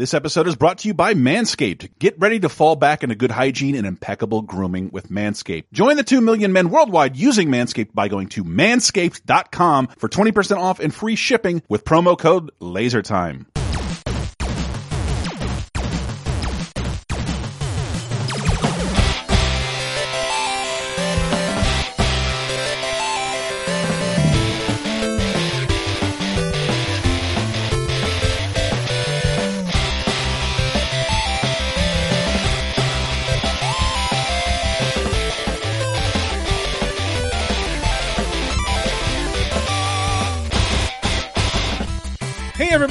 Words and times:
This 0.00 0.14
episode 0.14 0.46
is 0.46 0.56
brought 0.56 0.78
to 0.78 0.88
you 0.88 0.94
by 0.94 1.12
Manscaped. 1.12 1.90
Get 1.98 2.18
ready 2.18 2.40
to 2.40 2.48
fall 2.48 2.74
back 2.74 3.02
into 3.02 3.14
good 3.14 3.32
hygiene 3.32 3.74
and 3.74 3.86
impeccable 3.86 4.40
grooming 4.40 4.88
with 4.90 5.10
Manscaped. 5.10 5.64
Join 5.74 5.96
the 5.98 6.02
2 6.02 6.22
million 6.22 6.54
men 6.54 6.70
worldwide 6.70 7.18
using 7.18 7.50
Manscaped 7.50 7.92
by 7.92 8.08
going 8.08 8.28
to 8.28 8.42
manscaped.com 8.42 9.88
for 9.98 10.08
20% 10.08 10.56
off 10.56 10.80
and 10.80 10.94
free 10.94 11.16
shipping 11.16 11.62
with 11.68 11.84
promo 11.84 12.18
code 12.18 12.50
LASERTIME. 12.62 13.59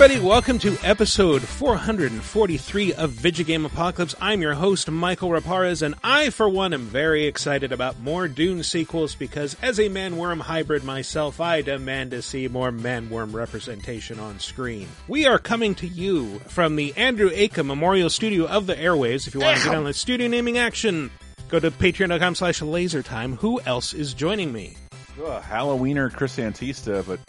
Everybody, 0.09 0.27
welcome 0.27 0.57
to 0.57 0.75
episode 0.81 1.43
443 1.43 2.93
of 2.95 3.11
Vidjagame 3.11 3.67
Apocalypse. 3.67 4.15
I'm 4.19 4.41
your 4.41 4.55
host, 4.55 4.89
Michael 4.89 5.29
Raparez, 5.29 5.83
and 5.83 5.93
I, 6.03 6.31
for 6.31 6.49
one, 6.49 6.73
am 6.73 6.87
very 6.87 7.27
excited 7.27 7.71
about 7.71 7.99
more 7.99 8.27
Dune 8.27 8.63
sequels 8.63 9.13
because 9.13 9.55
as 9.61 9.79
a 9.79 9.87
man-worm 9.87 10.39
hybrid 10.39 10.83
myself, 10.83 11.39
I 11.39 11.61
demand 11.61 12.09
to 12.09 12.23
see 12.23 12.47
more 12.47 12.71
man-worm 12.71 13.35
representation 13.35 14.19
on 14.19 14.39
screen. 14.39 14.87
We 15.07 15.27
are 15.27 15.37
coming 15.37 15.75
to 15.75 15.87
you 15.87 16.39
from 16.47 16.75
the 16.75 16.91
Andrew 16.97 17.29
Aiken 17.31 17.67
Memorial 17.67 18.09
Studio 18.09 18.47
of 18.47 18.65
the 18.65 18.73
Airwaves. 18.73 19.27
If 19.27 19.35
you 19.35 19.41
want 19.41 19.59
to 19.59 19.65
get 19.65 19.75
on 19.75 19.83
the 19.83 19.93
studio 19.93 20.27
naming 20.27 20.57
action, 20.57 21.11
go 21.49 21.59
to 21.59 21.69
patreon.com 21.69 22.33
slash 22.33 22.61
lasertime. 22.61 23.37
Who 23.37 23.61
else 23.61 23.93
is 23.93 24.15
joining 24.15 24.51
me? 24.53 24.75
Halloweener 25.19 26.11
Chris 26.11 26.37
Antista, 26.37 27.05
but 27.05 27.19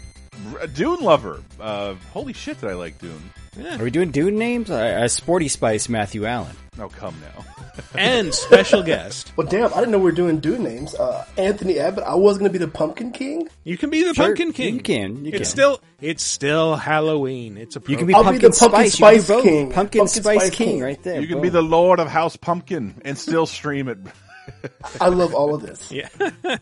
a 0.61 0.67
Dune 0.69 1.01
lover. 1.01 1.43
Uh, 1.61 1.95
holy 2.13 2.33
shit, 2.33 2.61
did 2.61 2.71
I 2.71 2.75
like 2.75 2.99
Dune? 2.99 3.31
Are 3.79 3.83
we 3.85 3.91
doing 3.91 4.11
Dune 4.11 4.37
names? 4.39 4.71
Uh, 4.71 4.77
uh, 4.77 5.09
Sporty 5.09 5.49
Spice 5.49 5.89
Matthew 5.89 6.25
Allen. 6.25 6.55
Oh, 6.79 6.89
come 6.89 7.15
now. 7.21 7.45
And 7.95 8.35
special 8.35 8.83
guest. 8.83 9.33
Well, 9.37 9.47
damn, 9.47 9.73
I 9.73 9.77
didn't 9.77 9.93
know 9.93 9.99
we 9.99 10.05
were 10.05 10.13
doing 10.13 10.39
Dune 10.41 10.63
names. 10.65 10.95
Uh, 10.95 11.25
Anthony 11.39 11.75
Abatte, 11.75 12.03
I 12.05 12.15
was 12.15 12.37
going 12.37 12.51
to 12.51 12.59
be 12.59 12.63
the 12.63 12.71
Pumpkin 12.71 13.11
King. 13.11 13.49
You 13.65 13.79
can 13.79 13.89
be 13.91 14.03
the 14.03 14.13
Sure, 14.13 14.27
Pumpkin 14.27 14.53
King. 14.53 14.75
you 14.75 14.81
can, 14.83 15.25
you 15.25 15.31
it's 15.31 15.39
can. 15.39 15.45
still 15.47 15.81
it's 16.01 16.23
still 16.23 16.77
Halloween. 16.77 17.57
It's 17.57 17.77
a 17.77 17.83
You 17.87 17.97
can 17.97 18.07
be 18.07 18.13
I'll 18.15 18.23
be 18.23 18.39
Pumpkin 18.39 18.51
the 18.51 18.57
Pumpkin 18.59 18.91
Spice. 18.91 18.99
You 18.99 19.07
can 19.07 19.15
do 19.15 19.21
Spice. 19.23 19.43
King. 19.43 19.73
Pumpkin, 19.73 20.01
Pumpkin 20.01 20.09
Spice, 20.09 20.23
Spice 20.43 20.51
King, 20.51 20.69
King. 20.69 20.83
right 20.83 21.03
there. 21.03 21.21
You 21.21 21.27
can 21.27 21.37
Boom. 21.37 21.43
be 21.43 21.49
the 21.49 21.63
Lord 21.63 22.01
of 22.01 22.09
House 22.09 22.37
Pumpkin 22.37 23.01
and 23.05 23.17
still 23.17 23.47
stream 23.47 23.89
it. 23.89 23.99
I 25.01 25.09
love 25.09 25.35
all 25.35 25.55
of 25.55 25.63
this. 25.63 25.91
yeah. 25.93 26.09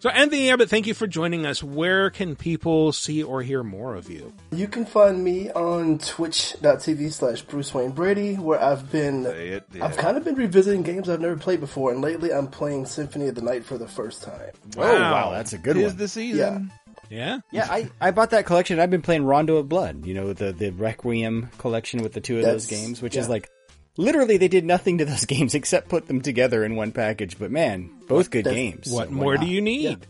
so 0.00 0.08
Anthony 0.10 0.48
Abatte, 0.48 0.68
thank 0.68 0.86
you 0.86 0.94
for 0.94 1.06
joining 1.06 1.46
us. 1.46 1.62
Where 1.62 2.10
can 2.10 2.36
people 2.36 2.92
see 2.92 3.22
or 3.22 3.42
hear 3.42 3.62
more 3.62 3.94
of 3.94 4.10
you? 4.10 4.32
You 4.50 4.68
can 4.68 4.84
find 4.84 5.22
me 5.22 5.50
on 5.50 5.98
twitch.tv 5.98 7.12
slash 7.12 7.42
Bruce 7.42 7.72
Wayne 7.74 7.90
Brady, 7.90 8.34
where 8.34 8.62
I've 8.62 8.90
been, 8.90 9.26
it, 9.26 9.64
yeah. 9.72 9.84
I've 9.84 9.96
kind 9.96 10.16
of 10.16 10.24
been 10.24 10.34
revisiting 10.34 10.82
games 10.82 11.08
I've 11.08 11.20
never 11.20 11.36
played 11.36 11.60
before, 11.60 11.92
and 11.92 12.00
lately 12.00 12.32
I'm 12.32 12.48
playing 12.48 12.86
Symphony 12.86 13.28
of 13.28 13.34
the 13.34 13.42
Night 13.42 13.64
for 13.64 13.78
the 13.78 13.88
first 13.88 14.22
time. 14.22 14.52
Oh, 14.76 14.80
wow, 14.80 15.30
that's 15.30 15.52
a 15.52 15.58
good 15.58 15.76
Is 15.76 15.92
one. 15.92 15.96
the 15.96 16.08
season. 16.08 16.70
Yeah. 17.10 17.40
yeah, 17.50 17.66
I, 17.70 17.90
I 18.00 18.10
bought 18.10 18.30
that 18.30 18.46
collection. 18.46 18.80
I've 18.80 18.90
been 18.90 19.02
playing 19.02 19.24
Rondo 19.24 19.56
of 19.56 19.68
Blood, 19.68 20.06
you 20.06 20.14
know, 20.14 20.32
the, 20.32 20.52
the 20.52 20.70
Requiem 20.70 21.50
collection 21.58 22.02
with 22.02 22.14
the 22.14 22.22
two 22.22 22.38
of 22.38 22.44
those 22.44 22.66
games, 22.66 23.02
which 23.02 23.16
yeah. 23.16 23.20
is 23.22 23.28
like, 23.28 23.50
literally 23.96 24.36
they 24.36 24.48
did 24.48 24.64
nothing 24.64 24.98
to 24.98 25.04
those 25.04 25.24
games 25.26 25.54
except 25.54 25.88
put 25.88 26.06
them 26.08 26.20
together 26.20 26.64
in 26.64 26.76
one 26.76 26.92
package. 26.92 27.38
But 27.38 27.50
man, 27.50 27.90
both 28.08 28.30
good 28.30 28.44
That's- 28.44 28.56
games. 28.56 28.90
What 28.90 29.08
so 29.08 29.14
more 29.14 29.34
not? 29.36 29.44
do 29.44 29.50
you 29.50 29.60
need? 29.60 30.06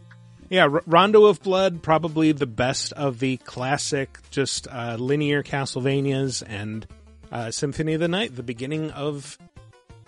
Yeah, 0.48 0.64
R- 0.64 0.82
Rondo 0.86 1.24
of 1.24 1.42
Blood, 1.42 1.82
probably 1.82 2.32
the 2.32 2.46
best 2.46 2.92
of 2.92 3.18
the 3.20 3.38
classic, 3.38 4.18
just 4.30 4.68
uh, 4.68 4.96
linear 5.00 5.42
Castlevanias 5.42 6.42
and 6.46 6.86
uh, 7.30 7.50
Symphony 7.50 7.94
of 7.94 8.00
the 8.00 8.08
Night, 8.08 8.36
the 8.36 8.42
beginning 8.42 8.90
of 8.90 9.38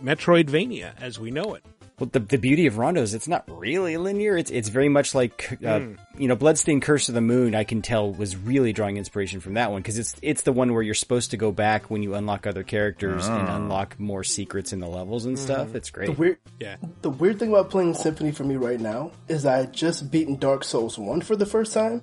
Metroidvania 0.03 0.93
as 1.01 1.19
we 1.19 1.31
know 1.31 1.55
it. 1.55 1.65
Well, 2.05 2.11
the, 2.13 2.21
the 2.21 2.37
beauty 2.39 2.67
of 2.67 2.77
Rondo 2.77 3.01
is 3.01 3.15
it's 3.15 3.29
not 3.29 3.45
really 3.49 3.97
linear. 3.97 4.37
It's 4.37 4.51
it's 4.51 4.69
very 4.69 4.91
much 4.91 5.15
like 5.15 5.57
uh, 5.65 5.79
Hmm. 5.81 5.95
you 6.19 6.29
know 6.29 6.37
Bloodstained 6.37 6.83
Curse 6.83 7.09
of 7.09 7.15
the 7.15 7.23
Moon. 7.23 7.55
I 7.55 7.65
can 7.65 7.81
tell 7.81 8.13
was 8.13 8.37
really 8.37 8.75
drawing 8.75 8.99
inspiration 8.99 9.41
from 9.41 9.55
that 9.55 9.71
one 9.73 9.81
because 9.81 9.99
it's 9.99 10.15
it's 10.21 10.43
the 10.43 10.53
one 10.53 10.75
where 10.75 10.83
you're 10.83 10.95
supposed 10.95 11.31
to 11.31 11.39
go 11.39 11.51
back 11.51 11.89
when 11.91 12.03
you 12.03 12.15
unlock 12.15 12.47
other 12.47 12.63
characters 12.63 13.27
and 13.27 13.49
Ah. 13.49 13.57
unlock 13.57 13.99
more 13.99 14.23
secrets 14.23 14.75
in 14.75 14.81
the 14.81 14.87
levels 14.87 15.25
and 15.25 15.37
Mm-hmm. 15.37 15.45
stuff. 15.47 15.75
It's 15.75 15.89
great. 15.91 16.07
The 16.07 16.13
weird, 16.13 16.37
Yeah. 16.61 16.77
the 17.01 17.11
weird 17.11 17.39
thing 17.39 17.49
about 17.49 17.71
playing 17.71 17.95
Symphony 17.95 18.33
for 18.33 18.45
me 18.45 18.57
right 18.57 18.81
now 18.81 19.13
is 19.29 19.47
I 19.47 19.57
had 19.59 19.73
just 19.73 20.11
beaten 20.11 20.37
Dark 20.37 20.63
Souls 20.65 20.99
1 20.99 21.23
for 21.23 21.37
the 21.37 21.47
first 21.47 21.73
time, 21.73 22.03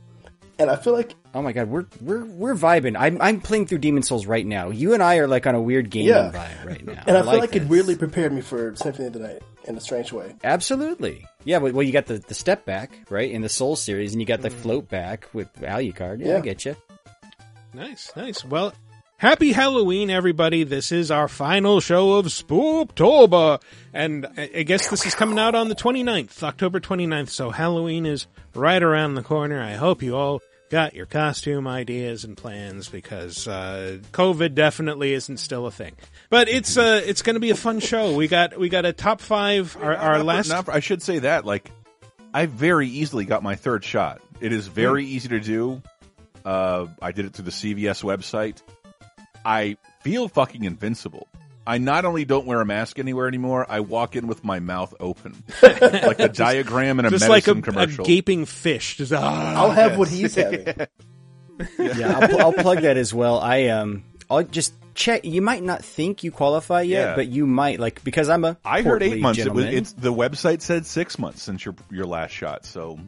and 0.62 0.70
I 0.72 0.76
feel 0.76 0.94
like 0.94 1.16
Oh 1.34 1.42
my 1.42 1.54
god, 1.54 1.70
we're 1.70 1.86
we're 2.02 2.26
we're 2.26 2.56
vibing. 2.56 2.98
I'm 3.00 3.22
I'm 3.22 3.40
playing 3.40 3.68
through 3.68 3.78
Demon 3.78 4.04
Souls 4.04 4.26
right 4.26 4.46
now. 4.46 4.70
You 4.70 4.94
and 4.94 5.02
I 5.02 5.18
are 5.18 5.28
like 5.28 5.48
on 5.48 5.56
a 5.56 5.62
weird 5.62 5.90
gaming 5.90 6.10
Yeah. 6.10 6.32
vibe 6.34 6.66
right 6.66 6.86
now. 6.86 7.04
And 7.08 7.18
I, 7.18 7.22
feel 7.22 7.40
like, 7.40 7.52
this. 7.52 7.62
it 7.64 7.70
weirdly 7.70 7.96
prepared 7.96 8.34
me 8.34 8.42
for 8.42 8.76
Symphony 8.76 9.08
of 9.08 9.14
the 9.14 9.20
Night 9.20 9.42
in 9.66 9.78
a 9.78 9.82
strange 9.82 10.12
way. 10.12 10.36
Absolutely. 10.44 11.26
Yeah, 11.46 11.60
well, 11.60 11.84
you 11.84 11.94
got 11.94 12.06
the, 12.06 12.20
the 12.20 12.34
step 12.34 12.66
back, 12.66 12.92
right, 13.10 13.32
in 13.32 13.42
the 13.42 13.50
Soul 13.50 13.76
series, 13.76 14.12
and 14.12 14.22
you 14.22 14.28
got 14.28 14.42
the 14.42 14.50
mm. 14.50 14.54
float 14.54 14.90
back 14.90 15.28
with 15.34 15.52
Alucard. 15.62 16.24
Yeah, 16.24 16.38
I 16.38 16.42
get 16.42 16.66
you. 16.66 16.76
Nice, 17.74 18.12
nice. 18.18 18.44
Well, 18.44 18.74
happy 19.18 19.54
Halloween, 19.54 20.10
everybody. 20.10 20.64
This 20.66 20.92
is 20.92 21.10
our 21.12 21.30
final 21.30 21.80
show 21.80 22.14
of 22.14 22.26
Spooktober. 22.26 23.62
And 23.94 24.28
I 24.38 24.50
I 24.58 24.64
guess 24.64 24.90
this 24.90 25.06
is 25.06 25.16
coming 25.16 25.40
out 25.40 25.56
on 25.56 25.70
the 25.70 25.76
29th, 25.76 26.44
October 26.44 26.82
29th. 26.82 27.30
So 27.30 27.52
Halloween 27.52 28.06
is 28.06 28.28
right 28.54 28.84
around 28.84 29.16
the 29.16 29.24
corner. 29.24 29.62
I 29.62 29.74
hope 29.76 30.04
you 30.04 30.18
all 30.18 30.42
got 30.72 30.96
your 30.96 31.06
costume 31.06 31.68
ideas 31.68 32.24
and 32.24 32.36
plans 32.36 32.90
because 32.90 33.48
uh, 33.48 34.00
COVID 34.14 34.56
definitely 34.56 35.14
isn't 35.14 35.38
still 35.38 35.68
a 35.68 35.72
thing. 35.72 35.94
But 36.30 36.48
it's 36.48 36.78
uh, 36.78 37.02
it's 37.06 37.22
going 37.22 37.36
to 37.36 37.40
be 37.40 37.52
a 37.52 37.56
fun 37.56 37.80
show. 37.80 38.16
We 38.16 38.28
got 38.28 38.58
we 38.58 38.70
got 38.70 38.86
a 38.86 38.94
top 38.94 39.22
five. 39.22 39.78
Our, 39.80 39.96
our 39.96 40.18
Not 40.18 40.26
last 40.26 40.50
not 40.50 40.70
I 40.70 40.80
should 40.80 41.04
say 41.04 41.20
that. 41.20 41.46
Like, 41.46 41.70
I 42.34 42.48
very 42.48 42.88
easily 42.88 43.26
got 43.26 43.44
my 43.44 43.56
third 43.56 43.84
shot. 43.84 44.22
It 44.40 44.54
is 44.54 44.66
very 44.66 45.06
easy 45.06 45.28
to 45.30 45.40
do. 45.40 45.84
Uh, 46.44 46.88
I 47.02 47.12
did 47.12 47.26
it 47.26 47.34
through 47.34 47.46
the 47.46 47.52
CVS 47.52 48.04
website. 48.04 48.62
I 49.46 49.78
feel 50.02 50.28
fucking 50.28 50.64
invincible. 50.64 51.28
I 51.66 51.78
not 51.78 52.06
only 52.06 52.26
don't 52.26 52.46
wear 52.48 52.60
a 52.60 52.66
mask 52.66 52.98
anywhere 52.98 53.28
anymore, 53.28 53.66
I 53.70 53.82
walk 53.82 54.16
in 54.16 54.28
with 54.28 54.44
my 54.44 54.60
mouth 54.60 54.94
open, 55.00 55.44
like 55.62 56.20
a 56.20 56.28
diagram 56.30 57.00
in 57.00 57.06
a 57.06 57.10
just 57.12 57.30
like 57.30 57.46
a, 57.48 57.54
medicine 57.54 57.58
a 57.60 57.62
commercial. 57.62 58.06
gaping 58.06 58.46
fish. 58.46 58.98
Just, 58.98 59.14
ah. 59.14 59.54
I'll 59.62 59.72
have 59.72 59.98
what 59.98 60.08
he's 60.08 60.36
having. 60.36 60.66
Yeah, 61.78 62.18
I'll, 62.18 62.28
pl- 62.28 62.40
I'll 62.40 62.54
plug 62.54 62.82
that 62.82 62.98
as 62.98 63.14
well. 63.14 63.40
I 63.40 63.68
um, 63.68 64.04
I'll 64.32 64.42
just 64.42 64.74
check. 64.96 65.26
You 65.26 65.44
might 65.44 65.62
not 65.62 65.86
think 65.86 66.24
you 66.24 66.32
qualify 66.32 66.82
yet, 66.82 67.10
Yeah. 67.10 67.16
but 67.16 67.28
you 67.28 67.46
might. 67.46 67.80
Like 67.80 68.04
because 68.04 68.30
I'm 68.30 68.44
a 68.46 68.58
I 68.66 68.82
heard 68.82 69.04
eight 69.04 69.20
months. 69.22 69.40
It 69.42 69.54
was, 69.54 69.66
it's 69.66 69.94
the 69.94 70.12
website 70.12 70.62
said 70.62 70.88
six 70.88 71.20
months 71.20 71.44
since 71.44 71.64
your 71.64 71.76
your 71.92 72.08
last 72.08 72.32
shot. 72.32 72.66
So 72.66 73.00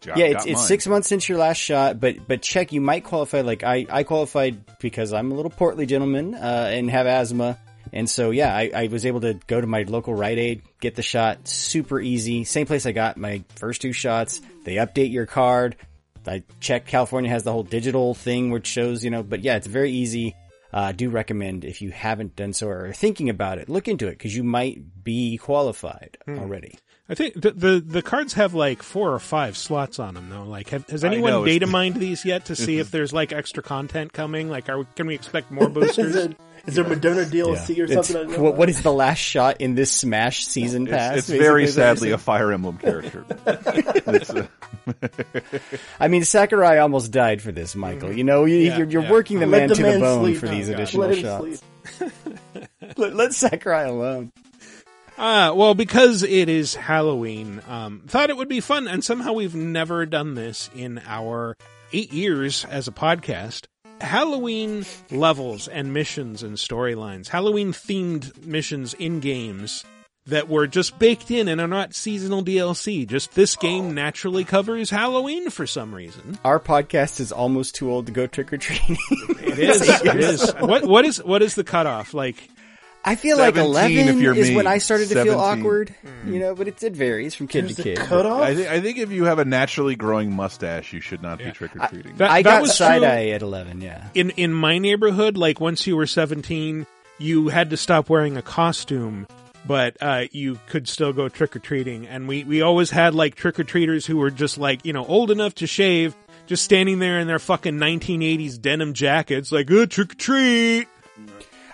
got- 0.00 0.16
yeah, 0.16 0.26
it's 0.26 0.46
it's 0.46 0.64
six 0.64 0.86
months 0.86 1.08
since 1.08 1.28
your 1.28 1.38
last 1.38 1.58
shot, 1.58 1.98
but 1.98 2.28
but 2.28 2.40
check. 2.40 2.72
You 2.72 2.80
might 2.80 3.02
qualify. 3.02 3.40
Like 3.40 3.64
I 3.64 3.84
I 3.90 4.04
qualified 4.04 4.78
because 4.78 5.12
I'm 5.12 5.32
a 5.32 5.34
little 5.34 5.50
portly 5.50 5.84
gentleman 5.86 6.34
uh, 6.36 6.70
and 6.72 6.88
have 6.88 7.08
asthma. 7.08 7.58
And 7.92 8.08
so, 8.08 8.30
yeah, 8.30 8.54
I, 8.54 8.70
I 8.74 8.86
was 8.86 9.04
able 9.04 9.20
to 9.20 9.34
go 9.46 9.60
to 9.60 9.66
my 9.66 9.82
local 9.82 10.14
Rite 10.14 10.38
Aid, 10.38 10.62
get 10.80 10.94
the 10.94 11.02
shot 11.02 11.46
super 11.46 12.00
easy. 12.00 12.44
Same 12.44 12.66
place 12.66 12.86
I 12.86 12.92
got 12.92 13.18
my 13.18 13.44
first 13.56 13.82
two 13.82 13.92
shots. 13.92 14.40
They 14.64 14.76
update 14.76 15.12
your 15.12 15.26
card. 15.26 15.76
I 16.26 16.44
check 16.60 16.86
California 16.86 17.30
has 17.30 17.42
the 17.42 17.52
whole 17.52 17.64
digital 17.64 18.14
thing 18.14 18.50
which 18.50 18.66
shows, 18.66 19.04
you 19.04 19.10
know, 19.10 19.22
but 19.22 19.40
yeah, 19.40 19.56
it's 19.56 19.66
very 19.66 19.90
easy. 19.90 20.36
Uh, 20.72 20.78
I 20.78 20.92
do 20.92 21.10
recommend 21.10 21.64
if 21.64 21.82
you 21.82 21.90
haven't 21.90 22.34
done 22.36 22.54
so 22.54 22.68
or 22.68 22.86
are 22.86 22.92
thinking 22.92 23.28
about 23.28 23.58
it, 23.58 23.68
look 23.68 23.88
into 23.88 24.06
it 24.06 24.12
because 24.12 24.34
you 24.34 24.44
might 24.44 25.04
be 25.04 25.36
qualified 25.36 26.16
already. 26.28 26.78
I 27.08 27.14
think 27.14 27.34
the, 27.34 27.50
the 27.50 27.80
the 27.84 28.00
cards 28.02 28.34
have 28.34 28.54
like 28.54 28.82
four 28.82 29.12
or 29.12 29.18
five 29.18 29.56
slots 29.56 29.98
on 29.98 30.14
them 30.14 30.30
though. 30.30 30.44
Like, 30.44 30.68
have, 30.70 30.88
has 30.88 31.04
anyone 31.04 31.30
know, 31.32 31.44
data 31.44 31.66
mined 31.66 31.96
these 31.96 32.24
yet 32.24 32.46
to 32.46 32.56
see 32.56 32.78
if 32.78 32.90
there's 32.92 33.12
like 33.12 33.32
extra 33.32 33.62
content 33.62 34.12
coming? 34.12 34.48
Like, 34.48 34.68
are 34.68 34.78
we, 34.78 34.86
can 34.94 35.06
we 35.08 35.14
expect 35.14 35.50
more 35.50 35.64
Is, 35.68 35.74
boosters? 35.74 36.14
it, 36.14 36.36
is 36.64 36.76
there 36.76 36.84
Madonna 36.84 37.22
DLC 37.24 37.80
or 37.80 37.84
It's- 37.84 38.06
something? 38.06 38.30
I 38.30 38.32
don't 38.34 38.42
what, 38.42 38.54
what 38.56 38.68
is 38.68 38.82
the 38.82 38.92
last 38.92 39.18
shot 39.18 39.60
in 39.60 39.74
this 39.74 39.90
Smash 39.90 40.46
season 40.46 40.86
pass? 40.86 41.18
It's, 41.18 41.28
it's 41.28 41.38
very 41.38 41.64
basically, 41.64 41.64
is 41.64 41.76
what 41.76 41.82
you're 41.82 41.94
sadly 41.96 42.10
a 42.12 42.18
Fire 42.18 42.52
Emblem 42.52 42.78
character. 42.78 43.24
It's, 44.14 44.30
uh, 44.30 44.46
I 46.00 46.08
mean, 46.08 46.24
Sakurai 46.24 46.78
almost 46.78 47.10
died 47.12 47.42
for 47.42 47.50
this, 47.52 47.74
Michael. 47.76 48.12
You 48.12 48.24
know, 48.24 48.44
you, 48.44 48.56
Yeah, 48.58 48.78
you're, 48.78 48.86
you're 48.88 49.02
yeah. 49.02 49.10
working 49.10 49.38
the 49.40 49.46
Let 49.46 49.58
man 49.60 49.68
the 49.70 49.74
to 49.76 49.82
man 49.82 49.94
the 49.94 50.00
bone 50.00 50.22
sleep 50.24 50.38
for 50.38 50.46
now, 50.46 50.52
these 50.52 50.68
God. 50.68 50.74
additional 50.74 51.08
Let 51.08 51.18
shots. 51.18 51.62
Let, 52.96 53.14
let 53.14 53.32
Sakurai 53.34 53.84
alone. 53.84 54.32
Uh, 55.18 55.52
well, 55.54 55.74
because 55.74 56.22
it 56.22 56.48
is 56.48 56.74
Halloween, 56.74 57.62
um, 57.68 58.02
thought 58.06 58.30
it 58.30 58.36
would 58.36 58.48
be 58.48 58.60
fun, 58.60 58.88
and 58.88 59.04
somehow 59.04 59.32
we've 59.32 59.54
never 59.54 60.06
done 60.06 60.34
this 60.34 60.70
in 60.74 61.00
our 61.06 61.56
eight 61.92 62.12
years 62.12 62.64
as 62.64 62.88
a 62.88 62.92
podcast. 62.92 63.66
Halloween 64.00 64.84
levels 65.10 65.68
and 65.68 65.92
missions 65.92 66.42
and 66.42 66.56
storylines, 66.56 67.28
Halloween 67.28 67.72
themed 67.72 68.44
missions 68.44 68.94
in 68.94 69.20
games 69.20 69.84
that 70.26 70.48
were 70.48 70.66
just 70.66 70.98
baked 70.98 71.30
in 71.30 71.48
and 71.48 71.60
are 71.60 71.68
not 71.68 71.94
seasonal 71.94 72.42
DLC. 72.44 73.06
Just 73.06 73.32
this 73.34 73.56
game 73.56 73.94
naturally 73.94 74.44
covers 74.44 74.90
Halloween 74.90 75.50
for 75.50 75.66
some 75.66 75.94
reason. 75.94 76.38
Our 76.44 76.60
podcast 76.60 77.20
is 77.20 77.32
almost 77.32 77.74
too 77.74 77.90
old 77.90 78.06
to 78.06 78.12
go 78.12 78.26
trick 78.26 78.52
or 78.52 78.58
treating. 78.58 78.96
It 79.40 79.58
is. 79.58 79.82
it 79.88 80.16
is. 80.16 80.52
What 80.60 80.84
what 80.84 81.04
is 81.04 81.22
what 81.22 81.42
is 81.42 81.54
the 81.54 81.64
cutoff? 81.64 82.14
Like 82.14 82.48
I 83.04 83.16
feel 83.16 83.36
like 83.36 83.56
eleven 83.56 84.08
if 84.08 84.16
you're 84.20 84.34
is 84.34 84.50
me. 84.50 84.56
when 84.56 84.66
I 84.68 84.78
started 84.78 85.08
to 85.08 85.14
feel 85.24 85.38
17. 85.38 85.40
awkward. 85.60 85.94
You 86.26 86.38
know, 86.38 86.54
but 86.54 86.68
it, 86.68 86.82
it 86.82 86.92
varies 86.92 87.34
from 87.34 87.48
kid 87.48 87.64
There's 87.64 87.76
to 87.76 87.82
a 87.82 87.84
kid. 87.84 87.98
cutoff. 87.98 88.42
I, 88.42 88.54
th- 88.54 88.68
I 88.68 88.80
think 88.80 88.98
if 88.98 89.10
you 89.10 89.24
have 89.24 89.40
a 89.40 89.44
naturally 89.44 89.96
growing 89.96 90.32
mustache, 90.32 90.92
you 90.92 91.00
should 91.00 91.20
not 91.22 91.38
be 91.38 91.50
trick 91.50 91.74
or 91.74 91.86
treating. 91.88 92.16
That- 92.16 92.30
I 92.30 92.42
that 92.42 92.50
got 92.50 92.62
was 92.62 92.76
side 92.76 92.98
true. 92.98 93.06
eye 93.08 93.28
at 93.30 93.42
eleven. 93.42 93.80
Yeah. 93.80 94.06
in 94.14 94.30
in 94.30 94.52
my 94.52 94.78
neighborhood, 94.78 95.36
like 95.36 95.60
once 95.60 95.86
you 95.86 95.96
were 95.96 96.06
seventeen, 96.06 96.86
you 97.18 97.48
had 97.48 97.70
to 97.70 97.76
stop 97.76 98.08
wearing 98.08 98.36
a 98.36 98.42
costume, 98.42 99.26
but 99.66 99.96
uh, 100.00 100.24
you 100.30 100.60
could 100.68 100.86
still 100.88 101.12
go 101.12 101.28
trick 101.28 101.56
or 101.56 101.58
treating. 101.58 102.06
And 102.06 102.28
we 102.28 102.44
we 102.44 102.62
always 102.62 102.90
had 102.90 103.14
like 103.16 103.34
trick 103.34 103.58
or 103.58 103.64
treaters 103.64 104.06
who 104.06 104.18
were 104.18 104.30
just 104.30 104.58
like 104.58 104.84
you 104.86 104.92
know 104.92 105.04
old 105.04 105.32
enough 105.32 105.56
to 105.56 105.66
shave, 105.66 106.14
just 106.46 106.62
standing 106.64 107.00
there 107.00 107.18
in 107.18 107.26
their 107.26 107.40
fucking 107.40 107.76
nineteen 107.78 108.22
eighties 108.22 108.58
denim 108.58 108.92
jackets, 108.94 109.50
like 109.50 109.68
oh, 109.72 109.86
trick 109.86 110.12
or 110.12 110.14
treat. 110.14 110.86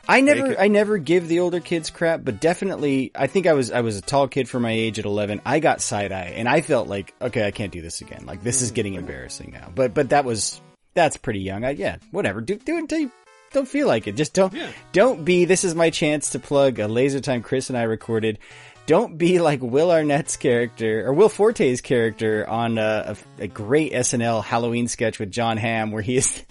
I 0.08 0.22
never, 0.22 0.58
I 0.58 0.68
never 0.68 0.96
give 0.96 1.28
the 1.28 1.40
older 1.40 1.60
kids 1.60 1.90
crap, 1.90 2.24
but 2.24 2.40
definitely, 2.40 3.10
I 3.14 3.26
think 3.26 3.46
I 3.46 3.52
was, 3.52 3.70
I 3.70 3.82
was 3.82 3.98
a 3.98 4.00
tall 4.00 4.26
kid 4.26 4.48
for 4.48 4.58
my 4.58 4.70
age 4.70 4.98
at 4.98 5.04
11. 5.04 5.42
I 5.44 5.60
got 5.60 5.82
side 5.82 6.12
eye 6.12 6.32
and 6.34 6.48
I 6.48 6.62
felt 6.62 6.88
like, 6.88 7.14
okay, 7.20 7.46
I 7.46 7.50
can't 7.50 7.72
do 7.72 7.82
this 7.82 8.00
again. 8.00 8.24
Like 8.24 8.42
this 8.42 8.62
is 8.62 8.72
mm. 8.72 8.74
getting 8.74 8.94
embarrassing 8.94 9.50
now. 9.52 9.70
But, 9.74 9.92
but 9.92 10.10
that 10.10 10.24
was, 10.24 10.60
that's 10.94 11.18
pretty 11.18 11.40
young. 11.40 11.64
I, 11.64 11.70
yeah, 11.70 11.98
whatever. 12.10 12.40
Do, 12.40 12.56
do 12.56 12.76
it 12.76 12.80
until 12.80 13.00
you 13.00 13.12
don't 13.52 13.68
feel 13.68 13.86
like 13.86 14.06
it. 14.06 14.16
Just 14.16 14.32
don't, 14.32 14.52
Yeah. 14.54 14.70
don't 14.92 15.24
be, 15.24 15.44
this 15.44 15.62
is 15.64 15.74
my 15.74 15.90
chance 15.90 16.30
to 16.30 16.38
plug 16.38 16.78
a 16.78 16.88
laser 16.88 17.20
time 17.20 17.42
Chris 17.42 17.68
and 17.68 17.76
I 17.76 17.82
recorded. 17.82 18.38
Don't 18.86 19.18
be 19.18 19.38
like 19.38 19.60
Will 19.60 19.90
Arnett's 19.90 20.38
character 20.38 21.06
or 21.06 21.12
Will 21.12 21.28
Forte's 21.28 21.82
character 21.82 22.48
on 22.48 22.78
a, 22.78 23.16
a, 23.38 23.42
a 23.42 23.46
great 23.46 23.92
SNL 23.92 24.42
Halloween 24.42 24.88
sketch 24.88 25.18
with 25.18 25.30
John 25.30 25.58
Hamm 25.58 25.90
where 25.92 26.00
he 26.00 26.16
is, 26.16 26.42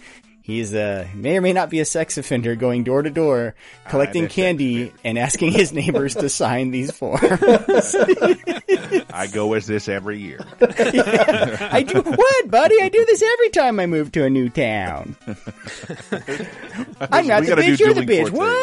He's 0.47 0.73
uh 0.73 1.05
may 1.13 1.35
or 1.35 1.41
may 1.41 1.51
not 1.51 1.69
be 1.69 1.81
a 1.81 1.85
sex 1.85 2.17
offender 2.17 2.55
going 2.55 2.85
door 2.85 3.01
to 3.01 3.09
door 3.09 3.53
collecting 3.89 4.23
bet 4.23 4.31
candy 4.31 4.93
and 5.03 5.19
asking 5.19 5.51
his 5.51 5.73
neighbors 5.73 6.15
to 6.15 6.29
sign 6.29 6.71
these 6.71 6.89
forms. 6.89 7.21
I 9.11 9.27
go 9.29 9.55
as 9.55 9.67
this 9.67 9.89
every 9.89 10.19
year. 10.19 10.39
I 10.61 11.83
do 11.85 12.01
what, 12.01 12.49
buddy? 12.49 12.81
I 12.81 12.87
do 12.87 13.03
this 13.03 13.21
every 13.21 13.49
time 13.49 13.77
I 13.81 13.87
move 13.87 14.13
to 14.13 14.23
a 14.23 14.29
new 14.29 14.47
town. 14.47 15.17
I'm 17.11 17.27
not 17.27 17.43
the 17.43 17.57
bitch, 17.57 17.79
you're 17.81 17.93
the 17.93 18.03
bitch. 18.03 18.29
Forte. 18.29 18.57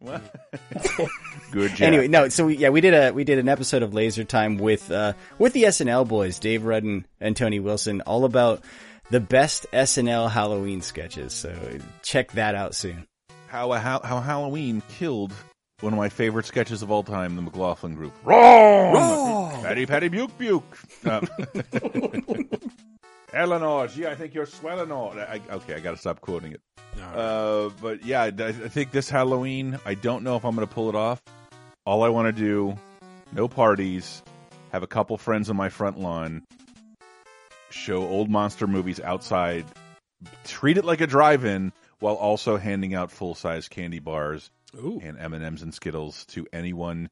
What? 0.00 0.22
Good 1.52 1.70
job. 1.70 1.86
Anyway, 1.86 2.08
no. 2.08 2.28
So 2.28 2.44
we, 2.44 2.58
yeah, 2.58 2.68
we 2.68 2.82
did 2.82 2.92
a 2.92 3.12
we 3.12 3.24
did 3.24 3.38
an 3.38 3.48
episode 3.48 3.82
of 3.82 3.94
Laser 3.94 4.24
Time 4.24 4.58
with 4.58 4.90
uh 4.90 5.14
with 5.38 5.54
the 5.54 5.62
SNL 5.62 6.06
boys, 6.06 6.38
Dave 6.38 6.64
Rudden 6.64 7.06
and 7.18 7.34
Tony 7.34 7.60
Wilson, 7.60 8.02
all 8.02 8.26
about 8.26 8.62
the 9.10 9.20
best 9.20 9.66
SNL 9.72 10.30
Halloween 10.30 10.82
sketches. 10.82 11.32
So 11.32 11.54
check 12.02 12.32
that 12.32 12.54
out 12.54 12.74
soon. 12.74 13.06
how, 13.48 13.72
how 13.72 14.00
how 14.00 14.20
Halloween 14.20 14.82
killed 14.88 15.32
one 15.80 15.92
of 15.92 15.98
my 15.98 16.08
favorite 16.08 16.46
sketches 16.46 16.82
of 16.82 16.90
all 16.90 17.04
time, 17.04 17.36
the 17.36 17.42
McLaughlin 17.42 17.94
Group. 17.94 18.12
Wrong. 18.24 19.62
Patty 19.62 19.86
Patty 19.86 20.08
Buke 20.08 20.36
Buke. 20.36 20.78
Uh, 21.04 21.20
Eleanor, 23.32 23.86
gee, 23.86 24.06
I 24.06 24.14
think 24.14 24.34
you're 24.34 24.46
Swellenor. 24.46 25.18
I, 25.18 25.40
okay, 25.50 25.74
I 25.74 25.80
got 25.80 25.92
to 25.92 25.96
stop 25.96 26.20
quoting 26.20 26.52
it. 26.52 26.60
Uh, 27.14 27.70
but 27.80 28.04
yeah, 28.04 28.22
I, 28.22 28.26
I 28.26 28.52
think 28.52 28.90
this 28.90 29.08
Halloween, 29.08 29.78
I 29.84 29.94
don't 29.94 30.24
know 30.24 30.36
if 30.36 30.44
I'm 30.44 30.56
going 30.56 30.66
to 30.66 30.74
pull 30.74 30.88
it 30.88 30.96
off. 30.96 31.22
All 31.86 32.02
I 32.02 32.08
want 32.08 32.34
to 32.34 32.42
do, 32.42 32.76
no 33.32 33.46
parties, 33.46 34.22
have 34.72 34.82
a 34.82 34.86
couple 34.86 35.16
friends 35.16 35.48
on 35.48 35.56
my 35.56 35.68
front 35.68 36.00
lawn, 36.00 36.42
show 37.70 38.06
old 38.06 38.28
monster 38.28 38.66
movies 38.66 39.00
outside, 39.00 39.64
treat 40.44 40.78
it 40.78 40.84
like 40.84 41.00
a 41.00 41.06
drive-in 41.06 41.72
while 42.00 42.14
also 42.14 42.56
handing 42.56 42.94
out 42.94 43.10
full-size 43.10 43.68
candy 43.68 43.98
bars 43.98 44.50
Ooh. 44.76 45.00
and 45.02 45.18
M&Ms 45.18 45.62
and 45.62 45.74
Skittles 45.74 46.24
to 46.26 46.46
anyone 46.52 47.10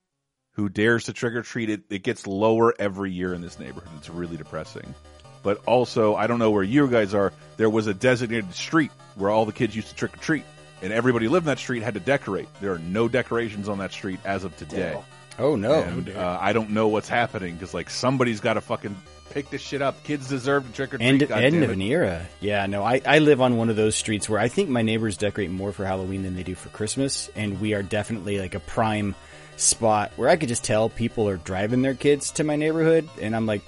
who 0.52 0.68
dares 0.68 1.04
to 1.04 1.12
trick 1.12 1.34
or 1.34 1.42
treat 1.42 1.70
it. 1.70 1.82
It 1.90 2.02
gets 2.02 2.26
lower 2.26 2.74
every 2.78 3.12
year 3.12 3.34
in 3.34 3.40
this 3.40 3.58
neighborhood. 3.58 3.90
It's 3.98 4.08
really 4.08 4.36
depressing. 4.36 4.94
But 5.42 5.62
also, 5.66 6.16
I 6.16 6.26
don't 6.26 6.38
know 6.38 6.50
where 6.50 6.62
you 6.62 6.88
guys 6.88 7.14
are. 7.14 7.32
There 7.56 7.70
was 7.70 7.86
a 7.86 7.94
designated 7.94 8.52
street 8.54 8.90
where 9.14 9.30
all 9.30 9.44
the 9.44 9.52
kids 9.52 9.76
used 9.76 9.88
to 9.88 9.94
trick 9.94 10.14
or 10.14 10.18
treat, 10.18 10.44
and 10.82 10.92
everybody 10.92 11.28
lived 11.28 11.44
in 11.44 11.48
that 11.48 11.58
street 11.58 11.82
had 11.82 11.94
to 11.94 12.00
decorate. 12.00 12.48
There 12.60 12.72
are 12.72 12.78
no 12.78 13.06
decorations 13.06 13.68
on 13.68 13.78
that 13.78 13.92
street 13.92 14.18
as 14.24 14.44
of 14.44 14.56
today. 14.56 14.98
Oh 15.38 15.54
no. 15.54 15.82
And 15.82 16.08
uh, 16.08 16.38
I 16.40 16.52
don't 16.52 16.70
know 16.70 16.88
what's 16.88 17.08
happening 17.08 17.54
because 17.54 17.74
like 17.74 17.90
somebody's 17.90 18.40
got 18.40 18.54
to 18.54 18.60
fucking 18.60 18.96
pick 19.36 19.50
this 19.50 19.60
shit 19.60 19.82
up. 19.82 20.02
Kids 20.02 20.30
deserve 20.30 20.66
to 20.66 20.72
trick 20.72 20.94
or 20.94 20.96
treat. 20.96 21.06
End, 21.06 21.28
God 21.28 21.44
end 21.44 21.56
damn 21.56 21.64
of 21.64 21.70
an 21.70 21.82
era. 21.82 22.26
Yeah, 22.40 22.64
no, 22.64 22.82
I, 22.82 23.02
I 23.04 23.18
live 23.18 23.42
on 23.42 23.58
one 23.58 23.68
of 23.68 23.76
those 23.76 23.94
streets 23.94 24.30
where 24.30 24.40
I 24.40 24.48
think 24.48 24.70
my 24.70 24.80
neighbors 24.80 25.18
decorate 25.18 25.50
more 25.50 25.72
for 25.72 25.84
Halloween 25.84 26.22
than 26.22 26.34
they 26.34 26.42
do 26.42 26.54
for 26.54 26.70
Christmas, 26.70 27.28
and 27.36 27.60
we 27.60 27.74
are 27.74 27.82
definitely 27.82 28.38
like 28.40 28.54
a 28.54 28.60
prime 28.60 29.14
spot 29.58 30.12
where 30.16 30.30
I 30.30 30.36
could 30.36 30.48
just 30.48 30.64
tell 30.64 30.88
people 30.88 31.28
are 31.28 31.36
driving 31.36 31.82
their 31.82 31.92
kids 31.92 32.30
to 32.32 32.44
my 32.44 32.56
neighborhood, 32.56 33.06
and 33.20 33.36
I'm 33.36 33.44
like, 33.44 33.60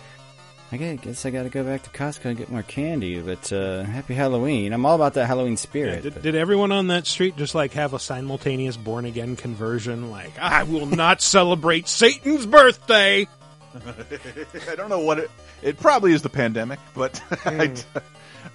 okay, 0.73 0.93
I 0.93 0.97
guess 0.97 1.27
I 1.27 1.31
gotta 1.31 1.51
go 1.51 1.63
back 1.63 1.83
to 1.83 1.91
Costco 1.91 2.25
and 2.25 2.39
get 2.39 2.51
more 2.51 2.63
candy, 2.63 3.21
but 3.21 3.53
uh, 3.53 3.83
happy 3.83 4.15
Halloween. 4.15 4.73
I'm 4.73 4.87
all 4.87 4.95
about 4.95 5.15
that 5.15 5.27
Halloween 5.27 5.59
spirit. 5.59 6.03
Did, 6.03 6.15
but- 6.15 6.23
did 6.23 6.35
everyone 6.35 6.73
on 6.73 6.87
that 6.87 7.07
street 7.07 7.37
just 7.37 7.55
like 7.55 7.75
have 7.75 7.93
a 7.93 7.99
simultaneous 7.99 8.79
born 8.79 9.05
again 9.05 9.37
conversion? 9.37 10.11
Like, 10.11 10.39
I 10.39 10.63
will 10.63 10.87
not 10.87 11.21
celebrate 11.37 11.89
Satan's 11.89 12.47
birthday. 12.47 13.29
I 14.71 14.75
don't 14.75 14.89
know 14.89 15.01
what 15.01 15.19
it. 15.19 15.31
It 15.63 15.79
probably 15.81 16.13
is 16.13 16.23
the 16.23 16.29
pandemic, 16.29 16.79
but 16.95 17.21
I, 17.45 17.73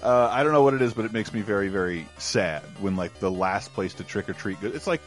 uh, 0.02 0.30
I 0.32 0.44
don't 0.44 0.54
know 0.54 0.64
what 0.64 0.74
it 0.74 0.82
is. 0.82 0.94
But 0.94 1.06
it 1.06 1.14
makes 1.14 1.34
me 1.34 1.42
very, 1.42 1.68
very 1.70 2.08
sad 2.18 2.62
when 2.80 2.96
like 2.96 3.20
the 3.20 3.32
last 3.32 3.74
place 3.74 3.94
to 3.96 4.04
trick 4.04 4.30
or 4.30 4.34
treat. 4.34 4.60
go- 4.62 4.68
It's 4.74 4.88
like 4.88 5.02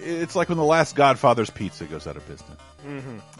it's 0.00 0.36
like 0.36 0.48
when 0.48 0.58
the 0.58 0.64
last 0.64 0.96
Godfather's 0.96 1.50
Pizza 1.50 1.84
goes 1.86 2.06
out 2.06 2.16
of 2.16 2.26
business. 2.28 2.58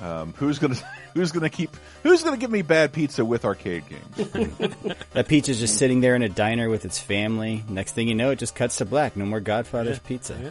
Um, 0.00 0.32
who's 0.38 0.58
gonna 0.58 0.76
Who's 1.14 1.30
gonna 1.30 1.50
keep 1.50 1.76
Who's 2.02 2.22
gonna 2.22 2.38
give 2.38 2.50
me 2.50 2.62
bad 2.62 2.94
pizza 2.94 3.22
with 3.26 3.44
arcade 3.44 3.84
games? 3.90 4.30
that 5.12 5.28
pizza's 5.28 5.60
just 5.60 5.76
sitting 5.76 6.00
there 6.00 6.14
in 6.16 6.22
a 6.22 6.30
diner 6.30 6.70
with 6.70 6.86
its 6.86 6.98
family. 6.98 7.62
Next 7.68 7.92
thing 7.92 8.08
you 8.08 8.14
know, 8.14 8.30
it 8.30 8.38
just 8.38 8.54
cuts 8.54 8.76
to 8.76 8.86
black. 8.86 9.16
No 9.18 9.26
more 9.26 9.40
Godfather's 9.40 9.98
pizza. 9.98 10.50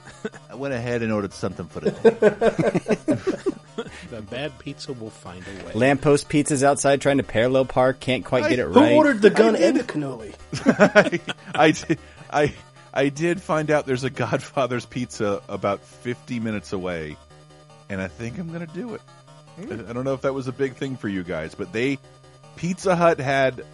I 0.51 0.53
went 0.55 0.75
ahead 0.75 1.01
and 1.01 1.11
ordered 1.11 1.33
something 1.33 1.65
for 1.67 1.79
the. 1.79 3.52
The 4.09 4.21
bad 4.21 4.57
pizza 4.59 4.93
will 4.93 5.09
find 5.09 5.43
a 5.43 5.65
way. 5.65 5.73
Lamppost 5.73 6.29
pizzas 6.29 6.63
outside 6.63 7.01
trying 7.01 7.17
to 7.17 7.23
parallel 7.23 7.65
park, 7.65 7.99
can't 7.99 8.23
quite 8.23 8.49
get 8.49 8.59
it 8.59 8.67
right. 8.67 8.91
Who 8.91 8.97
ordered 8.97 9.21
the 9.21 9.29
gun 9.29 9.55
and 9.55 9.77
the 9.77 9.83
cannoli? 9.83 10.33
I, 11.55 11.71
did, 11.71 11.99
I 12.29 12.53
I 12.93 13.09
did 13.09 13.41
find 13.41 13.71
out 13.71 13.85
there's 13.87 14.03
a 14.03 14.09
Godfather's 14.09 14.85
Pizza 14.85 15.41
about 15.49 15.81
50 15.81 16.39
minutes 16.39 16.73
away, 16.73 17.17
and 17.89 17.99
I 17.99 18.07
think 18.07 18.37
I'm 18.37 18.51
gonna 18.51 18.67
do 18.67 18.93
it. 18.93 19.01
I, 19.57 19.89
I 19.89 19.93
don't 19.93 20.03
know 20.03 20.13
if 20.13 20.21
that 20.21 20.33
was 20.33 20.47
a 20.47 20.51
big 20.53 20.75
thing 20.75 20.95
for 20.95 21.07
you 21.07 21.23
guys, 21.23 21.55
but 21.55 21.73
they 21.73 21.97
Pizza 22.55 22.95
Hut 22.95 23.19
had 23.19 23.65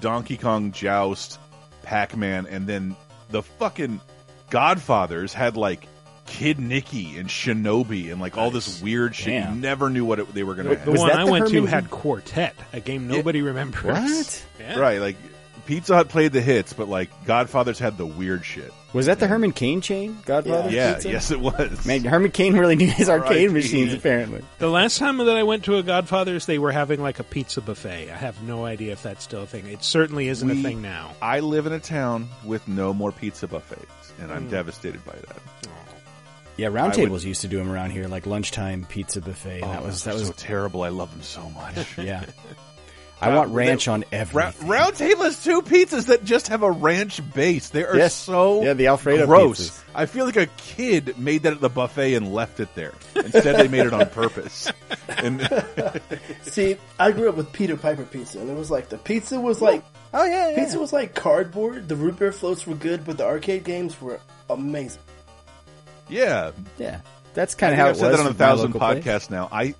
Donkey 0.00 0.36
Kong 0.36 0.72
Joust, 0.72 1.38
Pac 1.82 2.16
Man, 2.16 2.46
and 2.46 2.66
then 2.66 2.96
the 3.30 3.42
fucking 3.42 4.00
Godfathers 4.50 5.32
had 5.32 5.56
like 5.56 5.86
Kid 6.26 6.58
Niki 6.58 7.18
and 7.18 7.28
Shinobi 7.28 8.10
and 8.10 8.20
like 8.20 8.36
all 8.36 8.50
this 8.50 8.80
weird 8.82 9.14
shit. 9.14 9.42
Damn. 9.42 9.54
You 9.54 9.60
never 9.60 9.90
knew 9.90 10.04
what 10.04 10.18
it, 10.18 10.34
they 10.34 10.42
were 10.42 10.54
gonna 10.54 10.70
The 10.70 10.76
have. 10.76 10.88
Was 10.88 11.00
one 11.00 11.08
that 11.08 11.18
I 11.18 11.24
the 11.24 11.30
went 11.32 11.48
to 11.48 11.66
had 11.66 11.90
Quartet, 11.90 12.54
a 12.72 12.80
game 12.80 13.08
nobody 13.08 13.42
remembers. 13.42 13.84
What? 13.84 14.46
Yeah. 14.60 14.78
Right, 14.78 15.00
like 15.00 15.16
Pizza 15.66 15.96
Hut 15.96 16.08
played 16.08 16.32
the 16.32 16.40
hits, 16.40 16.72
but 16.72 16.88
like 16.88 17.10
Godfathers 17.24 17.78
had 17.78 17.98
the 17.98 18.06
weird 18.06 18.44
shit. 18.44 18.72
Was 18.92 19.06
that 19.06 19.18
the 19.18 19.26
Herman 19.26 19.52
Cain 19.52 19.80
chain? 19.80 20.16
Godfather? 20.24 20.70
Yeah, 20.70 20.94
pizza? 20.94 21.10
yes, 21.10 21.30
it 21.32 21.40
was. 21.40 21.84
Man, 21.84 22.04
Herman 22.04 22.30
Cain 22.30 22.56
really 22.56 22.76
knew 22.76 22.86
his 22.86 23.10
arcade 23.10 23.48
R.I.P. 23.48 23.48
machines, 23.48 23.92
apparently. 23.92 24.42
The 24.58 24.70
last 24.70 24.98
time 24.98 25.18
that 25.18 25.36
I 25.36 25.42
went 25.42 25.64
to 25.64 25.76
a 25.76 25.82
Godfather's, 25.82 26.46
they 26.46 26.58
were 26.58 26.72
having 26.72 27.02
like 27.02 27.18
a 27.18 27.24
pizza 27.24 27.60
buffet. 27.60 28.10
I 28.10 28.16
have 28.16 28.40
no 28.42 28.64
idea 28.64 28.92
if 28.92 29.02
that's 29.02 29.24
still 29.24 29.42
a 29.42 29.46
thing. 29.46 29.66
It 29.66 29.82
certainly 29.82 30.28
isn't 30.28 30.48
We- 30.48 30.60
a 30.60 30.62
thing 30.62 30.82
now. 30.82 31.12
I 31.20 31.40
live 31.40 31.66
in 31.66 31.72
a 31.72 31.80
town 31.80 32.28
with 32.44 32.66
no 32.68 32.94
more 32.94 33.10
pizza 33.10 33.48
buffets, 33.48 34.12
and 34.20 34.32
I'm 34.32 34.46
mm. 34.46 34.50
devastated 34.50 35.04
by 35.04 35.12
that. 35.12 35.42
Yeah, 36.56 36.66
I 36.68 36.70
would- 36.70 36.80
roundtables 36.80 37.24
used 37.24 37.42
to 37.42 37.48
do 37.48 37.58
them 37.58 37.70
around 37.70 37.90
here, 37.90 38.08
like 38.08 38.26
lunchtime 38.26 38.86
pizza 38.88 39.20
buffet. 39.20 39.60
and 39.62 39.70
that 39.72 39.82
was 39.84 40.04
that 40.04 40.14
was 40.14 40.28
so 40.28 40.32
terrible. 40.36 40.82
I 40.82 40.88
love 40.88 41.10
them 41.10 41.22
so 41.22 41.48
much. 41.50 41.98
yeah. 41.98 42.24
I 43.18 43.34
want 43.34 43.50
Uh, 43.50 43.54
ranch 43.54 43.86
they- 43.86 43.92
on 43.92 44.00
Ra- 44.02 44.06
everything. 44.12 44.68
Round 44.68 44.94
Table 44.94 45.22
has 45.24 45.42
two 45.42 45.62
pizzas 45.62 46.08
that 46.08 46.22
just 46.26 46.48
have 46.48 46.62
a 46.62 46.70
ranch 46.70 47.18
base. 47.32 47.70
They 47.70 47.82
are 47.82 47.96
Yes. 47.96 48.12
so 48.14 48.62
Yeah, 48.62 48.74
the 48.74 48.88
Alfredo 48.88 49.24
gross. 49.24 49.70
pizzas. 49.70 49.82
I 49.94 50.04
feel 50.04 50.26
like 50.26 50.36
a 50.36 50.46
kid 50.58 51.18
made 51.18 51.44
that 51.44 51.54
at 51.54 51.60
the 51.62 51.70
buffet 51.70 52.12
and 52.12 52.34
left 52.34 52.60
it 52.60 52.74
there. 52.74 52.92
Instead, 53.14 53.56
they 53.56 53.68
made 53.68 53.86
it 53.86 53.94
on 53.94 54.06
purpose. 54.10 54.70
And 55.08 55.40
See, 56.42 56.76
I 56.98 57.10
grew 57.12 57.30
up 57.30 57.36
with 57.36 57.50
Peter 57.52 57.76
Piper 57.78 58.04
pizza, 58.04 58.38
and 58.38 58.50
it 58.50 58.56
was 58.56 58.70
like 58.70 58.90
the 58.90 58.98
pizza 58.98 59.40
was 59.40 59.62
like 59.62 59.82
oh 60.12 60.24
yeah, 60.26 60.50
yeah. 60.50 60.56
pizza 60.58 60.78
was 60.78 60.92
like 60.92 61.14
cardboard. 61.14 61.88
The 61.88 61.96
root 61.96 62.18
beer 62.18 62.32
floats 62.32 62.66
were 62.66 62.74
good, 62.74 63.04
but 63.06 63.16
the 63.16 63.24
arcade 63.24 63.64
games 63.64 63.98
were 64.00 64.20
amazing. 64.50 65.00
Yeah, 66.08 66.52
yeah. 66.78 67.00
That's 67.34 67.54
kind 67.54 67.72
of 67.72 67.78
how 67.78 67.86
I've 67.86 67.96
it 67.96 67.98
said 67.98 68.10
was 68.12 68.18
that 68.20 68.26
on 68.26 68.32
a 68.32 68.34
thousand 68.34 68.72
local 68.74 68.80
place. 68.80 69.04
podcasts 69.04 69.30
now. 69.30 69.48
I 69.52 69.74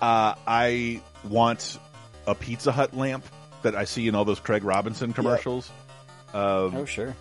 uh, 0.00 0.34
I 0.46 1.02
want 1.28 1.78
a 2.26 2.34
Pizza 2.34 2.72
Hut 2.72 2.96
lamp 2.96 3.24
that 3.62 3.74
I 3.76 3.84
see 3.84 4.08
in 4.08 4.14
all 4.14 4.24
those 4.24 4.40
Craig 4.40 4.64
Robinson 4.64 5.12
commercials. 5.12 5.70
Um, 6.34 6.74
Oh 6.76 6.84
sure. 6.86 7.14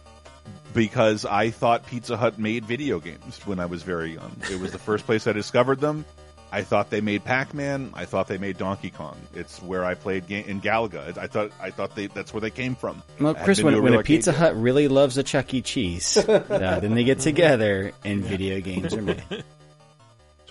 because 0.74 1.26
I 1.26 1.50
thought 1.50 1.86
Pizza 1.86 2.16
Hut 2.18 2.40
made 2.40 2.66
video 2.66 3.00
games 3.00 3.40
when 3.46 3.60
I 3.60 3.66
was 3.66 3.84
very 3.84 4.14
young. 4.14 4.36
It 4.50 4.60
was 4.60 4.72
the 4.72 4.78
first 4.80 5.06
place 5.06 5.28
I 5.28 5.34
discovered 5.34 5.80
them. 5.82 6.06
I 6.52 6.64
thought 6.64 6.90
they 6.90 7.00
made 7.02 7.24
Pac-Man. 7.24 7.92
I 7.94 8.06
thought 8.06 8.28
they 8.28 8.38
made 8.38 8.58
Donkey 8.58 8.90
Kong. 8.90 9.18
It's 9.34 9.62
where 9.62 9.86
I 9.86 9.94
played 9.94 10.28
ga- 10.28 10.44
in 10.46 10.60
Galaga. 10.60 11.18
I 11.18 11.28
thought 11.28 11.52
I 11.62 11.72
thought 11.72 11.96
they 11.96 12.08
that's 12.08 12.34
where 12.34 12.42
they 12.42 12.50
came 12.50 12.76
from. 12.76 13.02
Well, 13.20 13.36
Chris, 13.36 13.60
been 13.60 13.66
when, 13.66 13.74
to 13.76 13.80
a 13.80 13.84
when 13.84 13.94
a 13.94 14.04
Pizza 14.04 14.32
arcade 14.32 14.42
Hut 14.42 14.56
really 14.58 14.88
loves 14.90 15.18
a 15.18 15.24
Chuck 15.24 15.54
E. 15.54 15.62
Cheese, 15.62 16.18
uh, 16.28 16.80
then 16.82 16.94
they 16.94 17.06
get 17.06 17.20
together 17.20 17.94
and 18.04 18.24
video 18.24 18.60
games 18.60 18.94
are 18.94 19.02
made. 19.02 19.24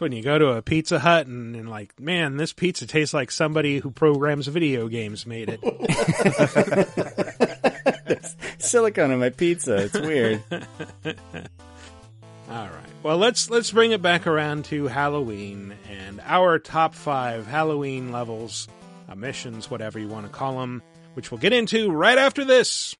It's 0.00 0.02
when 0.02 0.12
you 0.12 0.22
go 0.22 0.38
to 0.38 0.52
a 0.52 0.62
Pizza 0.62 0.98
Hut 0.98 1.26
and, 1.26 1.54
and 1.54 1.68
like, 1.68 2.00
man, 2.00 2.38
this 2.38 2.54
pizza 2.54 2.86
tastes 2.86 3.12
like 3.12 3.30
somebody 3.30 3.80
who 3.80 3.90
programs 3.90 4.46
video 4.46 4.88
games 4.88 5.26
made 5.26 5.50
it. 5.60 5.60
Silicone 8.58 9.10
on 9.10 9.18
my 9.18 9.28
pizza. 9.28 9.76
It's 9.76 10.00
weird. 10.00 10.42
All 12.50 12.66
right. 12.66 12.90
Well, 13.04 13.16
let's 13.16 13.48
let's 13.48 13.70
bring 13.70 13.92
it 13.92 14.02
back 14.02 14.26
around 14.26 14.64
to 14.66 14.88
Halloween 14.88 15.72
and 15.88 16.20
our 16.24 16.58
top 16.58 16.96
five 16.96 17.46
Halloween 17.46 18.10
levels, 18.10 18.66
uh, 19.08 19.14
missions, 19.14 19.70
whatever 19.70 20.00
you 20.00 20.08
want 20.08 20.26
to 20.26 20.32
call 20.32 20.58
them, 20.58 20.82
which 21.14 21.30
we'll 21.30 21.38
get 21.38 21.52
into 21.52 21.92
right 21.92 22.18
after 22.18 22.44
this. 22.44 22.96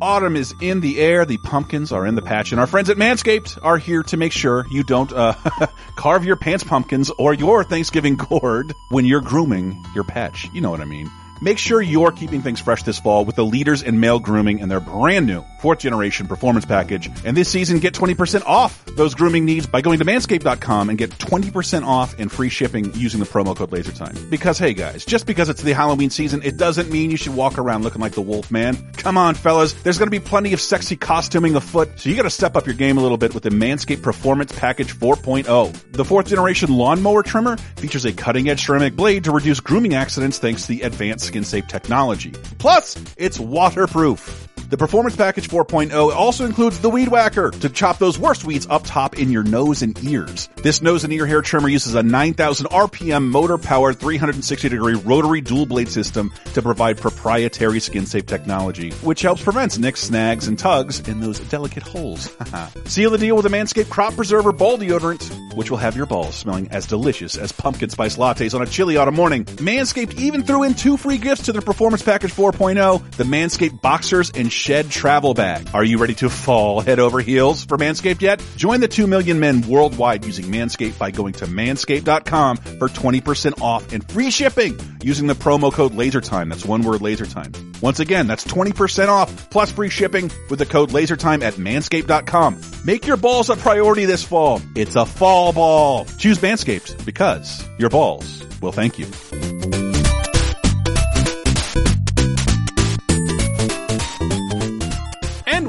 Autumn 0.00 0.36
is 0.36 0.54
in 0.60 0.80
the 0.80 1.00
air, 1.00 1.24
the 1.24 1.38
pumpkins 1.44 1.90
are 1.90 2.06
in 2.06 2.14
the 2.14 2.22
patch, 2.22 2.52
and 2.52 2.60
our 2.60 2.68
friends 2.68 2.88
at 2.88 2.96
Manscaped 2.96 3.58
are 3.64 3.78
here 3.78 4.04
to 4.04 4.16
make 4.16 4.32
sure 4.32 4.64
you 4.70 4.84
don't 4.84 5.12
uh, 5.12 5.34
carve 5.96 6.24
your 6.24 6.36
pants 6.36 6.62
pumpkins 6.62 7.10
or 7.18 7.34
your 7.34 7.64
Thanksgiving 7.64 8.14
gourd 8.16 8.72
when 8.90 9.06
you're 9.06 9.20
grooming 9.20 9.80
your 9.92 10.04
patch. 10.04 10.48
You 10.52 10.60
know 10.60 10.70
what 10.70 10.80
I 10.80 10.84
mean. 10.84 11.10
Make 11.42 11.58
sure 11.58 11.82
you're 11.82 12.12
keeping 12.12 12.40
things 12.40 12.60
fresh 12.60 12.84
this 12.84 13.00
fall 13.00 13.24
with 13.24 13.34
the 13.34 13.44
leaders 13.44 13.82
in 13.82 13.98
male 13.98 14.20
grooming 14.20 14.60
and 14.60 14.70
their 14.70 14.78
brand 14.78 15.26
new 15.26 15.44
fourth 15.58 15.80
generation 15.80 16.26
performance 16.28 16.64
package. 16.64 17.08
And 17.24 17.36
this 17.36 17.48
season, 17.48 17.78
get 17.78 17.94
20% 17.94 18.44
off 18.46 18.84
those 18.96 19.14
grooming 19.14 19.44
needs 19.44 19.66
by 19.66 19.80
going 19.80 19.98
to 20.00 20.04
manscaped.com 20.04 20.88
and 20.88 20.98
get 20.98 21.10
20% 21.10 21.84
off 21.84 22.18
and 22.18 22.30
free 22.30 22.48
shipping 22.48 22.92
using 22.94 23.18
the 23.18 23.26
promo 23.26 23.56
code 23.56 23.70
LaserTime. 23.70 24.30
Because 24.30 24.58
hey 24.58 24.72
guys, 24.72 25.04
just 25.04 25.26
because 25.26 25.48
it's 25.48 25.62
the 25.62 25.72
Halloween 25.72 26.10
season, 26.10 26.42
it 26.44 26.56
doesn't 26.56 26.90
mean 26.90 27.10
you 27.10 27.16
should 27.16 27.34
walk 27.34 27.58
around 27.58 27.82
looking 27.82 28.00
like 28.00 28.12
the 28.12 28.22
wolf 28.22 28.50
man. 28.50 28.76
Come 28.92 29.18
on 29.18 29.34
fellas, 29.34 29.72
there's 29.72 29.98
gonna 29.98 30.12
be 30.12 30.20
plenty 30.20 30.52
of 30.52 30.60
sexy 30.60 30.94
costuming 30.94 31.56
afoot, 31.56 31.98
so 31.98 32.08
you 32.08 32.14
gotta 32.14 32.30
step 32.30 32.56
up 32.56 32.66
your 32.66 32.76
game 32.76 32.98
a 32.98 33.00
little 33.00 33.18
bit 33.18 33.34
with 33.34 33.42
the 33.42 33.50
Manscaped 33.50 34.02
Performance 34.02 34.52
Package 34.52 34.94
4.0. 34.94 35.92
The 35.92 36.04
fourth 36.04 36.28
generation 36.28 36.72
lawnmower 36.72 37.24
trimmer 37.24 37.56
features 37.56 38.04
a 38.04 38.12
cutting 38.12 38.48
edge 38.48 38.64
ceramic 38.64 38.94
blade 38.94 39.24
to 39.24 39.32
reduce 39.32 39.58
grooming 39.58 39.94
accidents 39.94 40.38
thanks 40.38 40.62
to 40.62 40.68
the 40.68 40.82
advanced 40.82 41.31
skin 41.32 41.44
safe 41.44 41.66
technology. 41.66 42.32
Plus, 42.58 43.02
it's 43.16 43.40
waterproof. 43.40 44.51
The 44.72 44.78
Performance 44.78 45.16
Package 45.16 45.50
4.0 45.50 46.14
also 46.14 46.46
includes 46.46 46.78
the 46.78 46.88
Weed 46.88 47.08
Whacker 47.08 47.50
to 47.50 47.68
chop 47.68 47.98
those 47.98 48.18
worst 48.18 48.44
weeds 48.44 48.66
up 48.70 48.84
top 48.86 49.18
in 49.18 49.30
your 49.30 49.42
nose 49.42 49.82
and 49.82 50.02
ears. 50.02 50.48
This 50.62 50.80
nose 50.80 51.04
and 51.04 51.12
ear 51.12 51.26
hair 51.26 51.42
trimmer 51.42 51.68
uses 51.68 51.94
a 51.94 52.02
9,000 52.02 52.68
RPM 52.68 53.28
motor 53.28 53.58
powered 53.58 54.00
360 54.00 54.70
degree 54.70 54.94
rotary 54.94 55.42
dual 55.42 55.66
blade 55.66 55.90
system 55.90 56.32
to 56.54 56.62
provide 56.62 56.96
proprietary 56.96 57.80
skin 57.80 58.06
safe 58.06 58.24
technology, 58.24 58.92
which 59.02 59.20
helps 59.20 59.42
prevent 59.42 59.78
nicks, 59.78 60.00
snags, 60.00 60.48
and 60.48 60.58
tugs 60.58 61.06
in 61.06 61.20
those 61.20 61.38
delicate 61.38 61.82
holes. 61.82 62.34
Seal 62.86 63.10
the 63.10 63.18
deal 63.18 63.36
with 63.36 63.44
a 63.44 63.50
Manscaped 63.50 63.90
Crop 63.90 64.14
Preserver 64.14 64.52
Ball 64.52 64.78
Deodorant, 64.78 65.54
which 65.54 65.70
will 65.70 65.76
have 65.76 65.98
your 65.98 66.06
balls 66.06 66.34
smelling 66.34 66.68
as 66.70 66.86
delicious 66.86 67.36
as 67.36 67.52
pumpkin 67.52 67.90
spice 67.90 68.16
lattes 68.16 68.54
on 68.54 68.62
a 68.62 68.66
chilly 68.66 68.96
autumn 68.96 69.16
morning. 69.16 69.44
Manscaped 69.44 70.18
even 70.18 70.42
threw 70.44 70.62
in 70.62 70.72
two 70.72 70.96
free 70.96 71.18
gifts 71.18 71.42
to 71.42 71.52
their 71.52 71.60
Performance 71.60 72.00
Package 72.00 72.32
4.0, 72.32 73.10
the 73.16 73.24
Manscaped 73.24 73.82
Boxers 73.82 74.30
and 74.30 74.50
Shed 74.62 74.92
Travel 74.92 75.34
Bag. 75.34 75.70
Are 75.74 75.82
you 75.82 75.98
ready 75.98 76.14
to 76.14 76.30
fall 76.30 76.80
head 76.80 77.00
over 77.00 77.18
heels 77.18 77.64
for 77.64 77.76
Manscaped 77.76 78.20
yet? 78.20 78.40
Join 78.54 78.78
the 78.78 78.86
2 78.86 79.08
million 79.08 79.40
men 79.40 79.62
worldwide 79.62 80.24
using 80.24 80.44
Manscaped 80.44 80.96
by 81.00 81.10
going 81.10 81.32
to 81.32 81.46
manscaped.com 81.46 82.58
for 82.58 82.88
20% 82.88 83.60
off 83.60 83.92
and 83.92 84.08
free 84.08 84.30
shipping 84.30 84.78
using 85.02 85.26
the 85.26 85.34
promo 85.34 85.72
code 85.72 85.94
LASERTIME. 85.94 86.48
That's 86.48 86.64
one 86.64 86.82
word 86.82 87.00
LASERTIME. 87.00 87.82
Once 87.82 87.98
again, 87.98 88.28
that's 88.28 88.44
20% 88.44 89.08
off 89.08 89.50
plus 89.50 89.72
free 89.72 89.90
shipping 89.90 90.30
with 90.48 90.60
the 90.60 90.66
code 90.66 90.90
LASERTIME 90.90 91.42
at 91.42 91.54
manscaped.com. 91.54 92.60
Make 92.84 93.04
your 93.04 93.16
balls 93.16 93.50
a 93.50 93.56
priority 93.56 94.04
this 94.04 94.22
fall. 94.22 94.60
It's 94.76 94.94
a 94.94 95.04
fall 95.04 95.52
ball. 95.52 96.04
Choose 96.18 96.38
Manscaped 96.38 97.04
because 97.04 97.66
your 97.78 97.90
balls 97.90 98.44
will 98.60 98.70
thank 98.70 98.96
you. 98.96 99.06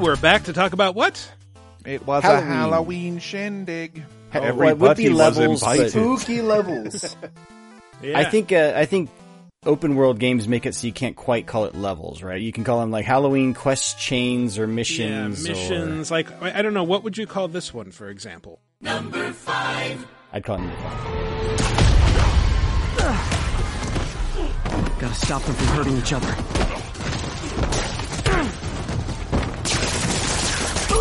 We're 0.04 0.16
back 0.16 0.44
to 0.44 0.52
talk 0.52 0.72
about 0.74 0.94
what? 0.94 1.32
It 1.86 2.06
was 2.06 2.22
Halloween. 2.22 2.46
a 2.46 2.54
Halloween 2.54 3.18
shindig. 3.18 4.02
Ha- 4.32 4.40
what 4.40 4.42
Everybody 4.48 4.74
would 4.80 4.96
be 4.98 5.08
was 5.08 5.18
levels, 5.18 5.60
but- 5.62 5.70
invited. 5.78 5.90
Spooky 5.92 6.42
levels. 6.42 7.16
Yeah. 8.02 8.18
I 8.18 8.24
think 8.24 8.52
uh, 8.52 8.72
I 8.76 8.84
think 8.84 9.08
open 9.64 9.94
world 9.94 10.18
games 10.18 10.46
make 10.46 10.66
it 10.66 10.74
so 10.74 10.86
you 10.86 10.92
can't 10.92 11.16
quite 11.16 11.46
call 11.46 11.64
it 11.64 11.74
levels, 11.74 12.22
right? 12.22 12.38
You 12.38 12.52
can 12.52 12.62
call 12.64 12.80
them 12.80 12.90
like 12.90 13.06
Halloween 13.06 13.54
quest 13.54 13.98
chains 13.98 14.58
or 14.58 14.66
missions. 14.66 15.42
yeah, 15.46 15.52
missions. 15.52 15.70
missions. 15.70 16.10
Like 16.10 16.42
I 16.42 16.58
I 16.58 16.62
don't 16.62 16.74
know, 16.74 16.84
what 16.84 17.02
would 17.04 17.16
you 17.16 17.26
call 17.26 17.48
this 17.48 17.72
one, 17.72 17.92
for 17.92 18.10
example? 18.10 18.60
Number 18.82 19.32
five. 19.32 20.06
I'd 20.34 20.44
call 20.44 20.58
them. 20.58 20.70
Gotta 25.00 25.14
stop 25.14 25.42
them 25.44 25.54
from 25.54 25.66
hurting 25.68 25.96
each 25.96 26.12
other. 26.12 26.63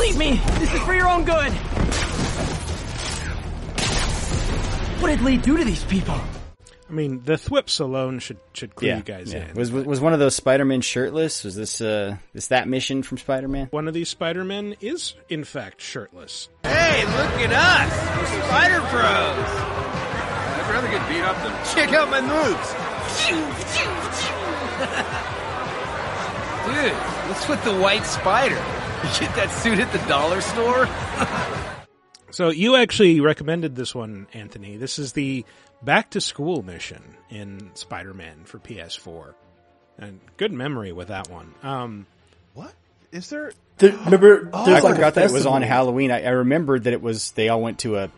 Believe 0.04 0.18
me, 0.18 0.42
this 0.60 0.74
is 0.74 0.82
for 0.82 0.94
your 0.94 1.08
own 1.08 1.24
good. 1.24 1.50
What 5.02 5.08
did 5.08 5.22
Lee 5.22 5.38
do 5.38 5.56
to 5.56 5.64
these 5.64 5.86
people? 5.86 6.20
I 6.90 6.92
mean, 6.92 7.22
the 7.24 7.38
thwips 7.38 7.80
alone 7.80 8.20
should 8.20 8.36
should 8.52 8.76
clue 8.76 8.90
Yeah, 8.90 8.98
you 8.98 9.04
guys 9.04 9.32
yeah. 9.32 9.48
in. 9.50 9.56
Was, 9.56 9.72
was 9.72 9.86
was 9.86 10.02
one 10.02 10.12
of 10.12 10.20
those 10.20 10.36
Spider-Man 10.36 10.82
shirtless? 10.82 11.46
Was 11.46 11.56
this 11.56 11.80
uh 11.80 12.18
this 12.34 12.48
that 12.48 12.68
mission 12.68 13.02
from 13.02 13.18
Spider-Man? 13.18 13.68
one 13.72 13.88
of 13.88 13.94
these 13.94 14.10
Spider-Men 14.10 14.76
is 14.82 15.14
in 15.30 15.46
fact 15.46 15.80
shirtless. 15.80 16.50
Hey, 16.64 17.06
look 17.06 17.40
at 17.40 17.54
us! 17.54 17.94
We're 18.20 18.28
Spider 18.50 18.82
Pros! 18.82 19.48
I'd 20.60 20.68
rather 20.70 20.90
get 20.90 21.08
beat 21.08 21.22
up 21.22 21.42
than 21.44 21.54
check 21.74 21.94
out 21.94 22.10
my 22.10 22.20
moves! 22.20 22.74
Dude, 26.66 26.92
what's 27.30 27.48
with 27.48 27.64
the 27.64 27.74
white 27.80 28.06
spider? 28.06 28.62
You 29.04 29.10
get 29.20 29.36
that 29.36 29.50
suit 29.52 29.80
at 29.80 29.92
the 29.92 30.00
dollar 30.08 30.42
store? 30.42 30.88
So 32.32 32.50
you 32.50 32.78
actually 32.78 33.20
recommended 33.20 33.76
this 33.76 33.94
one, 33.94 34.26
Anthony. 34.34 34.78
This 34.78 34.98
is 34.98 35.14
the 35.14 35.46
back 35.84 36.10
to 36.12 36.20
school 36.22 36.64
mission 36.64 37.04
in 37.30 37.70
Spider-Man 37.76 38.46
for 38.46 38.58
PS4. 38.58 39.36
And 40.00 40.20
good 40.38 40.52
memory 40.52 40.92
with 40.94 41.10
that 41.10 41.30
one. 41.30 41.54
Um, 41.62 42.08
What? 42.56 42.74
Is 43.12 43.30
there? 43.30 43.52
There, 43.78 43.92
remember, 43.92 44.50
I 44.52 44.80
like 44.80 44.96
forgot 44.96 45.14
that 45.14 45.30
it 45.30 45.32
was 45.32 45.46
on. 45.46 45.62
Halloween. 45.62 46.10
I, 46.10 46.24
I 46.24 46.30
remembered 46.30 46.86
that 46.86 46.94
it 46.94 47.04
was 47.04 47.34
they 47.34 47.50
all 47.50 47.62
went 47.62 47.78
to 47.80 47.98
a 47.98 48.10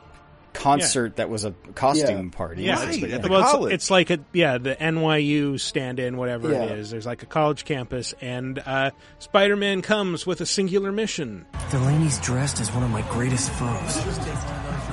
concert 0.55 1.17
that 1.17 1.29
was 1.29 1.45
a 1.45 1.51
costume 1.75 2.25
Yeah. 2.31 2.37
party. 2.37 2.63
yeah, 2.63 2.83
Right, 2.83 3.01
But 3.01 3.09
at 3.11 3.21
the 3.21 3.29
well, 3.29 3.39
it's- 3.39 3.51
college. 3.51 3.73
It's, 3.73 3.91
like 3.91 4.09
a 4.09 4.19
yeah, 4.33 4.57
the 4.57 4.75
NYU 4.81 5.59
stand-in, 5.59 6.17
whatever 6.17 6.51
Yeah. 6.51 6.63
it 6.63 6.79
is. 6.79 6.89
There's 6.91 7.05
like 7.05 7.23
a 7.23 7.25
college 7.27 7.65
campus, 7.65 8.13
and 8.21 8.59
uh, 8.65 8.91
Spider-Man 9.19 9.81
comes 9.81 10.25
with 10.25 10.41
a 10.41 10.45
singular 10.45 10.91
mission. 10.91 11.45
Delaney's 11.71 12.19
dressed 12.21 12.59
as 12.59 12.71
one 12.71 12.83
of 12.83 12.89
my 12.89 13.01
greatest 13.11 13.49
foes. 13.51 14.05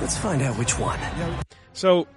Let's 0.01 0.17
find 0.17 0.41
out 0.41 0.57
which 0.57 0.77
one. 0.77 0.99
So, 1.73 2.07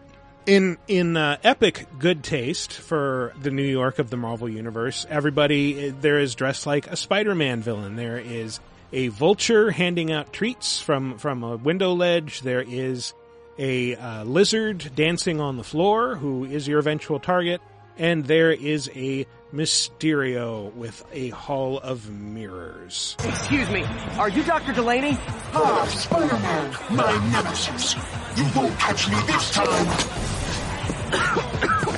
in 0.47 0.77
in 0.87 1.17
uh, 1.17 1.39
epic 1.43 1.87
good 1.99 2.23
taste 2.23 2.73
for 2.73 3.33
the 3.43 3.51
New 3.51 3.65
York 3.65 3.99
of 3.99 4.11
the 4.11 4.17
Marvel 4.17 4.49
Universe, 4.49 5.07
everybody 5.11 5.89
uh, 5.89 5.93
there 6.01 6.19
is 6.19 6.35
dressed 6.35 6.67
like 6.67 6.87
a 6.87 6.97
Spider-Man 6.97 7.63
villain. 7.63 7.97
There 7.97 8.19
is 8.19 8.61
a 8.93 9.09
vulture 9.09 9.71
handing 9.73 10.13
out 10.13 10.33
treats 10.33 10.81
from 10.81 11.19
from 11.19 11.43
a 11.43 11.57
window 11.57 11.93
ledge. 11.93 12.43
There 12.43 12.63
is 12.67 13.13
a 13.59 13.97
uh, 13.97 14.25
lizard 14.25 14.91
dancing 14.95 15.41
on 15.41 15.57
the 15.57 15.65
floor 15.65 16.17
who 16.17 16.45
is 16.45 16.67
your 16.69 16.79
eventual 16.79 17.19
target, 17.21 17.61
and 17.99 18.25
there 18.27 18.53
is 18.53 18.91
a 18.95 19.27
Mysterio 19.55 20.75
with 20.75 21.05
a 21.13 21.29
hall 21.31 21.79
of 21.79 22.11
mirrors. 22.11 23.17
Excuse 23.25 23.71
me, 23.71 23.85
are 24.19 24.29
you 24.29 24.43
Dr. 24.43 24.73
Delaney? 24.73 25.17
Ah, 25.55 25.87
Spider-Man, 25.87 26.77
my 26.91 27.31
nemesis. 27.31 27.95
You 28.37 28.45
won't 28.55 28.79
catch 28.79 29.09
me 29.09 29.17
this 29.27 29.51
time. 29.53 29.87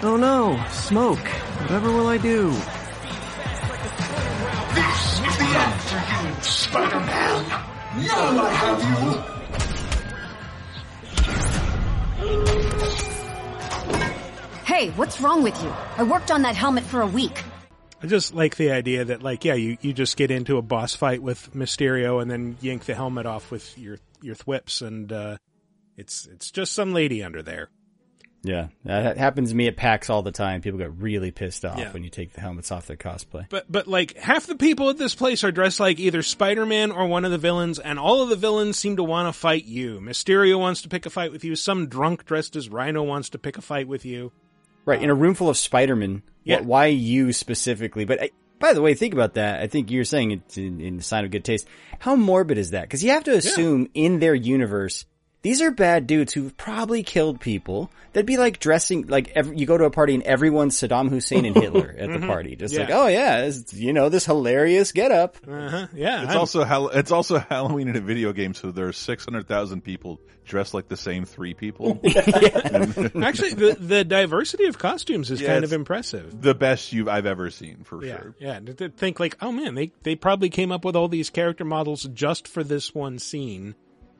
Oh 0.00 0.16
no, 0.16 0.64
smoke. 0.70 1.18
Whatever 1.18 1.90
will 1.90 2.06
I 2.06 2.18
do? 2.18 2.50
This 4.74 5.20
is 5.26 5.38
the 5.38 5.50
end 5.58 5.80
for 5.82 5.98
you, 6.36 6.42
Spider-Man. 6.42 7.48
Now 8.06 8.44
I 8.44 8.50
have 8.50 8.80
you. 9.02 9.37
Hey, 14.64 14.90
what's 14.90 15.20
wrong 15.20 15.42
with 15.42 15.60
you? 15.62 15.68
I 15.96 16.02
worked 16.02 16.30
on 16.30 16.42
that 16.42 16.54
helmet 16.54 16.84
for 16.84 17.00
a 17.00 17.06
week. 17.06 17.42
I 18.02 18.06
just 18.06 18.32
like 18.32 18.56
the 18.56 18.70
idea 18.70 19.04
that, 19.04 19.22
like, 19.22 19.44
yeah, 19.44 19.54
you, 19.54 19.76
you 19.80 19.92
just 19.92 20.16
get 20.16 20.30
into 20.30 20.56
a 20.56 20.62
boss 20.62 20.94
fight 20.94 21.20
with 21.22 21.52
Mysterio 21.52 22.22
and 22.22 22.30
then 22.30 22.56
yank 22.60 22.84
the 22.84 22.94
helmet 22.94 23.26
off 23.26 23.50
with 23.50 23.76
your 23.76 23.98
your 24.22 24.34
thwips, 24.34 24.82
and 24.82 25.12
uh, 25.12 25.36
it's 25.96 26.26
it's 26.26 26.50
just 26.50 26.72
some 26.72 26.92
lady 26.92 27.22
under 27.22 27.42
there. 27.42 27.70
Yeah, 28.44 28.68
that 28.84 29.16
happens 29.18 29.50
to 29.50 29.56
me 29.56 29.66
at 29.66 29.76
PAX 29.76 30.08
all 30.08 30.22
the 30.22 30.30
time. 30.30 30.60
People 30.60 30.78
get 30.78 30.92
really 30.96 31.32
pissed 31.32 31.64
off 31.64 31.76
Yeah. 31.78 31.90
when 31.92 32.04
you 32.04 32.08
take 32.10 32.32
the 32.32 32.40
helmets 32.40 32.70
off 32.70 32.86
their 32.86 32.96
cosplay. 32.96 33.46
But 33.50 33.70
but 33.70 33.88
like 33.88 34.16
half 34.16 34.46
the 34.46 34.54
people 34.54 34.90
at 34.90 34.96
this 34.96 35.14
place 35.16 35.42
are 35.42 35.50
dressed 35.50 35.80
like 35.80 35.98
either 35.98 36.22
Spider 36.22 36.64
Man 36.64 36.92
or 36.92 37.06
one 37.08 37.24
of 37.24 37.32
the 37.32 37.38
villains, 37.38 37.78
and 37.80 37.98
all 37.98 38.22
of 38.22 38.28
the 38.28 38.36
villains 38.36 38.78
seem 38.78 38.96
to 38.96 39.02
want 39.04 39.26
to 39.32 39.38
fight 39.38 39.64
you. 39.64 39.98
Mysterio 40.00 40.58
wants 40.58 40.82
to 40.82 40.88
pick 40.88 41.04
a 41.04 41.10
fight 41.10 41.32
with 41.32 41.42
you. 41.44 41.56
Some 41.56 41.88
drunk 41.88 42.26
dressed 42.26 42.54
as 42.54 42.68
Rhino 42.68 43.02
wants 43.02 43.30
to 43.30 43.38
pick 43.38 43.58
a 43.58 43.62
fight 43.62 43.88
with 43.88 44.04
you. 44.04 44.30
Right, 44.84 45.02
in 45.02 45.10
a 45.10 45.14
room 45.14 45.34
full 45.34 45.50
of 45.50 45.56
Spider-Man, 45.58 46.22
Yeah. 46.44 46.60
wh- 46.60 46.66
why 46.66 46.86
you 46.86 47.32
specifically? 47.34 48.04
But 48.06 48.22
I, 48.22 48.30
by 48.58 48.72
the 48.72 48.80
way, 48.80 48.94
think 48.94 49.12
about 49.12 49.34
that. 49.34 49.60
I 49.60 49.66
think 49.66 49.90
you're 49.90 50.04
saying 50.04 50.30
it's 50.30 50.56
in, 50.56 50.80
in 50.80 50.96
the 50.96 51.02
sign 51.02 51.24
of 51.24 51.30
good 51.30 51.44
taste. 51.44 51.66
How 51.98 52.16
morbid 52.16 52.56
is 52.56 52.70
that? 52.70 52.82
Because 52.82 53.04
you 53.04 53.10
have 53.10 53.24
to 53.24 53.32
assume 53.36 53.88
in 53.94 54.18
their 54.20 54.34
universe, 54.34 55.04
these 55.42 55.62
are 55.62 55.70
bad 55.70 56.06
dudes 56.06 56.32
who've 56.32 56.56
probably 56.56 57.02
killed 57.02 57.40
people. 57.40 57.90
That'd 58.12 58.26
be 58.26 58.38
like 58.38 58.58
dressing, 58.58 59.06
like 59.06 59.30
every, 59.36 59.56
you 59.58 59.66
go 59.66 59.78
to 59.78 59.84
a 59.84 59.90
party 59.90 60.14
and 60.14 60.22
everyone's 60.24 60.76
Saddam 60.80 61.08
Hussein 61.10 61.44
and 61.44 61.54
Hitler 61.54 61.94
at 61.96 62.10
the 62.10 62.18
party. 62.26 62.56
Just 62.56 62.74
like, 62.74 62.88
Mm-hmm. 62.88 62.98
Oh 62.98 63.06
yeah, 63.06 63.42
this, 63.42 63.72
you 63.74 63.92
know, 63.92 64.08
this 64.08 64.24
hilarious 64.26 64.90
getup. 64.92 65.36
Uh-huh. 65.46 65.86
Yeah, 65.94 66.22
It's 66.22 66.30
I'm- 66.30 66.38
also 66.38 66.64
Hall- 66.64 66.88
it's 66.88 67.12
also 67.12 67.38
Halloween 67.50 67.88
in 67.88 67.96
a 67.96 68.00
video 68.00 68.32
game, 68.32 68.54
so 68.54 68.72
there 68.72 68.88
are 68.88 68.92
six 68.92 69.24
hundred 69.24 69.46
thousand 69.46 69.82
people 69.82 70.20
dressed 70.44 70.72
like 70.74 70.88
the 70.88 70.96
same 70.96 71.24
three 71.26 71.52
people. 71.54 72.00
actually 72.04 73.54
the 73.54 73.76
the 73.78 74.04
diversity 74.04 74.64
of 74.66 74.78
costumes 74.78 75.30
is 75.30 75.40
Yeah, 75.40 75.48
kind 75.52 75.64
of 75.64 75.72
impressive. 75.72 76.40
the 76.40 76.54
best 76.54 76.92
you've 76.92 77.08
I've 77.08 77.26
ever 77.26 77.50
seen 77.50 77.84
for 77.84 78.04
Yeah, 78.04 78.16
sure. 78.20 78.34
yeah. 78.38 78.58
To 78.60 78.74
to 78.74 78.88
think 78.88 79.20
like, 79.20 79.36
oh 79.40 79.52
man, 79.52 79.74
they 79.74 79.92
they 80.02 80.16
probably 80.16 80.48
came 80.48 80.72
up 80.72 80.84
with 80.84 80.96
all 80.96 81.08
these 81.08 81.30
character 81.30 81.64
models 81.64 82.04
just 82.12 82.48
for 82.48 82.64
this 82.64 82.94
one 82.94 83.18
scene. 83.18 83.74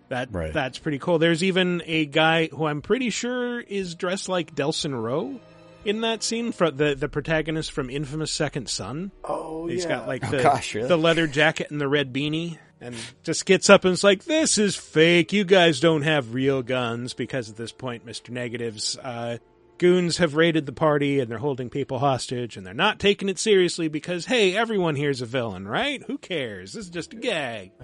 That 0.08 0.28
Right. 0.32 0.52
that's 0.52 0.78
pretty 0.78 0.98
cool. 0.98 1.18
There's 1.18 1.44
even 1.44 1.82
a 1.84 2.06
guy 2.06 2.46
who 2.48 2.66
I'm 2.66 2.80
pretty 2.82 3.10
sure 3.10 3.60
is 3.60 3.94
dressed 3.94 4.28
like 4.28 4.54
Delsin 4.54 5.00
Rowe 5.00 5.38
in 5.84 6.00
that 6.00 6.22
scene. 6.22 6.52
For 6.52 6.70
the 6.70 6.94
the 6.94 7.08
protagonist 7.08 7.72
from 7.72 7.90
Infamous 7.90 8.32
Second 8.32 8.68
Son. 8.70 9.10
Oh 9.24 9.66
He's 9.66 9.82
yeah. 9.84 9.88
got 9.90 10.08
like 10.08 10.24
Oh, 10.26 10.30
the 10.30 10.42
gosh, 10.42 10.74
really? 10.74 10.88
the 10.88 10.96
leather 10.96 11.26
jacket 11.26 11.70
and 11.70 11.78
the 11.80 11.88
red 11.88 12.12
beanie, 12.12 12.56
and 12.80 12.96
just 13.22 13.44
gets 13.44 13.68
up 13.68 13.84
and 13.84 13.92
is 13.92 14.02
like, 14.02 14.24
"This 14.24 14.56
is 14.56 14.76
fake. 14.76 15.32
You 15.34 15.44
guys 15.44 15.78
don't 15.80 16.02
have 16.02 16.32
real 16.32 16.62
guns." 16.62 17.12
Because 17.12 17.50
at 17.50 17.56
this 17.56 17.72
point, 17.72 18.06
Mister 18.06 18.32
Negative's 18.32 18.96
uh, 18.96 19.36
goons 19.76 20.16
have 20.16 20.34
raided 20.36 20.64
the 20.64 20.72
party 20.72 21.20
and 21.20 21.30
they're 21.30 21.36
holding 21.38 21.68
people 21.68 21.98
hostage, 21.98 22.56
and 22.56 22.66
they're 22.66 22.72
not 22.72 22.98
taking 22.98 23.28
it 23.28 23.38
seriously 23.38 23.88
because 23.88 24.24
hey, 24.24 24.56
everyone 24.56 24.96
here's 24.96 25.20
a 25.20 25.26
villain, 25.26 25.68
right? 25.68 26.02
Who 26.06 26.16
cares? 26.16 26.72
This 26.72 26.86
is 26.86 26.90
just 26.90 27.12
a 27.12 27.16
gag. 27.16 27.72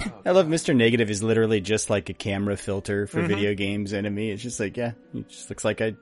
I 0.26 0.30
love 0.30 0.46
Mr. 0.46 0.74
Negative 0.74 1.08
is 1.10 1.22
literally 1.22 1.60
just 1.60 1.90
like 1.90 2.08
a 2.08 2.14
camera 2.14 2.56
filter 2.56 3.06
for 3.06 3.18
Mm-hmm. 3.18 3.28
video 3.28 3.54
games 3.54 3.92
enemy. 3.92 4.30
It's 4.30 4.42
just 4.42 4.60
like, 4.60 4.76
yeah, 4.76 4.92
it 5.14 5.28
just 5.28 5.50
looks 5.50 5.64
like 5.64 5.80
I 5.80 5.94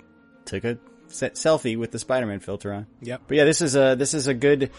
took 0.45 0.65
a 0.65 0.79
se- 1.09 1.31
selfie 1.31 1.77
with 1.77 1.91
the 1.91 1.99
Spider-Man 1.99 2.41
filter 2.41 2.73
on. 2.73 2.87
Yep. 3.03 3.23
But 3.29 3.37
yeah, 3.37 3.45
this 3.45 3.61
is 3.61 3.77
a 3.77 3.95
this 3.99 4.15
is 4.15 4.27
a 4.29 4.35
good. 4.35 4.71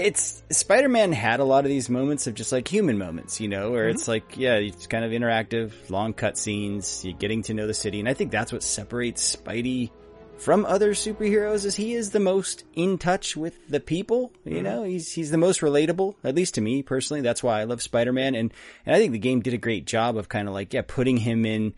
It's 0.00 0.42
Spider-Man 0.50 1.12
had 1.12 1.38
a 1.38 1.44
lot 1.44 1.64
of 1.64 1.68
these 1.68 1.88
moments 1.88 2.26
of 2.26 2.34
just 2.34 2.50
like 2.50 2.66
human 2.66 2.98
moments, 2.98 3.40
you 3.40 3.46
know, 3.48 3.70
where 3.70 3.88
it's 3.88 4.08
like, 4.08 4.36
yeah, 4.36 4.54
it's 4.54 4.88
kind 4.88 5.04
of 5.04 5.12
interactive, 5.12 5.72
long 5.88 6.12
cutscenes, 6.12 7.04
you're 7.04 7.12
getting 7.12 7.42
to 7.42 7.54
know 7.54 7.68
the 7.68 7.74
city, 7.74 8.00
and 8.00 8.08
I 8.08 8.14
think 8.14 8.32
that's 8.32 8.52
what 8.52 8.64
separates 8.64 9.36
Spidey 9.36 9.90
from 10.40 10.64
other 10.64 10.92
superheroes 10.92 11.66
is 11.66 11.76
he 11.76 11.92
is 11.92 12.10
the 12.10 12.20
most 12.20 12.64
in 12.74 12.96
touch 12.98 13.36
with 13.36 13.68
the 13.68 13.78
people. 13.78 14.32
You 14.44 14.54
mm-hmm. 14.54 14.64
know, 14.64 14.82
he's 14.82 15.12
he's 15.12 15.30
the 15.30 15.38
most 15.38 15.60
relatable, 15.60 16.14
at 16.24 16.34
least 16.34 16.54
to 16.54 16.60
me 16.60 16.82
personally. 16.82 17.20
That's 17.20 17.42
why 17.42 17.60
I 17.60 17.64
love 17.64 17.82
Spider 17.82 18.12
Man, 18.12 18.34
and 18.34 18.52
and 18.86 18.96
I 18.96 18.98
think 18.98 19.12
the 19.12 19.18
game 19.18 19.40
did 19.40 19.54
a 19.54 19.58
great 19.58 19.84
job 19.84 20.16
of 20.16 20.28
kind 20.28 20.48
of 20.48 20.54
like 20.54 20.72
yeah, 20.72 20.82
putting 20.86 21.18
him 21.18 21.44
in 21.44 21.74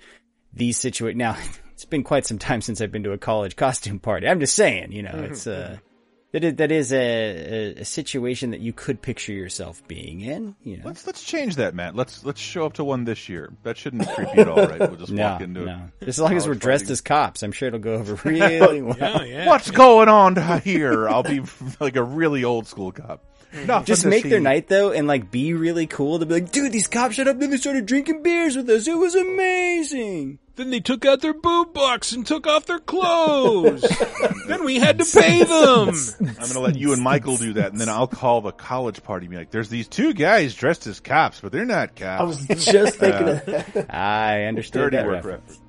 these 0.52 0.76
situations. 0.78 1.18
Now 1.18 1.36
it's 1.72 1.84
been 1.84 2.04
quite 2.04 2.24
some 2.24 2.38
time 2.38 2.60
since 2.60 2.80
I've 2.80 2.92
been 2.92 3.02
to 3.04 3.12
a 3.12 3.18
college 3.18 3.56
costume 3.56 3.98
party. 3.98 4.28
I'm 4.28 4.40
just 4.40 4.54
saying, 4.54 4.92
you 4.92 5.02
know, 5.02 5.10
mm-hmm. 5.10 5.32
it's 5.32 5.46
uh. 5.46 5.70
Mm-hmm. 5.72 5.86
That 6.32 6.44
is, 6.44 6.54
that 6.56 6.72
is 6.72 6.92
a, 6.94 6.96
a, 6.96 7.80
a 7.80 7.84
situation 7.84 8.52
that 8.52 8.60
you 8.60 8.72
could 8.72 9.02
picture 9.02 9.32
yourself 9.32 9.86
being 9.86 10.22
in, 10.22 10.56
you 10.64 10.78
know. 10.78 10.84
Let's 10.86 11.06
let's 11.06 11.22
change 11.22 11.56
that, 11.56 11.74
Matt. 11.74 11.94
Let's 11.94 12.24
let's 12.24 12.40
show 12.40 12.64
up 12.64 12.72
to 12.74 12.84
one 12.84 13.04
this 13.04 13.28
year. 13.28 13.52
That 13.64 13.76
shouldn't 13.76 14.08
creep 14.08 14.28
you 14.34 14.40
at 14.40 14.48
all, 14.48 14.66
right? 14.66 14.80
We'll 14.80 14.96
just 14.96 15.12
No, 15.12 15.32
walk 15.32 15.42
into 15.42 15.66
no. 15.66 15.90
it. 16.00 16.08
As 16.08 16.18
long 16.18 16.34
as 16.34 16.48
we're 16.48 16.54
dressed 16.54 16.84
fighting. 16.84 16.92
as 16.92 17.00
cops, 17.02 17.42
I'm 17.42 17.52
sure 17.52 17.68
it'll 17.68 17.80
go 17.80 17.92
over 17.94 18.14
really 18.28 18.80
well. 18.80 18.96
Yeah, 18.98 19.22
yeah. 19.24 19.46
What's 19.46 19.70
going 19.70 20.08
on 20.08 20.60
here? 20.64 21.06
I'll 21.06 21.22
be 21.22 21.42
like 21.80 21.96
a 21.96 22.02
really 22.02 22.44
old 22.44 22.66
school 22.66 22.92
cop. 22.92 23.22
Nothing 23.66 23.84
Just 23.84 24.06
make 24.06 24.24
their 24.24 24.40
night 24.40 24.68
though, 24.68 24.92
and 24.92 25.06
like 25.06 25.30
be 25.30 25.52
really 25.52 25.86
cool 25.86 26.18
to 26.18 26.24
be 26.24 26.32
like, 26.34 26.50
dude, 26.50 26.72
these 26.72 26.88
cops 26.88 27.16
showed 27.16 27.28
up 27.28 27.38
and 27.38 27.52
they 27.52 27.58
started 27.58 27.84
drinking 27.84 28.22
beers 28.22 28.56
with 28.56 28.70
us. 28.70 28.88
It 28.88 28.96
was 28.96 29.14
amazing. 29.14 30.38
Then 30.56 30.68
they 30.70 30.80
took 30.80 31.06
out 31.06 31.22
their 31.22 31.32
boob 31.32 31.72
box 31.72 32.12
and 32.12 32.26
took 32.26 32.46
off 32.46 32.66
their 32.66 32.78
clothes. 32.78 33.80
then 34.48 34.64
we 34.64 34.78
had 34.78 34.98
to 34.98 35.04
pay 35.04 35.42
them. 35.44 35.88
I'm 36.20 36.34
going 36.34 36.48
to 36.52 36.60
let 36.60 36.76
you 36.76 36.92
and 36.92 37.00
Michael 37.02 37.38
do 37.38 37.54
that, 37.54 37.72
and 37.72 37.80
then 37.80 37.88
I'll 37.88 38.06
call 38.06 38.42
the 38.42 38.52
college 38.52 39.02
party. 39.02 39.24
and 39.26 39.30
Be 39.30 39.36
like, 39.38 39.50
"There's 39.50 39.70
these 39.70 39.88
two 39.88 40.12
guys 40.12 40.54
dressed 40.54 40.86
as 40.86 41.00
cops, 41.00 41.40
but 41.40 41.52
they're 41.52 41.64
not 41.64 41.96
cops." 41.96 42.20
I 42.20 42.24
was 42.24 42.64
just 42.64 42.96
thinking 42.96 43.28
uh, 43.28 43.32
of 43.32 43.46
that. 43.46 43.94
I 43.94 44.44
understood 44.44 44.90
dirty 44.92 44.96
that 44.98 45.06
work 45.06 45.24
reference. 45.24 45.60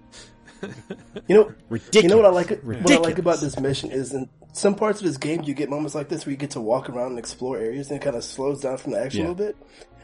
reference. 0.61 1.23
You 1.27 1.35
know, 1.35 1.53
Ridiculous. 1.69 2.03
You 2.03 2.09
know 2.09 2.17
what 2.17 2.25
I 2.25 2.29
like? 2.29 2.61
What 2.63 2.91
I 2.91 2.97
like 2.97 3.19
about 3.19 3.39
this 3.41 3.59
mission 3.59 3.91
is 3.91 4.13
in 4.13 4.29
some 4.53 4.75
parts 4.75 4.99
of 5.01 5.07
this 5.07 5.17
game 5.17 5.41
you 5.43 5.53
get 5.53 5.69
moments 5.69 5.95
like 5.95 6.09
this 6.09 6.25
where 6.25 6.31
you 6.31 6.37
get 6.37 6.51
to 6.51 6.61
walk 6.61 6.87
around 6.89 7.07
and 7.07 7.19
explore 7.19 7.57
areas 7.57 7.89
and 7.89 7.99
it 7.99 8.03
kind 8.03 8.15
of 8.15 8.23
slows 8.23 8.61
down 8.61 8.77
from 8.77 8.91
the 8.91 8.99
action 8.99 9.21
Yeah. 9.21 9.27
a 9.27 9.31
little 9.31 9.45
bit. 9.47 9.57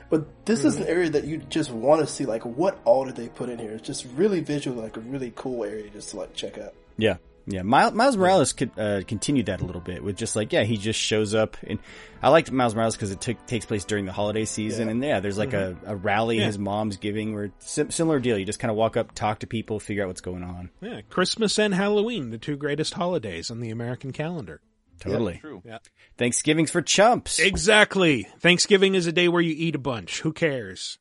But 0.09 0.45
this 0.45 0.65
is 0.65 0.77
an 0.77 0.87
area 0.87 1.09
that 1.11 1.25
you 1.25 1.37
just 1.37 1.69
want 1.71 2.01
to 2.01 2.07
see, 2.07 2.25
like 2.25 2.43
what 2.45 2.79
all 2.85 3.05
did 3.05 3.15
they 3.15 3.27
put 3.29 3.49
in 3.49 3.59
here? 3.59 3.73
It's 3.73 3.85
just 3.87 4.07
really 4.15 4.39
visual, 4.39 4.81
like 4.81 4.97
a 4.97 5.01
really 5.01 5.31
cool 5.35 5.63
area 5.63 5.89
just 5.89 6.09
to 6.09 6.17
like 6.17 6.33
check 6.33 6.57
out. 6.57 6.73
Yeah, 6.97 7.17
yeah. 7.45 7.61
Miles, 7.61 7.93
Miles 7.93 8.17
Morales 8.17 8.53
could, 8.53 8.71
uh, 8.77 9.01
continued 9.07 9.45
that 9.45 9.61
a 9.61 9.65
little 9.65 9.81
bit 9.81 10.03
with 10.03 10.17
just 10.17 10.35
like, 10.35 10.51
yeah, 10.51 10.63
he 10.63 10.77
just 10.77 10.99
shows 10.99 11.35
up, 11.35 11.57
and 11.63 11.77
I 12.23 12.29
liked 12.29 12.51
Miles 12.51 12.73
Morales 12.73 12.95
because 12.95 13.11
it 13.11 13.21
took, 13.21 13.45
takes 13.45 13.65
place 13.65 13.85
during 13.85 14.05
the 14.05 14.11
holiday 14.11 14.45
season, 14.45 14.87
Yeah. 14.87 14.91
and 14.91 15.03
yeah, 15.03 15.19
there's 15.19 15.37
like 15.37 15.53
a, 15.53 15.77
a 15.85 15.95
rally 15.95 16.39
Yeah. 16.39 16.47
his 16.47 16.57
mom's 16.57 16.97
giving, 16.97 17.33
where 17.35 17.51
sim- 17.59 17.91
similar 17.91 18.19
deal. 18.19 18.37
You 18.37 18.45
just 18.45 18.59
kind 18.59 18.71
of 18.71 18.77
walk 18.77 18.97
up, 18.97 19.13
talk 19.13 19.39
to 19.39 19.47
people, 19.47 19.79
figure 19.79 20.03
out 20.03 20.07
what's 20.07 20.21
going 20.21 20.43
on. 20.43 20.71
Yeah, 20.81 21.01
Christmas 21.09 21.57
and 21.59 21.73
Halloween, 21.73 22.31
the 22.31 22.37
two 22.39 22.57
greatest 22.57 22.95
holidays 22.95 23.51
on 23.51 23.59
the 23.59 23.69
American 23.69 24.11
calendar. 24.11 24.59
Totally. 24.99 25.37
True. 25.37 25.61
Yeah. 25.65 25.79
Thanksgiving's 26.17 26.71
for 26.71 26.81
chumps. 26.81 27.39
Exactly. 27.39 28.27
Thanksgiving 28.39 28.95
is 28.95 29.07
a 29.07 29.11
day 29.11 29.27
where 29.27 29.41
you 29.41 29.53
eat 29.57 29.75
a 29.75 29.79
bunch. 29.79 30.21
Who 30.21 30.33
cares? 30.33 30.97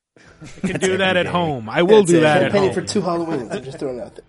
I 0.63 0.67
can 0.67 0.79
do 0.79 0.97
that 0.97 1.15
at 1.17 1.25
home. 1.25 1.69
I 1.69 1.83
will 1.83 1.99
That's 1.99 2.11
do 2.11 2.17
it. 2.17 2.21
that 2.21 2.43
at 2.43 2.51
Penny 2.51 2.67
home. 2.67 2.75
for 2.75 2.81
two 2.81 3.01
Halloweens. 3.01 3.53
I'm 3.53 3.63
just 3.63 3.79
throwing 3.79 3.99
it 3.99 4.03
out 4.03 4.15
there. 4.15 4.25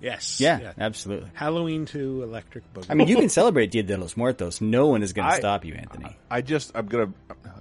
yes. 0.00 0.40
yeah, 0.40 0.72
absolutely. 0.78 1.30
Halloween 1.34 1.84
to 1.86 2.22
Electric 2.22 2.64
Boogaloo. 2.72 2.86
I 2.90 2.94
mean, 2.94 3.08
you 3.08 3.16
can 3.16 3.28
celebrate 3.40 3.70
Dia 3.70 3.82
de 3.82 3.96
los 3.98 4.16
Muertos. 4.16 4.60
No 4.60 4.86
one 4.88 5.02
is 5.02 5.12
going 5.12 5.28
to 5.30 5.36
stop 5.36 5.64
you, 5.64 5.74
Anthony. 5.74 6.16
I 6.30 6.40
just 6.42 6.72
I'm 6.74 6.86
gonna 6.86 7.12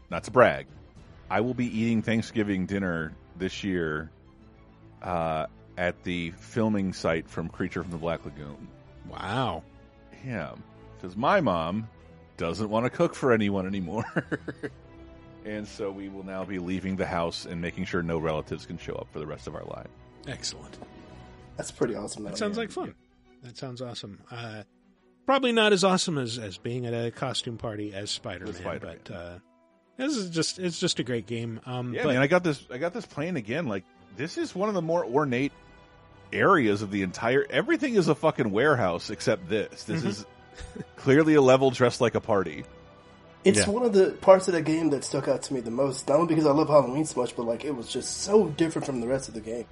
not 0.10 0.24
to 0.26 0.32
brag. 0.32 0.68
I 1.30 1.42
will 1.42 1.54
be 1.54 1.66
eating 1.66 2.02
Thanksgiving 2.02 2.66
dinner 2.66 3.14
this 3.38 3.64
year 3.64 4.10
uh, 5.04 5.46
at 5.78 6.02
the 6.04 6.32
filming 6.32 6.94
site 6.94 7.30
from 7.30 7.50
Creature 7.50 7.84
from 7.84 7.92
the 7.92 7.98
Black 7.98 8.24
Lagoon. 8.26 8.68
wow. 9.10 9.64
Yeah, 10.26 10.56
because 11.00 11.16
my 11.16 11.42
mom 11.42 11.88
doesn't 12.38 12.70
want 12.70 12.86
to 12.86 12.90
cook 12.90 13.16
for 13.16 13.32
anyone 13.32 13.66
anymore. 13.66 14.06
and 15.46 15.68
so 15.68 15.92
we 15.92 16.10
will 16.10 16.24
now 16.26 16.44
be 16.44 16.60
leaving 16.60 16.96
the 16.96 17.06
house 17.06 17.46
and 17.46 17.62
making 17.62 17.86
sure 17.86 18.02
no 18.02 18.18
relatives 18.18 18.66
can 18.66 18.78
show 18.78 18.96
up 18.96 19.08
for 19.12 19.20
the 19.20 19.28
rest 19.28 19.48
of 19.48 19.56
our 19.56 19.64
life. 19.66 19.88
Excellent. 20.28 20.78
That's 21.58 21.72
pretty 21.72 21.96
awesome. 21.96 22.24
That 22.24 22.32
though. 22.32 22.36
sounds 22.38 22.58
like 22.58 22.72
fun. 22.72 22.96
That 23.44 23.58
sounds 23.58 23.82
awesome. 23.82 24.20
Uh, 24.32 24.64
probably 25.26 25.52
not 25.52 25.74
as 25.74 25.84
awesome 25.84 26.18
as, 26.18 26.38
as 26.38 26.58
being 26.58 26.86
at 26.86 26.94
a 26.94 27.12
costume 27.12 27.58
party 27.58 27.94
as 27.94 28.10
Spider 28.12 28.46
Man, 28.46 28.80
but 28.82 29.12
uh, 29.12 29.40
This 29.98 30.16
is 30.16 30.30
just 30.30 30.60
it's 30.60 30.80
just 30.80 31.00
a 31.00 31.04
great 31.04 31.26
game. 31.26 31.60
Um, 31.66 31.94
Yeah, 31.94 32.04
but 32.04 32.14
man, 32.14 32.22
I 32.22 32.28
got 32.28 32.44
this. 32.44 32.66
I 32.72 32.78
got 32.78 32.94
this 32.94 33.06
playing 33.06 33.36
again. 33.36 33.68
Like 33.68 33.84
this 34.16 34.38
is 34.38 34.56
one 34.56 34.70
of 34.70 34.76
the 34.76 34.82
more 34.82 35.06
ornate 35.06 35.52
areas 36.32 36.82
of 36.82 36.92
the 36.92 37.02
entire. 37.02 37.46
Everything 37.50 37.96
is 37.96 38.08
a 38.08 38.16
fucking 38.16 38.52
warehouse 38.52 39.10
except 39.10 39.50
this. 39.50 39.84
This 39.84 40.04
is 40.04 40.26
clearly 40.96 41.36
a 41.36 41.42
level 41.42 41.72
dressed 41.72 42.02
like 42.02 42.16
a 42.16 42.22
party. 42.22 42.64
It's 43.46 43.60
Yeah. 43.60 43.70
one 43.70 43.84
of 43.84 43.94
the 43.94 44.12
parts 44.20 44.48
of 44.48 44.54
the 44.54 44.62
game 44.62 44.90
that 44.90 45.04
stuck 45.04 45.28
out 45.28 45.44
to 45.44 45.54
me 45.54 45.62
the 45.62 45.72
most. 45.72 46.08
Not 46.10 46.16
only 46.20 46.28
because 46.28 46.46
I 46.46 46.52
love 46.52 46.68
Halloween 46.68 47.06
so 47.06 47.22
much, 47.22 47.36
but 47.36 47.44
like 47.44 47.64
it 47.64 47.76
was 47.76 47.88
just 47.88 48.22
so 48.24 48.48
different 48.50 48.86
from 48.86 49.00
the 49.02 49.08
rest 49.08 49.28
of 49.30 49.34
the 49.34 49.40
game. 49.42 49.66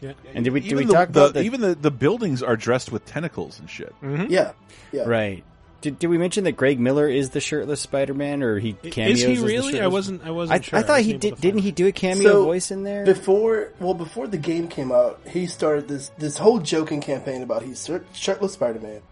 yeah, 0.00 0.12
And 0.34 0.44
did 0.44 0.52
we 0.52 0.60
did 0.60 0.66
Even 0.72 0.78
we 0.78 0.84
the, 0.86 0.92
talk 0.92 1.12
the- 1.12 1.20
about 1.20 1.34
the, 1.34 1.42
even 1.42 1.60
the 1.60 1.74
the 1.76 1.90
buildings 1.92 2.42
are 2.42 2.56
dressed 2.56 2.90
with 2.92 3.06
tentacles 3.06 3.60
and 3.60 3.70
shit. 3.70 3.94
Mm-hmm. 4.02 4.26
Yeah, 4.30 4.52
yeah. 4.92 5.04
right? 5.04 5.44
Did, 5.82 5.98
did 5.98 6.06
we 6.08 6.16
mention 6.16 6.44
that 6.44 6.52
Greg 6.52 6.80
Miller 6.80 7.06
is 7.06 7.28
the 7.30 7.40
shirtless 7.40 7.78
Spider-Man, 7.82 8.42
or 8.42 8.58
he 8.58 8.72
cameos? 8.72 9.20
is 9.20 9.26
he 9.26 9.32
as 9.34 9.40
the 9.40 9.46
really? 9.46 9.68
I 9.68 9.70
shirtless- 9.82 9.92
wasn't. 9.92 10.22
I 10.26 10.30
wasn't. 10.30 10.60
I, 10.60 10.62
sure. 10.64 10.78
I 10.78 10.82
thought 10.82 10.88
wasn't 10.98 11.06
he 11.06 11.12
did. 11.18 11.40
Didn't 11.42 11.54
find 11.60 11.64
he 11.64 11.72
do 11.72 11.86
a 11.86 11.92
cameo 11.92 12.22
So, 12.30 12.44
voice 12.44 12.70
in 12.70 12.82
there? 12.84 13.04
Before, 13.04 13.68
well, 13.80 13.92
before 13.94 14.26
the 14.26 14.38
game 14.38 14.66
came 14.68 14.90
out, 14.90 15.20
he 15.28 15.46
started 15.46 15.86
this 15.86 16.10
this 16.18 16.38
whole 16.38 16.58
joking 16.58 17.00
campaign 17.02 17.42
about 17.42 17.62
he's 17.62 17.88
shirtless 18.14 18.54
Spider 18.54 18.80
Man, 18.80 19.02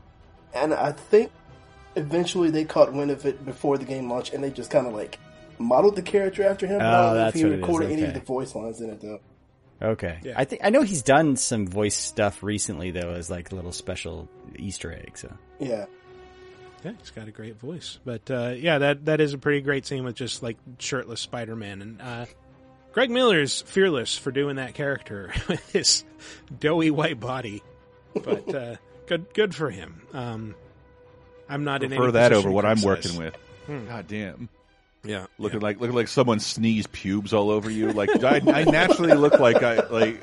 and 0.55 0.73
I 0.75 0.93
think 0.93 1.31
eventually 1.97 2.51
they 2.51 2.65
caught 2.65 2.93
wind 2.93 3.11
of 3.11 3.27
it 3.27 3.45
before 3.45 3.79
the 3.79 3.85
game 3.85 4.09
launched, 4.11 4.33
and 4.35 4.43
they 4.43 4.51
just 4.51 4.71
kind 4.71 4.87
of 4.87 4.95
like 4.95 5.19
modeled 5.59 5.97
the 5.97 6.03
character 6.03 6.43
after 6.45 6.67
him. 6.67 6.81
I 6.81 6.85
Oh, 6.85 6.91
don't 7.09 7.17
know 7.17 7.29
if 7.29 7.35
he 7.35 7.43
what 7.45 7.53
it 7.53 7.55
is, 7.55 7.61
recorded 7.61 7.91
any 7.93 8.03
of 8.03 8.15
the 8.15 8.21
voice 8.21 8.55
lines 8.55 8.81
in 8.81 8.91
it 8.91 9.01
though. 9.01 9.21
Okay. 9.81 10.21
Yeah. 10.23 10.35
I 10.37 10.45
think 10.45 10.63
I 10.65 10.71
know 10.71 10.83
he's 10.83 11.03
done 11.03 11.37
some 11.37 11.67
voice 11.67 11.97
stuff 11.97 12.43
recently 12.43 12.91
though, 12.93 13.11
as 13.11 13.29
like 13.31 13.51
a 13.53 13.55
little 13.57 13.73
special 13.73 14.29
Easter 14.57 14.93
egg. 14.93 15.19
So 15.19 15.33
Yeah, 15.59 15.87
Yeah, 16.85 16.93
he's 17.01 17.11
got 17.11 17.27
a 17.27 17.33
great 17.33 17.59
voice. 17.59 17.99
But 18.05 18.31
uh, 18.31 18.55
yeah, 18.57 18.79
that 18.79 19.07
that 19.07 19.21
is 19.21 19.35
a 19.35 19.39
pretty 19.39 19.61
great 19.61 19.85
scene 19.87 20.05
with 20.05 20.15
just 20.15 20.43
like 20.43 20.57
shirtless 20.79 21.21
Spider 21.21 21.57
Man 21.57 21.83
and 21.83 22.01
uh, 22.01 22.27
Greg 22.93 23.11
Miller's 23.11 23.63
fearless 23.63 24.17
for 24.17 24.31
doing 24.31 24.57
that 24.57 24.75
character 24.75 25.33
with 25.49 25.73
his 25.73 26.05
doughy 26.61 26.91
white 26.93 27.19
body. 27.19 27.63
But 28.15 28.55
uh, 28.55 28.77
good 29.07 29.33
good 29.35 29.55
for 29.55 29.71
him. 29.71 30.03
Um, 30.13 30.55
I'm 31.49 31.65
not 31.65 31.83
in 31.83 31.91
Prefer 31.91 32.05
any 32.05 32.13
that 32.13 32.33
over 32.33 32.51
what 32.51 32.65
I'm 32.65 32.81
working 32.83 33.17
with. 33.17 33.37
God 33.69 34.07
damn. 34.09 34.49
Yeah, 35.05 35.27
Looking 35.37 35.61
like 35.61 35.81
looking 35.81 35.97
like 35.97 36.07
someone 36.09 36.39
sneezed 36.39 36.93
pubes 36.93 37.33
all 37.33 37.51
over 37.51 37.69
you. 37.69 37.93
Like 37.93 38.23
I, 38.23 38.37
I 38.37 38.65
naturally 38.65 39.15
look 39.15 39.41
like 39.41 39.63
I 39.63 39.81
like 39.89 40.23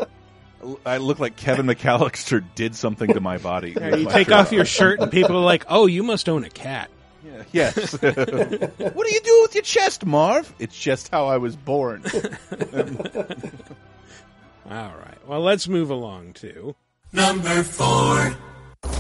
I 0.86 0.98
look 0.98 1.20
like 1.20 1.36
Kevin 1.36 1.66
McAllister 1.66 2.44
did 2.56 2.76
something 2.76 3.14
to 3.14 3.20
my 3.20 3.38
body. 3.38 3.76
Yeah, 3.78 3.96
you 3.96 4.10
take 4.10 4.32
off 4.32 4.54
your 4.54 4.66
shirt 4.66 5.02
and 5.02 5.12
people 5.12 5.36
are 5.36 5.44
like, 5.44 5.66
"Oh, 5.68 5.86
you 5.86 6.04
must 6.04 6.30
own 6.30 6.46
a 6.46 6.50
cat." 6.50 6.90
Yeah. 7.24 7.44
Yes. 7.52 7.94
what 8.02 8.12
do 8.12 9.14
you 9.14 9.22
do 9.22 9.40
with 9.42 9.54
your 9.56 9.64
chest, 9.64 10.06
Marv? 10.06 10.54
It's 10.60 10.80
just 10.80 11.10
how 11.10 11.28
I 11.28 11.38
was 11.38 11.56
born. 11.56 12.04
All 14.66 14.94
right. 14.94 15.28
Well, 15.28 15.42
let's 15.42 15.68
move 15.68 15.90
along 15.90 16.34
to 16.34 16.76
Number 17.12 17.64
four. 17.64 18.36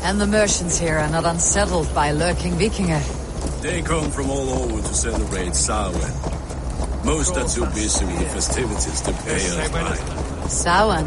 And 0.09 0.19
the 0.19 0.25
merchants 0.25 0.79
here 0.79 0.97
are 0.97 1.07
not 1.07 1.23
unsettled 1.23 1.93
by 1.93 2.13
lurking 2.13 2.53
Vikinger. 2.53 2.99
They 3.61 3.83
come 3.83 4.09
from 4.09 4.31
all 4.31 4.49
over 4.49 4.81
to 4.81 4.93
celebrate 4.95 5.53
Samhain. 5.53 7.05
Most 7.05 7.37
are 7.37 7.47
too 7.47 7.67
busy 7.75 8.05
with 8.05 8.17
the 8.17 8.25
festivities 8.25 9.01
to 9.01 9.11
pay 9.11 9.35
us 9.35 9.69
back. 9.69 10.49
Samhain. 10.49 11.05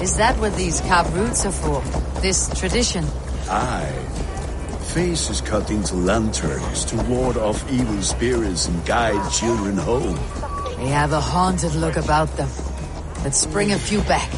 Is 0.00 0.16
that 0.18 0.38
what 0.38 0.54
these 0.56 0.80
carved 0.82 1.12
roots 1.14 1.44
are 1.44 1.50
for? 1.50 1.80
This 2.20 2.48
tradition? 2.56 3.04
Aye. 3.48 3.90
Faces 4.94 5.40
cut 5.40 5.68
into 5.72 5.96
lanterns 5.96 6.84
to 6.84 6.96
ward 7.10 7.36
off 7.36 7.68
evil 7.72 8.00
spirits 8.02 8.68
and 8.68 8.86
guide 8.86 9.32
children 9.32 9.76
home. 9.76 10.14
They 10.76 10.90
have 10.90 11.12
a 11.12 11.20
haunted 11.20 11.74
look 11.74 11.96
about 11.96 12.28
them. 12.36 12.48
Let's 13.24 13.44
bring 13.46 13.72
a 13.72 13.78
few 13.80 14.00
back. 14.02 14.30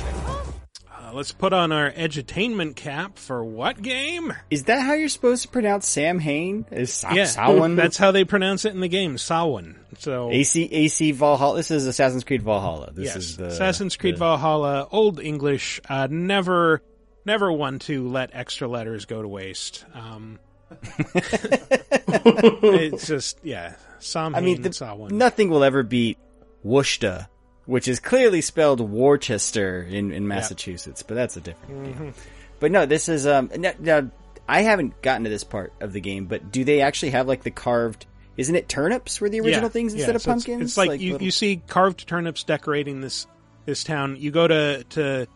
Let's 1.17 1.33
put 1.33 1.53
on 1.55 1.73
our 1.73 1.91
edutainment 1.93 2.77
cap 2.77 3.19
for 3.19 3.43
what 3.43 3.81
game? 3.81 4.35
is 4.51 4.65
that 4.65 4.83
how 4.83 4.93
you're 4.93 5.09
supposed 5.09 5.43
to 5.43 5.49
pronounce 5.49 5.89
Sam 5.89 6.19
Hain? 6.19 6.67
Is 6.71 6.93
Sa- 6.93 7.13
Yeah, 7.13 7.25
Samhain? 7.25 7.75
that's 7.75 7.97
how 7.97 8.13
they 8.13 8.25
pronounce 8.25 8.67
it 8.67 8.75
in 8.75 8.81
the 8.81 8.89
game, 8.89 9.17
Samhain. 9.17 9.77
So 9.99 10.31
AC 10.31 10.65
AC 10.71 11.13
Valhalla. 11.13 11.57
This 11.57 11.71
is 11.71 11.87
Assassin's 11.87 12.23
Creed 12.23 12.43
Valhalla. 12.43 12.93
This 12.93 13.07
yes, 13.07 13.17
is 13.17 13.37
the 13.39 13.47
Assassin's 13.47 13.97
Creed 13.97 14.17
the- 14.17 14.19
Valhalla, 14.19 14.89
Old 14.93 15.19
English, 15.19 15.81
uh, 15.89 16.07
never, 16.11 16.83
never 17.25 17.51
one 17.51 17.79
to 17.81 18.07
let 18.09 18.31
extra 18.35 18.69
letters 18.69 19.07
go 19.07 19.23
to 19.23 19.29
waste. 19.29 19.87
Um, 19.95 20.39
it's 21.15 23.07
just 23.07 23.39
yeah, 23.43 23.75
Samhain, 24.01 24.43
I 24.43 24.45
mean, 24.45 24.61
the, 24.61 25.09
nothing 25.11 25.49
will 25.49 25.65
ever 25.65 25.83
beat 25.83 26.19
Worcester, 26.63 27.29
which 27.67 27.87
is 27.89 28.01
clearly 28.01 28.41
spelled 28.41 28.81
Worcester 28.81 29.83
in, 29.83 30.11
in 30.13 30.27
Massachusetts, 30.27 31.03
but 31.03 31.15
that's 31.15 31.37
a 31.37 31.41
different 31.41 31.85
Mm-hmm. 31.85 32.05
deal. 32.05 32.13
But 32.59 32.73
no, 32.73 32.87
this 32.87 33.09
is 33.11 33.27
um. 33.27 33.51
Now, 33.57 33.73
now, 33.79 34.11
I 34.49 34.63
haven't 34.63 35.03
gotten 35.03 35.25
to 35.25 35.31
this 35.31 35.45
part 35.45 35.73
of 35.81 35.93
the 35.93 36.01
game, 36.01 36.25
but 36.27 36.51
do 36.51 36.65
they 36.65 36.81
actually 36.81 37.11
have 37.11 37.29
like 37.29 37.43
the 37.43 37.51
carved? 37.51 38.07
Isn't 38.39 38.55
it 38.57 38.69
turnips 38.69 39.21
were 39.21 39.29
the 39.29 39.41
original 39.41 39.65
Yeah, 39.65 39.69
things 39.69 39.93
yeah, 39.95 39.99
instead 40.01 40.17
of 40.17 40.23
so 40.23 40.31
it's- 40.31 40.45
pumpkins? 40.47 40.71
It's, 40.71 40.77
like, 40.79 41.01
you, 41.01 41.13
little- 41.13 41.25
you 41.25 41.31
see 41.31 41.63
carved 41.67 42.07
turnips 42.09 42.45
decorating 42.45 43.01
this 43.03 43.27
this 43.67 43.85
town. 43.85 44.17
You 44.19 44.31
go 44.31 44.47
to 44.49 44.85
to 44.91 45.27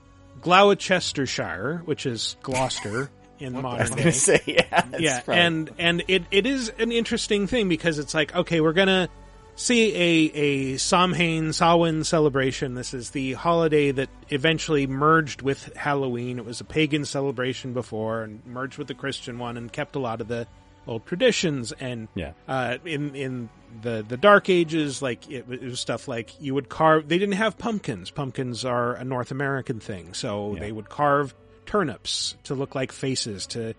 Gloucestershire, 0.40 1.82
which 1.84 2.06
is 2.06 2.36
Gloucester 2.42 3.10
in 3.38 3.60
modern 3.60 3.90
day. 3.92 4.10
say 4.10 4.40
yeah, 4.46 4.86
yeah, 4.98 5.20
and 5.28 5.70
and 5.78 6.02
it, 6.08 6.24
it 6.30 6.46
is 6.46 6.70
an 6.78 6.92
interesting 6.92 7.46
thing 7.46 7.68
because 7.68 7.98
it's 7.98 8.14
like 8.14 8.34
okay, 8.34 8.60
we're 8.60 8.72
gonna 8.72 9.08
see 9.56 9.94
a 9.94 10.32
a 10.34 10.76
Samhain 10.76 11.52
Samhain 11.52 12.04
celebration. 12.04 12.74
This 12.74 12.94
is 12.94 13.10
the 13.10 13.34
holiday 13.34 13.90
that 13.92 14.08
eventually 14.28 14.86
merged 14.86 15.42
with 15.42 15.74
Halloween. 15.76 16.38
It 16.38 16.44
was 16.44 16.60
a 16.60 16.64
pagan 16.64 17.04
celebration 17.04 17.72
before 17.72 18.22
and 18.22 18.44
merged 18.46 18.78
with 18.78 18.88
the 18.88 18.94
Christian 18.94 19.38
one 19.38 19.56
and 19.56 19.72
kept 19.72 19.96
a 19.96 19.98
lot 19.98 20.20
of 20.20 20.28
the 20.28 20.46
old 20.86 21.06
traditions. 21.06 21.72
And 21.72 22.08
Yeah. 22.14 22.32
uh, 22.48 22.78
in 22.84 23.14
in 23.14 23.48
the 23.82 24.04
the 24.06 24.16
Dark 24.16 24.48
Ages, 24.48 25.02
like 25.02 25.30
it, 25.30 25.44
it 25.50 25.62
was 25.62 25.80
stuff 25.80 26.08
like 26.08 26.40
you 26.40 26.54
would 26.54 26.68
carve. 26.68 27.08
They 27.08 27.18
didn't 27.18 27.36
have 27.36 27.58
pumpkins. 27.58 28.10
Pumpkins 28.10 28.64
are 28.64 28.94
a 28.94 29.04
North 29.04 29.30
American 29.30 29.80
thing, 29.80 30.14
so 30.14 30.56
they 30.58 30.72
would 30.72 30.88
carve 30.88 31.34
turnips 31.66 32.36
to 32.44 32.54
look 32.54 32.74
like 32.74 32.90
faces 32.92 33.46
to 33.48 33.74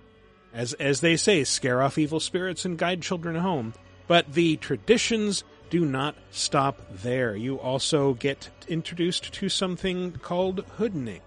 as 0.53 0.73
as 0.73 1.01
they 1.01 1.17
say, 1.17 1.43
scare 1.43 1.81
off 1.81 1.97
evil 1.97 2.19
spirits 2.19 2.65
and 2.65 2.77
guide 2.77 3.01
children 3.01 3.35
home. 3.35 3.73
But 4.07 4.33
the 4.33 4.57
traditions 4.57 5.43
do 5.71 5.85
not 5.85 6.15
stop 6.31 6.75
there. 6.91 7.35
You 7.35 7.57
also 7.59 8.13
get 8.13 8.49
introduced 8.67 9.31
to 9.33 9.47
something 9.47 10.11
called 10.21 10.65
hoodening. 10.77 11.21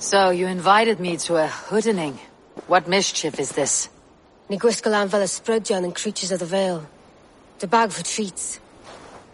So 0.00 0.30
you 0.30 0.48
invited 0.48 0.98
me 0.98 1.16
to 1.18 1.36
a 1.36 1.46
hoodening. 1.46 2.18
What 2.66 2.88
mischief 2.88 3.38
is 3.38 3.52
this? 3.52 3.88
Ní 4.50 4.58
gwisgail 4.58 5.08
fel 5.08 5.22
ysbrydion 5.22 5.84
and 5.84 5.94
creatures 5.94 6.32
of 6.32 6.40
the 6.40 6.46
Vale. 6.46 6.84
The 7.60 7.68
bag 7.68 7.92
for 7.92 8.02
treats. 8.02 8.58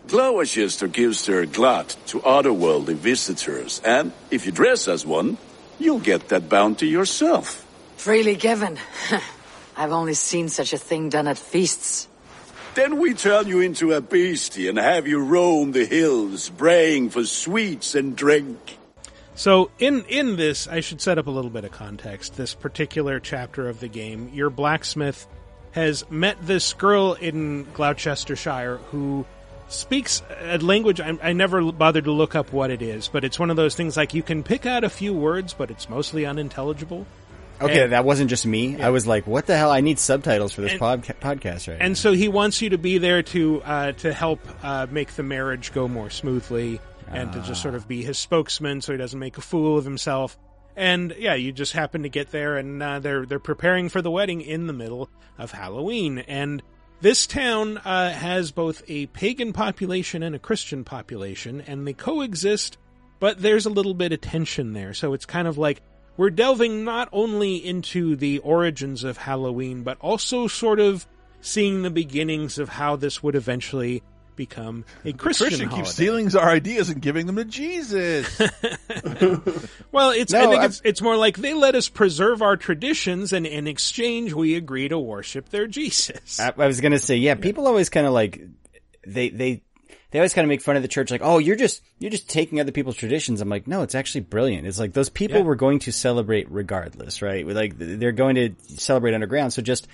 Gloucester 0.08 0.88
gives 0.88 1.24
their 1.24 1.46
glut 1.46 1.96
to 2.08 2.20
otherworldly 2.20 2.94
visitors, 2.94 3.80
and 3.84 4.12
if 4.30 4.44
you 4.44 4.52
dress 4.52 4.88
as 4.88 5.06
one, 5.06 5.38
you'll 5.78 6.00
get 6.00 6.28
that 6.28 6.48
bounty 6.48 6.88
yourself. 6.88 7.64
Freely 7.96 8.36
given. 8.36 8.78
I've 9.76 9.92
only 9.92 10.14
seen 10.14 10.48
such 10.48 10.72
a 10.72 10.78
thing 10.78 11.08
done 11.08 11.28
at 11.28 11.38
feasts. 11.38 12.09
Then 12.74 12.98
we 12.98 13.14
turn 13.14 13.48
you 13.48 13.60
into 13.60 13.92
a 13.92 14.00
beastie 14.00 14.68
and 14.68 14.78
have 14.78 15.08
you 15.08 15.24
roam 15.24 15.72
the 15.72 15.84
hills, 15.84 16.50
braying 16.50 17.10
for 17.10 17.24
sweets 17.24 17.96
and 17.96 18.14
drink. 18.14 18.78
So 19.34 19.70
in 19.78 20.04
in 20.04 20.36
this, 20.36 20.68
I 20.68 20.80
should 20.80 21.00
set 21.00 21.18
up 21.18 21.26
a 21.26 21.30
little 21.30 21.50
bit 21.50 21.64
of 21.64 21.72
context. 21.72 22.36
This 22.36 22.54
particular 22.54 23.18
chapter 23.18 23.68
of 23.68 23.80
the 23.80 23.88
game, 23.88 24.30
your 24.32 24.50
blacksmith 24.50 25.26
has 25.72 26.08
met 26.10 26.36
this 26.46 26.72
girl 26.72 27.14
in 27.14 27.64
Gloucestershire 27.72 28.76
who 28.90 29.24
speaks 29.68 30.22
a 30.40 30.58
language 30.58 31.00
I, 31.00 31.16
I 31.22 31.32
never 31.32 31.72
bothered 31.72 32.04
to 32.04 32.12
look 32.12 32.34
up 32.34 32.52
what 32.52 32.70
it 32.70 32.82
is, 32.82 33.08
but 33.08 33.24
it's 33.24 33.38
one 33.38 33.50
of 33.50 33.56
those 33.56 33.74
things 33.74 33.96
like 33.96 34.14
you 34.14 34.22
can 34.22 34.42
pick 34.42 34.66
out 34.66 34.84
a 34.84 34.90
few 34.90 35.14
words, 35.14 35.54
but 35.54 35.70
it's 35.70 35.88
mostly 35.88 36.26
unintelligible. 36.26 37.06
Okay, 37.60 37.82
And- 37.82 37.92
that 37.92 38.04
wasn't 38.04 38.30
just 38.30 38.46
me. 38.46 38.80
I 38.80 38.88
was 38.90 39.06
like, 39.06 39.26
"What 39.26 39.46
the 39.46 39.56
hell? 39.56 39.70
I 39.70 39.80
need 39.80 39.98
subtitles 39.98 40.52
for 40.52 40.60
this 40.62 40.72
And- 40.72 40.80
podca- 40.80 41.16
podcast 41.20 41.68
right 41.68 41.76
and 41.80 41.96
so 41.96 42.12
he 42.12 42.28
wants 42.28 42.62
you 42.62 42.70
to 42.70 42.78
be 42.78 42.98
there 42.98 43.22
to 43.22 43.62
uh, 43.64 43.92
to 43.92 44.12
help 44.12 44.40
uh, 44.62 44.86
make 44.90 45.12
the 45.16 45.22
marriage 45.22 45.72
go 45.72 45.86
more 45.88 46.10
smoothly 46.10 46.80
and 47.12 47.32
to 47.32 47.40
just 47.42 47.60
sort 47.60 47.74
of 47.74 47.88
be 47.88 48.02
his 48.02 48.18
spokesman 48.18 48.80
so 48.80 48.92
he 48.92 48.98
doesn't 48.98 49.18
make 49.18 49.36
a 49.36 49.40
fool 49.40 49.76
of 49.76 49.84
himself. 49.84 50.38
And 50.76 51.12
yeah, 51.18 51.34
you 51.34 51.50
just 51.52 51.72
happen 51.72 52.04
to 52.04 52.08
get 52.08 52.30
there, 52.30 52.56
and 52.56 52.82
uh, 52.82 53.00
they're 53.00 53.26
they're 53.26 53.38
preparing 53.40 53.88
for 53.88 54.00
the 54.00 54.10
wedding 54.10 54.40
in 54.40 54.66
the 54.66 54.72
middle 54.72 55.10
of 55.36 55.50
Halloween. 55.50 56.18
And 56.20 56.62
this 57.00 57.26
town 57.26 57.78
uh, 57.78 58.12
has 58.12 58.52
both 58.52 58.82
a 58.88 59.06
pagan 59.06 59.52
population 59.52 60.22
and 60.22 60.34
a 60.34 60.38
Christian 60.38 60.84
population, 60.84 61.60
and 61.66 61.86
they 61.86 61.92
coexist. 61.92 62.78
But 63.18 63.42
there's 63.42 63.66
a 63.66 63.70
little 63.70 63.92
bit 63.92 64.12
of 64.12 64.20
tension 64.22 64.72
there, 64.72 64.94
so 64.94 65.12
it's 65.12 65.26
kind 65.26 65.46
of 65.48 65.58
like 65.58 65.82
we're 66.20 66.28
delving 66.28 66.84
not 66.84 67.08
only 67.14 67.56
into 67.56 68.14
the 68.14 68.40
origins 68.40 69.04
of 69.04 69.16
Halloween, 69.16 69.82
but 69.82 69.96
also 70.02 70.48
sort 70.48 70.78
of 70.78 71.06
seeing 71.40 71.80
the 71.80 71.88
beginnings 71.88 72.58
of 72.58 72.68
how 72.68 72.94
this 72.96 73.22
would 73.22 73.34
eventually 73.34 74.02
become 74.36 74.84
a 75.06 75.14
Christian, 75.14 75.46
Christian 75.46 75.68
holiday. 75.70 75.82
keeps 75.82 75.94
stealing 75.94 76.36
our 76.36 76.50
ideas 76.50 76.90
and 76.90 77.00
giving 77.00 77.24
them 77.24 77.36
to 77.36 77.46
Jesus. 77.46 78.38
Well, 79.92 80.10
it's 80.10 80.34
I 80.34 80.46
think 80.46 80.60
I- 80.60 80.66
it's 80.66 80.82
it's 80.84 81.00
more 81.00 81.16
like 81.16 81.38
they 81.38 81.54
let 81.54 81.74
us 81.74 81.88
preserve 81.88 82.42
our 82.42 82.58
traditions, 82.58 83.32
and 83.32 83.46
in 83.46 83.66
exchange, 83.66 84.34
we 84.34 84.56
agree 84.56 84.88
to 84.88 84.98
worship 84.98 85.48
their 85.48 85.66
Jesus. 85.66 86.38
I, 86.38 86.52
I 86.54 86.66
was 86.66 86.82
gonna 86.82 86.98
say, 86.98 87.16
yeah, 87.16 87.34
people 87.34 87.66
always 87.66 87.88
kind 87.88 88.06
of 88.06 88.12
like 88.12 88.42
they 89.06 89.30
they 89.30 89.62
they 90.10 90.18
always 90.18 90.34
kind 90.34 90.44
of 90.44 90.48
make 90.48 90.60
fun 90.62 90.76
of 90.76 90.82
the 90.82 90.88
church, 90.88 91.10
like, 91.10 91.20
oh, 91.24 91.38
you're 91.38 91.56
just 91.56 91.82
you're 91.98 92.10
just 92.10 92.28
taking 92.28 92.60
other 92.60 92.72
people's 92.72 92.96
traditions. 92.96 93.40
I'm 93.40 93.48
like, 93.48 93.66
no, 93.66 93.82
it's 93.82 93.94
actually 93.94 94.22
brilliant. 94.22 94.66
It's 94.66 94.78
like 94.78 94.92
those 94.92 95.08
people 95.08 95.38
Yeah. 95.38 95.44
were 95.44 95.54
going 95.56 95.78
to 95.80 95.92
celebrate 95.92 96.50
regardless, 96.50 97.22
right? 97.22 97.46
Like 97.46 97.74
they're 97.78 98.12
going 98.12 98.34
to 98.36 98.50
celebrate 98.68 99.14
underground, 99.14 99.52
so 99.52 99.62
just 99.62 99.86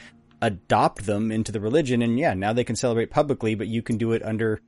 adopt 0.43 1.07
them 1.07 1.33
into 1.33 1.53
the 1.53 1.61
religion, 1.61 2.03
and 2.03 2.19
yeah, 2.19 2.35
now 2.35 2.53
they 2.53 2.65
can 2.65 2.77
celebrate 2.77 3.11
publicly, 3.11 3.55
but 3.55 3.67
you 3.69 3.83
can 3.83 3.97
do 3.99 4.13
it 4.13 4.23
under 4.25 4.61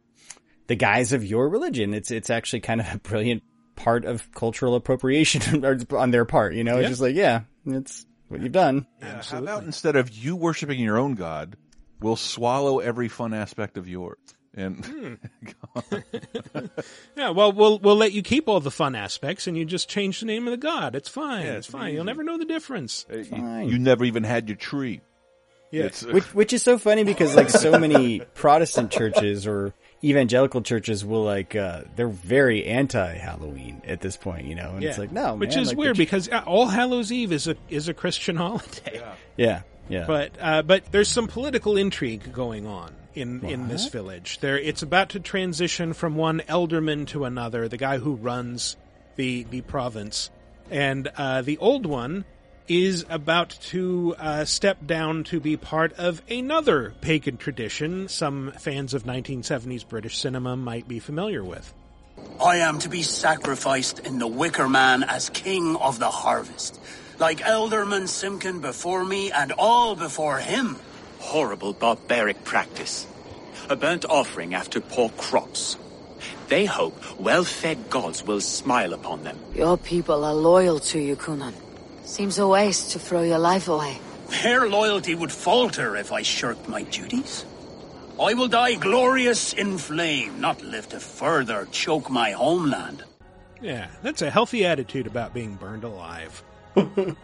the 0.67 0.75
guise 0.75 1.13
of 1.13 1.25
your 1.25 1.49
religion. 1.49 1.95
It's 1.95 2.11
it's 2.11 2.31
actually 2.31 2.61
kind 2.61 2.81
of 2.81 2.95
a 2.95 2.99
brilliant 2.99 3.43
part 3.77 4.05
of 4.05 4.31
cultural 4.33 4.75
appropriation 4.75 5.65
on 5.93 6.11
their 6.11 6.25
part. 6.25 6.55
You 6.55 6.65
know, 6.65 6.75
Yeah. 6.75 6.81
it's 6.81 6.89
just 6.91 7.01
like, 7.03 7.15
yeah, 7.15 7.43
it's 7.67 8.05
what 8.29 8.41
you've 8.43 8.53
done. 8.53 8.87
Yeah, 9.01 9.23
How 9.23 9.39
about 9.39 9.63
instead 9.65 9.97
of 9.97 10.11
you 10.11 10.37
worshiping 10.37 10.81
your 10.81 10.99
own 10.99 11.15
God, 11.15 11.57
we'll 12.01 12.17
swallow 12.17 12.81
every 12.81 13.09
fun 13.09 13.33
aspect 13.33 13.79
of 13.79 13.89
yours? 13.89 14.19
And 14.59 14.85
Hmm. 14.85 15.15
Yeah, 17.17 17.31
well, 17.31 17.53
we'll 17.53 17.79
we'll 17.79 17.97
let 17.97 18.13
you 18.13 18.23
keep 18.23 18.49
all 18.49 18.61
the 18.61 18.71
fun 18.71 18.95
aspects, 18.95 19.47
and 19.47 19.57
you 19.57 19.65
just 19.65 19.89
change 19.89 20.21
the 20.21 20.27
name 20.27 20.47
of 20.47 20.51
the 20.53 20.57
god. 20.57 20.95
It's 20.95 21.09
fine. 21.09 21.45
Yeah, 21.47 21.53
it's 21.53 21.67
it's 21.69 21.77
fine. 21.77 21.95
You'll 21.95 22.05
never 22.05 22.23
know 22.23 22.39
the 22.39 22.45
difference. 22.45 23.07
Fine. 23.31 23.69
you 23.69 23.79
never 23.79 24.05
even 24.05 24.25
had 24.25 24.49
your 24.49 24.57
tree. 24.57 25.01
Yeah. 25.71 25.85
It's, 25.85 26.03
which 26.05 26.35
which 26.35 26.53
is 26.53 26.63
so 26.63 26.79
funny 26.79 27.05
because 27.05 27.35
like 27.37 27.51
so 27.51 27.79
many 27.79 28.21
Protestant 28.35 28.91
churches 28.91 29.47
or 29.47 29.75
evangelical 30.03 30.63
churches 30.63 31.05
will 31.05 31.25
like 31.25 31.55
uh 31.57 31.83
they're 31.97 32.09
very 32.09 32.65
anti 32.65 33.15
Halloween 33.19 33.83
at 33.87 34.01
this 34.01 34.17
point, 34.17 34.47
you 34.47 34.55
know, 34.55 34.71
and 34.75 34.83
it's 34.85 34.97
like 34.99 35.13
no, 35.13 35.35
which 35.35 35.51
man, 35.57 35.63
is 35.63 35.69
like, 35.69 35.77
weird 35.77 35.97
ch- 35.97 35.99
because 35.99 36.29
uh, 36.31 36.43
All 36.47 36.69
Hallows 36.69 37.13
Eve 37.13 37.33
is 37.33 37.49
a 37.49 37.57
is 37.69 37.89
a 37.89 37.95
Christian 37.95 38.37
holiday. 38.37 38.93
yeah, 38.95 39.15
yeah, 39.37 39.63
But 40.07 40.33
uh, 40.41 40.63
but 40.63 40.85
there's 40.93 41.09
some 41.09 41.27
political 41.27 41.77
intrigue 41.77 42.33
going 42.33 42.67
on 42.67 42.95
in 43.15 43.45
in 43.45 43.69
this 43.69 43.89
village. 43.89 44.39
There, 44.41 44.59
it's 44.59 44.83
about 44.83 45.11
to 45.11 45.21
transition 45.21 45.93
from 45.93 46.17
one 46.17 46.41
elderman 46.49 47.07
to 47.09 47.25
another. 47.25 47.69
The 47.69 47.77
guy 47.77 47.99
who 47.99 48.15
runs 48.15 48.77
the 49.17 49.45
the 49.45 49.63
province, 49.63 50.31
and 50.71 51.09
uh, 51.17 51.43
the 51.43 51.59
old 51.59 51.87
one 51.87 52.25
is 52.69 53.07
about 53.09 53.49
to 53.49 54.15
uh, 54.19 54.45
step 54.45 54.87
down 54.87 55.25
to 55.25 55.41
be 55.41 55.57
part 55.57 55.93
of 55.95 56.23
another 56.29 56.95
pagan 57.01 57.39
tradition. 57.39 58.09
Some 58.09 58.53
fans 58.53 58.93
of 58.93 59.05
1970s 59.05 59.89
British 59.89 60.19
cinema 60.19 60.55
might 60.57 60.87
be 60.87 60.99
familiar 60.99 61.43
with. 61.43 61.73
I 62.43 62.57
am 62.59 62.79
to 62.81 62.89
be 62.89 63.03
sacrificed 63.03 64.01
in 64.01 64.19
the 64.19 64.27
Wicker 64.27 64.69
Man 64.69 65.03
as 65.03 65.31
king 65.31 65.77
of 65.77 65.99
the 65.99 66.11
harvest. 66.11 66.79
Like 67.19 67.41
Elderman 67.41 68.07
Simkin 68.07 68.61
before 68.61 69.05
me 69.05 69.33
and 69.33 69.53
all 69.59 69.97
before 69.97 70.39
him. 70.39 70.77
Horrible 71.19 71.73
barbaric 71.73 72.45
practice. 72.45 73.09
A 73.69 73.75
burnt 73.75 74.05
offering 74.05 74.55
after 74.55 74.81
poor 74.81 75.09
crops. 75.11 75.77
They 76.47 76.65
hope 76.65 76.95
well-fed 77.19 77.91
gods 77.91 78.23
will 78.23 78.41
smile 78.41 78.93
upon 78.93 79.25
them. 79.25 79.37
Your 79.53 79.77
people 79.77 80.25
are 80.25 80.35
loyal 80.35 80.79
to 80.79 81.01
you, 81.01 81.17
Cynon. 81.17 81.55
Seems 82.05 82.39
a 82.39 82.47
waste 82.47 82.93
to 82.93 83.01
throw 83.01 83.23
your 83.23 83.41
life 83.41 83.67
away. 83.67 83.99
Their 84.43 84.69
loyalty 84.69 85.17
would 85.17 85.33
falter 85.33 85.97
if 85.97 86.13
I 86.13 86.23
shirked 86.23 86.69
my 86.69 86.83
duties. 86.85 87.45
I 88.21 88.35
will 88.35 88.49
die 88.49 88.75
glorious 88.75 89.53
in 89.55 89.77
flame, 89.79 90.41
not 90.41 90.63
live 90.63 90.89
to 90.91 91.01
further 91.01 91.67
choke 91.73 92.11
my 92.11 92.31
homeland. 92.31 93.03
Yeah, 93.61 93.89
that's 94.03 94.23
a 94.23 94.31
healthy 94.31 94.65
attitude 94.65 95.09
about 95.09 95.35
being 95.35 95.57
burned 95.57 95.83
alive. 95.83 96.43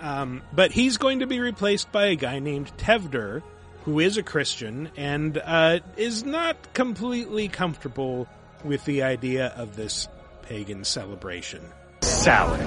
Um, 0.00 0.42
but 0.52 0.72
he's 0.72 0.96
going 0.98 1.20
to 1.20 1.26
be 1.26 1.40
replaced 1.40 1.90
by 1.92 2.06
a 2.06 2.16
guy 2.16 2.38
named 2.38 2.72
Tewdwr, 2.76 3.42
who 3.84 4.00
is 4.00 4.16
a 4.16 4.22
Christian 4.22 4.90
and 4.96 5.36
uh, 5.38 5.80
is 5.96 6.24
not 6.24 6.74
completely 6.74 7.48
comfortable 7.48 8.28
with 8.64 8.84
the 8.84 9.02
idea 9.02 9.48
of 9.56 9.76
this 9.76 10.08
pagan 10.42 10.84
celebration. 10.84 11.62
Sour. 12.02 12.58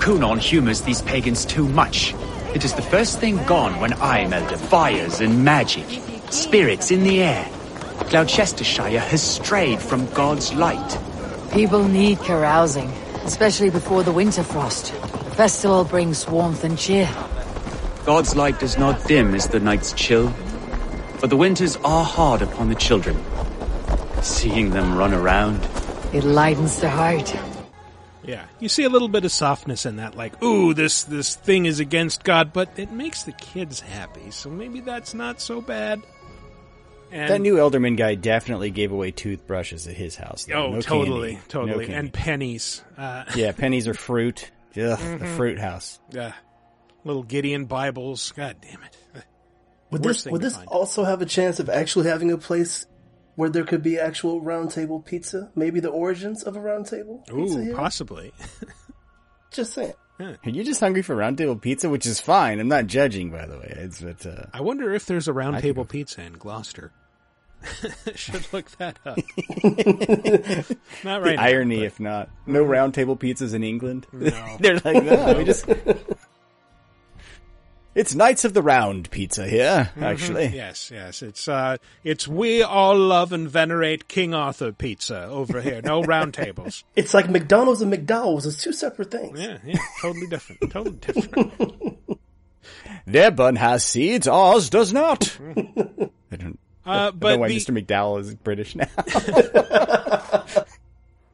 Cynon 0.00 0.38
humors 0.38 0.82
these 0.82 1.02
pagans 1.02 1.44
too 1.44 1.68
much. 1.68 2.14
It 2.54 2.64
is 2.64 2.74
the 2.74 2.82
first 2.82 3.20
thing 3.20 3.36
gone 3.44 3.78
when 3.80 3.92
I'm 3.94 4.32
elder. 4.32 4.56
Fires 4.56 5.20
and 5.20 5.44
magic. 5.44 5.86
Spirits 6.30 6.90
in 6.90 7.04
the 7.04 7.22
air. 7.22 7.48
Gloucestershire 8.08 8.98
has 8.98 9.22
strayed 9.22 9.80
from 9.80 10.06
God's 10.12 10.52
light. 10.54 10.98
People 11.52 11.86
need 11.86 12.18
carousing, 12.18 12.90
especially 13.24 13.70
before 13.70 14.02
the 14.02 14.12
winter 14.12 14.42
frost. 14.42 14.92
The 14.92 15.30
festival 15.36 15.84
brings 15.84 16.26
warmth 16.28 16.64
and 16.64 16.78
cheer. 16.78 17.08
God's 18.04 18.34
light 18.34 18.58
does 18.58 18.78
not 18.78 19.06
dim 19.06 19.34
as 19.34 19.48
the 19.48 19.60
nights 19.60 19.92
chill. 19.92 20.30
For 21.18 21.26
the 21.26 21.36
winters 21.36 21.76
are 21.84 22.04
hard 22.04 22.42
upon 22.42 22.68
the 22.68 22.74
children. 22.74 23.16
Seeing 24.22 24.70
them 24.70 24.96
run 24.96 25.12
around. 25.12 25.68
It 26.12 26.24
lightens 26.24 26.80
the 26.80 26.88
heart. 26.90 27.34
Yeah, 28.22 28.44
you 28.58 28.68
see 28.68 28.84
a 28.84 28.88
little 28.88 29.08
bit 29.08 29.24
of 29.24 29.32
softness 29.32 29.86
in 29.86 29.96
that, 29.96 30.14
like, 30.14 30.42
ooh, 30.42 30.74
this 30.74 31.04
this 31.04 31.34
thing 31.36 31.66
is 31.66 31.80
against 31.80 32.22
God, 32.22 32.52
but 32.52 32.68
it 32.76 32.92
makes 32.92 33.22
the 33.22 33.32
kids 33.32 33.80
happy, 33.80 34.30
so 34.30 34.50
maybe 34.50 34.80
that's 34.80 35.14
not 35.14 35.40
so 35.40 35.60
bad. 35.60 36.02
And 37.12 37.30
that 37.30 37.40
new 37.40 37.56
Elderman 37.56 37.96
guy 37.96 38.14
definitely 38.14 38.70
gave 38.70 38.92
away 38.92 39.10
toothbrushes 39.10 39.86
at 39.88 39.94
his 39.96 40.16
house. 40.16 40.44
though. 40.44 40.54
oh, 40.66 40.70
No 40.74 40.80
totally, 40.80 41.32
candy. 41.32 41.46
totally, 41.48 41.88
No 41.88 41.94
and 41.94 42.12
pennies. 42.12 42.82
Uh, 42.96 43.24
yeah, 43.36 43.52
pennies 43.52 43.88
or 43.88 43.94
fruit. 43.94 44.50
Ugh, 44.70 44.74
the 44.76 44.96
Mhm. 44.96 45.36
fruit 45.36 45.58
house. 45.58 45.98
Yeah. 46.10 46.32
Little 47.04 47.22
Gideon 47.24 47.64
Bibles. 47.64 48.32
God 48.36 48.56
damn 48.60 48.82
it. 48.84 48.96
Would 49.90 50.04
Worst 50.04 50.24
this 50.24 50.30
would 50.32 50.40
this 50.42 50.54
find. 50.54 50.68
also 50.68 51.02
have 51.04 51.20
a 51.22 51.26
chance 51.26 51.58
of 51.58 51.68
actually 51.68 52.08
having 52.08 52.30
a 52.30 52.38
place 52.38 52.86
where 53.34 53.48
there 53.50 53.64
could 53.64 53.82
be 53.82 53.98
actual 53.98 54.40
round 54.40 54.70
table 54.70 55.00
pizza? 55.00 55.50
Maybe 55.56 55.80
the 55.80 55.88
origins 55.88 56.44
of 56.44 56.54
a 56.54 56.60
round 56.60 56.86
table 56.86 57.24
pizza 57.26 57.58
Ooh, 57.58 57.62
here? 57.64 57.74
possibly. 57.74 58.32
Just 59.50 59.72
saying. 59.72 59.94
Are 60.20 60.50
you 60.50 60.64
just 60.64 60.80
hungry 60.80 61.02
for 61.02 61.16
roundtable 61.16 61.60
pizza, 61.60 61.88
which 61.88 62.06
is 62.06 62.20
fine? 62.20 62.60
I'm 62.60 62.68
not 62.68 62.86
judging, 62.86 63.30
by 63.30 63.46
the 63.46 63.56
way. 63.58 63.72
It's 63.76 64.00
but 64.00 64.24
uh, 64.26 64.46
I 64.52 64.60
wonder 64.60 64.92
if 64.94 65.06
there's 65.06 65.28
a 65.28 65.32
roundtable 65.32 65.88
pizza 65.88 66.22
in 66.22 66.34
Gloucester. 66.34 66.92
Should 68.14 68.50
look 68.54 68.70
that 68.78 68.98
up. 69.04 69.18
Not 71.04 71.20
right 71.22 71.32
the 71.32 71.36
now, 71.36 71.42
irony, 71.42 71.76
but- 71.78 71.84
if 71.84 72.00
not, 72.00 72.30
no 72.46 72.64
roundtable 72.64 73.18
pizzas 73.18 73.52
in 73.52 73.62
England. 73.62 74.06
No. 74.12 74.56
They're 74.60 74.80
like, 74.82 75.04
no, 75.04 75.34
we 75.36 75.44
just. 75.44 75.66
It's 77.92 78.14
Knights 78.14 78.44
of 78.44 78.54
the 78.54 78.62
Round 78.62 79.10
pizza 79.10 79.48
here, 79.48 79.90
Mhm. 79.96 80.02
actually. 80.02 80.46
Yes, 80.54 80.90
yes. 80.94 81.22
It's 81.22 81.48
uh 81.48 81.76
it's 82.04 82.28
we 82.28 82.62
all 82.62 82.96
love 82.96 83.32
and 83.32 83.48
venerate 83.50 84.06
King 84.06 84.32
Arthur 84.32 84.70
pizza 84.72 85.24
over 85.24 85.60
here. 85.60 85.82
No 85.82 86.00
round 86.04 86.32
tables. 86.34 86.84
It's 86.94 87.12
like 87.14 87.28
McDonald's 87.28 87.82
and 87.82 87.92
McDowell's. 87.92 88.46
It's 88.46 88.62
two 88.62 88.72
separate 88.72 89.10
things. 89.10 89.40
Yeah, 89.40 89.58
yeah. 89.64 89.78
Totally 90.00 90.28
different. 90.28 90.70
Totally 90.70 90.96
different. 90.96 91.98
Their 93.06 93.32
bun 93.32 93.56
has 93.56 93.84
seeds, 93.84 94.28
ours 94.28 94.70
does 94.70 94.92
not. 94.92 95.36
I 95.40 95.52
don't, 95.56 95.66
Uh, 96.30 96.30
I 96.30 96.36
don't 96.36 96.60
know 96.86 97.12
but 97.18 97.40
why 97.40 97.48
the- 97.48 97.56
Mr. 97.56 97.76
McDowell 97.76 98.20
is 98.20 98.34
British 98.36 98.76
now. 98.76 98.86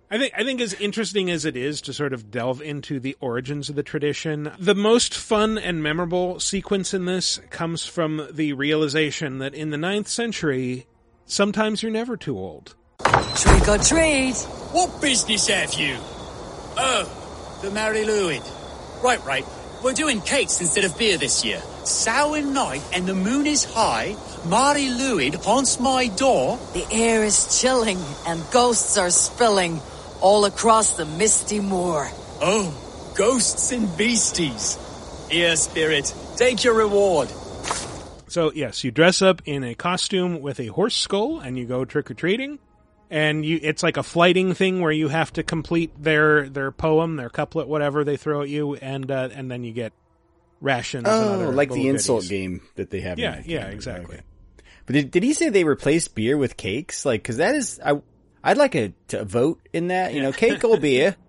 I 0.09 0.19
think 0.19 0.35
I 0.37 0.45
think 0.45 0.61
as 0.61 0.73
interesting 0.75 1.31
as 1.31 1.45
it 1.45 1.57
is 1.57 1.81
to 1.83 1.93
sort 1.93 2.13
of 2.13 2.31
delve 2.31 2.63
into 2.63 3.01
the 3.01 3.17
origins 3.21 3.69
of 3.69 3.75
the 3.75 3.83
tradition, 3.83 4.53
the 4.57 4.75
most 4.75 5.15
fun 5.15 5.59
and 5.59 5.83
memorable 5.83 6.39
sequence 6.39 6.95
in 6.95 7.07
this 7.07 7.41
comes 7.51 7.85
from 7.85 8.29
the 8.31 8.53
realization 8.53 9.39
that 9.39 9.53
in 9.53 9.71
the 9.71 9.77
ninth 9.77 10.07
century, 10.07 10.87
sometimes 11.25 11.83
you're 11.83 11.91
never 11.91 12.17
too 12.17 12.39
old. 12.39 12.77
Trick 13.35 13.69
or 13.69 13.79
treat! 13.79 14.37
What 14.71 15.01
business 15.03 15.49
have 15.49 15.75
you? 15.75 15.97
Oh, 16.79 17.59
the 17.63 17.73
Mari 17.73 18.05
Lwyd. 18.05 19.03
Right, 19.03 19.23
right. 19.25 19.45
We're 19.83 19.93
doing 19.93 20.21
cakes 20.21 20.61
instead 20.61 20.85
of 20.85 20.97
beer 20.97 21.19
this 21.19 21.45
year. 21.45 21.61
Sour 21.85 22.43
night 22.43 22.83
and 22.95 23.07
the 23.07 23.15
moon 23.15 23.47
is 23.47 23.65
high. 23.65 24.15
Mari 24.47 24.87
Lwyd 24.87 25.45
haunts 25.45 25.81
my 25.81 26.07
door. 26.07 26.59
The 26.75 26.87
air 26.93 27.25
is 27.25 27.61
chilling 27.61 27.99
and 28.27 28.43
ghosts 28.53 28.97
are 28.97 29.11
spilling 29.11 29.81
all 30.21 30.45
across 30.45 30.97
the 30.97 31.05
misty 31.05 31.61
moor. 31.61 32.09
Oh, 32.41 33.13
ghosts 33.17 33.73
and 33.73 33.95
beasties. 33.97 34.79
Here, 35.31 35.57
spirit, 35.57 36.15
take 36.37 36.65
your 36.65 36.75
reward. 36.75 37.29
So 38.29 38.53
yes, 38.53 38.85
you 38.85 38.91
dress 38.91 39.23
up 39.23 39.43
in 39.45 39.65
a 39.65 39.75
costume 39.75 40.41
with 40.41 40.61
a 40.61 40.67
horse 40.67 40.97
skull 40.97 41.41
and 41.41 41.59
you 41.59 41.65
go 41.65 41.85
trick 41.85 42.11
or 42.11 42.15
treating. 42.15 42.59
And 43.09 43.45
you, 43.45 43.61
it's 43.63 43.83
like 43.83 43.97
a 43.97 44.03
flighting 44.03 44.55
thing 44.55 44.81
where 44.81 44.91
you 44.91 45.09
have 45.09 45.33
to 45.35 45.45
complete 45.45 45.93
their, 46.03 46.49
their 46.49 46.73
poem, 46.73 47.17
their 47.17 47.31
couplet, 47.31 47.69
whatever 47.69 48.03
they 48.03 48.17
throw 48.17 48.43
at 48.43 48.49
you, 48.49 48.75
and, 48.75 49.09
uh, 49.11 49.29
and 49.33 49.49
then 49.49 49.63
you 49.63 49.73
get 49.73 49.93
rations 50.61 51.07
and 51.07 51.25
oh, 51.25 51.35
other 51.35 51.53
like 51.53 51.69
the 51.69 51.77
little 51.77 51.91
insult 51.91 52.23
goodies. 52.23 52.31
game 52.31 52.61
that 52.75 52.91
they 52.91 53.01
have. 53.03 53.19
Yeah, 53.19 53.37
that 53.37 53.47
yeah, 53.47 53.65
game. 53.65 53.73
exactly. 53.75 54.17
Okay. 54.17 54.25
But 54.87 54.93
did, 54.95 55.11
did 55.13 55.23
he 55.23 55.35
say 55.35 55.51
they 55.51 55.63
replaced 55.63 56.17
beer 56.17 56.37
with 56.37 56.57
cakes? 56.57 57.07
Like, 57.07 57.23
cause 57.23 57.37
that 57.37 57.55
is, 57.55 57.79
I, 57.85 58.01
I'd 58.47 58.57
like 58.57 58.77
a, 58.77 58.93
to 59.09 59.25
vote 59.25 59.61
in 59.73 59.89
that, 59.89 60.15
you 60.15 60.23
know, 60.23 60.33
cake 60.33 60.65
or 60.65 60.79
beer. 60.79 61.17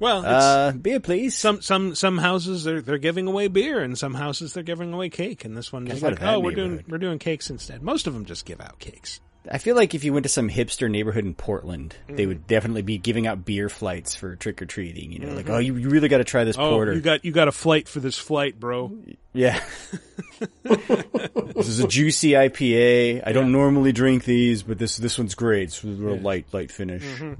Well, 0.00 0.24
uh, 0.24 0.72
beer, 0.72 0.98
please. 0.98 1.36
Some 1.36 1.60
some 1.60 1.94
some 1.94 2.16
houses 2.16 2.64
they're 2.64 2.80
they're 2.80 2.96
giving 2.96 3.26
away 3.26 3.48
beer, 3.48 3.82
and 3.82 3.98
some 3.98 4.14
houses 4.14 4.54
they're 4.54 4.62
giving 4.62 4.94
away 4.94 5.10
cake. 5.10 5.44
And 5.44 5.54
this 5.54 5.70
one 5.70 5.86
is 5.88 6.02
like, 6.02 6.22
oh, 6.22 6.40
we're 6.40 6.54
doing 6.54 6.82
we're 6.88 6.96
doing 6.96 7.18
cakes 7.18 7.50
instead. 7.50 7.82
Most 7.82 8.06
of 8.06 8.14
them 8.14 8.24
just 8.24 8.46
give 8.46 8.62
out 8.62 8.78
cakes. 8.78 9.20
I 9.50 9.58
feel 9.58 9.74
like 9.76 9.94
if 9.94 10.04
you 10.04 10.12
went 10.12 10.24
to 10.24 10.28
some 10.28 10.50
hipster 10.50 10.90
neighborhood 10.90 11.24
in 11.24 11.34
Portland, 11.34 11.96
they 12.08 12.24
Mm. 12.24 12.28
would 12.28 12.46
definitely 12.46 12.82
be 12.82 12.98
giving 12.98 13.26
out 13.26 13.44
beer 13.44 13.68
flights 13.70 14.14
for 14.14 14.36
trick 14.36 14.60
or 14.60 14.66
treating. 14.66 15.12
You 15.12 15.20
know, 15.20 15.32
like, 15.34 15.46
Mhm. 15.46 15.54
oh, 15.54 15.58
you, 15.58 15.76
you 15.76 15.88
really 15.88 16.08
got 16.08 16.18
to 16.18 16.24
try 16.24 16.44
this 16.44 16.58
oh, 16.58 16.70
porter. 16.70 16.92
you 16.92 17.00
got 17.00 17.24
you 17.24 17.32
got 17.32 17.48
a 17.48 17.52
flight 17.52 17.88
for 17.88 18.00
this 18.00 18.18
flight, 18.18 18.60
bro. 18.60 18.92
Yeah. 19.32 19.58
this 20.62 21.68
is 21.68 21.80
a 21.80 21.88
juicy 21.88 22.30
IPA. 22.32 23.22
I 23.26 23.32
don't 23.32 23.52
normally 23.52 23.92
drink 23.92 24.24
these, 24.24 24.62
but 24.62 24.78
this 24.78 24.96
this 24.96 25.18
one's 25.18 25.34
great. 25.34 25.64
It's 25.68 25.84
a 25.84 25.86
real 25.88 26.16
Yeah. 26.16 26.22
light 26.22 26.46
light 26.52 26.70
finish. 26.70 27.02
Mhm. 27.04 27.38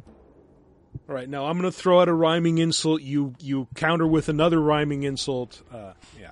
All 1.09 1.15
right, 1.15 1.29
now 1.29 1.47
I'm 1.47 1.59
going 1.59 1.71
to 1.71 1.77
throw 1.77 2.01
out 2.01 2.09
a 2.09 2.13
rhyming 2.15 2.59
insult. 2.59 3.03
You 3.03 3.35
you 3.41 3.69
counter 3.75 4.07
with 4.07 4.29
another 4.29 4.61
rhyming 4.61 5.03
insult. 5.03 5.63
Uh, 5.73 5.93
yeah. 6.19 6.31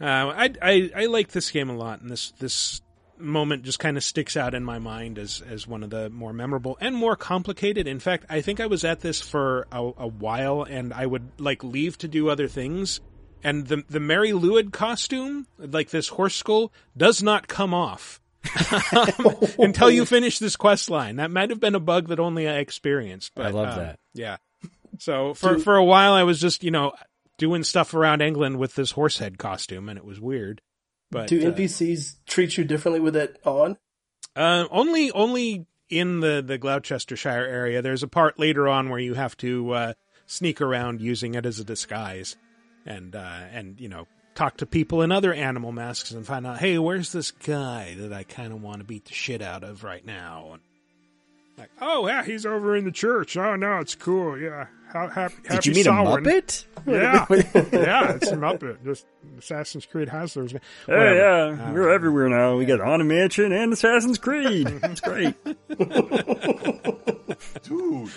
Uh, 0.00 0.32
I, 0.34 0.50
I 0.62 0.90
I 0.96 1.06
like 1.06 1.28
this 1.28 1.50
game 1.50 1.68
a 1.68 1.76
lot, 1.76 2.00
and 2.00 2.10
this 2.10 2.30
this 2.38 2.80
moment 3.20 3.64
just 3.64 3.78
kind 3.78 3.96
of 3.96 4.04
sticks 4.04 4.36
out 4.36 4.54
in 4.54 4.64
my 4.64 4.78
mind 4.78 5.18
as 5.18 5.42
as 5.48 5.66
one 5.66 5.82
of 5.82 5.90
the 5.90 6.10
more 6.10 6.32
memorable 6.32 6.76
and 6.80 6.94
more 6.94 7.16
complicated. 7.16 7.86
In 7.86 8.00
fact, 8.00 8.26
I 8.28 8.40
think 8.40 8.60
I 8.60 8.66
was 8.66 8.84
at 8.84 9.00
this 9.00 9.20
for 9.20 9.66
a, 9.72 9.90
a 9.98 10.06
while, 10.06 10.62
and 10.62 10.92
I 10.92 11.06
would 11.06 11.28
like 11.38 11.62
leave 11.64 11.98
to 11.98 12.08
do 12.08 12.28
other 12.28 12.48
things, 12.48 13.00
and 13.42 13.66
the 13.66 13.84
the 13.88 14.00
Mari 14.00 14.30
Lwyd 14.30 14.72
costume, 14.72 15.46
like 15.58 15.90
this 15.90 16.08
horse 16.08 16.34
skull, 16.34 16.72
does 16.96 17.22
not 17.22 17.48
come 17.48 17.74
off. 17.74 18.20
um, 18.96 19.36
until 19.58 19.90
you 19.90 20.06
finish 20.06 20.38
this 20.38 20.56
quest 20.56 20.88
line. 20.88 21.16
That 21.16 21.30
might 21.30 21.50
have 21.50 21.60
been 21.60 21.74
a 21.74 21.80
bug 21.80 22.08
that 22.08 22.18
only 22.18 22.48
I 22.48 22.56
experienced. 22.56 23.32
But, 23.34 23.46
I 23.46 23.50
love 23.50 23.68
um, 23.68 23.78
that. 23.78 23.98
Yeah. 24.14 24.38
So 24.98 25.34
for 25.34 25.56
Do- 25.56 25.60
for 25.60 25.76
a 25.76 25.84
while, 25.84 26.14
I 26.14 26.22
was 26.22 26.40
just 26.40 26.64
you 26.64 26.70
know 26.70 26.92
doing 27.38 27.64
stuff 27.64 27.94
around 27.94 28.20
England 28.20 28.58
with 28.58 28.74
this 28.74 28.90
horse 28.92 29.18
head 29.18 29.38
costume, 29.38 29.88
and 29.88 29.98
it 29.98 30.04
was 30.04 30.20
weird. 30.20 30.60
But 31.10 31.28
Do 31.28 31.40
uh, 31.40 31.52
NPCs 31.52 32.16
treat 32.26 32.56
you 32.56 32.64
differently 32.64 33.00
with 33.00 33.16
it 33.16 33.40
on? 33.44 33.76
uh, 34.36 34.66
only 34.70 35.10
only 35.12 35.66
in 35.88 36.20
the 36.20 36.42
the 36.46 36.56
Gloucestershire 36.58 37.46
area. 37.46 37.82
There's 37.82 38.02
a 38.02 38.08
part 38.08 38.38
later 38.38 38.68
on 38.68 38.88
where 38.90 39.00
you 39.00 39.14
have 39.14 39.36
to 39.38 39.70
uh, 39.72 39.92
sneak 40.26 40.60
around 40.60 41.00
using 41.00 41.34
it 41.34 41.44
as 41.46 41.58
a 41.58 41.64
disguise, 41.64 42.36
and 42.86 43.16
uh, 43.16 43.40
and 43.52 43.80
you 43.80 43.88
know 43.88 44.06
talk 44.36 44.58
to 44.58 44.66
people 44.66 45.02
in 45.02 45.10
other 45.10 45.34
animal 45.34 45.72
masks 45.72 46.12
and 46.12 46.24
find 46.24 46.46
out, 46.46 46.58
hey, 46.58 46.78
where's 46.78 47.10
this 47.12 47.32
guy 47.32 47.96
that 47.98 48.12
I 48.12 48.22
kind 48.22 48.52
of 48.52 48.62
want 48.62 48.78
to 48.78 48.84
beat 48.84 49.06
the 49.06 49.12
shit 49.12 49.42
out 49.42 49.64
of 49.64 49.82
right 49.82 50.06
now? 50.06 50.50
And 50.52 50.62
like, 51.58 51.70
oh 51.80 52.06
yeah, 52.06 52.22
he's 52.24 52.46
over 52.46 52.76
in 52.76 52.84
the 52.84 52.92
church. 52.92 53.36
Oh 53.36 53.56
no, 53.56 53.78
it's 53.78 53.96
cool. 53.96 54.38
Yeah, 54.38 54.66
ha- 54.92 55.08
happy, 55.08 55.34
Did 55.42 55.52
happy 55.52 55.68
you 55.70 55.74
meet 55.74 55.80
a 55.86 55.90
Samhain. 55.90 56.24
Muppet? 56.24 56.64
Yeah, 56.86 57.26
yeah, 57.72 58.12
it's 58.14 58.30
a 58.30 58.36
Muppet. 58.36 58.84
Just 58.84 59.06
Assassin's 59.38 59.86
Creed 59.86 60.08
has 60.08 60.34
those. 60.34 60.52
Hey, 60.52 60.58
Whatever. 60.86 61.14
yeah, 61.14 61.68
Uh, 61.68 61.72
we're 61.72 61.90
everywhere 61.90 62.28
now. 62.28 62.56
We 62.56 62.64
got 62.64 62.80
Haunted 62.80 63.06
Mansion 63.08 63.52
and 63.52 63.72
Assassin's 63.72 64.18
Creed. 64.18 64.68
It's 64.82 65.00
great. 65.00 65.34
Dude. 67.62 68.10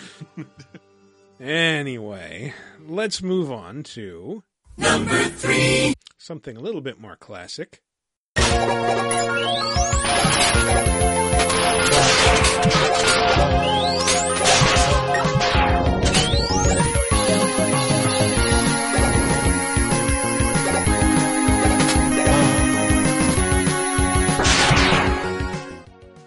Anyway, 1.39 2.53
let's 2.87 3.21
move 3.21 3.51
on 3.51 3.83
to 3.83 4.43
number 4.77 5.23
three. 5.25 5.93
Something 6.17 6.55
a 6.57 6.61
little 6.61 6.81
bit 6.81 6.99
more 6.99 7.15
classic. 7.17 7.81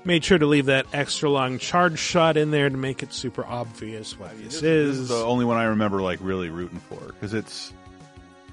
Made 0.06 0.24
sure 0.24 0.38
to 0.38 0.46
leave 0.46 0.66
that 0.66 0.86
extra 0.92 1.28
long 1.28 1.58
charge 1.58 1.98
shot 1.98 2.36
in 2.36 2.52
there 2.52 2.70
to 2.70 2.76
make 2.76 3.02
it 3.02 3.12
super 3.12 3.44
obvious 3.44 4.16
what 4.18 4.30
this 4.38 4.60
This 4.60 4.62
is. 4.62 4.98
is 5.00 5.08
the 5.08 5.16
only 5.16 5.44
one 5.44 5.56
I 5.56 5.64
remember 5.64 6.00
like 6.00 6.20
really 6.22 6.48
rooting 6.48 6.78
for 6.88 7.00
because 7.08 7.34
it's 7.34 7.72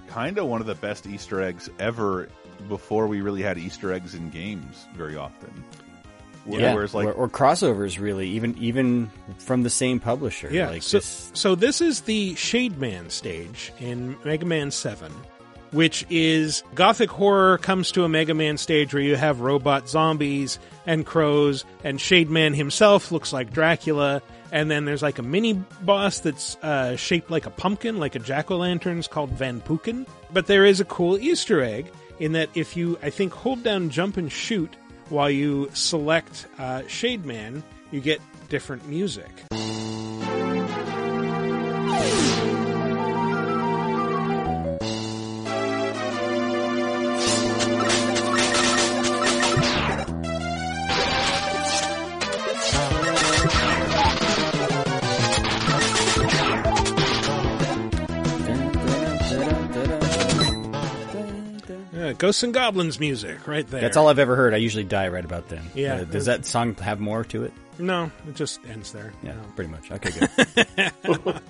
kind 0.08 0.38
of 0.40 0.48
one 0.48 0.62
of 0.62 0.68
the 0.68 0.74
best 0.76 1.06
Easter 1.08 1.42
eggs 1.42 1.70
ever. 1.80 2.28
Before 2.70 3.08
we 3.08 3.20
really 3.22 3.42
had 3.42 3.58
Easter 3.58 3.92
eggs 3.92 4.16
in 4.16 4.30
games 4.30 4.86
very 4.96 5.16
often. 5.18 5.50
Where- 6.46 6.62
Yeah, 6.62 6.74
Whereas 6.74 6.94
like 6.94 7.08
or, 7.08 7.12
or 7.14 7.30
crossovers, 7.30 8.00
really, 8.00 8.30
even 8.30 8.58
even 8.58 9.12
from 9.38 9.64
the 9.64 9.70
same 9.70 10.00
publisher. 10.00 10.50
Yeah. 10.52 10.70
like 10.70 10.82
so, 10.84 10.98
this. 10.98 11.32
so 11.34 11.56
this 11.56 11.82
is 11.82 12.02
the 12.02 12.36
Shade 12.36 12.78
Man 12.80 13.10
stage 13.10 13.72
in 13.80 14.16
Mega 14.24 14.46
Man 14.46 14.72
7, 14.72 15.12
which 15.74 16.06
is 16.10 16.64
Gothic 16.76 17.10
horror 17.10 17.58
comes 17.58 17.92
to 17.92 18.04
a 18.04 18.10
Mega 18.10 18.34
Man 18.34 18.58
stage 18.58 18.94
where 18.94 19.04
you 19.04 19.16
have 19.16 19.42
robot 19.42 19.90
zombies 19.90 20.60
and 20.86 21.06
crows, 21.06 21.66
and 21.84 22.00
Shade 22.00 22.30
Man 22.30 22.54
himself 22.54 23.12
looks 23.12 23.34
like 23.34 23.52
Dracula. 23.52 24.22
And 24.52 24.70
then 24.70 24.86
there's 24.86 25.02
like 25.02 25.18
a 25.18 25.24
mini 25.24 25.54
boss 25.82 26.20
that's 26.20 26.56
uh, 26.58 26.96
shaped 26.96 27.32
like 27.32 27.48
a 27.48 27.50
pumpkin, 27.50 27.98
like 27.98 28.14
a 28.14 28.20
jack 28.20 28.52
o' 28.52 28.58
lantern's 28.58 29.08
called 29.08 29.32
Van 29.32 29.60
Pookin. 29.60 30.06
But 30.32 30.46
there 30.46 30.64
is 30.64 30.80
a 30.80 30.86
cool 30.86 31.18
Easter 31.18 31.64
egg 31.64 31.92
in 32.20 32.34
that 32.34 32.50
if 32.54 32.78
you, 32.78 33.00
I 33.02 33.10
think, 33.10 33.34
hold 33.34 33.64
down 33.64 33.90
jump 33.90 34.16
and 34.18 34.32
shoot 34.32 34.76
while 35.10 35.30
you 35.30 35.72
select 35.74 36.46
uh, 36.60 36.84
Shade 36.88 37.26
Man, 37.26 37.64
you 37.92 38.00
get 38.00 38.22
different 38.50 38.88
music. 38.88 39.32
Yeah, 62.04 62.14
Ghosts 62.14 62.44
and 62.44 62.54
Goblins 62.54 63.00
music 63.00 63.48
right 63.48 63.66
there. 63.68 63.82
That's 63.82 63.98
all 63.98 64.08
I've 64.10 64.20
ever 64.20 64.36
heard. 64.36 64.54
I 64.54 64.58
usually 64.58 64.84
die 64.84 65.08
right 65.08 65.24
about 65.24 65.48
then. 65.50 65.62
Yeah. 65.74 65.96
Uh, 65.96 66.04
does 66.04 66.26
that 66.26 66.46
song 66.46 66.76
have 66.76 67.00
more 67.00 67.24
to 67.26 67.44
it? 67.44 67.54
No, 67.80 68.12
it 68.28 68.36
just 68.36 68.60
ends 68.68 68.92
there. 68.92 69.14
Yeah, 69.24 69.34
No. 69.34 69.42
pretty 69.56 69.72
much. 69.72 69.90
Okay, 69.92 70.12
good. 70.12 70.30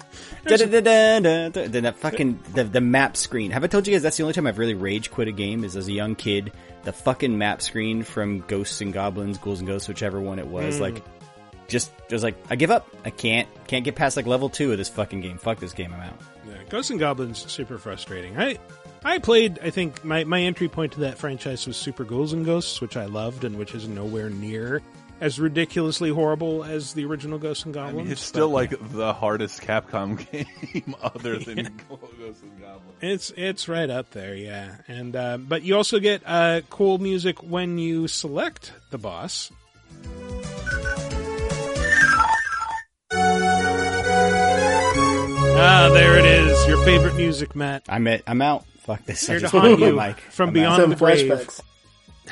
Then 0.45 1.83
that 1.83 1.95
fucking 1.97 2.39
the, 2.53 2.63
the 2.65 2.81
map 2.81 3.17
screen. 3.17 3.51
Have 3.51 3.63
I 3.63 3.67
told 3.67 3.87
you 3.87 3.93
guys 3.93 4.01
that's 4.03 4.17
the 4.17 4.23
only 4.23 4.33
time 4.33 4.47
I've 4.47 4.57
really 4.59 4.73
rage 4.73 5.11
quit 5.11 5.27
a 5.27 5.31
game 5.31 5.63
is 5.63 5.75
as 5.75 5.87
a 5.87 5.91
young 5.91 6.15
kid. 6.15 6.51
The 6.83 6.93
fucking 6.93 7.37
map 7.37 7.61
screen 7.61 8.03
from 8.03 8.39
Ghosts 8.41 8.81
and 8.81 8.91
Goblins, 8.93 9.37
Ghouls 9.37 9.59
and 9.59 9.67
Ghosts, 9.67 9.87
whichever 9.87 10.19
one 10.19 10.39
it 10.39 10.47
was, 10.47 10.77
Mm. 10.77 10.81
like 10.81 11.03
just 11.67 11.91
it 12.09 12.13
was 12.13 12.23
like 12.23 12.35
I 12.49 12.55
give 12.57 12.71
up. 12.71 12.87
I 13.05 13.09
can't 13.09 13.47
can't 13.67 13.85
get 13.85 13.95
past 13.95 14.17
like 14.17 14.25
level 14.25 14.49
two 14.49 14.71
of 14.71 14.77
this 14.77 14.89
fucking 14.89 15.21
game. 15.21 15.37
Fuck 15.37 15.59
this 15.59 15.73
game. 15.73 15.93
I'm 15.93 16.01
out. 16.01 16.19
Yeah, 16.47 16.55
Ghosts 16.69 16.91
and 16.91 16.99
Goblins 16.99 17.49
super 17.51 17.77
frustrating. 17.77 18.37
I 18.37 18.57
I 19.05 19.19
played. 19.19 19.59
I 19.61 19.69
think 19.69 20.03
my 20.05 20.23
my 20.23 20.41
entry 20.41 20.67
point 20.69 20.93
to 20.93 21.01
that 21.01 21.17
franchise 21.17 21.67
was 21.67 21.77
Super 21.77 22.03
Ghouls 22.03 22.33
and 22.33 22.45
Ghosts, 22.45 22.79
which 22.81 22.95
I 22.97 23.05
loved 23.05 23.43
and 23.43 23.57
which 23.57 23.75
is 23.75 23.87
nowhere 23.87 24.29
near 24.29 24.81
as 25.21 25.39
ridiculously 25.39 26.09
horrible 26.09 26.63
as 26.63 26.93
the 26.93 27.05
original 27.05 27.37
Ghosts 27.37 27.65
and 27.65 27.75
I 27.77 27.85
Goblins. 27.85 28.03
mean, 28.05 28.11
it's 28.11 28.21
still 28.21 28.49
but, 28.49 28.53
like 28.55 28.91
the 28.91 29.13
hardest 29.13 29.61
Capcom 29.61 30.17
game 30.31 30.95
other 31.01 31.37
than 31.37 31.55
Ghosts 31.89 32.41
and 32.43 32.59
Goblins. 32.61 32.97
It's 33.01 33.31
it's 33.35 33.67
right 33.69 33.89
up 33.89 34.11
there, 34.11 34.35
yeah. 34.35 34.77
And 34.87 35.15
uh, 35.15 35.37
but 35.37 35.63
you 35.63 35.75
also 35.75 35.99
get 35.99 36.21
uh, 36.25 36.61
cool 36.69 36.97
music 36.97 37.43
when 37.43 37.77
you 37.77 38.07
select 38.07 38.73
the 38.91 38.97
boss. 38.97 39.51
Ah, 45.55 45.89
there 45.93 46.17
it 46.17 46.25
is. 46.25 46.67
Your 46.67 46.77
favorite 46.83 47.15
music, 47.15 47.55
Matt. 47.55 47.83
I'm 47.87 48.07
at, 48.07 48.21
I'm 48.27 48.41
out. 48.41 48.65
Fuck 48.83 49.05
this. 49.05 49.27
I 49.29 49.33
Here 49.33 49.39
to 49.39 49.41
just 49.43 49.51
haunt 49.53 49.65
moved 49.65 49.81
my 49.81 49.87
you 49.87 49.95
mic. 49.95 50.19
from 50.19 50.49
I'm 50.49 50.53
beyond 50.53 50.91
the 50.91 50.95
grave. 50.95 51.31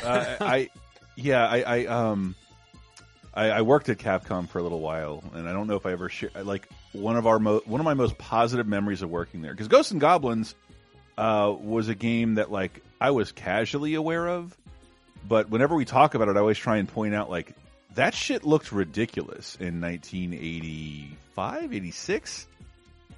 uh, 0.03 0.35
I, 0.41 0.69
yeah, 1.15 1.47
I, 1.47 1.61
I, 1.61 1.85
um, 1.85 2.35
I, 3.33 3.49
I 3.49 3.61
worked 3.61 3.87
at 3.89 3.97
Capcom 3.97 4.47
for 4.49 4.59
a 4.59 4.63
little 4.63 4.81
while, 4.81 5.23
and 5.33 5.47
I 5.47 5.53
don't 5.53 5.67
know 5.67 5.75
if 5.75 5.85
I 5.85 5.91
ever 5.93 6.09
share 6.09 6.29
like 6.43 6.67
one 6.91 7.15
of 7.15 7.25
our 7.27 7.39
mo- 7.39 7.61
one 7.65 7.79
of 7.79 7.85
my 7.85 7.93
most 7.93 8.17
positive 8.17 8.67
memories 8.67 9.01
of 9.01 9.09
working 9.09 9.41
there 9.41 9.51
because 9.51 9.67
Ghosts 9.69 9.91
and 9.91 10.01
Goblins 10.01 10.55
uh, 11.17 11.53
was 11.57 11.87
a 11.87 11.95
game 11.95 12.35
that 12.35 12.51
like 12.51 12.81
I 12.99 13.11
was 13.11 13.31
casually 13.31 13.93
aware 13.95 14.27
of, 14.27 14.55
but 15.27 15.49
whenever 15.49 15.75
we 15.75 15.85
talk 15.85 16.15
about 16.15 16.27
it, 16.27 16.35
I 16.35 16.39
always 16.41 16.57
try 16.57 16.77
and 16.77 16.87
point 16.89 17.15
out 17.15 17.29
like 17.29 17.53
that 17.95 18.13
shit 18.13 18.43
looked 18.45 18.71
ridiculous 18.73 19.55
in 19.59 19.79
1985, 19.79 21.73
86. 21.73 22.47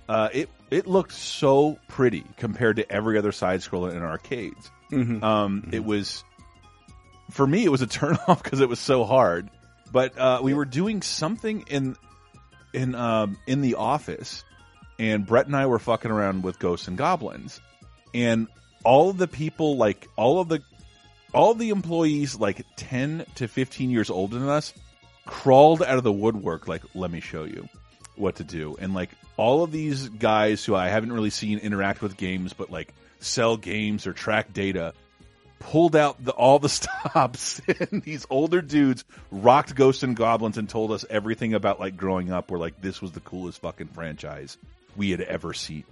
Uh, 0.09 0.29
it 0.33 0.49
it 0.69 0.87
looked 0.87 1.13
so 1.13 1.77
pretty 1.87 2.23
compared 2.37 2.75
to 2.77 2.91
every 2.91 3.17
other 3.17 3.31
side 3.31 3.61
scroller 3.61 3.91
in 3.95 4.01
arcades. 4.01 4.69
Mhm. 4.91 5.23
Um, 5.23 5.69
It 5.71 5.83
was 5.85 6.23
for 7.31 7.47
me, 7.47 7.63
it 7.63 7.69
was 7.69 7.81
a 7.81 7.87
turn 7.99 8.17
off 8.27 8.43
because 8.43 8.59
it 8.59 8.69
was 8.69 8.79
so 8.79 9.03
hard. 9.05 9.49
But 9.91 10.17
uh, 10.17 10.39
we 10.41 10.53
were 10.53 10.65
doing 10.65 11.01
something 11.01 11.63
in 11.69 11.95
in 12.73 12.95
um, 12.95 13.37
in 13.45 13.61
the 13.61 13.75
office, 13.75 14.43
and 14.97 15.25
Brett 15.25 15.45
and 15.45 15.55
I 15.55 15.67
were 15.67 15.79
fucking 15.79 16.09
around 16.11 16.43
with 16.43 16.57
ghosts 16.59 16.87
and 16.87 16.97
goblins, 16.97 17.61
and 18.13 18.47
all 18.83 19.09
of 19.11 19.17
the 19.17 19.27
people, 19.27 19.77
like 19.77 20.07
all 20.15 20.39
of 20.39 20.49
the 20.49 20.61
all 21.33 21.51
of 21.51 21.59
the 21.59 21.69
employees, 21.69 22.35
like 22.35 22.65
ten 22.75 23.25
to 23.35 23.47
fifteen 23.47 23.91
years 23.91 24.09
older 24.09 24.39
than 24.39 24.49
us, 24.49 24.73
crawled 25.27 25.83
out 25.83 25.97
of 25.99 26.03
the 26.03 26.11
woodwork. 26.11 26.67
Like, 26.67 26.81
let 26.95 27.11
me 27.11 27.19
show 27.19 27.43
you 27.43 27.69
what 28.15 28.37
to 28.37 28.43
do, 28.43 28.75
and 28.79 28.93
like 28.93 29.09
all 29.37 29.63
of 29.63 29.71
these 29.71 30.09
guys 30.09 30.63
who 30.63 30.75
I 30.75 30.89
haven't 30.89 31.11
really 31.11 31.29
seen 31.29 31.59
interact 31.59 32.01
with 32.01 32.17
games, 32.17 32.53
but 32.53 32.69
like 32.69 32.93
sell 33.19 33.57
games 33.57 34.05
or 34.05 34.13
track 34.13 34.53
data 34.53 34.93
pulled 35.63 35.95
out 35.95 36.23
the, 36.23 36.31
all 36.31 36.59
the 36.59 36.69
stops. 36.69 37.61
And 37.67 38.01
these 38.03 38.25
older 38.29 38.61
dudes 38.61 39.03
rocked 39.31 39.75
ghosts 39.75 40.03
and 40.03 40.15
goblins 40.15 40.57
and 40.57 40.69
told 40.69 40.91
us 40.91 41.05
everything 41.09 41.53
about 41.53 41.79
like 41.79 41.97
growing 41.97 42.31
up 42.31 42.51
where 42.51 42.59
like 42.59 42.79
this 42.81 43.01
was 43.01 43.11
the 43.11 43.19
coolest 43.21 43.61
fucking 43.61 43.87
franchise 43.87 44.57
we 44.95 45.11
had 45.11 45.21
ever 45.21 45.53
seen. 45.53 45.83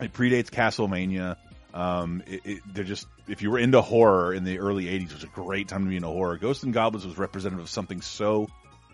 It 0.00 0.12
predates 0.12 0.50
castlevania. 0.50 1.36
Um, 1.72 2.22
it, 2.26 2.40
it, 2.44 2.60
they're 2.72 2.84
just 2.84 3.06
if 3.28 3.42
you 3.42 3.50
were 3.50 3.58
into 3.58 3.80
horror 3.80 4.32
in 4.32 4.44
the 4.44 4.58
early 4.60 4.84
80s 4.84 5.06
it 5.06 5.14
was 5.14 5.24
a 5.24 5.28
great 5.28 5.68
time 5.68 5.84
to 5.84 5.88
be 5.88 5.96
into 5.96 6.08
horror. 6.08 6.36
Ghosts 6.36 6.62
and 6.62 6.72
goblins 6.72 7.06
was 7.06 7.18
representative 7.18 7.64
of 7.64 7.70
something 7.70 8.00
so 8.00 8.48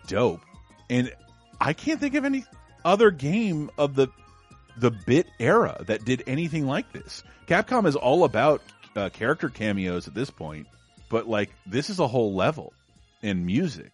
dope. 0.07 0.41
And 0.89 1.13
i 1.61 1.73
can't 1.73 1.99
think 1.99 2.15
of 2.15 2.25
any 2.25 2.43
other 2.83 3.11
game 3.11 3.69
of 3.77 3.95
the 3.95 4.07
the 4.77 4.91
bit 4.91 5.27
era 5.39 5.81
that 5.87 6.03
did 6.03 6.23
anything 6.27 6.65
like 6.67 6.91
this 6.91 7.23
capcom 7.47 7.85
is 7.85 7.95
all 7.95 8.23
about 8.23 8.61
uh, 8.95 9.09
character 9.09 9.49
cameos 9.49 10.07
at 10.07 10.13
this 10.13 10.29
point, 10.29 10.67
but 11.09 11.27
like 11.27 11.49
this 11.65 11.89
is 11.89 11.99
a 11.99 12.07
whole 12.07 12.33
level 12.33 12.73
in 13.21 13.45
music. 13.45 13.91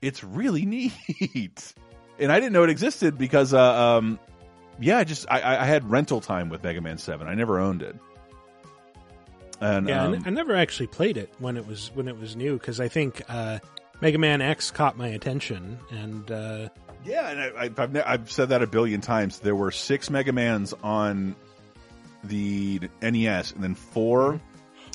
It's 0.00 0.22
really 0.22 0.64
neat, 0.66 1.74
and 2.18 2.30
I 2.30 2.38
didn't 2.40 2.52
know 2.52 2.64
it 2.64 2.70
existed 2.70 3.18
because, 3.18 3.52
uh, 3.52 3.60
um, 3.60 4.18
yeah, 4.78 4.98
I 4.98 5.04
just 5.04 5.26
I, 5.30 5.62
I 5.62 5.64
had 5.64 5.90
rental 5.90 6.20
time 6.20 6.48
with 6.48 6.62
Mega 6.62 6.80
Man 6.80 6.98
Seven. 6.98 7.26
I 7.26 7.34
never 7.34 7.58
owned 7.58 7.82
it. 7.82 7.96
And 9.60 9.88
yeah, 9.88 10.04
um, 10.04 10.22
I 10.24 10.30
never 10.30 10.54
actually 10.54 10.86
played 10.86 11.16
it 11.16 11.32
when 11.40 11.56
it 11.56 11.66
was 11.66 11.90
when 11.94 12.06
it 12.06 12.18
was 12.18 12.36
new 12.36 12.58
because 12.58 12.78
I 12.80 12.86
think 12.86 13.22
uh, 13.28 13.58
Mega 14.00 14.18
Man 14.18 14.40
X 14.40 14.70
caught 14.70 14.96
my 14.96 15.08
attention 15.08 15.78
and. 15.90 16.30
Yeah, 17.08 17.30
and 17.30 17.40
I, 17.58 17.80
have 17.80 17.96
I've 18.06 18.30
said 18.30 18.50
that 18.50 18.62
a 18.62 18.66
billion 18.66 19.00
times. 19.00 19.38
There 19.38 19.54
were 19.54 19.70
six 19.70 20.10
Mega 20.10 20.32
Mans 20.32 20.74
on 20.82 21.34
the 22.22 22.80
NES 23.00 23.52
and 23.52 23.64
then 23.64 23.74
4 23.74 24.32
mm-hmm. 24.34 24.38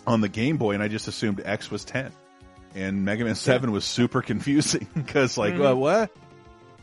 on 0.06 0.22
the 0.22 0.30
Game 0.30 0.58
Boy, 0.58 0.74
and 0.74 0.84
I 0.84 0.88
just 0.90 1.08
assumed 1.08 1.42
X 1.44 1.72
was 1.72 1.84
ten, 1.84 2.12
and 2.76 3.04
Mega 3.04 3.26
Man 3.26 3.36
Seven 3.36 3.70
yeah. 3.70 3.74
was 3.74 3.86
super 3.86 4.22
confusing 4.32 4.88
because 4.94 5.38
like 5.38 5.56
mm-hmm. 5.56 5.66
uh, 5.66 5.76
what? 5.76 6.12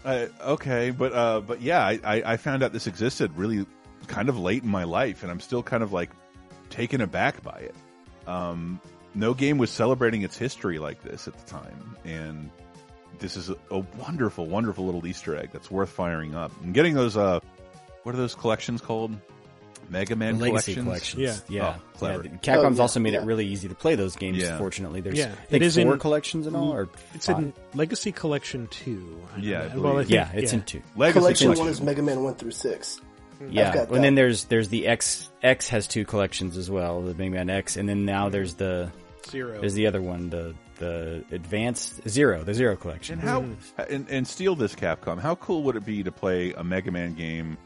Uh, 0.04 0.26
okay, 0.40 0.90
but 0.90 1.12
uh, 1.12 1.40
but 1.40 1.60
yeah, 1.60 1.84
I, 1.86 2.00
I 2.04 2.36
found 2.36 2.62
out 2.62 2.72
this 2.72 2.86
existed 2.86 3.36
really 3.36 3.66
kind 4.08 4.28
of 4.28 4.38
late 4.38 4.64
in 4.64 4.68
my 4.68 4.84
life, 4.84 5.22
and 5.22 5.30
I'm 5.30 5.40
still 5.40 5.62
kind 5.62 5.82
of 5.82 5.92
like 5.92 6.10
taken 6.70 7.00
aback 7.00 7.42
by 7.42 7.58
it. 7.58 7.74
Um, 8.26 8.80
no 9.14 9.34
game 9.34 9.58
was 9.58 9.70
celebrating 9.70 10.22
its 10.22 10.36
history 10.36 10.78
like 10.78 11.02
this 11.02 11.28
at 11.28 11.36
the 11.36 11.46
time, 11.46 11.96
and 12.04 12.50
this 13.20 13.36
is 13.36 13.50
a, 13.50 13.56
a, 13.70 13.78
wonderful, 13.98 14.46
wonderful 14.46 14.84
little 14.86 15.06
Easter 15.06 15.36
egg 15.36 15.50
that's 15.52 15.70
worth 15.70 15.90
firing 15.90 16.34
up 16.34 16.52
and 16.62 16.74
getting 16.74 16.94
those. 16.94 17.16
Uh, 17.16 17.40
what 18.02 18.14
are 18.14 18.18
those 18.18 18.34
collections 18.34 18.80
called? 18.80 19.16
Mega 19.90 20.14
Man 20.14 20.38
Legacy 20.38 20.74
collections. 20.74 21.16
collections. 21.18 21.44
Yeah, 21.48 21.76
oh, 21.76 21.98
clever. 21.98 22.24
yeah. 22.24 22.30
Capcom's 22.42 22.78
oh, 22.78 22.80
yeah, 22.80 22.82
also 22.82 23.00
made 23.00 23.14
it 23.14 23.22
really 23.22 23.46
easy 23.46 23.68
to 23.68 23.74
play 23.74 23.96
those 23.96 24.14
games. 24.14 24.38
Yeah. 24.38 24.56
Fortunately, 24.56 25.00
there's 25.00 25.18
Yeah, 25.18 25.32
I 25.32 25.46
think 25.46 25.62
it 25.62 25.66
is 25.66 25.76
four 25.76 25.94
in- 25.94 25.98
collections 25.98 26.46
in 26.46 26.54
all, 26.54 26.72
or 26.72 26.88
it's 27.12 27.26
five? 27.26 27.38
in 27.38 27.52
Legacy 27.74 28.12
Collection 28.12 28.68
Two. 28.68 29.20
I 29.34 29.40
Yeah, 29.40 29.68
I 29.72 29.76
well, 29.76 29.94
I 29.98 30.02
think, 30.02 30.10
yeah, 30.10 30.30
it's 30.32 30.52
yeah. 30.52 30.58
in 30.60 30.64
two. 30.64 30.82
Legacy 30.96 31.18
Collection 31.18 31.44
collection. 31.46 31.64
one 31.64 31.72
is 31.72 31.80
Mega 31.80 32.02
Man 32.02 32.22
one 32.22 32.34
through 32.36 32.52
six. 32.52 33.00
Yeah, 33.48 33.74
got 33.74 33.90
and 33.90 34.04
then 34.04 34.14
there's 34.14 34.44
there's 34.44 34.68
the 34.68 34.86
X 34.86 35.30
X 35.42 35.68
has 35.70 35.86
two 35.88 36.04
collections 36.04 36.56
as 36.56 36.70
well, 36.70 37.00
the 37.02 37.14
Mega 37.14 37.30
Man 37.30 37.50
X, 37.50 37.76
and 37.76 37.88
then 37.88 38.04
now 38.04 38.28
there's 38.28 38.54
the 38.54 38.92
Zero. 39.28 39.60
there's 39.60 39.74
the 39.74 39.86
other 39.86 40.02
one, 40.02 40.30
the 40.30 40.54
the 40.80 41.24
Advanced 41.30 42.08
Zero, 42.08 42.42
the 42.42 42.52
Zero 42.54 42.74
collection. 42.74 43.20
And 43.20 43.28
how 43.28 43.44
and, 43.88 44.08
and 44.10 44.26
steal 44.26 44.56
this 44.56 44.74
Capcom? 44.74 45.20
How 45.20 45.36
cool 45.36 45.62
would 45.62 45.76
it 45.76 45.84
be 45.86 46.02
to 46.02 46.10
play 46.10 46.52
a 46.54 46.64
Mega 46.64 46.90
Man 46.90 47.14
game 47.14 47.56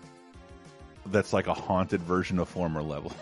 that's 1.06 1.32
like 1.32 1.46
a 1.46 1.54
haunted 1.54 2.02
version 2.02 2.38
of 2.38 2.48
former 2.48 2.82
levels? 2.82 3.14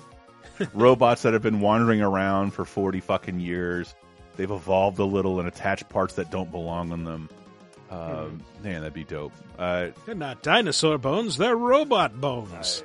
Robots 0.72 1.22
that 1.22 1.32
have 1.34 1.42
been 1.42 1.60
wandering 1.60 2.00
around 2.00 2.52
for 2.52 2.64
forty 2.64 3.00
fucking 3.00 3.40
years. 3.40 3.94
They've 4.36 4.50
evolved 4.50 4.98
a 4.98 5.04
little 5.04 5.38
and 5.38 5.46
attached 5.46 5.88
parts 5.90 6.14
that 6.14 6.30
don't 6.30 6.50
belong 6.50 6.90
on 6.92 7.04
them. 7.04 7.28
Uh, 7.90 8.26
Man, 8.62 8.80
that'd 8.80 8.94
be 8.94 9.04
dope. 9.04 9.32
Uh, 9.58 9.88
They're 10.06 10.14
not 10.14 10.42
dinosaur 10.42 10.96
bones; 10.98 11.36
they're 11.36 11.56
robot 11.56 12.20
bones. 12.20 12.82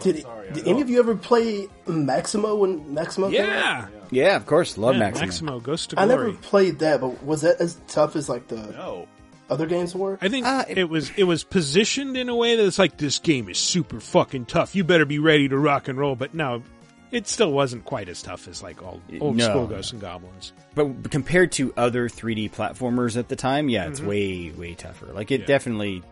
Did, 0.00 0.24
did 0.54 0.66
any 0.68 0.80
of 0.80 0.88
you 0.90 0.98
ever 1.00 1.16
play 1.16 1.68
Maximo 1.86 2.54
when 2.56 2.94
Maximo 2.94 3.30
came 3.30 3.40
out? 3.40 3.48
Yeah, 3.48 3.86
Yeah, 4.10 4.36
of 4.36 4.46
course, 4.46 4.78
love 4.78 4.94
yeah, 4.94 5.00
Maximo. 5.00 5.24
Maximo 5.26 5.60
Ghost 5.60 5.90
to 5.90 6.00
I 6.00 6.04
never 6.04 6.32
played 6.32 6.78
that, 6.80 7.00
but 7.00 7.22
was 7.24 7.42
that 7.42 7.60
as 7.60 7.80
tough 7.88 8.14
as 8.16 8.28
like 8.28 8.46
the 8.48 8.56
no. 8.56 9.08
other 9.50 9.66
games 9.66 9.94
were? 9.94 10.18
I 10.22 10.28
think 10.28 10.46
Uh, 10.46 10.64
it, 10.68 10.88
was 10.88 11.10
it 11.16 11.24
was 11.24 11.42
positioned 11.42 12.16
in 12.16 12.28
a 12.28 12.36
way 12.36 12.54
that 12.56 12.64
it's 12.64 12.78
like 12.78 12.96
this 12.96 13.18
game 13.18 13.48
is 13.48 13.58
super 13.58 13.98
fucking 14.00 14.46
tough. 14.46 14.76
You 14.76 14.84
better 14.84 15.04
be 15.04 15.18
ready 15.18 15.48
to 15.48 15.58
rock 15.58 15.88
and 15.88 15.98
roll. 15.98 16.14
But 16.14 16.32
no, 16.32 16.62
it 17.10 17.26
still 17.26 17.52
wasn't 17.52 17.84
quite 17.84 18.08
as 18.08 18.22
tough 18.22 18.46
as 18.46 18.62
like 18.62 18.80
old 18.82 19.00
old 19.20 19.36
No. 19.36 19.44
school 19.46 19.66
Ghosts 19.66 19.90
and 19.92 20.00
Goblins. 20.00 20.52
But 20.74 21.10
compared 21.10 21.52
to 21.52 21.74
other 21.76 22.08
3D 22.08 22.50
platformers 22.52 23.16
at 23.18 23.28
the 23.28 23.36
time, 23.36 23.68
yeah, 23.68 23.88
it's 23.88 24.00
Mhm. 24.00 24.06
way 24.06 24.50
way 24.56 24.74
tougher. 24.74 25.12
Like 25.12 25.30
it 25.30 25.40
Yeah. 25.40 25.46
definitely 25.46 26.02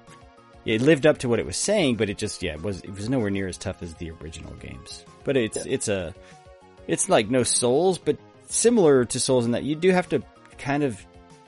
it 0.64 0.82
lived 0.82 1.06
up 1.06 1.18
to 1.18 1.28
what 1.28 1.38
it 1.38 1.46
was 1.46 1.56
saying, 1.56 1.96
but 1.96 2.10
it 2.10 2.18
just 2.18 2.42
yeah, 2.42 2.52
it 2.54 2.62
was 2.62 2.80
it 2.80 2.94
was 2.94 3.08
nowhere 3.08 3.30
near 3.30 3.48
as 3.48 3.56
tough 3.56 3.82
as 3.82 3.94
the 3.94 4.10
original 4.10 4.52
games. 4.54 5.04
But 5.24 5.36
it's 5.36 5.56
it's 5.66 5.88
a 5.88 6.14
it's 6.86 7.08
like 7.08 7.30
no 7.30 7.42
souls, 7.42 7.98
but 7.98 8.16
similar 8.48 9.04
to 9.04 9.20
souls 9.20 9.44
in 9.46 9.52
that 9.52 9.62
you 9.64 9.74
do 9.76 9.90
have 9.90 10.08
to 10.10 10.22
kind 10.58 10.82
of 10.82 11.00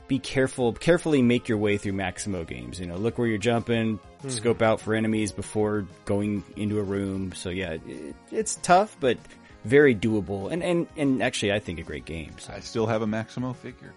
be 0.08 0.18
careful, 0.18 0.72
carefully 0.72 1.22
make 1.22 1.48
your 1.48 1.58
way 1.58 1.78
through 1.78 1.92
Maximo 1.94 2.44
games. 2.44 2.78
You 2.78 2.86
know, 2.86 2.96
look 2.96 3.16
where 3.18 3.26
you're 3.26 3.38
jumping, 3.38 3.98
Mhm. 4.22 4.30
scope 4.30 4.60
out 4.62 4.80
for 4.80 4.94
enemies 4.94 5.32
before 5.32 5.86
going 6.04 6.44
into 6.56 6.78
a 6.78 6.82
room. 6.82 7.32
So 7.34 7.48
yeah, 7.50 7.78
it, 7.86 8.14
it's 8.30 8.56
tough, 8.56 8.96
but 9.00 9.16
very 9.64 9.94
doable, 9.94 10.50
and 10.52 10.62
and 10.62 10.86
and 10.96 11.22
actually, 11.22 11.52
I 11.52 11.60
think 11.60 11.78
a 11.78 11.82
great 11.82 12.04
game. 12.04 12.32
So. 12.38 12.52
I 12.52 12.60
still 12.60 12.86
have 12.86 13.02
a 13.02 13.06
Maximo 13.06 13.52
figure. 13.52 13.94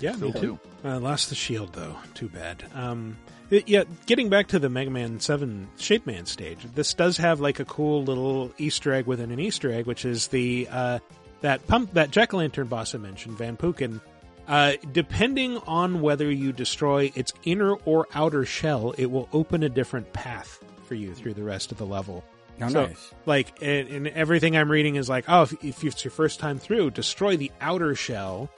Yeah, 0.00 0.12
Still 0.12 0.32
me 0.32 0.40
too. 0.40 0.58
Uh, 0.84 1.00
lost 1.00 1.28
the 1.28 1.34
shield 1.34 1.72
though. 1.72 1.96
Too 2.14 2.28
bad. 2.28 2.64
Um, 2.74 3.16
it- 3.28 3.37
yeah, 3.50 3.84
getting 4.06 4.28
back 4.28 4.48
to 4.48 4.58
the 4.58 4.68
Mega 4.68 4.90
Man 4.90 5.20
Seven 5.20 5.68
Shade 5.78 6.06
Man 6.06 6.26
stage, 6.26 6.58
this 6.74 6.94
does 6.94 7.16
have 7.16 7.40
like 7.40 7.60
a 7.60 7.64
cool 7.64 8.04
little 8.04 8.52
Easter 8.58 8.92
egg 8.92 9.06
within 9.06 9.30
an 9.30 9.40
Easter 9.40 9.72
egg, 9.72 9.86
which 9.86 10.04
is 10.04 10.28
the 10.28 10.68
uh, 10.70 10.98
that 11.40 11.66
pump 11.66 11.92
that 11.94 12.10
Jack 12.10 12.34
o' 12.34 12.38
Lantern 12.38 12.66
boss 12.66 12.94
I 12.94 12.98
mentioned, 12.98 13.38
Van 13.38 13.56
Pookin. 13.56 14.00
Uh, 14.46 14.72
depending 14.92 15.58
on 15.66 16.00
whether 16.00 16.30
you 16.30 16.52
destroy 16.52 17.12
its 17.14 17.34
inner 17.44 17.74
or 17.84 18.06
outer 18.14 18.46
shell, 18.46 18.94
it 18.96 19.10
will 19.10 19.28
open 19.32 19.62
a 19.62 19.68
different 19.68 20.10
path 20.14 20.64
for 20.86 20.94
you 20.94 21.14
through 21.14 21.34
the 21.34 21.42
rest 21.42 21.70
of 21.70 21.76
the 21.76 21.84
level. 21.84 22.24
Oh, 22.62 22.68
So, 22.68 22.86
nice. 22.86 23.14
Like, 23.26 23.52
and, 23.60 23.88
and 23.88 24.08
everything 24.08 24.56
I'm 24.56 24.70
reading 24.70 24.96
is 24.96 25.06
like, 25.06 25.26
oh, 25.28 25.42
if, 25.42 25.62
if 25.62 25.84
it's 25.84 26.02
your 26.02 26.12
first 26.12 26.40
time 26.40 26.58
through, 26.58 26.92
destroy 26.92 27.36
the 27.36 27.52
outer 27.60 27.94
shell, 27.94 28.48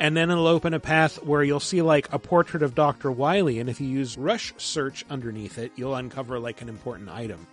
and 0.00 0.16
then 0.16 0.30
it'll 0.30 0.46
open 0.46 0.72
a 0.72 0.80
path 0.80 1.22
where 1.22 1.44
you'll 1.44 1.60
see 1.60 1.82
like 1.82 2.10
a 2.12 2.18
portrait 2.18 2.62
of 2.62 2.74
Dr. 2.74 3.12
Wily, 3.12 3.60
and 3.60 3.68
if 3.68 3.80
you 3.80 3.86
use 3.86 4.16
rush 4.16 4.54
search 4.56 5.04
underneath 5.10 5.58
it, 5.58 5.72
you'll 5.76 5.94
uncover 5.94 6.40
like 6.40 6.62
an 6.62 6.70
important 6.70 7.10
item. 7.10 7.46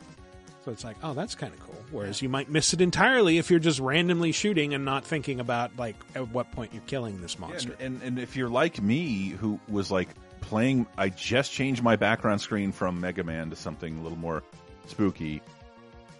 So 0.63 0.71
it's 0.71 0.83
like, 0.83 0.95
oh, 1.03 1.13
that's 1.13 1.35
kind 1.35 1.53
of 1.53 1.59
cool. 1.59 1.81
Whereas 1.91 2.21
you 2.21 2.29
might 2.29 2.49
miss 2.49 2.73
it 2.73 2.81
entirely 2.81 3.37
if 3.37 3.49
you're 3.49 3.59
just 3.59 3.79
randomly 3.79 4.31
shooting 4.31 4.73
and 4.73 4.83
not 4.83 5.05
thinking 5.05 5.39
about 5.39 5.77
like 5.77 5.95
at 6.15 6.29
what 6.29 6.51
point 6.51 6.73
you're 6.73 6.83
killing 6.87 7.21
this 7.21 7.37
monster. 7.37 7.73
And, 7.79 7.95
and 7.95 8.03
and 8.03 8.19
if 8.19 8.35
you're 8.35 8.49
like 8.49 8.81
me, 8.81 9.29
who 9.29 9.59
was 9.67 9.91
like 9.91 10.09
playing, 10.41 10.87
I 10.97 11.09
just 11.09 11.51
changed 11.51 11.83
my 11.83 11.97
background 11.97 12.41
screen 12.41 12.71
from 12.71 12.99
Mega 12.99 13.23
Man 13.23 13.49
to 13.49 13.55
something 13.57 13.97
a 13.97 14.01
little 14.01 14.17
more 14.17 14.43
spooky. 14.87 15.41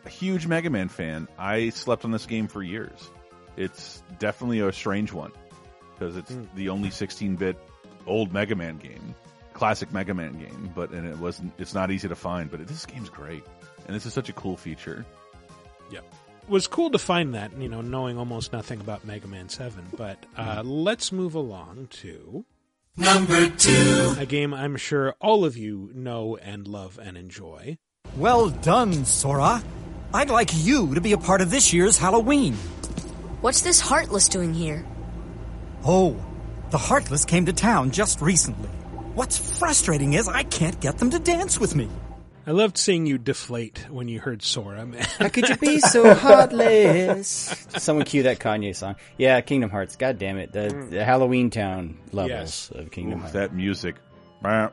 A 0.06 0.10
huge 0.10 0.48
Mega 0.48 0.70
Man 0.70 0.90
fan. 0.90 1.28
I 1.38 1.70
slept 1.70 2.06
on 2.06 2.12
this 2.12 2.26
game 2.26 2.48
for 2.48 2.64
years. 2.64 3.10
It's 3.58 4.02
definitely 4.20 4.60
a 4.60 4.72
strange 4.72 5.12
one 5.12 5.32
because 5.98 6.16
it's 6.18 6.32
Hmm. 6.32 6.44
the 6.56 6.70
only 6.70 6.90
16-bit 6.90 7.58
old 8.06 8.32
Mega 8.34 8.56
Man 8.56 8.78
game, 8.78 9.16
classic 9.54 9.92
Mega 9.94 10.14
Man 10.14 10.38
game. 10.40 10.72
But 10.76 10.92
and 10.92 11.08
it 11.08 11.18
wasn't. 11.18 11.54
It's 11.58 11.74
not 11.74 11.92
easy 11.92 12.08
to 12.08 12.16
find. 12.16 12.50
But 12.52 12.66
this 12.68 12.86
game's 12.86 13.10
great, 13.10 13.44
and 13.88 13.96
this 13.96 14.06
is 14.06 14.14
such 14.14 14.30
a 14.30 14.34
cool 14.34 14.58
feature. 14.58 15.06
Yep. 15.92 16.04
It 16.44 16.50
was 16.50 16.68
cool 16.68 16.90
to 16.92 16.98
find 16.98 17.34
that, 17.36 17.52
you 17.60 17.68
know, 17.68 17.82
knowing 17.82 18.18
almost 18.18 18.54
nothing 18.54 18.80
about 18.80 19.04
Mega 19.06 19.28
Man 19.28 19.50
7. 19.50 19.86
But 19.98 20.26
uh, 20.38 20.64
let's 20.66 21.12
move 21.12 21.36
along 21.36 21.88
to. 22.02 22.46
Number 22.96 23.50
two. 23.50 24.16
A 24.18 24.26
game 24.26 24.54
I'm 24.54 24.76
sure 24.78 25.14
all 25.20 25.44
of 25.46 25.56
you 25.58 25.92
know 25.94 26.36
and 26.38 26.68
love 26.68 26.98
and 27.02 27.18
enjoy. 27.18 27.78
Well 28.16 28.50
done, 28.50 29.06
Sora. 29.06 29.62
I'd 30.14 30.30
like 30.30 30.50
you 30.56 30.96
to 30.96 31.02
be 31.02 31.12
a 31.12 31.18
part 31.18 31.42
of 31.42 31.52
this 31.52 31.74
year's 31.74 31.98
Halloween. 31.98 32.54
What's 33.42 33.62
this 33.62 33.80
Heartless 33.82 34.28
doing 34.30 34.54
here? 34.54 34.84
Oh, 35.90 36.16
the 36.70 36.78
Heartless 36.78 37.24
came 37.26 37.46
to 37.46 37.54
town 37.54 37.92
just 37.92 38.22
recently. 38.22 38.70
What's 39.16 39.38
frustrating 39.38 40.14
is 40.14 40.28
I 40.28 40.44
can't 40.44 40.80
get 40.82 40.98
them 40.98 41.10
to 41.12 41.20
dance 41.20 41.60
with 41.60 41.76
me. 41.76 41.88
I 42.46 42.52
loved 42.52 42.78
seeing 42.78 43.06
you 43.06 43.18
deflate 43.18 43.88
when 43.90 44.08
you 44.08 44.20
heard 44.20 44.42
Sora, 44.42 44.86
man. 44.86 45.06
How 45.18 45.28
could 45.30 45.50
you 45.50 45.58
be 45.58 45.80
so 45.94 46.14
heartless? 46.14 47.68
Someone 47.78 48.06
cue 48.06 48.24
that 48.24 48.40
Kanye 48.40 48.76
song. 48.76 48.96
Yeah, 49.18 49.40
Kingdom 49.42 49.70
Hearts. 49.70 49.96
God 49.98 50.18
damn 50.18 50.38
it. 50.38 50.54
The, 50.54 50.88
the 50.90 51.04
Halloween 51.04 51.50
Town 51.50 51.98
levels 52.12 52.30
Yes. 52.32 52.72
of 52.72 52.92
Kingdom 52.92 53.20
Ooh, 53.20 53.22
Hearts. 53.22 53.34
that 53.34 53.54
music. 53.54 53.96
One 54.42 54.70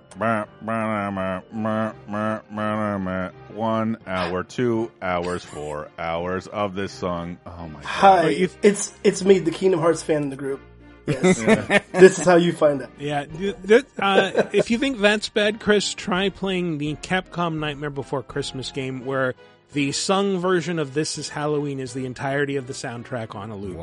hour, 4.06 4.44
two 4.44 4.90
hours, 5.00 5.44
four 5.44 5.90
hours 5.98 6.46
of 6.48 6.74
this 6.74 6.92
song. 6.92 7.38
Oh 7.46 7.68
my 7.68 7.80
god! 7.80 7.84
Hi, 7.84 8.28
it's 8.62 8.92
it's 9.02 9.24
me, 9.24 9.38
the 9.38 9.50
Kingdom 9.50 9.80
Hearts 9.80 10.02
fan 10.02 10.24
in 10.24 10.30
the 10.30 10.36
group. 10.36 10.60
Yes, 11.06 11.82
this 11.92 12.18
is 12.18 12.24
how 12.24 12.36
you 12.36 12.52
find 12.52 12.82
out. 12.82 12.90
Yeah, 12.98 13.24
th- 13.26 13.56
th- 13.66 13.84
uh, 13.98 14.44
if 14.52 14.70
you 14.70 14.78
think 14.78 14.98
that's 15.00 15.28
bad, 15.28 15.60
Chris, 15.60 15.92
try 15.94 16.28
playing 16.30 16.78
the 16.78 16.94
Capcom 16.96 17.58
Nightmare 17.58 17.90
Before 17.90 18.22
Christmas 18.22 18.70
game 18.70 19.04
where 19.04 19.34
the 19.72 19.90
sung 19.92 20.38
version 20.38 20.78
of 20.78 20.94
This 20.94 21.18
Is 21.18 21.28
Halloween 21.28 21.80
is 21.80 21.94
the 21.94 22.06
entirety 22.06 22.56
of 22.56 22.66
the 22.68 22.72
soundtrack 22.72 23.34
on 23.34 23.50
a 23.50 23.56
loop 23.56 23.76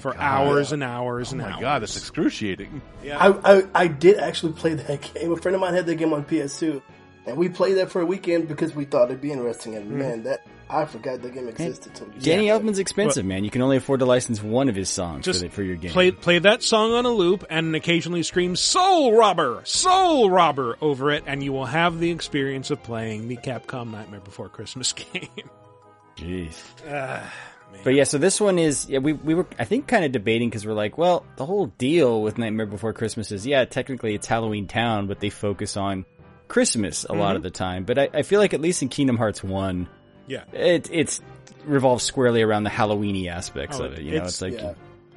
for 0.00 0.12
God. 0.12 0.16
hours 0.18 0.72
and 0.72 0.82
hours 0.82 1.28
Oh 1.30 1.32
and 1.32 1.40
my 1.42 1.50
hours. 1.52 1.60
god, 1.60 1.78
that's 1.82 1.96
excruciating. 1.96 2.82
Yeah. 3.02 3.18
I, 3.18 3.56
I 3.58 3.62
I 3.74 3.86
did 3.86 4.18
actually 4.18 4.52
play 4.52 4.74
that 4.74 5.14
game. 5.14 5.32
A 5.32 5.36
friend 5.36 5.54
of 5.54 5.60
mine 5.60 5.72
had 5.74 5.86
that 5.86 5.94
game 5.96 6.12
on 6.12 6.24
PS2, 6.24 6.82
and 7.26 7.36
we 7.36 7.48
played 7.48 7.78
that 7.78 7.90
for 7.90 8.02
a 8.02 8.06
weekend 8.06 8.46
because 8.46 8.74
we 8.74 8.84
thought 8.84 9.06
it'd 9.06 9.20
be 9.22 9.32
interesting. 9.32 9.74
And 9.74 9.86
Hmm. 9.90 9.98
man, 9.98 10.22
that 10.24 10.46
I 10.70 10.84
forgot 10.84 11.22
the 11.22 11.30
game 11.30 11.48
existed. 11.48 11.94
Till 11.94 12.06
you 12.08 12.20
Danny 12.20 12.48
said. 12.48 12.62
Elfman's 12.62 12.78
expensive, 12.78 13.24
man. 13.24 13.42
You 13.44 13.50
can 13.50 13.62
only 13.62 13.76
afford 13.78 14.00
to 14.00 14.06
license 14.06 14.42
one 14.42 14.68
of 14.68 14.74
his 14.76 14.88
songs 14.90 15.24
Just 15.24 15.40
for, 15.40 15.46
the, 15.48 15.50
for 15.54 15.62
your 15.62 15.76
game. 15.76 15.90
Play 15.92 16.10
play 16.10 16.38
that 16.40 16.62
song 16.62 16.92
on 16.92 17.06
a 17.06 17.10
loop 17.10 17.44
and 17.48 17.74
occasionally 17.74 18.22
scream 18.22 18.54
"Soul 18.56 19.14
Robber, 19.16 19.62
Soul 19.64 20.30
Robber" 20.30 20.76
over 20.80 21.10
it, 21.10 21.24
and 21.26 21.42
you 21.42 21.52
will 21.52 21.64
have 21.66 21.98
the 22.00 22.10
experience 22.10 22.70
of 22.70 22.82
playing 22.82 23.28
the 23.28 23.36
Capcom 23.36 23.90
Nightmare 23.92 24.20
Before 24.20 24.48
Christmas 24.48 24.92
game. 25.12 25.28
Jeez. 26.16 26.54
Ah, 26.88 27.32
But 27.84 27.94
yeah, 27.94 28.04
so 28.04 28.18
this 28.18 28.40
one 28.40 28.58
is 28.58 28.88
yeah, 28.88 28.98
we 28.98 29.12
we 29.12 29.34
were 29.34 29.46
I 29.58 29.64
think 29.64 29.86
kind 29.86 30.04
of 30.04 30.12
debating 30.12 30.48
because 30.50 30.66
we're 30.66 30.72
like, 30.74 30.98
well, 30.98 31.24
the 31.36 31.46
whole 31.46 31.66
deal 31.66 32.22
with 32.22 32.38
Nightmare 32.38 32.66
Before 32.66 32.92
Christmas 32.92 33.30
is 33.32 33.46
yeah, 33.46 33.64
technically 33.64 34.14
it's 34.14 34.26
Halloween 34.26 34.66
Town, 34.66 35.06
but 35.06 35.20
they 35.20 35.30
focus 35.30 35.76
on 35.76 36.04
Christmas 36.48 37.04
a 37.04 37.12
lot 37.12 37.34
Mhm. 37.34 37.36
of 37.36 37.42
the 37.42 37.50
time. 37.50 37.84
But 37.84 37.98
I, 37.98 38.08
I 38.14 38.22
feel 38.22 38.40
like 38.40 38.54
at 38.54 38.60
least 38.60 38.82
in 38.82 38.88
Kingdom 38.88 39.16
Hearts 39.16 39.44
one, 39.44 39.88
Yeah. 40.28 40.44
it 40.52 40.88
it's 40.92 41.20
revolves 41.64 42.04
squarely 42.04 42.42
around 42.42 42.64
the 42.64 42.70
Halloweeny 42.70 43.28
aspects 43.28 43.78
Oh, 43.80 43.84
of 43.84 43.94
it. 43.94 44.02
You 44.02 44.18
know, 44.18 44.24
it's, 44.24 44.40
like 44.40 44.60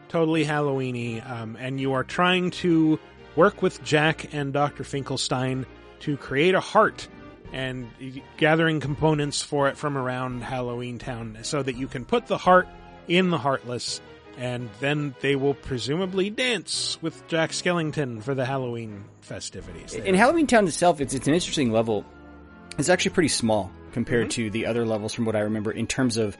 totally 0.09 0.43
Halloweeny, 0.45 1.27
um, 1.29 1.55
and 1.59 1.79
you 1.79 1.93
are 1.93 2.03
trying 2.03 2.51
to 2.51 2.99
work 3.35 3.61
with 3.61 3.81
Jack 3.83 4.33
and 4.33 4.51
Doctor 4.51 4.83
Finkelstein 4.83 5.65
to 6.01 6.17
create 6.17 6.55
a 6.55 6.59
heart 6.59 7.07
and 7.53 7.89
gathering 8.37 8.79
components 8.79 9.41
for 9.41 9.67
it 9.67 9.77
from 9.77 9.97
around 9.97 10.41
Halloween 10.41 10.97
Town, 10.99 11.37
so 11.43 11.61
that 11.61 11.75
you 11.75 11.87
can 11.87 12.05
put 12.05 12.27
the 12.27 12.37
heart 12.37 12.67
in 13.07 13.29
the 13.29 13.37
Heartless, 13.37 13.99
and 14.37 14.69
then 14.79 15.13
they 15.19 15.35
will 15.35 15.53
presumably 15.53 16.29
dance 16.29 16.97
with 17.01 17.27
Jack 17.27 17.51
Skellington 17.51 18.23
for 18.23 18.33
the 18.33 18.45
Halloween 18.45 19.03
festivities. 19.21 19.93
in 19.93 20.15
Halloween 20.15 20.47
Town 20.47 20.67
itself, 20.67 21.01
it's 21.01 21.13
it's 21.13 21.27
an 21.27 21.33
interesting 21.33 21.71
level. 21.71 22.05
It's 22.77 22.89
actually 22.89 23.11
pretty 23.11 23.29
small 23.29 23.71
compared 23.91 24.27
Mm-hmm. 24.29 24.43
to 24.43 24.49
the 24.49 24.65
other 24.67 24.85
levels 24.85 25.13
from 25.13 25.25
what 25.25 25.35
I 25.35 25.41
remember 25.41 25.71
in 25.71 25.85
terms 25.87 26.17
of 26.17 26.37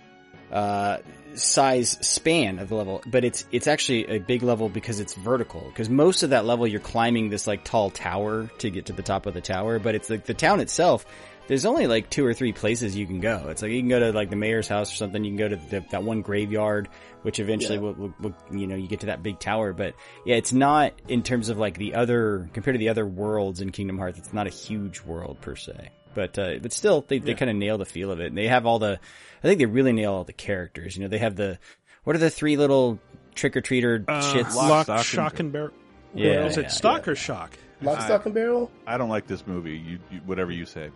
uh, 0.52 0.98
size 1.36 1.98
span 2.02 2.60
of 2.60 2.70
the 2.70 2.76
level. 2.76 3.02
But 3.06 3.24
it's 3.24 3.46
it's 3.52 3.68
actually 3.68 4.06
a 4.08 4.20
big 4.20 4.44
level 4.44 4.70
because 4.70 5.00
it's 5.00 5.14
vertical. 5.14 5.62
Because 5.70 5.90
most 5.90 6.24
of 6.24 6.32
that 6.32 6.46
level, 6.46 6.66
you're 6.68 6.80
climbing 6.80 7.30
this 7.30 7.48
like 7.48 7.64
tall 7.64 7.90
tower 7.90 8.50
to 8.60 8.70
get 8.70 8.86
to 8.88 8.94
the 8.94 9.04
top 9.04 9.26
of 9.26 9.34
the 9.34 9.42
tower. 9.42 9.80
But 9.80 9.96
it's 9.96 10.10
like 10.10 10.26
the 10.26 10.34
town 10.34 10.60
itself. 10.60 11.06
There's 11.48 11.66
only 11.66 11.88
like 11.88 12.10
two 12.10 12.26
or 12.26 12.34
three 12.34 12.54
places 12.54 12.96
you 12.96 13.06
can 13.06 13.20
go. 13.20 13.48
It's 13.50 13.62
like 13.62 13.72
you 13.72 13.80
can 13.82 13.90
go 13.90 14.00
to 14.00 14.12
like 14.14 14.30
the 14.30 14.36
mayor's 14.38 14.70
house 14.70 14.94
or 14.94 14.96
something. 14.96 15.24
You 15.24 15.32
can 15.32 15.38
go 15.38 15.48
to 15.50 15.56
the, 15.58 15.86
that 15.92 16.04
one 16.04 16.22
graveyard, 16.22 16.88
which 17.24 17.40
eventually 17.40 17.76
Yeah. 17.76 17.82
will, 17.82 17.94
will, 17.94 18.14
will, 18.22 18.36
you 18.52 18.68
know, 18.68 18.76
you 18.76 18.88
get 18.88 19.02
to 19.02 19.08
that 19.08 19.22
big 19.22 19.38
tower. 19.40 19.74
But 19.74 19.96
yeah, 20.26 20.36
it's 20.36 20.54
not 20.54 20.94
in 21.10 21.24
terms 21.24 21.50
of 21.50 21.58
like 21.58 21.78
the 21.78 21.96
other, 21.96 22.50
compared 22.54 22.76
to 22.76 22.80
the 22.80 22.90
other 22.90 23.06
worlds 23.06 23.60
in 23.60 23.72
Kingdom 23.72 23.98
Hearts, 23.98 24.18
it's 24.18 24.32
not 24.34 24.48
a 24.48 24.52
huge 24.52 25.02
world 25.02 25.42
per 25.42 25.56
se. 25.58 25.90
But, 26.14 26.38
uh, 26.38 26.56
but 26.62 26.74
still, 26.74 27.06
they, 27.08 27.20
they 27.20 27.32
Yeah. 27.32 27.38
kind 27.38 27.50
of 27.52 27.56
nail 27.58 27.78
the 27.78 27.86
feel 27.86 28.12
of 28.12 28.20
it. 28.20 28.28
And 28.28 28.38
they 28.38 28.48
have 28.48 28.66
all 28.66 28.80
the, 28.80 29.00
I 29.44 29.48
think 29.48 29.60
they 29.60 29.66
really 29.66 29.94
nail 29.94 30.14
all 30.14 30.24
the 30.24 30.34
characters. 30.34 30.96
You 30.96 31.04
know, 31.04 31.08
they 31.08 31.18
have 31.20 31.36
the, 31.36 31.58
what 32.04 32.16
are 32.16 32.20
the 32.20 32.30
three 32.30 32.58
little 32.58 33.00
trick-or-treater 33.36 34.06
Uh, 34.08 34.22
shits? 34.22 34.54
Lock, 34.56 35.04
shock, 35.06 35.40
and 35.40 35.52
barrel. 35.52 35.72
Yeah, 36.14 36.46
is 36.46 36.58
it 36.58 36.64
yeah, 36.64 36.68
stock 36.68 37.08
or 37.08 37.16
shock? 37.16 37.52
Lock, 37.82 38.00
I- 38.00 38.06
stock, 38.06 38.26
and 38.26 38.36
barrel. 38.36 38.70
I 38.86 38.98
don't 38.98 39.10
like 39.10 39.28
this 39.28 39.48
movie. 39.48 39.78
You, 39.78 40.00
you 40.12 40.20
whatever 40.26 40.52
you 40.52 40.66
say. 40.66 40.90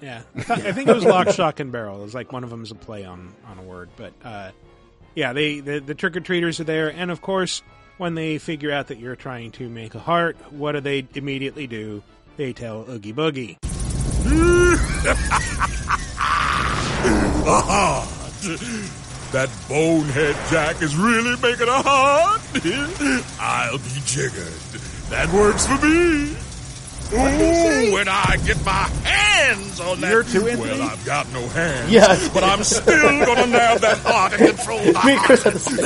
Yeah, 0.00 0.22
I 0.34 0.40
I 0.48 0.72
think 0.72 0.88
it 0.88 0.94
was 0.94 1.04
lock, 1.04 1.28
shock, 1.28 1.60
and 1.60 1.70
barrel. 1.70 2.00
It 2.00 2.02
was 2.02 2.14
like 2.14 2.32
one 2.32 2.42
of 2.42 2.50
them 2.50 2.62
is 2.62 2.70
a 2.72 2.74
play 2.74 3.04
on 3.04 3.32
on 3.46 3.58
a 3.58 3.62
word, 3.62 3.90
but 3.96 4.12
uh, 4.24 4.50
yeah, 5.14 5.32
they 5.32 5.60
the, 5.60 5.78
the 5.78 5.94
trick 5.94 6.16
or 6.16 6.20
treaters 6.20 6.58
are 6.58 6.64
there, 6.64 6.88
and 6.88 7.10
of 7.12 7.20
course, 7.20 7.62
when 7.98 8.14
they 8.16 8.38
figure 8.38 8.72
out 8.72 8.88
that 8.88 8.98
you're 8.98 9.14
trying 9.14 9.52
to 9.52 9.68
make 9.68 9.94
a 9.94 10.00
heart, 10.00 10.36
what 10.50 10.72
do 10.72 10.80
they 10.80 11.06
immediately 11.14 11.66
do? 11.68 12.02
They 12.36 12.52
tell 12.52 12.84
Oogie 12.90 13.12
Boogie. 13.12 13.56
Aha! 17.44 18.08
That 19.32 19.48
bonehead 19.68 20.36
Jack 20.50 20.82
is 20.82 20.94
really 20.96 21.36
making 21.40 21.68
a 21.68 21.82
heart. 21.82 22.40
I'll 23.40 23.78
be 23.78 24.00
jiggered. 24.04 24.52
That 25.10 25.28
works 25.32 25.66
for 25.66 25.74
me. 25.86 26.36
Ooh, 27.14 27.92
when 27.92 28.08
I 28.08 28.38
get 28.46 28.64
my 28.64 28.88
hands 29.04 29.80
on 29.80 30.00
that. 30.00 30.10
You're 30.10 30.22
too 30.24 30.44
Well, 30.44 30.56
me? 30.78 30.82
I've 30.82 31.04
got 31.04 31.30
no 31.32 31.46
hands. 31.48 31.90
Yeah. 31.90 32.16
but 32.32 32.42
I'm 32.44 32.62
still 32.64 33.24
gonna 33.26 33.46
nab 33.48 33.80
that 33.80 33.98
heart 33.98 34.32
and 34.34 34.48
control 34.56 34.78
the 34.78 34.92
Me 35.04 35.12
and 35.12 35.20
Chris 35.22 35.42
had 35.42 35.52
the 35.54 35.58
same. 35.58 35.78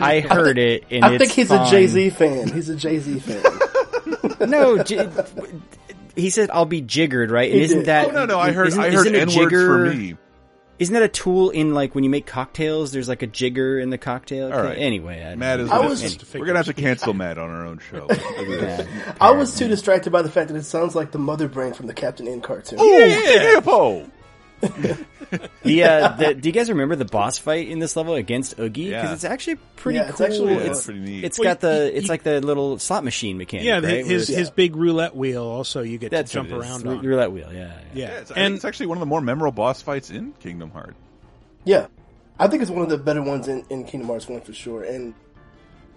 I 0.00 0.20
heard 0.20 0.58
it, 0.58 0.84
and 0.90 1.04
I 1.04 1.12
it's 1.14 1.22
think 1.24 1.32
he's 1.32 1.50
a. 1.50 1.64
Jay 1.70 1.86
Z 1.86 2.10
fan. 2.10 2.52
He's 2.52 2.68
a 2.68 2.76
Jay 2.76 2.98
Z 2.98 3.18
fan. 3.20 3.42
No, 4.46 4.82
J- 4.82 5.08
he 6.16 6.30
said 6.30 6.50
I'll 6.52 6.64
be 6.66 6.80
jiggered, 6.80 7.30
right? 7.30 7.50
And 7.50 7.60
isn't 7.60 7.84
that? 7.86 8.08
Oh, 8.08 8.10
no, 8.10 8.24
no, 8.26 8.38
I 8.38 8.52
heard- 8.52 8.68
isn't- 8.68 8.80
I 8.80 8.90
heard 8.90 9.06
isn't 9.06 9.14
a 9.14 9.20
N-words 9.20 9.52
for 9.54 9.78
me. 9.78 10.16
Isn't 10.78 10.94
that 10.94 11.02
a 11.04 11.08
tool 11.08 11.50
in 11.50 11.74
like 11.74 11.94
when 11.94 12.02
you 12.02 12.10
make 12.10 12.26
cocktails? 12.26 12.90
There's 12.90 13.08
like 13.08 13.22
a 13.22 13.26
jigger 13.28 13.78
in 13.78 13.90
the 13.90 13.98
cocktail. 13.98 14.52
All 14.52 14.62
right. 14.62 14.76
Anyway, 14.76 15.22
I 15.24 15.36
Matt 15.36 15.60
is. 15.60 15.70
I 15.70 15.76
gonna- 15.76 15.88
was- 15.90 16.34
we're 16.34 16.44
gonna 16.46 16.58
have 16.58 16.66
to 16.66 16.72
cancel 16.74 17.14
Matt 17.14 17.38
on 17.38 17.50
our 17.50 17.64
own 17.66 17.78
show. 17.90 18.06
Look 18.06 18.18
at 18.18 18.46
this. 18.46 18.88
I 19.20 19.30
was 19.30 19.56
too 19.56 19.68
distracted 19.68 20.10
by 20.10 20.22
the 20.22 20.30
fact 20.30 20.48
that 20.48 20.56
it 20.56 20.64
sounds 20.64 20.96
like 20.96 21.12
the 21.12 21.18
mother 21.20 21.46
brain 21.46 21.72
from 21.72 21.86
the 21.86 21.94
Captain 21.94 22.26
N 22.26 22.40
cartoon. 22.40 22.78
Oh, 22.80 23.08
Hippo! 23.54 24.10
the, 25.62 25.84
uh, 25.84 26.08
the 26.16 26.34
do 26.34 26.48
you 26.48 26.52
guys 26.52 26.68
remember 26.68 26.94
the 26.96 27.04
boss 27.04 27.38
fight 27.38 27.68
in 27.68 27.78
this 27.78 27.96
level 27.96 28.14
against 28.14 28.58
Oogie? 28.58 28.86
Because 28.90 29.04
Yeah. 29.04 29.12
it's 29.12 29.24
actually 29.24 29.56
pretty 29.76 29.98
Yeah, 29.98 30.08
it's 30.08 30.18
cool. 30.18 30.26
actually- 30.26 30.54
it's, 30.54 30.64
That's 30.66 30.84
pretty 30.84 31.00
neat. 31.00 31.24
it's 31.24 31.38
Well, 31.38 31.44
got 31.50 31.60
the 31.60 31.90
you- 31.92 31.98
it's 31.98 32.08
like 32.08 32.22
the 32.22 32.40
little 32.40 32.78
slot 32.78 33.04
machine 33.04 33.38
mechanic. 33.38 33.66
Yeah, 33.66 33.74
right? 33.74 33.80
the, 33.82 33.86
Where 33.88 34.04
his 34.04 34.28
it's- 34.30 34.38
his 34.38 34.50
big 34.50 34.76
roulette 34.76 35.16
wheel. 35.16 35.42
Also, 35.44 35.82
you 35.82 35.98
get 35.98 36.10
that's 36.10 36.30
to 36.30 36.34
jump 36.38 36.50
what 36.50 36.58
it 36.58 36.64
is. 36.64 36.70
around 36.70 36.84
Rou- 36.84 36.98
on. 36.98 37.04
roulette 37.06 37.32
wheel. 37.32 37.48
Yeah, 37.52 37.58
yeah. 37.58 37.70
Yeah, 37.94 38.08
Yeah, 38.08 38.18
it's, 38.20 38.30
and 38.30 38.54
it's 38.54 38.64
actually 38.64 38.86
one 38.86 38.98
of 38.98 39.00
the 39.00 39.06
more 39.06 39.20
memorable 39.20 39.52
boss 39.52 39.82
fights 39.82 40.10
in 40.10 40.32
Kingdom 40.40 40.70
Hearts. 40.70 40.94
Yeah, 41.64 41.86
I 42.38 42.48
think 42.48 42.62
it's 42.62 42.70
one 42.70 42.82
of 42.82 42.88
the 42.88 42.98
better 42.98 43.22
ones 43.22 43.48
in, 43.48 43.64
in 43.70 43.84
Kingdom 43.84 44.08
Hearts 44.08 44.28
One 44.28 44.40
for 44.40 44.52
sure. 44.52 44.82
And 44.84 45.14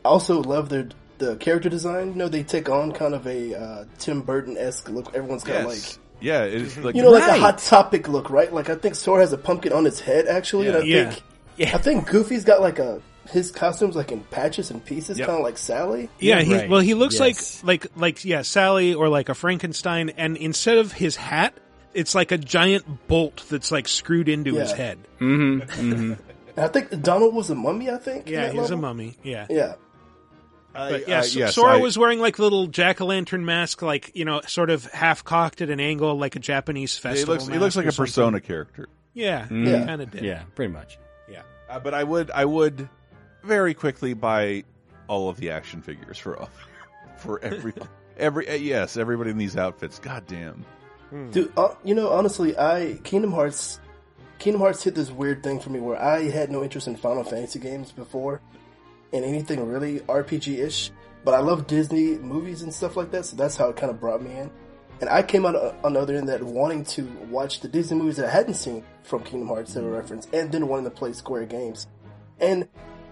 I 0.03 0.09
also 0.09 0.41
love 0.41 0.69
their 0.69 0.89
the 1.17 1.35
character 1.37 1.69
design. 1.69 2.09
You 2.09 2.15
know, 2.15 2.27
they 2.27 2.43
take 2.43 2.69
on 2.69 2.91
kind 2.91 3.13
of 3.13 3.25
a 3.25 3.55
uh, 3.55 3.85
Tim 3.99 4.21
Burton 4.21 4.57
esque 4.57 4.89
look. 4.89 5.15
Everyone's 5.15 5.43
got 5.43 5.67
Yes. 5.69 5.97
Yeah, 6.25 6.43
it's 6.43 6.75
like 6.77 6.85
like 6.85 6.95
you 6.95 7.03
know, 7.03 7.11
like 7.11 7.27
Right. 7.27 7.37
a 7.37 7.39
hot 7.39 7.57
topic 7.59 8.07
look, 8.07 8.29
right? 8.29 8.51
Like 8.53 8.69
I 8.69 8.75
think 8.75 8.95
Sora 8.95 9.21
has 9.21 9.31
a 9.33 9.37
pumpkin 9.37 9.71
on 9.73 9.85
his 9.85 9.99
head 9.99 10.27
actually, 10.27 10.67
and 10.67 10.77
I 10.77 10.81
Yeah. 10.81 11.09
think 11.11 11.23
Yeah. 11.57 11.71
I 11.75 11.77
think 11.77 12.07
Goofy's 12.07 12.43
got 12.43 12.61
like 12.61 12.79
a 12.79 13.01
his 13.31 13.51
costume's 13.51 13.95
like 13.95 14.11
in 14.11 14.19
patches 14.21 14.69
and 14.71 14.83
pieces, 14.85 15.17
Yep. 15.17 15.27
kind 15.27 15.39
of 15.39 15.43
like 15.43 15.57
Sally. 15.57 16.09
Yeah, 16.19 16.41
he, 16.41 16.53
Right. 16.53 16.69
well, 16.69 16.79
he 16.81 16.93
looks 16.93 17.19
Yes. 17.19 17.63
like 17.63 17.83
like 17.83 17.91
like 17.97 18.25
yeah, 18.25 18.41
Sally 18.43 18.93
or 18.93 19.09
like 19.09 19.29
a 19.29 19.33
Frankenstein, 19.33 20.09
and 20.17 20.37
instead 20.37 20.77
of 20.77 20.91
his 20.91 21.15
hat, 21.15 21.53
it's 21.93 22.13
like 22.13 22.31
a 22.31 22.37
giant 22.37 23.07
bolt 23.07 23.43
that's 23.49 23.71
like 23.71 23.87
screwed 23.87 24.27
into 24.29 24.55
his 24.55 24.71
head. 24.73 24.97
Mm-hmm. 25.19 25.61
mm-hmm. 25.61 26.13
I 26.57 26.67
think 26.69 27.01
Donald 27.01 27.35
was 27.35 27.49
a 27.49 27.55
mummy. 27.55 27.89
I 27.89 27.97
think. 27.97 28.29
Yeah, 28.29 28.47
that 28.47 28.53
he's 28.53 28.69
a 28.71 28.77
mummy. 28.77 29.17
Yeah. 29.23 29.45
Yeah, 29.49 29.73
But 30.75 31.07
yeah, 31.07 31.19
uh, 31.21 31.25
yes, 31.25 31.55
Sora 31.55 31.77
I- 31.77 31.81
was 31.81 31.97
wearing 31.97 32.19
like 32.19 32.37
a 32.37 32.41
little 32.41 32.67
jack 32.67 33.01
o' 33.01 33.05
lantern 33.05 33.45
mask, 33.45 33.81
like 33.81 34.11
you 34.15 34.25
know, 34.25 34.41
sort 34.47 34.69
of 34.69 34.85
half 34.91 35.23
cocked 35.23 35.61
at 35.61 35.69
an 35.69 35.79
angle, 35.79 36.17
like 36.17 36.35
a 36.35 36.39
Japanese 36.39 36.95
He 36.95 37.01
festival. 37.01 37.35
looks, 37.35 37.47
he 37.47 37.57
looks 37.57 37.75
like 37.75 37.85
a 37.85 37.91
something. 37.91 38.11
Persona 38.11 38.41
character. 38.41 38.87
Yeah, 39.13 39.47
Yeah. 39.49 39.85
kind 39.85 40.01
of 40.01 40.11
did. 40.11 40.23
Yeah, 40.23 40.43
pretty 40.55 40.73
much. 40.73 40.97
yeah. 41.29 41.41
Uh, 41.69 41.79
but 41.79 41.93
I 41.93 42.03
would, 42.03 42.29
I 42.31 42.43
would 42.45 42.89
very 43.43 43.73
quickly 43.73 44.13
buy 44.13 44.63
all 45.07 45.29
of 45.29 45.37
the 45.37 45.51
action 45.51 45.81
figures 45.81 46.17
for 46.17 46.37
all. 46.37 46.49
for 47.17 47.39
every 47.43 47.73
every 48.17 48.49
uh, 48.49 48.53
yes, 48.53 48.97
everybody 48.97 49.29
in 49.31 49.37
these 49.37 49.55
outfits. 49.55 49.99
God 49.99 50.25
damn. 50.27 50.65
dude. 51.31 51.51
Uh, 51.57 51.69
you 51.83 51.95
know, 51.95 52.09
honestly, 52.09 52.57
I 52.57 52.99
Kingdom 53.03 53.31
Hearts. 53.31 53.79
Kingdom 54.37 54.59
Hearts 54.61 54.83
hit 54.83 54.95
this 54.95 55.09
weird 55.09 55.43
thing 55.43 55.61
for 55.61 55.69
me 55.69 55.79
where 55.79 55.95
I 56.01 56.23
had 56.29 56.51
no 56.51 56.61
interest 56.61 56.87
in 56.87 56.97
Final 56.97 57.23
Fantasy 57.23 57.57
games 57.57 57.93
before, 57.93 58.41
and 59.15 59.25
anything 59.25 59.65
really 59.67 59.99
RPG 60.01 60.59
ish. 60.59 60.91
But 61.23 61.33
I 61.33 61.39
love 61.39 61.65
Disney 61.65 62.17
movies 62.17 62.61
and 62.61 62.73
stuff 62.73 62.95
like 62.95 63.11
that, 63.11 63.25
so 63.25 63.35
that's 63.35 63.57
how 63.57 63.69
it 63.69 63.77
kind 63.77 63.89
of 63.89 63.99
brought 63.99 64.21
me 64.21 64.31
in. 64.37 64.51
And 65.01 65.09
I 65.09 65.23
came 65.23 65.45
out 65.45 65.55
on 65.83 65.93
the 65.93 65.99
other 65.99 66.15
end 66.15 66.29
that 66.29 66.41
wanting 66.43 66.85
to 66.85 67.03
watch 67.29 67.59
the 67.59 67.67
Disney 67.67 67.97
movies 67.97 68.17
that 68.17 68.27
I 68.27 68.31
hadn't 68.31 68.53
seen 68.53 68.83
from 69.03 69.23
Kingdom 69.23 69.49
Hearts 69.49 69.73
that 69.73 69.81
were 69.81 69.89
mm-hmm. 69.89 69.97
referenced, 69.97 70.33
and 70.33 70.51
then 70.51 70.67
wanting 70.67 70.85
to 70.85 70.91
play 70.91 71.13
Square 71.13 71.47
games. 71.47 71.87
And 72.39 72.67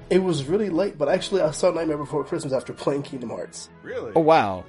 it 0.10 0.20
was 0.20 0.46
really 0.46 0.70
late, 0.70 0.98
but 0.98 1.10
actually 1.10 1.42
I 1.42 1.52
saw 1.52 1.72
Nightmare 1.72 1.98
Before 1.98 2.24
Christmas 2.24 2.54
after 2.54 2.74
playing 2.74 3.04
Kingdom 3.04 3.30
Hearts. 3.30 3.70
Really? 3.82 4.12
Oh 4.16 4.22
wow. 4.22 4.64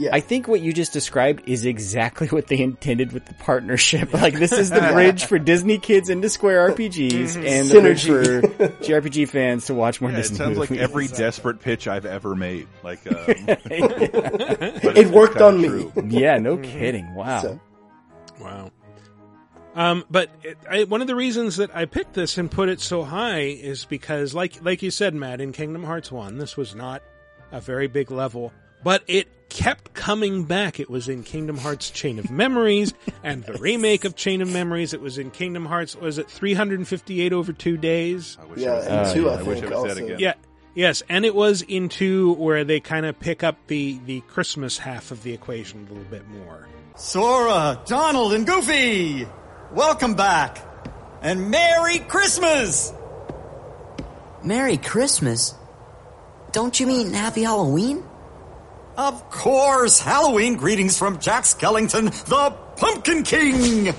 Yeah. 0.00 0.10
I 0.14 0.20
think 0.20 0.48
what 0.48 0.60
you 0.62 0.72
just 0.72 0.92
described 0.94 1.42
is 1.46 1.66
exactly 1.66 2.26
what 2.36 2.46
they 2.46 2.58
intended 2.60 3.12
with 3.12 3.26
the 3.26 3.34
partnership. 3.34 4.12
Like 4.20 4.34
this 4.38 4.52
is 4.52 4.70
the 4.70 4.80
bridge 4.92 5.24
for 5.26 5.38
Disney 5.38 5.78
kids 5.78 6.08
into 6.08 6.28
Square 6.30 6.72
RPGs 6.72 7.36
and 7.36 7.68
the 7.68 7.80
bridge 7.80 8.04
for 8.06 8.22
Synergy. 8.42 8.78
JRPG 8.78 9.28
fans 9.28 9.66
to 9.66 9.74
watch 9.74 10.00
more 10.00 10.10
Yeah, 10.10 10.16
it 10.18 10.22
Disney 10.22 10.36
sounds 10.38 10.58
like 10.58 10.70
movies. 10.70 10.82
every 10.82 11.08
desperate 11.08 11.60
pitch 11.60 11.86
I've 11.86 12.06
ever 12.06 12.34
made. 12.34 12.66
Like, 12.82 13.06
um, 13.06 13.14
It 13.28 15.08
worked 15.10 15.40
on 15.40 15.60
me. 15.60 15.90
yeah, 16.08 16.38
no 16.38 16.56
kidding. 16.56 17.14
Wow. 17.14 17.42
So- 17.42 17.60
Wow. 18.40 18.70
Um, 19.74 20.04
but 20.10 20.30
it, 20.42 20.56
I, 20.68 20.84
one 20.84 21.00
of 21.00 21.06
the 21.06 21.14
reasons 21.14 21.56
that 21.58 21.74
I 21.76 21.84
picked 21.84 22.14
this 22.14 22.38
and 22.38 22.50
put 22.50 22.68
it 22.68 22.80
so 22.80 23.02
high 23.04 23.40
is 23.42 23.84
because, 23.84 24.34
like 24.34 24.64
like 24.64 24.82
you 24.82 24.90
said, 24.90 25.14
Matt, 25.14 25.40
in 25.40 25.52
Kingdom 25.52 25.84
Hearts 25.84 26.10
One, 26.10 26.38
this 26.38 26.56
was 26.56 26.74
not 26.74 27.02
a 27.52 27.60
very 27.60 27.86
big 27.86 28.10
level, 28.10 28.52
but 28.82 29.04
it 29.06 29.28
kept 29.50 29.92
coming 29.92 30.44
back. 30.44 30.80
It 30.80 30.88
was 30.88 31.08
in 31.08 31.22
Kingdom 31.22 31.58
Hearts 31.58 31.90
Chain 31.90 32.18
of 32.18 32.30
Memories 32.30 32.94
and 33.22 33.44
the 33.44 33.52
remake 33.60 34.04
of 34.06 34.16
Chain 34.16 34.40
of 34.40 34.50
Memories. 34.50 34.94
It 34.94 35.00
was 35.02 35.18
in 35.18 35.30
Kingdom 35.30 35.66
Hearts. 35.66 35.94
Was 35.96 36.16
it 36.16 36.30
358 36.30 37.32
over 37.34 37.52
two 37.52 37.76
days? 37.76 38.38
I 38.40 38.44
wish 38.46 38.60
Yeah, 38.60 38.72
it 38.72 38.76
was 38.76 38.86
and 38.86 39.06
that. 39.06 39.14
two, 39.14 39.28
I 39.28 39.34
I 39.34 39.42
wish 39.42 39.60
think, 39.60 39.72
it 39.72 39.76
was 39.76 39.94
that 39.94 40.02
again. 40.02 40.18
Yeah. 40.18 40.34
Yes, 40.74 41.02
and 41.08 41.24
it 41.26 41.34
was 41.34 41.62
in 41.62 41.88
two 41.88 42.34
where 42.34 42.62
they 42.64 42.78
kind 42.80 43.04
of 43.04 43.18
pick 43.18 43.42
up 43.42 43.56
the 43.66 43.98
the 44.06 44.20
Christmas 44.22 44.78
half 44.78 45.10
of 45.10 45.22
the 45.24 45.32
equation 45.32 45.80
a 45.90 45.92
little 45.92 46.08
bit 46.08 46.26
more. 46.28 46.68
Sora, 46.96 47.80
Donald, 47.86 48.32
and 48.34 48.46
Goofy! 48.46 49.26
Welcome 49.72 50.14
back! 50.14 50.58
And 51.22 51.50
Merry 51.50 51.98
Christmas! 51.98 52.92
Merry 54.44 54.76
Christmas? 54.76 55.54
Don't 56.52 56.78
you 56.78 56.86
mean 56.86 57.12
Happy 57.12 57.42
Halloween? 57.42 58.04
Of 59.00 59.30
course, 59.30 59.98
Halloween 59.98 60.56
greetings 60.56 60.98
from 60.98 61.20
Jack 61.20 61.44
Skellington, 61.44 62.10
the 62.26 62.50
Pumpkin 62.76 63.22
King! 63.22 63.94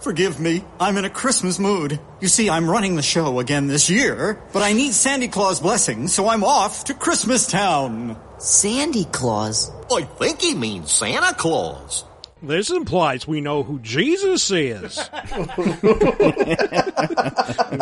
Forgive 0.00 0.40
me, 0.40 0.64
I'm 0.80 0.96
in 0.96 1.04
a 1.04 1.10
Christmas 1.10 1.60
mood. 1.60 2.00
You 2.20 2.26
see, 2.26 2.50
I'm 2.50 2.68
running 2.68 2.96
the 2.96 3.02
show 3.02 3.38
again 3.38 3.68
this 3.68 3.88
year, 3.88 4.42
but 4.52 4.64
I 4.64 4.72
need 4.72 4.94
Sandy 4.94 5.28
Claus' 5.28 5.60
blessing, 5.60 6.08
so 6.08 6.26
I'm 6.28 6.42
off 6.42 6.86
to 6.86 6.94
Christmas 6.94 7.46
Town. 7.46 8.16
Sandy 8.38 9.04
Claus? 9.04 9.70
Oh, 9.88 9.98
I 9.98 10.02
think 10.02 10.40
he 10.40 10.56
means 10.56 10.90
Santa 10.90 11.32
Claus. 11.36 12.02
This 12.42 12.70
implies 12.70 13.26
we 13.26 13.40
know 13.40 13.62
who 13.62 13.78
Jesus 13.78 14.50
is. 14.50 14.98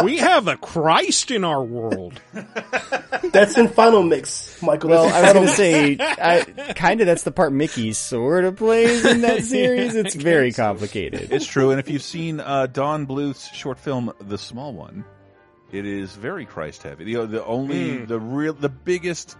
we 0.05 0.19
have 0.19 0.49
a 0.49 0.57
Christ 0.61 1.31
in 1.31 1.45
our 1.45 1.63
world. 1.65 2.21
That's 3.33 3.57
in 3.57 3.69
Final 3.69 4.03
Mix, 4.03 4.61
Michael. 4.63 4.91
Well, 4.91 5.05
I 5.05 5.23
was 5.23 5.33
Final 5.33 5.35
going 5.35 5.47
to 5.47 5.53
say, 5.55 5.97
I, 6.01 6.43
kind 6.77 7.01
of 7.01 7.07
that's 7.07 7.23
the 7.23 7.31
part 7.33 7.53
Mickey 7.53 7.93
sort 7.95 8.45
of 8.45 8.57
plays 8.57 9.05
in 9.07 9.23
that 9.23 9.45
series. 9.45 9.95
It's 9.95 10.15
very 10.15 10.53
complicated. 10.53 11.33
It's 11.33 11.47
true, 11.47 11.71
and 11.71 11.81
if 11.81 11.89
you've 11.89 12.03
seen 12.03 12.41
uh, 12.41 12.67
Don 12.67 13.07
Bluth's 13.07 13.51
short 13.55 13.79
film, 13.79 14.13
The 14.21 14.37
Small 14.39 14.75
One, 14.75 15.05
it 15.73 15.87
is 15.87 16.15
very 16.17 16.45
Christ 16.45 16.83
heavy. 16.83 17.15
The, 17.15 17.27
the 17.27 17.45
only, 17.45 17.99
Hmm. 17.99 18.05
the 18.07 18.19
real, 18.21 18.53
the 18.53 18.69
biggest 18.69 19.37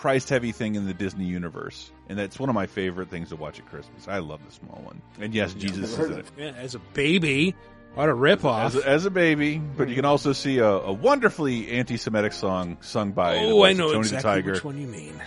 Christ 0.00 0.30
heavy 0.30 0.52
thing 0.52 0.76
in 0.76 0.86
the 0.86 0.94
Disney 0.94 1.26
universe, 1.26 1.92
and 2.08 2.18
that's 2.18 2.40
one 2.40 2.48
of 2.48 2.54
my 2.54 2.64
favorite 2.64 3.10
things 3.10 3.28
to 3.28 3.36
watch 3.36 3.58
at 3.58 3.66
Christmas. 3.66 4.08
I 4.08 4.20
love 4.20 4.40
The 4.46 4.50
Small 4.50 4.80
One, 4.82 5.02
and 5.20 5.34
yes, 5.34 5.52
Jesus 5.52 5.92
is 5.92 5.98
in 5.98 6.18
it. 6.20 6.26
Yeah, 6.38 6.52
as 6.56 6.74
a 6.74 6.78
baby, 6.78 7.54
what 7.92 8.08
a 8.08 8.14
ripoff. 8.14 8.64
As 8.64 8.76
a, 8.76 8.88
as 8.88 9.04
a 9.04 9.10
baby, 9.10 9.58
but 9.58 9.90
you 9.90 9.94
can 9.94 10.06
also 10.06 10.32
see 10.32 10.56
a, 10.56 10.66
a 10.66 10.90
wonderfully 10.90 11.68
anti-Semitic 11.72 12.32
song 12.32 12.78
sung 12.80 13.12
by 13.12 13.40
oh, 13.40 13.62
I 13.62 13.74
know 13.74 13.88
Tony 13.88 13.98
exactly 13.98 14.16
the 14.16 14.22
Tiger. 14.22 14.52
which 14.52 14.64
one 14.64 14.80
you 14.80 14.86
mean. 14.86 15.20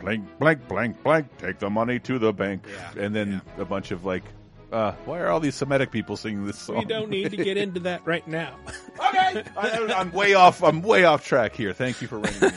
blank, 0.00 0.24
blank, 0.40 0.66
blank, 0.66 1.02
blank. 1.04 1.38
Take 1.38 1.60
the 1.60 1.70
money 1.70 2.00
to 2.00 2.18
the 2.18 2.32
bank, 2.32 2.66
and 2.98 3.14
then 3.14 3.40
a 3.58 3.64
bunch 3.64 3.92
of 3.92 4.04
like, 4.04 4.24
uh, 4.72 4.92
why 5.04 5.20
are 5.20 5.28
all 5.28 5.40
these 5.40 5.54
Semitic 5.54 5.90
people 5.90 6.16
singing 6.16 6.46
this 6.46 6.58
song? 6.58 6.78
We 6.78 6.84
don't 6.84 7.10
need 7.10 7.30
to 7.30 7.36
get 7.36 7.56
into 7.56 7.80
that 7.80 8.06
right 8.06 8.26
now. 8.26 8.56
okay, 9.08 9.44
I, 9.56 9.94
I'm 9.96 10.12
way 10.12 10.34
off. 10.34 10.62
I'm 10.62 10.82
way 10.82 11.04
off 11.04 11.24
track 11.24 11.54
here. 11.54 11.72
Thank 11.72 12.00
you 12.02 12.08
for 12.08 12.18
reining 12.18 12.52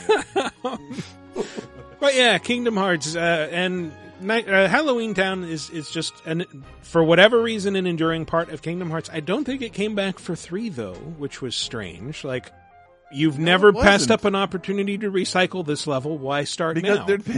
me. 0.64 0.78
But 2.04 2.16
yeah, 2.16 2.36
Kingdom 2.36 2.76
Hearts 2.76 3.16
uh, 3.16 3.48
and 3.50 3.90
Night, 4.20 4.46
uh, 4.46 4.68
Halloween 4.68 5.14
Town 5.14 5.42
is 5.42 5.70
is 5.70 5.90
just 5.90 6.12
an 6.26 6.44
for 6.82 7.02
whatever 7.02 7.40
reason 7.40 7.76
an 7.76 7.86
enduring 7.86 8.26
part 8.26 8.50
of 8.50 8.60
Kingdom 8.60 8.90
Hearts. 8.90 9.08
I 9.10 9.20
don't 9.20 9.44
think 9.44 9.62
it 9.62 9.72
came 9.72 9.94
back 9.94 10.18
for 10.18 10.36
three 10.36 10.68
though, 10.68 10.92
which 10.94 11.40
was 11.40 11.56
strange. 11.56 12.22
Like 12.22 12.52
you've 13.10 13.38
never 13.38 13.72
passed 13.72 14.10
up 14.10 14.26
an 14.26 14.34
opportunity 14.34 14.98
to 14.98 15.10
recycle 15.10 15.64
this 15.64 15.86
level. 15.86 16.18
Why 16.18 16.44
start 16.44 16.74
Because 16.74 17.08
now? 17.26 17.34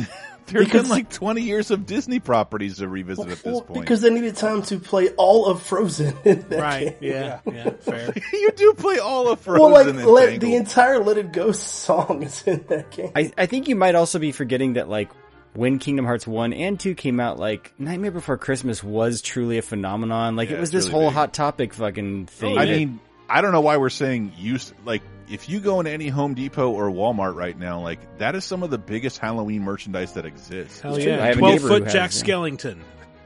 there'd 0.52 0.54
been, 0.54 0.54
there'd 0.54 0.66
Because- 0.66 0.82
been 0.82 0.90
like 0.90 1.10
20 1.10 1.42
years 1.42 1.70
of 1.70 1.86
Disney 1.86 2.20
properties 2.20 2.78
to 2.78 2.88
revisit 2.88 3.28
at 3.28 3.38
this 3.38 3.44
Well, 3.44 3.60
point. 3.62 3.80
because 3.80 4.00
they 4.00 4.10
needed 4.10 4.36
time 4.36 4.62
to 4.62 4.78
play 4.78 5.10
all 5.10 5.46
of 5.46 5.62
Frozen. 5.62 6.16
In 6.24 6.40
that 6.48 6.60
right? 6.60 7.00
game. 7.00 7.12
Yeah, 7.12 7.40
yeah, 7.52 7.70
fair. 7.80 8.12
you 8.32 8.50
do 8.52 8.72
play 8.74 8.98
all 8.98 9.28
of 9.28 9.40
Frozen 9.40 9.62
Well, 9.62 9.72
like 9.72 9.86
and 9.88 10.04
let, 10.06 10.40
the 10.40 10.54
entire 10.56 10.98
Let 10.98 11.18
It 11.18 11.32
Go 11.32 11.52
song 11.52 12.22
is 12.22 12.42
in 12.46 12.64
that 12.68 12.90
game. 12.90 13.12
I, 13.14 13.32
I 13.36 13.46
think 13.46 13.68
you 13.68 13.76
might 13.76 13.94
also 13.94 14.18
be 14.18 14.32
forgetting 14.32 14.74
that 14.74 14.88
like 14.88 15.10
when 15.54 15.78
Kingdom 15.78 16.04
Hearts 16.04 16.26
1 16.26 16.52
and 16.52 16.78
2 16.78 16.94
came 16.94 17.18
out, 17.18 17.38
like 17.38 17.72
Nightmare 17.78 18.10
Before 18.10 18.36
Christmas 18.36 18.84
was 18.84 19.22
truly 19.22 19.58
a 19.58 19.62
phenomenon. 19.62 20.36
Like 20.36 20.50
Yeah, 20.50 20.56
it 20.56 20.60
was 20.60 20.70
this 20.70 20.84
really 20.86 20.92
whole 21.00 21.08
big. 21.10 21.14
hot 21.14 21.34
topic 21.34 21.72
fucking 21.74 22.28
oh, 22.28 22.32
thing. 22.32 22.58
I 22.58 22.66
mean, 22.66 23.00
I 23.28 23.40
don't 23.40 23.52
know 23.52 23.62
why 23.62 23.78
we're 23.78 23.88
saying 23.88 24.32
use 24.36 24.72
like 24.84 25.02
if 25.28 25.48
you 25.48 25.60
go 25.60 25.80
into 25.80 25.90
any 25.90 26.08
Home 26.08 26.34
Depot 26.34 26.70
or 26.70 26.90
Walmart 26.90 27.34
right 27.34 27.58
now, 27.58 27.80
like 27.80 27.98
that 28.18 28.34
is 28.34 28.44
some 28.44 28.62
of 28.62 28.70
the 28.70 28.78
biggest 28.78 29.18
Halloween 29.18 29.62
merchandise 29.62 30.12
that 30.14 30.24
exists. 30.24 30.80
Hell 30.80 30.96
It's. 30.96 31.06
I 31.06 31.08
yeah, 31.08 31.24
have 31.26 31.38
twelve 31.38 31.54
neighbor 31.54 31.68
foot 31.68 31.82
who 31.84 31.90
Jack 31.90 32.10
has, 32.12 32.22
yeah. 32.22 32.34
Skellington. 32.34 32.78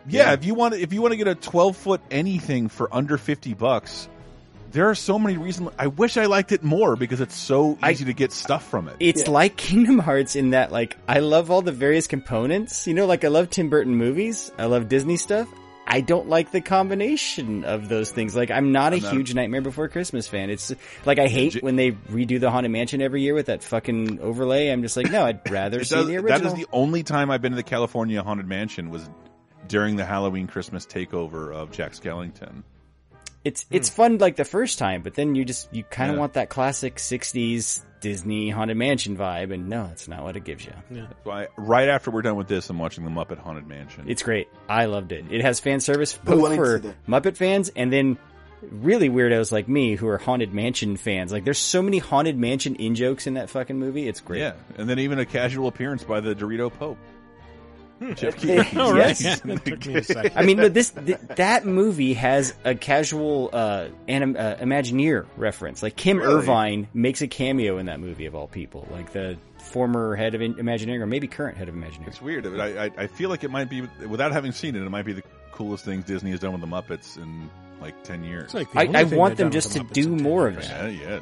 Yeah, 0.09 0.32
if 0.32 0.44
you 0.44 0.55
want 0.55 0.74
if 0.74 0.92
you 0.92 1.03
want 1.03 1.12
to 1.12 1.16
get 1.16 1.28
a 1.28 1.34
12 1.34 1.76
foot 1.76 2.01
anything 2.11 2.68
for 2.68 2.92
under 2.94 3.18
50 3.18 3.55
bucks, 3.55 4.09
there 4.72 4.88
are 4.88 4.94
so 4.94 5.18
many 5.18 5.36
reasons. 5.36 5.70
I 5.78 5.88
wish 5.88 6.16
I 6.16 6.26
liked 6.26 6.53
it 6.53 6.62
more 6.62 6.96
because 6.96 7.20
it's 7.20 7.36
so 7.36 7.78
easy 7.88 8.05
to 8.07 8.12
get 8.12 8.32
stuff 8.32 8.66
from 8.68 8.88
it. 8.88 8.96
It's 9.01 9.28
like 9.28 9.57
Kingdom 9.57 9.98
Hearts 9.98 10.36
in 10.36 10.51
that 10.51 10.72
like 10.72 10.96
I 11.09 11.20
love 11.20 11.51
all 11.51 11.62
the 11.62 11.72
various 11.72 12.07
components. 12.07 12.86
You 12.86 12.94
know, 12.94 13.07
like 13.07 13.24
I 13.24 13.28
love 13.28 13.51
Tim 13.51 13.68
Burton 13.68 13.94
movies. 13.94 14.53
I 14.59 14.66
love 14.66 14.88
Disney 14.88 15.16
stuff. 15.16 15.48
I 15.93 16.01
don't 16.03 16.28
like 16.28 16.53
the 16.53 16.61
combination 16.61 17.64
of 17.64 17.88
those 17.88 18.11
things. 18.12 18.36
Like 18.36 18.51
I'm 18.51 18.70
not 18.72 18.93
a 18.93 18.97
I'm 18.97 19.03
not- 19.03 19.12
huge 19.12 19.34
Nightmare 19.34 19.61
Before 19.61 19.88
Christmas 19.88 20.28
fan. 20.28 20.49
It's 20.51 20.72
like 21.05 21.18
I 21.18 21.26
hate 21.26 21.62
when 21.62 21.76
they 21.76 21.93
redo 21.93 22.38
the 22.38 22.51
Haunted 22.51 22.70
Mansion 22.70 23.03
every 23.03 23.22
year 23.22 23.34
with 23.34 23.47
that 23.47 23.62
fucking 23.64 24.20
overlay. 24.20 24.68
I'm 24.68 24.82
just 24.82 24.97
like, 24.97 25.11
no, 25.11 25.24
I'd 25.24 25.51
rather 25.51 25.82
see 25.84 25.97
does- 25.97 26.07
the 26.07 26.16
original. 26.18 26.53
is 26.53 26.55
the 26.59 26.66
only 26.72 27.03
time 27.03 27.30
I've 27.30 27.43
been 27.43 27.53
to 27.53 27.57
the 27.57 27.62
California 27.62 28.22
Haunted 28.22 28.47
Mansion 28.47 28.91
was 28.91 29.09
during 29.66 29.97
the 29.97 30.05
Halloween 30.05 30.47
Christmas 30.47 30.86
takeover 30.86 31.53
of 31.53 31.70
Jack 31.72 31.93
Skellington. 31.93 32.62
It's 33.45 33.64
it's 33.70 33.88
hmm. 33.88 33.95
fun 33.95 34.18
like 34.18 34.36
the 34.36 34.45
first 34.45 34.78
time, 34.78 35.03
but 35.03 35.14
then 35.14 35.34
you 35.34 35.45
just 35.45 35.72
you 35.74 35.84
kind 35.84 36.11
of 36.11 36.16
Yeah. 36.16 36.20
want 36.20 36.32
that 36.34 36.49
classic 36.51 36.97
'60s 36.97 37.82
Disney 38.01 38.51
Haunted 38.51 38.76
Mansion 38.76 39.16
vibe, 39.16 39.53
and 39.53 39.68
no, 39.68 39.86
that's 39.86 40.09
not 40.09 40.22
what 40.22 40.36
it 40.36 40.45
gives 40.45 40.64
you. 40.64 40.72
That's 40.91 41.12
why 41.24 41.49
right 41.57 41.88
after 41.88 42.11
we're 42.11 42.22
done 42.22 42.36
with 42.36 42.49
this, 42.49 42.68
I'm 42.70 42.78
watching 42.78 43.05
the 43.05 43.11
Muppet 43.11 43.38
Haunted 43.38 43.66
Mansion. 43.66 44.05
It's 44.09 44.22
great. 44.22 44.49
I 44.68 44.86
loved 44.86 45.12
it. 45.12 45.24
It 45.30 45.43
has 45.43 45.61
fan 45.61 45.80
service 45.80 46.16
Ooh, 46.16 46.32
I 46.32 46.34
both 46.34 46.43
need 46.43 46.49
to 46.49 46.57
for 46.57 46.78
see 46.78 46.88
that. 46.88 47.07
Muppet 47.07 47.36
fans 47.36 47.70
and 47.74 47.93
then 47.93 48.18
really 48.62 49.09
weirdos 49.09 49.53
like 49.53 49.68
me 49.68 49.97
who 49.97 50.09
are 50.09 50.18
Haunted 50.18 50.53
Mansion 50.53 50.97
fans. 50.97 51.32
Like 51.32 51.45
there's 51.45 51.59
so 51.59 51.82
many 51.82 51.99
Haunted 51.99 52.38
Mansion 52.38 52.74
in 52.76 52.95
jokes 52.95 53.26
in 53.26 53.34
that 53.34 53.51
fucking 53.51 53.78
movie. 53.78 54.09
It's 54.09 54.20
great. 54.20 54.41
Yeah, 54.41 54.55
and 54.76 54.88
then 54.88 54.99
even 54.99 55.18
a 55.18 55.26
casual 55.26 55.68
appearance 55.68 56.05
by 56.05 56.20
the 56.20 56.34
Dorito 56.34 56.72
Pope. 56.72 56.99
Geoff 58.14 58.36
Keighley. 58.36 58.66
Oh, 58.76 58.92
right. 58.94 59.20
Yeah, 59.20 59.36
that 59.44 59.64
took 59.64 59.84
me 59.86 59.96
a 59.96 60.03
second. 60.05 60.32
I 60.36 60.44
mean, 60.44 60.57
but 60.57 60.72
this 60.74 60.90
th- 60.90 61.18
that 61.36 61.66
movie 61.66 62.14
has 62.14 62.55
a 62.64 62.74
casual 62.74 63.51
uh, 63.53 63.88
anim- 64.09 64.36
uh, 64.38 64.55
Imagineer 64.57 65.26
reference. 65.36 65.82
Like 65.82 65.96
Kim 65.96 66.18
Really? 66.18 66.34
Irvine 66.34 66.88
makes 66.94 67.20
a 67.22 67.28
cameo 67.28 67.78
in 67.78 67.86
that 67.86 68.01
movie 68.01 68.26
of 68.26 68.34
all 68.34 68.48
people, 68.48 68.88
like 68.90 69.12
the 69.12 69.36
former 69.59 70.16
head 70.16 70.34
of 70.34 70.40
Imagineering 70.40 71.03
or 71.03 71.07
maybe 71.07 71.26
current 71.28 71.57
head 71.59 71.68
of 71.68 71.74
Imagineering. 71.74 72.09
It's 72.09 72.22
weird. 72.22 72.46
I, 72.46 72.86
I 72.86 72.90
I 72.96 73.07
feel 73.07 73.28
like 73.28 73.44
it 73.44 73.51
might 73.51 73.68
be 73.68 73.82
without 74.07 74.32
having 74.32 74.53
seen 74.53 74.74
it. 74.76 74.82
It 74.82 74.90
might 74.90 75.05
be 75.05 75.12
the 75.12 75.22
coolest 75.53 75.84
things 75.84 76.05
Disney 76.05 76.30
has 76.30 76.40
done 76.40 76.53
with 76.53 76.61
the 76.62 76.66
Muppets 76.66 77.16
in 77.18 77.51
like 77.82 78.03
ten 78.03 78.24
years. 78.24 78.55
Like 78.55 78.68
I, 78.74 78.86
I 78.94 79.05
want 79.05 79.36
them 79.36 79.51
just 79.51 79.74
with 79.74 79.76
to 79.78 79.84
Muppets 79.84 79.92
do 79.92 80.09
more 80.16 80.48
of 80.48 80.61
ten 80.62 80.68
that. 80.68 80.92
Yeah, 80.94 81.09
yeah. 81.09 81.20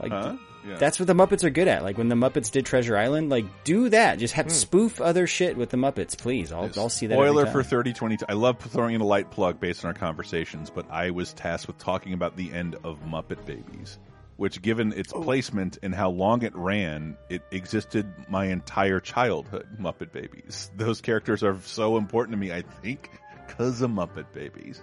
Like 0.00 0.10
Huh? 0.12 0.36
Yeah. 0.66 0.76
That's 0.76 1.00
what 1.00 1.06
the 1.06 1.14
Muppets 1.14 1.44
are 1.44 1.50
good 1.50 1.68
at. 1.68 1.82
Like 1.82 1.98
when 1.98 2.08
the 2.08 2.14
Muppets 2.14 2.50
did 2.50 2.66
Treasure 2.66 2.96
Island, 2.96 3.30
like 3.30 3.64
do 3.64 3.88
that. 3.88 4.18
Just 4.18 4.34
have 4.34 4.46
hmm. 4.46 4.52
spoof 4.52 5.00
other 5.00 5.26
shit 5.26 5.56
with 5.56 5.70
the 5.70 5.76
Muppets, 5.76 6.16
please. 6.16 6.52
I'll 6.52 6.70
I'll 6.76 6.88
see 6.88 7.06
that. 7.06 7.14
Spoiler 7.14 7.46
for 7.46 7.62
3022. 7.62 8.26
I 8.28 8.34
love 8.34 8.58
throwing 8.58 8.94
in 8.94 9.00
a 9.00 9.06
light 9.06 9.30
plug 9.30 9.60
based 9.60 9.84
on 9.84 9.88
our 9.88 9.94
conversations, 9.94 10.70
but 10.70 10.90
I 10.90 11.10
was 11.10 11.32
tasked 11.32 11.66
with 11.66 11.78
talking 11.78 12.12
about 12.12 12.36
the 12.36 12.52
end 12.52 12.76
of 12.84 12.98
Muppet 13.04 13.44
Babies, 13.46 13.98
which, 14.36 14.60
given 14.62 14.92
its 14.92 15.12
oh. 15.14 15.22
placement 15.22 15.78
and 15.82 15.94
how 15.94 16.10
long 16.10 16.42
it 16.42 16.54
ran, 16.54 17.16
it 17.28 17.42
existed 17.50 18.12
my 18.28 18.46
entire 18.46 19.00
childhood. 19.00 19.66
Muppet 19.80 20.12
Babies. 20.12 20.70
Those 20.76 21.00
characters 21.00 21.42
are 21.42 21.58
so 21.64 21.96
important 21.96 22.34
to 22.34 22.38
me, 22.38 22.52
I 22.52 22.62
think, 22.82 23.10
because 23.46 23.80
of 23.80 23.90
Muppet 23.90 24.32
Babies. 24.32 24.82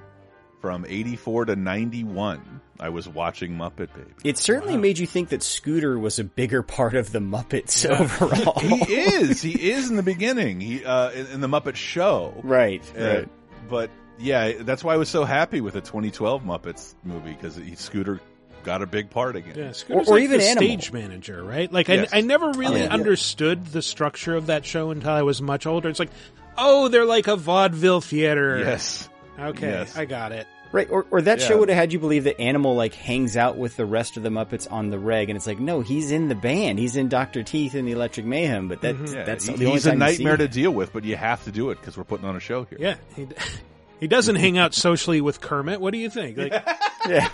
From 0.61 0.85
84 0.89 1.45
to 1.45 1.55
91, 1.55 2.61
I 2.79 2.89
was 2.89 3.07
watching 3.07 3.51
Muppet 3.53 3.93
Babies. 3.93 4.13
It 4.23 4.37
certainly 4.39 4.75
made 4.75 4.97
you 4.97 5.05
think 5.05 5.29
that 5.29 5.43
Scooter 5.43 5.99
was 5.99 6.17
a 6.17 6.23
bigger 6.23 6.63
part 6.63 6.95
of 6.95 7.11
the 7.11 7.19
Muppets 7.19 7.85
overall. 7.89 8.59
he 8.59 8.93
is. 8.95 9.41
He 9.41 9.69
is 9.71 9.89
in 9.89 9.97
the 9.97 10.03
beginning. 10.03 10.59
He 10.59 10.83
uh, 10.83 11.11
in, 11.11 11.27
in 11.27 11.41
the 11.41 11.47
Muppet 11.47 11.75
Show. 11.75 12.33
Right, 12.43 12.83
Uh, 12.97 13.03
right. 13.07 13.29
But 13.69 13.91
yeah, 14.17 14.53
that's 14.61 14.83
why 14.83 14.95
I 14.95 14.97
was 14.97 15.09
so 15.09 15.25
happy 15.25 15.61
with 15.61 15.75
the 15.75 15.81
2012 15.81 16.41
Muppets 16.43 16.95
movie 17.03 17.33
because 17.39 17.59
Scooter 17.79 18.19
got 18.63 18.81
a 18.81 18.87
big 18.87 19.11
part 19.11 19.35
again. 19.35 19.53
Yeah, 19.55 19.71
Scooter's 19.73 20.07
or 20.09 20.15
like 20.15 20.23
even 20.23 20.39
the 20.39 20.45
Animal. 20.47 20.63
stage 20.63 20.91
manager, 20.91 21.43
right? 21.43 21.71
Like 21.71 21.87
Yes. 21.87 22.09
I, 22.11 22.17
I 22.17 22.21
never 22.21 22.51
really 22.53 22.81
Oh, 22.81 22.85
yeah. 22.85 22.93
understood 22.93 23.65
the 23.67 23.83
structure 23.83 24.35
of 24.35 24.47
that 24.47 24.65
show 24.65 24.89
until 24.89 25.11
I 25.11 25.21
was 25.21 25.39
much 25.41 25.67
older. 25.67 25.87
It's 25.87 25.99
like, 25.99 26.09
oh, 26.57 26.87
they're 26.87 27.05
like 27.05 27.27
a 27.27 27.35
vaudeville 27.35 28.01
theater. 28.01 28.57
Yes. 28.59 29.07
Okay, 29.39 29.69
Yes. 29.69 29.95
I 29.97 30.05
got 30.05 30.31
it. 30.31 30.47
Right, 30.73 30.89
or, 30.89 31.05
or 31.11 31.21
that 31.21 31.39
Yeah. 31.39 31.47
show 31.47 31.57
would 31.59 31.69
have 31.69 31.77
had 31.77 31.93
you 31.93 31.99
believe 31.99 32.25
that 32.25 32.41
Animal 32.41 32.75
like 32.75 32.93
hangs 32.93 33.37
out 33.37 33.57
with 33.57 33.77
the 33.77 33.85
rest 33.85 34.17
of 34.17 34.23
the 34.23 34.29
Muppets 34.29 34.69
on 34.69 34.89
the 34.89 34.99
reg, 34.99 35.29
and 35.29 35.37
it's 35.37 35.47
like, 35.47 35.59
no, 35.59 35.79
he's 35.81 36.11
in 36.11 36.27
the 36.27 36.35
band, 36.35 36.77
he's 36.77 36.95
in 36.97 37.07
Doctor 37.07 37.41
Teeth 37.41 37.73
and 37.73 37.87
the 37.87 37.93
Electric 37.93 38.25
Mayhem, 38.25 38.67
but 38.67 38.81
that's 38.81 39.13
Yeah, 39.13 39.23
that's 39.23 39.45
he- 39.45 39.53
the 39.53 39.65
only 39.65 39.71
he's 39.71 39.85
a 39.85 39.91
time 39.91 40.01
you 40.01 40.07
see 40.09 40.23
nightmare 40.25 40.37
to 40.37 40.47
deal 40.49 40.71
with, 40.71 40.91
but 40.91 41.05
you 41.05 41.15
have 41.15 41.43
to 41.45 41.51
do 41.51 41.69
it 41.69 41.79
because 41.79 41.95
we're 41.97 42.03
putting 42.03 42.25
on 42.27 42.35
a 42.35 42.39
show 42.41 42.65
here. 42.65 42.77
Yeah, 42.81 42.95
he, 43.15 43.27
he 44.01 44.07
doesn't 44.07 44.35
hang 44.35 44.57
out 44.57 44.73
socially 44.73 45.21
with 45.21 45.39
Kermit. 45.39 45.79
What 45.79 45.91
do 45.93 45.99
you 45.99 46.09
think? 46.09 46.37
Like, 46.37 46.51
Yeah, 47.07 47.29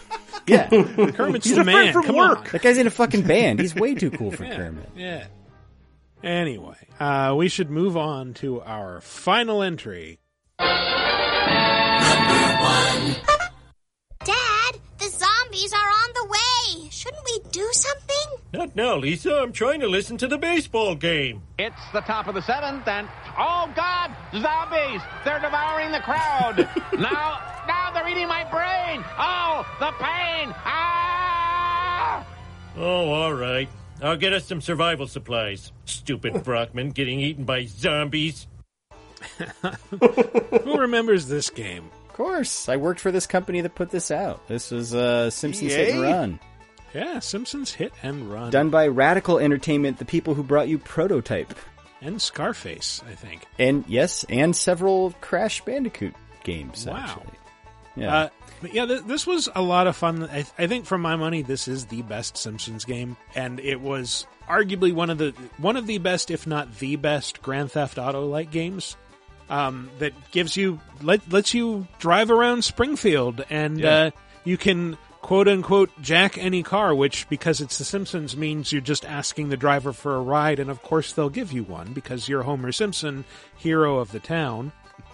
yeah. 0.45 0.67
Kermit's 1.13 1.47
He's 1.47 1.55
the 1.55 1.61
a 1.61 1.63
man. 1.65 1.91
from 1.93 2.03
Come 2.03 2.15
work. 2.17 2.37
on. 2.39 2.47
That 2.51 2.61
guy's 2.61 2.77
in 2.77 2.85
a 2.85 2.91
fucking 2.91 3.23
band. 3.23 3.59
He's 3.61 3.73
way 3.73 3.95
too 3.95 4.11
cool 4.11 4.29
for 4.31 4.43
Yeah, 4.45 4.55
Kermit. 4.57 4.89
Yeah. 4.95 5.25
Anyway, 6.21 6.75
uh, 6.99 7.33
we 7.35 7.47
should 7.49 7.71
move 7.71 7.97
on 7.97 8.35
to 8.35 8.61
our 8.61 9.01
final 9.01 9.63
entry. 9.63 10.19
Dad, 14.25 14.79
the 14.99 15.09
zombies 15.09 15.73
are 15.73 15.77
on 15.77 16.09
the 16.13 16.27
way. 16.29 16.89
Shouldn't 16.89 17.23
we 17.25 17.39
do 17.51 17.67
something? 17.71 18.39
Not 18.53 18.75
now, 18.75 18.95
Lisa. 18.97 19.35
I'm 19.35 19.51
trying 19.51 19.79
to 19.79 19.87
listen 19.87 20.17
to 20.17 20.27
the 20.27 20.37
baseball 20.37 20.95
game. 20.95 21.41
It's 21.57 21.75
the 21.91 22.01
top 22.01 22.27
of 22.27 22.35
the 22.35 22.41
seventh, 22.41 22.87
and 22.87 23.07
oh 23.37 23.71
God, 23.75 24.11
zombies! 24.31 25.01
They're 25.25 25.39
devouring 25.39 25.91
the 25.91 25.99
crowd. 25.99 26.57
now, 26.99 27.41
now 27.67 27.91
they're 27.93 28.07
eating 28.07 28.27
my 28.27 28.43
brain. 28.51 29.03
Oh, 29.17 29.65
the 29.79 29.91
pain! 30.03 30.53
Ah! 30.65 32.25
Oh, 32.77 33.09
all 33.09 33.33
right. 33.33 33.69
I'll 34.01 34.17
get 34.17 34.33
us 34.33 34.45
some 34.45 34.61
survival 34.61 35.07
supplies. 35.07 35.71
Stupid 35.85 36.43
Brockman 36.43 36.91
getting 36.91 37.19
eaten 37.19 37.45
by 37.45 37.65
zombies. 37.65 38.47
Who 40.63 40.77
remembers 40.77 41.27
this 41.27 41.49
game? 41.49 41.89
Of 42.13 42.17
course, 42.17 42.69
I 42.69 42.77
worked 42.77 42.99
for 42.99 43.11
this 43.11 43.25
company 43.25 43.61
that 43.61 43.73
put 43.73 43.89
this 43.89 44.11
out. 44.11 44.47
This 44.47 44.69
was 44.69 44.93
uh, 44.93 45.31
Simpsons 45.31 45.73
Hit 45.73 45.93
and 45.95 46.01
Run, 46.03 46.39
Yeah, 46.93 47.17
Simpsons 47.17 47.73
Hit 47.73 47.91
and 48.03 48.31
Run. 48.31 48.51
done 48.51 48.69
by 48.69 48.87
Radical 48.87 49.39
Entertainment, 49.39 49.97
the 49.97 50.05
people 50.05 50.35
who 50.35 50.43
brought 50.43 50.67
you 50.67 50.77
Prototype, 50.77 51.55
And 52.01 52.21
Scarface, 52.21 53.01
I 53.09 53.15
think. 53.15 53.45
and 53.57 53.83
yes, 53.87 54.25
and 54.29 54.55
several 54.55 55.11
Crash 55.21 55.61
Bandicoot 55.65 56.13
games. 56.43 56.85
Wow. 56.85 56.97
Actually, 56.97 57.33
yeah. 57.95 58.15
Uh, 58.15 58.29
but 58.61 58.73
yeah, 58.75 58.85
th- 58.85 59.03
this 59.05 59.25
was 59.25 59.49
a 59.55 59.61
lot 59.63 59.87
of 59.87 59.95
fun. 59.95 60.23
I, 60.25 60.45
I 60.59 60.67
think, 60.67 60.85
for 60.85 60.99
my 60.99 61.15
money, 61.15 61.41
this 61.41 61.67
is 61.67 61.87
the 61.87 62.03
best 62.03 62.37
Simpsons 62.37 62.85
game, 62.85 63.17
and 63.33 63.59
it 63.59 63.81
was 63.81 64.27
arguably 64.47 64.93
one 64.93 65.09
of 65.09 65.17
the 65.17 65.31
one 65.57 65.77
of 65.77 65.87
the 65.87 65.97
best, 65.97 66.29
if 66.29 66.45
not 66.45 66.77
the 66.77 66.95
best, 66.95 67.41
Grand 67.41 67.71
Theft 67.71 67.97
Auto 67.97 68.25
like 68.27 68.51
games. 68.51 68.97
Um, 69.53 69.91
that 69.99 70.13
gives 70.31 70.57
you 70.57 70.79
let 71.01 71.31
lets 71.31 71.53
you 71.53 71.87
drive 71.99 72.31
around 72.31 72.63
Springfield, 72.63 73.45
and 73.51 73.79
Yeah. 73.79 73.95
uh, 73.97 74.11
you 74.43 74.57
can 74.57 74.97
quote 75.21 75.47
unquote 75.47 75.91
jack 76.01 76.37
any 76.39 76.63
car, 76.63 76.95
which 76.95 77.29
because 77.29 77.61
it's 77.61 77.77
The 77.77 77.83
Simpsons 77.85 78.35
means 78.35 78.71
you're 78.71 78.81
just 78.81 79.05
asking 79.05 79.49
the 79.49 79.57
driver 79.57 79.93
for 79.93 80.15
a 80.15 80.21
ride, 80.21 80.59
and 80.59 80.69
of 80.71 80.81
course 80.81 81.13
they'll 81.13 81.29
give 81.29 81.51
you 81.53 81.63
one 81.63 81.93
because 81.93 82.27
you're 82.27 82.41
Homer 82.43 82.71
Simpson, 82.71 83.25
hero 83.55 83.99
of 83.99 84.11
the 84.11 84.19
town 84.19 84.71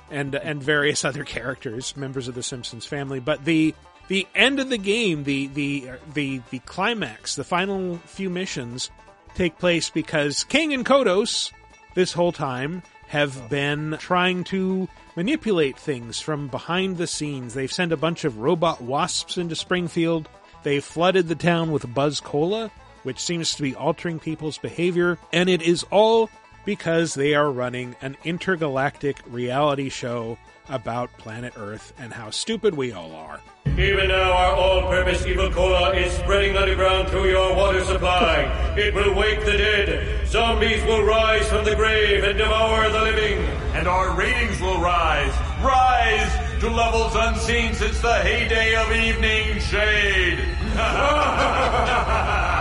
and 0.09 0.33
and 0.35 0.63
various 0.63 1.03
other 1.09 1.25
characters, 1.25 1.97
members 1.97 2.27
of 2.29 2.33
the 2.35 2.43
Simpsons 2.43 2.85
family. 2.85 3.19
But 3.19 3.43
the 3.43 3.75
the 4.07 4.25
end 4.33 4.59
of 4.61 4.69
the 4.69 4.77
game, 4.77 5.25
the 5.25 5.47
the 5.47 5.89
the 6.13 6.41
the 6.49 6.59
climax, 6.59 7.35
the 7.35 7.43
final 7.43 7.97
few 8.05 8.29
missions 8.29 8.89
take 9.35 9.59
place 9.59 9.89
because 9.89 10.45
Kang 10.45 10.73
and 10.73 10.85
Kodos 10.85 11.51
this 11.93 12.13
whole 12.13 12.31
time 12.31 12.83
have 13.09 13.49
been 13.49 13.97
trying 13.99 14.43
to 14.45 14.87
manipulate 15.15 15.77
things 15.77 16.19
from 16.19 16.47
behind 16.47 16.97
the 16.97 17.07
scenes. 17.07 17.53
They've 17.53 17.71
sent 17.71 17.91
a 17.91 17.97
bunch 17.97 18.23
of 18.23 18.37
robot 18.37 18.81
wasps 18.81 19.37
into 19.37 19.55
Springfield. 19.55 20.29
They've 20.61 20.83
flooded 20.83 21.27
the 21.27 21.35
town 21.35 21.71
with 21.71 21.91
Buzz 21.93 22.19
Cola, 22.19 22.71
which 23.03 23.19
seems 23.19 23.55
to 23.55 23.63
be 23.63 23.75
altering 23.75 24.19
people's 24.19 24.59
behavior, 24.59 25.17
and 25.33 25.49
it 25.49 25.63
is 25.63 25.83
all 25.89 26.29
because 26.65 27.15
they 27.15 27.33
are 27.33 27.51
running 27.51 27.95
an 28.01 28.15
intergalactic 28.23 29.17
reality 29.27 29.89
show 29.89 30.37
about 30.69 31.11
planet 31.17 31.53
Earth 31.57 31.93
and 31.97 32.13
how 32.13 32.29
stupid 32.29 32.75
we 32.75 32.91
all 32.91 33.13
are. 33.15 33.39
Even 33.77 34.09
now, 34.09 34.31
our 34.31 34.55
all-purpose 34.55 35.25
evil 35.25 35.49
cola 35.51 35.93
is 35.95 36.11
spreading 36.13 36.55
underground 36.57 37.07
through 37.09 37.29
your 37.29 37.55
water 37.55 37.83
supply. 37.83 38.43
It 38.77 38.93
will 38.93 39.13
wake 39.15 39.45
the 39.45 39.57
dead. 39.57 40.27
Zombies 40.27 40.83
will 40.83 41.03
rise 41.03 41.47
from 41.49 41.65
the 41.65 41.75
grave 41.75 42.23
and 42.23 42.37
devour 42.37 42.89
the 42.89 43.01
living. 43.01 43.39
And 43.73 43.87
our 43.87 44.15
ratings 44.15 44.59
will 44.61 44.79
rise. 44.79 45.33
Rise 45.63 46.59
to 46.61 46.69
levels 46.69 47.13
unseen 47.15 47.73
since 47.73 47.99
the 48.01 48.13
heyday 48.13 48.75
of 48.75 48.91
evening 48.91 49.59
shade. 49.59 50.39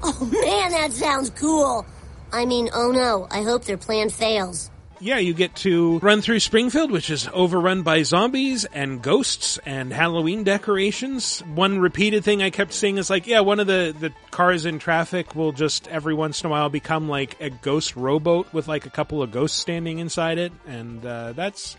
Oh 0.00 0.24
man, 0.24 0.70
that 0.72 0.92
sounds 0.92 1.30
cool. 1.30 1.84
I 2.32 2.46
mean, 2.46 2.70
oh 2.72 2.92
no, 2.92 3.26
I 3.30 3.42
hope 3.42 3.64
their 3.64 3.76
plan 3.76 4.10
fails. 4.10 4.70
Yeah, 5.00 5.18
you 5.18 5.32
get 5.32 5.54
to 5.56 5.98
run 6.00 6.22
through 6.22 6.40
Springfield, 6.40 6.90
which 6.90 7.08
is 7.08 7.28
overrun 7.32 7.82
by 7.82 8.02
zombies 8.02 8.64
and 8.64 9.00
ghosts 9.00 9.58
and 9.64 9.92
Halloween 9.92 10.42
decorations. 10.42 11.40
One 11.40 11.78
repeated 11.78 12.24
thing 12.24 12.42
I 12.42 12.50
kept 12.50 12.72
seeing 12.72 12.98
is 12.98 13.08
like, 13.08 13.26
yeah, 13.26 13.40
one 13.40 13.60
of 13.60 13.68
the, 13.68 13.94
the 13.98 14.12
cars 14.30 14.66
in 14.66 14.80
traffic 14.80 15.36
will 15.36 15.52
just 15.52 15.86
every 15.88 16.14
once 16.14 16.42
in 16.42 16.48
a 16.48 16.50
while 16.50 16.68
become 16.68 17.08
like 17.08 17.40
a 17.40 17.50
ghost 17.50 17.94
rowboat 17.94 18.52
with 18.52 18.66
like 18.66 18.86
a 18.86 18.90
couple 18.90 19.22
of 19.22 19.30
ghosts 19.30 19.58
standing 19.58 20.00
inside 20.00 20.38
it. 20.38 20.52
And, 20.66 21.04
uh, 21.06 21.32
that's 21.32 21.76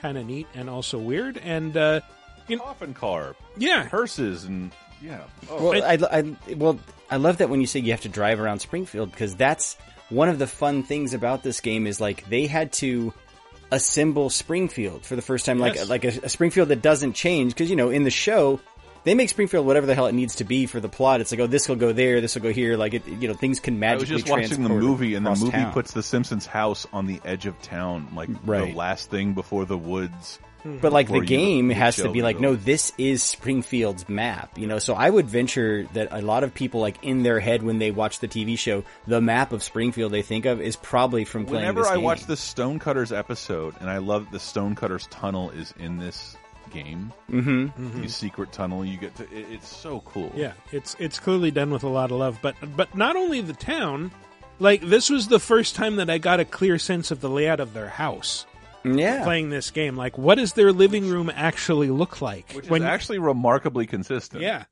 kind 0.00 0.16
of 0.16 0.26
neat 0.26 0.46
and 0.54 0.70
also 0.70 0.98
weird. 0.98 1.38
And, 1.38 1.76
uh, 1.76 2.00
you 2.46 2.56
know, 2.56 2.64
Coffin 2.64 2.94
car. 2.94 3.34
Yeah. 3.56 3.88
Hearses 3.88 4.44
and 4.44 4.70
yeah. 5.00 5.22
Oh. 5.50 5.70
Well, 5.70 5.82
I, 5.82 6.18
I, 6.18 6.54
well, 6.54 6.78
I 7.10 7.16
love 7.16 7.38
that 7.38 7.50
when 7.50 7.60
you 7.60 7.66
say 7.66 7.80
you 7.80 7.90
have 7.90 8.02
to 8.02 8.08
drive 8.08 8.40
around 8.40 8.60
Springfield 8.60 9.10
because 9.10 9.34
that's 9.34 9.76
one 10.12 10.28
of 10.28 10.38
the 10.38 10.46
fun 10.46 10.82
things 10.82 11.14
about 11.14 11.42
this 11.42 11.60
game 11.60 11.86
is 11.86 12.00
like 12.00 12.28
they 12.28 12.46
had 12.46 12.72
to 12.74 13.12
assemble 13.70 14.28
Springfield 14.30 15.04
for 15.06 15.16
the 15.16 15.22
first 15.22 15.46
time, 15.46 15.58
like 15.58 15.74
Yes. 15.76 15.88
like 15.88 16.04
a, 16.04 16.08
a 16.24 16.28
Springfield 16.28 16.68
that 16.68 16.82
doesn't 16.82 17.14
change 17.14 17.54
because 17.54 17.70
you 17.70 17.76
know 17.76 17.90
in 17.90 18.04
the 18.04 18.10
show 18.10 18.60
they 19.04 19.14
make 19.14 19.28
Springfield 19.30 19.66
whatever 19.66 19.86
the 19.86 19.94
hell 19.96 20.06
it 20.06 20.12
needs 20.12 20.36
to 20.36 20.44
be 20.44 20.66
for 20.66 20.78
the 20.78 20.88
plot. 20.88 21.20
It's 21.20 21.32
like 21.32 21.40
oh 21.40 21.46
this 21.46 21.68
will 21.68 21.76
go 21.76 21.92
there, 21.92 22.20
this 22.20 22.34
will 22.34 22.42
go 22.42 22.52
here, 22.52 22.76
like 22.76 22.94
it, 22.94 23.06
you 23.08 23.28
know 23.28 23.34
things 23.34 23.58
can 23.60 23.78
magically. 23.80 24.12
I 24.12 24.14
was 24.16 24.22
magically. 24.24 24.42
just 24.42 24.50
watching 24.58 24.62
the 24.64 24.80
movie, 24.86 25.14
and 25.14 25.24
the 25.26 25.30
movie 25.30 25.50
town. 25.50 25.72
puts 25.72 25.92
the 25.92 26.02
Simpsons 26.02 26.46
house 26.46 26.86
on 26.92 27.06
the 27.06 27.20
edge 27.24 27.46
of 27.46 27.60
town, 27.62 28.08
like 28.14 28.28
Right. 28.44 28.70
the 28.72 28.76
last 28.78 29.10
thing 29.10 29.32
before 29.34 29.64
the 29.64 29.78
woods. 29.78 30.38
But 30.64 30.92
like 30.92 31.06
the 31.08 31.14
before 31.14 31.22
you- 31.24 31.28
game 31.28 31.68
the 31.68 31.74
has 31.74 31.96
to 31.96 32.08
be 32.10 32.22
like, 32.22 32.38
no, 32.38 32.54
this 32.54 32.92
is 32.96 33.22
Springfield's 33.22 34.08
map, 34.08 34.56
you 34.58 34.66
know. 34.66 34.78
So 34.78 34.94
I 34.94 35.10
would 35.10 35.26
venture 35.26 35.88
that 35.94 36.08
a 36.12 36.22
lot 36.22 36.44
of 36.44 36.54
people, 36.54 36.80
like 36.80 37.02
in 37.02 37.22
their 37.24 37.40
head 37.40 37.62
when 37.62 37.78
they 37.78 37.90
watch 37.90 38.20
the 38.20 38.28
TV 38.28 38.56
show, 38.56 38.84
the 39.06 39.20
map 39.20 39.52
of 39.52 39.62
Springfield 39.62 40.12
they 40.12 40.22
think 40.22 40.44
of 40.46 40.60
is 40.60 40.76
probably 40.76 41.24
from 41.24 41.46
playing 41.46 41.62
Whenever 41.62 41.80
this 41.82 41.90
I 41.90 41.94
game. 41.96 42.04
watch 42.04 42.26
the 42.26 42.36
Stonecutters 42.36 43.10
episode, 43.12 43.74
and 43.80 43.90
I 43.90 43.98
love 43.98 44.24
that 44.26 44.32
the 44.32 44.40
Stonecutters 44.40 45.06
tunnel 45.08 45.50
is 45.50 45.74
in 45.78 45.98
this 45.98 46.36
game. 46.70 47.12
mm-hmm 47.30 48.00
The 48.02 48.08
secret 48.08 48.52
tunnel 48.52 48.84
you 48.84 48.96
get 48.96 49.14
to. 49.16 49.24
It, 49.24 49.46
it's 49.50 49.68
so 49.68 50.00
cool. 50.04 50.32
Yeah, 50.34 50.52
it's 50.70 50.94
it's 50.98 51.18
clearly 51.18 51.50
done 51.50 51.70
with 51.70 51.82
a 51.82 51.88
lot 51.88 52.10
of 52.12 52.18
love, 52.18 52.38
but 52.40 52.54
but 52.76 52.94
not 52.96 53.16
only 53.16 53.40
the 53.40 53.52
town, 53.52 54.10
like 54.58 54.80
this 54.80 55.10
was 55.10 55.28
the 55.28 55.40
first 55.40 55.74
time 55.74 55.96
that 55.96 56.08
I 56.08 56.18
got 56.18 56.40
a 56.40 56.44
clear 56.44 56.78
sense 56.78 57.10
of 57.10 57.20
the 57.20 57.28
layout 57.28 57.60
of 57.60 57.74
their 57.74 57.88
house. 57.88 58.46
Yeah, 58.84 59.24
playing 59.24 59.50
this 59.50 59.70
game, 59.70 59.96
like 59.96 60.18
what 60.18 60.36
does 60.36 60.52
their 60.54 60.72
living 60.72 61.08
room 61.08 61.30
actually 61.34 61.90
look 61.90 62.20
like? 62.20 62.52
Which 62.52 62.68
is 62.70 62.82
actually 62.82 63.18
remarkably 63.18 63.86
consistent. 63.86 64.42
yeah, 64.42 64.64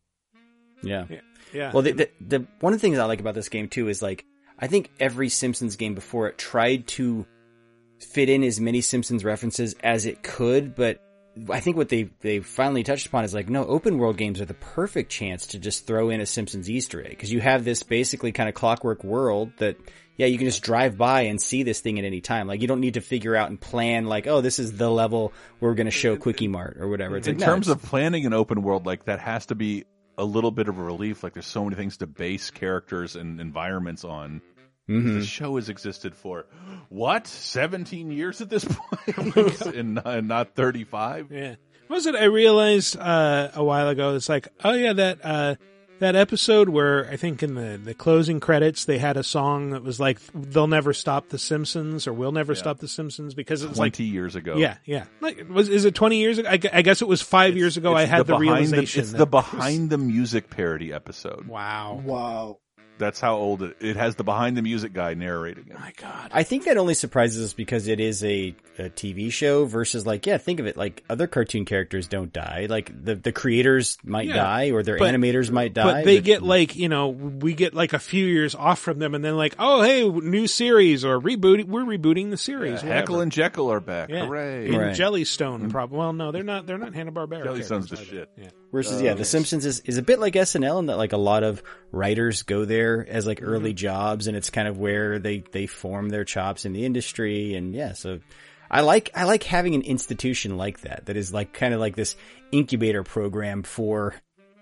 Yeah. 0.82 1.06
Yeah. 1.08 1.20
yeah. 1.52 1.72
Well, 1.72 1.82
the, 1.82 1.92
the, 1.92 2.10
the 2.20 2.46
one 2.60 2.72
of 2.72 2.80
the 2.80 2.82
things 2.82 2.98
I 2.98 3.04
like 3.04 3.20
about 3.20 3.34
this 3.34 3.48
game 3.48 3.68
too 3.68 3.88
is 3.88 4.02
like 4.02 4.24
I 4.58 4.66
think 4.66 4.90
every 4.98 5.28
Simpsons 5.28 5.76
game 5.76 5.94
before 5.94 6.28
it 6.28 6.38
tried 6.38 6.86
to 6.88 7.26
fit 8.12 8.28
in 8.28 8.42
as 8.42 8.60
many 8.60 8.80
Simpsons 8.80 9.24
references 9.24 9.74
as 9.82 10.06
it 10.06 10.22
could, 10.22 10.74
but 10.74 11.00
I 11.48 11.60
think 11.60 11.76
what 11.76 11.88
they 11.88 12.10
they 12.20 12.40
finally 12.40 12.82
touched 12.82 13.06
upon 13.06 13.24
is 13.24 13.32
like 13.34 13.48
no 13.48 13.64
open 13.64 13.98
world 13.98 14.16
games 14.16 14.40
are 14.40 14.46
the 14.46 14.54
perfect 14.54 15.10
chance 15.10 15.46
to 15.48 15.58
just 15.58 15.86
throw 15.86 16.10
in 16.10 16.20
a 16.20 16.26
Simpsons 16.26 16.68
Easter 16.68 17.00
egg 17.02 17.10
because 17.10 17.32
you 17.32 17.40
have 17.40 17.64
this 17.64 17.82
basically 17.82 18.32
kind 18.32 18.48
of 18.48 18.54
clockwork 18.54 19.04
world 19.04 19.52
that 19.58 19.76
yeah 20.20 20.26
you 20.26 20.38
can 20.38 20.46
just 20.46 20.62
drive 20.62 20.96
by 20.96 21.22
and 21.22 21.40
see 21.40 21.62
this 21.64 21.80
thing 21.80 21.98
at 21.98 22.04
any 22.04 22.20
time 22.20 22.46
like 22.46 22.60
you 22.62 22.68
don't 22.68 22.80
need 22.80 22.94
to 22.94 23.00
figure 23.00 23.34
out 23.34 23.48
and 23.50 23.60
plan 23.60 24.04
like 24.04 24.26
oh 24.26 24.40
this 24.40 24.58
is 24.58 24.76
the 24.76 24.90
level 24.90 25.32
we're 25.60 25.74
going 25.74 25.86
to 25.86 25.90
show 25.90 26.16
Kwik-E-Mart 26.16 26.76
or 26.78 26.88
whatever. 26.88 27.16
It's 27.16 27.26
in 27.26 27.34
like, 27.34 27.40
no, 27.40 27.46
terms 27.46 27.68
it's- 27.68 27.82
of 27.82 27.88
planning 27.88 28.26
an 28.26 28.32
open 28.32 28.62
world 28.62 28.86
like 28.86 29.04
that 29.06 29.18
has 29.18 29.46
to 29.46 29.54
be 29.54 29.84
a 30.18 30.24
little 30.24 30.50
bit 30.50 30.68
of 30.68 30.78
a 30.78 30.82
relief 30.82 31.22
like 31.24 31.32
there's 31.32 31.46
so 31.46 31.64
many 31.64 31.74
things 31.76 31.96
to 31.96 32.06
base 32.06 32.50
characters 32.50 33.16
and 33.16 33.40
environments 33.40 34.04
on 34.04 34.42
Mhm. 34.88 35.20
the 35.20 35.24
show 35.24 35.54
has 35.56 35.68
existed 35.68 36.14
for 36.16 36.46
what 36.90 37.26
17 37.26 38.10
years 38.10 38.40
at 38.40 38.50
this 38.50 38.64
point 39.16 39.60
and, 39.74 40.00
and 40.04 40.28
not 40.28 40.54
35 40.54 41.30
Yeah. 41.32 41.54
Was 41.88 42.06
it? 42.06 42.14
I 42.14 42.24
realized 42.26 42.96
uh, 42.96 43.50
a 43.54 43.64
while 43.64 43.88
ago. 43.88 44.14
It's 44.14 44.28
like, 44.28 44.46
oh 44.62 44.74
yeah, 44.74 44.92
that 44.92 45.18
uh, 45.24 45.54
that 46.00 46.16
episode 46.16 46.68
where 46.68 47.08
I 47.10 47.16
think 47.16 47.42
in 47.42 47.54
the 47.54 47.80
the 47.82 47.94
closing 47.94 48.40
credits 48.40 48.84
they 48.84 48.98
had 48.98 49.16
a 49.16 49.22
song 49.22 49.70
that 49.70 49.82
was 49.82 50.00
like, 50.00 50.18
"They'll 50.34 50.66
never 50.66 50.92
stop 50.92 51.28
the 51.28 51.38
Simpsons" 51.38 52.06
or 52.06 52.12
"We'll 52.12 52.32
never 52.32 52.54
stop 52.54 52.78
the 52.80 52.88
Simpsons" 52.88 53.32
because 53.34 53.62
it 53.62 53.68
was 53.68 53.76
20 53.78 54.04
like 54.04 54.12
years 54.12 54.34
ago 54.34 54.56
Yeah, 54.56 54.76
yeah. 54.84 55.04
Like, 55.20 55.46
was 55.48 55.68
is 55.68 55.84
it 55.84 55.94
twenty 55.94 56.18
years 56.18 56.38
ago? 56.38 56.48
I, 56.48 56.58
I 56.72 56.82
guess 56.82 57.00
it 57.00 57.08
was 57.08 57.22
five 57.22 57.56
years 57.56 57.76
ago. 57.76 57.94
I 57.94 58.04
had 58.04 58.26
the, 58.26 58.36
behind 58.36 58.42
realization. 58.42 59.02
it's 59.02 59.12
that 59.12 59.18
the 59.18 59.22
it 59.24 59.30
was- 59.32 59.44
behind 59.44 59.90
the 59.90 59.98
music 59.98 60.50
parody 60.50 60.92
episode 60.92 61.46
Wow. 61.46 62.02
Wow. 62.04 62.58
That's 63.00 63.18
how 63.18 63.34
old 63.36 63.62
it 63.62 63.76
it 63.80 63.96
has 63.96 64.14
the 64.14 64.22
behind 64.22 64.56
the 64.56 64.62
music 64.62 64.92
guy 64.92 65.14
narrating 65.14 65.64
it 65.68 65.78
my 65.78 65.92
god 65.96 66.30
I 66.32 66.44
think 66.44 66.64
that 66.66 66.76
only 66.76 66.94
surprises 66.94 67.44
us 67.44 67.52
because 67.54 67.88
it 67.88 67.98
is 67.98 68.22
a, 68.22 68.54
a 68.78 68.90
TV 68.90 69.32
show 69.32 69.64
versus 69.64 70.06
like, 70.06 70.26
yeah, 70.26 70.38
think 70.38 70.60
of 70.60 70.66
it 70.66 70.76
like 70.76 71.02
other 71.10 71.26
cartoon 71.26 71.64
characters 71.64 72.06
don't 72.06 72.32
die. 72.32 72.66
Like 72.70 72.92
the, 73.04 73.14
the 73.16 73.32
creators 73.32 73.98
might 74.04 74.26
Yeah, 74.28 74.36
die 74.36 74.70
or 74.70 74.82
their 74.84 74.98
but- 74.98 75.12
animators 75.12 75.50
might 75.50 75.74
die. 75.74 75.82
But 75.84 76.04
they 76.04 76.20
get 76.20 76.42
like, 76.42 76.76
you 76.76 76.88
know, 76.88 77.08
we 77.08 77.54
get 77.54 77.74
like 77.74 77.92
a 77.92 77.98
few 77.98 78.24
years 78.26 78.54
off 78.54 78.78
from 78.78 78.98
them 79.00 79.14
and 79.14 79.24
then 79.24 79.36
like, 79.36 79.56
oh, 79.58 79.82
hey, 79.82 80.08
new 80.08 80.46
series 80.46 81.04
or 81.04 81.18
reboot. 81.20 81.64
We're 81.64 81.82
rebooting 81.82 82.30
the 82.30 82.36
series. 82.36 82.82
Yeah, 82.82 82.94
Heckle 82.94 83.20
and 83.20 83.32
Jeckle 83.32 83.70
are 83.72 83.80
back 83.80 84.08
Yeah. 84.10 84.26
hooray 84.26 84.66
And 84.68 84.76
Right. 84.78 84.96
Jellystone, 84.96 85.58
mm-hmm. 85.60 85.68
probably. 85.70 85.98
Well, 85.98 86.12
no, 86.12 86.30
they're 86.32 86.42
not. 86.42 86.66
They're 86.66 86.78
not 86.78 86.94
Hanna 86.94 87.12
Barbera. 87.12 87.44
Jellystone's 87.44 87.88
the 87.90 87.96
shit 87.96 88.28
Yeah. 88.36 88.48
Versus, 88.72 89.02
yeah, 89.02 89.14
The 89.14 89.24
Simpsons 89.24 89.66
is, 89.66 89.80
is 89.80 89.98
a 89.98 90.02
bit 90.02 90.20
like 90.20 90.34
SNL 90.34 90.78
in 90.78 90.86
that 90.86 90.96
like 90.96 91.12
a 91.12 91.16
lot 91.16 91.42
of 91.42 91.62
writers 91.90 92.42
go 92.42 92.64
there 92.64 93.04
as 93.08 93.26
like 93.26 93.40
Mm-hmm. 93.40 93.50
early 93.50 93.72
jobs 93.72 94.26
and 94.28 94.36
it's 94.36 94.50
kind 94.50 94.68
of 94.68 94.78
where 94.78 95.18
they, 95.18 95.42
they 95.50 95.66
form 95.66 96.08
their 96.08 96.24
chops 96.24 96.64
in 96.64 96.72
the 96.72 96.84
industry. 96.84 97.54
And 97.54 97.74
yeah, 97.74 97.94
so 97.94 98.20
I 98.70 98.82
like, 98.82 99.10
I 99.14 99.24
like 99.24 99.42
having 99.42 99.74
an 99.74 99.82
institution 99.82 100.56
like 100.56 100.82
that, 100.82 101.06
that 101.06 101.16
is 101.16 101.32
like 101.34 101.52
kind 101.52 101.74
of 101.74 101.80
like 101.80 101.96
this 101.96 102.14
incubator 102.52 103.02
program 103.02 103.64
for 103.64 104.14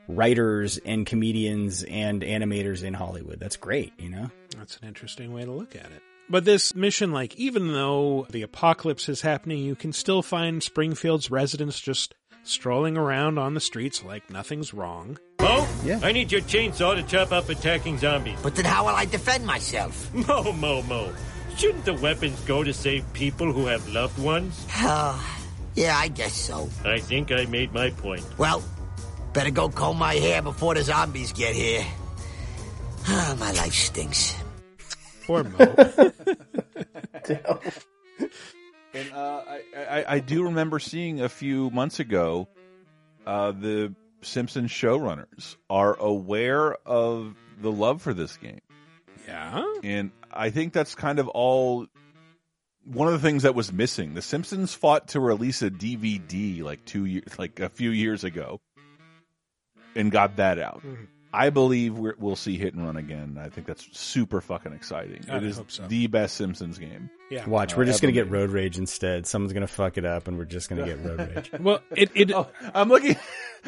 writers 0.09 0.78
and 0.78 1.04
comedians 1.04 1.82
and 1.82 2.22
animators 2.22 2.82
in 2.82 2.94
Hollywood. 2.94 3.38
That's 3.38 3.56
great, 3.56 3.92
you 3.98 4.09
know? 4.09 4.30
That's 4.56 4.78
an 4.78 4.88
interesting 4.88 5.34
way 5.34 5.44
to 5.44 5.52
look 5.52 5.76
at 5.76 5.84
it. 5.84 6.02
But 6.30 6.44
this 6.44 6.74
mission, 6.74 7.12
like, 7.12 7.36
even 7.36 7.72
though 7.72 8.26
the 8.30 8.42
apocalypse 8.42 9.09
is 9.09 9.20
happening, 9.20 9.59
you 9.59 9.74
can 9.74 9.92
still 9.92 10.22
find 10.22 10.62
Springfield's 10.62 11.30
residents 11.30 11.78
just 11.80 12.14
strolling 12.49 12.96
around 12.96 13.38
on 13.38 13.55
the 13.55 13.61
streets 13.61 14.05
like 14.05 14.28
nothing's 14.30 14.72
wrong. 14.74 15.18
Moe, 15.40 15.66
Yeah. 15.84 16.01
I 16.03 16.12
need 16.12 16.32
your 16.32 16.40
chainsaw 16.42 16.94
to 16.96 17.03
chop 17.03 17.32
up 17.32 17.49
attacking 17.49 17.99
zombies. 17.99 18.38
But 18.42 18.57
then 18.57 18.64
how 18.64 18.86
will 18.86 18.94
I 18.94 19.05
defend 19.05 19.46
myself? 19.46 20.12
Moe, 20.28 20.53
Moe, 20.53 20.82
Moe. 20.82 21.12
Shouldn't 21.57 21.84
the 21.84 21.94
weapons 21.94 22.38
go 22.42 22.62
to 22.62 22.72
save 22.72 23.11
people 23.12 23.53
who 23.53 23.66
have 23.66 23.88
loved 23.88 24.18
ones? 24.18 24.64
yeah, 25.74 25.96
I 25.96 26.09
guess 26.09 26.34
so. 26.34 26.68
I 26.84 26.99
think 27.01 27.32
I 27.32 27.44
made 27.46 27.72
my 27.72 27.90
point. 27.90 28.24
Well, 28.38 28.62
better 29.32 29.51
go 29.51 29.68
comb 29.68 29.99
my 29.99 30.14
hair 30.14 30.42
before 30.42 30.74
the 30.74 30.82
zombies 30.82 31.32
get 31.32 31.55
here. 31.55 31.84
Ah, 33.11 33.34
my 33.38 33.53
life 33.53 33.72
stinks. 33.72 34.34
Poor 35.26 35.42
Moe. 35.42 35.74
And 38.95 39.12
uh, 39.12 39.43
I, 39.47 39.62
I, 39.76 40.05
I 40.14 40.18
do 40.20 40.45
remember 40.45 40.78
seeing 40.78 41.20
a 41.20 41.28
few 41.28 41.70
months 41.70 42.01
ago, 42.01 42.49
uh, 43.26 43.53
the 43.53 43.95
Simpsons 44.22 44.70
showrunners 44.70 45.57
are 45.68 45.95
aware 45.95 46.74
of 46.86 47.34
the 47.61 47.70
love 47.70 48.03
for 48.03 48.14
this 48.14 48.36
game, 48.36 48.61
yeah. 49.26 49.62
and 49.82 50.11
I 50.32 50.51
think 50.51 50.72
that's 50.72 50.95
kind 50.95 51.18
of 51.18 51.28
all. 51.28 51.86
One 52.84 53.07
of 53.07 53.12
the 53.12 53.28
things 53.28 53.43
that 53.43 53.55
was 53.55 53.70
missing, 53.70 54.14
the 54.14 54.22
Simpsons 54.22 54.72
fought 54.72 55.09
to 55.09 55.20
release 55.20 55.61
a 55.61 55.70
DVD 55.70 56.62
like 56.62 56.86
two 56.86 57.05
years, 57.05 57.39
like 57.39 57.61
a 57.61 57.68
few 57.68 57.91
years 57.91 58.24
ago, 58.24 58.61
and 59.95 60.11
got 60.11 60.36
that 60.36 60.59
out. 60.59 60.78
Mm-hmm. 60.78 61.05
I 61.32 61.50
believe 61.50 61.98
we're, 61.98 62.14
we'll 62.18 62.36
see 62.36 62.56
Hit 62.56 62.74
and 62.74 62.84
Run 62.84 62.96
again. 62.96 63.38
I 63.40 63.48
think 63.50 63.66
that's 63.66 63.86
super 63.92 64.40
fucking 64.40 64.72
exciting. 64.72 65.24
I 65.30 65.36
it 65.36 65.44
is 65.44 65.58
hope 65.58 65.70
so. 65.70 65.86
the 65.86 66.06
best 66.06 66.36
Simpsons 66.36 66.78
game. 66.78 67.10
Yeah. 67.30 67.46
Watch, 67.46 67.74
Uh, 67.74 67.78
we're 67.78 67.84
just 67.84 68.00
going 68.00 68.14
to 68.14 68.18
get 68.18 68.30
road 68.30 68.50
rage 68.50 68.78
instead. 68.78 69.26
Someone's 69.26 69.52
going 69.52 69.66
to 69.66 69.72
fuck 69.72 69.98
it 69.98 70.04
up 70.06 70.26
and 70.28 70.38
we're 70.38 70.46
just 70.46 70.70
going 70.70 70.80
to 70.80 70.86
get 70.86 71.04
road 71.04 71.34
rage. 71.34 71.50
Well, 71.60 71.80
it, 71.94 72.10
it, 72.14 72.32
Oh, 72.32 72.48
I'm 72.74 72.88
looking. 72.88 73.16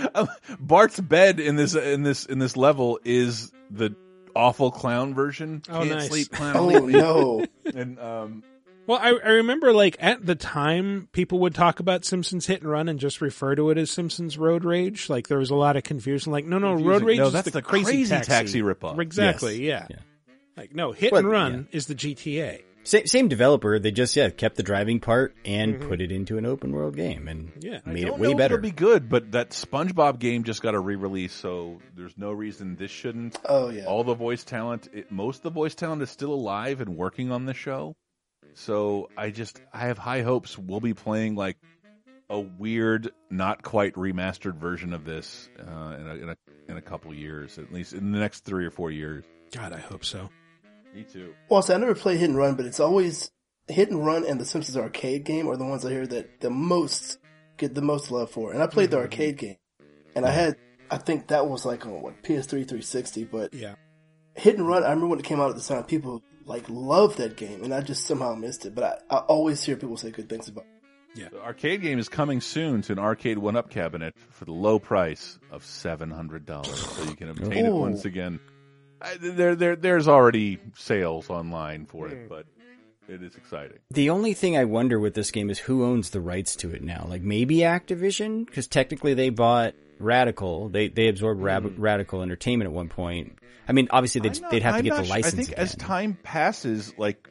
Bart's 0.61 0.99
bed 1.01 1.41
in 1.41 1.57
this 1.57 1.75
in 1.75 2.03
this 2.03 2.25
in 2.27 2.39
this 2.39 2.57
level 2.57 2.99
is 3.05 3.53
the 3.71 3.95
awful 4.35 4.71
clown 4.71 5.15
version. 5.15 5.63
Oh, 5.69 5.79
Can't 5.81 5.91
nice. 5.91 6.09
sleep 6.09 6.31
clown. 6.31 6.57
Oh, 6.57 6.87
no. 6.87 7.45
And 7.75 7.99
um, 8.01 8.43
Well, 8.91 8.99
I, 9.01 9.11
I 9.11 9.29
remember 9.35 9.73
like 9.73 9.97
at 10.01 10.27
the 10.27 10.35
time 10.35 11.09
people 11.13 11.39
would 11.39 11.55
talk 11.55 11.79
about 11.79 12.05
Simpsons 12.05 12.47
Hit 12.47 12.63
and 12.63 12.69
Run 12.69 12.89
and 12.89 12.99
just 12.99 13.21
refer 13.21 13.55
to 13.55 13.71
it 13.71 13.79
as 13.79 13.89
Simpsons 13.89 14.37
Road 14.37 14.65
Rage. 14.65 15.09
Like 15.09 15.29
there 15.29 15.39
was 15.39 15.51
a 15.51 15.55
lot 15.55 15.77
of 15.77 15.85
confusion. 15.85 16.33
Like 16.33 16.45
no, 16.45 16.59
no, 16.59 16.75
Road 16.75 17.05
Rage 17.05 17.19
No, 17.19 17.29
is 17.29 17.33
that's 17.33 17.45
the, 17.45 17.53
the 17.53 17.63
crazy, 17.63 17.85
Crazy 17.85 18.11
taxi, 18.11 18.29
Taxi 18.29 18.63
ripoff. 18.63 18.99
Exactly. 18.99 19.65
Yes. 19.65 19.87
Yeah. 19.91 19.99
Like 20.57 20.75
no, 20.75 20.91
Hit 20.91 21.13
Well, 21.13 21.21
and 21.21 21.31
Run 21.31 21.69
is 21.71 21.87
the 21.87 21.95
GTA. 21.95 22.63
Same, 22.83 23.07
same 23.07 23.29
developer. 23.29 23.79
They 23.79 23.93
just, 23.93 24.17
yeah, 24.17 24.31
kept 24.31 24.57
the 24.57 24.65
driving 24.65 24.99
part 24.99 25.37
and 25.45 25.77
mm-hmm. 25.77 25.89
put 25.89 26.01
it 26.01 26.11
into 26.11 26.39
an 26.39 26.45
open 26.45 26.73
world 26.73 26.97
game 26.97 27.29
and 27.29 27.53
Yeah. 27.61 27.79
Made 27.87 28.03
it 28.03 28.07
don't 28.07 28.19
way 28.19 28.33
know 28.33 28.37
better. 28.37 28.55
It'll 28.55 28.63
be 28.63 28.73
good, 28.73 29.09
but 29.09 29.31
that 29.31 29.51
SpongeBob 29.51 30.19
game 30.19 30.43
just 30.43 30.63
got 30.63 30.75
a 30.75 30.81
re-release, 30.81 31.33
so 31.33 31.79
there's 31.95 32.19
no 32.19 32.33
reason 32.33 32.75
this 32.75 32.91
shouldn't. 32.91 33.39
Oh, 33.45 33.69
yeah. 33.69 33.85
All 33.85 34.03
the 34.03 34.15
voice 34.15 34.43
talent, 34.43 34.89
it, 34.93 35.13
most 35.13 35.37
of 35.37 35.43
the 35.45 35.51
voice 35.51 35.77
talent 35.77 36.03
is 36.03 36.11
still 36.11 36.33
alive 36.33 36.81
and 36.81 36.97
working 36.97 37.31
on 37.31 37.45
the 37.45 37.55
show. 37.55 37.95
So 38.55 39.11
I 39.17 39.31
just, 39.31 39.61
I 39.73 39.81
have 39.81 39.99
high 39.99 40.23
hopes 40.23 40.59
we'll 40.59 40.81
be 40.81 40.95
playing 40.95 41.35
like 41.35 41.57
a 42.29 42.41
weird, 42.41 43.11
not 43.31 43.63
quite 43.63 43.95
remastered 43.95 44.57
version 44.57 44.93
of 44.93 45.05
this 45.05 45.49
uh, 45.59 45.97
in, 45.99 46.09
a, 46.09 46.15
in 46.15 46.29
a 46.31 46.37
in 46.71 46.77
a 46.77 46.83
couple 46.83 47.13
years, 47.13 47.59
at 47.59 47.73
least 47.73 47.93
in 47.93 48.13
the 48.13 48.19
next 48.19 48.45
three 48.45 48.65
or 48.65 48.71
four 48.71 48.91
years. 48.91 49.25
God, 49.53 49.73
I 49.73 49.81
hope 49.81 50.05
so. 50.05 50.31
Me 50.95 51.03
too. 51.03 51.35
Well, 51.49 51.63
see, 51.63 51.75
I 51.75 51.77
never 51.77 51.95
played 51.95 52.19
Hit 52.19 52.31
and 52.31 52.39
Run, 52.39 52.55
but 52.55 52.65
it's 52.67 52.81
always 52.81 53.31
Hit 53.69 53.91
and 53.91 54.05
Run 54.05 54.25
and 54.25 54.41
the 54.41 54.45
Simpsons 54.45 54.77
arcade 54.77 55.25
game 55.25 55.49
are 55.49 55.57
the 55.57 55.65
ones 55.65 55.85
I 55.85 55.91
hear 55.91 56.07
that 56.07 56.41
the 56.41 56.51
most 56.51 57.19
get 57.57 57.75
the 57.75 57.83
most 57.83 58.11
love 58.11 58.31
for. 58.31 58.53
And 58.53 58.63
I 58.63 58.67
played 58.67 58.91
the 58.91 58.99
arcade 58.99 59.37
game, 59.37 59.57
and 60.15 60.25
I 60.25 60.31
had 60.31 60.57
I 60.91 60.99
think 60.99 61.29
that 61.29 61.49
was 61.49 61.65
like 61.65 61.87
on 61.87 62.03
what 62.03 62.23
PS3 62.23 62.49
360, 62.49 63.25
but 63.25 63.53
Yeah. 63.55 63.75
Hit 64.35 64.57
and 64.57 64.67
Run. 64.67 64.85
I 64.85 64.91
remember 64.91 65.09
when 65.09 65.19
it 65.19 65.25
came 65.25 65.41
out 65.41 65.51
at 65.51 65.57
the 65.57 65.63
time, 65.63 65.85
people 65.85 66.23
like 66.51 66.69
loved 66.69 67.17
that 67.19 67.37
game, 67.37 67.63
and 67.63 67.73
I 67.73 67.81
just 67.81 68.07
somehow 68.07 68.35
missed 68.35 68.67
it. 68.67 68.75
But 68.75 69.05
I, 69.09 69.17
I 69.17 69.19
always 69.21 69.63
hear 69.63 69.77
people 69.77 69.97
say 69.97 70.11
good 70.11 70.29
things 70.29 70.49
about. 70.49 70.65
it. 71.15 71.31
The 71.31 71.41
arcade 71.43 71.81
game 71.81 71.99
is 71.99 72.09
coming 72.09 72.41
soon 72.41 72.83
to 72.83 72.93
an 72.93 72.99
arcade 72.99 73.39
one 73.39 73.57
up 73.57 73.71
cabinet 73.71 74.15
for 74.31 74.45
the 74.45 74.53
low 74.53 74.79
price 74.79 75.39
of 75.51 75.65
seven 75.65 76.11
hundred 76.11 76.45
dollars, 76.47 76.79
so 76.79 77.05
you 77.05 77.17
can 77.17 77.31
obtain 77.31 77.67
it 77.67 77.73
once 77.73 78.05
again. 78.05 78.41
I, 79.01 79.17
there, 79.17 79.55
there, 79.57 79.77
there's 79.77 80.09
already 80.09 80.59
sales 80.77 81.31
online 81.31 81.87
for 81.87 82.09
it, 82.09 82.29
but 82.29 82.47
it 83.09 83.23
is 83.23 83.35
exciting. 83.35 83.79
The 83.91 84.11
only 84.11 84.35
thing 84.35 84.57
I 84.57 84.65
wonder 84.65 85.01
with 85.01 85.15
this 85.15 85.31
game 85.31 85.51
is 85.51 85.59
who 85.59 85.85
owns 85.85 86.11
the 86.11 86.21
rights 86.21 86.55
to 86.57 86.71
it 86.71 86.83
now. 86.83 87.07
Like 87.09 87.23
maybe 87.23 87.59
Activision, 87.59 88.45
because 88.45 88.67
technically 88.67 89.15
they 89.15 89.31
bought 89.31 89.75
Radical. 90.01 90.69
They 90.69 90.89
they 90.89 91.09
absorbed 91.09 91.41
Rab- 91.41 91.75
Radical 91.79 92.23
Entertainment 92.23 92.69
at 92.69 92.73
one 92.73 92.89
point. 92.89 93.39
I 93.69 93.73
mean, 93.73 93.89
obviously 93.91 94.21
they'd 94.23 94.41
not- 94.41 94.51
they'd 94.51 94.63
have 94.63 94.75
to 94.75 94.79
I'm 94.79 94.85
get 94.85 94.97
the 94.97 95.09
license. 95.09 95.35
I 95.35 95.37
think 95.37 95.49
again. 95.51 95.63
as 95.63 95.75
time 95.77 96.19
passes, 96.23 96.93
like 96.99 97.29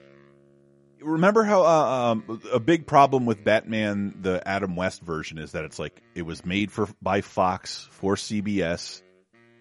remember 1.01 1.43
how 1.43 1.63
uh, 1.63 2.11
um, 2.11 2.41
a 2.51 2.59
big 2.59 2.85
problem 2.87 3.25
with 3.25 3.43
Batman, 3.43 4.15
the 4.21 4.45
Adam 4.47 4.75
West 4.75 5.01
version, 5.01 5.37
is 5.37 5.53
that 5.53 5.65
it's 5.65 5.79
like 5.79 6.01
it 6.15 6.23
was 6.23 6.45
made 6.45 6.71
for 6.71 6.87
by 7.01 7.21
Fox 7.21 7.87
for 7.91 8.15
CBS, 8.15 9.01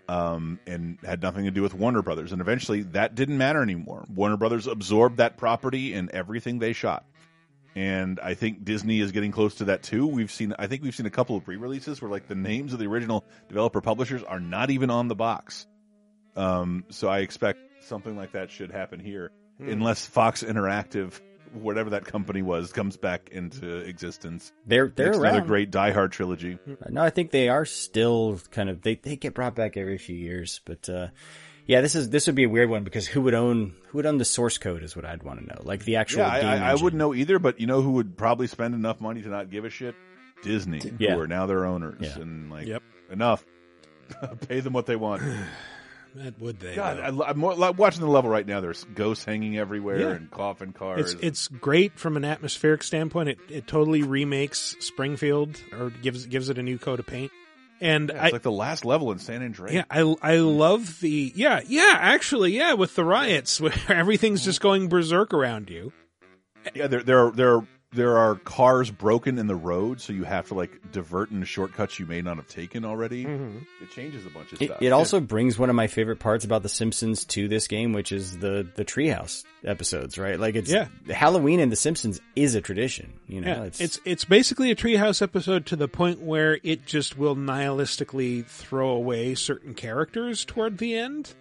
um, 0.08 0.58
and 0.66 0.98
had 1.04 1.22
nothing 1.22 1.44
to 1.44 1.50
do 1.50 1.62
with 1.62 1.74
Warner 1.74 2.02
Brothers, 2.02 2.32
and 2.32 2.40
eventually 2.40 2.82
that 2.82 3.14
didn't 3.14 3.38
matter 3.38 3.62
anymore. 3.62 4.04
Warner 4.12 4.36
Brothers 4.36 4.66
absorbed 4.66 5.18
that 5.18 5.36
property 5.36 5.94
and 5.94 6.10
everything 6.10 6.58
they 6.58 6.72
shot. 6.72 7.04
And 7.78 8.18
I 8.20 8.34
think 8.34 8.64
Disney 8.64 8.98
is 9.00 9.12
getting 9.12 9.30
close 9.30 9.54
to 9.56 9.66
that 9.66 9.82
too. 9.82 10.06
We've 10.06 10.32
seen, 10.32 10.52
I 10.58 10.66
think 10.66 10.82
we've 10.82 10.94
seen 10.94 11.06
a 11.06 11.10
couple 11.10 11.36
of 11.36 11.44
pre-releases 11.44 12.02
where 12.02 12.10
like 12.10 12.26
the 12.26 12.34
names 12.34 12.72
of 12.72 12.78
the 12.80 12.86
original 12.86 13.24
developer 13.48 13.80
publishers 13.80 14.22
are 14.24 14.40
not 14.40 14.70
even 14.70 14.90
on 14.90 15.06
the 15.08 15.14
box. 15.14 15.66
Um, 16.36 16.84
so 16.90 17.08
I 17.08 17.18
expect 17.20 17.60
something 17.84 18.16
like 18.16 18.32
that 18.32 18.50
should 18.50 18.70
happen 18.70 19.00
here, 19.00 19.30
Hmm. 19.58 19.68
unless 19.70 20.06
Fox 20.06 20.42
Interactive, 20.44 21.20
whatever 21.52 21.90
that 21.90 22.04
company 22.04 22.42
was, 22.42 22.72
comes 22.72 22.96
back 22.96 23.28
into 23.32 23.78
existence. 23.78 24.52
They're 24.66 24.88
they're 24.88 25.06
Makes 25.08 25.18
around. 25.18 25.34
another 25.34 25.46
great 25.46 25.70
Die 25.70 25.90
Hard 25.92 26.12
trilogy. 26.12 26.58
No, 26.90 27.02
I 27.02 27.10
think 27.10 27.30
they 27.32 27.48
are 27.48 27.64
still 27.64 28.40
kind 28.50 28.68
of 28.70 28.82
they 28.82 28.94
they 28.96 29.16
get 29.16 29.34
brought 29.34 29.54
back 29.54 29.76
every 29.76 29.98
few 29.98 30.16
years, 30.16 30.60
but 30.64 30.88
uh 30.88 31.08
yeah, 31.68 31.80
this 31.82 31.94
is 31.94 32.10
this 32.10 32.26
would 32.26 32.34
be 32.34 32.42
a 32.44 32.48
weird 32.48 32.68
one 32.68 32.82
because 32.82 33.06
who 33.06 33.20
would 33.20 33.34
own 33.34 33.74
who 33.88 33.98
would 33.98 34.06
own 34.06 34.18
the 34.18 34.24
source 34.24 34.58
code 34.58 34.82
is 34.82 34.96
what 34.96 35.04
I'd 35.04 35.22
want 35.22 35.38
to 35.40 35.46
know, 35.46 35.60
like 35.62 35.84
the 35.84 35.96
actual. 35.96 36.20
Yeah, 36.22 36.28
I, 36.32 36.40
game 36.40 36.48
I, 36.50 36.52
I 36.66 36.70
engine. 36.72 36.84
wouldn't 36.84 36.98
know 36.98 37.14
either, 37.14 37.38
but 37.38 37.60
you 37.60 37.66
know 37.68 37.80
who 37.82 37.92
would 37.92 38.16
probably 38.16 38.48
spend 38.48 38.74
enough 38.74 39.00
money 39.00 39.22
to 39.22 39.28
not 39.28 39.50
give 39.50 39.64
a 39.64 39.70
shit? 39.70 39.94
Disney, 40.42 40.80
Yeah. 40.98 41.14
who 41.14 41.20
are 41.20 41.28
now 41.28 41.46
their 41.46 41.64
owners, 41.66 42.00
Yeah. 42.00 42.22
and 42.22 42.50
like 42.50 42.66
Yep. 42.66 42.82
enough. 43.12 43.44
Pay 44.48 44.60
them 44.60 44.72
what 44.72 44.86
they 44.86 44.96
want. 44.96 45.22
That 46.14 46.40
would 46.40 46.58
they? 46.58 46.74
God. 46.74 46.98
I, 46.98 47.08
I'm, 47.28 47.38
more, 47.38 47.54
like, 47.54 47.76
watching 47.78 48.00
the 48.00 48.08
level 48.08 48.30
right 48.30 48.44
now. 48.46 48.60
There's 48.60 48.82
ghosts 48.94 49.26
hanging 49.26 49.58
everywhere 49.58 50.00
Yeah. 50.00 50.10
and 50.12 50.30
coffin 50.30 50.72
cars. 50.72 51.12
It's 51.12 51.22
it's 51.22 51.48
great 51.48 51.98
from 51.98 52.16
an 52.16 52.24
atmospheric 52.24 52.82
standpoint. 52.82 53.28
It 53.28 53.38
it 53.50 53.66
totally 53.66 54.02
remakes 54.02 54.74
Springfield 54.80 55.60
or 55.70 55.90
gives 55.90 56.24
gives 56.26 56.48
it 56.48 56.56
a 56.58 56.62
new 56.62 56.78
coat 56.78 56.98
of 56.98 57.06
paint. 57.06 57.30
And 57.80 58.10
Yeah, 58.12 58.22
I 58.22 58.26
it's 58.26 58.32
like 58.32 58.42
the 58.42 58.52
last 58.52 58.84
level 58.84 59.12
in 59.12 59.18
San 59.18 59.42
Andreas. 59.42 59.74
yeah, 59.74 59.84
I 59.90 60.14
I 60.22 60.36
love 60.36 61.00
the 61.00 61.32
yeah 61.34 61.60
yeah 61.66 61.96
actually 61.96 62.56
yeah 62.56 62.74
with 62.74 62.94
the 62.94 63.04
riots 63.04 63.60
where 63.60 63.72
everything's 63.88 64.40
mm-hmm. 64.40 64.48
just 64.48 64.60
going 64.60 64.88
berserk 64.88 65.32
around 65.32 65.70
you. 65.70 65.92
Yeah, 66.74 66.88
there 66.88 67.02
there 67.02 67.26
are, 67.26 67.30
there 67.30 67.54
are, 67.56 67.66
there 67.92 68.18
are 68.18 68.34
cars 68.36 68.90
broken 68.90 69.38
in 69.38 69.46
the 69.46 69.56
road, 69.56 70.00
so 70.00 70.12
you 70.12 70.24
have 70.24 70.48
to 70.48 70.54
like 70.54 70.92
divert 70.92 71.30
into 71.30 71.46
shortcuts 71.46 71.98
you 71.98 72.04
may 72.06 72.20
not 72.20 72.36
have 72.36 72.46
taken 72.46 72.84
already. 72.84 73.24
Mm-hmm. 73.24 73.58
It 73.82 73.90
changes 73.90 74.26
a 74.26 74.30
bunch 74.30 74.52
of 74.52 74.58
stuff. 74.58 74.82
it 74.82 74.90
also 74.92 75.20
brings 75.20 75.58
one 75.58 75.70
of 75.70 75.76
my 75.76 75.86
favorite 75.86 76.18
parts 76.18 76.44
about 76.44 76.62
The 76.62 76.68
Simpsons 76.68 77.24
to 77.26 77.48
this 77.48 77.66
game, 77.66 77.92
which 77.94 78.12
is 78.12 78.38
the 78.38 78.66
the 78.74 78.84
treehouse 78.84 79.44
episodes, 79.64 80.18
right? 80.18 80.38
Like 80.38 80.54
it's 80.54 80.70
Yeah. 80.70 80.88
Halloween 81.08 81.60
and 81.60 81.72
The 81.72 81.76
Simpsons 81.76 82.20
is 82.36 82.54
a 82.54 82.60
tradition, 82.60 83.14
you 83.26 83.40
know. 83.40 83.48
Yeah, 83.48 83.70
it's, 83.80 84.00
it's 84.04 84.24
basically 84.26 84.70
a 84.70 84.76
treehouse 84.76 85.22
episode 85.22 85.64
to 85.66 85.76
the 85.76 85.88
point 85.88 86.20
where 86.20 86.58
it 86.62 86.84
just 86.84 87.16
will 87.16 87.36
nihilistically 87.36 88.44
throw 88.46 88.90
away 88.90 89.34
certain 89.34 89.74
characters 89.74 90.44
toward 90.44 90.78
the 90.78 90.94
end. 90.96 91.34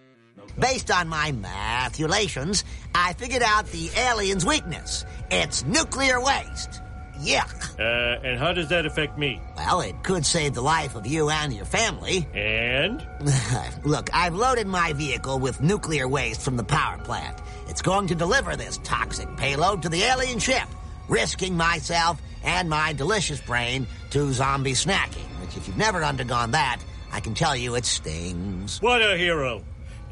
Based 0.59 0.89
on 0.89 1.07
my 1.07 1.31
mathulations, 1.31 2.63
I 2.93 3.13
figured 3.13 3.43
out 3.43 3.67
the 3.67 3.89
alien's 3.95 4.45
weakness. 4.45 5.05
It's 5.29 5.63
nuclear 5.65 6.19
waste. 6.21 6.81
Yuck. 7.19 7.79
Uh, 7.79 8.19
and 8.23 8.39
how 8.39 8.53
does 8.53 8.69
that 8.69 8.85
affect 8.85 9.17
me? 9.17 9.41
Well, 9.55 9.81
it 9.81 10.03
could 10.03 10.25
save 10.25 10.53
the 10.53 10.61
life 10.61 10.95
of 10.95 11.07
you 11.07 11.29
and 11.29 11.51
your 11.51 11.65
family. 11.65 12.27
And? 12.33 13.05
Look, 13.83 14.09
I've 14.13 14.35
loaded 14.35 14.67
my 14.67 14.93
vehicle 14.93 15.39
with 15.39 15.61
nuclear 15.61 16.07
waste 16.07 16.41
from 16.41 16.57
the 16.57 16.63
power 16.63 16.97
plant. 16.99 17.41
It's 17.67 17.81
going 17.81 18.07
to 18.07 18.15
deliver 18.15 18.55
this 18.55 18.79
toxic 18.83 19.35
payload 19.35 19.81
to 19.83 19.89
the 19.89 20.03
alien 20.03 20.39
ship, 20.39 20.67
risking 21.07 21.57
myself 21.57 22.21
and 22.43 22.69
my 22.69 22.93
delicious 22.93 23.41
brain 23.41 23.87
to 24.11 24.31
zombie 24.31 24.73
snacking, 24.73 25.27
which 25.41 25.57
if 25.57 25.67
you've 25.67 25.77
never 25.77 26.03
undergone 26.03 26.51
that, 26.51 26.79
I 27.11 27.19
can 27.19 27.33
tell 27.33 27.55
you 27.55 27.75
it 27.75 27.85
stings. 27.85 28.81
What 28.81 29.01
a 29.01 29.17
hero! 29.17 29.63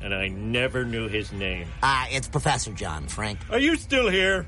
And 0.05 0.13
I 0.13 0.27
never 0.27 0.85
knew 0.85 1.07
his 1.07 1.31
name. 1.31 1.67
Uh, 1.81 2.05
it's 2.11 2.27
Professor 2.27 2.71
John 2.71 3.07
Frank. 3.07 3.39
Are 3.49 3.57
you 3.57 3.75
still 3.75 4.07
here? 4.07 4.47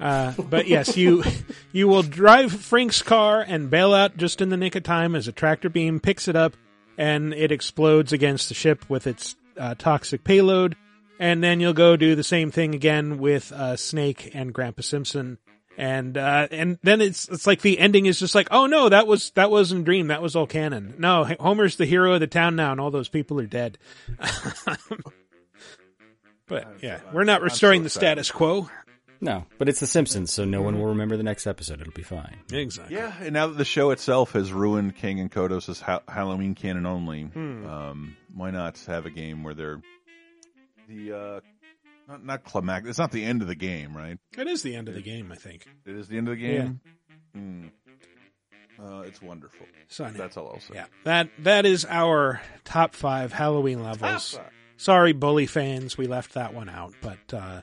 Uh, 0.00 0.32
but 0.38 0.66
yes, 0.66 0.96
you 0.96 1.22
you 1.72 1.86
will 1.86 2.02
drive 2.02 2.50
Frank's 2.50 3.02
car 3.02 3.44
and 3.46 3.68
bail 3.68 3.92
out 3.92 4.16
just 4.16 4.40
in 4.40 4.48
the 4.48 4.56
nick 4.56 4.74
of 4.74 4.82
time 4.82 5.14
as 5.14 5.28
a 5.28 5.32
tractor 5.32 5.68
beam 5.68 6.00
picks 6.00 6.28
it 6.28 6.34
up 6.34 6.56
and 6.96 7.34
it 7.34 7.52
explodes 7.52 8.14
against 8.14 8.48
the 8.48 8.54
ship 8.54 8.88
with 8.88 9.06
its 9.06 9.36
uh, 9.58 9.74
toxic 9.74 10.24
payload. 10.24 10.76
And 11.18 11.44
then 11.44 11.60
you'll 11.60 11.74
go 11.74 11.98
do 11.98 12.14
the 12.14 12.24
same 12.24 12.50
thing 12.50 12.74
again 12.74 13.18
with 13.18 13.52
uh, 13.52 13.76
Snake 13.76 14.30
and 14.32 14.54
Grandpa 14.54 14.80
Simpson. 14.80 15.36
And 15.76 16.16
uh, 16.16 16.46
and 16.50 16.78
then 16.82 17.00
it's 17.00 17.28
it's 17.28 17.46
like 17.46 17.60
the 17.62 17.78
ending 17.78 18.06
is 18.06 18.18
just 18.20 18.34
like 18.34 18.46
oh 18.52 18.66
no 18.66 18.88
that 18.88 19.06
was 19.08 19.30
that 19.32 19.50
wasn't 19.50 19.80
a 19.80 19.84
dream 19.84 20.06
that 20.06 20.22
was 20.22 20.36
all 20.36 20.46
canon 20.46 20.94
no 20.98 21.24
Homer's 21.40 21.74
the 21.76 21.84
hero 21.86 22.14
of 22.14 22.20
the 22.20 22.28
town 22.28 22.54
now 22.54 22.70
and 22.70 22.80
all 22.80 22.92
those 22.92 23.08
people 23.08 23.40
are 23.40 23.46
dead 23.46 23.76
but 26.46 26.76
yeah 26.82 27.00
we're 27.12 27.24
not 27.24 27.42
restoring 27.42 27.82
the 27.82 27.90
status 27.90 28.30
quo 28.30 28.68
no, 29.20 29.46
but 29.56 29.70
it's 29.70 29.80
The 29.80 29.86
Simpsons, 29.86 30.30
so 30.34 30.44
no 30.44 30.60
one 30.60 30.78
will 30.78 30.88
remember 30.88 31.16
the 31.16 31.22
next 31.22 31.46
episode. 31.46 31.80
It'll 31.80 31.94
be 31.94 32.02
fine. 32.02 32.36
Exactly. 32.52 32.96
Yeah, 32.96 33.10
and 33.22 33.32
now 33.32 33.46
that 33.46 33.56
the 33.56 33.64
show 33.64 33.90
itself 33.90 34.32
has 34.32 34.52
ruined 34.52 34.96
Kang 34.96 35.18
and 35.18 35.32
Kodos' 35.32 35.80
ha- 35.80 36.02
Halloween 36.08 36.54
canon 36.54 36.84
only, 36.84 37.22
Hmm. 37.22 37.64
um, 37.66 38.16
why 38.34 38.50
not 38.50 38.78
have 38.86 39.06
a 39.06 39.10
game 39.10 39.42
where 39.42 39.54
they're 39.54 39.80
the 40.90 41.12
uh, 41.12 41.40
not 42.08 42.24
not 42.24 42.44
climactic? 42.44 42.90
It's 42.90 42.98
not 42.98 43.12
the 43.12 43.24
end 43.24 43.42
of 43.42 43.48
the 43.48 43.54
game, 43.54 43.96
right? 43.96 44.18
It 44.36 44.46
is 44.48 44.62
the 44.62 44.74
end 44.74 44.88
of 44.88 44.94
the 44.94 45.02
game, 45.02 45.30
I 45.32 45.36
think. 45.36 45.66
It 45.86 45.96
is 45.96 46.08
the 46.08 46.18
end 46.18 46.28
of 46.28 46.36
the 46.36 46.40
game. 46.40 46.80
Hmm. 47.34 47.66
Uh, 48.82 49.00
it's 49.02 49.22
wonderful. 49.22 49.66
So, 49.88 50.10
That's 50.10 50.36
all 50.36 50.48
I'll 50.48 50.60
say. 50.60 50.74
Yeah, 50.74 50.86
that 51.04 51.28
that 51.40 51.64
is 51.64 51.86
our 51.88 52.40
top 52.64 52.94
five 52.94 53.32
Halloween 53.32 53.82
levels. 53.82 54.32
Top 54.32 54.42
five. 54.42 54.52
Sorry, 54.76 55.12
bully 55.12 55.46
fans, 55.46 55.96
we 55.96 56.06
left 56.06 56.34
that 56.34 56.52
one 56.52 56.68
out, 56.68 56.94
but 57.00 57.32
uh, 57.32 57.60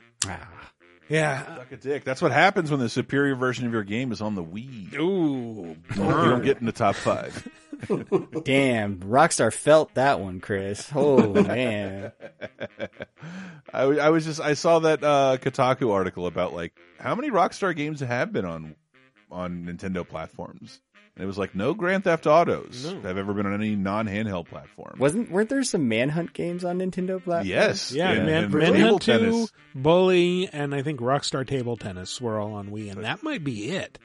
yeah. 1.08 1.56
Suck 1.56 1.72
a 1.72 1.76
dick. 1.76 2.04
That's 2.04 2.22
what 2.22 2.32
happens 2.32 2.70
when 2.70 2.80
the 2.80 2.88
superior 2.88 3.34
version 3.34 3.66
of 3.66 3.72
your 3.72 3.84
game 3.84 4.12
is 4.12 4.20
on 4.20 4.34
the 4.34 4.44
Wii. 4.44 4.94
Ooh, 4.94 5.76
you 5.94 5.96
don't 5.96 6.42
get 6.44 6.58
in 6.58 6.66
the 6.66 6.72
top 6.72 6.94
five. 6.94 7.48
Damn, 8.44 9.00
Rockstar 9.00 9.52
felt 9.52 9.94
that 9.94 10.20
one, 10.20 10.40
Chris. 10.40 10.90
Oh 10.94 11.32
man. 11.42 12.12
I 13.72 14.08
was 14.10 14.24
just 14.24 14.40
I 14.40 14.54
saw 14.54 14.80
that 14.80 15.02
uh, 15.02 15.38
Kotaku 15.40 15.92
article 15.92 16.26
about 16.26 16.52
like 16.52 16.78
how 16.98 17.14
many 17.14 17.30
Rockstar 17.30 17.74
games 17.74 18.00
have 18.00 18.32
been 18.32 18.44
on 18.44 18.76
on 19.30 19.64
Nintendo 19.64 20.06
platforms, 20.06 20.80
and 21.16 21.22
it 21.22 21.26
was 21.26 21.36
like 21.38 21.54
no 21.54 21.74
Grand 21.74 22.04
Theft 22.04 22.26
Autos 22.26 22.84
No. 22.84 23.00
have 23.02 23.18
ever 23.18 23.34
been 23.34 23.46
on 23.46 23.54
any 23.54 23.76
non 23.76 24.06
handheld 24.06 24.46
platform. 24.46 24.96
Wasn't 24.98 25.30
weren't 25.30 25.48
there 25.50 25.62
some 25.62 25.88
Manhunt 25.88 26.32
games 26.32 26.64
on 26.64 26.78
Nintendo 26.78 27.22
platforms? 27.22 27.48
Yes, 27.48 27.92
Yeah, 27.92 28.10
and- 28.12 28.26
Man, 28.26 28.44
and 28.44 28.52
table 28.52 28.72
Manhunt 28.72 29.02
2, 29.02 29.12
tennis. 29.18 29.52
Bully, 29.74 30.48
and 30.52 30.74
I 30.74 30.82
think 30.82 31.00
Rockstar 31.00 31.46
Table 31.46 31.76
Tennis 31.76 32.20
were 32.20 32.38
all 32.40 32.54
on 32.54 32.70
Wii, 32.70 32.90
and 32.92 33.04
that 33.04 33.22
might 33.22 33.44
be 33.44 33.70
it. 33.70 33.98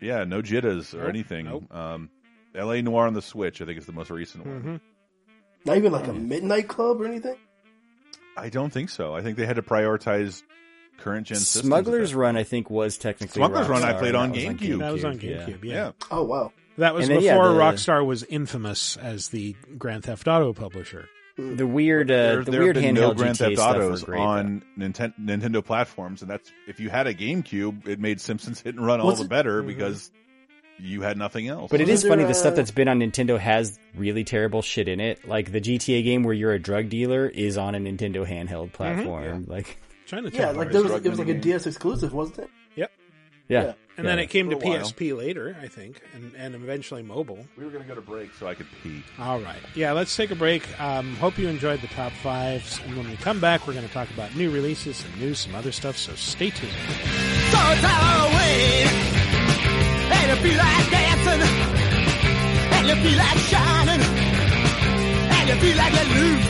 Yeah, 0.00 0.24
no 0.24 0.42
Jittas 0.42 0.94
or 0.94 0.98
Nope, 0.98 1.08
anything. 1.08 1.44
nope. 1.46 1.74
Um, 1.74 2.10
L.A. 2.54 2.82
Noire 2.82 3.06
on 3.06 3.14
the 3.14 3.22
Switch, 3.22 3.62
I 3.62 3.64
think 3.64 3.78
is 3.78 3.86
the 3.86 3.92
most 3.92 4.10
recent 4.10 4.44
one. 4.46 4.58
Mm-hmm. 4.60 4.76
Not 5.64 5.76
even 5.76 5.92
like 5.92 6.08
a 6.08 6.12
midnight 6.12 6.68
club 6.68 7.00
or 7.00 7.06
anything. 7.06 7.36
I 8.36 8.48
don't 8.48 8.72
think 8.72 8.88
so. 8.90 9.14
I 9.14 9.22
think 9.22 9.36
they 9.36 9.46
had 9.46 9.56
to 9.56 9.62
prioritize 9.62 10.42
current 11.02 11.26
gen 11.26 11.36
systems. 11.38 11.66
Smuggler's 11.66 12.14
Run, 12.14 12.36
I 12.36 12.44
think, 12.44 12.70
was 12.70 12.96
technically 12.96 13.40
Smuggler's 13.40 13.68
Run 13.68 13.82
I 13.82 13.92
played 13.94 14.14
on 14.14 14.32
GameCube. 14.32 14.78
That 14.78 14.92
was 14.92 15.04
on. 15.04 15.18
GameCube, 15.18 15.64
yeah. 15.64 15.74
Yeah. 15.74 15.92
Oh 16.10 16.24
wow. 16.24 16.52
That 16.78 16.94
was 16.94 17.08
And 17.08 17.16
then, 17.18 17.24
yeah, 17.24 17.34
before 17.34 17.52
the- 17.52 17.58
Rockstar 17.60 18.04
was 18.06 18.22
infamous 18.24 18.96
as 18.96 19.28
the 19.28 19.54
Grand 19.76 20.04
Theft 20.04 20.26
Auto 20.26 20.52
publisher. 20.54 21.08
The 21.36 21.66
weird, 21.66 22.10
uh, 22.10 22.14
there, 22.14 22.44
the 22.44 22.50
there 22.50 22.60
weird 22.62 22.76
have 22.76 22.82
been 22.84 22.94
handheld 22.96 23.00
no 23.00 23.14
Grand 23.14 23.36
GTA 23.36 23.56
Theft 23.56 23.60
Autos 23.60 24.04
great, 24.04 24.20
on 24.20 24.62
Ninten- 24.78 25.14
Nintendo 25.18 25.64
platforms, 25.64 26.22
and 26.22 26.30
that's 26.30 26.50
if 26.68 26.78
you 26.80 26.88
had 26.90 27.06
a 27.06 27.14
GameCube, 27.14 27.86
it 27.88 28.00
made 28.00 28.20
Simpsons 28.20 28.60
Hit 28.60 28.74
and 28.74 28.84
Run 28.86 29.00
all 29.00 29.06
Was 29.08 29.18
the 29.18 29.24
it- 29.24 29.30
better 29.30 29.62
Mhm. 29.62 29.66
because 29.66 30.10
you 30.78 31.02
had 31.02 31.16
nothing 31.16 31.48
else. 31.48 31.70
But 31.70 31.80
it 31.80 31.84
Wasn't 31.84 31.94
is 31.98 32.02
funny 32.04 32.22
there, 32.22 32.28
the 32.28 32.34
stuff 32.34 32.54
that's 32.56 32.70
been 32.70 32.88
on 32.88 33.00
Nintendo 33.00 33.38
has 33.38 33.78
really 33.94 34.24
terrible 34.24 34.62
shit 34.62 34.88
in 34.88 34.98
it. 35.00 35.26
Like 35.28 35.52
the 35.52 35.60
GTA 35.60 36.02
game 36.02 36.22
where 36.22 36.34
you're 36.34 36.52
a 36.52 36.58
drug 36.58 36.88
dealer 36.88 37.26
is 37.26 37.56
on 37.56 37.74
a 37.74 37.78
Nintendo 37.78 38.26
handheld 38.26 38.72
platform. 38.72 39.44
Like 39.46 39.78
Chinatown. 40.12 40.40
Yeah, 40.40 40.50
like 40.50 40.70
there 40.72 40.82
was 40.82 40.92
it 41.04 41.08
was 41.08 41.18
like 41.18 41.28
a 41.28 41.34
DS 41.34 41.66
exclusive, 41.66 42.12
wasn't 42.12 42.40
it? 42.40 42.50
Yep. 42.76 42.90
yeah. 43.48 43.62
Yeah. 43.64 43.72
And 43.96 44.06
then 44.06 44.18
it 44.18 44.28
came 44.28 44.48
to 44.50 44.58
For 44.58 44.66
while. 44.66 44.78
PSP 44.80 45.16
later, 45.16 45.54
I 45.60 45.68
think, 45.68 46.00
and, 46.14 46.32
and 46.34 46.54
eventually 46.54 47.02
mobile. 47.02 47.44
we 47.58 47.64
were 47.64 47.70
going 47.70 47.82
to 47.82 47.88
go 47.88 47.94
to 47.94 48.00
break 48.00 48.32
so 48.34 48.46
I 48.46 48.54
could 48.54 48.66
pee. 48.82 49.02
All 49.18 49.38
right. 49.40 49.58
Yeah, 49.74 49.92
let's 49.92 50.16
take 50.16 50.30
a 50.30 50.34
break. 50.34 50.64
Um, 50.80 51.14
hope 51.16 51.36
you 51.38 51.46
enjoyed 51.48 51.80
the 51.82 51.88
top 51.88 52.12
fives. 52.12 52.80
And 52.86 52.96
when 52.96 53.08
we 53.08 53.16
come 53.16 53.38
back, 53.38 53.66
we're 53.66 53.74
going 53.74 53.86
to 53.86 53.92
talk 53.92 54.08
about 54.10 54.34
new 54.34 54.50
releases 54.50 55.04
and 55.04 55.20
news, 55.20 55.40
some 55.40 55.54
other 55.54 55.72
stuff, 55.72 55.96
so 55.98 56.14
stay 56.14 56.48
tuned. 56.50 56.72
So 56.72 57.58
it's 57.72 57.82
Halloween, 57.84 58.88
and 60.12 60.30
it 60.30 60.38
feel 60.40 60.56
like 60.56 60.90
dancing, 60.90 61.42
and 62.72 62.88
you 62.88 62.94
feel 62.96 63.18
like 63.18 63.38
shining, 63.52 64.00
and 65.36 65.48
you 65.50 65.54
feel 65.56 65.76
like 65.76 65.92
you're 65.92 66.12
loose. 66.16 66.46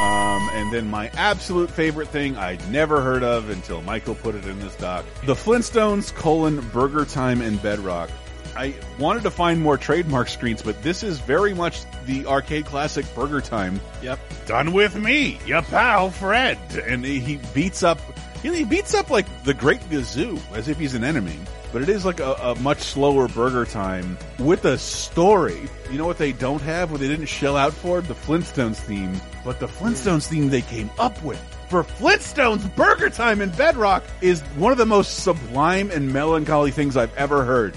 Um, 0.00 0.50
and 0.52 0.72
then 0.72 0.90
my 0.90 1.08
absolute 1.14 1.70
favorite 1.70 2.08
thing 2.08 2.36
I'd 2.36 2.68
never 2.70 3.00
heard 3.00 3.22
of 3.22 3.48
until 3.50 3.80
Michael 3.82 4.16
put 4.16 4.34
it 4.34 4.44
in 4.44 4.58
this 4.58 4.74
doc. 4.76 5.04
The 5.24 5.34
Flintstones 5.34 6.12
colon 6.12 6.60
Burger 6.70 7.04
Time 7.04 7.40
and 7.40 7.62
Bedrock. 7.62 8.10
I 8.56 8.74
wanted 8.98 9.24
to 9.24 9.30
find 9.30 9.60
more 9.60 9.76
trademark 9.76 10.28
screens, 10.28 10.62
but 10.62 10.80
this 10.82 11.02
is 11.02 11.18
very 11.20 11.54
much 11.54 11.82
the 12.06 12.26
arcade 12.26 12.66
classic 12.66 13.04
Burger 13.14 13.40
Time. 13.40 13.80
Yep. 14.02 14.18
Done 14.46 14.72
with 14.72 14.96
me, 14.96 15.38
your 15.46 15.62
pal 15.62 16.10
Fred. 16.10 16.58
And 16.86 17.04
he 17.04 17.18
he 17.18 17.36
beats 17.52 17.82
up, 17.82 18.00
he 18.42 18.64
beats 18.64 18.94
up 18.94 19.10
like 19.10 19.26
the 19.44 19.54
Great 19.54 19.80
Gazoo 19.90 20.40
as 20.54 20.68
if 20.68 20.78
he's 20.78 20.94
an 20.94 21.04
enemy. 21.04 21.38
But 21.74 21.82
it 21.82 21.88
is 21.88 22.04
like 22.04 22.20
a, 22.20 22.34
a 22.34 22.54
much 22.60 22.78
slower 22.78 23.26
Burger 23.26 23.64
Time 23.64 24.16
with 24.38 24.64
a 24.64 24.78
story. 24.78 25.60
You 25.90 25.98
know 25.98 26.06
what 26.06 26.18
they 26.18 26.30
don't 26.30 26.62
have, 26.62 26.92
what 26.92 27.00
they 27.00 27.08
didn't 27.08 27.26
shell 27.26 27.56
out 27.56 27.72
for? 27.72 28.00
The 28.00 28.14
Flintstones 28.14 28.76
theme. 28.76 29.20
But 29.44 29.58
the 29.58 29.66
Flintstones 29.66 30.28
theme 30.28 30.50
they 30.50 30.62
came 30.62 30.88
up 31.00 31.20
with 31.24 31.42
for 31.68 31.82
Flintstones 31.82 32.72
Burger 32.76 33.10
Time 33.10 33.40
in 33.40 33.50
Bedrock 33.50 34.04
is 34.20 34.40
one 34.54 34.70
of 34.70 34.78
the 34.78 34.86
most 34.86 35.24
sublime 35.24 35.90
and 35.90 36.12
melancholy 36.12 36.70
things 36.70 36.96
I've 36.96 37.12
ever 37.16 37.44
heard. 37.44 37.74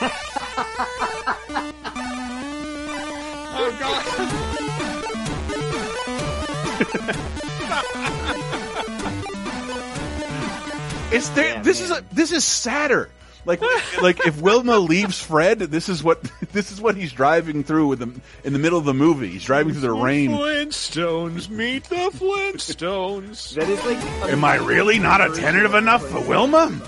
Oh, 8.28 8.42
It's 11.12 11.28
there. 11.30 11.62
this 11.62 11.80
is 11.80 11.90
a, 11.90 12.04
this 12.12 12.32
is 12.32 12.44
sadder. 12.44 13.10
Like 13.44 13.62
like 14.02 14.26
if 14.26 14.40
Wilma 14.40 14.78
leaves 14.78 15.22
Fred, 15.22 15.60
this 15.60 15.88
is 15.88 16.02
what 16.02 16.22
this 16.52 16.72
is 16.72 16.80
what 16.80 16.96
he's 16.96 17.12
driving 17.12 17.62
through 17.62 17.86
with 17.86 18.00
the 18.00 18.20
in 18.44 18.52
the 18.52 18.58
middle 18.58 18.78
of 18.78 18.84
the 18.84 18.94
movie. 18.94 19.28
He's 19.28 19.44
driving 19.44 19.72
through 19.72 19.82
the 19.82 19.92
rain. 19.92 20.32
Flintstones 20.32 21.48
meet 21.48 21.84
the 21.84 22.10
Flintstones. 22.12 23.54
That 23.56 23.68
is 23.68 23.84
like. 23.84 23.98
Am 24.30 24.44
I 24.44 24.56
really 24.56 24.98
not 24.98 25.20
attentive 25.20 25.74
enough 25.74 26.04
for 26.06 26.20
Wilma? 26.20 26.78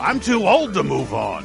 I'm 0.00 0.20
too 0.20 0.46
old 0.46 0.74
to 0.74 0.82
move 0.82 1.12
on. 1.12 1.44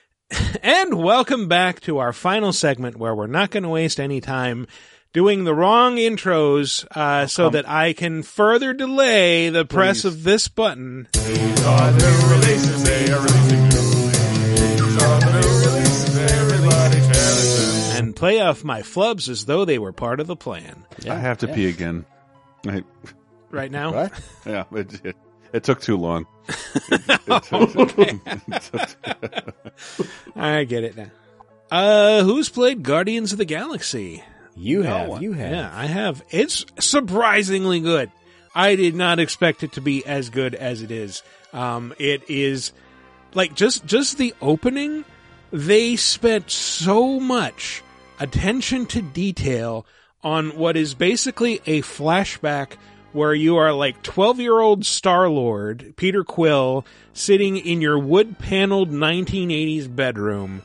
and 0.63 0.93
welcome 0.93 1.47
back 1.47 1.79
to 1.81 1.97
our 1.97 2.13
final 2.13 2.53
segment 2.53 2.97
where 2.97 3.13
we're 3.15 3.27
not 3.27 3.51
going 3.51 3.63
to 3.63 3.69
waste 3.69 3.99
any 3.99 4.21
time 4.21 4.67
doing 5.13 5.43
the 5.43 5.53
wrong 5.53 5.97
intros 5.97 6.85
uh, 6.95 7.27
so 7.27 7.49
that 7.49 7.67
I 7.67 7.93
can 7.93 8.23
further 8.23 8.73
delay 8.73 9.49
the 9.49 9.65
press 9.65 10.05
of 10.05 10.23
this 10.23 10.47
button. 10.47 11.07
And 17.97 18.15
play 18.15 18.39
off 18.39 18.63
my 18.63 18.81
flubs 18.81 19.27
as 19.27 19.45
though 19.45 19.65
they 19.65 19.79
were 19.79 19.91
part 19.91 20.19
of 20.19 20.27
the 20.27 20.35
plan. 20.35 20.85
I 21.09 21.15
have 21.15 21.39
to 21.39 21.47
pee 21.47 21.67
again. 21.67 22.05
I, 22.65 22.83
Right 23.49 23.71
now? 23.71 23.93
What? 23.93 24.13
yeah, 24.45 24.63
it, 24.71 25.05
it, 25.05 25.15
it 25.53 25.63
took 25.63 25.81
too 25.81 25.97
long. 25.97 26.25
I 30.35 30.63
get 30.63 30.83
it 30.83 30.95
now. 30.97 31.11
Uh, 31.69 32.23
who's 32.23 32.49
played 32.49 32.83
Guardians 32.83 33.31
of 33.31 33.37
the 33.37 33.45
Galaxy? 33.45 34.23
You 34.55 34.83
No 34.83 34.89
have. 34.89 35.07
one. 35.09 35.21
You 35.21 35.33
have. 35.33 35.51
Yeah, 35.51 35.71
I 35.73 35.85
have. 35.85 36.21
It's 36.29 36.65
surprisingly 36.79 37.79
good. 37.79 38.11
I 38.53 38.75
did 38.75 38.95
not 38.95 39.19
expect 39.19 39.63
it 39.63 39.71
to 39.73 39.81
be 39.81 40.05
as 40.05 40.29
good 40.29 40.53
as 40.55 40.81
it 40.81 40.91
is. 40.91 41.23
Um, 41.53 41.93
it 41.97 42.29
is 42.29 42.73
like 43.33 43.55
just 43.55 43.85
just 43.85 44.17
the 44.17 44.33
opening. 44.41 45.05
They 45.53 45.95
spent 45.95 46.51
so 46.51 47.19
much 47.19 47.81
attention 48.19 48.85
to 48.87 49.01
detail 49.01 49.85
on 50.23 50.57
what 50.57 50.75
is 50.77 50.93
basically 50.93 51.61
a 51.65 51.81
flashback 51.81 52.73
where 53.13 53.33
you 53.33 53.57
are 53.57 53.73
like 53.73 54.01
12 54.03 54.39
year 54.39 54.59
old 54.59 54.85
Star 54.85 55.27
Lord, 55.29 55.93
Peter 55.97 56.23
Quill, 56.23 56.85
sitting 57.13 57.57
in 57.57 57.81
your 57.81 57.99
wood 57.99 58.37
paneled 58.39 58.89
1980s 58.91 59.93
bedroom. 59.93 60.61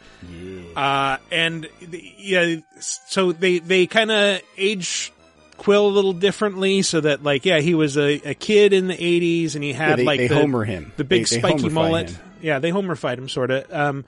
Uh, 0.77 1.17
and 1.31 1.69
the- 1.81 2.13
yeah, 2.19 2.57
so 2.81 3.33
they, 3.33 3.59
they 3.59 3.87
kind 3.87 4.11
of 4.11 4.41
age 4.57 5.13
Quill 5.57 5.87
a 5.87 5.89
little 5.89 6.13
differently 6.13 6.83
so 6.83 7.01
that 7.01 7.23
like, 7.23 7.45
yeah, 7.47 7.61
he 7.61 7.75
was 7.75 7.97
a, 7.97 8.15
a 8.31 8.35
kid 8.35 8.73
in 8.75 8.89
the 8.89 8.97
80s 8.97 9.55
and 9.55 9.65
he 9.65 9.73
had 9.73 9.99
they- 9.99 10.05
like 10.05 10.19
they 10.19 10.29
the, 10.29 10.35
Homer 10.35 10.65
him. 10.65 10.93
the 10.97 11.05
big 11.05 11.27
They- 11.27 11.39
spiky 11.39 11.69
mullet. 11.71 12.11
him. 12.11 12.21
Yeah, 12.43 12.59
they 12.59 12.71
Homerfied 12.71 13.17
him 13.19 13.29
sort 13.31 13.51
of. 13.51 13.73
Um, 13.73 14.05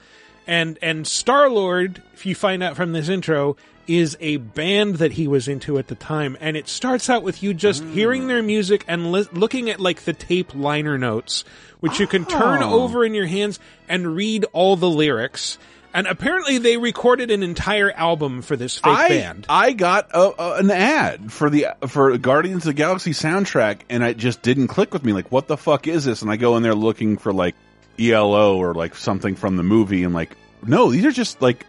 and 0.46 0.78
and 0.82 1.06
Star 1.06 1.48
Lord, 1.50 2.02
if 2.14 2.26
you 2.26 2.34
find 2.34 2.62
out 2.62 2.76
from 2.76 2.92
this 2.92 3.08
intro, 3.08 3.56
is 3.88 4.16
a 4.20 4.36
band 4.36 4.96
that 4.96 5.12
he 5.12 5.26
was 5.26 5.48
into 5.48 5.78
at 5.78 5.88
the 5.88 5.94
time, 5.94 6.36
and 6.40 6.56
it 6.56 6.68
starts 6.68 7.08
out 7.10 7.22
with 7.22 7.42
you 7.42 7.54
just 7.54 7.82
Mm. 7.82 7.92
hearing 7.94 8.26
their 8.28 8.42
music 8.42 8.84
and 8.86 9.10
li- 9.10 9.26
looking 9.32 9.70
at 9.70 9.80
like 9.80 10.02
the 10.04 10.12
tape 10.12 10.54
liner 10.54 10.98
notes, 10.98 11.44
which 11.80 11.98
you 11.98 12.06
can 12.06 12.24
turn 12.26 12.62
Oh. 12.62 12.82
over 12.82 13.04
in 13.04 13.14
your 13.14 13.26
hands 13.26 13.58
and 13.88 14.14
read 14.14 14.44
all 14.52 14.76
the 14.76 14.88
lyrics. 14.90 15.58
And 15.94 16.06
apparently, 16.06 16.58
they 16.58 16.76
recorded 16.76 17.30
an 17.30 17.42
entire 17.42 17.90
album 17.90 18.42
for 18.42 18.56
this 18.56 18.74
fake 18.76 18.84
I, 18.98 19.08
band. 19.08 19.46
I 19.48 19.72
got 19.72 20.10
a, 20.12 20.40
a, 20.40 20.54
an 20.58 20.70
ad 20.70 21.32
for 21.32 21.48
the 21.48 21.68
for 21.86 22.16
Guardians 22.18 22.64
of 22.66 22.74
the 22.74 22.74
Galaxy 22.74 23.12
soundtrack, 23.12 23.78
and 23.88 24.02
it 24.02 24.18
just 24.18 24.42
didn't 24.42 24.68
click 24.68 24.92
with 24.92 25.02
me. 25.02 25.14
Like, 25.14 25.32
what 25.32 25.48
the 25.48 25.56
fuck 25.56 25.86
is 25.86 26.04
this? 26.04 26.20
And 26.20 26.30
I 26.30 26.36
go 26.36 26.56
in 26.58 26.62
there 26.62 26.74
looking 26.74 27.16
for 27.16 27.32
like 27.32 27.54
ELO 27.98 28.58
or 28.58 28.74
like 28.74 28.94
something 28.94 29.34
from 29.34 29.56
the 29.56 29.62
movie, 29.62 30.04
and 30.04 30.12
like, 30.14 30.36
no, 30.64 30.90
these 30.90 31.06
are 31.06 31.10
just 31.10 31.40
like 31.40 31.64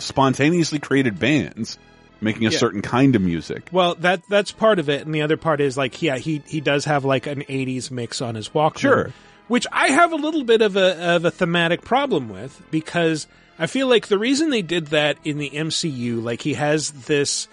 spontaneously 0.00 0.78
created 0.78 1.18
bands 1.18 1.78
making 2.20 2.46
a 2.46 2.50
Yeah. 2.50 2.58
certain 2.58 2.82
kind 2.82 3.16
of 3.16 3.22
music. 3.22 3.68
Well, 3.72 3.94
that 4.00 4.22
that's 4.28 4.52
part 4.52 4.78
of 4.78 4.88
it, 4.90 5.06
and 5.06 5.14
the 5.14 5.22
other 5.22 5.36
part 5.38 5.60
is 5.60 5.76
like, 5.76 6.02
yeah, 6.02 6.18
he 6.18 6.42
he 6.46 6.60
does 6.60 6.84
have 6.84 7.04
like 7.04 7.26
an 7.26 7.42
'80s 7.48 7.90
mix 7.90 8.20
on 8.20 8.34
his 8.34 8.50
Walkman, 8.50 8.78
Sure. 8.78 9.12
which 9.48 9.66
I 9.72 9.88
have 9.88 10.12
a 10.12 10.16
little 10.16 10.44
bit 10.44 10.60
of 10.62 10.76
a 10.76 11.14
of 11.16 11.24
a 11.24 11.30
thematic 11.30 11.82
problem 11.82 12.28
with 12.28 12.60
because 12.70 13.26
I 13.58 13.66
feel 13.66 13.86
like 13.88 14.08
the 14.08 14.18
reason 14.18 14.50
they 14.50 14.62
did 14.62 14.88
that 14.88 15.16
in 15.24 15.38
the 15.38 15.50
MCU, 15.50 16.22
like 16.22 16.42
he 16.42 16.54
has 16.54 16.90
this 16.90 17.48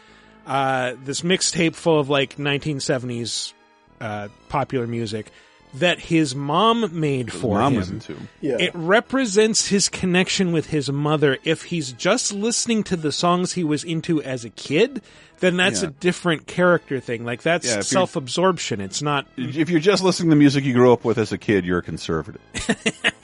uh 0.45 0.93
this 1.03 1.21
mixtape 1.21 1.75
full 1.75 1.99
of 1.99 2.09
like 2.09 2.37
1970s 2.37 3.53
uh 4.01 4.27
popular 4.49 4.87
music 4.87 5.31
that 5.79 5.99
his 5.99 6.35
mom 6.35 6.99
made 6.99 7.31
for 7.31 7.57
mom 7.59 7.73
him. 7.73 7.79
was 7.79 7.89
into. 7.89 8.15
Yeah. 8.41 8.57
It 8.59 8.71
represents 8.73 9.67
his 9.67 9.89
connection 9.89 10.51
with 10.51 10.67
his 10.67 10.91
mother. 10.91 11.37
If 11.43 11.63
he's 11.63 11.91
just 11.93 12.31
listening 12.33 12.83
to 12.85 12.95
the 12.95 13.11
songs 13.11 13.53
he 13.53 13.63
was 13.63 13.83
into 13.83 14.21
as 14.23 14.45
a 14.45 14.49
kid, 14.49 15.01
then 15.39 15.57
that's 15.57 15.81
Yeah. 15.83 15.89
a 15.89 15.91
different 15.91 16.47
character 16.47 16.99
thing. 16.99 17.23
Like 17.25 17.41
that's 17.43 17.67
Yeah, 17.67 17.81
self-absorption. 17.81 18.81
It's 18.81 19.01
not. 19.01 19.27
If 19.37 19.69
you're 19.69 19.79
just 19.79 20.03
listening 20.03 20.29
to 20.29 20.35
the 20.35 20.39
music 20.39 20.63
you 20.63 20.73
grew 20.73 20.91
up 20.93 21.05
with 21.05 21.17
as 21.17 21.31
a 21.31 21.37
kid, 21.37 21.65
you're 21.65 21.79
a 21.79 21.83
conservative. 21.83 22.41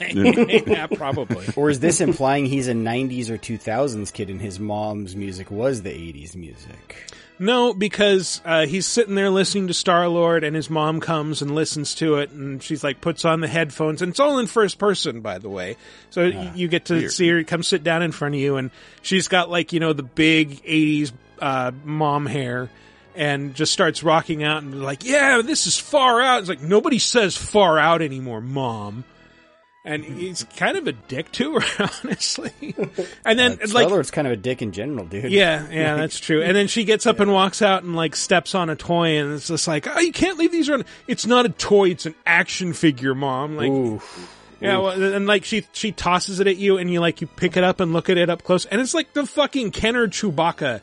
yeah, 0.00 0.86
probably. 0.86 1.46
Or 1.56 1.70
is 1.70 1.80
this 1.80 2.00
implying 2.00 2.46
he's 2.46 2.68
a 2.68 2.72
90s 2.72 3.30
or 3.30 3.38
2000s 3.38 4.12
kid 4.12 4.30
and 4.30 4.40
his 4.40 4.58
mom's 4.60 5.16
music 5.16 5.50
was 5.50 5.82
the 5.82 5.90
80s 5.90 6.36
music? 6.36 7.10
No, 7.44 7.74
because 7.74 8.40
uh, 8.44 8.64
he's 8.66 8.86
sitting 8.86 9.14
there 9.14 9.28
listening 9.28 9.66
to 9.66 9.74
Star 9.74 10.08
Lord, 10.08 10.44
and 10.44 10.56
his 10.56 10.70
mom 10.70 11.00
comes 11.00 11.42
and 11.42 11.54
listens 11.54 11.94
to 11.96 12.16
it, 12.16 12.30
and 12.30 12.62
she's 12.62 12.82
like 12.82 13.02
puts 13.02 13.26
on 13.26 13.40
the 13.40 13.48
headphones, 13.48 14.00
and 14.00 14.10
it's 14.10 14.20
all 14.20 14.38
in 14.38 14.46
first 14.46 14.78
person, 14.78 15.20
by 15.20 15.36
the 15.36 15.50
way. 15.50 15.76
So 16.08 16.30
y 16.30 16.52
you 16.54 16.68
get 16.68 16.86
to 16.86 16.94
weird. 16.94 17.12
see 17.12 17.28
her 17.28 17.44
come 17.44 17.62
sit 17.62 17.84
down 17.84 18.02
in 18.02 18.12
front 18.12 18.34
of 18.34 18.40
you, 18.40 18.56
and 18.56 18.70
she's 19.02 19.28
got 19.28 19.50
like 19.50 19.74
you 19.74 19.80
know 19.80 19.92
the 19.92 20.02
big 20.02 20.62
'80s 20.64 21.12
uh, 21.38 21.72
mom 21.84 22.24
hair 22.24 22.70
and 23.14 23.54
just 23.54 23.72
starts 23.72 24.02
rocking 24.02 24.42
out 24.42 24.62
and 24.62 24.82
like, 24.82 25.04
yeah, 25.04 25.42
this 25.44 25.66
is 25.66 25.78
far 25.78 26.22
out. 26.22 26.40
It's 26.40 26.48
like 26.48 26.62
nobody 26.62 26.98
says 26.98 27.36
far 27.36 27.78
out 27.78 28.00
anymore, 28.00 28.40
mom. 28.40 29.04
And 29.86 30.02
he's 30.02 30.44
kind 30.56 30.78
of 30.78 30.86
a 30.86 30.92
dick 30.92 31.30
to 31.32 31.60
her, 31.60 31.90
honestly. 32.04 32.52
And 33.22 33.38
then 33.38 33.52
Uh, 33.52 33.56
like 33.60 33.68
Star-Lord's 33.68 34.10
kind 34.10 34.26
of 34.26 34.32
a 34.32 34.36
dick 34.36 34.62
in 34.62 34.72
general, 34.72 35.04
dude. 35.04 35.30
yeah, 35.30 35.68
yeah, 35.70 35.96
that's 35.98 36.18
true. 36.18 36.40
And 36.42 36.56
then 36.56 36.68
she 36.68 36.84
gets 36.84 37.06
up 37.06 37.20
and 37.20 37.30
walks 37.30 37.60
out 37.60 37.82
and 37.82 37.94
like 37.94 38.16
steps 38.16 38.54
on 38.54 38.70
a 38.70 38.76
toy, 38.76 39.18
and 39.18 39.34
it's 39.34 39.48
just 39.48 39.68
like, 39.68 39.86
oh, 39.86 40.00
you 40.00 40.10
can't 40.12 40.38
leave 40.38 40.52
these 40.52 40.70
around. 40.70 40.86
It's 41.06 41.26
not 41.26 41.44
a 41.44 41.50
toy; 41.50 41.90
it's 41.90 42.06
an 42.06 42.14
action 42.24 42.72
figure, 42.72 43.14
mom. 43.14 43.56
Like, 43.58 44.00
yeah, 44.60 44.78
well, 44.78 45.02
and 45.02 45.26
like 45.26 45.44
she 45.44 45.66
she 45.72 45.92
tosses 45.92 46.40
it 46.40 46.46
at 46.46 46.56
you, 46.56 46.78
and 46.78 46.90
you 46.90 47.00
like 47.00 47.20
you 47.20 47.26
pick 47.26 47.58
it 47.58 47.64
up 47.64 47.80
and 47.80 47.92
look 47.92 48.08
at 48.08 48.16
it 48.16 48.30
up 48.30 48.42
close, 48.42 48.64
and 48.64 48.80
it's 48.80 48.94
like 48.94 49.12
the 49.12 49.26
fucking 49.26 49.70
Kenner 49.72 50.08
Chewbacca 50.08 50.80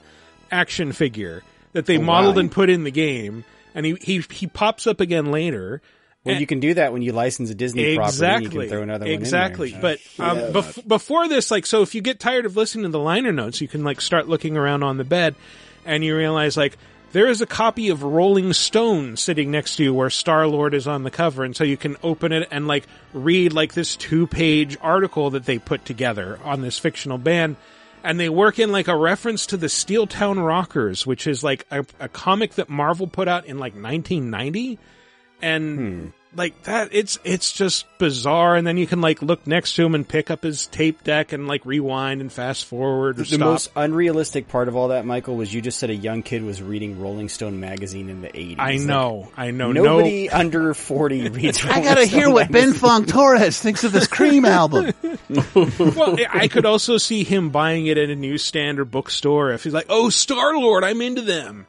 action 0.51 0.91
figure 0.91 1.41
that 1.73 1.87
they 1.87 1.97
Oh, 1.97 2.01
modeled 2.01 2.35
wow. 2.35 2.41
and 2.41 2.51
put 2.51 2.69
in 2.69 2.83
the 2.83 2.91
game, 2.91 3.45
and 3.73 3.83
he 3.83 3.95
he 3.99 4.23
he 4.29 4.45
pops 4.45 4.85
up 4.85 4.99
again 4.99 5.31
later. 5.31 5.81
Well, 6.23 6.39
you 6.39 6.45
can 6.45 6.59
do 6.59 6.75
that 6.75 6.93
when 6.93 7.01
you 7.01 7.13
license 7.13 7.49
a 7.49 7.55
Disney 7.55 7.95
property. 7.95 8.15
Exactly. 8.15 8.45
You 8.45 8.59
can 8.61 8.69
throw 8.69 8.81
another 8.83 9.05
exactly. 9.07 9.71
one 9.71 9.77
in 9.77 9.81
there. 9.81 9.91
Exactly. 9.93 10.19
But 10.19 10.53
um, 10.53 10.63
bef- 10.63 10.87
before 10.87 11.27
this, 11.27 11.49
like, 11.49 11.65
so 11.65 11.81
if 11.81 11.95
you 11.95 12.01
get 12.01 12.19
tired 12.19 12.45
of 12.45 12.55
listening 12.55 12.83
to 12.83 12.89
the 12.89 12.99
liner 12.99 13.31
notes, 13.31 13.59
you 13.59 13.67
can 13.67 13.83
like 13.83 13.99
start 14.01 14.27
looking 14.27 14.55
around 14.55 14.83
on 14.83 14.97
the 14.97 15.03
bed, 15.03 15.33
and 15.83 16.03
you 16.03 16.15
realize 16.15 16.55
like 16.55 16.77
there 17.11 17.27
is 17.27 17.41
a 17.41 17.47
copy 17.47 17.89
of 17.89 18.03
Rolling 18.03 18.53
Stone 18.53 19.17
sitting 19.17 19.49
next 19.49 19.77
to 19.77 19.83
you 19.83 19.93
where 19.95 20.11
Star 20.11 20.45
Lord 20.45 20.75
is 20.75 20.87
on 20.87 21.03
the 21.03 21.09
cover, 21.09 21.43
and 21.43 21.55
so 21.55 21.63
you 21.63 21.75
can 21.75 21.97
open 22.03 22.31
it 22.31 22.47
and 22.51 22.67
like 22.67 22.85
read 23.13 23.51
like 23.51 23.73
this 23.73 23.95
two 23.95 24.27
page 24.27 24.77
article 24.79 25.31
that 25.31 25.45
they 25.45 25.57
put 25.57 25.85
together 25.85 26.39
on 26.43 26.61
this 26.61 26.77
fictional 26.77 27.17
band. 27.17 27.55
And 28.03 28.19
they 28.19 28.29
work 28.29 28.57
in 28.59 28.71
like 28.71 28.87
a 28.87 28.95
reference 28.95 29.47
to 29.47 29.57
the 29.57 29.69
Steel 29.69 30.07
Town 30.07 30.39
Rockers, 30.39 31.05
which 31.05 31.27
is 31.27 31.43
like 31.43 31.65
a, 31.69 31.85
a 31.99 32.09
comic 32.09 32.55
that 32.55 32.69
Marvel 32.69 33.07
put 33.07 33.27
out 33.27 33.45
in 33.45 33.57
like 33.57 33.73
1990 33.73 34.79
and 35.41 35.77
hmm. 35.77 36.07
like 36.35 36.61
that 36.63 36.89
it's 36.91 37.19
it's 37.23 37.51
just 37.51 37.85
bizarre 37.97 38.55
and 38.55 38.65
then 38.65 38.77
you 38.77 38.87
can 38.87 39.01
like 39.01 39.21
look 39.21 39.45
next 39.45 39.75
to 39.75 39.85
him 39.85 39.95
and 39.95 40.07
pick 40.07 40.31
up 40.31 40.43
his 40.43 40.67
tape 40.67 41.03
deck 41.03 41.33
and 41.33 41.47
like 41.47 41.65
rewind 41.65 42.21
and 42.21 42.31
fast 42.31 42.65
forward 42.65 43.19
or 43.19 43.23
the 43.23 43.25
stop 43.25 43.39
most 43.39 43.71
unrealistic 43.75 44.47
part 44.47 44.67
of 44.67 44.75
all 44.75 44.89
that, 44.89 45.05
Michael, 45.05 45.35
was 45.35 45.53
you 45.53 45.61
just 45.61 45.79
said 45.79 45.89
a 45.89 45.95
young 45.95 46.23
kid 46.23 46.43
was 46.43 46.61
reading 46.61 46.99
Rolling 46.99 47.29
Stone 47.29 47.59
magazine 47.59 48.09
in 48.09 48.21
the 48.21 48.29
80s. 48.29 48.55
I 48.59 48.71
Like, 48.71 48.81
know, 48.81 49.31
I 49.37 49.51
know. 49.51 49.71
Nobody 49.71 50.29
under 50.29 50.73
40 50.73 51.29
reads 51.29 51.63
I 51.63 51.69
Rolling 51.69 51.83
gotta 51.83 52.07
Stone 52.07 52.19
hear 52.19 52.29
what 52.29 52.51
Ben. 52.51 52.73
Fong 52.73 53.05
Torres 53.05 53.59
thinks 53.59 53.83
of 53.83 53.91
this 53.91 54.07
Cream 54.07 54.45
album. 54.45 54.93
well, 55.53 56.17
I 56.29 56.47
could 56.47 56.65
also 56.65 56.97
see 56.97 57.23
him 57.23 57.49
buying 57.49 57.87
it 57.87 57.97
at 57.97 58.09
a 58.09 58.15
newsstand 58.15 58.79
or 58.79 58.85
bookstore 58.85 59.51
if 59.51 59.63
he's 59.63 59.73
like, 59.73 59.87
"Oh, 59.89 60.09
Star 60.09 60.57
Lord, 60.57 60.83
I'm 60.83 61.01
into 61.01 61.21
them," 61.21 61.67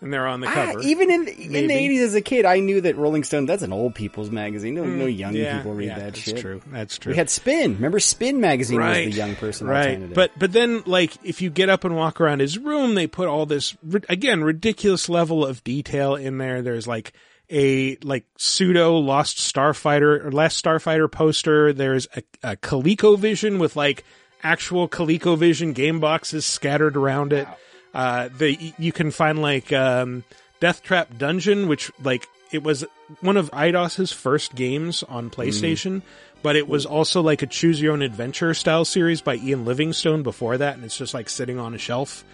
and 0.00 0.12
they're 0.12 0.26
on 0.26 0.40
the 0.40 0.46
Ah, 0.48 0.52
cover. 0.52 0.80
even 0.82 1.10
in 1.10 1.26
in 1.28 1.66
the 1.66 1.74
80s 1.74 2.00
as 2.04 2.14
a 2.14 2.20
kid, 2.20 2.44
I 2.44 2.60
knew 2.60 2.80
that 2.82 2.96
Rolling 2.96 3.24
Stone, 3.24 3.46
that's 3.46 3.62
an 3.62 3.72
old 3.72 3.94
people's 3.94 4.30
magazine. 4.30 4.74
No, 4.74 4.84
no 4.84 5.06
Mm, 5.06 5.18
young 5.18 5.34
yeah, 5.34 5.56
people 5.56 5.74
read 5.74 5.86
yeah, 5.88 5.94
that 5.98 6.04
that's 6.14 6.18
shit. 6.20 6.38
true. 6.38 6.60
That's 6.70 6.98
true. 6.98 7.10
We 7.12 7.16
had 7.16 7.28
Spin. 7.30 7.74
Remember 7.74 7.98
Spin 8.00 8.40
magazine 8.40 8.78
right. 8.78 9.06
was 9.06 9.14
the 9.14 9.20
young 9.20 9.34
person 9.36 9.66
right? 9.66 9.86
alternative. 9.88 10.14
But 10.14 10.30
but 10.38 10.52
then 10.52 10.82
like 10.86 11.12
if 11.24 11.42
you 11.42 11.50
get 11.50 11.68
up 11.68 11.84
and 11.84 11.96
walk 11.96 12.20
around 12.20 12.40
his 12.40 12.58
room, 12.58 12.94
they 12.94 13.06
put 13.06 13.28
all 13.28 13.44
this 13.46 13.76
again 14.08 14.44
ridiculous 14.44 15.08
level 15.08 15.44
of 15.44 15.64
detail 15.64 16.14
in 16.14 16.38
there. 16.38 16.62
There's 16.62 16.86
like 16.86 17.12
a 17.50 17.96
like 18.02 18.24
pseudo 18.36 18.96
Lost 18.98 19.38
Starfighter 19.38 20.24
or 20.24 20.30
Last 20.30 20.62
Starfighter 20.62 21.10
poster. 21.10 21.72
There's 21.72 22.06
a, 22.14 22.22
a 22.52 22.56
ColecoVision 22.56 23.58
with 23.58 23.74
like 23.74 24.04
actual 24.42 24.88
ColecoVision 24.88 25.74
game 25.74 25.98
boxes 25.98 26.44
scattered 26.46 26.96
around 26.96 27.32
it. 27.32 27.48
Uh, 27.94 28.28
the 28.36 28.72
you 28.78 28.92
can 28.92 29.10
find 29.10 29.40
like 29.40 29.72
um, 29.72 30.24
Death 30.60 30.82
Trap 30.82 31.16
Dungeon, 31.16 31.68
which 31.68 31.90
like 32.02 32.28
it 32.50 32.62
was 32.62 32.84
one 33.20 33.36
of 33.36 33.50
Eidos's 33.52 34.12
first 34.12 34.54
games 34.54 35.02
on 35.02 35.30
PlayStation, 35.30 36.02
but 36.42 36.56
it 36.56 36.68
was 36.68 36.86
also 36.86 37.20
like 37.20 37.42
a 37.42 37.46
choose 37.46 37.80
your 37.80 37.92
own 37.92 38.02
adventure 38.02 38.54
style 38.54 38.84
series 38.84 39.20
by 39.20 39.36
Ian 39.36 39.64
Livingstone 39.64 40.22
before 40.22 40.58
that, 40.58 40.74
and 40.74 40.84
it's 40.84 40.96
just 40.96 41.14
like 41.14 41.28
sitting 41.28 41.58
on 41.58 41.74
a 41.74 41.78
shelf 41.78 42.24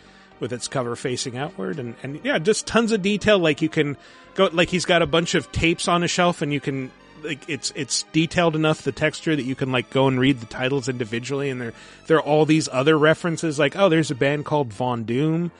with 0.40 0.52
its 0.52 0.68
cover 0.68 0.96
facing 0.96 1.36
outward, 1.36 1.78
and 1.78 1.94
and 2.02 2.20
yeah, 2.24 2.38
just 2.38 2.66
tons 2.66 2.92
of 2.92 3.02
detail. 3.02 3.38
Like 3.38 3.62
you 3.62 3.68
can 3.68 3.96
go 4.34 4.48
like 4.52 4.68
he's 4.68 4.84
got 4.84 5.02
a 5.02 5.06
bunch 5.06 5.34
of 5.34 5.50
tapes 5.52 5.88
on 5.88 6.02
a 6.02 6.08
shelf, 6.08 6.42
and 6.42 6.52
you 6.52 6.60
can 6.60 6.90
like 7.24 7.48
it's 7.48 7.72
it's 7.74 8.04
detailed 8.12 8.54
enough 8.54 8.82
the 8.82 8.92
texture 8.92 9.34
that 9.34 9.42
you 9.42 9.54
can 9.54 9.72
like 9.72 9.90
go 9.90 10.06
and 10.06 10.20
read 10.20 10.40
the 10.40 10.46
titles 10.46 10.88
individually, 10.88 11.50
and 11.50 11.60
there 11.60 11.72
there 12.06 12.18
are 12.18 12.22
all 12.22 12.44
these 12.44 12.68
other 12.70 12.96
references 12.98 13.58
like 13.58 13.76
oh, 13.76 13.88
there's 13.88 14.10
a 14.10 14.14
band 14.14 14.44
called 14.44 14.72
Von 14.72 15.04
Doom. 15.04 15.50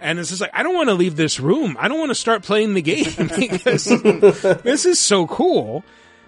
And 0.00 0.18
it's 0.18 0.28
just 0.28 0.40
like, 0.40 0.52
I 0.54 0.62
don't 0.62 0.74
want 0.74 0.88
to 0.90 0.94
leave 0.94 1.16
this 1.16 1.40
room. 1.40 1.76
I 1.78 1.88
don't 1.88 1.98
want 1.98 2.10
to 2.10 2.14
start 2.14 2.42
playing 2.42 2.74
the 2.74 2.82
game 2.82 3.28
because 3.38 3.84
this 4.62 4.86
is 4.86 4.98
so 5.00 5.26
cool. 5.26 5.84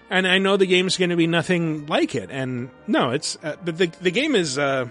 And 0.09 0.27
I 0.27 0.39
know 0.39 0.57
the 0.57 0.65
game's 0.65 0.97
going 0.97 1.11
to 1.11 1.15
be 1.15 1.27
nothing 1.27 1.85
like 1.85 2.15
it. 2.15 2.29
And 2.31 2.69
no, 2.85 3.11
it's, 3.11 3.37
uh, 3.41 3.55
but 3.63 3.77
the, 3.77 3.87
the 4.01 4.11
game 4.11 4.35
is, 4.35 4.57
uh, 4.57 4.87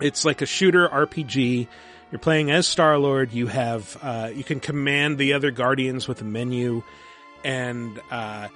it's 0.00 0.24
like 0.24 0.42
a 0.42 0.46
shooter 0.46 0.88
RPG. 0.88 1.68
You're 2.10 2.18
playing 2.18 2.50
as 2.50 2.66
Star 2.66 2.98
Lord. 2.98 3.32
You 3.32 3.46
have, 3.46 3.96
uh, 4.02 4.30
you 4.34 4.42
can 4.42 4.58
command 4.58 5.18
the 5.18 5.34
other 5.34 5.52
Guardians 5.52 6.08
with 6.08 6.20
a 6.22 6.24
menu. 6.24 6.82
And, 7.44 8.00
uh, 8.10 8.48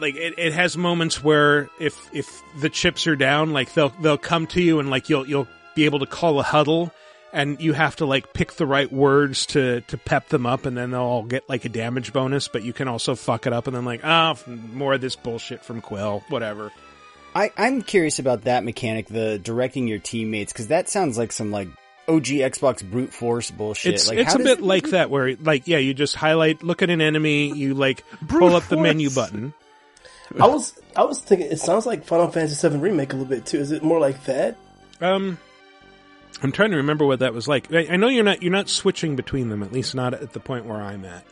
like 0.00 0.14
it, 0.16 0.34
it 0.38 0.52
has 0.52 0.76
moments 0.76 1.22
where 1.22 1.68
if, 1.78 1.98
if 2.14 2.42
the 2.60 2.68
chips 2.68 3.06
are 3.06 3.16
down, 3.16 3.52
like 3.52 3.74
they'll, 3.74 3.90
they'll 4.00 4.18
come 4.18 4.46
to 4.48 4.62
you 4.62 4.80
and 4.80 4.90
like 4.90 5.08
you'll, 5.08 5.26
you'll 5.26 5.48
be 5.76 5.84
able 5.84 5.98
to 6.00 6.06
call 6.06 6.40
a 6.40 6.42
huddle 6.42 6.92
and 7.32 7.60
you 7.60 7.72
have 7.72 7.94
to 7.96 8.06
like 8.06 8.32
pick 8.32 8.54
the 8.54 8.66
right 8.66 8.90
words 8.92 9.46
to 9.46 9.82
to 9.82 9.96
pep 9.96 10.28
them 10.30 10.46
up 10.46 10.66
and 10.66 10.76
then 10.76 10.90
they'll 10.90 11.00
all 11.00 11.22
get 11.22 11.48
like 11.48 11.64
a 11.64 11.68
damage 11.68 12.12
bonus 12.12 12.48
but 12.48 12.64
you 12.64 12.72
can 12.72 12.88
also 12.88 13.14
fuck 13.14 13.46
it 13.46 13.52
up 13.52 13.68
and 13.68 13.76
then 13.76 13.84
like 13.84 14.00
ah 14.02 14.36
more 14.46 14.94
of 14.94 15.00
this 15.00 15.14
bullshit 15.14 15.64
from 15.64 15.80
quill 15.80 16.24
whatever. 16.28 16.72
I, 17.32 17.52
I'm 17.56 17.82
curious 17.82 18.18
about 18.18 18.42
that 18.42 18.64
mechanic, 18.64 19.06
the 19.06 19.38
directing 19.38 19.86
your 19.86 20.00
teammates, 20.00 20.52
because 20.52 20.66
that 20.66 20.88
sounds 20.88 21.16
like 21.16 21.30
some 21.30 21.52
like 21.52 21.68
OG 22.08 22.24
Xbox 22.24 22.82
brute 22.82 23.12
force 23.14 23.52
bullshit. 23.52 23.94
it's 23.94 24.08
like, 24.08 24.18
it's 24.18 24.32
how 24.32 24.40
a 24.40 24.42
bit 24.42 24.58
it- 24.58 24.64
like 24.64 24.90
that 24.90 25.08
where 25.10 25.36
like 25.36 25.68
yeah 25.68 25.78
you 25.78 25.94
just 25.94 26.16
highlight 26.16 26.64
look 26.64 26.82
at 26.82 26.90
an 26.90 27.00
enemy 27.00 27.54
you 27.56 27.74
like 27.74 28.02
pull 28.26 28.56
up 28.56 28.64
the 28.64 28.76
menu 28.76 29.08
button 29.10 29.54
I 30.38 30.46
was 30.46 30.78
I 30.94 31.04
was 31.04 31.20
thinking 31.20 31.50
it 31.50 31.58
sounds 31.58 31.86
like 31.86 32.04
Final 32.04 32.28
Fantasy 32.28 32.68
VII 32.68 32.76
remake 32.76 33.12
a 33.12 33.16
little 33.16 33.28
bit 33.28 33.46
too. 33.46 33.58
Is 33.58 33.72
it 33.72 33.82
more 33.82 33.98
like 33.98 34.24
that? 34.24 34.56
um 35.00 35.38
i'm 36.42 36.52
trying 36.52 36.70
to 36.70 36.76
remember 36.76 37.04
what 37.04 37.20
that 37.20 37.34
was 37.34 37.48
like 37.48 37.72
i, 37.72 37.86
I 37.90 37.96
know 37.96 38.08
you're 38.08 38.24
not 38.24 38.42
you're 38.42 38.52
not 38.52 38.68
switching 38.68 39.16
between 39.16 39.48
them 39.48 39.62
at 39.62 39.72
least 39.72 39.94
not 39.94 40.14
at 40.14 40.32
the 40.32 40.40
point 40.40 40.66
where 40.66 40.80
i'm 40.80 41.04
at 41.04 41.24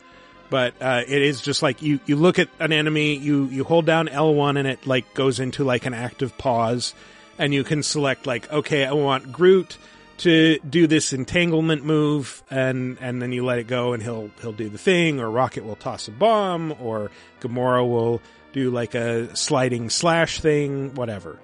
but 0.49 0.73
uh, 0.81 1.03
it 1.07 1.21
is 1.21 1.41
just 1.41 1.61
like 1.61 1.81
you 1.81 1.99
you 2.07 2.15
look 2.15 2.39
at 2.39 2.49
an 2.59 2.73
enemy 2.73 3.15
you 3.15 3.45
you 3.45 3.63
hold 3.63 3.85
down 3.85 4.07
l1 4.07 4.57
and 4.57 4.67
it 4.67 4.87
like 4.87 5.13
goes 5.13 5.39
into 5.39 5.63
like 5.63 5.85
an 5.85 5.93
active 5.93 6.37
pause 6.37 6.93
and 7.37 7.53
you 7.53 7.63
can 7.63 7.83
select 7.83 8.25
like 8.25 8.51
okay 8.51 8.85
i 8.85 8.91
want 8.91 9.31
groot 9.31 9.77
to 10.17 10.59
do 10.67 10.85
this 10.85 11.13
entanglement 11.13 11.85
move 11.85 12.43
and 12.49 12.97
and 12.99 13.21
then 13.21 13.31
you 13.31 13.45
let 13.45 13.59
it 13.59 13.67
go 13.67 13.93
and 13.93 14.03
he'll 14.03 14.31
he'll 14.41 14.51
do 14.51 14.67
the 14.67 14.77
thing 14.77 15.19
or 15.19 15.29
rocket 15.29 15.63
will 15.63 15.75
toss 15.77 16.07
a 16.07 16.11
bomb 16.11 16.73
or 16.81 17.09
gamora 17.39 17.87
will 17.87 18.21
do 18.53 18.71
like 18.71 18.95
a 18.95 19.35
sliding 19.35 19.89
slash 19.89 20.39
thing 20.41 20.93
whatever 20.95 21.39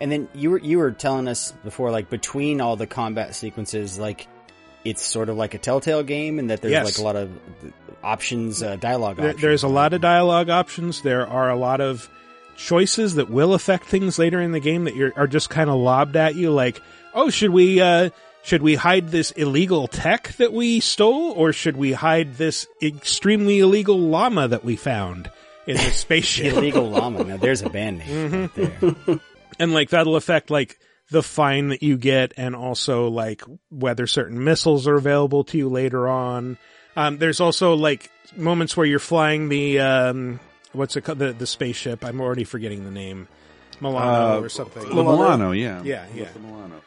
And 0.00 0.10
then 0.12 0.28
you 0.34 0.50
were 0.50 0.58
you 0.58 0.78
were 0.78 0.90
telling 0.92 1.26
us 1.28 1.52
before, 1.64 1.90
like 1.90 2.10
between 2.10 2.60
all 2.60 2.76
the 2.76 2.86
combat 2.86 3.34
sequences, 3.34 3.98
like 3.98 4.26
it's 4.84 5.02
sort 5.04 5.28
of 5.28 5.36
like 5.36 5.54
a 5.54 5.58
Telltale 5.58 6.02
game, 6.02 6.38
and 6.38 6.50
that 6.50 6.60
there's 6.62 6.72
Yes. 6.72 6.84
like 6.84 6.98
a 6.98 7.02
lot 7.02 7.16
of 7.16 7.30
options, 8.04 8.62
uh, 8.62 8.76
dialogue 8.76 9.16
There, 9.16 9.26
options. 9.30 9.42
there's 9.42 9.62
a 9.62 9.68
lot 9.68 9.92
of 9.94 10.00
dialogue 10.00 10.48
options. 10.50 11.02
There 11.02 11.26
are 11.26 11.50
a 11.50 11.56
lot 11.56 11.80
of 11.80 12.08
choices 12.56 13.16
that 13.16 13.28
will 13.30 13.54
affect 13.54 13.86
things 13.86 14.18
later 14.18 14.40
in 14.40 14.52
the 14.52 14.60
game 14.60 14.84
that 14.84 14.94
you're, 14.94 15.12
are 15.16 15.26
just 15.26 15.50
kind 15.50 15.68
of 15.70 15.76
lobbed 15.76 16.16
at 16.16 16.34
you. 16.36 16.50
Like, 16.50 16.80
oh, 17.14 17.30
should 17.30 17.50
we, 17.50 17.80
uh, 17.80 18.10
should 18.42 18.62
we 18.62 18.76
hide 18.76 19.08
this 19.08 19.30
illegal 19.32 19.88
tech 19.88 20.32
that 20.36 20.52
we 20.52 20.80
stole, 20.80 21.32
or 21.32 21.52
should 21.52 21.76
we 21.76 21.92
hide 21.92 22.34
this 22.36 22.66
extremely 22.80 23.58
illegal 23.58 23.98
llama 23.98 24.46
that 24.48 24.64
we 24.64 24.76
found 24.76 25.30
in 25.66 25.74
the 25.76 25.82
spaceship? 25.82 26.54
Illegal 26.56 26.88
llama. 26.88 27.24
Now 27.24 27.36
there's 27.36 27.62
a 27.62 27.70
band 27.70 27.98
name. 27.98 28.32
right 28.32 28.54
there. 28.54 29.20
and 29.58 29.72
like 29.74 29.90
that'll 29.90 30.16
affect 30.16 30.50
like 30.50 30.78
the 31.10 31.22
fine 31.22 31.68
that 31.68 31.82
you 31.82 31.96
get 31.96 32.32
and 32.36 32.56
also 32.56 33.08
like 33.08 33.42
whether 33.70 34.06
certain 34.06 34.42
missiles 34.42 34.88
are 34.88 34.96
available 34.96 35.44
to 35.44 35.58
you 35.58 35.68
later 35.68 36.08
on. 36.08 36.58
Um, 36.96 37.18
there's 37.18 37.40
also 37.40 37.74
like 37.74 38.10
moments 38.36 38.76
where 38.76 38.86
you're 38.86 38.98
flying 38.98 39.48
the, 39.48 39.80
um, 39.80 40.40
what's 40.72 40.96
it 40.96 41.02
called? 41.02 41.18
The, 41.18 41.32
the 41.32 41.46
spaceship. 41.46 42.04
I'm 42.04 42.20
already 42.20 42.44
forgetting 42.44 42.84
the 42.84 42.90
name. 42.90 43.28
Milano 43.80 44.38
Uh, 44.38 44.40
or 44.40 44.48
something. 44.48 44.82
the 44.88 44.94
Milano, 44.94 45.52
yeah. 45.52 45.82
Yeah, 45.82 46.06
yeah. 46.14 46.28
The 46.32 46.38
Milano. 46.40 46.80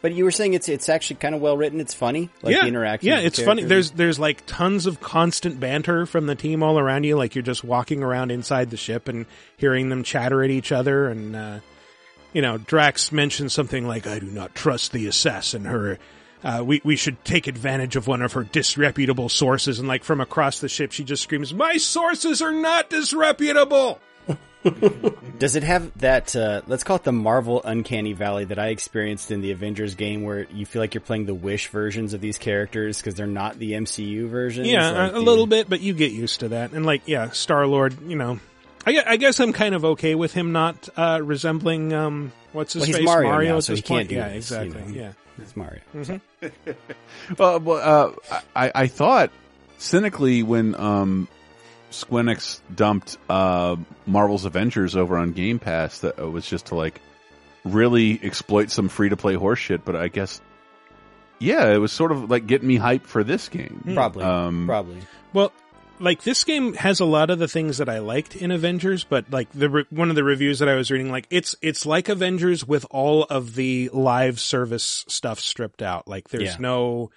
But 0.00 0.12
you 0.12 0.24
were 0.24 0.30
saying 0.30 0.54
it's 0.54 0.68
it's 0.68 0.88
actually 0.88 1.16
kind 1.16 1.34
of 1.34 1.40
well 1.40 1.56
written. 1.56 1.80
It's 1.80 1.94
funny, 1.94 2.30
like 2.42 2.54
yeah, 2.54 2.62
the 2.62 2.68
interaction. 2.68 3.08
Yeah, 3.08 3.16
with 3.16 3.22
the 3.22 3.26
it's 3.26 3.42
funny. 3.42 3.64
There's 3.64 3.90
there's 3.90 4.18
like 4.18 4.44
tons 4.46 4.86
of 4.86 5.00
constant 5.00 5.58
banter 5.58 6.06
from 6.06 6.26
the 6.26 6.36
team 6.36 6.62
all 6.62 6.78
around 6.78 7.04
you. 7.04 7.16
Like 7.16 7.34
you're 7.34 7.42
just 7.42 7.64
walking 7.64 8.02
around 8.02 8.30
inside 8.30 8.70
the 8.70 8.76
ship 8.76 9.08
and 9.08 9.26
hearing 9.56 9.88
them 9.88 10.04
chatter 10.04 10.44
at 10.44 10.50
each 10.50 10.70
other. 10.70 11.08
And 11.08 11.34
uh, 11.34 11.60
you 12.32 12.42
know, 12.42 12.58
Drax 12.58 13.10
mentions 13.10 13.52
something 13.52 13.88
like, 13.88 14.06
"I 14.06 14.20
do 14.20 14.26
not 14.26 14.54
trust 14.54 14.92
the 14.92 15.08
assassin. 15.08 15.64
Her 15.64 15.98
uh, 16.44 16.62
we 16.64 16.80
we 16.84 16.94
should 16.94 17.24
take 17.24 17.48
advantage 17.48 17.96
of 17.96 18.06
one 18.06 18.22
of 18.22 18.34
her 18.34 18.44
disreputable 18.44 19.28
sources, 19.28 19.80
and 19.80 19.88
like 19.88 20.04
from 20.04 20.20
across 20.20 20.60
the 20.60 20.68
ship, 20.68 20.92
she 20.92 21.02
just 21.02 21.24
screams, 21.24 21.52
"My 21.52 21.76
sources 21.76 22.40
are 22.40 22.52
not 22.52 22.88
disreputable." 22.90 24.00
Does 25.38 25.54
it 25.56 25.62
have 25.62 25.96
that? 26.00 26.34
Uh, 26.34 26.62
let's 26.66 26.82
call 26.84 26.96
it 26.96 27.04
the 27.04 27.12
Marvel 27.12 27.62
Uncanny 27.64 28.12
Valley 28.12 28.44
that 28.46 28.58
I 28.58 28.68
experienced 28.68 29.30
in 29.30 29.40
the 29.40 29.52
Avengers 29.52 29.94
game, 29.94 30.22
where 30.24 30.46
you 30.52 30.66
feel 30.66 30.82
like 30.82 30.94
you're 30.94 31.00
playing 31.00 31.26
the 31.26 31.34
Wish 31.34 31.68
versions 31.68 32.12
of 32.14 32.20
these 32.20 32.38
characters 32.38 32.98
because 32.98 33.14
they're 33.14 33.26
not 33.26 33.58
the 33.58 33.72
MCU 33.72 34.28
versions. 34.28 34.66
Yeah, 34.68 34.90
like 34.90 35.10
a, 35.12 35.14
the- 35.14 35.20
little 35.20 35.46
bit, 35.46 35.68
but 35.70 35.80
you 35.80 35.94
get 35.94 36.12
used 36.12 36.40
to 36.40 36.48
that. 36.48 36.72
And 36.72 36.84
like, 36.84 37.02
yeah, 37.06 37.30
Star 37.30 37.66
Lord, 37.66 38.00
you 38.02 38.16
know, 38.16 38.40
I, 38.86 39.02
I 39.06 39.16
guess 39.16 39.38
I'm 39.40 39.52
kind 39.52 39.74
of 39.74 39.84
okay 39.84 40.14
with 40.14 40.32
him 40.34 40.52
not 40.52 40.88
uh, 40.96 41.20
resembling 41.22 41.92
um, 41.92 42.32
what's 42.52 42.72
his 42.72 42.82
Well, 42.88 42.92
face 42.98 43.04
Mario 43.04 43.42
now, 43.42 43.56
at 43.58 43.64
so 43.64 43.72
this 43.72 43.78
he 43.80 43.82
can't 43.82 43.98
point. 44.00 44.08
do 44.08 44.14
yeah, 44.16 44.28
this, 44.30 44.50
you 44.50 44.56
exactly. 44.56 44.92
know. 44.92 45.00
Yeah, 45.00 45.12
It's 45.38 45.56
Mario. 45.56 45.80
Mhm. 45.94 46.20
Well, 47.38 47.60
well, 47.60 48.14
uh, 48.30 48.38
I, 48.56 48.72
I 48.74 48.86
thought 48.86 49.30
cynically 49.78 50.42
when 50.42 50.74
um, 50.74 51.28
Squenix 51.90 52.60
dumped 52.74 53.16
uh, 53.28 53.76
Marvel's 54.06 54.44
Avengers 54.44 54.94
over 54.96 55.16
on 55.16 55.32
Game 55.32 55.58
Pass 55.58 56.00
that 56.00 56.18
was 56.18 56.46
just 56.46 56.66
to 56.66 56.74
like 56.74 57.00
really 57.64 58.20
exploit 58.22 58.70
some 58.70 58.88
free 58.88 59.08
to 59.08 59.16
play 59.16 59.34
horseshit. 59.36 59.82
But 59.84 59.96
I 59.96 60.08
guess, 60.08 60.40
yeah, 61.38 61.72
it 61.72 61.78
was 61.78 61.92
sort 61.92 62.12
of 62.12 62.30
like 62.30 62.46
getting 62.46 62.68
me 62.68 62.78
hyped 62.78 63.04
for 63.06 63.24
this 63.24 63.48
game. 63.48 63.82
Probably, 63.94 64.24
Um, 64.24 64.66
probably. 64.66 64.98
Well, 65.32 65.52
like 66.00 66.22
this 66.22 66.44
game 66.44 66.74
has 66.74 67.00
a 67.00 67.04
lot 67.04 67.28
of 67.30 67.38
the 67.40 67.48
things 67.48 67.78
that 67.78 67.88
I 67.88 67.98
liked 67.98 68.36
in 68.36 68.50
Avengers, 68.52 69.02
but 69.04 69.30
like 69.32 69.50
the 69.52 69.68
re- 69.68 69.86
one 69.90 70.10
of 70.10 70.16
the 70.16 70.22
reviews 70.24 70.60
that 70.60 70.68
I 70.68 70.74
was 70.74 70.90
reading, 70.90 71.10
like 71.10 71.26
it's 71.30 71.56
it's 71.60 71.84
like 71.84 72.08
Avengers 72.08 72.64
with 72.66 72.86
all 72.90 73.24
of 73.24 73.54
the 73.56 73.90
live 73.92 74.38
service 74.38 75.04
stuff 75.08 75.40
stripped 75.40 75.82
out. 75.82 76.06
Like 76.06 76.28
there's 76.28 76.42
Yeah. 76.44 76.56
no, 76.60 77.10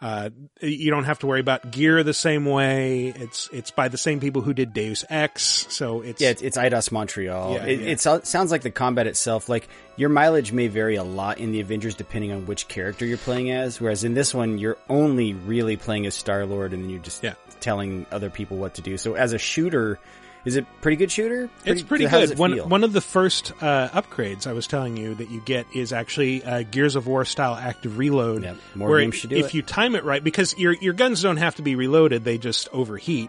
uh, 0.00 0.28
you 0.60 0.90
don't 0.90 1.04
have 1.04 1.20
to 1.20 1.26
worry 1.26 1.40
about 1.40 1.70
gear 1.70 2.02
the 2.02 2.12
same 2.12 2.44
way. 2.44 3.14
It's 3.16 3.48
it's 3.52 3.70
by 3.70 3.88
the 3.88 3.96
same 3.96 4.20
people 4.20 4.42
who 4.42 4.52
did 4.52 4.74
Deus 4.74 5.04
Ex, 5.08 5.66
so 5.70 6.02
it's 6.02 6.20
Yeah, 6.20 6.30
it's, 6.30 6.42
it's 6.42 6.58
Eidos 6.58 6.92
Montreal. 6.92 7.54
Yeah, 7.54 7.64
it, 7.64 7.80
yeah. 7.80 7.86
it 7.88 8.00
so- 8.00 8.20
sounds 8.20 8.50
like 8.50 8.60
the 8.60 8.70
combat 8.70 9.06
itself, 9.06 9.48
like 9.48 9.68
your 9.96 10.10
mileage 10.10 10.52
may 10.52 10.68
vary 10.68 10.96
a 10.96 11.04
lot 11.04 11.38
in 11.38 11.50
the 11.50 11.60
Avengers 11.60 11.94
depending 11.94 12.30
on 12.32 12.44
which 12.44 12.68
character 12.68 13.06
you're 13.06 13.16
playing 13.16 13.50
as. 13.50 13.80
Whereas 13.80 14.04
in 14.04 14.12
this 14.12 14.34
one, 14.34 14.58
you're 14.58 14.76
only 14.90 15.32
really 15.32 15.76
playing 15.78 16.04
as 16.06 16.14
Star 16.14 16.44
Lord, 16.44 16.74
and 16.74 16.82
then 16.82 16.90
you're 16.90 17.00
just 17.00 17.24
telling 17.60 18.04
other 18.12 18.28
people 18.28 18.58
what 18.58 18.74
to 18.74 18.82
do. 18.82 18.98
So 18.98 19.14
as 19.14 19.32
a 19.32 19.38
shooter, 19.38 19.98
is 20.46 20.56
it 20.56 20.64
pretty 20.80 20.96
good 20.96 21.10
shooter? 21.10 21.50
It's 21.64 21.82
pretty 21.82 22.06
good. 22.06 22.38
One 22.38 22.54
feel? 22.54 22.68
one 22.68 22.84
of 22.84 22.92
the 22.92 23.00
first 23.00 23.52
uh, 23.60 23.88
upgrades 23.88 24.46
I 24.46 24.52
was 24.52 24.68
telling 24.68 24.96
you 24.96 25.14
that 25.16 25.28
you 25.28 25.40
get 25.40 25.66
is 25.74 25.92
actually 25.92 26.44
uh, 26.44 26.62
Gears 26.62 26.94
of 26.94 27.08
War 27.08 27.24
style 27.24 27.56
active 27.56 27.98
reload. 27.98 28.42
more 28.74 28.88
where 28.88 29.00
games 29.00 29.16
should 29.16 29.30
do 29.30 29.36
if 29.36 29.46
it. 29.46 29.54
you 29.54 29.62
time 29.62 29.96
it 29.96 30.04
right, 30.04 30.22
because 30.22 30.56
your 30.56 30.72
your 30.74 30.94
guns 30.94 31.20
don't 31.20 31.38
have 31.38 31.56
to 31.56 31.62
be 31.62 31.74
reloaded; 31.74 32.24
they 32.24 32.38
just 32.38 32.68
overheat. 32.72 33.28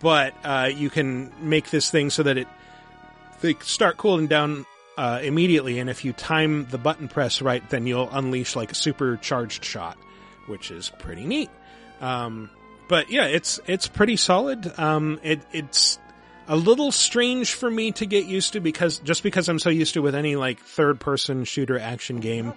But 0.00 0.34
uh, 0.44 0.70
you 0.72 0.90
can 0.90 1.32
make 1.40 1.70
this 1.70 1.90
thing 1.90 2.10
so 2.10 2.22
that 2.22 2.38
it 2.38 2.48
they 3.40 3.54
start 3.54 3.96
cooling 3.96 4.28
down 4.28 4.64
uh, 4.96 5.18
immediately, 5.22 5.80
and 5.80 5.90
if 5.90 6.04
you 6.04 6.12
time 6.12 6.66
the 6.66 6.78
button 6.78 7.08
press 7.08 7.42
right, 7.42 7.68
then 7.68 7.86
you'll 7.86 8.08
unleash 8.10 8.54
like 8.54 8.70
a 8.70 8.76
supercharged 8.76 9.64
shot, 9.64 9.98
which 10.46 10.70
is 10.70 10.88
pretty 11.00 11.24
neat. 11.24 11.50
Um, 12.00 12.48
but 12.88 13.10
yeah, 13.10 13.26
it's 13.26 13.58
it's 13.66 13.88
pretty 13.88 14.16
solid. 14.16 14.72
Um, 14.78 15.18
it 15.22 15.40
it's 15.52 15.98
a 16.48 16.56
little 16.56 16.92
strange 16.92 17.54
for 17.54 17.70
me 17.70 17.92
to 17.92 18.06
get 18.06 18.26
used 18.26 18.52
to 18.54 18.60
because 18.60 18.98
just 19.00 19.22
because 19.22 19.48
I'm 19.48 19.58
so 19.58 19.70
used 19.70 19.94
to 19.94 20.02
with 20.02 20.14
any 20.14 20.36
like 20.36 20.60
third 20.60 21.00
person 21.00 21.44
shooter 21.44 21.78
action 21.78 22.20
game, 22.20 22.54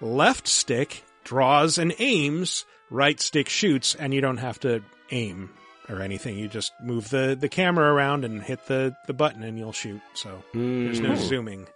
left 0.00 0.46
stick 0.48 1.04
draws 1.24 1.78
and 1.78 1.94
aims, 1.98 2.64
right 2.90 3.20
stick 3.20 3.48
shoots, 3.48 3.94
and 3.94 4.12
you 4.14 4.20
don't 4.20 4.38
have 4.38 4.58
to 4.60 4.82
aim 5.10 5.50
or 5.88 6.00
anything. 6.02 6.38
You 6.38 6.48
just 6.48 6.72
move 6.82 7.08
the, 7.10 7.36
the 7.38 7.48
camera 7.48 7.92
around 7.92 8.24
and 8.24 8.42
hit 8.42 8.66
the, 8.66 8.94
the 9.06 9.12
button 9.12 9.42
and 9.42 9.58
you'll 9.58 9.72
shoot. 9.72 10.00
So 10.14 10.42
there's 10.54 11.00
no 11.00 11.10
Mm. 11.10 11.16
zooming. 11.16 11.66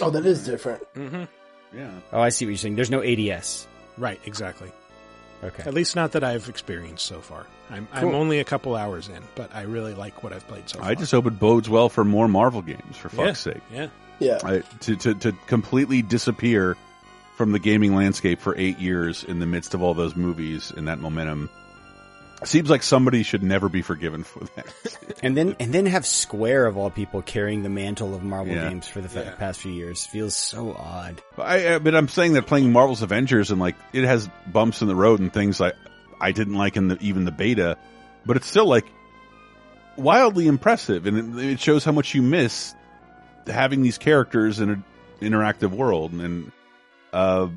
Oh, 0.00 0.10
that 0.10 0.26
is 0.26 0.44
different. 0.44 0.82
Mm-hmm. 0.94 1.24
Yeah. 1.76 1.90
Oh, 2.12 2.20
I 2.20 2.28
see 2.28 2.44
what 2.44 2.50
you're 2.50 2.58
saying. 2.58 2.76
There's 2.76 2.90
no 2.90 3.02
ADS. 3.02 3.66
Right, 3.96 4.20
exactly. 4.26 4.70
Okay. 5.44 5.62
At 5.64 5.74
least 5.74 5.96
not 5.96 6.12
that 6.12 6.24
I've 6.24 6.48
experienced 6.48 7.06
so 7.06 7.20
far. 7.20 7.46
I'm, 7.70 7.86
I'm 7.92 8.14
only 8.14 8.38
a 8.38 8.44
couple 8.44 8.74
hours 8.74 9.08
in, 9.08 9.22
but 9.34 9.54
I 9.54 9.62
really 9.62 9.94
like 9.94 10.22
what 10.22 10.32
I've 10.32 10.46
played 10.48 10.68
so 10.68 10.78
far. 10.78 10.88
I 10.88 10.94
just 10.94 11.12
hope 11.12 11.26
it 11.26 11.38
bodes 11.38 11.68
well 11.68 11.88
for 11.88 12.04
more 12.04 12.28
Marvel 12.28 12.62
games. 12.62 12.96
For 12.96 13.08
fuck's 13.08 13.46
Yeah, 13.46 13.52
sake, 13.52 13.62
yeah. 13.72 13.88
Yeah. 14.18 14.38
I, 14.42 14.58
to 14.80 14.96
to 14.96 15.14
to 15.14 15.32
completely 15.46 16.00
disappear 16.02 16.76
from 17.36 17.52
the 17.52 17.58
gaming 17.58 17.94
landscape 17.94 18.40
for 18.40 18.56
eight 18.56 18.78
years 18.78 19.24
in 19.24 19.40
the 19.40 19.46
midst 19.46 19.74
of 19.74 19.82
all 19.82 19.92
those 19.92 20.16
movies 20.16 20.72
and 20.74 20.88
that 20.88 20.98
momentum. 21.00 21.50
Seems 22.44 22.68
like 22.68 22.82
somebody 22.82 23.22
should 23.22 23.42
never 23.42 23.68
be 23.70 23.80
forgiven 23.80 24.22
for 24.22 24.40
that. 24.56 24.66
and 25.22 25.36
then 25.36 25.56
and 25.58 25.72
then 25.72 25.86
have 25.86 26.04
Square 26.06 26.66
of 26.66 26.76
all 26.76 26.90
people 26.90 27.22
carrying 27.22 27.62
the 27.62 27.68
mantle 27.70 28.14
of 28.14 28.22
Marvel 28.22 28.54
Yeah. 28.54 28.68
games 28.68 28.86
for 28.86 29.00
the 29.00 29.08
fa- 29.08 29.34
past 29.38 29.60
few 29.60 29.72
years 29.72 30.04
feels 30.04 30.36
so 30.36 30.74
odd. 30.74 31.22
I, 31.38 31.74
I, 31.74 31.78
but 31.78 31.94
I'm 31.94 32.08
saying 32.08 32.34
that 32.34 32.46
playing 32.46 32.72
Marvel's 32.72 33.00
Avengers 33.02 33.50
and 33.50 33.58
like 33.58 33.74
it 33.94 34.04
has 34.04 34.28
bumps 34.46 34.82
in 34.82 34.88
the 34.88 34.94
road 34.94 35.20
and 35.20 35.32
things 35.32 35.60
I 35.62 35.72
I 36.20 36.32
didn't 36.32 36.54
like 36.54 36.76
in 36.76 36.88
the 36.88 36.98
even 37.00 37.24
the 37.24 37.32
beta, 37.32 37.78
but 38.26 38.36
it's 38.36 38.46
still 38.46 38.66
like 38.66 38.84
wildly 39.96 40.46
impressive 40.46 41.06
and 41.06 41.38
it, 41.40 41.52
it 41.52 41.60
shows 41.60 41.84
how 41.84 41.92
much 41.92 42.14
you 42.14 42.20
miss 42.20 42.74
having 43.46 43.80
these 43.80 43.96
characters 43.96 44.60
in 44.60 44.68
an 44.68 44.84
interactive 45.22 45.70
world 45.70 46.12
and 46.12 46.52
uh 47.14 47.48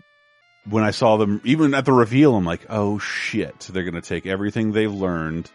when 0.65 0.83
I 0.83 0.91
saw 0.91 1.17
them 1.17 1.41
even 1.43 1.73
at 1.73 1.85
the 1.85 1.93
reveal 1.93 2.35
I'm 2.35 2.45
like 2.45 2.65
oh 2.69 2.99
shit 2.99 3.59
they're 3.71 3.83
going 3.83 3.93
to 3.95 4.01
take 4.01 4.25
everything 4.25 4.71
they've 4.71 4.93
learned 4.93 5.49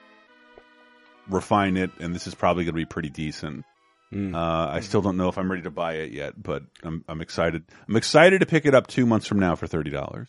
refine 1.29 1.77
it 1.77 1.91
and 2.01 2.15
this 2.15 2.27
is 2.27 2.35
probably 2.35 2.65
going 2.65 2.75
to 2.75 2.79
be 2.79 2.85
pretty 2.85 3.11
decent. 3.11 3.65
Hmm. 4.11 4.35
Uh, 4.35 4.69
I 4.69 4.81
still 4.81 5.03
don't 5.03 5.17
know 5.17 5.29
if 5.29 5.39
I'm 5.39 5.51
ready 5.51 5.63
to 5.63 5.71
buy 5.71 5.95
it 5.95 6.13
yet, 6.13 6.41
but 6.41 6.63
I'm 6.83 7.05
I'm 7.09 7.21
excited. 7.21 7.65
I'm 7.89 7.97
excited 7.97 8.41
to 8.41 8.47
pick 8.47 8.67
it 8.67 8.75
up 8.75 8.87
two 8.87 9.07
months 9.07 9.27
from 9.27 9.41
now 9.41 9.57
for 9.57 9.67
thirty 9.67 9.91
dollars. 9.91 10.29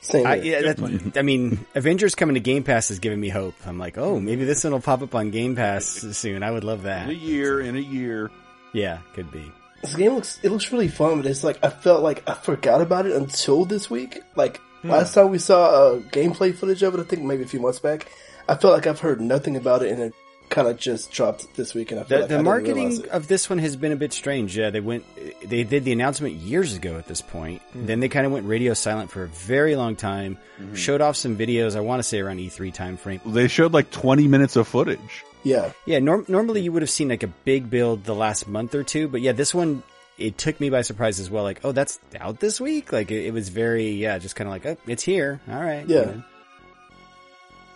Same 0.00 0.26
I, 0.26 0.34
yeah, 0.34 0.60
that's, 0.60 1.16
I 1.16 1.22
mean, 1.22 1.64
Avengers 1.74 2.14
coming 2.14 2.34
to 2.34 2.40
Game 2.40 2.62
Pass 2.62 2.90
is 2.90 2.98
giving 2.98 3.18
me 3.18 3.30
hope. 3.30 3.54
I'm 3.66 3.78
like, 3.78 3.96
oh, 3.96 4.20
maybe 4.20 4.44
this 4.44 4.62
one 4.62 4.74
will 4.74 4.80
pop 4.80 5.00
up 5.00 5.14
on 5.14 5.30
Game 5.30 5.56
Pass 5.56 5.86
soon. 5.86 6.42
I 6.42 6.50
would 6.50 6.64
love 6.64 6.82
that. 6.82 7.08
In 7.08 7.16
a 7.16 7.18
year, 7.18 7.62
in 7.62 7.74
a 7.74 7.80
year. 7.80 8.30
Yeah, 8.74 8.98
could 9.14 9.30
be. 9.30 9.50
This 9.84 9.94
game 9.94 10.14
looks 10.14 10.38
it 10.42 10.50
looks 10.50 10.72
really 10.72 10.88
fun, 10.88 11.20
but 11.22 11.26
it's 11.30 11.44
like 11.44 11.58
I 11.62 11.68
felt 11.70 12.02
like 12.02 12.28
I 12.28 12.34
forgot 12.34 12.80
about 12.80 13.06
it 13.06 13.12
until 13.14 13.64
this 13.64 13.88
week. 13.90 14.20
Like 14.36 14.60
Hmm. 14.82 14.90
last 14.90 15.14
time 15.14 15.30
we 15.30 15.38
saw 15.38 15.64
uh, 15.70 15.98
gameplay 16.12 16.54
footage 16.54 16.82
of 16.82 16.94
it, 16.94 17.00
I 17.00 17.04
think 17.04 17.22
maybe 17.22 17.42
a 17.42 17.46
few 17.46 17.60
months 17.60 17.78
back. 17.78 18.06
I 18.48 18.54
felt 18.56 18.74
like 18.74 18.86
I've 18.86 19.00
heard 19.00 19.18
nothing 19.20 19.56
about 19.56 19.82
it, 19.82 19.90
and 19.92 20.02
it 20.02 20.14
kind 20.50 20.68
of 20.68 20.76
just 20.76 21.10
dropped 21.10 21.54
this 21.56 21.72
week. 21.72 21.90
And 21.90 22.00
I 22.00 22.02
feel 22.04 22.18
The, 22.18 22.20
like 22.24 22.28
the 22.28 22.34
I 22.34 22.36
didn't 22.36 22.44
marketing 22.44 22.92
it. 23.00 23.06
of 23.08 23.26
this 23.26 23.48
one 23.48 23.58
has 23.60 23.76
been 23.76 23.92
a 23.92 23.96
bit 23.96 24.12
strange. 24.12 24.58
Yeah, 24.58 24.68
they 24.68 24.80
went, 24.80 25.04
they 25.48 25.64
did 25.64 25.84
the 25.84 25.92
announcement 25.92 26.34
years 26.34 26.74
ago 26.76 26.98
at 26.98 27.06
this 27.06 27.22
point. 27.22 27.62
Hmm. 27.72 27.86
Then 27.86 28.00
they 28.00 28.10
kind 28.10 28.26
of 28.26 28.32
went 28.32 28.46
radio 28.46 28.74
silent 28.74 29.10
for 29.10 29.22
a 29.24 29.28
very 29.28 29.74
long 29.74 29.96
time. 29.96 30.36
Mm-hmm. 30.60 30.74
Showed 30.74 31.00
off 31.00 31.16
some 31.16 31.34
videos. 31.38 31.76
I 31.76 31.80
want 31.80 32.00
to 32.00 32.02
say 32.06 32.20
around 32.20 32.40
E3 32.40 32.72
time 32.74 32.98
frame. 32.98 33.22
They 33.24 33.48
showed 33.48 33.72
like 33.72 33.90
20 33.90 34.28
minutes 34.28 34.56
of 34.56 34.68
footage. 34.68 35.24
Yeah, 35.44 35.72
Yeah, 35.86 35.98
norm- 36.00 36.24
normally 36.26 36.62
you 36.62 36.72
would 36.72 36.82
have 36.82 36.90
seen 36.90 37.08
like 37.10 37.22
a 37.22 37.28
big 37.28 37.68
build 37.70 38.04
the 38.04 38.14
last 38.14 38.48
month 38.48 38.74
or 38.74 38.82
two, 38.82 39.06
but 39.08 39.20
yeah, 39.20 39.32
this 39.32 39.54
one 39.54 39.82
it 40.16 40.38
took 40.38 40.58
me 40.60 40.70
by 40.70 40.82
surprise 40.82 41.18
as 41.20 41.28
well. 41.30 41.42
Like, 41.44 41.60
oh, 41.64 41.72
that's 41.72 41.98
out 42.20 42.38
this 42.40 42.60
week. 42.60 42.92
Like, 42.92 43.10
it, 43.10 43.26
it 43.26 43.32
was 43.32 43.48
very 43.50 43.90
yeah, 43.90 44.18
just 44.18 44.36
kind 44.36 44.46
of 44.48 44.52
like, 44.52 44.64
oh, 44.66 44.76
it's 44.86 45.02
here. 45.02 45.40
All 45.50 45.60
right. 45.60 45.86
you 45.88 45.94
Yeah. 45.96 46.02
know. 46.04 46.22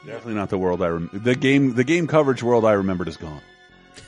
Definitely 0.07 0.35
not 0.35 0.49
the 0.51 0.59
world 0.59 0.83
I 0.83 0.89
rem- 0.89 1.11
the 1.13 1.35
game 1.35 1.75
the 1.75 1.85
game 1.85 2.07
coverage 2.07 2.43
world 2.43 2.65
I 2.65 2.73
remembered 2.73 3.09
is 3.09 3.17
gone. 3.17 3.41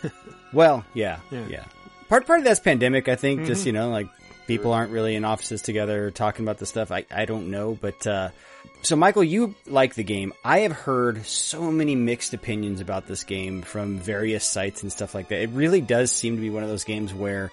Well, 0.53 0.85
yeah, 0.95 1.19
Yeah. 1.31 1.47
yeah. 1.49 1.65
Part 2.09 2.27
part 2.27 2.41
of 2.41 2.45
that's 2.45 2.59
pandemic. 2.59 3.09
I 3.09 3.15
think 3.15 3.47
just 3.47 3.63
Mhm. 3.63 3.67
you 3.67 3.73
know 3.73 3.91
like 3.91 4.09
people 4.49 4.73
aren't 4.73 4.91
really 4.91 5.15
in 5.15 5.25
offices 5.25 5.63
together 5.63 6.11
talking 6.11 6.45
about 6.45 6.59
the 6.59 6.67
stuff. 6.67 6.91
I 6.91 7.05
I 7.11 7.25
don't 7.25 7.51
know, 7.53 7.79
but 7.81 8.05
uh, 8.07 8.31
so 8.83 8.97
Michael, 8.97 9.25
you 9.25 9.55
like 9.67 9.95
the 9.95 10.05
game. 10.05 10.33
I 10.45 10.61
have 10.61 10.73
heard 10.73 11.25
so 11.27 11.71
many 11.71 11.95
mixed 11.95 12.35
opinions 12.35 12.81
about 12.81 13.07
this 13.07 13.25
game 13.25 13.63
from 13.63 13.99
various 13.99 14.45
sites 14.45 14.83
and 14.83 14.91
stuff 14.91 15.15
like 15.15 15.29
that. 15.29 15.43
It 15.43 15.51
really 15.51 15.81
does 15.81 16.11
seem 16.13 16.37
to 16.37 16.41
be 16.41 16.51
one 16.51 16.63
of 16.63 16.69
those 16.69 16.85
games 16.85 17.13
where 17.15 17.51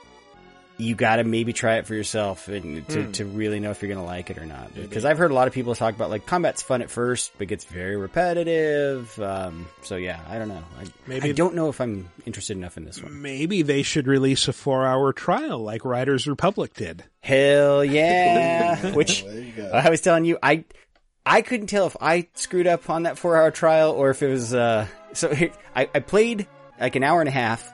you 0.79 0.93
got 0.93 1.15
to 1.15 1.23
maybe 1.23 1.53
try 1.53 1.77
it 1.77 1.87
for 1.87 1.95
yourself 1.95 2.47
and 2.49 2.87
to, 2.89 3.03
Hmm. 3.05 3.11
to 3.13 3.25
really 3.25 3.59
know 3.59 3.71
if 3.71 3.81
you're 3.81 3.87
going 3.91 3.99
to 3.99 4.05
like 4.05 4.29
it 4.29 4.37
or 4.37 4.45
not. 4.45 4.75
Because 4.75 5.05
I've 5.05 5.17
heard 5.17 5.31
a 5.31 5.33
lot 5.33 5.47
of 5.47 5.53
people 5.55 5.73
talk 5.73 5.95
about 5.95 6.11
like 6.11 6.27
combat's 6.27 6.61
fun 6.61 6.83
at 6.83 6.91
first, 6.91 7.31
but 7.39 7.47
gets 7.47 7.65
very 7.65 7.95
repetitive. 7.95 9.19
Um, 9.19 9.67
so 9.81 9.95
yeah, 9.95 10.19
I 10.29 10.37
don't 10.37 10.49
know. 10.49 10.63
I, 10.79 10.83
Maybe- 11.07 11.29
I 11.29 11.31
don't 11.31 11.55
know 11.55 11.69
if 11.69 11.81
I'm 11.81 12.09
interested 12.27 12.55
enough 12.57 12.77
in 12.77 12.85
this 12.85 13.01
one. 13.01 13.23
Maybe 13.23 13.63
they 13.63 13.81
should 13.81 14.05
release 14.07 14.47
a 14.47 14.53
four 14.53 14.85
hour 14.85 15.13
trial 15.13 15.57
like 15.63 15.83
Riders 15.83 16.27
Republic 16.27 16.75
did. 16.75 17.03
Hell 17.21 17.83
yeah! 17.85 18.91
Which 18.93 19.23
There. 19.23 19.73
I 19.75 19.89
was 19.89 20.01
telling 20.01 20.25
you, 20.25 20.37
I 20.43 20.63
I 21.29 21.41
couldn't 21.41 21.67
tell 21.67 21.87
if 21.87 21.97
I 22.01 22.27
screwed 22.35 22.67
up 22.67 22.89
on 22.89 23.03
that 23.03 23.17
four 23.17 23.35
hour 23.37 23.51
trial 23.51 23.91
or 23.91 24.09
if 24.09 24.21
it 24.23 24.29
was. 24.29 24.53
Uh, 24.53 24.87
so 25.13 25.31
I, 25.75 25.89
I 25.93 25.99
played 25.99 26.47
like 26.79 26.95
an 26.95 27.03
hour 27.03 27.19
and 27.19 27.27
a 27.27 27.31
half, 27.31 27.73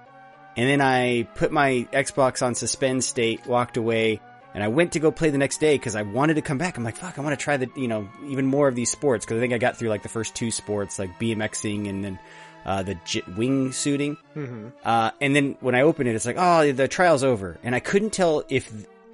and 0.58 0.68
then 0.70 0.82
I 0.82 1.24
put 1.36 1.52
my 1.52 1.88
Xbox 1.92 2.42
on 2.46 2.56
suspend 2.56 3.04
state, 3.04 3.46
walked 3.46 3.78
away, 3.78 4.20
And 4.54 4.64
I 4.64 4.68
went 4.68 4.94
to 4.94 5.00
go 5.00 5.12
play 5.12 5.30
the 5.32 5.38
next 5.38 5.58
day 5.60 5.76
because 5.76 5.96
I 5.96 6.04
wanted 6.04 6.36
to 6.36 6.42
come 6.42 6.58
back. 6.58 6.78
I'm 6.78 6.84
like, 6.84 6.96
fuck, 6.96 7.18
I 7.18 7.22
want 7.22 7.38
to 7.38 7.44
try 7.44 7.58
the, 7.58 7.70
you 7.76 7.88
know, 7.88 8.08
even 8.28 8.46
more 8.46 8.68
of 8.68 8.76
these 8.76 8.92
sports 8.92 9.26
because 9.26 9.38
I 9.38 9.40
think 9.40 9.52
I 9.54 9.58
got 9.58 9.78
through 9.78 9.90
like 9.90 10.04
the 10.04 10.10
first 10.10 10.36
two 10.36 10.52
sports, 10.52 11.00
like 11.00 11.20
BMXing 11.20 11.90
and 11.90 12.04
then 12.06 12.20
uh, 12.66 12.84
the 12.84 12.96
j- 13.06 13.24
wing 13.36 13.72
suiting. 13.72 14.16
Mhm. 14.36 14.72
Uh, 14.86 15.12
and 15.20 15.36
then 15.36 15.58
when 15.60 15.76
I 15.76 15.82
opened 15.82 16.08
it, 16.08 16.16
it's 16.16 16.26
like, 16.26 16.38
oh, 16.40 16.72
the 16.72 16.88
trial's 16.88 17.24
over. 17.24 17.58
And 17.64 17.74
I 17.76 17.80
couldn't 17.80 18.12
tell 18.14 18.44
if 18.48 18.72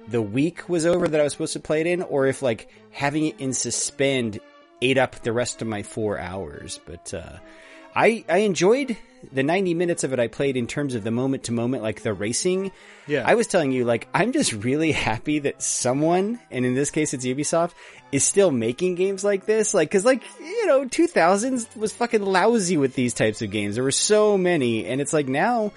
the 0.08 0.22
week 0.22 0.68
was 0.68 0.86
over 0.86 1.06
that 1.08 1.20
I 1.20 1.24
was 1.24 1.32
supposed 1.32 1.52
to 1.54 1.60
play 1.60 1.80
it 1.80 1.86
in 1.86 2.02
or 2.02 2.26
if 2.26 2.42
like 2.42 2.68
having 2.90 3.26
it 3.26 3.40
in 3.40 3.52
suspend 3.52 4.40
ate 4.82 4.98
up 4.98 5.16
the 5.16 5.32
rest 5.32 5.62
of 5.62 5.68
my 5.68 5.82
four 5.82 6.18
hours. 6.18 6.80
But, 6.86 7.14
uh, 7.14 7.38
I, 7.94 8.24
I 8.28 8.38
enjoyed 8.38 8.96
the 9.32 9.42
90 9.42 9.74
minutes 9.74 10.04
of 10.04 10.12
it 10.12 10.20
I 10.20 10.28
played 10.28 10.56
in 10.56 10.66
terms 10.66 10.94
of 10.94 11.04
the 11.04 11.10
moment 11.10 11.44
to 11.44 11.52
moment, 11.52 11.82
like 11.82 12.02
the 12.02 12.12
racing. 12.12 12.72
Yeah. 13.06 13.24
I 13.26 13.34
was 13.34 13.46
telling 13.46 13.72
you, 13.72 13.84
like, 13.84 14.08
I'm 14.14 14.32
just 14.32 14.52
really 14.52 14.92
happy 15.10 15.40
that 15.40 15.62
someone, 15.62 16.40
and 16.50 16.64
in 16.64 16.74
this 16.74 16.90
case 16.90 17.12
it's 17.12 17.26
Ubisoft, 17.26 17.72
is 18.12 18.24
still 18.24 18.50
making 18.50 18.94
games 18.94 19.24
like 19.24 19.46
this. 19.46 19.74
Like, 19.74 19.90
cause 19.90 20.04
like, 20.04 20.22
you 20.40 20.66
know, 20.66 20.84
2000s 20.84 21.76
was 21.76 21.92
fucking 21.92 22.22
lousy 22.22 22.76
with 22.76 22.94
these 22.94 23.14
types 23.14 23.42
of 23.42 23.50
games. 23.50 23.74
There 23.74 23.84
were 23.84 23.90
so 23.90 24.38
many, 24.38 24.86
and 24.86 25.00
it's 25.00 25.12
like 25.12 25.28
now, 25.28 25.72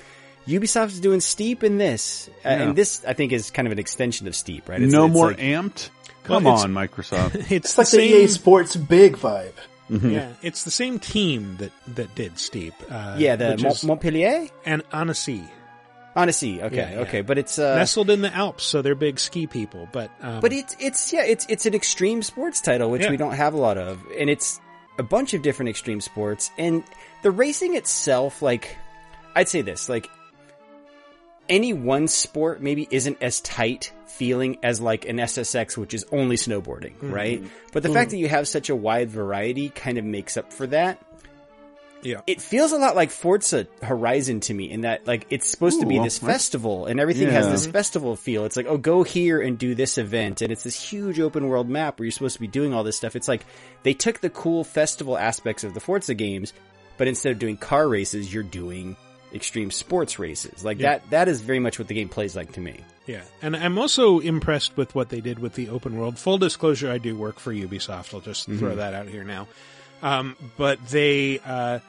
Ubisoft 0.48 0.88
is 0.88 1.00
doing 1.00 1.20
Steep 1.22 1.64
in 1.64 1.78
this. 1.78 2.30
Uh, 2.46 2.50
Yeah. 2.50 2.62
and 2.64 2.76
this, 2.76 3.04
I 3.08 3.14
think, 3.14 3.32
is 3.32 3.50
kind 3.52 3.68
of 3.68 3.72
an 3.72 3.80
extension 3.80 4.28
of 4.28 4.36
Steep, 4.36 4.68
right? 4.70 4.82
It's, 4.82 4.92
no 4.94 5.06
it's 5.06 5.14
more 5.14 5.28
like- 5.30 5.38
amped. 5.40 5.90
Come 6.24 6.46
Well, 6.46 6.54
it's- 6.56 6.64
on, 6.64 6.74
Microsoft. 6.74 7.36
it's, 7.52 7.52
It's 7.52 7.74
the 7.76 7.82
like 7.82 7.88
the 7.90 7.98
same. 7.98 8.24
EA 8.24 8.28
Sports 8.28 8.76
big 8.76 9.18
vibe. 9.18 9.52
Mm-hmm. 9.92 10.10
Yeah, 10.12 10.30
it's 10.42 10.64
the 10.64 10.72
same 10.72 10.98
team 10.98 11.58
that 11.58 11.72
that 11.96 12.16
did 12.16 12.40
Steep. 12.40 12.74
Uh, 12.90 13.16
Yeah, 13.20 13.36
the 13.36 13.52
which 13.52 13.64
Mon- 13.64 13.72
is- 13.74 13.84
Montpellier? 13.84 14.48
and 14.66 14.82
Annecy. 14.94 15.44
Annecy, 16.16 16.62
okay, 16.62 16.76
Yeah, 16.76 16.92
yeah. 16.94 17.00
okay, 17.00 17.22
but 17.22 17.38
it's, 17.40 17.58
uh, 17.58 17.76
nestled 17.76 18.10
in 18.12 18.22
the 18.22 18.34
Alps, 18.34 18.64
so 18.64 18.82
they're 18.84 18.94
big 18.96 19.20
ski 19.20 19.48
people. 19.48 19.90
But 19.92 20.12
um, 20.22 20.42
But 20.42 20.54
it's 20.54 20.76
it's 20.80 21.12
yeah 21.12 21.24
it's 21.26 21.46
it's 21.50 21.66
an 21.66 21.74
extreme 21.74 22.22
sports 22.22 22.62
title 22.62 22.92
which 22.92 23.02
Yeah. 23.02 23.10
we 23.10 23.18
don't 23.18 23.34
have 23.34 23.54
a 23.56 23.58
lot 23.58 23.78
of, 23.80 24.00
and 24.18 24.30
it's 24.30 24.60
a 25.00 25.04
bunch 25.04 25.34
of 25.34 25.42
different 25.42 25.70
extreme 25.70 26.00
sports, 26.02 26.52
and 26.58 26.84
the 27.24 27.32
racing 27.32 27.76
itself, 27.76 28.42
like 28.44 28.78
I'd 29.36 29.50
say 29.50 29.62
this, 29.64 29.90
like 29.90 30.08
any 31.50 31.74
one 31.74 32.08
sport 32.08 32.62
maybe 32.62 32.88
isn't 32.92 33.18
as 33.22 33.42
tight 33.42 33.92
feeling 34.08 34.58
as 34.64 34.80
like 34.80 35.06
an 35.06 35.18
SSX, 35.18 35.78
which 35.78 35.94
is 35.94 36.06
only 36.12 36.36
snowboarding, 36.36 36.94
Mhm. 37.02 37.12
right? 37.12 37.44
But 37.72 37.84
the 37.84 37.90
fact 37.90 38.12
that 38.12 38.18
you 38.18 38.28
have 38.28 38.48
such 38.48 38.70
a 38.70 38.76
wide 38.76 39.10
variety 39.10 39.70
kind 39.70 39.98
of 39.98 40.06
makes 40.06 40.38
up 40.38 40.54
for 40.54 40.68
that. 40.68 41.00
Yeah. 42.04 42.20
It 42.28 42.42
feels 42.42 42.74
a 42.74 42.78
lot 42.78 42.98
like 42.98 43.12
Forza 43.12 43.66
Horizon 43.82 44.42
to 44.42 44.54
me 44.54 44.70
in 44.70 44.82
that 44.82 45.08
like 45.08 45.26
it's 45.30 45.48
supposed 45.48 45.80
to 45.80 45.86
be 45.86 45.98
this 46.00 46.20
festival 46.20 46.86
and 46.86 47.00
everything 47.00 47.30
has 47.30 47.50
this 47.50 47.66
festival 47.66 48.18
feel. 48.18 48.44
It's 48.44 48.58
like, 48.58 48.66
oh, 48.68 48.78
go 48.78 49.04
here 49.04 49.40
and 49.42 49.58
do 49.58 49.74
this 49.74 49.98
event. 49.98 50.42
And 50.42 50.52
it's 50.52 50.64
this 50.64 50.80
huge 50.80 51.20
open 51.22 51.48
world 51.48 51.70
map 51.70 51.98
where 52.00 52.06
you're 52.06 52.12
supposed 52.12 52.36
to 52.36 52.42
be 52.42 52.48
doing 52.48 52.74
all 52.74 52.84
this 52.84 52.98
stuff. 52.98 53.16
It's 53.16 53.30
like 53.30 53.46
they 53.84 53.94
took 53.94 54.20
the 54.20 54.30
cool 54.30 54.66
festival 54.66 55.18
aspects 55.18 55.64
of 55.64 55.74
the 55.74 55.80
Forza 55.80 56.14
games, 56.14 56.52
but 56.98 57.08
instead 57.08 57.32
of 57.32 57.40
doing 57.40 57.56
car 57.56 57.88
races, 57.88 58.34
you're 58.34 58.44
doing 58.44 58.98
extreme 59.34 59.72
sports 59.72 60.20
races. 60.20 60.64
Like 60.64 60.80
Yeah. 60.80 60.94
that, 61.00 61.10
that 61.10 61.28
is 61.28 61.42
very 61.42 61.60
much 61.60 61.80
what 61.80 61.88
the 61.88 61.94
game 61.96 62.10
plays 62.10 62.36
like 62.36 62.52
to 62.54 62.62
me. 62.62 62.80
Yeah, 63.08 63.22
and 63.42 63.56
I'm 63.56 63.78
also 63.78 64.20
impressed 64.20 64.78
with 64.78 64.96
what 64.96 65.10
they 65.10 65.20
did 65.20 65.40
with 65.40 65.56
the 65.56 65.70
open 65.70 65.98
world. 65.98 66.18
Full 66.18 66.38
disclosure, 66.38 66.90
I 66.90 66.98
do 67.00 67.16
work 67.16 67.40
for 67.40 67.52
Ubisoft. 67.54 68.14
I'll 68.14 68.22
just 68.22 68.46
throw 68.46 68.72
Mhm. 68.74 68.76
that 68.78 68.94
out 68.94 69.08
here 69.08 69.24
now. 69.26 69.48
Um, 70.02 70.36
but 70.58 70.86
they, 70.88 71.40
uh, 71.46 71.80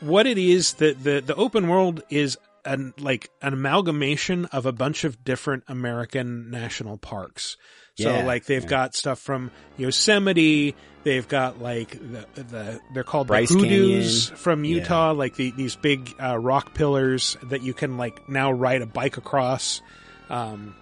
what 0.00 0.26
it 0.26 0.36
is, 0.38 0.74
that 0.74 1.02
the, 1.02 1.20
the 1.20 1.34
open 1.36 1.68
world 1.68 2.02
is 2.10 2.36
an, 2.64 2.92
like 2.98 3.30
an 3.40 3.52
amalgamation 3.54 4.44
of 4.46 4.66
a 4.66 4.72
bunch 4.72 5.04
of 5.04 5.24
different 5.24 5.64
American 5.68 6.50
national 6.50 6.98
parks. 6.98 7.56
So 7.98 8.10
Yeah, 8.14 8.24
like 8.24 8.44
they've 8.46 8.62
yeah. 8.62 8.68
got 8.68 8.94
stuff 8.94 9.18
from 9.18 9.50
Yosemite, 9.76 10.74
they've 11.02 11.26
got 11.26 11.60
like 11.60 11.90
the, 11.90 12.26
the 12.34 12.80
they're 12.94 13.02
called 13.04 13.26
Bryce 13.26 13.48
the 13.50 13.58
hoodoos 13.58 14.26
Canyon. 14.26 14.36
from 14.42 14.64
Yeah. 14.64 14.74
Utah, 14.76 15.12
like 15.12 15.34
the, 15.36 15.50
these 15.50 15.74
big 15.76 16.14
uh, 16.22 16.38
rock 16.38 16.74
pillars 16.74 17.36
that 17.44 17.62
you 17.62 17.74
can 17.74 17.96
like 17.96 18.28
now 18.28 18.52
ride 18.52 18.82
a 18.82 18.86
bike 18.86 19.16
across. 19.16 19.82
Um, 20.30 20.74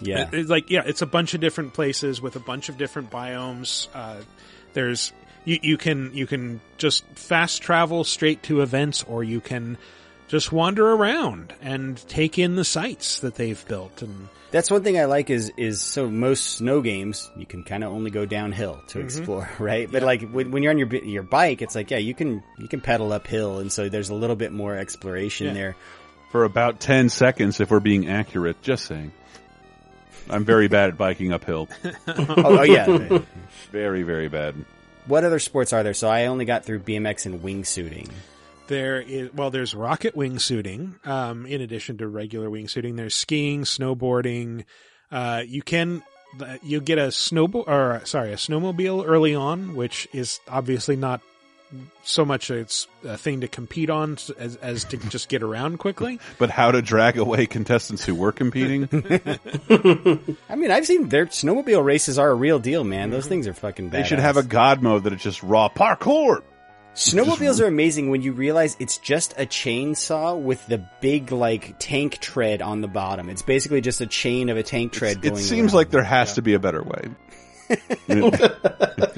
Yeah. 0.00 0.28
it- 0.28 0.34
it's 0.34 0.50
like 0.50 0.70
yeah, 0.70 0.82
it's 0.84 1.02
a 1.02 1.06
bunch 1.06 1.34
of 1.34 1.40
different 1.40 1.72
places 1.72 2.20
with 2.20 2.36
a 2.36 2.40
bunch 2.40 2.68
of 2.68 2.76
different 2.76 3.10
biomes. 3.10 3.88
Uh, 3.94 4.16
there's 4.74 5.12
you 5.46 5.58
you 5.62 5.76
can 5.78 6.10
you 6.14 6.26
can 6.26 6.60
just 6.78 7.04
fast 7.14 7.62
travel 7.62 8.04
straight 8.04 8.42
to 8.44 8.60
events, 8.60 9.02
or 9.04 9.22
you 9.24 9.40
can 9.40 9.78
just 10.34 10.50
wander 10.50 10.90
around 10.90 11.54
and 11.62 11.96
take 12.08 12.40
in 12.40 12.56
the 12.56 12.64
sights 12.64 13.20
that 13.20 13.36
they've 13.36 13.64
built. 13.68 14.02
And 14.02 14.28
That's 14.50 14.68
one 14.68 14.82
thing 14.82 14.98
I 14.98 15.04
like 15.04 15.30
is 15.30 15.52
is 15.56 15.80
so 15.80 16.10
most 16.10 16.56
snow 16.56 16.80
games 16.80 17.30
you 17.36 17.46
can 17.46 17.62
kind 17.62 17.84
of 17.84 17.92
only 17.92 18.10
go 18.10 18.26
downhill 18.26 18.80
to 18.88 18.98
Mhm. 18.98 19.04
explore, 19.04 19.48
right? 19.60 19.88
But 19.90 20.02
like 20.02 20.28
when, 20.32 20.50
when 20.50 20.64
you're 20.64 20.72
on 20.72 20.78
your 20.78 20.92
your 21.04 21.22
bike, 21.22 21.62
it's 21.62 21.76
like 21.76 21.92
yeah, 21.92 21.98
you 21.98 22.14
can 22.14 22.42
you 22.58 22.66
can 22.66 22.80
pedal 22.80 23.12
uphill, 23.12 23.60
and 23.60 23.70
so 23.70 23.88
there's 23.88 24.10
a 24.10 24.14
little 24.14 24.34
bit 24.34 24.50
more 24.50 24.76
exploration 24.76 25.46
Yeah. 25.46 25.52
there. 25.54 25.76
For 26.32 26.42
about 26.42 26.80
10 26.80 27.10
seconds, 27.10 27.60
if 27.60 27.70
we're 27.70 27.78
being 27.78 28.08
accurate, 28.08 28.60
just 28.60 28.86
saying. 28.86 29.12
I'm 30.28 30.44
very 30.44 30.66
bad 30.66 30.88
at 30.88 30.98
biking 30.98 31.32
uphill. 31.32 31.68
oh, 32.08 32.26
oh, 32.28 32.62
yeah, 32.62 33.20
very, 33.70 34.02
very 34.02 34.28
bad. 34.28 34.54
What 35.06 35.22
other 35.22 35.38
sports 35.38 35.72
are 35.72 35.82
there? 35.84 35.94
So 35.94 36.08
I 36.08 36.26
only 36.26 36.44
got 36.44 36.64
through 36.64 36.80
BMX 36.80 37.26
and 37.26 37.40
wingsuiting. 37.40 38.08
There 38.68 39.00
is 39.00 39.32
well, 39.32 39.50
there's 39.50 39.74
rocket 39.74 40.14
wingsuiting. 40.14 41.06
Um, 41.06 41.46
in 41.46 41.60
addition 41.60 41.98
to 41.98 42.08
regular 42.08 42.48
wingsuiting, 42.48 42.96
there's 42.96 43.14
skiing, 43.14 43.62
snowboarding. 43.62 44.64
Uh, 45.10 45.42
you 45.46 45.62
can 45.62 46.02
you 46.62 46.80
get 46.80 46.98
a 46.98 47.08
snowboard 47.08 47.68
or 47.68 48.04
sorry, 48.04 48.32
a 48.32 48.36
snowmobile 48.36 49.04
early 49.06 49.34
on, 49.34 49.74
which 49.74 50.08
is 50.12 50.40
obviously 50.48 50.96
not 50.96 51.20
so 52.02 52.24
much 52.24 52.50
a, 52.50 52.66
a 53.04 53.16
thing 53.16 53.40
to 53.40 53.48
compete 53.48 53.90
on 53.90 54.16
as, 54.38 54.56
as 54.56 54.84
to 54.84 54.96
just 55.08 55.28
get 55.28 55.42
around 55.42 55.78
quickly. 55.78 56.20
But 56.38 56.50
how 56.50 56.70
to 56.70 56.82
drag 56.82 57.18
away 57.18 57.46
contestants 57.46 58.04
who 58.04 58.14
were 58.14 58.32
competing? 58.32 58.88
I 60.48 60.56
mean, 60.56 60.70
I've 60.70 60.86
seen 60.86 61.08
their 61.08 61.26
snowmobile 61.26 61.84
races 61.84 62.18
are 62.18 62.30
a 62.30 62.34
real 62.34 62.58
deal, 62.58 62.84
man. 62.84 63.10
Those 63.10 63.26
things 63.26 63.46
are 63.46 63.54
fucking. 63.54 63.88
Bad. 63.88 64.02
They 64.02 64.08
should 64.08 64.18
have 64.18 64.36
a 64.36 64.42
god 64.42 64.82
mode 64.82 65.04
that 65.04 65.12
is 65.12 65.22
just 65.22 65.42
raw 65.42 65.68
parkour. 65.68 66.42
Snowmobiles 66.94 67.60
are 67.60 67.66
amazing 67.66 68.10
when 68.10 68.22
you 68.22 68.32
realize 68.32 68.76
it's 68.78 68.98
just 68.98 69.32
a 69.32 69.46
chainsaw 69.46 70.40
with 70.40 70.64
the 70.66 70.78
big 71.00 71.32
like 71.32 71.76
tank 71.78 72.18
tread 72.18 72.62
on 72.62 72.80
the 72.80 72.88
bottom. 72.88 73.28
It's 73.28 73.42
basically 73.42 73.80
just 73.80 74.00
a 74.00 74.06
chain 74.06 74.48
of 74.48 74.56
a 74.56 74.62
tank 74.62 74.92
tread. 74.92 75.24
It 75.24 75.36
seems 75.36 75.72
around. 75.72 75.78
like 75.78 75.90
there 75.90 76.04
has 76.04 76.34
to 76.34 76.42
be 76.42 76.54
a 76.54 76.60
better 76.60 76.82
way. 76.82 77.10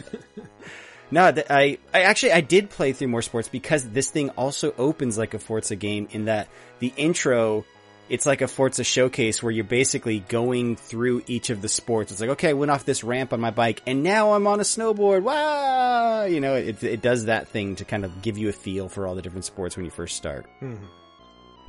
No, 1.11 1.31
th- 1.31 1.47
I, 1.49 1.79
I 1.95 2.03
actually 2.03 2.33
I 2.33 2.41
did 2.41 2.69
play 2.69 2.93
through 2.93 3.09
more 3.09 3.23
sports 3.23 3.49
because 3.49 3.89
this 3.89 4.11
thing 4.11 4.31
also 4.31 4.75
opens 4.77 5.17
like 5.17 5.35
a 5.35 5.39
Forza 5.39 5.77
game 5.77 6.09
in 6.11 6.25
that 6.25 6.49
the 6.81 6.93
intro, 6.97 7.65
it's 8.09 8.27
like 8.27 8.41
a 8.41 8.49
Forza 8.49 8.85
showcase 8.85 9.43
where 9.43 9.51
you're 9.53 9.65
basically 9.65 10.21
going 10.21 10.77
through 10.77 11.23
each 11.27 11.51
of 11.51 11.63
the 11.63 11.69
sports. 11.69 12.13
It's 12.13 12.21
like, 12.21 12.31
okay, 12.31 12.51
I 12.51 12.53
went 12.55 12.71
off 12.71 12.85
this 12.85 13.03
ramp 13.05 13.33
on 13.33 13.41
my 13.41 13.51
bike 13.51 13.83
and 13.87 14.03
now 14.03 14.33
I'm 14.33 14.47
on 14.47 14.61
a 14.61 14.65
snowboard. 14.65 15.23
Wow! 15.23 16.25
You 16.25 16.41
know, 16.41 16.55
it, 16.55 16.83
it 16.83 17.03
does 17.03 17.25
that 17.27 17.49
thing 17.49 17.77
to 17.77 17.85
kind 17.85 18.05
of 18.05 18.23
give 18.23 18.39
you 18.39 18.49
a 18.49 18.53
feel 18.53 18.89
for 18.89 19.07
all 19.07 19.15
the 19.15 19.23
different 19.23 19.45
sports 19.45 19.77
when 19.77 19.85
you 19.85 19.91
first 19.91 20.17
start. 20.17 20.47
Mhm. 20.63 20.79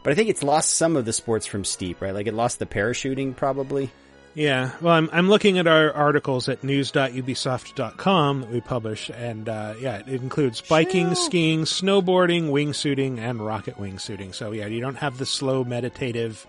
But 0.04 0.14
I 0.14 0.16
think 0.16 0.30
it's 0.30 0.44
lost 0.44 0.76
some 0.76 0.96
of 0.96 1.06
the 1.06 1.14
sports 1.14 1.46
from 1.46 1.66
Steep, 1.66 2.02
right? 2.02 2.14
Like 2.14 2.28
it 2.28 2.34
lost 2.34 2.60
the 2.60 2.66
parachuting 2.66 3.36
probably. 3.36 3.92
Yeah, 4.38 4.74
well, 4.82 4.94
I'm 4.94 5.10
I'm 5.12 5.30
looking 5.30 5.58
at 5.58 5.66
our 5.66 5.92
articles 5.92 6.48
at 6.48 6.64
news.ubisoft.com 6.64 8.42
that 8.42 8.50
we 8.52 8.62
publish, 8.62 9.10
and 9.10 9.50
uh, 9.50 9.74
yeah, 9.82 9.98
it 9.98 10.10
includes 10.10 10.62
biking, 10.62 11.16
skiing, 11.16 11.62
snowboarding, 11.62 12.52
wingsuiting, 12.52 13.18
and 13.18 13.44
rocket 13.44 13.80
wingsuiting. 13.80 14.36
So 14.36 14.52
yeah, 14.52 14.68
you 14.68 14.80
don't 14.80 14.98
have 14.98 15.18
the 15.18 15.26
slow 15.26 15.64
meditative 15.64 16.46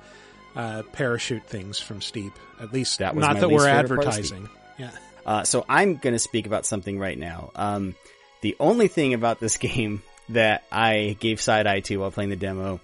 uh, 0.54 0.82
parachute 0.92 1.46
things 1.46 1.78
from 1.78 2.02
Steep. 2.02 2.34
At 2.60 2.74
least 2.74 2.98
That 2.98 3.14
was 3.14 3.22
not 3.22 3.40
that 3.40 3.48
we're 3.48 3.64
favorite 3.64 3.88
part 3.88 3.90
of 3.90 4.14
advertising. 4.14 4.48
Yeah. 4.76 4.90
Uh, 5.24 5.44
so 5.44 5.64
I'm 5.66 5.96
going 5.96 6.14
to 6.14 6.18
speak 6.18 6.46
about 6.46 6.66
something 6.66 6.98
right 6.98 7.18
now. 7.18 7.52
Um, 7.54 7.94
the 8.42 8.54
only 8.60 8.88
thing 8.88 9.14
about 9.14 9.40
this 9.40 9.56
game 9.58 10.02
that 10.28 10.64
I 10.70 11.16
gave 11.20 11.40
side 11.40 11.66
eye 11.66 11.80
to 11.80 11.96
while 11.96 12.10
playing 12.10 12.28
the 12.28 12.36
demo, 12.36 12.80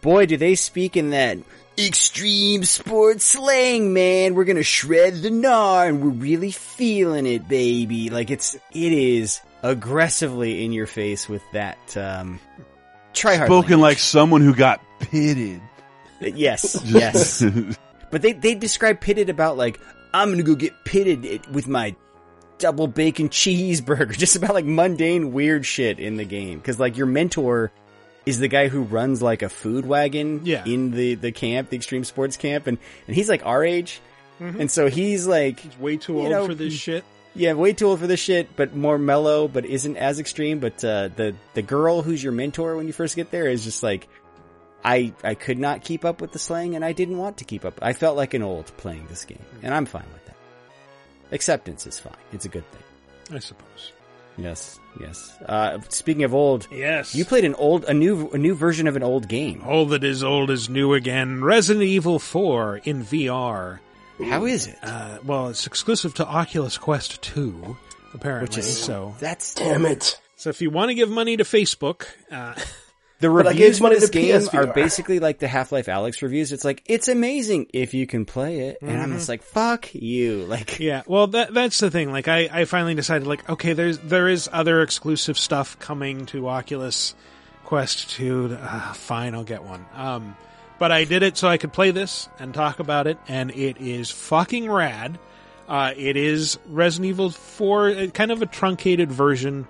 boy, 0.00 0.26
do 0.26 0.36
they 0.36 0.54
speak 0.54 0.96
in 0.96 1.10
that 1.10 1.38
extreme 1.78 2.64
sports 2.64 3.24
slang, 3.24 3.92
man. 3.92 4.34
We're 4.34 4.44
gonna 4.44 4.62
shred 4.62 5.22
the 5.22 5.30
gnar, 5.30 5.88
and 5.88 6.02
we're 6.02 6.10
really 6.10 6.50
feeling 6.50 7.26
it, 7.26 7.48
baby. 7.48 8.10
Like 8.10 8.30
it's 8.30 8.54
it 8.54 8.92
is 8.92 9.40
aggressively 9.62 10.64
in 10.64 10.72
your 10.72 10.86
face 10.86 11.28
with 11.28 11.42
that. 11.52 11.96
Um, 11.96 12.40
try 13.12 13.36
hard. 13.36 13.48
Spoken 13.48 13.80
like 13.80 13.98
someone 13.98 14.40
who 14.40 14.54
got 14.54 14.80
pitted. 14.98 15.60
Yes, 16.20 16.82
yes. 16.84 17.44
but 18.10 18.22
they 18.22 18.32
they 18.32 18.54
describe 18.54 19.00
pitted 19.00 19.30
about 19.30 19.56
like 19.56 19.78
I'm 20.12 20.30
gonna 20.30 20.42
go 20.42 20.54
get 20.54 20.84
pitted 20.84 21.46
with 21.52 21.68
my 21.68 21.94
double 22.58 22.88
bacon 22.88 23.28
cheeseburger, 23.28 24.12
just 24.18 24.36
about 24.36 24.54
like 24.54 24.64
mundane 24.64 25.32
weird 25.32 25.64
shit 25.64 26.00
in 26.00 26.16
the 26.16 26.24
game. 26.24 26.58
Because 26.58 26.80
like 26.80 26.96
your 26.96 27.06
mentor 27.06 27.70
is 28.28 28.38
the 28.38 28.48
guy 28.48 28.68
who 28.68 28.82
runs 28.82 29.22
like 29.22 29.42
a 29.42 29.48
food 29.48 29.86
wagon 29.86 30.42
Yeah. 30.44 30.64
in 30.64 30.90
the 30.90 31.14
the 31.14 31.32
camp, 31.32 31.70
the 31.70 31.76
extreme 31.76 32.04
sports 32.04 32.36
camp, 32.36 32.66
and 32.66 32.78
and 33.06 33.16
he's 33.16 33.28
like 33.28 33.44
our 33.46 33.64
age. 33.64 34.00
Mhm. 34.40 34.60
and 34.60 34.70
so 34.70 34.88
he's 34.88 35.26
like 35.26 35.58
He's 35.60 35.76
way 35.78 35.96
too 35.96 36.20
old 36.20 36.30
know, 36.30 36.46
for 36.46 36.54
this 36.54 36.72
shit. 36.72 37.02
Yeah, 37.34 37.52
way 37.54 37.72
too 37.72 37.86
old 37.88 38.00
for 38.00 38.06
this 38.06 38.20
shit, 38.20 38.54
but 38.56 38.74
more 38.74 38.96
mellow, 38.98 39.48
but 39.48 39.64
isn't 39.66 39.96
as 39.96 40.18
extreme. 40.20 40.58
But 40.60 40.82
uh, 40.84 41.08
the 41.14 41.34
the 41.54 41.62
girl 41.62 42.02
who's 42.02 42.22
your 42.22 42.32
mentor 42.32 42.76
when 42.76 42.86
you 42.86 42.92
first 42.92 43.16
get 43.16 43.30
there 43.30 43.46
is 43.48 43.64
just 43.64 43.82
like, 43.82 44.08
I 44.84 45.12
I 45.24 45.34
could 45.34 45.58
not 45.58 45.82
keep 45.82 46.04
up 46.04 46.20
with 46.20 46.32
the 46.32 46.38
slang, 46.38 46.74
and 46.76 46.84
I 46.84 46.92
didn't 46.92 47.18
want 47.18 47.38
to 47.38 47.44
keep 47.44 47.64
up. 47.64 47.78
I 47.82 47.92
felt 47.92 48.16
like 48.16 48.32
an 48.34 48.42
old 48.42 48.66
playing 48.76 49.06
this 49.08 49.24
game, 49.24 49.44
and 49.62 49.74
I'm 49.74 49.86
fine 49.86 50.06
with 50.12 50.24
that. 50.26 50.36
Acceptance 51.32 51.86
is 51.86 51.98
fine; 51.98 52.14
it's 52.32 52.44
a 52.44 52.48
good 52.48 52.64
thing. 52.72 53.36
I 53.36 53.40
suppose. 53.40 53.92
Yes, 54.38 54.78
yes. 55.00 55.36
Uh, 55.44 55.78
speaking 55.88 56.22
of 56.22 56.32
old, 56.32 56.68
Yes. 56.70 57.14
you 57.14 57.24
played 57.24 57.44
an 57.44 57.54
old, 57.56 57.84
a 57.84 57.92
new, 57.94 58.30
a 58.30 58.38
new 58.38 58.54
version 58.54 58.86
of 58.86 58.94
an 58.96 59.02
old 59.02 59.28
game. 59.28 59.62
All 59.66 59.84
that 59.86 60.04
is 60.04 60.22
old 60.22 60.50
is 60.50 60.68
new 60.68 60.94
again. 60.94 61.42
Resident 61.42 61.84
Evil 61.84 62.18
4 62.18 62.76
in 62.84 63.02
VR. 63.04 63.80
How 64.24 64.46
is 64.46 64.66
it? 64.68 64.76
Uh, 64.82 65.18
well, 65.24 65.48
it's 65.48 65.66
exclusive 65.66 66.14
to 66.14 66.26
Oculus 66.26 66.78
Quest 66.78 67.20
2, 67.22 67.76
apparently. 68.14 68.48
Which 68.48 68.58
is 68.58 68.78
so. 68.82 69.14
that's 69.20 69.54
Damn 69.54 69.84
it. 69.86 70.20
So 70.36 70.50
if 70.50 70.62
you 70.62 70.70
want 70.70 70.90
to 70.90 70.94
give 70.94 71.08
money 71.10 71.36
to 71.36 71.44
Facebook, 71.44 72.06
uh, 72.30 72.54
The 73.20 73.28
reviews 73.30 73.78
for 73.78 73.90
this 73.90 74.10
game 74.10 74.32
PSVR. 74.32 74.54
are 74.68 74.72
basically 74.72 75.18
like 75.18 75.38
the 75.40 75.48
Half 75.48 75.72
Life 75.72 75.86
Alyx 75.86 76.22
reviews. 76.22 76.52
It's 76.52 76.64
like 76.64 76.82
it's 76.86 77.08
amazing 77.08 77.66
if 77.74 77.92
you 77.92 78.06
can 78.06 78.24
play 78.24 78.60
it, 78.60 78.78
and 78.80 78.96
I'm 79.00 79.10
Mhm. 79.10 79.14
just 79.16 79.28
like, 79.28 79.42
fuck 79.42 79.92
you. 79.94 80.44
Like, 80.48 80.78
yeah, 80.78 81.02
well, 81.06 81.26
that 81.28 81.52
that's 81.52 81.78
the 81.78 81.90
thing. 81.90 82.12
Like, 82.12 82.28
I, 82.28 82.48
I 82.52 82.64
finally 82.64 82.94
decided, 82.94 83.26
like, 83.26 83.48
okay, 83.50 83.72
there's 83.72 83.98
there 83.98 84.28
is 84.28 84.48
other 84.52 84.82
exclusive 84.82 85.36
stuff 85.36 85.76
coming 85.80 86.26
to 86.26 86.48
Oculus 86.48 87.14
Quest 87.64 88.10
2. 88.12 88.56
Uh, 88.60 88.92
fine, 88.92 89.34
I'll 89.34 89.42
get 89.44 89.64
one. 89.64 89.84
Um, 89.96 90.36
but 90.78 90.92
I 90.92 91.02
did 91.04 91.24
it 91.24 91.36
so 91.36 91.48
I 91.48 91.56
could 91.58 91.72
play 91.72 91.90
this 91.90 92.28
and 92.38 92.54
talk 92.54 92.78
about 92.78 93.08
it, 93.08 93.18
and 93.26 93.50
it 93.50 93.78
is 93.78 94.12
fucking 94.12 94.70
rad. 94.70 95.18
Uh, 95.68 95.92
it 95.96 96.16
is 96.16 96.56
Resident 96.68 97.08
Evil 97.10 97.30
4, 97.30 97.88
uh, 97.88 98.06
kind 98.14 98.30
of 98.30 98.40
a 98.42 98.46
truncated 98.46 99.10
version. 99.10 99.66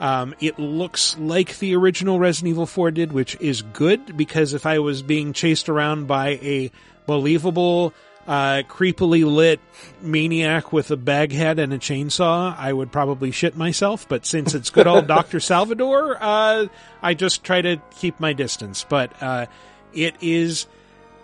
Um, 0.00 0.34
it 0.40 0.58
looks 0.58 1.16
like 1.18 1.58
the 1.58 1.74
original 1.74 2.18
Resident 2.18 2.50
Evil 2.50 2.66
4 2.66 2.90
did, 2.90 3.12
which 3.12 3.36
is 3.40 3.62
good 3.62 4.16
because 4.16 4.52
if 4.52 4.66
I 4.66 4.78
was 4.78 5.02
being 5.02 5.32
chased 5.32 5.68
around 5.68 6.06
by 6.06 6.38
a 6.42 6.70
believable, 7.06 7.94
uh, 8.26 8.62
creepily 8.68 9.24
lit 9.24 9.60
maniac 10.02 10.72
with 10.72 10.90
a 10.90 10.96
bag 10.96 11.32
head 11.32 11.58
and 11.58 11.72
a 11.72 11.78
chainsaw, 11.78 12.56
I 12.58 12.72
would 12.72 12.92
probably 12.92 13.30
shit 13.30 13.56
myself. 13.56 14.08
But 14.08 14.26
since 14.26 14.54
it's 14.54 14.70
good 14.70 14.86
old 14.86 15.06
Dr. 15.08 15.40
Salvador, 15.40 16.18
uh, 16.20 16.66
I 17.02 17.14
just 17.14 17.44
try 17.44 17.62
to 17.62 17.80
keep 17.96 18.20
my 18.20 18.32
distance. 18.32 18.84
But, 18.86 19.12
uh, 19.22 19.46
it 19.94 20.16
is, 20.20 20.66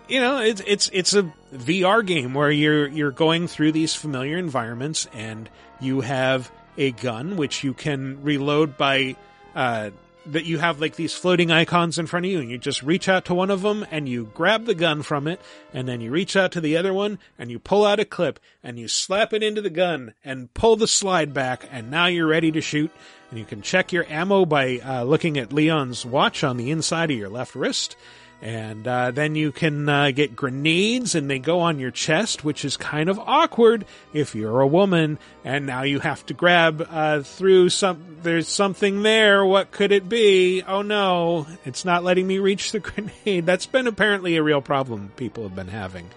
you 0.07 0.19
know, 0.19 0.39
it's, 0.39 0.61
it's, 0.65 0.89
it's 0.93 1.13
a 1.13 1.31
VR 1.53 2.03
game 2.05 2.33
where 2.33 2.49
you're, 2.49 2.87
you're 2.87 3.11
going 3.11 3.47
through 3.47 3.73
these 3.73 3.93
familiar 3.93 4.37
environments 4.37 5.07
and 5.13 5.47
you 5.79 6.01
have 6.01 6.51
a 6.77 6.91
gun 6.91 7.35
which 7.35 7.63
you 7.63 7.73
can 7.73 8.23
reload 8.23 8.77
by, 8.77 9.15
uh, 9.55 9.91
that 10.25 10.45
you 10.45 10.57
have 10.57 10.79
like 10.79 10.95
these 10.95 11.13
floating 11.13 11.51
icons 11.51 11.99
in 11.99 12.07
front 12.07 12.25
of 12.25 12.31
you 12.31 12.39
and 12.39 12.49
you 12.49 12.57
just 12.57 12.81
reach 12.81 13.09
out 13.09 13.25
to 13.25 13.33
one 13.33 13.49
of 13.49 13.61
them 13.61 13.85
and 13.91 14.07
you 14.07 14.31
grab 14.33 14.65
the 14.65 14.75
gun 14.75 15.01
from 15.01 15.27
it 15.27 15.39
and 15.73 15.87
then 15.87 15.99
you 15.99 16.11
reach 16.11 16.35
out 16.35 16.51
to 16.53 16.61
the 16.61 16.77
other 16.77 16.93
one 16.93 17.19
and 17.37 17.51
you 17.51 17.59
pull 17.59 17.85
out 17.85 17.99
a 17.99 18.05
clip 18.05 18.39
and 18.63 18.79
you 18.79 18.87
slap 18.87 19.33
it 19.33 19.43
into 19.43 19.61
the 19.61 19.69
gun 19.69 20.13
and 20.23 20.53
pull 20.53 20.75
the 20.75 20.87
slide 20.87 21.33
back 21.33 21.67
and 21.71 21.91
now 21.91 22.05
you're 22.05 22.27
ready 22.27 22.51
to 22.51 22.61
shoot. 22.61 22.91
And 23.29 23.39
you 23.39 23.45
can 23.45 23.61
check 23.61 23.91
your 23.91 24.05
ammo 24.09 24.45
by 24.45 24.77
uh, 24.77 25.03
looking 25.03 25.37
at 25.37 25.51
Leon's 25.51 26.05
watch 26.05 26.43
on 26.43 26.57
the 26.57 26.71
inside 26.71 27.11
of 27.11 27.17
your 27.17 27.29
left 27.29 27.55
wrist 27.55 27.97
and 28.43 28.85
uh, 28.85 29.11
then 29.11 29.35
you 29.35 29.53
can 29.53 29.87
uh, 29.87 30.11
get 30.11 30.35
grenades 30.35 31.15
and 31.15 31.29
they 31.29 31.39
go 31.39 31.61
on 31.61 31.79
your 31.79 31.91
chest, 31.91 32.43
which 32.43 32.65
is 32.65 32.75
kind 32.75 33.07
of 33.07 33.17
awkward 33.17 33.85
if 34.11 34.35
you're 34.35 34.59
a 34.59 34.67
woman. 34.67 35.17
And 35.45 35.65
now 35.65 35.83
you 35.83 36.01
have 36.01 36.25
to 36.25 36.33
grab 36.33 36.85
uh, 36.89 37.21
through 37.21 37.69
some. 37.69 38.17
There's 38.21 38.49
something 38.49 39.01
there. 39.01 39.45
What 39.45 39.71
could 39.71 39.93
it 39.93 40.09
be? 40.09 40.61
Oh 40.61 40.81
no, 40.81 41.47
it's 41.63 41.85
not 41.85 42.03
letting 42.03 42.27
me 42.27 42.39
reach 42.39 42.73
the 42.73 42.79
grenade. 42.81 43.45
That's 43.45 43.65
been 43.65 43.87
apparently 43.87 44.35
a 44.35 44.43
real 44.43 44.61
problem 44.61 45.13
people 45.15 45.43
have 45.43 45.55
been 45.55 45.69
having. 45.69 46.09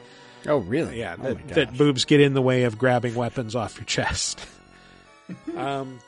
oh 0.48 0.58
really? 0.58 0.98
Yeah, 0.98 1.14
Oh 1.22 1.34
that, 1.34 1.48
that 1.50 1.78
boobs 1.78 2.06
get 2.06 2.20
in 2.20 2.34
the 2.34 2.42
way 2.42 2.64
of 2.64 2.76
grabbing 2.76 3.14
weapons 3.14 3.54
off 3.54 3.76
your 3.76 3.84
chest. 3.84 4.44
um, 5.56 6.00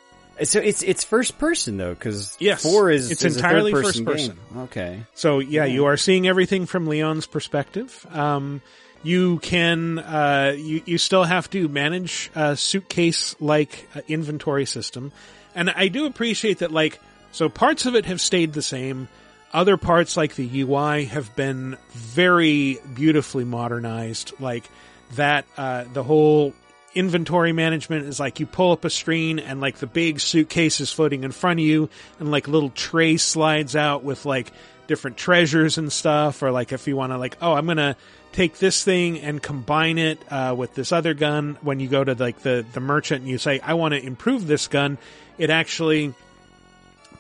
So 0.44 0.60
it's 0.60 0.82
it's 0.82 1.04
first 1.04 1.38
person 1.38 1.76
though, 1.76 1.94
because 1.94 2.36
Yes, 2.38 2.62
four 2.62 2.90
is 2.90 3.10
it's 3.10 3.24
is 3.24 3.36
entirely 3.36 3.72
first 3.72 3.96
game. 3.96 4.04
person. 4.04 4.38
Okay, 4.56 5.02
So 5.14 5.38
yeah, 5.40 5.64
you 5.64 5.86
are 5.86 5.96
seeing 5.96 6.28
everything 6.28 6.66
from 6.66 6.86
Leon's 6.86 7.26
perspective. 7.26 8.06
Um, 8.12 8.60
you 9.02 9.38
can 9.38 9.98
uh, 9.98 10.54
you 10.56 10.82
you 10.84 10.98
still 10.98 11.24
have 11.24 11.48
to 11.50 11.68
manage 11.68 12.30
a 12.34 12.56
suitcase 12.56 13.36
like 13.40 13.88
uh, 13.94 14.00
inventory 14.08 14.66
system, 14.66 15.12
and 15.54 15.70
I 15.70 15.88
do 15.88 16.06
appreciate 16.06 16.58
that. 16.58 16.72
Like, 16.72 17.00
so 17.32 17.48
parts 17.48 17.86
of 17.86 17.94
it 17.94 18.06
have 18.06 18.20
stayed 18.20 18.52
the 18.52 18.62
same. 18.62 19.08
Other 19.52 19.76
parts, 19.76 20.16
like 20.16 20.34
the 20.34 20.60
UI, 20.62 21.06
have 21.06 21.34
been 21.34 21.78
very 21.92 22.78
beautifully 22.94 23.44
modernized. 23.44 24.34
Like 24.40 24.68
that, 25.14 25.46
uh, 25.56 25.84
the 25.92 26.02
whole 26.02 26.52
inventory 26.94 27.52
management 27.52 28.06
is 28.06 28.18
like 28.18 28.40
you 28.40 28.46
pull 28.46 28.72
up 28.72 28.84
a 28.84 28.90
screen 28.90 29.38
and 29.38 29.60
like 29.60 29.76
the 29.78 29.86
big 29.86 30.20
suitcase 30.20 30.80
is 30.80 30.92
floating 30.92 31.24
in 31.24 31.32
front 31.32 31.60
of 31.60 31.66
you 31.66 31.88
and 32.18 32.30
like 32.30 32.48
little 32.48 32.70
tray 32.70 33.16
slides 33.16 33.76
out 33.76 34.02
with 34.02 34.24
like 34.24 34.52
different 34.86 35.16
treasures 35.16 35.78
and 35.78 35.92
stuff. 35.92 36.42
Or 36.42 36.50
like 36.50 36.72
if 36.72 36.86
you 36.86 36.96
want 36.96 37.12
to 37.12 37.18
like 37.18 37.36
oh 37.40 37.52
i'm 37.52 37.66
gonna 37.66 37.96
take 38.32 38.58
this 38.58 38.84
thing 38.84 39.20
and 39.20 39.42
combine 39.42 39.98
it 39.98 40.20
uh, 40.30 40.54
with 40.56 40.74
this 40.74 40.92
other 40.92 41.14
gun. 41.14 41.58
When 41.62 41.80
you 41.80 41.88
go 41.88 42.04
to 42.04 42.14
like 42.14 42.40
the 42.40 42.64
the 42.72 42.80
merchant 42.80 43.22
and 43.22 43.30
you 43.30 43.38
say 43.38 43.60
i 43.60 43.74
want 43.74 43.94
to 43.94 44.04
improve 44.04 44.46
this 44.46 44.68
gun 44.68 44.98
it 45.38 45.50
actually 45.50 46.14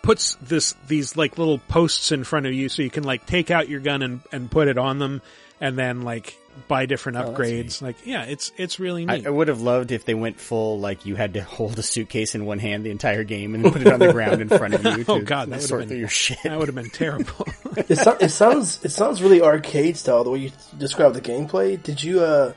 puts 0.02 0.36
this 0.36 0.74
these 0.86 1.16
like 1.16 1.38
little 1.38 1.58
posts 1.58 2.12
in 2.12 2.24
front 2.24 2.46
of 2.46 2.52
you 2.52 2.68
so 2.68 2.82
you 2.82 2.90
can 2.90 3.04
like 3.04 3.26
take 3.26 3.50
out 3.50 3.68
your 3.68 3.80
gun 3.80 4.02
and 4.02 4.20
and 4.32 4.50
put 4.50 4.68
it 4.68 4.78
on 4.78 4.98
them. 4.98 5.22
And 5.60 5.76
then 5.76 6.02
like 6.02 6.36
buy 6.66 6.86
different 6.86 7.18
Oh, 7.18 7.30
upgrades 7.32 7.80
like 7.80 7.96
yeah 8.04 8.24
it's 8.24 8.50
it's 8.56 8.80
really 8.80 9.06
I, 9.08 9.16
neat 9.18 9.26
I 9.26 9.30
would 9.30 9.48
have 9.48 9.60
loved 9.60 9.92
if 9.92 10.04
they 10.04 10.14
went 10.14 10.40
full 10.40 10.80
like 10.80 11.06
you 11.06 11.14
had 11.14 11.34
to 11.34 11.42
hold 11.44 11.78
a 11.78 11.82
suitcase 11.82 12.34
in 12.34 12.44
one 12.46 12.58
hand 12.58 12.84
the 12.84 12.90
entire 12.90 13.22
game 13.24 13.54
and 13.54 13.62
put 13.64 13.82
it 13.82 13.92
on 13.92 14.00
the 14.00 14.12
ground 14.12 14.40
in 14.40 14.48
front 14.48 14.74
of 14.74 14.84
you. 14.84 15.04
To 15.04 15.12
oh 15.12 15.20
god 15.20 15.48
that 15.50 15.56
would 15.60 15.62
sort 15.62 15.80
have 15.82 15.88
through 15.88 15.96
been 15.96 16.00
your 16.00 16.08
shit. 16.08 16.38
that 16.44 16.58
would 16.58 16.68
have 16.68 16.74
been 16.74 16.90
terrible 16.90 17.46
it, 17.76 17.96
so, 17.98 18.16
it 18.20 18.30
sounds 18.30 18.84
it 18.84 18.90
sounds 18.90 19.22
really 19.22 19.40
arcade 19.42 19.96
style 19.96 20.24
the 20.24 20.30
way 20.30 20.38
you 20.38 20.50
describe 20.76 21.14
the 21.14 21.20
gameplay. 21.20 21.80
Did 21.82 22.02
you 22.02 22.20
uh 22.20 22.52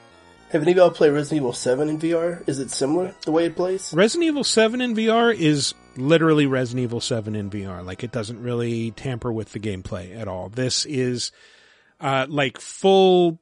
have 0.49 0.61
any 0.63 0.71
of 0.71 0.77
y'all 0.77 0.89
play 0.91 1.09
Resident 1.09 1.37
Evil 1.37 1.53
Seven 1.53 1.87
in 1.87 1.97
VR? 1.97 2.43
Is 2.47 2.59
it 2.59 2.71
similar 2.71 3.15
the 3.25 3.31
way 3.31 3.45
it 3.45 3.55
plays? 3.55 3.93
Resident 3.93 4.27
Evil 4.27 4.43
7 4.43 4.81
in 4.81 4.93
VR 4.95 5.33
is 5.33 5.73
literally 5.95 6.45
Resident 6.45 6.83
Evil 6.83 6.99
7 6.99 7.35
in 7.37 7.49
VR. 7.49 7.85
Like 7.85 8.03
it 8.03 8.11
doesn't 8.11 8.41
really 8.41 8.91
tamper 8.91 9.31
with 9.31 9.53
the 9.53 9.59
gameplay 9.59 10.17
at 10.19 10.27
all. 10.27 10.49
This 10.49 10.85
is 10.85 11.31
uh 12.01 12.25
like 12.27 12.59
full 12.59 13.39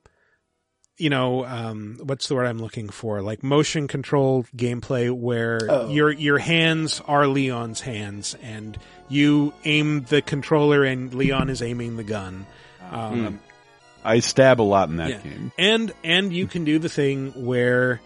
you 1.00 1.10
know, 1.10 1.46
um 1.46 1.98
what's 2.04 2.28
the 2.28 2.36
word 2.36 2.46
I'm 2.46 2.60
looking 2.60 2.90
for? 2.90 3.22
Like 3.22 3.42
motion 3.44 3.88
control 3.88 4.46
gameplay 4.56 5.12
where 5.12 5.60
Oh. 5.70 5.90
your 5.90 6.12
your 6.12 6.38
hands 6.38 7.02
are 7.08 7.28
Leon's 7.28 7.82
hands 7.82 8.36
and 8.42 8.78
you 9.08 9.54
aim 9.64 10.02
the 10.10 10.22
controller 10.22 10.84
and 10.84 11.14
Leon 11.14 11.50
is 11.50 11.62
aiming 11.62 11.98
the 11.98 12.04
gun. 12.04 12.46
Um 12.92 13.40
I 14.04 14.20
stab 14.20 14.62
a 14.62 14.64
lot 14.64 14.90
in 14.90 14.98
that 14.98 15.10
yeah. 15.10 15.18
game. 15.18 15.52
And 15.58 15.92
and 16.04 16.32
you 16.34 16.48
can 16.48 16.64
do 16.64 16.80
the 16.80 16.90
thing 16.90 17.32
where, 17.46 18.00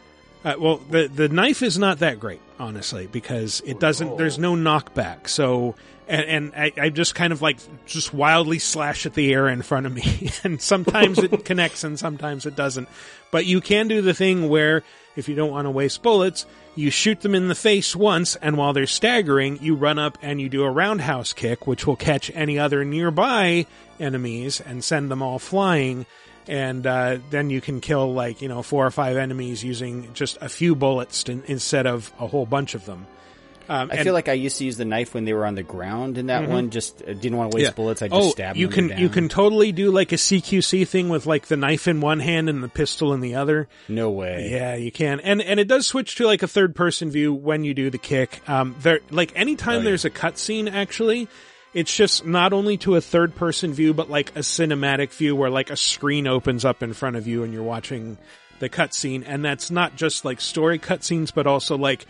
uh, 0.44 0.56
well, 0.60 0.78
the 0.90 1.08
the 1.08 1.30
knife 1.30 1.62
is 1.62 1.78
not 1.78 2.00
that 2.00 2.20
great, 2.20 2.42
honestly, 2.60 3.08
because 3.08 3.62
it 3.66 3.80
doesn't. 3.80 4.18
There's 4.18 4.38
no 4.38 4.56
knockback. 4.56 5.30
So 5.30 5.76
and 6.08 6.26
and 6.26 6.54
I, 6.56 6.74
I 6.78 6.90
just 6.90 7.16
kind 7.16 7.32
of 7.32 7.42
like 7.42 7.58
just 7.86 8.14
wildly 8.14 8.60
slash 8.60 9.06
at 9.06 9.14
the 9.14 9.34
air 9.34 9.48
in 9.48 9.62
front 9.62 9.86
of 9.86 9.94
me, 9.94 10.32
and 10.44 10.62
sometimes 10.62 11.20
it 11.20 11.46
connects 11.46 11.84
and 11.84 11.98
sometimes 11.98 12.46
it 12.46 12.56
doesn't. 12.56 12.88
But 13.32 13.46
you 13.46 13.62
can 13.62 13.88
do 13.88 14.02
the 14.02 14.14
thing 14.14 14.50
where 14.50 14.84
if 15.16 15.30
you 15.30 15.36
don't 15.36 15.52
want 15.52 15.66
to 15.66 15.72
waste 15.72 16.02
bullets, 16.02 16.46
you 16.76 16.90
shoot 16.90 17.22
them 17.22 17.36
in 17.36 17.48
the 17.48 17.56
face 17.56 17.96
once, 17.96 18.36
and 18.38 18.58
while 18.58 18.74
they're 18.74 18.88
staggering, 18.88 19.60
you 19.62 19.76
run 19.76 20.00
up 20.00 20.18
and 20.22 20.42
you 20.42 20.50
do 20.50 20.64
a 20.64 20.72
roundhouse 20.72 21.34
kick, 21.34 21.68
which 21.68 21.86
will 21.86 21.96
catch 21.96 22.32
any 22.34 22.58
other 22.58 22.84
nearby 22.84 23.66
enemies 24.00 24.60
and 24.60 24.84
send 24.84 25.12
them 25.12 25.22
all 25.22 25.40
flying. 25.40 26.06
And 26.48 26.86
uh, 26.86 27.18
then 27.30 27.50
you 27.50 27.62
can 27.62 27.80
kill 27.80 28.14
like 28.14 28.42
you 28.42 28.50
know 28.50 28.62
four 28.64 28.86
or 28.86 28.92
five 28.92 29.18
enemies 29.18 29.64
using 29.64 30.14
just 30.14 30.38
a 30.42 30.50
few 30.50 30.76
bullets 30.76 31.24
to, 31.24 31.42
instead 31.48 31.88
of 31.88 32.12
a 32.20 32.28
whole 32.28 32.46
bunch 32.46 32.76
of 32.76 32.86
them. 32.86 33.08
Um, 33.70 33.90
I 33.90 33.96
and- 33.96 34.04
feel 34.04 34.14
like 34.14 34.28
I 34.28 34.34
used 34.34 34.58
to 34.58 34.66
use 34.66 34.76
the 34.76 34.84
knife 34.84 35.14
when 35.14 35.24
they 35.24 35.32
were 35.32 35.46
on 35.46 35.56
the 35.56 35.64
ground 35.64 36.18
in 36.18 36.26
that 36.26 36.44
Mhm. 36.44 36.48
one. 36.50 36.70
Just 36.70 37.02
uh, 37.02 37.14
didn't 37.14 37.38
want 37.38 37.52
to 37.52 37.56
waste 37.56 37.70
Yeah. 37.70 37.74
bullets. 37.74 38.02
I 38.02 38.10
just 38.10 38.22
oh, 38.22 38.30
stabbed 38.32 38.58
you 38.60 38.68
them 38.68 38.90
can 38.90 38.98
you 39.00 39.08
can 39.08 39.30
totally 39.30 39.72
do 39.72 39.90
like 39.90 40.12
a 40.12 40.18
CQC 40.18 40.86
thing 40.86 41.08
with 41.08 41.26
like 41.26 41.46
the 41.48 41.56
knife 41.56 41.88
in 41.88 42.02
one 42.02 42.20
hand 42.20 42.50
and 42.50 42.62
the 42.62 42.68
pistol 42.68 43.14
in 43.14 43.22
the 43.22 43.36
other. 43.36 43.70
No 43.88 44.12
way. 44.12 44.50
Yeah, 44.52 44.76
you 44.76 44.92
can, 44.92 45.22
and 45.22 45.42
and 45.42 45.62
it 45.62 45.70
does 45.70 45.88
switch 45.88 46.16
to 46.16 46.26
like 46.26 46.44
a 46.44 46.48
third 46.48 46.76
person 46.76 47.10
view 47.10 47.34
when 47.34 47.64
you 47.64 47.74
do 47.74 47.90
the 47.90 47.98
kick. 47.98 48.42
Um, 48.50 48.76
there 48.82 49.00
like 49.12 49.32
anytime 49.34 49.76
Oh, 49.76 49.78
yeah. 49.78 49.84
there's 49.86 50.04
a 50.04 50.10
cutscene, 50.10 50.70
actually, 50.70 51.30
it's 51.74 51.96
just 51.96 52.26
not 52.26 52.54
only 52.54 52.78
to 52.78 52.96
a 52.96 53.02
third 53.02 53.36
person 53.36 53.74
view, 53.74 53.94
but 53.94 54.10
like 54.10 54.30
a 54.32 54.40
cinematic 54.40 55.12
view 55.12 55.36
where 55.36 55.50
like 55.50 55.70
a 55.70 55.78
screen 55.78 56.28
opens 56.28 56.66
up 56.66 56.84
in 56.84 56.94
front 56.94 57.16
of 57.16 57.28
you 57.28 57.44
and 57.44 57.54
you're 57.54 57.64
watching 57.64 58.18
the 58.60 58.70
cutscene, 58.70 59.24
and 59.26 59.44
that's 59.44 59.72
not 59.72 59.96
just 59.96 60.24
like 60.24 60.40
story 60.40 60.80
cutscenes, 60.80 61.34
but 61.34 61.48
also 61.48 61.78
like 61.78 62.06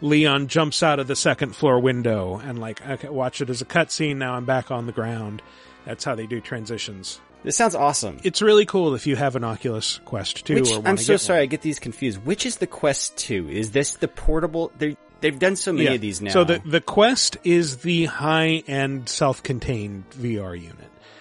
Leon 0.00 0.46
jumps 0.46 0.82
out 0.82 1.00
of 1.00 1.06
the 1.06 1.16
second 1.16 1.54
floor 1.54 1.80
window 1.80 2.40
and 2.42 2.58
like 2.58 2.86
okay, 2.86 3.08
watch 3.08 3.40
it 3.40 3.50
as 3.50 3.60
a 3.60 3.66
cutscene. 3.66 4.16
Now 4.16 4.34
I'm 4.34 4.44
back 4.44 4.70
on 4.70 4.86
the 4.86 4.92
ground. 4.92 5.42
That's 5.84 6.04
how 6.04 6.14
they 6.14 6.26
do 6.26 6.40
transitions. 6.40 7.20
This 7.44 7.56
sounds 7.56 7.74
awesome. 7.74 8.18
It's 8.24 8.42
really 8.42 8.66
cool 8.66 8.94
if 8.94 9.06
you 9.06 9.16
have 9.16 9.36
an 9.36 9.44
Oculus 9.44 10.00
Quest 10.04 10.44
2 10.44 10.54
Which, 10.54 10.70
I'm 10.84 10.96
so 10.96 11.16
sorry, 11.16 11.38
one. 11.38 11.42
I 11.44 11.46
get 11.46 11.62
these 11.62 11.78
confused. 11.78 12.24
Which 12.26 12.44
is 12.44 12.56
the 12.56 12.66
Quest 12.66 13.16
2? 13.16 13.48
Is 13.48 13.70
this 13.70 13.94
the 13.94 14.08
portable? 14.08 14.72
They've 15.20 15.38
done 15.38 15.56
so 15.56 15.72
many 15.72 15.84
Yeah. 15.86 15.92
of 15.92 16.00
these 16.00 16.20
now. 16.20 16.30
So 16.30 16.44
the 16.44 16.60
the 16.64 16.80
Quest 16.80 17.36
is 17.44 17.78
the 17.78 18.06
high 18.06 18.62
end 18.66 19.08
self 19.08 19.42
contained 19.42 20.04
VR 20.10 20.54
unit. 20.54 20.76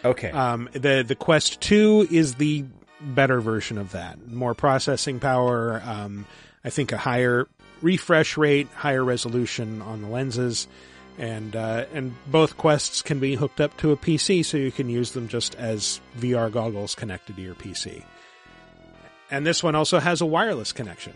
Okay. 0.06 0.32
Um, 0.32 0.70
the 0.74 1.04
the 1.08 1.16
Quest 1.16 1.60
Two 1.62 2.08
is 2.12 2.36
the 2.36 2.66
better 3.02 3.40
version 3.42 3.78
of 3.78 3.92
that. 3.92 4.28
More 4.28 4.54
processing 4.54 5.20
power. 5.20 5.82
Um, 5.86 6.26
I 6.64 6.70
think 6.70 6.92
a 6.92 6.98
higher 6.98 7.48
refresh 7.82 8.38
rate, 8.38 8.68
higher 8.76 9.04
resolution 9.04 9.82
on 9.82 10.02
the 10.02 10.08
lenses, 10.08 10.68
and 11.18 11.56
uh, 11.56 11.86
and 11.94 12.16
both 12.28 12.58
Quests 12.58 13.02
can 13.02 13.20
be 13.20 13.36
hooked 13.36 13.62
up 13.62 13.78
to 13.78 13.92
a 13.92 13.98
PC, 13.98 14.44
so 14.46 14.58
you 14.58 14.72
can 14.72 14.90
use 14.90 15.12
them 15.12 15.28
just 15.28 15.56
as 15.56 16.00
VR 16.20 16.52
goggles 16.52 16.96
connected 16.96 17.36
to 17.36 17.42
your 17.42 17.56
PC. 17.56 18.04
And 19.30 19.46
this 19.46 19.62
one 19.62 19.76
also 19.76 20.00
has 20.00 20.22
a 20.22 20.26
wireless 20.26 20.72
connection. 20.72 21.14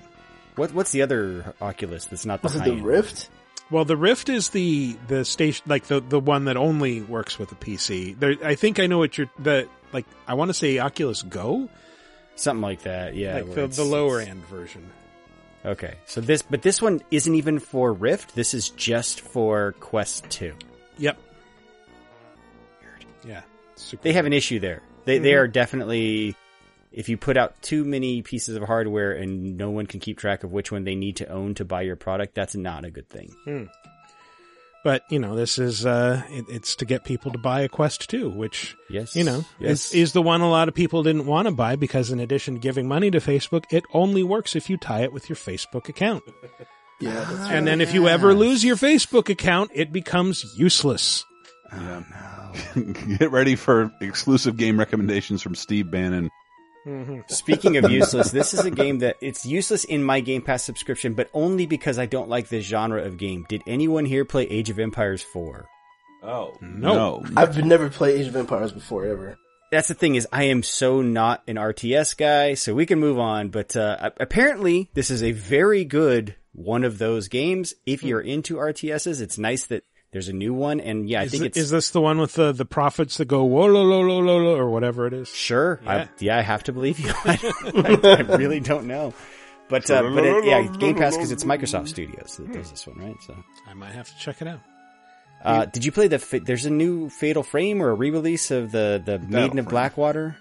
What 0.55 0.73
what's 0.73 0.91
the 0.91 1.01
other 1.01 1.53
Oculus 1.61 2.05
that's 2.05 2.25
not 2.25 2.41
the 2.41 2.47
Was 2.47 2.55
it 2.55 2.63
the? 2.65 2.75
Rift? 2.81 3.29
Well, 3.69 3.85
the 3.85 3.95
Rift 3.97 4.27
is 4.29 4.49
the 4.49 4.97
the 5.07 5.23
station 5.25 5.63
like 5.67 5.85
the 5.85 5.99
the 6.01 6.19
one 6.19 6.45
that 6.45 6.57
only 6.57 7.01
works 7.01 7.39
with 7.39 7.51
a 7.51 7.55
PC. 7.55 8.19
There, 8.19 8.35
I 8.43 8.55
think 8.55 8.79
I 8.79 8.87
know 8.87 8.97
what 8.97 9.17
you're 9.17 9.29
the 9.39 9.67
like. 9.93 10.05
I 10.27 10.33
want 10.33 10.49
to 10.49 10.53
say 10.53 10.79
Oculus 10.79 11.21
Go, 11.21 11.69
Something 12.35 12.61
like 12.61 12.81
that. 12.83 13.15
Yeah. 13.15 13.35
like 13.35 13.53
the, 13.53 13.67
the 13.67 13.83
lower 13.83 14.19
end 14.19 14.45
version. 14.47 14.89
Okay. 15.63 15.95
So 16.05 16.21
this, 16.21 16.41
but 16.41 16.63
this 16.63 16.81
one 16.81 17.01
isn't 17.11 17.35
even 17.35 17.59
for 17.59 17.93
Rift. 17.93 18.33
This 18.35 18.53
is 18.55 18.69
just 18.71 19.21
for 19.21 19.73
Quest 19.79 20.27
2. 20.31 20.53
Yep. 20.97 21.19
Yeah. 23.23 23.41
Super 23.75 24.03
They 24.03 24.13
have 24.13 24.25
an 24.25 24.33
issue 24.33 24.59
there. 24.59 24.81
They 25.05 25.19
they 25.19 25.31
Mhm. 25.33 25.37
are 25.39 25.47
definitely 25.47 26.35
if 26.91 27.07
you 27.09 27.17
put 27.17 27.37
out 27.37 27.59
too 27.61 27.83
many 27.85 28.21
pieces 28.21 28.55
of 28.55 28.63
hardware 28.63 29.11
and 29.11 29.57
no 29.57 29.69
one 29.69 29.85
can 29.87 29.99
keep 29.99 30.17
track 30.17 30.43
of 30.43 30.51
which 30.51 30.71
one 30.71 30.83
they 30.83 30.95
need 30.95 31.15
to 31.17 31.27
own 31.27 31.53
to 31.55 31.65
buy 31.65 31.81
your 31.81 31.95
product, 31.95 32.35
that's 32.35 32.55
not 32.55 32.85
a 32.85 32.91
good 32.91 33.07
thing. 33.09 33.33
Hmm. 33.45 33.63
But 34.83 35.03
you 35.11 35.19
know, 35.19 35.35
this 35.35 35.59
is 35.59 35.85
uh, 35.85 36.23
it, 36.29 36.45
it's 36.49 36.75
to 36.77 36.85
get 36.85 37.03
people 37.03 37.31
to 37.33 37.37
buy 37.37 37.61
a 37.61 37.69
Quest 37.69 38.09
2, 38.09 38.29
which 38.31 38.75
Yes. 38.89 39.15
you 39.15 39.23
know 39.23 39.45
Yes. 39.59 39.89
is 39.89 39.93
is 39.93 40.13
the 40.13 40.23
one 40.23 40.41
a 40.41 40.49
lot 40.49 40.67
of 40.69 40.73
people 40.73 41.03
didn't 41.03 41.27
want 41.27 41.47
to 41.47 41.53
buy 41.53 41.75
because 41.75 42.09
in 42.09 42.19
addition 42.19 42.55
to 42.55 42.59
giving 42.59 42.87
money 42.87 43.11
to 43.11 43.19
Facebook, 43.19 43.65
it 43.69 43.83
only 43.93 44.23
works 44.23 44.55
if 44.55 44.69
you 44.71 44.77
tie 44.77 45.01
it 45.03 45.13
with 45.13 45.29
your 45.29 45.35
Facebook 45.37 45.87
account. 45.89 46.23
Yeah, 46.99 47.13
that's 47.27 47.49
And 47.49 47.65
then 47.65 47.81
if 47.81 47.95
you 47.95 48.07
ever 48.07 48.35
lose 48.35 48.63
your 48.63 48.75
Facebook 48.75 49.27
account, 49.29 49.71
it 49.73 49.91
becomes 49.91 50.53
useless. 50.55 51.25
Get 53.17 53.31
ready 53.31 53.55
for 53.55 53.91
exclusive 54.01 54.55
game 54.55 54.77
recommendations 54.77 55.41
from 55.41 55.55
Steve 55.55 55.89
Bannon. 55.89 56.29
Speaking 57.27 57.77
of 57.77 57.91
useless, 57.91 58.31
this 58.31 58.53
is 58.53 58.65
a 58.65 58.71
game 58.71 58.99
that 58.99 59.17
it's 59.21 59.45
useless 59.45 59.83
in 59.83 60.03
my 60.03 60.19
Game 60.19 60.41
Pass 60.41 60.63
subscription, 60.63 61.13
but 61.13 61.29
only 61.33 61.65
because 61.65 61.99
I 61.99 62.05
don't 62.05 62.29
like 62.29 62.49
this 62.49 62.65
genre 62.65 63.03
of 63.03 63.17
game. 63.17 63.45
Did 63.49 63.61
anyone 63.67 64.05
here 64.05 64.25
play 64.25 64.43
Age 64.43 64.69
of 64.69 64.79
Empires 64.79 65.21
4? 65.21 65.67
Oh 66.23 66.55
no. 66.61 67.23
I've 67.35 67.63
never 67.63 67.89
played 67.89 68.19
Age 68.19 68.27
of 68.27 68.35
Empires 68.35 68.71
before 68.71 69.05
ever. 69.05 69.37
That's 69.71 69.87
the 69.87 69.93
thing 69.93 70.15
is 70.15 70.27
I 70.31 70.45
am 70.45 70.63
so 70.63 71.01
not 71.01 71.43
an 71.47 71.55
RTS 71.55 72.17
guy, 72.17 72.55
so 72.55 72.73
we 72.73 72.85
can 72.85 72.99
move 72.99 73.17
on, 73.17 73.49
but 73.49 73.75
uh, 73.75 74.11
apparently 74.19 74.89
this 74.93 75.09
is 75.09 75.23
a 75.23 75.31
very 75.31 75.85
good 75.85 76.35
one 76.53 76.83
of 76.83 76.97
those 76.97 77.27
games. 77.27 77.73
If 77.85 78.03
you're 78.03 78.21
into 78.21 78.57
RTSs, 78.57 79.21
it's 79.21 79.37
nice 79.37 79.65
that 79.67 79.83
there's 80.11 80.27
a 80.27 80.33
new 80.33 80.53
one 80.53 80.79
and 80.79 81.07
yeah, 81.09 81.21
I 81.21 81.23
is, 81.23 81.31
think 81.31 81.43
it- 81.43 81.45
it's 81.47 81.57
is 81.57 81.69
this 81.69 81.91
the 81.91 82.01
one 82.01 82.19
with 82.19 82.33
the 82.33 82.51
the 82.51 82.65
prophets 82.65 83.17
that 83.17 83.25
go 83.25 83.43
whoa 83.43 83.65
lo 83.65 83.81
lo 83.83 84.01
lo 84.01 84.19
lo 84.19 84.37
lo 84.37 84.55
or 84.57 84.69
whatever 84.69 85.07
it 85.07 85.13
is? 85.13 85.29
Sure. 85.29 85.79
Yeah. 85.83 85.91
I, 85.91 86.09
yeah, 86.19 86.37
I 86.37 86.41
have 86.41 86.63
to 86.63 86.73
believe 86.73 86.99
you. 86.99 87.11
I, 87.25 87.37
I 88.29 88.35
really 88.35 88.59
don't 88.59 88.87
know. 88.87 89.13
But, 89.69 89.89
uh, 89.89 90.01
but 90.03 90.25
it, 90.25 90.43
yeah, 90.43 90.63
Game 90.63 90.95
Pass 90.95 91.15
because 91.15 91.31
it's 91.31 91.45
Microsoft 91.45 91.87
Studios 91.87 92.35
that 92.35 92.51
does 92.51 92.69
this 92.71 92.85
one, 92.85 92.97
right? 92.99 93.15
So, 93.25 93.33
I 93.69 93.73
might 93.73 93.93
have 93.93 94.09
to 94.09 94.17
check 94.19 94.41
it 94.41 94.47
out. 94.49 94.59
uh, 95.45 95.63
did 95.63 95.85
you 95.85 95.93
play 95.93 96.09
the, 96.09 96.41
there's 96.43 96.65
a 96.65 96.69
new 96.69 97.09
Fatal 97.09 97.41
Frame 97.41 97.81
or 97.81 97.89
a 97.91 97.93
re-release 97.93 98.51
of 98.51 98.73
the, 98.73 99.01
the 99.05 99.17
Maiden 99.19 99.59
of 99.59 99.69
Blackwater? 99.69 100.35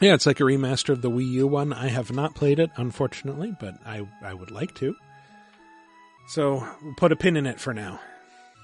Yeah, 0.00 0.14
it's 0.14 0.26
like 0.26 0.38
a 0.38 0.44
remaster 0.44 0.90
of 0.90 1.02
the 1.02 1.10
Wii 1.10 1.28
U 1.28 1.48
one. 1.48 1.72
I 1.72 1.88
have 1.88 2.12
not 2.12 2.36
played 2.36 2.60
it, 2.60 2.70
unfortunately, 2.76 3.52
but 3.58 3.74
I 3.84 4.06
I 4.22 4.32
would 4.32 4.52
like 4.52 4.76
to. 4.76 4.94
So 6.28 6.64
we'll 6.80 6.94
put 6.94 7.10
a 7.10 7.16
pin 7.16 7.36
in 7.36 7.46
it 7.46 7.58
for 7.58 7.74
now. 7.74 7.98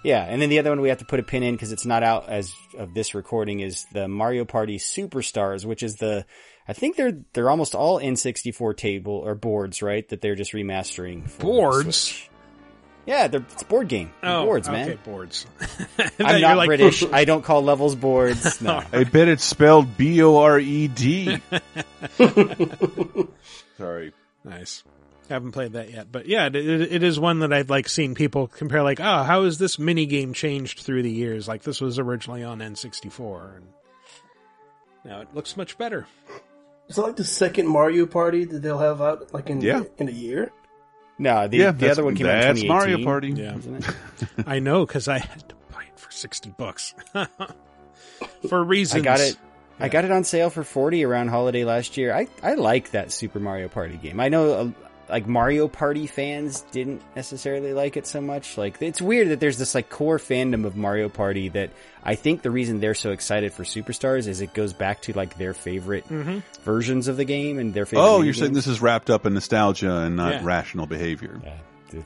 Yeah, 0.04 0.22
and 0.22 0.40
then 0.40 0.50
the 0.50 0.58
other 0.58 0.68
one 0.70 0.80
we 0.82 0.90
have 0.90 0.98
to 0.98 1.04
put 1.06 1.18
a 1.18 1.22
pin 1.22 1.42
in 1.42 1.54
because 1.54 1.72
it's 1.72 1.86
not 1.86 2.02
out 2.02 2.28
as 2.28 2.54
of 2.78 2.92
this 2.94 3.14
recording 3.14 3.60
is 3.60 3.86
the 3.92 4.06
Mario 4.06 4.44
Party 4.44 4.78
Superstars, 4.78 5.64
which 5.64 5.82
is 5.82 5.96
the, 5.96 6.26
I 6.68 6.74
think 6.74 6.96
they're, 6.96 7.18
they're 7.32 7.48
almost 7.48 7.74
all 7.74 7.98
N64 7.98 8.76
table 8.76 9.14
or 9.14 9.34
boards, 9.34 9.80
right? 9.82 10.06
That 10.10 10.20
they're 10.20 10.34
just 10.34 10.52
remastering. 10.52 11.28
For 11.30 11.42
Boards? 11.42 12.28
Yeah, 13.06 13.28
they're, 13.28 13.40
it's 13.50 13.62
a 13.62 13.66
board 13.66 13.88
game. 13.88 14.12
Oh, 14.22 14.44
boards, 14.44 14.68
man. 14.68 14.88
okay, 14.90 14.98
boards. 15.04 15.46
I'm 16.20 16.40
not 16.40 16.56
like- 16.58 16.68
British. 16.68 17.02
I 17.12 17.24
don't 17.24 17.42
call 17.42 17.62
levels 17.62 17.94
boards. 17.94 18.60
No. 18.60 18.82
I 18.92 19.04
bet 19.04 19.28
it's 19.28 19.44
spelled 19.44 19.96
B 19.96 20.22
O 20.22 20.36
R 20.38 20.58
E 20.58 20.88
D. 20.88 21.38
Sorry. 23.78 24.12
Nice. 24.44 24.84
Haven't 25.30 25.52
played 25.52 25.72
that 25.72 25.90
yet, 25.90 26.12
but 26.12 26.26
yeah, 26.26 26.46
it, 26.46 26.54
it, 26.56 26.92
it 26.92 27.02
is 27.02 27.18
one 27.18 27.38
that 27.38 27.52
I've 27.52 27.70
like 27.70 27.88
seen 27.88 28.14
people 28.14 28.46
compare. 28.46 28.82
Like, 28.82 29.00
oh, 29.00 29.22
how 29.22 29.44
has 29.44 29.56
this 29.56 29.78
mini 29.78 30.04
game 30.04 30.34
changed 30.34 30.80
through 30.80 31.02
the 31.02 31.10
years? 31.10 31.48
Like 31.48 31.62
this 31.62 31.80
was 31.80 31.98
originally 31.98 32.44
on 32.44 32.58
N64, 32.58 33.56
and 33.56 33.66
now 35.04 35.20
it 35.22 35.28
looks 35.34 35.56
much 35.56 35.78
better. 35.78 36.06
Is 36.88 36.98
it 36.98 37.00
like 37.00 37.16
the 37.16 37.24
second 37.24 37.68
Mario 37.68 38.04
Party 38.04 38.44
that 38.44 38.58
they'll 38.60 38.78
have 38.78 39.00
out 39.00 39.32
like 39.32 39.48
in 39.48 39.62
Yeah. 39.62 39.84
in 39.96 40.08
a 40.08 40.12
year? 40.12 40.52
No, 41.18 41.48
the, 41.48 41.56
Yeah, 41.56 41.70
the 41.70 41.90
other 41.90 42.04
one 42.04 42.16
came 42.16 42.26
out 42.26 42.34
in 42.34 42.40
that's 42.40 42.60
2018. 42.60 42.68
Mario 42.68 43.04
Party. 43.04 43.30
Yeah. 43.30 43.54
wasn't 43.54 43.88
it? 43.88 43.94
I 44.46 44.58
know 44.58 44.84
because 44.84 45.08
I 45.08 45.18
had 45.18 45.48
to 45.48 45.54
buy 45.72 45.84
it 45.84 45.98
for 45.98 46.10
sixty 46.12 46.50
bucks 46.50 46.94
for 48.48 48.62
reasons. 48.62 49.00
I 49.00 49.04
got 49.04 49.20
it. 49.20 49.36
I 49.80 49.88
got 49.88 50.04
it 50.04 50.12
on 50.12 50.22
sale 50.22 50.50
for 50.50 50.62
40 50.62 51.04
around 51.04 51.28
holiday 51.28 51.64
last 51.64 51.96
year. 51.96 52.14
I, 52.14 52.28
I 52.44 52.54
like 52.54 52.92
that 52.92 53.10
Super 53.10 53.40
Mario 53.40 53.66
Party 53.68 53.96
game. 53.96 54.20
I 54.20 54.28
know 54.28 54.72
like 55.08 55.26
Mario 55.26 55.68
Party 55.68 56.06
fans 56.06 56.62
didn't 56.72 57.02
necessarily 57.14 57.72
like 57.74 57.96
it 57.96 58.06
so 58.06 58.20
much. 58.20 58.56
Like 58.58 58.80
it's 58.80 59.00
weird 59.02 59.28
that 59.28 59.40
there's 59.40 59.58
this 59.58 59.74
like 59.74 59.90
core 59.90 60.18
fandom 60.18 60.64
of 60.64 60.76
Mario 60.76 61.08
Party 61.08 61.48
that 61.50 61.70
I 62.02 62.14
think 62.14 62.42
the 62.42 62.50
reason 62.50 62.80
they're 62.80 62.94
so 62.94 63.10
excited 63.12 63.52
for 63.52 63.64
Superstars 63.64 64.26
is 64.28 64.40
it 64.40 64.54
goes 64.54 64.72
back 64.72 65.02
to 65.02 65.12
like 65.12 65.36
their 65.38 65.54
favorite 65.54 66.08
Mhm. 66.08 66.42
versions 66.62 67.08
of 67.08 67.16
the 67.16 67.24
game 67.24 67.58
and 67.58 67.74
their 67.74 67.86
favorite 67.86 68.04
Oh, 68.06 68.22
you're 68.22 68.34
saying 68.34 68.52
this 68.54 68.66
is 68.66 68.80
wrapped 68.80 69.10
up 69.10 69.26
in 69.26 69.34
nostalgia 69.34 69.96
and 69.98 70.16
not 70.16 70.32
Yeah. 70.32 70.40
rational 70.44 70.86
behavior. 70.86 71.40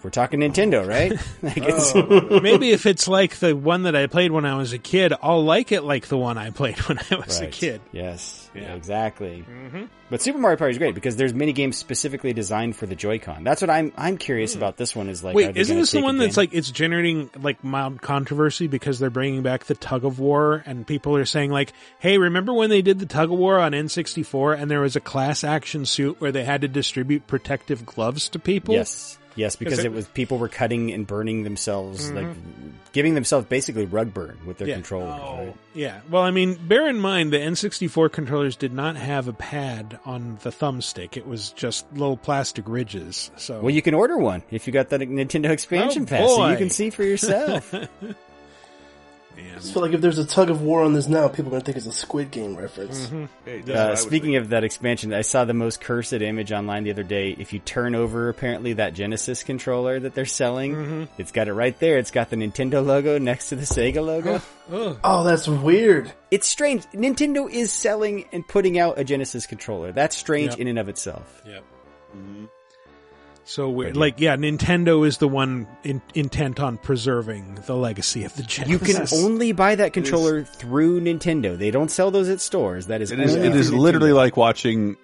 We're 0.03 0.11
talking 0.11 0.41
Nintendo, 0.41 0.87
right? 0.87 1.13
like 1.43 1.59
Oh. 1.63 2.41
Maybe 2.43 2.71
if 2.71 2.87
it's 2.87 3.09
like 3.09 3.37
the 3.37 3.55
one 3.57 3.85
that 3.85 3.95
I 3.97 4.07
played 4.07 4.31
when 4.33 4.45
I 4.45 4.57
was 4.57 4.73
a 4.73 4.79
kid, 4.79 5.13
I'll 5.23 5.45
like 5.45 5.73
it 5.73 5.83
like 5.83 6.07
the 6.09 6.17
one 6.19 6.39
I 6.39 6.51
played 6.51 6.79
when 6.89 6.99
I 7.11 7.17
was 7.17 7.41
a 7.41 7.47
kid. 7.49 7.81
Yes, 7.93 8.51
Yeah. 8.55 8.75
exactly. 8.75 9.45
Mm-hmm. 9.49 9.85
But 10.11 10.23
Super 10.23 10.39
Mario 10.39 10.57
Party 10.57 10.71
is 10.73 10.79
great 10.79 10.95
because 10.95 11.17
there's 11.17 11.35
mini 11.35 11.53
games 11.53 11.77
specifically 11.77 12.33
designed 12.33 12.77
for 12.77 12.87
the 12.87 12.95
Joy-Con. 12.95 13.45
That's 13.45 13.61
what 13.61 13.69
I'm 13.69 13.93
I'm 13.97 14.17
curious 14.17 14.55
about. 14.55 14.79
This 14.79 14.97
one 14.97 15.11
is 15.11 15.23
like. 15.23 15.37
Wait, 15.37 15.55
isn't 15.55 15.77
this 15.77 15.91
the 15.91 16.01
one 16.01 16.17
that's 16.17 16.39
like 16.39 16.55
it's 16.55 16.71
generating 16.71 17.29
like 17.39 17.63
mild 17.63 18.01
controversy 18.01 18.69
because 18.69 18.99
they're 18.99 19.11
bringing 19.11 19.43
back 19.43 19.65
the 19.65 19.75
tug 19.75 20.07
of 20.07 20.19
war 20.19 20.63
and 20.65 20.87
people 20.87 21.15
are 21.17 21.27
saying 21.27 21.51
like, 21.51 21.75
"Hey, 21.99 22.17
remember 22.17 22.55
when 22.55 22.71
they 22.71 22.81
did 22.81 22.99
the 23.01 23.07
tug 23.07 23.31
of 23.31 23.39
war 23.39 23.59
on 23.59 23.73
N64 23.73 24.59
and 24.59 24.71
there 24.71 24.81
was 24.81 24.97
a 24.97 25.01
class 25.01 25.45
action 25.45 25.85
suit 25.85 26.19
where 26.23 26.33
they 26.33 26.45
had 26.45 26.63
to 26.63 26.69
distribute 26.69 27.27
protective 27.27 27.85
gloves 27.85 28.31
to 28.31 28.39
people?" 28.39 28.75
Yes. 28.77 29.18
Yes, 29.39 29.57
because 29.57 29.79
it- 29.79 29.87
it, 29.87 29.93
was 29.93 30.07
people 30.09 30.37
were 30.39 30.49
cutting 30.49 30.93
and 30.93 31.07
burning 31.07 31.45
themselves, 31.45 32.11
Mhm. 32.11 32.15
like 32.17 32.27
giving 32.93 33.15
themselves 33.15 33.47
basically 33.47 33.85
rug 33.87 34.13
burn 34.13 34.37
with 34.45 34.59
their 34.59 34.69
Yeah. 34.69 34.75
controllers. 34.75 35.21
right? 35.21 35.55
Yeah. 35.75 36.01
Well, 36.11 36.23
I 36.23 36.31
mean, 36.33 36.59
bear 36.67 36.89
in 36.89 36.99
mind 36.99 37.33
the 37.33 37.39
N64 37.39 38.09
controllers 38.11 38.57
did 38.57 38.73
not 38.73 38.97
have 38.97 39.29
a 39.29 39.33
pad 39.33 39.99
on 40.05 40.39
the 40.43 40.51
thumbstick. 40.51 41.17
It 41.17 41.27
was 41.27 41.51
just 41.51 41.87
little 41.93 42.17
plastic 42.17 42.65
ridges. 42.67 43.31
So 43.37 43.61
Well, 43.61 43.71
you 43.71 43.83
can 43.83 43.95
order 43.95 44.17
one 44.19 44.43
if 44.51 44.67
you 44.67 44.73
got 44.73 44.89
that 44.89 45.01
Nintendo 45.03 45.51
expansion 45.51 46.03
Oh, 46.03 46.07
pass, 46.07 46.29
so 46.29 46.49
you 46.49 46.57
can 46.57 46.71
see 46.71 46.91
for 46.91 47.05
yourself. 47.05 47.73
I 49.39 49.55
just 49.61 49.73
feel 49.73 49.83
like 49.83 49.93
if 49.93 50.01
there's 50.01 50.19
a 50.19 50.27
tug 50.27 50.51
of 50.51 50.63
war 50.63 50.83
on 50.83 50.93
this 50.95 51.09
now, 51.09 51.29
people 51.29 51.47
are 51.49 51.51
gonna 51.53 51.65
think 51.65 51.77
it's 51.77 51.87
a 51.87 51.93
Squid 51.93 52.31
Game 52.31 52.57
reference. 52.57 53.07
Mm-hmm. 53.07 53.71
Uh, 53.71 53.95
speaking 53.97 54.37
of 54.37 54.51
that 54.51 54.65
expansion, 54.65 55.13
I 55.15 55.21
saw 55.23 55.45
the 55.45 55.55
most 55.55 55.81
cursed 55.81 56.13
image 56.13 56.53
online 56.53 56.85
the 56.85 56.91
other 56.91 57.03
day. 57.03 57.35
If 57.39 57.53
you 57.53 57.59
turn 57.59 57.95
over, 57.95 58.29
apparently 58.29 58.75
that 58.75 58.95
Genesis 58.95 59.43
controller 59.43 60.01
that 60.01 60.15
they're 60.15 60.25
selling, 60.27 60.75
Mm-hmm. 60.75 61.05
it's 61.19 61.33
got 61.33 61.49
it 61.49 61.53
right 61.55 61.79
there. 61.79 61.99
It's 61.99 62.11
got 62.11 62.31
the 62.31 62.37
Nintendo 62.37 62.85
logo 62.85 63.19
next 63.19 63.49
to 63.51 63.57
the 63.57 63.63
Sega 63.65 64.05
logo. 64.05 64.41
Oh, 65.03 65.25
that's 65.25 65.49
weird. 65.49 66.13
It's 66.31 66.47
strange. 66.47 66.85
Nintendo 66.93 67.51
is 67.51 67.73
selling 67.73 68.27
and 68.33 68.47
putting 68.47 68.79
out 68.79 68.99
a 68.99 69.05
Genesis 69.05 69.47
controller. 69.47 69.93
That's 69.93 70.17
strange 70.17 70.51
Yep. 70.53 70.59
in 70.61 70.69
and 70.69 70.79
of 70.79 70.89
itself. 70.89 71.43
Yep. 71.47 71.65
So 73.49 73.71
weird. 73.71 73.97
Like, 73.97 74.21
yeah, 74.21 74.37
Nintendo 74.37 75.07
is 75.07 75.17
the 75.19 75.27
one 75.27 75.67
in, 75.83 76.03
intent 76.15 76.61
on 76.61 76.77
preserving 76.77 77.55
the 77.67 77.75
legacy 77.75 78.25
of 78.25 78.35
the 78.37 78.65
You 78.67 78.79
can 78.79 79.07
only 79.15 79.53
buy 79.53 79.75
that 79.75 79.95
controller 79.95 80.45
through 80.45 81.01
Nintendo. 81.01 81.57
They 81.57 81.71
don't 81.71 81.91
sell 81.91 82.11
those 82.11 82.29
at 82.29 82.43
stores. 82.43 82.89
That 82.89 83.01
is, 83.01 83.11
it 83.11 83.19
is, 83.19 83.35
it 83.35 83.57
is 83.57 83.73
literally 83.73 84.13
like 84.13 84.37
watching 84.37 84.99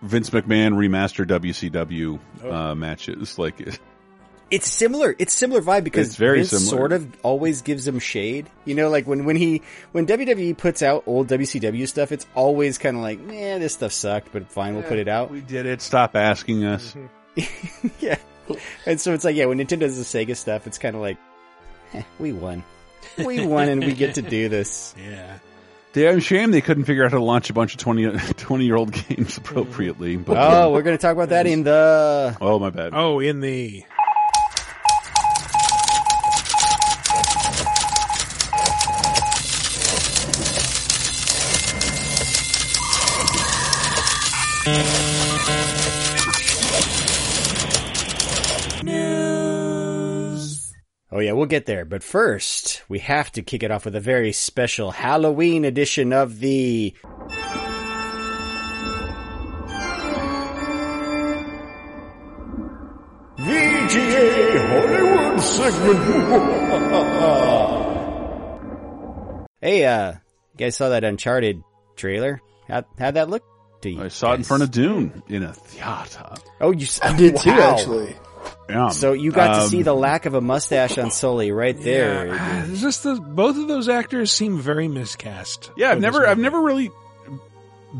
Vince 0.00 0.30
McMahon 0.30 0.74
remaster 0.74 1.26
WCW 1.26 2.20
Oh. 2.44 2.52
uh, 2.52 2.74
matches. 2.76 3.36
Like, 3.38 3.60
it- 3.60 3.80
It's 4.48 4.70
similar. 4.70 5.16
It's 5.18 5.34
similar 5.34 5.60
vibe 5.60 5.82
because 5.82 6.06
It's 6.06 6.16
very 6.16 6.38
Vince 6.38 6.50
similar. 6.50 6.68
sort 6.68 6.92
of 6.92 7.08
always 7.24 7.62
gives 7.62 7.84
them 7.84 7.98
shade. 7.98 8.48
You 8.64 8.76
know, 8.76 8.90
like 8.90 9.08
when 9.08 9.24
when 9.24 9.34
he 9.34 9.62
when 9.90 10.06
WWE 10.06 10.56
puts 10.56 10.84
out 10.84 11.02
old 11.06 11.26
WCW 11.26 11.88
stuff, 11.88 12.12
it's 12.12 12.26
always 12.36 12.78
kind 12.78 12.96
of 12.96 13.02
like, 13.02 13.18
eh, 13.28 13.58
this 13.58 13.72
stuff 13.74 13.90
sucked, 13.90 14.28
but 14.32 14.48
fine, 14.52 14.74
we'll 14.74 14.84
put 14.84 15.00
it 15.00 15.08
out. 15.08 15.32
we 15.32 15.40
did 15.40 15.66
it. 15.66 15.82
Stop 15.82 16.14
asking 16.14 16.62
us. 16.64 16.94
yeah, 18.00 18.18
and 18.86 19.00
so 19.00 19.12
it's 19.12 19.24
like, 19.24 19.36
yeah, 19.36 19.46
when 19.46 19.58
Nintendo 19.58 19.80
does 19.80 19.96
the 19.98 20.04
Sega 20.26 20.36
stuff, 20.36 20.66
it's 20.66 20.78
kind 20.78 20.94
of 20.96 21.02
like, 21.02 21.18
eh, 21.94 22.02
we 22.18 22.32
won, 22.32 22.64
we 23.18 23.46
won, 23.46 23.68
and 23.68 23.84
we 23.84 23.92
get 23.92 24.14
to 24.16 24.22
do 24.22 24.48
this. 24.48 24.94
Yeah. 25.04 25.38
Damn 25.92 26.20
shame 26.20 26.50
they 26.50 26.60
couldn't 26.60 26.84
figure 26.84 27.06
out 27.06 27.12
how 27.12 27.16
to 27.16 27.24
launch 27.24 27.48
a 27.48 27.54
bunch 27.54 27.72
of 27.72 27.78
20, 27.80 28.18
20 28.36 28.64
year 28.66 28.76
old 28.76 28.92
games 28.92 29.38
appropriately. 29.38 30.16
But 30.18 30.36
Oh, 30.36 30.70
we're 30.70 30.82
gonna 30.82 30.98
talk 30.98 31.14
about 31.14 31.30
that 31.30 31.46
in 31.46 31.62
the. 31.62 32.36
oh 32.38 32.58
my 32.58 32.68
bad. 32.68 32.90
Oh, 32.92 33.18
in 33.18 33.40
the. 33.40 33.82
Oh 51.16 51.18
yeah, 51.20 51.32
we'll 51.32 51.46
get 51.46 51.64
there. 51.64 51.86
But 51.86 52.02
first, 52.02 52.82
we 52.90 52.98
have 52.98 53.32
to 53.32 53.42
kick 53.42 53.62
it 53.62 53.70
off 53.70 53.86
with 53.86 53.96
a 53.96 54.00
very 54.00 54.32
special 54.32 54.90
Halloween 54.90 55.64
edition 55.64 56.12
of 56.12 56.40
the 56.40 56.94
VGA 63.36 64.68
Hollywood 64.68 65.40
segment. 65.40 65.98
hey, 69.60 69.84
uh, 69.84 70.12
you 70.12 70.18
guys 70.58 70.76
saw 70.76 70.88
that 70.90 71.04
Uncharted 71.04 71.62
trailer? 71.96 72.40
How 72.68 72.84
how'd 72.98 73.14
that 73.14 73.28
look 73.28 73.42
to 73.82 73.90
you? 73.90 74.02
I 74.04 74.08
saw 74.08 74.32
it 74.32 74.36
in 74.36 74.44
front 74.44 74.62
of 74.62 74.70
Dune 74.70 75.22
in 75.28 75.42
a 75.42 75.52
theater. 75.52 76.34
Oh, 76.60 76.70
you 76.72 76.84
s- 76.86 77.00
I 77.02 77.16
did 77.16 77.36
too, 77.36 77.50
actually. 77.60 78.16
Yeah. 78.68 78.88
So 78.88 79.12
you 79.12 79.30
got 79.32 79.54
to 79.54 79.62
Um, 79.62 79.68
see 79.68 79.82
the 79.82 79.94
lack 79.94 80.26
of 80.26 80.34
a 80.34 80.40
mustache 80.40 80.98
on 80.98 81.10
Sully 81.10 81.52
right 81.52 81.78
there. 81.80 82.26
Yeah, 82.34 82.66
it's 82.68 82.80
just 82.80 83.02
the, 83.04 83.14
both 83.14 83.56
of 83.56 83.68
those 83.68 83.88
actors 83.88 84.32
seem 84.32 84.58
very 84.58 84.88
miscast. 84.88 85.70
Yeah, 85.76 85.90
I've 85.92 86.00
never, 86.00 86.26
I've 86.26 86.38
never 86.38 86.60
really 86.60 86.90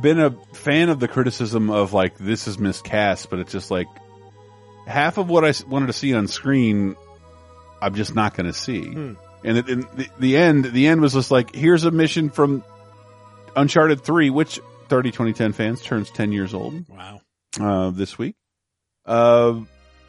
been 0.00 0.18
a 0.20 0.30
fan 0.52 0.88
of 0.88 0.98
the 1.00 1.08
criticism 1.08 1.70
of 1.70 1.92
like 1.92 2.18
this 2.18 2.48
is 2.48 2.58
miscast, 2.58 3.30
but 3.30 3.38
it's 3.38 3.52
just 3.52 3.70
like 3.70 3.86
half 4.86 5.18
of 5.18 5.28
what 5.30 5.44
I 5.44 5.52
wanted 5.68 5.86
to 5.86 5.92
see 5.92 6.12
on 6.14 6.26
screen, 6.26 6.96
I'm 7.80 7.94
just 7.94 8.14
not 8.14 8.34
going 8.36 8.46
to 8.46 8.52
see. 8.52 8.84
Hmm. 8.84 9.12
And, 9.44 9.58
it, 9.58 9.68
and 9.68 9.82
the, 9.94 10.08
the 10.18 10.36
end, 10.36 10.64
the 10.64 10.88
end 10.88 11.00
was 11.00 11.12
just 11.12 11.30
like, 11.30 11.54
here's 11.54 11.84
a 11.84 11.90
mission 11.92 12.30
from 12.30 12.64
Uncharted 13.54 14.02
Three, 14.02 14.30
which 14.30 14.60
30 14.88 15.10
2010 15.12 15.52
fans 15.52 15.80
turns 15.82 16.10
10 16.10 16.32
years 16.32 16.52
old 16.54 16.84
Wow. 16.88 17.20
uh, 17.60 17.90
this 17.90 18.18
week. 18.18 18.34
Uh, 19.04 19.60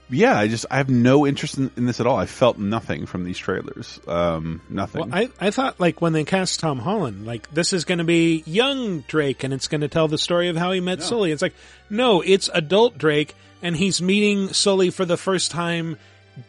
yeah, 0.09 0.37
I 0.39 0.47
just 0.47 0.65
I 0.71 0.77
have 0.77 0.89
no 0.89 1.25
interest 1.27 1.57
in, 1.57 1.69
in 1.75 1.85
this 1.85 1.99
at 1.99 2.07
all. 2.07 2.15
I 2.17 2.25
felt 2.25 2.57
nothing 2.57 3.05
from 3.05 3.23
these 3.23 3.37
trailers. 3.37 3.99
Um, 4.07 4.61
nothing. 4.69 5.09
Well, 5.09 5.09
I, 5.13 5.29
I 5.39 5.51
thought 5.51 5.79
like 5.79 6.01
when 6.01 6.13
they 6.13 6.23
cast 6.23 6.59
Tom 6.59 6.79
Holland, 6.79 7.25
like 7.25 7.51
this 7.51 7.73
is 7.73 7.83
going 7.85 7.97
to 7.97 8.03
be 8.03 8.43
young 8.45 9.01
Drake 9.01 9.43
and 9.43 9.53
it's 9.53 9.67
going 9.67 9.81
to 9.81 9.87
tell 9.87 10.07
the 10.07 10.17
story 10.17 10.47
of 10.49 10.55
how 10.57 10.71
he 10.71 10.79
met 10.79 11.01
Sully. 11.03 11.31
It's 11.31 11.41
like, 11.41 11.53
no, 11.89 12.21
it's 12.21 12.49
adult 12.53 12.97
Drake 12.97 13.35
and 13.61 13.75
he's 13.75 14.01
meeting 14.01 14.53
Sully 14.53 14.89
for 14.91 15.03
the 15.05 15.17
first 15.17 15.51
time 15.51 15.97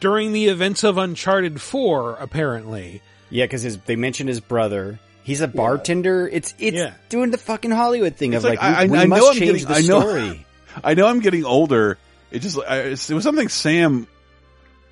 during 0.00 0.32
the 0.32 0.46
events 0.48 0.84
of 0.84 0.98
Uncharted 0.98 1.60
4, 1.60 2.16
apparently. 2.20 3.00
Yeah, 3.30 3.44
because 3.44 3.76
they 3.78 3.96
mentioned 3.96 4.28
his 4.28 4.40
brother. 4.40 4.98
He's 5.22 5.40
a 5.40 5.48
bartender. 5.48 6.26
It's 6.28 6.54
it's 6.58 6.76
Yeah. 6.76 6.94
doing 7.08 7.30
the 7.30 7.38
fucking 7.38 7.70
Hollywood 7.70 8.16
thing 8.16 8.32
It's 8.32 8.44
of 8.44 8.50
like, 8.50 8.60
like, 8.62 8.70
we, 8.70 8.76
I- 8.76 8.86
we 8.92 8.98
I 8.98 9.06
must 9.06 9.20
know 9.22 9.28
I'm 9.30 9.36
change 9.36 9.66
getting- 9.66 9.66
the 9.68 9.74
I 9.74 9.80
know- 9.80 10.00
story. 10.00 10.46
I 10.84 10.94
know 10.94 11.06
I'm 11.06 11.20
getting 11.20 11.44
older. 11.44 11.98
It 12.30 12.40
just 12.40 12.58
I, 12.58 12.78
it 12.80 13.10
was 13.10 13.24
something 13.24 13.48
Sam 13.48 14.06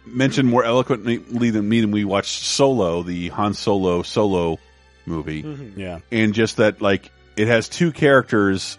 mentioned 0.04 0.48
more 0.48 0.64
eloquently 0.64 1.18
than 1.50 1.68
me 1.68 1.80
when 1.80 1.90
we 1.90 2.04
watched 2.04 2.42
Solo, 2.44 3.02
the 3.02 3.28
Han 3.30 3.54
Solo 3.54 4.02
solo 4.02 4.58
movie, 5.04 5.72
Yeah. 5.76 6.00
and 6.10 6.32
just 6.34 6.56
that 6.58 6.80
like 6.80 7.10
it 7.36 7.48
has 7.48 7.68
two 7.68 7.92
characters 7.92 8.78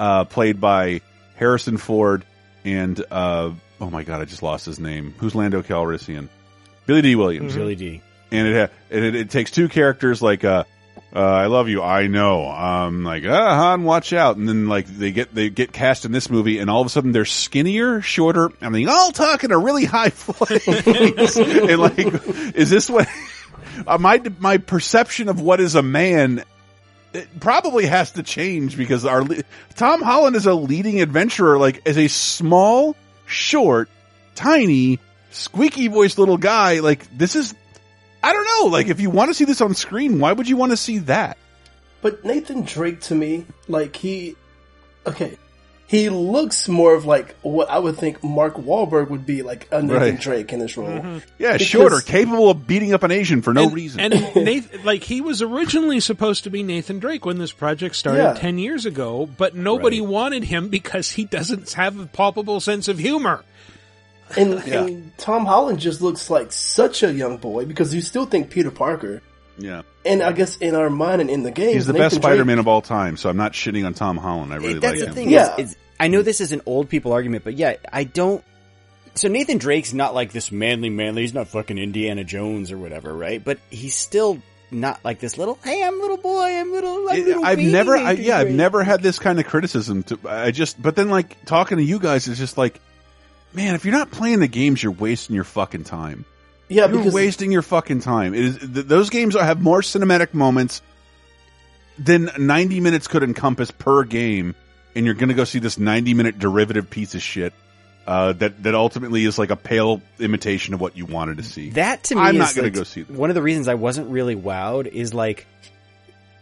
uh, 0.00 0.24
played 0.24 0.60
by 0.60 1.00
Harrison 1.36 1.76
Ford 1.76 2.24
and 2.64 3.02
uh, 3.10 3.50
oh 3.80 3.90
my 3.90 4.02
god, 4.02 4.20
I 4.20 4.24
just 4.24 4.42
lost 4.42 4.66
his 4.66 4.78
name. 4.80 5.14
Who's 5.18 5.34
Lando 5.34 5.62
Calrissian? 5.62 6.28
Billy 6.86 7.02
Dee 7.02 7.14
Williams. 7.16 7.54
Billy 7.54 7.74
Dee 7.76 8.02
and 8.30 8.48
it, 8.48 8.70
ha- 8.70 8.74
it 8.90 9.14
it 9.14 9.30
takes 9.30 9.50
two 9.50 9.68
characters 9.68 10.22
like 10.22 10.42
uh, 10.42 10.64
uh 11.14 11.18
I 11.18 11.46
love 11.46 11.68
you. 11.68 11.82
I 11.82 12.06
know. 12.06 12.50
Um 12.50 13.04
like 13.04 13.24
ah 13.26 13.54
Han 13.56 13.84
watch 13.84 14.12
out. 14.12 14.36
And 14.36 14.48
then 14.48 14.68
like 14.68 14.86
they 14.86 15.12
get 15.12 15.34
they 15.34 15.50
get 15.50 15.72
cast 15.72 16.04
in 16.04 16.12
this 16.12 16.30
movie 16.30 16.58
and 16.58 16.70
all 16.70 16.80
of 16.80 16.86
a 16.86 16.90
sudden 16.90 17.12
they're 17.12 17.24
skinnier 17.24 18.00
shorter. 18.00 18.50
And 18.60 18.74
they 18.74 18.86
all 18.86 19.12
talk 19.12 19.44
in 19.44 19.52
a 19.52 19.58
really 19.58 19.84
high 19.84 20.08
voice 20.14 21.36
and 21.36 21.78
like 21.78 21.98
is 22.54 22.70
this 22.70 22.88
what 22.88 23.08
uh, 23.86 23.98
my 23.98 24.22
my 24.38 24.58
perception 24.58 25.28
of 25.28 25.40
what 25.40 25.60
is 25.60 25.74
a 25.74 25.82
man 25.82 26.44
it 27.12 27.40
probably 27.40 27.86
has 27.86 28.12
to 28.12 28.22
change 28.22 28.76
because 28.76 29.04
our 29.04 29.24
Tom 29.74 30.02
Holland 30.02 30.36
is 30.36 30.46
a 30.46 30.54
leading 30.54 31.02
adventurer 31.02 31.58
like 31.58 31.86
as 31.86 31.98
a 31.98 32.08
small 32.08 32.96
short 33.26 33.88
tiny 34.34 34.98
squeaky 35.30 35.88
voiced 35.88 36.18
little 36.18 36.38
guy. 36.38 36.80
Like 36.80 37.06
this 37.16 37.36
is 37.36 37.54
I 38.22 38.32
don't 38.32 38.46
know. 38.46 38.70
Like, 38.76 38.88
if 38.88 39.00
you 39.00 39.10
want 39.10 39.30
to 39.30 39.34
see 39.34 39.44
this 39.44 39.60
on 39.60 39.74
screen, 39.74 40.18
why 40.20 40.32
would 40.32 40.48
you 40.48 40.56
want 40.56 40.72
to 40.72 40.76
see 40.76 40.98
that? 41.00 41.36
But 42.00 42.24
Nathan 42.24 42.62
Drake 42.62 43.00
to 43.02 43.14
me, 43.14 43.46
like 43.68 43.94
he, 43.96 44.36
okay, 45.06 45.38
he 45.86 46.08
looks 46.08 46.68
more 46.68 46.94
of 46.94 47.04
like 47.04 47.34
what 47.42 47.68
I 47.70 47.78
would 47.78 47.96
think 47.96 48.24
Mark 48.24 48.54
Wahlberg 48.54 49.10
would 49.10 49.26
be 49.26 49.42
like 49.42 49.68
a 49.70 49.82
Nathan 49.82 49.96
Right. 50.14 50.20
Drake 50.20 50.52
in 50.52 50.58
this 50.58 50.76
role. 50.76 50.88
Mm-hmm. 50.88 51.18
Yeah, 51.38 51.52
Because- 51.52 51.66
shorter, 51.66 52.00
capable 52.00 52.48
of 52.50 52.66
beating 52.66 52.92
up 52.94 53.02
an 53.02 53.10
Asian 53.12 53.42
for 53.42 53.52
no 53.52 53.64
and, 53.64 53.74
reason. 53.74 54.00
And 54.00 54.12
Nathan, 54.36 54.84
like 54.84 55.02
he 55.04 55.20
was 55.20 55.42
originally 55.42 56.00
supposed 56.00 56.44
to 56.44 56.50
be 56.50 56.62
Nathan 56.62 56.98
Drake 56.98 57.24
when 57.26 57.38
this 57.38 57.52
project 57.52 57.94
started 57.94 58.22
Yeah. 58.22 58.32
10 58.34 58.58
years 58.58 58.86
ago, 58.86 59.26
but 59.36 59.54
nobody 59.54 60.00
wanted 60.00 60.44
him 60.44 60.70
because 60.70 61.10
he 61.12 61.24
doesn't 61.24 61.72
have 61.74 62.00
a 62.00 62.06
palpable 62.06 62.58
sense 62.60 62.88
of 62.88 62.98
humor. 62.98 63.44
And, 64.36 64.62
Yeah. 64.66 64.84
and 64.86 65.16
Tom 65.18 65.44
Holland 65.46 65.78
just 65.78 66.00
looks 66.00 66.30
like 66.30 66.52
such 66.52 67.02
a 67.02 67.12
young 67.12 67.36
boy 67.38 67.64
because 67.66 67.94
you 67.94 68.00
still 68.00 68.26
think 68.26 68.50
Peter 68.50 68.70
Parker. 68.70 69.20
yeah, 69.58 69.82
And 70.04 70.22
I 70.22 70.32
guess 70.32 70.56
in 70.56 70.74
our 70.74 70.90
mind 70.90 71.20
and 71.20 71.30
in 71.30 71.42
the 71.42 71.50
game, 71.50 71.74
he's 71.74 71.86
the 71.86 71.92
Nathan 71.92 72.06
best 72.06 72.16
Spider-Man 72.16 72.58
of 72.58 72.68
all 72.68 72.82
time. 72.82 73.16
So 73.16 73.28
I'm 73.28 73.36
not 73.36 73.52
shitting 73.52 73.84
on 73.86 73.94
Tom 73.94 74.16
Holland. 74.16 74.52
I 74.52 74.56
really 74.56 74.74
That's 74.78 74.92
like 74.92 75.00
the 75.00 75.06
him. 75.06 75.14
thing. 75.14 75.30
Yeah. 75.30 75.56
Is, 75.56 75.70
is, 75.72 75.76
I 76.00 76.08
know 76.08 76.22
this 76.22 76.40
is 76.40 76.52
an 76.52 76.62
old 76.66 76.88
people 76.88 77.12
argument, 77.12 77.44
but 77.44 77.54
yeah, 77.54 77.76
I 77.92 78.04
don't. 78.04 78.42
So 79.14 79.28
Nathan 79.28 79.58
Drake's 79.58 79.92
not 79.92 80.14
like 80.14 80.32
this 80.32 80.50
manly, 80.50 80.88
manly. 80.88 81.22
He's 81.22 81.34
not 81.34 81.48
fucking 81.48 81.76
Indiana 81.76 82.24
Jones 82.24 82.72
or 82.72 82.78
whatever, 82.78 83.12
right? 83.14 83.44
But 83.44 83.58
he's 83.70 83.94
still 83.94 84.40
not 84.70 85.04
like 85.04 85.20
this 85.20 85.36
little. 85.36 85.58
Hey, 85.62 85.82
I'm 85.84 86.00
little 86.00 86.16
boy. 86.16 86.44
I'm 86.44 86.72
little. 86.72 87.08
I'm 87.10 87.22
little 87.24 87.44
I've 87.44 87.58
baby 87.58 87.70
never, 87.70 87.94
I, 87.94 88.12
Nathan 88.12 88.24
yeah, 88.24 88.38
I've 88.38 88.50
never 88.50 88.82
had 88.82 89.02
this 89.02 89.18
kind 89.18 89.38
of 89.38 89.46
criticism. 89.46 90.02
To 90.04 90.18
I 90.26 90.50
just, 90.50 90.80
but 90.80 90.96
then 90.96 91.10
like 91.10 91.44
talking 91.44 91.76
to 91.76 91.84
you 91.84 91.98
guys 91.98 92.26
is 92.26 92.38
just 92.38 92.56
like, 92.56 92.80
man, 93.54 93.74
if 93.74 93.84
you're 93.84 93.94
not 93.94 94.10
playing 94.10 94.40
the 94.40 94.48
games, 94.48 94.82
you're 94.82 94.92
wasting 94.92 95.34
your 95.34 95.44
fucking 95.44 95.84
time. 95.84 96.24
Yeah, 96.68 96.86
you're 96.88 96.98
because 96.98 97.12
wasting 97.14 97.52
your 97.52 97.62
fucking 97.62 98.00
time. 98.00 98.34
It 98.34 98.44
is 98.44 98.58
th- 98.58 98.86
those 98.86 99.10
games 99.10 99.34
have 99.34 99.60
more 99.60 99.80
cinematic 99.80 100.32
moments 100.34 100.80
than 101.98 102.30
90 102.38 102.80
minutes 102.80 103.08
could 103.08 103.22
encompass 103.22 103.70
per 103.70 104.04
game, 104.04 104.54
and 104.94 105.04
you're 105.04 105.14
going 105.14 105.28
to 105.28 105.34
go 105.34 105.44
see 105.44 105.58
this 105.58 105.78
90 105.78 106.14
minute 106.14 106.38
derivative 106.38 106.88
piece 106.88 107.14
of 107.14 107.22
shit 107.22 107.52
uh, 108.06 108.32
that 108.34 108.62
that 108.62 108.74
ultimately 108.74 109.24
is 109.24 109.38
like 109.38 109.50
a 109.50 109.56
pale 109.56 110.00
imitation 110.18 110.72
of 110.74 110.80
what 110.80 110.96
you 110.96 111.04
wanted 111.06 111.36
to 111.36 111.42
see. 111.42 111.70
That 111.70 112.04
to 112.04 112.14
me, 112.14 112.20
I'm 112.22 112.36
is 112.36 112.38
not 112.38 112.54
going 112.54 112.64
like- 112.66 112.72
to 112.74 112.80
go 112.80 112.84
see 112.84 113.02
that. 113.02 113.12
One 113.12 113.30
of 113.30 113.34
the 113.34 113.42
reasons 113.42 113.68
I 113.68 113.74
wasn't 113.74 114.10
really 114.10 114.34
wowed 114.36 114.86
is 114.86 115.12
like, 115.12 115.46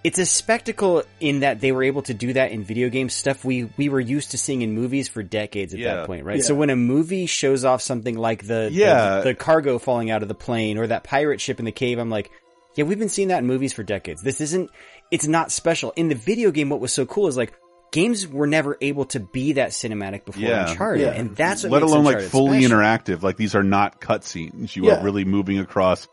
it's 0.03 0.19
a 0.19 0.25
spectacle 0.27 1.03
in 1.21 1.41
that 1.41 1.61
they 1.61 1.73
were 1.73 1.83
able 1.83 2.03
to 2.03 2.15
do 2.15 2.33
that 2.33 2.53
in 2.53 2.65
video 2.65 2.89
games 2.89 3.13
stuff 3.13 3.45
we 3.45 3.65
we 3.77 3.89
were 3.89 4.01
used 4.01 4.31
to 4.31 4.39
seeing 4.39 4.63
in 4.63 4.73
movies 4.73 5.09
for 5.09 5.23
decades 5.23 5.75
at 5.75 5.81
Yeah. 5.81 5.97
that 5.97 6.07
point, 6.07 6.25
right? 6.25 6.39
Yeah. 6.39 6.43
So 6.45 6.55
when 6.55 6.71
a 6.71 6.77
movie 6.77 7.27
shows 7.27 7.65
off 7.65 7.83
something 7.83 8.17
like 8.17 8.43
the, 8.43 8.69
the- 8.69 8.71
Yeah. 8.73 9.21
the 9.21 9.35
cargo 9.35 9.79
falling 9.79 10.11
out 10.11 10.23
of 10.23 10.29
the 10.29 10.35
plane 10.35 10.79
or 10.79 10.87
that 10.87 11.05
pirate 11.05 11.41
ship 11.41 11.59
in 11.59 11.65
the 11.67 11.73
cave, 11.73 11.99
I'm 11.99 12.09
like, 12.11 12.31
yeah, 12.77 12.85
we've 12.85 12.99
been 12.99 13.09
seeing 13.09 13.29
that 13.29 13.39
in 13.41 13.47
movies 13.47 13.73
for 13.73 13.83
decades. 13.83 14.23
This 14.23 14.41
isn't, 14.41 14.71
it's 15.11 15.27
not 15.27 15.51
special. 15.53 15.93
In 15.97 16.09
the 16.09 16.15
video 16.15 16.51
game, 16.51 16.71
what 16.71 16.81
was 16.81 16.93
so 16.93 17.05
cool 17.05 17.27
is 17.27 17.37
like, 17.37 17.53
games 17.93 18.27
were 18.29 18.47
never 18.47 18.79
able 18.81 19.05
to 19.07 19.19
be 19.21 19.55
that 19.55 19.71
cinematic 19.71 20.25
before 20.25 20.41
Yeah. 20.43 20.71
Uncharted, 20.71 21.03
Yeah. 21.07 21.11
and 21.13 21.35
that's 21.37 21.65
what 21.65 21.73
let 21.73 21.81
makes 21.83 21.93
alone 21.93 22.05
like 22.05 22.21
fully 22.23 22.63
special. 22.63 22.79
interactive. 22.79 23.23
Like 23.23 23.37
these 23.37 23.55
are 23.57 23.65
not 23.65 24.01
cutscenes. 24.01 24.77
You 24.77 24.87
Yeah. 24.87 25.01
are 25.01 25.05
really 25.05 25.25
moving 25.25 25.59
across 25.59 26.07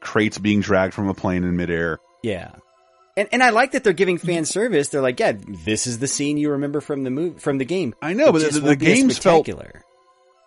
crates 0.00 0.38
being 0.38 0.60
dragged 0.60 0.94
from 0.94 1.08
a 1.08 1.14
plane 1.14 1.42
in 1.44 1.56
midair. 1.56 1.98
Yeah. 2.22 2.52
And 3.16 3.28
and 3.32 3.42
I 3.42 3.50
like 3.50 3.72
that 3.72 3.84
they're 3.84 3.92
giving 3.92 4.18
fan 4.18 4.44
service. 4.44 4.88
They're 4.88 5.00
like, 5.02 5.20
yeah, 5.20 5.32
this 5.64 5.86
is 5.86 5.98
the 6.00 6.08
scene 6.08 6.36
you 6.36 6.50
remember 6.50 6.80
from 6.80 7.04
the 7.04 7.10
movie 7.10 7.38
from 7.38 7.58
the 7.58 7.64
game. 7.64 7.94
I 8.02 8.12
know, 8.12 8.28
It 8.28 8.32
but 8.32 8.38
just 8.40 8.54
the, 8.54 8.60
the 8.60 8.66
won't 8.68 8.78
games 8.80 9.18
felt 9.18 9.48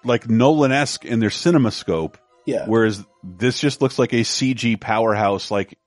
like 0.04 0.30
Nolan 0.30 0.72
esque 0.72 1.06
in 1.06 1.20
their 1.20 1.30
cinema 1.30 1.72
scope. 1.72 2.18
Yeah. 2.46 2.66
Whereas 2.66 3.04
this 3.24 3.60
just 3.60 3.82
looks 3.82 3.98
like 4.00 4.14
a 4.14 4.22
CG 4.22 4.80
powerhouse, 4.80 5.50
like 5.52 5.78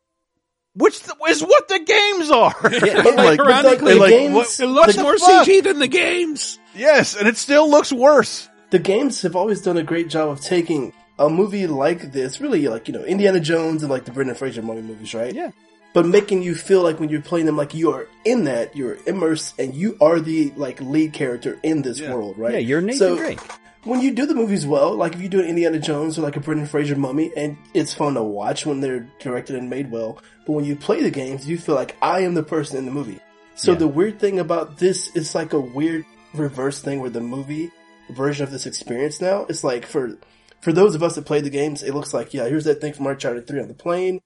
which 0.75 1.01
th- 1.01 1.17
is 1.29 1.43
what 1.43 1.69
the 1.69 1.81
games 1.81 2.31
are. 2.31 2.55
like, 3.17 3.41
Ironically, 3.41 3.95
like, 3.95 4.11
games- 4.11 4.35
what- 4.35 4.61
it 4.61 4.67
looks 4.67 4.97
more 4.97 5.19
fuck? 5.19 5.47
CG 5.47 5.63
than 5.63 5.79
the 5.81 5.89
games. 5.89 6.59
Yes, 6.75 7.17
and 7.17 7.27
it 7.29 7.37
still 7.37 7.69
looks 7.71 7.93
worse. 7.93 8.49
The 8.71 8.79
games 8.79 9.23
have 9.23 9.35
always 9.37 9.61
done 9.63 9.77
a 9.77 9.83
great 9.83 10.09
job 10.09 10.29
of 10.29 10.41
taking 10.41 10.93
a 11.19 11.29
movie 11.29 11.67
like 11.67 12.13
this, 12.13 12.41
really 12.41 12.69
like, 12.69 12.87
you 12.89 12.95
know, 12.95 13.03
Indiana 13.05 13.41
Jones 13.41 13.83
and 13.83 13.91
like 13.91 14.05
the 14.05 14.13
Brendan 14.13 14.37
Fraser 14.37 14.63
mummy 14.63 14.81
movies, 14.83 15.13
right? 15.13 15.35
Yeah. 15.35 15.51
But 15.93 16.07
making 16.07 16.43
you 16.43 16.55
feel 16.55 16.83
like 16.83 17.01
when 17.01 17.09
you're 17.09 17.21
playing 17.21 17.47
them, 17.47 17.57
like 17.57 17.75
you 17.75 17.93
are 17.93 18.07
in 18.25 18.45
that, 18.45 18.77
you're 18.77 18.99
immersed, 19.07 19.59
and 19.59 19.75
you 19.75 19.97
are 20.01 20.21
the 20.21 20.53
like 20.57 20.81
lead 20.81 21.13
character 21.13 21.59
in 21.63 21.83
this 21.83 22.01
world, 22.01 22.39
right? 22.39 22.53
Yeah, 22.55 22.59
you're 22.61 22.81
Nathan 22.81 22.99
so, 22.99 23.17
Drake. 23.17 23.41
When 23.83 24.01
you 24.01 24.13
do 24.13 24.27
the 24.27 24.35
movies 24.35 24.67
well, 24.67 24.95
like 24.95 25.15
if 25.15 25.23
you 25.23 25.29
do 25.29 25.41
an 25.41 25.47
Indiana 25.47 25.79
Jones 25.79 26.19
or 26.19 26.23
like 26.23 26.37
a 26.37 26.41
Brendan 26.41 26.67
Fraser 26.67 26.97
mummy, 26.97 27.33
and 27.37 27.57
it's 27.75 27.93
fun 27.95 28.15
to 28.15 28.23
watch 28.23 28.67
when 28.67 28.81
they're 28.81 29.09
directed 29.19 29.57
and 29.57 29.71
made 29.71 29.91
well, 29.91 30.21
but 30.47 30.53
when 30.53 30.65
you 30.65 30.77
play 30.77 31.03
the 31.03 31.11
games, 31.11 31.49
you 31.49 31.59
feel 31.59 31.75
like 31.75 31.97
I 32.03 32.21
am 32.21 32.35
the 32.35 32.43
person 32.43 32.77
in 32.77 32.85
the 32.85 32.91
movie. 32.93 33.19
So 33.57 33.73
Yeah. 33.73 33.79
the 33.79 33.89
weird 33.89 34.21
thing 34.21 34.39
about 34.39 34.79
this 34.79 35.15
is 35.17 35.35
like 35.35 35.53
a 35.55 35.61
weird 35.61 36.05
reverse 36.35 36.81
thing 36.81 37.01
where 37.01 37.11
the 37.11 37.21
movie 37.21 37.71
version 38.11 38.45
of 38.45 38.51
this 38.53 38.67
experience 38.67 39.21
now 39.21 39.47
is 39.49 39.65
like 39.65 39.87
for 39.87 40.17
for 40.61 40.73
those 40.73 40.95
of 40.95 41.03
us 41.03 41.15
that 41.15 41.25
played 41.25 41.45
the 41.45 41.51
games, 41.51 41.83
it 41.83 41.95
looks 41.95 42.13
like 42.15 42.33
yeah, 42.35 42.47
here's 42.47 42.65
that 42.65 42.81
thing 42.81 42.93
from 42.93 43.07
Uncharted 43.07 43.47
Three 43.47 43.61
on 43.61 43.69
the 43.69 43.75
plane. 43.75 44.21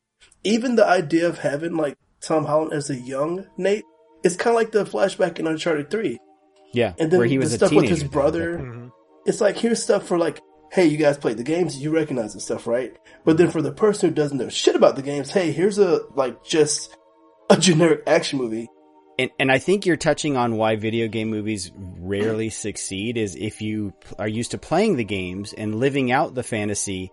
Even 0.45 0.77
the 0.77 0.87
idea 0.87 1.29
of 1.29 1.39
having 1.39 1.77
like 1.77 1.97
Tom 2.21 2.45
Holland 2.45 2.73
as 2.73 2.91
a 2.91 2.97
young 2.97 3.47
Nate, 3.57 3.85
it's 4.23 4.37
kind 4.37 4.55
of 4.55 4.61
like 4.61 4.73
the 4.73 4.85
flashback 4.85 5.39
in 5.39 5.47
Uncharted 5.47 5.91
Three. 5.91 6.19
Yeah, 6.73 6.95
And 6.99 7.11
then 7.11 7.19
where 7.19 7.29
he 7.29 7.39
was 7.39 7.51
the 7.51 7.55
a 7.55 7.69
stuff 7.69 7.73
with 7.73 7.89
his 7.89 8.03
brother. 8.03 8.59
Mm-hmm. 8.59 8.89
It's 9.27 9.41
like 9.41 9.57
here's 9.57 9.83
stuff 9.83 10.07
for 10.07 10.19
like, 10.19 10.41
hey, 10.73 10.87
you 10.87 10.97
guys 10.97 11.17
played 11.17 11.37
the 11.37 11.45
games, 11.45 11.81
you 11.81 11.91
recognize 11.95 12.35
this 12.35 12.45
stuff, 12.45 12.67
right? 12.67 12.97
But 13.25 13.37
then 13.37 13.47
mm-hmm. 13.47 13.53
for 13.53 13.63
the 13.63 13.73
person 13.73 14.09
who 14.09 14.15
doesn't 14.15 14.37
know 14.37 14.49
shit 14.49 14.75
about 14.75 14.97
the 14.97 15.03
games, 15.03 15.31
hey, 15.31 15.53
here's 15.53 15.79
a 15.79 16.01
like 16.15 16.43
just 16.45 16.97
a 17.49 17.57
generic 17.57 18.03
action 18.07 18.39
movie. 18.39 18.69
And 19.19 19.31
and 19.39 19.53
I 19.53 19.59
think 19.59 19.87
you're 19.87 19.97
touching 19.97 20.37
on 20.37 20.57
why 20.57 20.75
video 20.77 21.07
game 21.07 21.31
movies 21.31 21.71
rarely 21.77 22.51
succeed 22.51 23.17
is 23.17 23.37
if 23.37 23.63
you 23.63 23.93
are 24.19 24.29
used 24.29 24.51
to 24.51 24.59
playing 24.59 24.97
the 24.97 25.05
games 25.05 25.53
and 25.53 25.77
living 25.77 26.11
out 26.11 26.35
the 26.35 26.43
fantasy, 26.43 27.13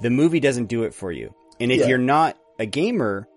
the 0.00 0.10
movie 0.10 0.40
doesn't 0.40 0.66
do 0.66 0.82
it 0.82 0.94
for 0.94 1.12
you. 1.12 1.32
And 1.60 1.70
if 1.70 1.82
Yeah. 1.82 1.86
you're 1.86 1.98
not 1.98 2.36
a 2.58 2.66
gamer, 2.66 3.28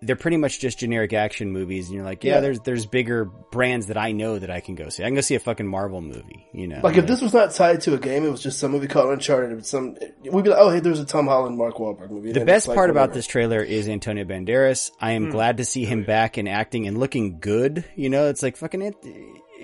they're 0.00 0.14
pretty 0.14 0.36
much 0.36 0.60
just 0.60 0.78
generic 0.78 1.12
action 1.12 1.50
movies 1.50 1.86
and 1.88 1.96
you're 1.96 2.04
like, 2.04 2.22
yeah, 2.22 2.34
Yeah. 2.34 2.40
there's 2.40 2.60
there's 2.60 2.86
bigger 2.86 3.24
brands 3.24 3.86
that 3.88 3.96
I 3.98 4.12
know 4.12 4.38
that 4.38 4.48
I 4.48 4.60
can 4.60 4.76
go 4.76 4.88
see. 4.90 5.02
I 5.02 5.06
can 5.06 5.16
go 5.16 5.20
see 5.22 5.34
a 5.34 5.40
fucking 5.40 5.66
Marvel 5.66 6.00
movie, 6.00 6.46
you 6.52 6.68
know. 6.68 6.80
Like 6.84 6.96
if 6.98 7.06
this 7.08 7.20
was 7.20 7.34
not 7.34 7.50
tied 7.52 7.80
to 7.80 7.94
a 7.94 7.98
game, 7.98 8.24
it 8.24 8.30
was 8.30 8.40
just 8.40 8.60
some 8.60 8.70
movie 8.70 8.86
called 8.86 9.10
Uncharted. 9.12 9.58
It 9.58 9.66
some 9.66 9.96
we'd 10.30 10.44
be 10.44 10.50
like, 10.50 10.58
oh, 10.60 10.70
hey, 10.70 10.78
there's 10.78 11.00
a 11.00 11.04
Tom 11.04 11.26
Holland, 11.26 11.58
Mark 11.58 11.76
Wahlberg 11.78 12.10
movie. 12.10 12.30
The 12.30 12.44
best 12.44 12.68
like, 12.68 12.76
part 12.76 12.90
about 12.90 13.12
this 13.12 13.26
trailer 13.26 13.60
is 13.60 13.88
Antonio 13.88 14.24
Banderas. 14.24 14.92
I 15.00 15.12
am 15.12 15.24
Hmm. 15.26 15.30
glad 15.30 15.56
to 15.56 15.64
see 15.64 15.84
him 15.84 16.04
back 16.04 16.36
and 16.36 16.48
acting 16.48 16.86
and 16.86 16.96
looking 16.98 17.40
good. 17.40 17.84
You 17.96 18.08
know, 18.08 18.28
it's 18.28 18.42
like 18.44 18.56
fucking 18.56 18.80
Ant- 18.82 18.96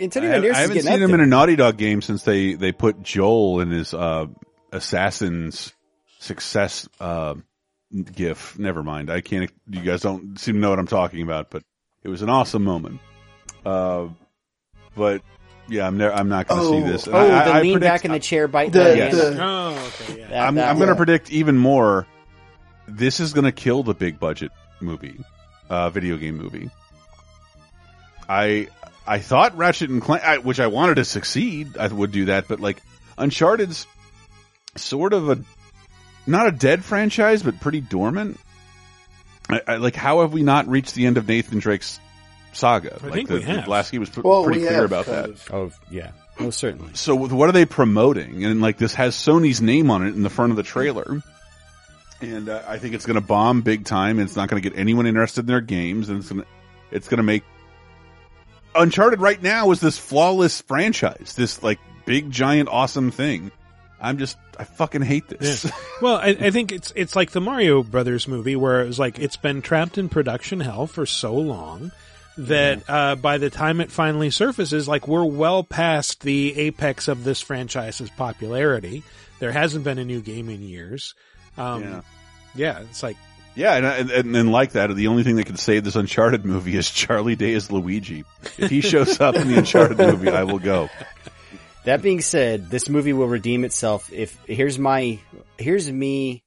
Antonio 0.01 0.31
I, 0.31 0.32
have, 0.35 0.43
Banderas. 0.43 0.55
I 0.55 0.59
haven't 0.62 0.74
getting 0.74 0.82
seen 0.90 0.94
up 0.94 1.01
him 1.01 1.10
there. 1.12 1.20
in 1.20 1.24
a 1.24 1.26
Naughty 1.28 1.55
Dog 1.55 1.76
game 1.76 2.02
since 2.02 2.24
they 2.24 2.55
they 2.55 2.72
put 2.72 3.01
Joel 3.05 3.60
in 3.60 3.70
his 3.70 3.94
uh, 3.94 4.26
assassin's 4.72 5.72
success 6.18 6.89
uh, 6.98 7.35
gif. 8.02 8.58
Never 8.58 8.82
mind. 8.82 9.10
I 9.10 9.20
can't. 9.20 9.50
You 9.70 9.80
guys 9.80 10.02
don't 10.02 10.38
seem 10.38 10.54
to 10.56 10.60
know 10.60 10.70
what 10.70 10.78
I'm 10.78 10.86
talking 10.86 11.22
about, 11.22 11.50
but 11.50 11.62
it 12.02 12.08
was 12.08 12.22
an 12.22 12.28
awesome 12.28 12.64
moment. 12.64 13.00
Uh, 13.64 14.08
but 14.96 15.22
yeah, 15.68 15.86
I'm 15.86 15.96
never, 15.96 16.14
I'm 16.14 16.28
not 16.28 16.46
going 16.48 16.60
to 16.60 16.66
see 16.86 16.92
this. 16.92 17.06
And 17.06 17.14
Oh, 17.16 17.20
I, 17.20 17.44
the 17.44 17.50
I 17.52 17.60
lean 17.62 17.72
predict- 17.74 17.80
back 17.92 18.04
in 18.04 18.12
the 18.12 18.18
chair, 18.20 18.48
bite 18.48 18.72
The- 18.72 18.78
the, 18.84 18.96
Yes. 18.96 19.14
the- 19.14 19.38
Oh, 19.42 19.90
okay, 20.02 20.20
yeah. 20.20 20.26
That- 20.28 20.48
I'm, 20.48 20.58
I'm 20.58 20.76
going 20.76 20.88
to 20.88 20.92
yeah. 20.92 20.96
predict 20.96 21.30
even 21.32 21.56
more. 21.56 22.06
This 22.86 23.20
is 23.20 23.32
going 23.32 23.44
to 23.44 23.52
kill 23.52 23.82
the 23.82 23.94
big 23.94 24.20
budget 24.20 24.52
movie, 24.80 25.18
uh, 25.70 25.88
video 25.90 26.16
game 26.18 26.36
movie. 26.36 26.70
I 28.28 28.68
I 29.06 29.18
thought 29.18 29.56
Ratchet 29.56 29.90
and 29.90 30.00
Clank, 30.02 30.22
I, 30.24 30.38
which 30.38 30.60
I 30.60 30.66
wanted 30.66 30.96
to 30.96 31.04
succeed, 31.04 31.76
I 31.76 31.88
would 31.88 32.10
do 32.12 32.26
that, 32.26 32.48
but 32.48 32.60
like 32.60 32.82
Uncharted's 33.18 33.86
sort 34.76 35.12
of 35.12 35.28
a 35.30 35.38
not 36.26 36.46
a 36.46 36.52
dead 36.52 36.84
franchise, 36.84 37.42
but 37.42 37.60
pretty 37.60 37.80
dormant. 37.80 38.38
I, 39.48 39.60
I, 39.66 39.76
like, 39.76 39.94
how 39.94 40.22
have 40.22 40.32
we 40.32 40.42
not 40.42 40.68
reached 40.68 40.94
the 40.94 41.06
end 41.06 41.18
of 41.18 41.28
Nathan 41.28 41.59
Drake's 41.59 42.01
saga? 42.52 42.98
I 43.02 43.06
like 43.06 43.12
think 43.12 43.28
the, 43.28 43.34
we 43.36 43.42
have. 43.42 43.64
the 43.64 43.70
Lasky 43.70 43.98
was 43.98 44.09
pr- 44.10 44.22
Well, 44.22 44.44
pretty 44.44 44.60
clear 44.60 44.72
have 44.72 44.84
about 44.84 45.06
that. 45.06 45.30
of. 45.30 45.51
Oh 45.52 45.70
yeah, 45.90 46.12
most 46.38 46.59
certainly. 46.59 46.94
So 46.94 47.14
what 47.14 47.48
are 47.48 47.52
they 47.52 47.66
promoting? 47.66 48.44
And 48.44 48.60
like 48.60 48.78
this 48.78 48.94
has 48.94 49.14
Sony's 49.14 49.60
name 49.60 49.90
on 49.90 50.06
it 50.06 50.14
in 50.14 50.22
the 50.22 50.30
front 50.30 50.51
of 50.52 50.56
the 50.56 50.62
trailer. 50.62 51.22
And 52.20 52.48
uh, 52.48 52.62
I 52.66 52.78
think 52.78 52.94
it's 52.94 53.05
going 53.05 53.20
to 53.20 53.26
bomb 53.26 53.60
big 53.60 53.84
time. 53.84 54.18
And 54.18 54.26
it's 54.26 54.36
not 54.36 54.48
going 54.48 54.62
to 54.62 54.68
get 54.68 54.78
anyone 54.78 55.06
interested 55.06 55.40
in 55.40 55.46
their 55.46 55.60
games, 55.60 56.09
and 56.09 56.20
it's 56.20 56.30
going 56.30 56.42
to 56.42 56.48
it's 56.90 57.09
going 57.09 57.18
to 57.18 57.24
make 57.24 57.44
Uncharted 58.74 59.20
right 59.20 59.40
now 59.40 59.70
is 59.70 59.80
this 59.80 59.98
flawless 59.98 60.60
franchise, 60.62 61.34
this 61.36 61.62
like 61.62 61.78
big 62.06 62.30
giant 62.30 62.68
awesome 62.68 63.10
thing. 63.10 63.52
I'm 64.05 64.18
just 64.18 64.36
I 64.59 64.64
fucking 64.64 65.02
hate 65.02 65.28
this. 65.28 65.64
Yeah. 65.64 65.70
Well, 66.02 66.16
I, 66.16 66.36
I 66.39 66.51
think 66.51 66.72
it's 66.72 66.93
it's 66.97 67.14
like 67.16 67.31
the 67.31 67.40
Mario 67.40 67.82
Brothers 67.82 68.26
movie 68.28 68.56
where 68.56 68.82
it 68.82 68.86
was 68.86 68.98
like 68.98 69.18
it's 69.18 69.36
been 69.36 69.62
trapped 69.62 69.97
in 69.97 70.09
production 70.09 70.60
hell 70.60 70.86
for 70.86 71.06
so 71.06 71.35
long 71.35 71.93
that 72.36 72.82
uh, 72.89 73.14
by 73.14 73.39
the 73.39 73.48
time 73.48 73.81
it 73.81 73.90
finally 73.93 74.31
surfaces, 74.31 74.86
like 74.89 75.06
we're 75.06 75.24
well 75.24 75.62
past 75.62 76.20
the 76.22 76.59
apex 76.59 77.06
of 77.09 77.22
this 77.24 77.40
franchise's 77.40 78.10
popularity. 78.10 79.02
There 79.39 79.52
hasn't 79.52 79.85
been 79.85 79.98
a 79.98 80.05
new 80.05 80.20
game 80.20 80.48
in 80.48 80.62
years. 80.62 81.14
Um, 81.56 81.82
Yeah. 81.82 82.01
yeah, 82.56 82.81
it's 82.81 83.02
like 83.05 83.16
Yeah, 83.55 83.74
and, 83.76 83.86
and 83.86 84.10
and 84.10 84.36
and 84.36 84.52
like 84.52 84.72
that, 84.72 84.94
the 84.94 85.06
only 85.06 85.22
thing 85.22 85.36
that 85.36 85.47
could 85.47 85.60
save 85.60 85.85
this 85.85 85.94
Uncharted 85.97 86.44
movie 86.44 86.76
is 86.76 86.90
Charlie 86.90 87.36
Day 87.36 87.55
as 87.55 87.70
Luigi. 87.70 88.24
If 88.59 88.68
he 88.68 88.81
shows 88.81 89.20
up 89.20 89.36
in 89.36 89.47
the 89.48 89.59
Uncharted 89.59 89.97
movie, 89.97 90.28
I 90.28 90.43
will 90.43 90.59
go. 90.59 90.90
That 91.85 92.02
being 92.02 92.20
said, 92.20 92.70
this 92.70 92.89
movie 92.89 93.12
will 93.12 93.28
redeem 93.28 93.65
itself 93.65 94.12
if 94.12 94.39
here's 94.47 94.78
my 94.78 95.19
here's 95.59 95.90
me, 95.90 96.43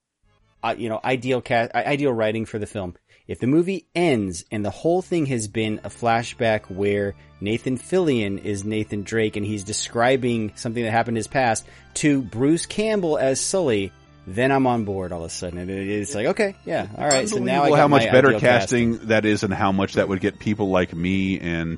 uh, 0.64 0.76
you 0.78 0.90
know, 0.90 1.00
ideal 1.04 1.42
cat 1.42 1.76
ideal 1.76 2.12
writing 2.12 2.46
for 2.46 2.60
the 2.60 2.66
film. 2.66 2.96
If 3.28 3.40
the 3.40 3.48
movie 3.48 3.88
ends 3.94 4.46
and 4.52 4.64
the 4.64 4.70
whole 4.70 5.02
thing 5.02 5.26
has 5.28 5.48
been 5.48 5.82
a 5.84 5.90
flashback 5.90 6.72
where 6.72 7.14
Nathan 7.42 7.78
Fillion 7.78 8.44
is 8.44 8.64
Nathan 8.64 9.04
Drake 9.04 9.36
and 9.36 9.46
he's 9.46 9.64
describing 9.64 10.54
something 10.56 10.84
that 10.84 10.92
happened 10.92 11.18
in 11.18 11.20
his 11.20 11.28
past 11.28 11.66
to 11.96 12.22
Bruce 12.22 12.66
Campbell 12.66 13.18
as 13.18 13.42
Sully, 13.42 13.92
then 14.26 14.52
I'm 14.52 14.66
on 14.66 14.86
board 14.86 15.12
all 15.12 15.20
of 15.20 15.26
a 15.26 15.30
sudden. 15.30 15.60
And 15.60 15.70
it's 15.70 16.16
like, 16.16 16.28
okay, 16.28 16.56
yeah, 16.66 16.88
all 16.98 17.08
right. 17.08 17.28
So 17.28 17.40
now 17.40 17.64
I 17.64 17.78
how 17.78 17.88
much 17.88 18.10
better 18.12 18.30
ideal 18.30 18.40
casting 18.40 18.98
that 19.08 19.26
is, 19.26 19.44
and 19.44 19.54
how 19.54 19.72
much 19.72 19.94
that 19.94 20.08
would 20.08 20.22
get 20.22 20.40
people 20.40 20.70
like 20.70 20.96
me 20.96 21.40
and 21.40 21.78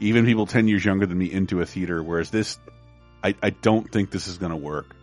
even 0.00 0.24
people 0.24 0.46
ten 0.46 0.68
years 0.68 0.84
younger 0.84 1.06
than 1.06 1.16
me 1.16 1.30
into 1.30 1.60
a 1.60 1.66
theater. 1.66 2.02
Whereas 2.02 2.30
this, 2.30 2.58
I, 3.24 3.34
I 3.42 3.50
don't 3.50 3.90
think 3.90 4.10
this 4.10 4.28
is 4.28 4.38
going 4.38 4.50
to 4.50 4.56
work. 4.56 4.94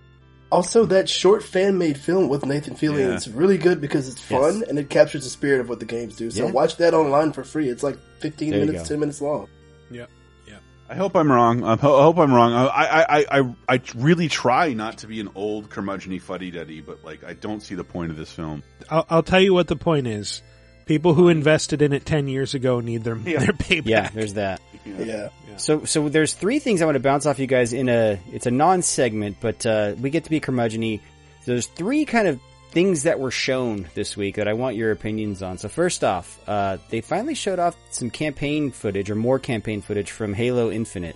Also, 0.51 0.85
that 0.85 1.09
short 1.09 1.43
fan 1.43 1.77
made 1.77 1.97
film 1.97 2.29
with 2.29 2.45
Nathan 2.45 2.75
Fillion 2.75 3.09
Yeah. 3.09 3.15
is 3.15 3.29
really 3.29 3.57
good 3.57 3.81
because 3.81 4.07
it's 4.07 4.21
fun 4.21 4.59
Yes. 4.59 4.69
and 4.69 4.79
it 4.79 4.89
captures 4.89 5.23
the 5.23 5.29
spirit 5.29 5.59
of 5.59 5.67
what 5.69 5.79
the 5.79 5.85
games 5.85 6.15
do. 6.15 6.31
So 6.31 6.45
Yeah. 6.45 6.51
watch 6.51 6.77
that 6.77 6.93
online 6.93 7.33
for 7.33 7.43
free. 7.43 7.67
It's 7.67 7.83
like 7.83 7.97
15 8.21 8.51
There 8.51 8.65
minutes, 8.65 8.87
10 8.87 8.99
minutes 8.99 9.21
long. 9.21 9.47
yeah, 9.91 10.05
yeah. 10.47 10.57
I 10.87 10.95
hope 10.95 11.15
I'm 11.15 11.29
wrong. 11.31 11.63
I 11.63 11.75
hope 11.75 12.17
I'm 12.19 12.31
wrong. 12.33 12.53
I, 12.53 12.65
I, 12.67 13.01
I, 13.19 13.25
I, 13.39 13.55
I 13.67 13.81
really 13.95 14.29
try 14.29 14.73
not 14.73 14.99
to 14.99 15.07
be 15.07 15.19
an 15.19 15.29
old 15.35 15.69
curmudgeony 15.69 16.21
fuddy 16.21 16.51
duddy, 16.51 16.79
but 16.79 17.03
like 17.03 17.23
I 17.25 17.33
don't 17.33 17.61
see 17.61 17.75
the 17.75 17.83
point 17.83 18.11
of 18.11 18.17
this 18.17 18.31
film. 18.31 18.63
I'll, 18.89 19.05
I'll 19.09 19.23
tell 19.23 19.41
you 19.41 19.53
what 19.53 19.67
the 19.67 19.75
point 19.75 20.07
is. 20.07 20.41
People 20.85 21.13
who 21.13 21.29
invested 21.29 21.81
in 21.81 21.93
it 21.93 22.05
ten 22.05 22.27
years 22.27 22.53
ago 22.53 22.79
need 22.79 23.03
their 23.03 23.15
their 23.15 23.39
payback. 23.39 23.85
Yeah, 23.85 24.09
there's 24.09 24.35
that. 24.35 24.61
Yeah. 24.85 25.29
So, 25.57 25.85
so 25.85 26.09
there's 26.09 26.33
three 26.33 26.59
things 26.59 26.81
I 26.81 26.85
want 26.85 26.95
to 26.95 26.99
bounce 26.99 27.25
off 27.25 27.39
you 27.39 27.47
guys 27.47 27.73
in 27.73 27.89
a, 27.89 28.19
it's 28.31 28.45
a 28.45 28.51
non-segment, 28.51 29.37
but, 29.39 29.65
uh, 29.65 29.95
we 29.99 30.09
get 30.09 30.25
to 30.25 30.29
be 30.29 30.41
curmudgeony. 30.41 30.99
So 31.43 31.51
there's 31.51 31.67
three 31.67 32.05
kind 32.05 32.27
of 32.27 32.39
things 32.71 33.03
that 33.03 33.19
were 33.21 33.31
shown 33.31 33.87
this 33.95 34.17
week 34.17 34.35
that 34.35 34.49
I 34.49 34.53
want 34.53 34.75
your 34.75 34.91
opinions 34.91 35.41
on. 35.41 35.57
So 35.57 35.69
first 35.69 36.03
off, 36.03 36.39
uh, 36.45 36.77
they 36.89 36.99
finally 36.99 37.35
showed 37.35 37.57
off 37.57 37.77
some 37.89 38.09
campaign 38.09 38.69
footage 38.71 39.09
or 39.09 39.15
more 39.15 39.39
campaign 39.39 39.81
footage 39.81 40.11
from 40.11 40.33
Halo 40.33 40.69
Infinite. 40.69 41.15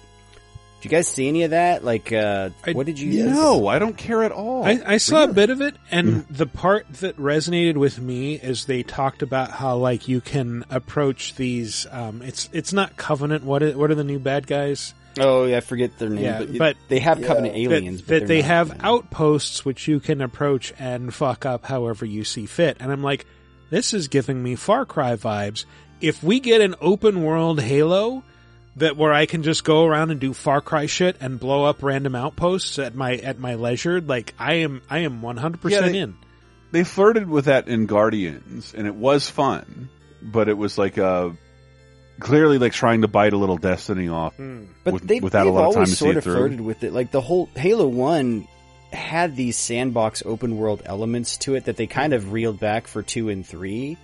You 0.86 0.90
guys 0.90 1.08
see 1.08 1.28
any 1.28 1.44
of 1.44 1.52
that? 1.52 1.84
Like, 1.84 2.12
uh, 2.12 2.50
what 2.74 2.86
did 2.86 3.00
you? 3.00 3.26
No, 3.26 3.68
I 3.68 3.80
don't 3.80 3.98
care 3.98 4.24
at 4.24 4.32
all. 4.32 4.64
I, 4.64 4.80
I 4.86 4.98
saw 4.98 5.24
a 5.24 5.28
bit 5.28 5.50
of 5.50 5.62
it, 5.62 5.76
and 5.92 6.26
the 6.30 6.46
part 6.46 6.92
that 6.96 7.18
resonated 7.18 7.76
with 7.76 8.00
me 8.00 8.36
is 8.36 8.66
they 8.66 8.84
talked 8.84 9.22
about 9.22 9.52
how 9.52 9.78
like 9.78 10.08
you 10.08 10.22
can 10.22 10.64
approach 10.70 11.36
these. 11.36 11.86
Um, 11.92 12.22
it's 12.22 12.50
it's 12.54 12.72
not 12.74 12.96
Covenant. 12.98 13.44
What 13.44 13.64
is, 13.64 13.76
what 13.76 13.92
are 13.92 13.96
the 13.96 14.04
new 14.04 14.20
bad 14.20 14.48
guys? 14.48 14.94
Oh, 15.20 15.46
yeah, 15.46 15.58
I 15.58 15.60
forget 15.62 15.98
their 15.98 16.08
name. 16.10 16.24
Yeah, 16.24 16.40
but, 16.40 16.58
but 16.58 16.78
they 16.88 17.00
have 17.00 17.22
Covenant 17.22 17.54
that- 17.56 17.60
aliens. 17.60 18.02
but 18.02 18.08
that 18.08 18.20
they're 18.20 18.28
they 18.28 18.40
not- 18.42 18.48
have 18.48 18.78
outposts 18.84 19.66
which 19.66 19.88
you 19.88 20.00
can 20.00 20.22
approach 20.22 20.72
and 20.80 21.14
fuck 21.14 21.46
up 21.46 21.66
however 21.66 22.06
you 22.06 22.24
see 22.24 22.46
fit. 22.46 22.78
And 22.80 22.92
I'm 22.92 23.04
like, 23.04 23.26
this 23.70 23.94
is 23.94 24.08
giving 24.08 24.42
me 24.42 24.56
Far 24.56 24.86
Cry 24.86 25.16
vibes. 25.16 25.66
If 26.00 26.24
we 26.24 26.40
get 26.40 26.62
an 26.62 26.76
open 26.80 27.24
world 27.24 27.60
Halo 27.60 28.24
that 28.80 28.98
where 28.98 29.14
I 29.14 29.26
can 29.26 29.44
just 29.44 29.64
go 29.64 29.86
around 29.86 30.12
and 30.12 30.20
do 30.20 30.34
Far 30.34 30.62
Cry 30.62 30.86
shit 30.88 31.18
and 31.22 31.40
blow 31.40 31.64
up 31.66 31.84
random 31.84 32.16
outposts 32.16 32.80
at 32.80 32.96
my 32.96 33.16
at 33.16 33.40
my 33.40 33.56
leisure, 33.56 34.02
like 34.02 34.34
I 34.40 34.56
am 34.56 34.82
I 34.90 35.00
am 35.00 35.22
one 35.22 35.38
hundred 35.38 35.62
percent 35.62 35.96
in. 35.96 36.16
They 36.72 36.84
flirted 36.84 37.28
with 37.30 37.46
that 37.46 37.68
in 37.68 37.86
Guardians, 37.88 38.74
and 38.76 38.86
it 38.88 38.96
was 38.96 39.30
fun, 39.30 39.90
but 40.22 40.50
it 40.50 40.58
was 40.58 40.78
like 40.78 40.98
uh 40.98 41.30
clearly 42.20 42.58
like 42.58 42.74
trying 42.74 43.02
to 43.02 43.08
bite 43.08 43.34
a 43.34 43.38
little 43.38 43.58
Destiny 43.58 44.10
off, 44.10 44.36
But 44.84 44.94
with- 44.94 45.08
they've, 45.08 45.24
without 45.24 45.48
a 45.48 45.50
lot 45.52 45.68
of 45.68 45.74
time 45.74 45.78
always 45.82 45.90
to 45.92 45.96
see 45.96 46.00
sort 46.06 46.16
it 46.16 46.18
of 46.18 46.24
through. 46.26 46.34
flirted 46.34 46.62
with 46.62 46.84
it. 46.84 46.94
Like 46.94 47.12
the 47.12 47.22
whole 47.22 47.50
Halo 47.56 47.88
One 47.88 48.48
had 48.92 49.36
these 49.36 49.56
sandbox 49.56 50.24
open 50.26 50.58
world 50.58 50.82
elements 50.86 51.38
to 51.38 51.56
it 51.56 51.66
that 51.66 51.78
they 51.78 51.88
kind 51.88 52.12
of 52.14 52.32
reeled 52.34 52.60
back 52.60 52.88
for 52.88 53.02
two 53.04 53.30
and 53.30 53.46
three, 53.46 53.98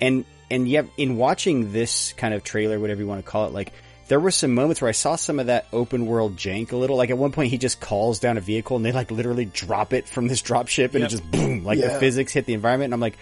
and 0.00 0.24
and 0.50 0.68
yet 0.68 0.86
in 0.98 1.16
watching 1.16 1.72
this 1.72 2.12
kind 2.14 2.34
of 2.34 2.42
trailer, 2.44 2.78
whatever 2.78 3.00
you 3.00 3.06
want 3.06 3.24
to 3.24 3.30
call 3.30 3.46
it, 3.46 3.52
like 3.52 3.72
there 4.12 4.20
were 4.20 4.30
some 4.30 4.52
moments 4.52 4.82
where 4.82 4.90
I 4.90 4.92
saw 4.92 5.16
some 5.16 5.40
of 5.40 5.46
that 5.46 5.64
open 5.72 6.04
world 6.04 6.36
jank 6.36 6.72
a 6.72 6.76
little. 6.76 6.98
Like 6.98 7.08
at 7.08 7.16
one 7.16 7.32
point, 7.32 7.50
he 7.50 7.56
just 7.56 7.80
calls 7.80 8.18
down 8.20 8.36
a 8.36 8.42
vehicle 8.42 8.76
and 8.76 8.84
they 8.84 8.92
like 8.92 9.10
literally 9.10 9.46
drop 9.46 9.94
it 9.94 10.06
from 10.06 10.28
this 10.28 10.42
drop 10.48 10.68
ship 10.68 10.92
and 10.94 11.00
Yep. 11.00 11.08
it 11.08 11.10
just 11.10 11.30
boom, 11.30 11.64
like 11.64 11.80
the 11.80 11.88
physics 11.88 12.30
hit 12.30 12.44
the 12.44 12.52
environment. 12.52 12.88
And 12.88 12.94
I'm 12.94 13.00
like, 13.00 13.16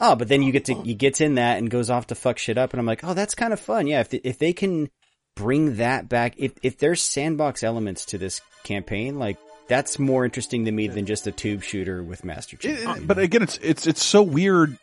oh, 0.00 0.14
but 0.16 0.28
then 0.28 0.42
you 0.42 0.52
get 0.52 0.66
to 0.66 0.74
he 0.74 0.92
gets 0.92 1.22
in 1.22 1.36
that 1.36 1.56
and 1.56 1.70
goes 1.70 1.88
off 1.88 2.08
to 2.08 2.14
fuck 2.14 2.36
shit 2.36 2.58
up, 2.58 2.74
and 2.74 2.80
I'm 2.80 2.84
like, 2.84 3.02
oh, 3.04 3.14
that's 3.14 3.34
kind 3.34 3.54
of 3.54 3.58
fun. 3.60 3.86
Yeah, 3.86 4.00
if 4.00 4.10
they, 4.10 4.20
if 4.22 4.38
they 4.38 4.52
can 4.52 4.90
bring 5.34 5.76
that 5.76 6.10
back, 6.10 6.34
if 6.36 6.52
if 6.62 6.76
there's 6.76 7.00
sandbox 7.00 7.62
elements 7.62 8.04
to 8.06 8.18
this 8.18 8.42
campaign, 8.64 9.18
like 9.18 9.38
that's 9.66 9.98
more 9.98 10.26
interesting 10.26 10.66
to 10.66 10.72
me 10.72 10.88
than 10.88 11.06
just 11.06 11.26
a 11.26 11.32
tube 11.32 11.62
shooter 11.62 12.02
with 12.02 12.22
Master 12.22 12.58
Chief. 12.58 12.86
It- 12.86 13.06
but 13.06 13.18
again, 13.18 13.42
it's 13.42 13.56
it's 13.62 13.86
it's 13.86 14.04
so 14.04 14.22
weird. 14.22 14.76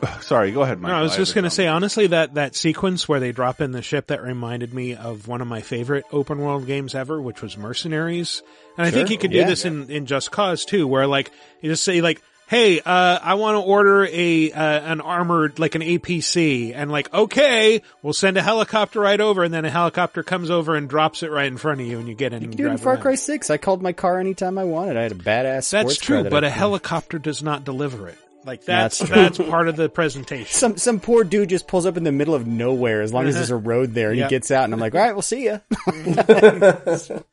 Sorry, 0.20 0.52
go 0.52 0.62
ahead, 0.62 0.80
Mike. 0.80 0.90
No, 0.90 0.96
I 0.98 1.02
was 1.02 1.16
just 1.16 1.34
going 1.34 1.44
to 1.44 1.50
say, 1.50 1.66
honestly, 1.66 2.08
that, 2.08 2.34
that 2.34 2.54
sequence 2.54 3.08
where 3.08 3.20
they 3.20 3.32
drop 3.32 3.60
in 3.60 3.72
the 3.72 3.82
ship 3.82 4.08
that 4.08 4.22
reminded 4.22 4.72
me 4.72 4.94
of 4.94 5.26
one 5.28 5.40
of 5.40 5.48
my 5.48 5.60
favorite 5.60 6.04
open 6.12 6.38
world 6.38 6.66
games 6.66 6.94
ever, 6.94 7.20
which 7.20 7.42
was 7.42 7.56
Mercenaries. 7.56 8.42
And 8.76 8.86
I 8.86 8.90
think 8.90 9.10
you 9.10 9.18
could 9.18 9.32
do 9.32 9.38
Yeah. 9.38 9.46
this 9.48 9.64
in, 9.64 9.90
in 9.90 10.06
Just 10.06 10.30
Cause 10.30 10.64
too, 10.64 10.86
where 10.86 11.06
like, 11.06 11.32
you 11.60 11.70
just 11.70 11.82
say 11.82 12.00
like, 12.00 12.22
hey, 12.46 12.80
uh, 12.80 13.18
I 13.20 13.34
want 13.34 13.56
to 13.56 13.60
order 13.60 14.06
a, 14.06 14.52
uh, 14.52 14.62
an 14.62 15.00
armored, 15.02 15.58
like 15.58 15.74
an 15.74 15.82
APC, 15.82 16.72
and 16.74 16.90
like, 16.90 17.12
okay, 17.12 17.82
we'll 18.02 18.14
send 18.14 18.36
a 18.38 18.42
helicopter 18.42 19.00
right 19.00 19.20
over, 19.20 19.42
and 19.44 19.52
then 19.52 19.64
a 19.66 19.70
helicopter 19.70 20.22
comes 20.22 20.48
over 20.48 20.74
and 20.74 20.88
drops 20.88 21.22
it 21.22 21.30
right 21.30 21.46
in 21.48 21.58
front 21.58 21.80
of 21.82 21.86
you, 21.86 21.98
and 21.98 22.08
you 22.08 22.14
get 22.14 22.32
in 22.32 22.42
and 22.44 22.56
Dude, 22.56 22.70
in 22.70 22.78
Far 22.78 22.94
around. 22.94 23.02
Cry 23.02 23.16
Six, 23.16 23.50
I 23.50 23.58
called 23.58 23.82
my 23.82 23.92
car 23.92 24.18
anytime 24.18 24.56
I 24.56 24.64
wanted. 24.64 24.96
I 24.96 25.02
had 25.02 25.12
a 25.12 25.16
badass. 25.16 25.64
sports 25.64 25.70
That's 25.70 25.96
true, 25.98 26.22
that 26.22 26.30
but 26.30 26.42
I 26.44 26.46
a 26.46 26.50
could- 26.50 26.58
helicopter 26.58 27.18
does 27.18 27.42
not 27.42 27.64
deliver 27.64 28.08
it. 28.08 28.16
Like 28.44 28.64
that's 28.64 28.98
That's 29.00 29.10
that's, 29.36 29.38
part 29.50 29.68
of 29.68 29.76
the 29.76 29.88
presentation. 29.88 30.46
Some 30.46 30.76
some 30.78 31.00
poor 31.00 31.24
dude 31.24 31.48
just 31.50 31.66
pulls 31.66 31.86
up 31.86 31.96
in 31.96 32.04
the 32.04 32.12
middle 32.12 32.34
of 32.34 32.46
nowhere 32.46 33.02
as 33.02 33.12
long 33.12 33.26
as 33.26 33.34
there's 33.34 33.50
a 33.50 33.56
road 33.56 33.94
there 33.94 34.10
and 34.10 34.18
Yeah. 34.18 34.24
he 34.26 34.30
gets 34.30 34.50
out 34.50 34.64
and 34.64 34.72
I'm 34.72 34.80
like, 34.80 34.94
all 34.94 35.00
right, 35.00 35.12
we'll 35.12 35.22
see 35.22 35.44
you." 35.44 35.60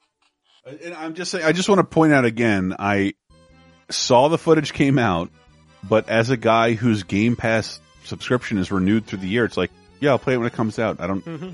And 0.84 0.96
I'm 0.96 1.14
just 1.14 1.30
saying, 1.30 1.46
I 1.46 1.52
just 1.52 1.70
want 1.70 1.78
to 1.80 1.84
point 1.84 2.12
out 2.12 2.26
again, 2.26 2.76
I 2.80 3.14
saw 3.92 4.30
the 4.30 4.38
footage 4.40 4.74
came 4.74 4.98
out, 4.98 5.30
but 5.88 6.10
as 6.10 6.32
a 6.32 6.38
guy 6.38 6.74
whose 6.74 7.04
Game 7.04 7.36
Pass 7.36 7.80
subscription 8.06 8.58
is 8.58 8.72
renewed 8.72 9.06
through 9.06 9.20
the 9.20 9.28
year, 9.28 9.46
it's 9.46 9.58
like, 9.58 9.70
yeah, 10.00 10.10
I'll 10.10 10.18
play 10.18 10.34
it 10.34 10.38
when 10.38 10.48
it 10.48 10.54
comes 10.54 10.80
out. 10.80 11.00
I 11.00 11.06
don't, 11.06 11.24
Mhm. 11.24 11.54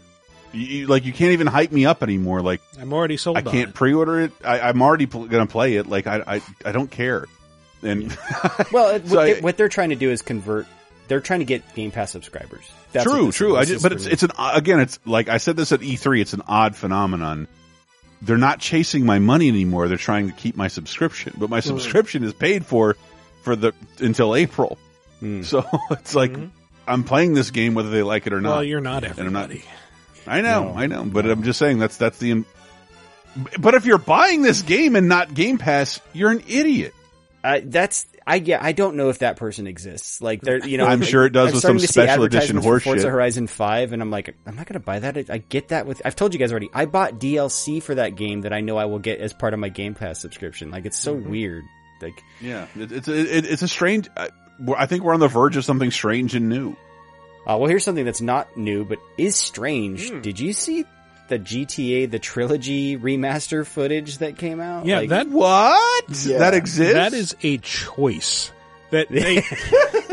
you, 0.54 0.60
you- 0.62 0.88
like, 0.88 1.04
you 1.04 1.12
can't 1.12 1.34
even 1.34 1.48
hype 1.48 1.74
me 1.74 1.86
up 1.86 2.04
anymore. 2.04 2.42
Like, 2.42 2.62
I'm 2.80 2.94
already 2.94 3.18
sold. 3.18 3.36
I 3.38 3.42
can't 3.42 3.70
it. 3.72 3.76
pre-order 3.76 4.22
it. 4.22 4.32
I, 4.46 4.62
I'm 4.62 4.82
already 4.82 5.08
pl- 5.08 5.26
going 5.28 5.46
to 5.46 5.52
play 5.52 5.76
it. 5.76 5.88
Like, 5.88 6.08
I, 6.08 6.24
I, 6.26 6.42
I 6.64 6.72
don't 6.72 6.90
care. 6.90 7.26
And 7.84 8.10
well, 8.72 8.96
it, 8.96 9.08
So 9.08 9.16
what, 9.16 9.20
I- 9.28 9.34
they, 9.34 9.42
what 9.42 9.58
they're 9.58 9.70
trying 9.70 9.90
to 9.90 9.96
do 9.96 10.10
is 10.12 10.22
convert. 10.22 10.68
They're 11.08 11.20
trying 11.20 11.40
to 11.40 11.46
get 11.46 11.76
Game 11.76 11.92
Pass 11.92 12.12
subscribers. 12.12 12.72
That's 12.94 13.06
true, 13.10 13.26
this 13.28 13.36
true. 13.36 13.58
is. 13.58 13.70
I 13.70 13.74
just, 13.74 13.84
but 13.84 13.92
it's 13.92 14.06
it's 14.06 14.24
an 14.24 14.32
again. 14.38 14.80
It's 14.80 14.98
like 15.06 15.28
I 15.28 15.38
said 15.38 15.58
this 15.58 15.72
at 15.74 15.82
E3. 15.82 16.22
It's 16.22 16.34
an 16.34 16.42
odd 16.48 16.76
phenomenon. 16.76 17.48
They're 18.22 18.38
not 18.38 18.60
chasing 18.60 19.06
my 19.06 19.20
money 19.20 19.50
anymore. 19.50 19.88
They're 19.88 19.98
trying 19.98 20.28
to 20.28 20.34
keep 20.34 20.56
my 20.56 20.68
subscription, 20.70 21.34
but 21.38 21.50
my 21.50 21.60
Hmm. 21.60 21.68
subscription 21.68 22.24
is 22.24 22.34
paid 22.34 22.66
for 22.66 22.96
for 23.44 23.56
the 23.58 23.74
until 24.00 24.36
April. 24.36 24.78
Hmm. 25.20 25.42
So 25.42 25.66
it's 25.92 26.16
like 26.16 26.34
I'm 26.88 27.04
playing 27.04 27.34
this 27.34 27.52
game 27.52 27.74
whether 27.74 27.90
they 27.90 28.04
like 28.04 28.26
it 28.28 28.32
or 28.34 28.40
not. 28.40 28.52
Well, 28.52 28.64
you're 28.64 28.80
not 28.80 29.04
And 29.04 29.20
I'm 29.20 29.34
not- 29.34 29.52
I 30.28 30.42
know, 30.42 30.74
I 30.78 30.86
know, 30.88 31.04
but 31.04 31.26
I'm 31.26 31.44
just 31.44 31.58
saying 31.60 31.80
that's 31.80 31.98
that's 31.98 32.20
the. 32.20 32.46
But 33.60 33.74
if 33.76 33.86
you're 33.86 33.98
buying 33.98 34.44
this 34.44 34.62
game 34.62 34.96
and 34.96 35.08
not 35.10 35.34
Game 35.34 35.58
Pass, 35.58 36.00
you're 36.14 36.32
an 36.32 36.44
idiot. 36.48 36.94
Uh, 37.44 37.60
that's 37.64 38.06
I 38.28 38.36
yeah 38.36 38.60
I 38.62 38.72
don't 38.72 38.96
know 38.96 39.10
if 39.10 39.20
that 39.20 39.38
person 39.38 39.66
exists. 39.66 40.22
Like 40.22 40.42
they're 40.42 40.60
you 40.66 40.78
know 40.78 40.86
I'm 40.86 41.02
sure 41.02 41.26
it 41.26 41.32
does 41.32 41.48
I'm 41.50 41.54
with 41.54 41.60
starting 41.62 41.80
some 41.80 41.88
to 41.88 41.94
see 41.94 42.02
special 42.02 42.24
edition 42.24 42.58
advertisements 42.58 42.66
for 42.66 42.80
Forza. 42.80 43.10
Horizon 43.10 43.48
Five, 43.48 43.94
and 43.94 44.02
I'm 44.02 44.12
like 44.12 44.36
I'm 44.46 44.56
not 44.56 44.68
gonna 44.68 44.80
buy 44.80 45.00
that. 45.00 45.18
I, 45.18 45.26
I 45.30 45.38
get 45.40 45.70
that 45.70 45.88
with 45.88 46.02
I've 46.06 46.16
told 46.16 46.34
you 46.34 46.40
guys 46.40 46.52
already. 46.52 46.70
I 46.74 46.86
bought 46.86 47.14
DLC 47.20 47.82
for 47.82 47.96
that 47.96 48.16
game 48.16 48.42
that 48.42 48.54
I 48.54 48.62
know 48.62 48.78
I 48.78 48.86
will 48.86 49.00
get 49.00 49.20
as 49.20 49.34
part 49.34 49.54
of 49.54 49.60
my 49.60 49.70
Game 49.70 49.96
Pass 49.96 50.20
subscription. 50.20 50.70
Like 50.72 50.86
it's 50.86 50.98
so 51.00 51.16
Mm-hmm. 51.16 51.30
weird. 51.32 51.64
Like 52.02 52.24
Yeah, 52.40 52.68
it, 52.78 52.92
it's 52.92 53.08
it, 53.08 53.46
it's 53.46 53.62
a 53.64 53.68
strange. 53.68 54.08
I, 54.16 54.30
I 54.78 54.86
think 54.86 55.04
we're 55.04 55.14
on 55.16 55.20
the 55.20 55.28
verge 55.28 55.58
of 55.58 55.66
something 55.66 55.90
strange 55.92 56.36
and 56.36 56.48
new. 56.50 56.72
Uh, 57.48 57.58
well, 57.58 57.66
here's 57.66 57.84
something 57.84 58.06
that's 58.06 58.22
not 58.22 58.56
new, 58.56 58.86
but 58.86 59.00
is 59.18 59.36
strange. 59.36 60.12
Hmm. 60.12 60.22
Did 60.22 60.40
you 60.40 60.54
see 60.54 60.86
the 61.32 61.40
GTA, 61.40 62.12
the 62.12 62.20
trilogy 62.20 62.98
remaster 62.98 63.66
footage 63.66 64.20
that 64.20 64.38
came 64.38 64.60
out? 64.60 64.86
Yeah, 64.86 65.00
Like- 65.00 65.10
that 65.10 65.28
what 65.30 66.08
that 66.08 66.54
exists. 66.54 66.94
That 66.94 67.14
is 67.14 67.36
a 67.42 67.58
choice. 67.58 68.52
That 68.92 69.08
they, 69.10 69.42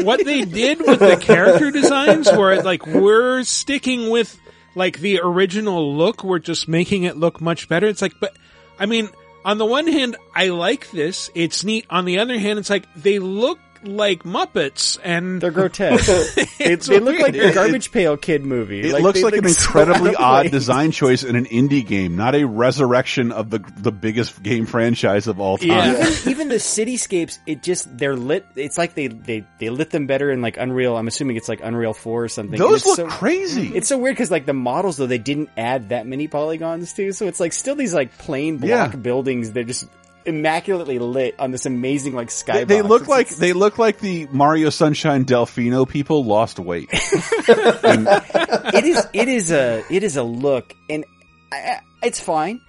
what 0.05 0.25
they 0.25 0.43
did 0.45 0.79
with 0.79 1.01
the 1.01 1.17
character 1.17 1.73
designs, 1.73 2.31
where 2.31 2.63
like 2.63 2.87
we're 2.87 3.43
sticking 3.43 4.09
with 4.11 4.39
like 4.77 5.01
the 5.01 5.19
original 5.21 5.97
look, 5.97 6.23
we're 6.23 6.39
just 6.39 6.69
making 6.69 7.03
it 7.03 7.17
look 7.17 7.41
much 7.41 7.69
better. 7.69 7.89
It's 7.89 8.01
like, 8.01 8.15
but 8.21 8.37
I 8.79 8.87
mean, 8.87 9.09
on 9.45 9.59
the 9.59 9.67
one 9.67 9.89
hand, 9.89 10.17
I 10.33 10.51
like 10.51 10.93
this; 10.93 11.29
it's 11.35 11.65
neat. 11.65 11.87
On 11.91 12.05
the 12.05 12.21
other 12.21 12.39
hand, 12.39 12.61
it's 12.61 12.71
like 12.71 12.85
they 12.95 13.19
look 13.19 13.59
like 13.83 14.23
Muppets, 14.25 14.99
and 15.03 15.41
they're 15.41 15.51
grotesque. 15.51 16.35
they, 16.59 16.75
they 16.77 17.01
look 17.01 17.19
like 17.21 17.35
a 17.35 17.53
Garbage 17.53 17.93
Pail 17.93 18.17
Kid 18.17 18.45
movie. 18.45 18.81
It 18.81 19.01
looks 19.03 19.23
like 19.23 19.35
an 19.35 19.43
look 19.43 19.49
so 19.51 19.69
incredibly 19.69 20.11
out 20.17 20.17
odd 20.21 20.41
place. 20.43 20.53
design 20.53 20.91
choice 20.91 21.25
in 21.25 21.37
an 21.37 21.47
indie 21.47 21.87
game, 21.87 22.17
not 22.17 22.35
a 22.35 22.45
resurrection 22.45 23.33
of 23.33 23.51
the 23.51 23.59
the 23.77 23.93
biggest 23.93 24.43
game 24.43 24.67
franchise 24.67 25.27
of 25.27 25.41
all 25.41 25.59
time. 25.59 25.95
Even, 25.97 26.29
even 26.31 26.49
the 26.49 26.57
cityscapes, 26.57 27.39
it 27.47 27.63
just 27.63 27.97
they're 27.99 28.17
lit. 28.17 28.47
It's 28.57 28.79
like 28.79 28.95
they 28.95 29.07
they 29.09 29.45
they 29.59 29.71
lit 29.71 29.91
them 29.91 30.07
better 30.07 30.31
in 30.31 30.43
like 30.43 30.57
Unreal. 30.57 30.97
I'm 30.97 31.09
assuming 31.09 31.37
it's 31.37 31.49
like 31.49 31.61
Unreal 31.63 31.95
Four 31.95 32.25
or 32.25 32.29
something. 32.29 32.59
Those 32.59 32.85
And 32.85 32.91
it's 32.91 32.99
look 32.99 33.09
crazy. 33.11 33.69
It's 33.75 33.89
so 33.89 33.99
weird 33.99 34.15
because 34.17 34.31
like 34.31 34.47
the 34.47 34.53
models 34.55 34.97
though 34.97 35.07
they 35.07 35.19
didn't 35.19 35.51
add 35.57 35.91
that 35.91 36.07
many 36.07 36.29
polygons 36.29 36.93
to, 36.95 37.13
so 37.13 37.27
it's 37.27 37.41
like 37.41 37.53
still 37.53 37.75
these 37.75 37.95
like 37.95 38.17
plain 38.19 38.59
block 38.59 38.69
Yeah. 38.69 38.89
buildings. 38.97 39.53
They're 39.53 39.65
just 39.65 39.87
immaculately 40.29 40.99
lit 40.99 41.35
on 41.41 41.51
this 41.51 41.67
amazing 41.67 42.15
like 42.15 42.29
skybox. 42.29 42.55
They, 42.55 42.65
they 42.65 42.83
look 42.83 43.03
It's- 43.03 43.09
like 43.11 43.29
they 43.31 43.53
look 43.53 43.79
like 43.79 43.99
the 43.99 44.27
Mario 44.31 44.71
Sunshine 44.71 45.25
Delfino 45.25 45.89
people 45.89 46.25
lost 46.25 46.59
weight. 46.59 46.89
it 46.93 48.85
is 48.85 49.07
it 49.13 49.29
is 49.29 49.51
a 49.51 49.85
it 49.91 50.03
is 50.03 50.17
a 50.17 50.23
look 50.23 50.73
and 50.91 51.05
I, 51.53 51.57
I- 51.57 51.81
it's 52.03 52.21
fine 52.21 52.61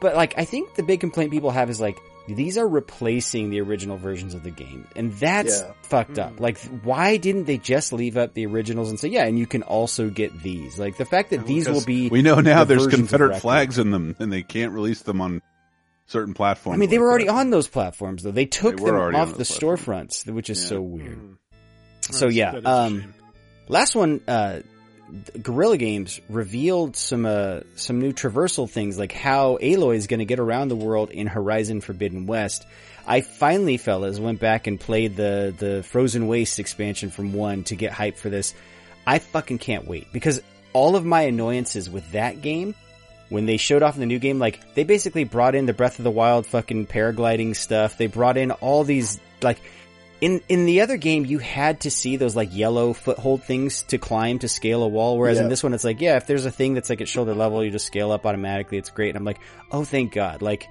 but 0.00 0.16
like 0.16 0.34
i 0.38 0.44
think 0.44 0.74
the 0.74 0.82
big 0.82 1.00
complaint 1.00 1.30
people 1.30 1.50
have 1.50 1.70
is 1.70 1.80
like 1.80 1.96
these 2.28 2.56
are 2.56 2.66
replacing 2.66 3.50
the 3.50 3.60
original 3.60 3.96
versions 3.96 4.34
of 4.34 4.42
the 4.42 4.50
game 4.50 4.86
and 4.96 5.12
that's 5.14 5.60
Yeah. 5.60 5.72
fucked 5.82 6.18
up 6.18 6.32
mm-hmm. 6.32 6.42
like 6.42 6.58
why 6.82 7.16
didn't 7.16 7.44
they 7.44 7.58
just 7.58 7.92
leave 7.92 8.16
up 8.16 8.34
the 8.34 8.46
originals 8.46 8.90
and 8.90 8.98
say 8.98 9.08
yeah 9.08 9.24
and 9.24 9.38
you 9.38 9.46
can 9.46 9.62
also 9.62 10.08
get 10.08 10.42
these 10.42 10.78
like 10.78 10.96
the 10.96 11.04
fact 11.04 11.30
that 11.30 11.46
these 11.46 11.68
will 11.68 11.84
be 11.84 12.08
we 12.08 12.22
know 12.22 12.40
now 12.40 12.64
the 12.64 12.74
there's 12.76 12.86
Confederate 12.86 13.40
flags 13.40 13.78
in 13.78 13.90
them, 13.90 14.16
and 14.18 14.32
they 14.32 14.42
can't 14.42 14.72
release 14.72 15.02
them 15.02 15.20
on 15.20 15.42
certain 16.12 16.34
platforms. 16.34 16.76
I 16.76 16.78
mean, 16.78 16.90
they 16.90 16.96
like 16.98 17.02
were 17.02 17.10
already 17.10 17.26
that. 17.26 17.34
on 17.34 17.50
those 17.50 17.66
platforms 17.66 18.22
though. 18.22 18.30
They 18.30 18.46
took 18.46 18.76
They 18.76 18.84
them 18.84 19.14
off 19.16 19.36
the 19.36 19.44
storefronts, 19.44 20.30
which 20.30 20.50
is 20.50 20.64
so 20.64 20.80
weird. 20.80 21.18
So 22.02 22.26
That's- 22.26 22.34
yeah, 22.34 22.50
that 22.52 22.58
is 22.58 22.64
a 22.64 22.68
um, 22.68 23.14
last 23.68 23.94
one, 23.96 24.20
uh, 24.28 24.60
Guerrilla 25.42 25.76
Games 25.76 26.20
revealed 26.28 26.96
some 26.96 27.26
uh, 27.26 27.60
some 27.74 28.00
new 28.00 28.12
traversal 28.12 28.68
things, 28.68 28.98
like 28.98 29.12
how 29.12 29.58
Aloy 29.58 29.96
is 29.96 30.06
going 30.06 30.20
to 30.20 30.24
get 30.24 30.38
around 30.38 30.68
the 30.68 30.76
world 30.76 31.10
in 31.10 31.26
Horizon 31.26 31.80
Forbidden 31.80 32.26
West. 32.26 32.66
I 33.06 33.20
finally, 33.20 33.76
fellas, 33.76 34.18
went 34.18 34.40
back 34.40 34.66
and 34.66 34.78
played 34.80 35.16
the 35.16 35.54
the 35.56 35.82
Frozen 35.82 36.28
Waste 36.28 36.58
expansion 36.58 37.10
from 37.10 37.32
one 37.32 37.64
to 37.64 37.76
get 37.76 37.92
hype 37.92 38.16
for 38.16 38.30
this. 38.30 38.54
I 39.06 39.18
fucking 39.18 39.58
can't 39.58 39.86
wait 39.86 40.12
because 40.12 40.40
all 40.72 40.96
of 40.96 41.04
my 41.04 41.22
annoyances 41.22 41.90
with 41.90 42.12
that 42.12 42.40
game 42.40 42.74
when 43.32 43.46
they 43.46 43.56
showed 43.56 43.82
off 43.82 43.94
in 43.94 44.00
the 44.00 44.06
new 44.06 44.18
game, 44.18 44.38
like 44.38 44.74
they 44.74 44.84
basically 44.84 45.24
brought 45.24 45.54
in 45.54 45.64
the 45.64 45.72
Breath 45.72 45.98
of 45.98 46.04
the 46.04 46.10
Wild 46.10 46.46
fucking 46.46 46.86
paragliding 46.86 47.56
stuff. 47.56 47.96
They 47.96 48.06
brought 48.06 48.36
in 48.36 48.50
all 48.50 48.84
these 48.84 49.18
like 49.40 49.58
in 50.20 50.42
in 50.48 50.66
the 50.66 50.82
other 50.82 50.98
game 50.98 51.24
you 51.24 51.38
had 51.38 51.80
to 51.80 51.90
see 51.90 52.16
those 52.16 52.36
like 52.36 52.54
yellow 52.54 52.92
foothold 52.92 53.42
things 53.42 53.84
to 53.84 53.96
climb 53.96 54.38
to 54.40 54.48
scale 54.48 54.82
a 54.82 54.88
wall, 54.88 55.18
whereas 55.18 55.40
in 55.40 55.48
this 55.48 55.62
one 55.62 55.72
it's 55.72 55.82
like 55.82 56.00
yeah, 56.00 56.16
if 56.16 56.26
there's 56.26 56.44
a 56.44 56.50
thing 56.50 56.74
that's 56.74 56.90
like 56.90 57.00
at 57.00 57.08
shoulder 57.08 57.34
level, 57.34 57.64
you 57.64 57.70
just 57.70 57.86
scale 57.86 58.12
up 58.12 58.26
automatically. 58.26 58.76
It's 58.76 58.90
great. 58.90 59.08
And 59.08 59.16
I'm 59.16 59.24
like, 59.24 59.40
oh 59.70 59.84
thank 59.84 60.12
God, 60.12 60.42
like. 60.42 60.68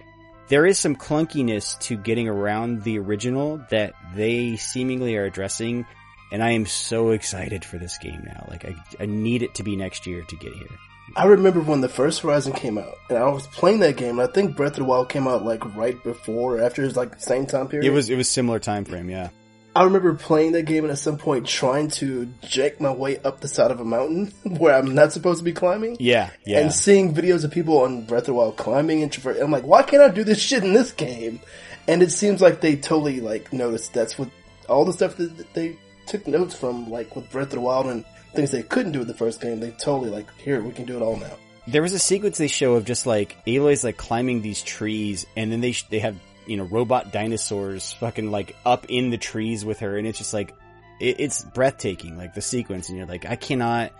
There 0.47 0.65
is 0.65 0.77
some 0.77 0.97
clunkiness 0.97 1.79
to 1.83 1.95
getting 1.95 2.27
around 2.27 2.83
the 2.83 2.99
original 2.99 3.61
that 3.69 3.93
they 4.13 4.57
seemingly 4.57 5.15
are 5.15 5.23
addressing, 5.23 5.85
and 6.29 6.43
I 6.43 6.51
am 6.51 6.65
so 6.65 7.11
excited 7.11 7.63
for 7.63 7.77
this 7.77 7.97
game 7.99 8.21
now. 8.25 8.47
Like, 8.49 8.65
I, 8.65 8.75
I 8.99 9.05
need 9.05 9.43
it 9.43 9.55
to 9.55 9.63
be 9.63 9.77
next 9.77 10.05
year 10.05 10.23
to 10.23 10.35
get 10.35 10.51
here. 10.51 10.67
I 11.15 11.25
remember 11.25 11.59
when 11.61 11.81
the 11.81 11.89
first 11.89 12.21
Horizon 12.21 12.53
came 12.53 12.77
out, 12.77 12.95
and 13.09 13.17
I 13.17 13.29
was 13.29 13.47
playing 13.47 13.79
that 13.81 13.97
game. 13.97 14.19
And 14.19 14.29
I 14.29 14.31
think 14.31 14.55
Breath 14.55 14.73
of 14.73 14.77
the 14.77 14.85
Wild 14.85 15.09
came 15.09 15.27
out 15.27 15.43
like 15.43 15.75
right 15.75 16.01
before 16.03 16.57
or 16.57 16.61
after, 16.61 16.81
it 16.83 16.85
was 16.85 16.95
like 16.95 17.19
same 17.19 17.45
time 17.45 17.67
period. 17.67 17.87
It 17.87 17.93
was 17.93 18.09
it 18.09 18.15
was 18.15 18.29
similar 18.29 18.59
time 18.59 18.85
frame, 18.85 19.09
yeah. 19.09 19.29
I 19.73 19.83
remember 19.83 20.13
playing 20.15 20.51
that 20.53 20.63
game 20.63 20.83
and 20.83 20.91
at 20.91 20.97
some 20.97 21.17
point 21.17 21.47
trying 21.47 21.87
to 21.91 22.25
jack 22.41 22.81
my 22.81 22.91
way 22.91 23.19
up 23.19 23.39
the 23.39 23.47
side 23.47 23.71
of 23.71 23.79
a 23.79 23.85
mountain 23.85 24.33
where 24.43 24.75
I'm 24.75 24.93
not 24.93 25.13
supposed 25.13 25.39
to 25.39 25.45
be 25.45 25.53
climbing. 25.53 25.95
Yeah, 25.99 26.29
yeah. 26.45 26.59
And 26.59 26.73
seeing 26.73 27.13
videos 27.13 27.45
of 27.45 27.51
people 27.51 27.79
on 27.79 28.05
Breath 28.05 28.23
of 28.23 28.27
the 28.27 28.33
Wild 28.33 28.57
climbing 28.57 29.01
and 29.01 29.11
traversing, 29.11 29.43
I'm 29.43 29.51
like, 29.51 29.63
why 29.63 29.83
can't 29.83 30.03
I 30.03 30.09
do 30.09 30.23
this 30.23 30.39
shit 30.39 30.63
in 30.63 30.73
this 30.73 30.91
game? 30.91 31.39
And 31.87 32.03
it 32.03 32.11
seems 32.11 32.41
like 32.41 32.61
they 32.61 32.75
totally 32.75 33.21
like 33.21 33.53
noticed 33.53 33.93
that's 33.93 34.19
what 34.19 34.29
all 34.67 34.85
the 34.85 34.93
stuff 34.93 35.15
that 35.17 35.37
that 35.37 35.53
they 35.53 35.77
took 36.05 36.27
notes 36.27 36.53
from, 36.53 36.89
like 36.89 37.15
with 37.15 37.31
Breath 37.31 37.47
of 37.47 37.51
the 37.51 37.61
Wild 37.61 37.87
and 37.87 38.03
things 38.33 38.51
they 38.51 38.63
couldn't 38.63 38.91
do 38.91 39.01
in 39.01 39.07
the 39.07 39.13
first 39.13 39.41
game. 39.41 39.59
They 39.59 39.71
totally 39.71 40.09
like, 40.09 40.27
here 40.37 40.61
we 40.61 40.71
can 40.71 40.85
do 40.85 40.95
it 40.97 41.01
all 41.01 41.17
now. 41.17 41.31
There 41.67 41.81
was 41.81 41.93
a 41.93 41.99
sequence 41.99 42.37
they 42.37 42.47
show 42.47 42.73
of 42.73 42.85
just 42.85 43.05
like 43.05 43.37
Aloy's 43.45 43.83
like 43.83 43.97
climbing 43.97 44.41
these 44.41 44.63
trees, 44.63 45.25
and 45.35 45.51
then 45.51 45.61
they 45.61 45.73
sh- 45.73 45.85
they 45.89 45.99
have 45.99 46.15
you 46.47 46.57
know 46.57 46.63
robot 46.63 47.11
dinosaurs 47.11 47.93
fucking 47.93 48.31
like 48.31 48.55
up 48.65 48.87
in 48.89 49.11
the 49.11 49.17
trees 49.17 49.63
with 49.63 49.79
her, 49.79 49.97
and 49.97 50.07
it's 50.07 50.17
just 50.17 50.33
like 50.33 50.55
it, 50.99 51.19
it's 51.19 51.43
breathtaking, 51.43 52.17
like 52.17 52.33
the 52.33 52.41
sequence, 52.41 52.89
and 52.89 52.97
you're 52.97 53.07
like, 53.07 53.25
I 53.25 53.35
cannot 53.35 53.91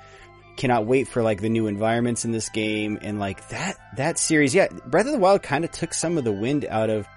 cannot 0.58 0.86
wait 0.86 1.08
for 1.08 1.22
like 1.22 1.40
the 1.40 1.50
new 1.50 1.68
environments 1.68 2.26
in 2.26 2.32
this 2.32 2.50
game, 2.50 2.98
and 3.02 3.20
like 3.20 3.48
that 3.50 3.78
that 3.98 4.18
series, 4.18 4.56
yeah, 4.56 4.68
Breath 4.88 5.06
of 5.06 5.12
the 5.12 5.20
Wild 5.20 5.44
kind 5.44 5.64
of 5.64 5.72
took 5.72 5.94
some 5.94 6.18
of 6.18 6.24
the 6.24 6.32
wind 6.32 6.66
out 6.66 6.90
of 6.90 7.08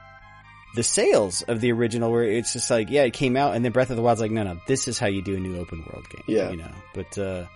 the 0.75 0.83
sales 0.83 1.43
of 1.43 1.61
the 1.61 1.73
original, 1.73 2.11
where 2.11 2.25
it's 2.25 2.53
just 2.53 2.71
like, 2.71 2.91
yeah, 2.91 3.03
it 3.05 3.13
came 3.13 3.37
out, 3.37 3.55
and 3.55 3.65
then 3.65 3.73
Breath 3.73 3.91
of 3.91 3.97
the 3.97 4.03
Wild's 4.03 4.21
like, 4.21 4.31
no, 4.31 4.43
no, 4.43 4.61
this 4.67 4.89
is 4.89 4.99
how 4.99 5.07
you 5.07 5.23
do 5.23 5.37
a 5.37 5.41
new 5.41 5.59
open 5.59 5.79
world 5.91 6.09
game, 6.11 6.25
Yeah. 6.27 6.51
you 6.51 6.57
know, 6.57 6.71
but. 6.95 7.19
uh 7.19 7.47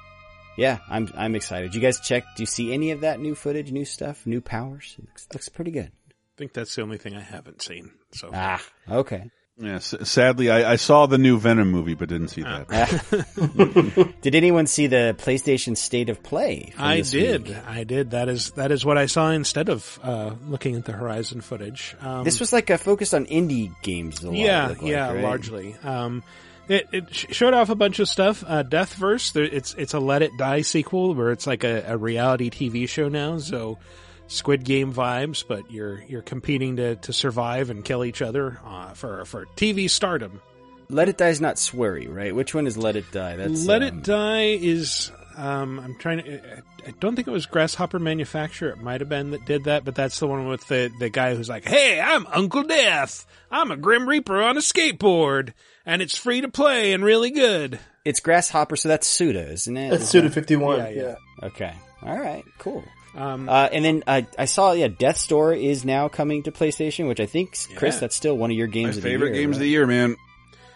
yeah, 0.56 0.78
I'm 0.90 1.08
I'm 1.16 1.36
excited. 1.36 1.72
You 1.72 1.80
guys 1.80 2.00
check? 2.00 2.24
Do 2.34 2.42
you 2.42 2.46
see 2.48 2.72
any 2.74 2.90
of 2.90 3.02
that 3.02 3.20
new 3.20 3.36
footage, 3.36 3.70
new 3.70 3.84
stuff, 3.84 4.26
new 4.26 4.40
powers? 4.40 4.96
It 4.98 5.04
looks, 5.06 5.28
looks 5.32 5.48
pretty 5.48 5.70
good. 5.70 5.92
I 6.10 6.12
think 6.36 6.52
that's 6.52 6.74
the 6.74 6.82
only 6.82 6.98
thing 6.98 7.14
I 7.14 7.20
haven't 7.20 7.62
seen. 7.62 7.92
So 8.10 8.30
Ah, 8.34 8.60
okay. 8.90 9.30
Yeah, 9.60 9.78
sadly, 9.78 10.50
I, 10.50 10.72
I 10.72 10.76
saw 10.76 11.06
the 11.06 11.18
new 11.18 11.36
Venom 11.38 11.70
movie, 11.70 11.94
but 11.94 12.08
didn't 12.08 12.28
see 12.28 12.42
that. 12.42 14.14
Did 14.22 14.34
anyone 14.36 14.68
see 14.68 14.86
the 14.86 15.16
PlayStation 15.18 15.76
State 15.76 16.10
of 16.10 16.22
Play? 16.22 16.72
I 16.78 17.00
did. 17.00 17.48
week? 17.48 17.56
I 17.66 17.82
did. 17.82 18.12
That 18.12 18.28
is 18.28 18.52
that 18.52 18.70
is 18.70 18.84
what 18.84 18.98
I 18.98 19.06
saw 19.06 19.30
instead 19.30 19.68
of 19.68 19.98
uh, 20.02 20.34
looking 20.46 20.76
at 20.76 20.84
the 20.84 20.92
Horizon 20.92 21.40
footage. 21.40 21.96
Um, 22.00 22.22
This 22.22 22.38
was 22.38 22.52
like 22.52 22.70
a 22.70 22.78
focused 22.78 23.14
on 23.14 23.26
indie 23.26 23.72
games. 23.82 24.22
A 24.22 24.28
lot, 24.28 24.36
yeah, 24.36 24.68
like, 24.68 24.82
yeah, 24.82 25.12
right? 25.12 25.24
largely. 25.24 25.74
Um, 25.82 26.22
it, 26.68 26.86
it 26.92 27.14
showed 27.14 27.54
off 27.54 27.68
a 27.68 27.74
bunch 27.74 27.98
of 27.98 28.08
stuff. 28.08 28.44
Uh, 28.46 28.62
Deathverse, 28.62 29.32
there, 29.32 29.42
it's 29.44 29.74
it's 29.74 29.94
a 29.94 29.98
Let 29.98 30.22
It 30.22 30.30
Die 30.38 30.60
sequel 30.60 31.14
where 31.14 31.32
it's 31.32 31.46
like 31.48 31.64
a, 31.64 31.82
a 31.88 31.96
reality 31.96 32.48
TV 32.50 32.88
show 32.88 33.08
now. 33.08 33.38
So 33.38 33.78
Squid 34.28 34.64
Game 34.64 34.92
vibes, 34.92 35.44
but 35.46 35.70
you're 35.70 36.02
you're 36.02 36.22
competing 36.22 36.76
to, 36.76 36.96
to 36.96 37.12
survive 37.12 37.70
and 37.70 37.84
kill 37.84 38.04
each 38.04 38.22
other 38.22 38.58
uh, 38.64 38.92
for 38.94 39.24
for 39.24 39.46
TV 39.56 39.88
stardom. 39.90 40.40
Let 40.90 41.08
It 41.08 41.18
Die 41.18 41.28
is 41.28 41.40
not 41.40 41.56
sweary, 41.56 42.08
right? 42.14 42.34
Which 42.34 42.54
one 42.54 42.66
is 42.66 42.78
Let 42.78 42.96
It 42.96 43.10
Die? 43.12 43.36
That's 43.36 43.66
Let 43.66 43.82
um, 43.82 43.88
It 43.88 44.02
Die 44.04 44.42
is. 44.60 45.10
Um, 45.36 45.78
I'm 45.80 45.94
trying 45.96 46.22
to. 46.24 46.56
I- 46.58 46.62
I 46.86 46.92
don't 47.00 47.16
think 47.16 47.28
it 47.28 47.32
was 47.32 47.44
Grasshopper 47.44 47.98
Manufacturer. 47.98 48.70
It 48.70 48.78
might 48.80 49.02
have 49.02 49.10
been 49.10 49.32
that 49.32 49.44
did 49.44 49.64
that, 49.64 49.84
but 49.84 49.94
that's 49.94 50.18
the 50.20 50.26
one 50.26 50.48
with 50.48 50.66
the 50.68 50.90
the 51.00 51.10
guy 51.10 51.34
who's 51.34 51.48
like, 51.48 51.66
"Hey, 51.68 52.00
I'm 52.00 52.26
Uncle 52.28 52.62
Death. 52.62 53.26
I'm 53.50 53.70
a 53.70 53.76
Grim 53.76 54.08
Reaper 54.08 54.40
on 54.40 54.56
a 54.56 54.60
skateboard, 54.60 55.52
and 55.84 56.00
it's 56.00 56.16
free 56.16 56.40
to 56.40 56.48
play 56.48 56.94
and 56.94 57.04
really 57.04 57.30
good." 57.30 57.78
It's 58.06 58.20
Grasshopper, 58.20 58.76
so 58.76 58.88
that's 58.88 59.06
Suda, 59.06 59.50
isn't 59.50 59.76
it? 59.76 59.90
That's 59.90 60.08
Suda 60.08 60.30
51, 60.30 60.78
Yeah, 60.78 60.88
yeah. 60.88 61.02
yeah. 61.02 61.46
Okay. 61.48 61.74
All 62.02 62.16
right. 62.18 62.44
Cool. 62.58 62.82
Um, 63.20 63.48
Uh, 63.48 63.68
and 63.72 63.84
then 63.84 64.04
I, 64.06 64.26
I 64.38 64.44
saw, 64.44 64.72
yeah, 64.72 64.88
Death's 64.88 65.26
Door 65.26 65.54
is 65.54 65.84
now 65.84 66.08
coming 66.08 66.44
to 66.44 66.52
PlayStation, 66.52 67.08
which 67.08 67.20
I 67.20 67.26
think, 67.26 67.50
Chris, 67.76 67.94
Yeah. 67.96 68.00
that's 68.00 68.16
still 68.16 68.36
one 68.36 68.50
of 68.50 68.56
your 68.56 68.66
games 68.68 68.96
My 68.96 68.98
of 68.98 69.02
favorite 69.02 69.34
year. 69.34 69.42
games 69.42 69.56
of 69.56 69.60
the 69.60 69.68
year, 69.68 69.86
man. 69.86 70.16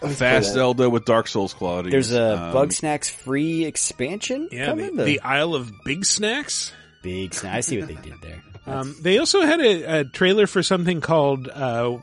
Let's 0.02 0.16
Fast. 0.18 0.52
Zelda 0.52 0.90
with 0.90 1.04
Dark 1.04 1.28
Souls 1.28 1.54
quality. 1.54 1.90
There's 1.90 2.12
a 2.12 2.36
Um, 2.36 2.52
Bug 2.52 2.72
Snacks 2.72 3.08
free 3.08 3.64
expansion 3.64 4.48
yeah, 4.50 4.66
coming. 4.66 4.96
the, 4.96 5.04
the 5.04 5.20
Isle 5.20 5.54
of 5.54 5.70
Big 5.84 6.04
Snacks. 6.04 6.72
Big 7.02 7.32
Snack. 7.34 7.54
I 7.54 7.60
see 7.60 7.78
what 7.78 7.88
they 7.88 7.94
did 7.94 8.14
there. 8.20 8.42
Um, 8.64 8.94
they 9.02 9.18
also 9.18 9.40
had 9.40 9.60
a, 9.60 10.00
a 10.00 10.04
trailer 10.04 10.46
for 10.46 10.62
something 10.62 11.00
called 11.00 11.48
uh, 11.48 11.98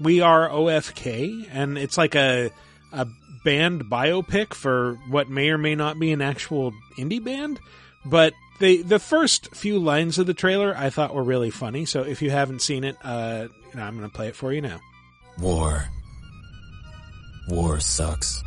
"We 0.00 0.22
Are 0.22 0.48
OFK," 0.48 1.46
and 1.52 1.76
it's 1.76 1.98
like 1.98 2.14
a 2.14 2.50
a 2.90 3.06
band 3.44 3.84
biopic 3.84 4.54
for 4.54 4.94
what 5.10 5.28
may 5.28 5.50
or 5.50 5.58
may 5.58 5.74
not 5.74 5.98
be 5.98 6.12
an 6.12 6.22
actual 6.22 6.72
indie 6.96 7.22
band. 7.22 7.60
But 8.06 8.32
they 8.60 8.82
the 8.82 8.98
first 8.98 9.54
few 9.54 9.78
lines 9.78 10.18
of 10.18 10.26
the 10.26 10.34
trailer 10.34 10.74
I 10.76 10.90
thought 10.90 11.14
were 11.14 11.24
really 11.24 11.50
funny. 11.50 11.84
So 11.86 12.02
if 12.02 12.22
you 12.22 12.30
haven't 12.30 12.62
seen 12.62 12.84
it, 12.84 12.96
uh, 13.02 13.48
you 13.70 13.76
know, 13.76 13.82
I'm 13.82 13.96
going 13.98 14.08
to 14.08 14.14
play 14.14 14.28
it 14.28 14.36
for 14.36 14.52
you 14.52 14.60
now. 14.60 14.78
War. 15.38 15.86
War 17.48 17.80
sucks. 17.80 18.44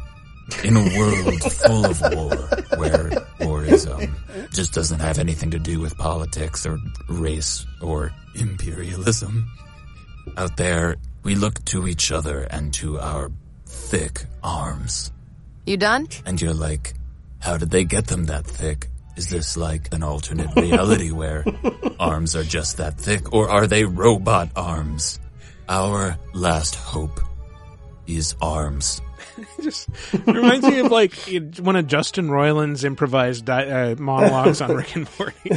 In 0.64 0.76
a 0.76 0.98
world 0.98 1.42
full 1.42 1.86
of 1.86 2.02
war, 2.02 2.36
where 2.78 3.12
war 3.42 3.64
is, 3.64 3.88
um, 3.88 4.16
just 4.52 4.74
doesn't 4.74 5.00
have 5.00 5.18
anything 5.18 5.52
to 5.52 5.60
do 5.60 5.80
with 5.80 5.98
politics 5.98 6.66
or 6.66 6.78
race 7.08 7.66
or 7.82 8.12
imperialism. 8.36 9.50
Out 10.38 10.58
there, 10.58 10.98
we 11.24 11.36
look 11.36 11.64
to 11.66 11.88
each 11.88 12.12
other 12.12 12.42
and 12.42 12.74
to 12.76 13.00
our 13.00 13.32
thick 13.66 14.26
arms. 14.44 15.12
You 15.66 15.78
done? 15.78 16.10
And 16.26 16.42
you're 16.42 16.54
like, 16.54 16.94
how 17.40 17.58
did 17.58 17.70
they 17.70 17.86
get 17.86 18.08
them 18.08 18.26
that 18.26 18.46
thick? 18.46 18.90
Is 19.16 19.30
this 19.30 19.56
like 19.58 19.94
an 19.94 20.02
alternate 20.04 20.56
reality 20.56 21.12
where 21.12 21.46
arms 22.00 22.36
are 22.36 22.44
just 22.44 22.78
that 22.78 22.98
thick, 22.98 23.32
or 23.32 23.50
are 23.50 23.68
they 23.68 23.86
robot 23.86 24.50
arms? 24.56 25.20
Our 25.70 26.18
last 26.34 26.76
hope 26.76 27.20
is 28.08 28.36
arms. 28.42 29.02
Just 29.62 29.90
reminds 30.26 30.68
me 30.68 30.80
of 30.80 30.92
like 30.92 31.16
one 31.60 31.76
of 31.76 31.88
Justin 31.88 32.28
Roiland's 32.28 32.84
improvised 32.84 33.46
di- 33.46 33.70
uh, 33.70 33.96
monologues 33.96 34.62
on 34.62 34.76
Rick 34.76 34.96
and 34.96 35.08
Morty. 35.18 35.50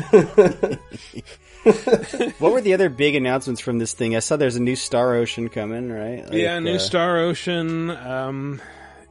what 2.39 2.53
were 2.53 2.61
the 2.61 2.75
other 2.75 2.89
big 2.89 3.15
announcements 3.17 3.61
from 3.61 3.79
this 3.79 3.93
thing? 3.93 4.17
I 4.17 4.21
saw 4.21 4.37
there's 4.37 4.57
a 4.57 4.63
new 4.63 4.77
Star 4.77 5.15
Ocean 5.15 5.49
coming, 5.49 5.91
right? 5.91 6.25
Like, 6.25 6.33
yeah, 6.33 6.59
new 6.59 6.77
uh, 6.77 6.79
Star 6.79 7.19
Ocean. 7.19 7.91
Um, 7.91 8.63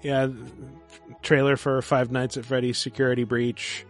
yeah, 0.01 0.29
trailer 1.21 1.57
for 1.57 1.81
Five 1.81 2.11
Nights 2.11 2.37
at 2.37 2.45
Freddy's 2.45 2.77
Security 2.77 3.23
Breach. 3.23 3.85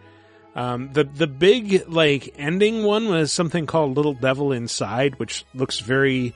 Um, 0.56 0.94
the 0.94 1.04
the 1.04 1.28
big 1.28 1.84
like 1.90 2.34
ending 2.38 2.84
one 2.84 3.10
was 3.10 3.34
something 3.34 3.66
called 3.66 3.98
Little 3.98 4.14
Devil 4.14 4.54
Inside, 4.54 5.20
which 5.20 5.44
looks 5.54 5.80
very 5.80 6.34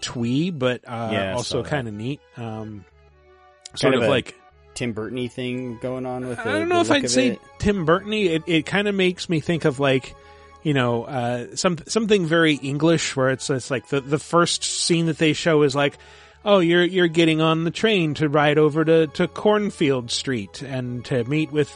twee, 0.00 0.50
but 0.50 0.82
uh, 0.86 1.10
Yeah, 1.12 1.34
also 1.34 1.62
kind 1.62 1.86
of 1.86 1.94
neat. 1.94 2.20
Um, 2.36 2.84
kind 3.68 3.78
sort 3.78 3.94
of, 3.94 4.02
a 4.02 4.08
like 4.08 4.34
Tim 4.74 4.92
Burton 4.92 5.28
thing 5.28 5.78
going 5.78 6.04
on 6.04 6.26
with. 6.26 6.38
The, 6.38 6.48
I 6.48 6.58
don't 6.58 6.68
know 6.68 6.80
if 6.80 6.90
I'd 6.90 7.08
say 7.08 7.28
it. 7.28 7.40
Tim 7.60 7.86
Burtony. 7.86 8.26
It 8.26 8.42
it 8.46 8.66
kind 8.66 8.88
of 8.88 8.94
makes 8.96 9.28
me 9.28 9.38
think 9.38 9.64
of 9.64 9.78
like 9.78 10.16
you 10.64 10.74
know 10.74 11.04
uh, 11.04 11.54
some 11.54 11.78
something 11.86 12.26
very 12.26 12.54
English 12.54 13.14
where 13.14 13.30
it's 13.30 13.48
it's 13.50 13.70
like 13.70 13.86
the 13.86 14.00
the 14.00 14.18
first 14.18 14.64
scene 14.64 15.06
that 15.06 15.18
they 15.18 15.32
show 15.32 15.62
is 15.62 15.74
like. 15.74 15.96
Oh, 16.42 16.60
you're 16.60 16.82
you're 16.82 17.06
getting 17.06 17.42
on 17.42 17.64
the 17.64 17.70
train 17.70 18.14
to 18.14 18.26
ride 18.26 18.56
over 18.56 18.82
to, 18.82 19.08
to 19.08 19.28
Cornfield 19.28 20.10
Street 20.10 20.62
and 20.62 21.04
to 21.04 21.22
meet 21.24 21.52
with 21.52 21.70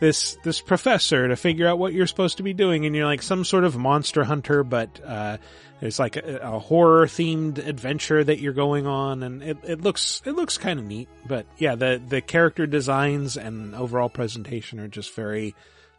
this 0.00 0.36
this 0.42 0.60
professor 0.60 1.28
to 1.28 1.36
figure 1.36 1.68
out 1.68 1.78
what 1.78 1.92
you're 1.92 2.06
supposed 2.06 2.38
to 2.38 2.42
be 2.42 2.54
doing, 2.54 2.86
and 2.86 2.96
you're 2.96 3.04
like 3.04 3.22
some 3.22 3.44
sort 3.44 3.64
of 3.64 3.76
monster 3.76 4.24
hunter, 4.24 4.64
but 4.64 5.00
uh, 5.04 5.36
there's 5.80 5.98
like 5.98 6.16
a, 6.16 6.40
a 6.42 6.58
horror 6.58 7.06
themed 7.06 7.58
adventure 7.58 8.24
that 8.24 8.40
you're 8.40 8.52
going 8.52 8.86
on, 8.86 9.22
and 9.22 9.42
it, 9.42 9.58
it 9.62 9.80
looks 9.82 10.22
it 10.24 10.32
looks 10.32 10.58
kind 10.58 10.80
of 10.80 10.86
neat. 10.86 11.08
But 11.26 11.46
yeah, 11.58 11.74
the 11.74 12.02
the 12.04 12.20
character 12.20 12.66
designs 12.66 13.36
and 13.36 13.74
overall 13.74 14.08
presentation 14.08 14.80
are 14.80 14.88
just 14.88 15.14
very 15.14 15.54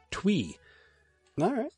twee. 0.10 0.58
All 1.40 1.54
right. 1.54 1.72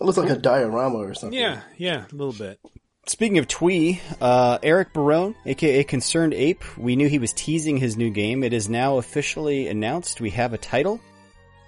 It 0.00 0.04
looks 0.04 0.18
like 0.18 0.30
a 0.30 0.36
diorama 0.36 0.98
or 0.98 1.14
something. 1.14 1.38
Yeah, 1.38 1.60
yeah, 1.76 2.06
a 2.10 2.14
little 2.14 2.32
bit. 2.32 2.58
Speaking 3.06 3.38
of 3.38 3.48
twee, 3.48 4.00
uh, 4.20 4.58
Eric 4.62 4.92
Barone, 4.92 5.34
aka 5.44 5.84
Concerned 5.84 6.32
Ape, 6.32 6.62
we 6.78 6.96
knew 6.96 7.08
he 7.08 7.18
was 7.18 7.32
teasing 7.32 7.76
his 7.76 7.96
new 7.96 8.10
game. 8.10 8.44
It 8.44 8.52
is 8.52 8.68
now 8.68 8.98
officially 8.98 9.68
announced. 9.68 10.20
We 10.20 10.30
have 10.30 10.52
a 10.52 10.58
title. 10.58 11.00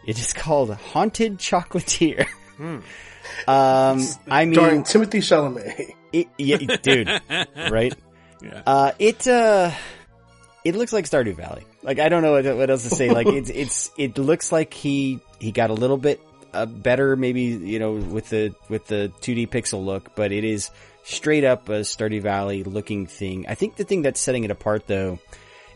It 0.06 0.18
is 0.18 0.32
called 0.32 0.74
Haunted 0.74 1.38
Chocolatier. 1.38 2.26
Hmm. 2.56 2.78
Um, 3.46 4.04
I 4.28 4.44
mean, 4.44 4.54
Starring 4.54 4.82
Timothée 4.82 5.22
Chalamet. 5.22 5.94
It, 6.12 6.28
yeah, 6.38 6.56
dude, 6.56 7.08
right? 7.70 7.94
Yeah. 8.42 8.62
Uh, 8.66 8.92
it 8.98 9.26
uh, 9.26 9.70
it 10.64 10.74
looks 10.74 10.92
like 10.92 11.04
Stardew 11.06 11.36
Valley. 11.36 11.64
Like 11.82 11.98
I 11.98 12.08
don't 12.08 12.22
know 12.22 12.32
what, 12.32 12.44
what 12.56 12.70
else 12.70 12.82
to 12.82 12.94
say. 12.94 13.10
Like 13.10 13.26
it's 13.28 13.48
it's 13.48 13.90
it 13.96 14.18
looks 14.18 14.52
like 14.52 14.74
he 14.74 15.20
he 15.38 15.52
got 15.52 15.70
a 15.70 15.74
little 15.74 15.96
bit 15.96 16.20
uh, 16.52 16.66
better, 16.66 17.16
maybe 17.16 17.42
you 17.42 17.78
know 17.78 17.92
with 17.92 18.28
the 18.28 18.54
with 18.68 18.86
the 18.86 19.12
2D 19.20 19.48
pixel 19.48 19.84
look, 19.84 20.14
but 20.14 20.32
it 20.32 20.44
is 20.44 20.70
straight 21.04 21.44
up 21.44 21.68
a 21.68 21.80
Stardew 21.80 22.22
Valley 22.22 22.64
looking 22.64 23.06
thing. 23.06 23.46
I 23.48 23.54
think 23.54 23.76
the 23.76 23.84
thing 23.84 24.02
that's 24.02 24.20
setting 24.20 24.44
it 24.44 24.50
apart 24.50 24.86
though 24.86 25.18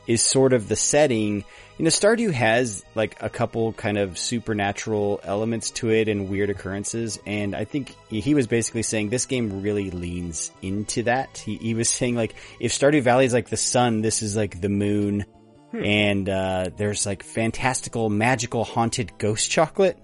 is 0.07 0.23
sort 0.23 0.53
of 0.53 0.69
the 0.69 0.77
setting. 0.77 1.45
You 1.79 1.85
know, 1.85 1.91
Stardew 1.91 2.33
has 2.33 2.85
like 2.95 3.23
a 3.23 3.29
couple 3.29 3.73
kind 3.73 3.99
of 3.99 4.17
supernatural 4.19 5.21
elements 5.23 5.71
to 5.73 5.91
it 5.91 6.09
and 6.09 6.29
weird 6.29 6.51
occurrences. 6.51 7.19
And 7.27 7.55
I 7.55 7.65
think 7.65 7.95
he 8.09 8.35
was 8.35 8.47
basically 8.47 8.83
saying 8.83 9.11
this 9.11 9.27
game 9.27 9.63
really 9.63 9.91
leans 9.91 10.51
into 10.63 11.05
that. 11.05 11.39
He, 11.39 11.57
he 11.57 11.75
was 11.75 11.91
saying 11.91 12.17
like, 12.17 12.35
if 12.61 12.73
Stardew 12.73 13.03
Valley 13.03 13.27
is 13.27 13.35
like 13.35 13.49
the 13.49 13.57
sun, 13.57 14.01
this 14.01 14.23
is 14.23 14.37
like 14.37 14.61
the 14.61 14.69
moon. 14.69 15.27
And, 15.73 16.27
uh, 16.27 16.71
there's 16.75 17.05
like 17.05 17.23
fantastical, 17.23 18.09
magical, 18.09 18.65
haunted 18.65 19.19
ghost 19.19 19.51
chocolate. 19.51 19.99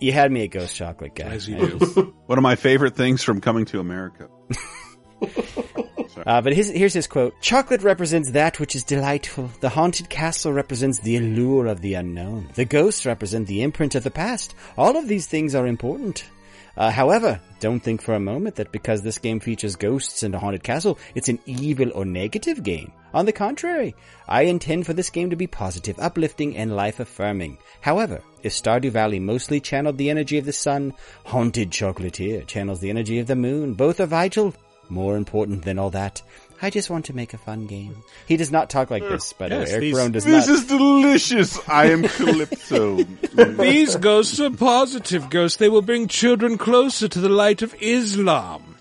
You 0.00 0.10
had 0.10 0.32
me 0.32 0.42
at 0.42 0.50
ghost 0.50 0.74
chocolate, 0.74 1.14
guy. 1.14 1.26
As 1.26 1.48
you 1.48 1.56
do. 1.78 2.14
One 2.26 2.38
of 2.38 2.42
my 2.42 2.56
favorite 2.56 2.96
things 2.96 3.22
from 3.22 3.40
Coming 3.40 3.66
to 3.66 3.78
America. 3.78 4.28
Uh, 6.24 6.40
but 6.40 6.52
his, 6.52 6.70
here's 6.70 6.94
his 6.94 7.06
quote. 7.06 7.34
Chocolate 7.40 7.82
represents 7.82 8.30
that 8.30 8.58
which 8.60 8.74
is 8.74 8.84
delightful. 8.84 9.50
The 9.60 9.68
haunted 9.68 10.08
castle 10.08 10.52
represents 10.52 11.00
the 11.00 11.16
allure 11.16 11.66
of 11.66 11.80
the 11.80 11.94
unknown. 11.94 12.48
The 12.54 12.64
ghosts 12.64 13.04
represent 13.04 13.46
the 13.46 13.62
imprint 13.62 13.94
of 13.94 14.04
the 14.04 14.10
past. 14.10 14.54
All 14.76 14.96
of 14.96 15.08
these 15.08 15.26
things 15.26 15.54
are 15.54 15.66
important. 15.66 16.24
Uh, 16.76 16.90
however, 16.90 17.40
don't 17.58 17.80
think 17.80 18.02
for 18.02 18.14
a 18.14 18.20
moment 18.20 18.56
that 18.56 18.70
because 18.70 19.00
this 19.00 19.18
game 19.18 19.40
features 19.40 19.76
ghosts 19.76 20.22
and 20.22 20.34
a 20.34 20.38
haunted 20.38 20.62
castle, 20.62 20.98
it's 21.14 21.30
an 21.30 21.38
evil 21.46 21.90
or 21.94 22.04
negative 22.04 22.62
game. 22.62 22.92
On 23.14 23.24
the 23.24 23.32
contrary, 23.32 23.94
I 24.28 24.42
intend 24.42 24.84
for 24.84 24.92
this 24.92 25.08
game 25.08 25.30
to 25.30 25.36
be 25.36 25.46
positive, 25.46 25.98
uplifting, 25.98 26.54
and 26.54 26.76
life 26.76 27.00
affirming. 27.00 27.56
However, 27.80 28.20
if 28.42 28.52
Stardew 28.52 28.90
Valley 28.90 29.18
mostly 29.18 29.58
channeled 29.58 29.96
the 29.96 30.10
energy 30.10 30.36
of 30.36 30.44
the 30.44 30.52
sun, 30.52 30.92
Haunted 31.24 31.70
Chocolatier 31.70 32.46
channels 32.46 32.80
the 32.80 32.90
energy 32.90 33.20
of 33.20 33.26
the 33.26 33.36
moon. 33.36 33.72
Both 33.72 34.00
are 34.00 34.06
vital. 34.06 34.54
More 34.88 35.16
important 35.16 35.64
than 35.64 35.78
all 35.78 35.90
that, 35.90 36.22
I 36.62 36.70
just 36.70 36.88
want 36.90 37.04
to 37.06 37.12
make 37.16 37.34
a 37.34 37.38
fun 37.38 37.66
game. 37.66 37.96
He 38.26 38.36
does 38.36 38.50
not 38.52 38.70
talk 38.70 38.90
like 38.90 39.02
uh, 39.02 39.08
this, 39.08 39.32
by 39.32 39.48
the 39.48 39.56
Yes, 39.56 39.68
way. 39.68 39.72
Eric 39.72 39.80
these- 39.82 39.94
Barone 39.94 40.12
does 40.12 40.24
This 40.24 40.46
not. 40.46 40.54
is 40.56 40.66
delicious. 40.66 41.68
I 41.68 41.86
am 41.86 42.02
Calypso. 42.04 42.96
These 43.62 43.96
ghosts 43.96 44.40
are 44.40 44.50
positive 44.50 45.28
ghosts. 45.28 45.58
They 45.58 45.68
will 45.68 45.82
bring 45.82 46.08
children 46.08 46.56
closer 46.56 47.08
to 47.08 47.20
the 47.20 47.28
light 47.28 47.62
of 47.62 47.74
Islam. 47.80 48.75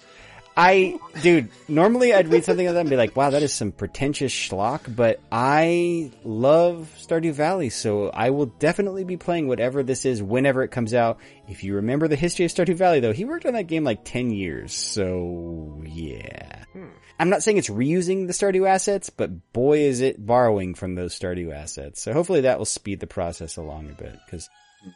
I, 0.57 0.99
dude, 1.21 1.49
normally 1.67 2.13
I'd 2.13 2.29
read 2.29 2.45
something 2.45 2.65
like 2.65 2.75
that 2.75 2.79
and 2.81 2.89
be 2.89 2.95
like, 2.95 3.15
wow, 3.15 3.29
that 3.29 3.43
is 3.43 3.53
some 3.53 3.73
pretentious 3.73 4.31
schlock, 4.31 4.93
but 4.93 5.19
I 5.29 6.11
love 6.23 6.93
Stardew 6.97 7.33
Valley, 7.33 7.69
so 7.69 8.09
I 8.09 8.29
will 8.29 8.45
definitely 8.45 9.03
be 9.03 9.17
playing 9.17 9.49
whatever 9.49 9.83
this 9.83 10.05
is 10.05 10.23
whenever 10.23 10.63
it 10.63 10.69
comes 10.69 10.93
out. 10.93 11.19
If 11.49 11.65
you 11.65 11.75
remember 11.75 12.07
the 12.07 12.15
history 12.15 12.45
of 12.45 12.51
Stardew 12.51 12.75
Valley 12.75 13.01
though, 13.01 13.11
he 13.11 13.25
worked 13.25 13.45
on 13.45 13.53
that 13.53 13.67
game 13.67 13.83
like 13.83 14.05
10 14.05 14.31
years, 14.31 14.73
so 14.73 15.83
yeah. 15.85 16.63
Hmm. 16.71 16.87
I'm 17.19 17.29
not 17.29 17.43
saying 17.43 17.57
it's 17.57 17.69
reusing 17.69 18.27
the 18.27 18.33
Stardew 18.33 18.67
assets, 18.67 19.09
but 19.09 19.51
boy 19.51 19.79
is 19.79 19.99
it 19.99 20.25
borrowing 20.25 20.73
from 20.73 20.95
those 20.95 21.17
Stardew 21.17 21.53
assets. 21.53 22.01
So 22.01 22.13
hopefully 22.13 22.41
that 22.41 22.57
will 22.57 22.65
speed 22.65 23.01
the 23.01 23.07
process 23.07 23.57
along 23.57 23.89
a 23.89 23.93
bit, 23.93 24.17
cause 24.29 24.49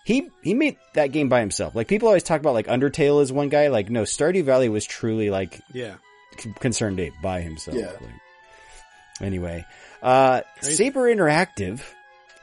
he 0.05 0.29
he 0.43 0.53
made 0.53 0.77
that 0.93 1.07
game 1.11 1.29
by 1.29 1.39
himself. 1.39 1.75
Like 1.75 1.87
people 1.87 2.07
always 2.07 2.23
talk 2.23 2.39
about 2.39 2.53
like 2.53 2.67
Undertale 2.67 3.21
is 3.21 3.31
one 3.31 3.49
guy. 3.49 3.67
Like 3.69 3.89
no, 3.89 4.03
Stardew 4.03 4.43
Valley 4.43 4.69
was 4.69 4.85
truly 4.85 5.29
like 5.29 5.59
Yeah. 5.73 5.95
C- 6.37 6.53
Concerned 6.59 6.99
Ape 6.99 7.13
by 7.21 7.41
himself. 7.41 7.77
Yeah. 7.77 7.91
Like, 7.91 8.11
anyway, 9.21 9.65
uh, 10.01 10.41
Saber 10.61 11.13
Interactive 11.13 11.81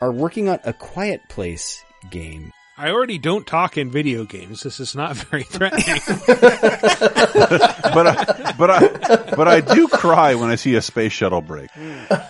are 0.00 0.12
working 0.12 0.48
on 0.48 0.58
a 0.64 0.72
Quiet 0.72 1.22
Place 1.28 1.82
game. 2.10 2.52
I 2.78 2.90
already 2.90 3.16
don't 3.16 3.46
talk 3.46 3.78
in 3.78 3.90
video 3.90 4.24
games. 4.24 4.62
This 4.62 4.80
is 4.80 4.94
not 4.94 5.16
very 5.30 5.44
threatening. 5.44 6.00
but 6.26 8.06
I, 8.06 8.52
but 8.58 8.70
I 8.70 8.88
but 9.34 9.48
I 9.48 9.60
do 9.62 9.88
cry 9.88 10.34
when 10.34 10.50
I 10.50 10.56
see 10.56 10.74
a 10.74 10.82
space 10.82 11.12
shuttle 11.12 11.40
break. 11.40 11.70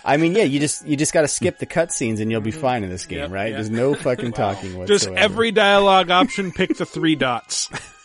I 0.04 0.16
mean, 0.16 0.34
yeah, 0.34 0.44
you 0.44 0.60
just 0.60 0.86
you 0.86 0.96
just 0.96 1.12
got 1.12 1.22
to 1.22 1.28
skip 1.28 1.58
the 1.58 1.66
cutscenes 1.66 2.20
and 2.20 2.30
you'll 2.30 2.40
be 2.40 2.52
mm-hmm. 2.52 2.60
fine 2.60 2.84
in 2.84 2.90
this 2.90 3.06
game, 3.06 3.18
Yep, 3.18 3.30
right? 3.32 3.50
yeah. 3.50 3.56
There's 3.56 3.70
no 3.70 3.94
fucking 3.94 4.32
talking 4.32 4.78
whatsoever. 4.78 4.86
Just 4.86 5.08
every 5.08 5.50
dialogue 5.50 6.10
option, 6.10 6.52
pick 6.52 6.76
the 6.76 6.86
three 6.86 7.16
dots. 7.16 7.68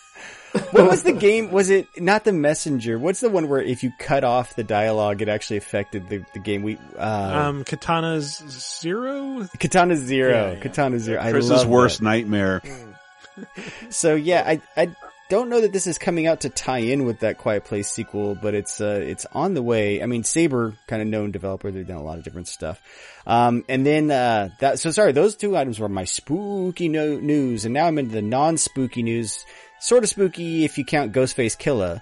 what 0.72 0.90
was 0.90 1.03
the 1.03 1.14
game? 1.14 1.52
Was 1.52 1.69
it 1.69 1.88
not 2.02 2.23
the 2.23 2.34
messenger? 2.34 2.98
What's 2.99 3.19
the 3.22 3.30
one 3.30 3.48
where 3.49 3.61
if 3.61 3.84
you 3.84 3.91
cut 3.99 4.23
off 4.23 4.56
the 4.56 4.64
dialogue, 4.64 5.22
it 5.22 5.30
actually 5.30 5.57
affected 5.57 6.10
the, 6.10 6.26
the 6.34 6.40
game? 6.40 6.64
We 6.64 6.78
uh, 6.98 7.48
Um, 7.49 7.64
Katana's 7.64 8.38
Zero? 8.82 9.48
Katana 9.60 9.95
Zero, 9.95 10.32
Yeah, 10.32 10.52
yeah. 10.53 10.60
Katana 10.60 10.99
Zero. 10.99 11.22
I 11.22 11.32
Chris's 11.32 11.49
love 11.52 11.68
worst 11.68 11.99
that. 11.99 12.03
nightmare. 12.06 12.61
So 13.90 14.15
yeah, 14.15 14.44
I 14.45 14.61
I 14.76 14.95
don't 15.30 15.49
know 15.49 15.61
that 15.61 15.72
this 15.72 15.88
is 15.88 15.98
coming 15.98 16.28
out 16.28 16.41
to 16.41 16.49
tie 16.49 16.80
in 16.80 17.06
with 17.06 17.22
that 17.22 17.38
Quiet 17.38 17.64
Place 17.64 17.90
sequel, 17.90 18.36
but 18.36 18.53
it's 18.53 18.82
uh 18.82 18.99
it's 19.02 19.26
on 19.32 19.53
the 19.53 19.64
way. 19.64 20.03
I 20.03 20.06
mean, 20.06 20.23
Saber, 20.23 20.76
kind 20.88 21.02
of 21.02 21.07
known 21.07 21.32
developer, 21.32 21.72
they've 21.72 21.88
done 21.88 21.98
a 21.98 22.03
lot 22.03 22.18
of 22.18 22.23
different 22.26 22.49
stuff. 22.49 22.82
Um, 23.26 23.64
and 23.69 23.86
then 23.86 24.11
uh 24.11 24.49
that 24.60 24.80
so 24.80 24.91
sorry, 24.91 25.14
those 25.14 25.36
two 25.38 25.56
items 25.57 25.80
were 25.80 25.90
my 25.90 26.03
spooky 26.03 26.90
no- 26.90 27.18
news, 27.19 27.64
and 27.65 27.73
now 27.73 27.88
I'm 27.88 27.98
into 27.98 28.11
the 28.11 28.22
non-spooky 28.22 29.02
news. 29.02 29.45
Sort 29.81 30.03
of 30.03 30.09
spooky 30.09 30.63
if 30.63 30.77
you 30.77 30.85
count 30.85 31.11
Ghostface 31.13 31.57
Killah. 31.57 32.01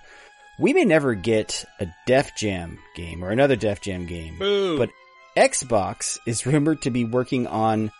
We 0.59 0.73
may 0.73 0.83
never 0.83 1.15
get 1.15 1.63
a 1.79 1.87
Def 2.05 2.35
Jam 2.35 2.77
game 2.95 3.23
or 3.23 3.29
another 3.31 3.55
Def 3.55 3.79
Jam 3.79 4.05
game, 4.05 4.37
Boo. 4.37 4.77
but 4.77 4.89
Xbox 5.37 6.19
is 6.25 6.45
rumored 6.45 6.81
to 6.83 6.89
be 6.91 7.05
working 7.05 7.47
on 7.47 7.91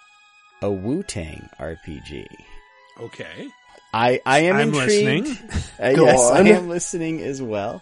a 0.62 0.70
Wu 0.70 1.02
Tang 1.04 1.50
RPG. 1.60 2.26
Okay. 3.00 3.48
I 3.94 4.20
I 4.26 4.40
am 4.40 4.56
I'm 4.58 4.68
intrigued. 4.74 5.28
listening. 5.28 5.38
Uh, 5.80 5.94
Go 5.94 6.04
yes, 6.04 6.30
I 6.30 6.42
am 6.42 6.68
listening 6.68 7.22
as 7.22 7.42
well. 7.42 7.82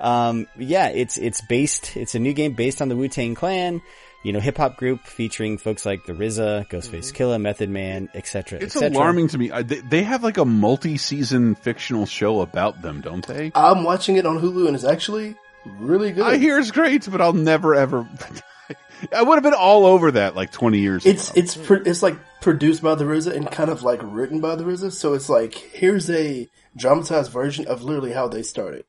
Um, 0.00 0.46
yeah, 0.56 0.88
it's 0.88 1.18
it's 1.18 1.42
based. 1.42 1.94
It's 1.94 2.14
a 2.14 2.18
new 2.18 2.32
game 2.32 2.54
based 2.54 2.80
on 2.80 2.88
the 2.88 2.96
Wu 2.96 3.06
Tang 3.08 3.34
Clan. 3.34 3.82
You 4.24 4.32
know, 4.32 4.40
hip 4.40 4.56
hop 4.56 4.76
group 4.78 5.04
featuring 5.04 5.58
folks 5.58 5.84
like 5.84 6.06
the 6.06 6.14
RZA, 6.14 6.66
Ghostface 6.68 7.12
Killah, 7.12 7.38
Method 7.40 7.68
Man, 7.68 8.08
etc. 8.14 8.58
It's 8.58 8.74
etc. 8.74 8.96
alarming 8.96 9.28
to 9.28 9.38
me. 9.38 9.50
They, 9.50 9.80
they 9.80 10.02
have 10.02 10.24
like 10.24 10.38
a 10.38 10.44
multi-season 10.46 11.54
fictional 11.56 12.06
show 12.06 12.40
about 12.40 12.80
them, 12.82 13.02
don't 13.02 13.26
they? 13.26 13.52
I'm 13.54 13.84
watching 13.84 14.16
it 14.16 14.24
on 14.26 14.40
Hulu 14.40 14.66
and 14.66 14.74
it's 14.74 14.84
actually 14.84 15.36
really 15.78 16.10
good. 16.12 16.24
I 16.26 16.38
hear 16.38 16.58
it's 16.58 16.70
great, 16.70 17.08
but 17.10 17.20
I'll 17.20 17.32
never 17.34 17.74
ever. 17.74 18.08
I 19.12 19.22
would 19.22 19.34
have 19.34 19.42
been 19.42 19.52
all 19.52 19.84
over 19.84 20.12
that 20.12 20.34
like 20.34 20.50
20 20.52 20.78
years 20.78 21.04
It's 21.04 21.30
ago. 21.30 21.40
it's 21.40 21.56
pro- 21.56 21.82
it's 21.84 22.02
like 22.02 22.16
produced 22.40 22.82
by 22.82 22.94
the 22.94 23.04
RZA 23.04 23.36
and 23.36 23.50
kind 23.50 23.68
of 23.68 23.82
like 23.82 24.00
written 24.02 24.40
by 24.40 24.54
the 24.56 24.64
RZA. 24.64 24.92
So 24.92 25.12
it's 25.12 25.28
like 25.28 25.52
here's 25.54 26.08
a 26.08 26.48
dramatized 26.74 27.30
version 27.30 27.66
of 27.66 27.82
literally 27.82 28.12
how 28.12 28.28
they 28.28 28.42
started, 28.42 28.84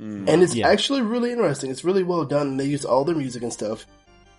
Mm. 0.00 0.28
and 0.28 0.42
it's 0.42 0.54
Yeah. 0.54 0.68
actually 0.68 1.02
really 1.02 1.32
interesting. 1.32 1.70
It's 1.72 1.84
really 1.84 2.02
well 2.04 2.24
done. 2.24 2.48
And 2.48 2.60
they 2.60 2.66
use 2.66 2.84
all 2.84 3.04
their 3.04 3.14
music 3.16 3.42
and 3.42 3.52
stuff. 3.52 3.86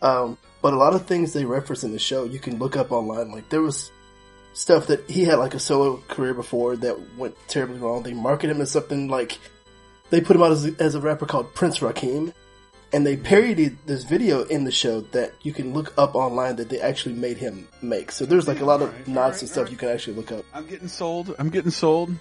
Um, 0.05 0.37
but 0.61 0.73
a 0.73 0.77
lot 0.77 0.93
of 0.93 1.05
things 1.05 1.33
they 1.33 1.45
reference 1.45 1.83
in 1.83 1.91
the 1.91 1.99
show 1.99 2.25
you 2.25 2.39
can 2.39 2.59
look 2.59 2.75
up 2.75 2.91
online. 2.91 3.31
Like 3.31 3.49
there 3.49 3.61
was 3.61 3.91
stuff 4.53 4.87
that 4.87 5.09
he 5.09 5.25
had 5.25 5.35
like 5.39 5.53
a 5.53 5.59
solo 5.59 5.97
career 6.07 6.33
before 6.33 6.75
that 6.77 7.17
went 7.17 7.35
terribly 7.47 7.79
wrong. 7.79 8.03
They 8.03 8.13
marketed 8.13 8.55
him 8.55 8.61
as 8.61 8.71
something 8.71 9.07
like 9.07 9.37
they 10.11 10.21
put 10.21 10.35
him 10.35 10.43
out 10.43 10.51
as 10.51 10.65
a, 10.65 10.75
as 10.79 10.95
a 10.95 10.99
rapper 10.99 11.25
called 11.25 11.53
Prince 11.53 11.79
Rakeem. 11.79 12.33
And 12.93 13.05
they 13.05 13.17
parodied 13.17 13.77
this 13.85 14.03
video 14.03 14.43
in 14.43 14.63
the 14.63 14.71
show 14.71 15.01
that 15.01 15.33
you 15.41 15.51
can 15.51 15.73
look 15.73 15.93
up 15.97 16.15
online 16.15 16.55
that 16.57 16.69
they 16.69 16.79
actually 16.79 17.15
made 17.15 17.37
him 17.37 17.67
make. 17.81 18.11
So 18.11 18.25
there's 18.25 18.47
like 18.47 18.61
a 18.61 18.65
lot 18.65 18.81
of 18.81 19.07
nods 19.07 19.41
and 19.41 19.49
stuff 19.49 19.69
you 19.69 19.75
can 19.75 19.89
actually 19.89 20.13
look 20.13 20.31
up. 20.31 20.45
I'm 20.53 20.67
getting 20.67 20.87
sold. 20.87 21.35
I'm 21.37 21.49
getting 21.49 21.71
sold. 21.71 22.11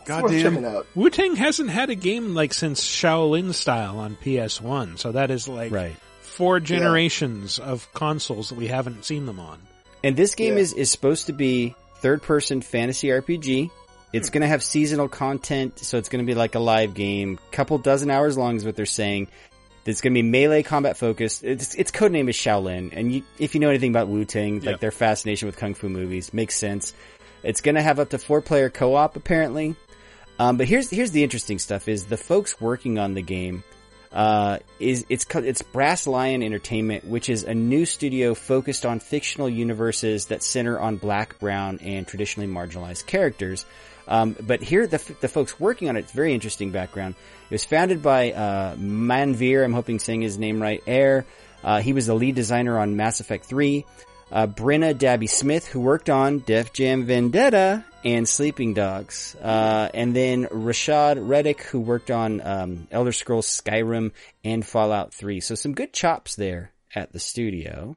It's 0.00 0.08
worth 0.08 0.32
checking 0.32 0.62
Goddamn. 0.62 0.64
out. 0.64 0.86
Wu 0.96 1.10
Tang 1.10 1.36
hasn't 1.36 1.70
had 1.70 1.90
a 1.90 1.94
game 1.94 2.34
like 2.34 2.54
since 2.54 2.82
Shaolin 2.82 3.54
style 3.54 3.98
on 3.98 4.16
PS1, 4.16 4.98
so 4.98 5.12
that 5.12 5.30
is 5.30 5.46
like 5.46 5.70
Right. 5.70 5.96
Four 6.30 6.60
generations 6.60 7.58
of 7.58 7.92
consoles 7.92 8.48
that 8.48 8.54
we 8.56 8.66
haven't 8.68 9.04
seen 9.04 9.26
them 9.26 9.38
on. 9.40 9.58
And 10.02 10.16
this 10.16 10.34
game 10.34 10.54
Yeah. 10.54 10.60
is 10.60 10.72
is 10.72 10.90
supposed 10.90 11.26
to 11.26 11.32
be 11.32 11.74
third 12.00 12.22
person 12.22 12.60
fantasy 12.62 13.08
RPG. 13.08 13.70
It's 14.12 14.30
going 14.30 14.40
to 14.42 14.48
have 14.48 14.62
seasonal 14.64 15.08
content, 15.08 15.78
so 15.78 15.96
it's 15.98 16.08
going 16.08 16.24
to 16.24 16.28
be 16.28 16.34
like 16.34 16.54
a 16.56 16.58
live 16.58 16.94
game. 16.94 17.38
Couple 17.52 17.78
dozen 17.78 18.10
hours 18.10 18.36
long 18.36 18.56
is 18.56 18.64
what 18.64 18.74
they're 18.74 18.86
saying. 18.86 19.28
It's 19.86 20.00
going 20.00 20.12
to 20.14 20.22
be 20.22 20.28
melee 20.28 20.62
combat 20.62 20.96
focused. 20.96 21.44
Its 21.44 21.74
its 21.74 21.90
codename 21.90 22.28
is 22.28 22.36
Shaolin, 22.36 22.90
and 22.92 23.12
you, 23.12 23.22
if 23.38 23.54
you 23.54 23.60
know 23.60 23.68
anything 23.68 23.90
about 23.90 24.08
Wu 24.08 24.24
Tang, 24.24 24.56
like 24.56 24.64
Yep. 24.64 24.80
their 24.80 24.90
fascination 24.90 25.46
with 25.46 25.56
kung 25.56 25.74
fu 25.74 25.88
movies, 25.88 26.32
makes 26.34 26.56
sense. 26.56 26.92
It's 27.42 27.60
going 27.60 27.76
to 27.76 27.82
have 27.82 27.98
up 27.98 28.10
to 28.10 28.18
four 28.18 28.40
player 28.40 28.68
co 28.68 28.94
op 28.94 29.16
apparently. 29.16 29.74
Um, 30.38 30.56
but 30.56 30.66
here's 30.66 30.90
here's 30.90 31.10
the 31.12 31.22
interesting 31.22 31.58
stuff: 31.58 31.86
is 31.88 32.04
the 32.06 32.16
folks 32.16 32.60
working 32.60 32.98
on 32.98 33.14
the 33.14 33.22
game 33.22 33.62
uh, 34.12 34.58
is 34.78 35.06
it's 35.08 35.24
it's 35.34 35.62
Brass 35.62 36.06
Lion 36.06 36.42
Entertainment, 36.42 37.04
which 37.04 37.28
is 37.28 37.44
a 37.44 37.54
new 37.54 37.86
studio 37.86 38.34
focused 38.34 38.84
on 38.84 39.00
fictional 39.00 39.48
universes 39.48 40.26
that 40.26 40.42
center 40.42 40.78
on 40.78 40.96
black, 40.96 41.38
brown, 41.38 41.78
and 41.82 42.06
traditionally 42.06 42.48
marginalized 42.48 43.06
characters. 43.06 43.64
Um, 44.08 44.34
but 44.40 44.60
here, 44.60 44.88
the, 44.88 44.98
the 45.20 45.28
folks 45.28 45.60
working 45.60 45.88
on 45.88 45.96
it, 45.96 46.00
it's 46.00 46.12
very 46.12 46.34
interesting 46.34 46.72
background. 46.72 47.14
It 47.48 47.54
was 47.54 47.64
founded 47.64 48.02
by 48.02 48.32
uh, 48.32 48.74
Manveer, 48.74 49.64
I'm 49.64 49.72
hoping 49.72 50.00
saying 50.00 50.22
his 50.22 50.38
name 50.38 50.60
right, 50.60 50.82
Heir. 50.86 51.24
Uh, 51.62 51.80
he 51.80 51.92
was 51.92 52.06
the 52.06 52.14
lead 52.14 52.34
designer 52.34 52.78
on 52.78 52.96
Mass 52.96 53.20
Effect 53.20 53.44
3. 53.44 53.84
Uh, 54.30 54.46
Brenna 54.46 54.96
Dabby 54.96 55.26
Smith, 55.26 55.66
who 55.66 55.80
worked 55.80 56.08
on 56.08 56.38
Def 56.40 56.72
Jam 56.72 57.04
Vendetta 57.04 57.84
and 58.04 58.28
Sleeping 58.28 58.74
Dogs. 58.74 59.34
Uh, 59.36 59.88
and 59.92 60.14
then 60.14 60.46
Rashad 60.46 61.16
Reddick, 61.20 61.62
who 61.64 61.80
worked 61.80 62.10
on 62.10 62.40
um, 62.40 62.88
Elder 62.90 63.12
Scrolls 63.12 63.46
Skyrim 63.46 64.12
and 64.44 64.64
Fallout 64.64 65.12
3. 65.12 65.40
So 65.40 65.54
some 65.54 65.74
good 65.74 65.92
chops 65.92 66.36
there 66.36 66.72
at 66.94 67.12
the 67.12 67.18
studio. 67.18 67.94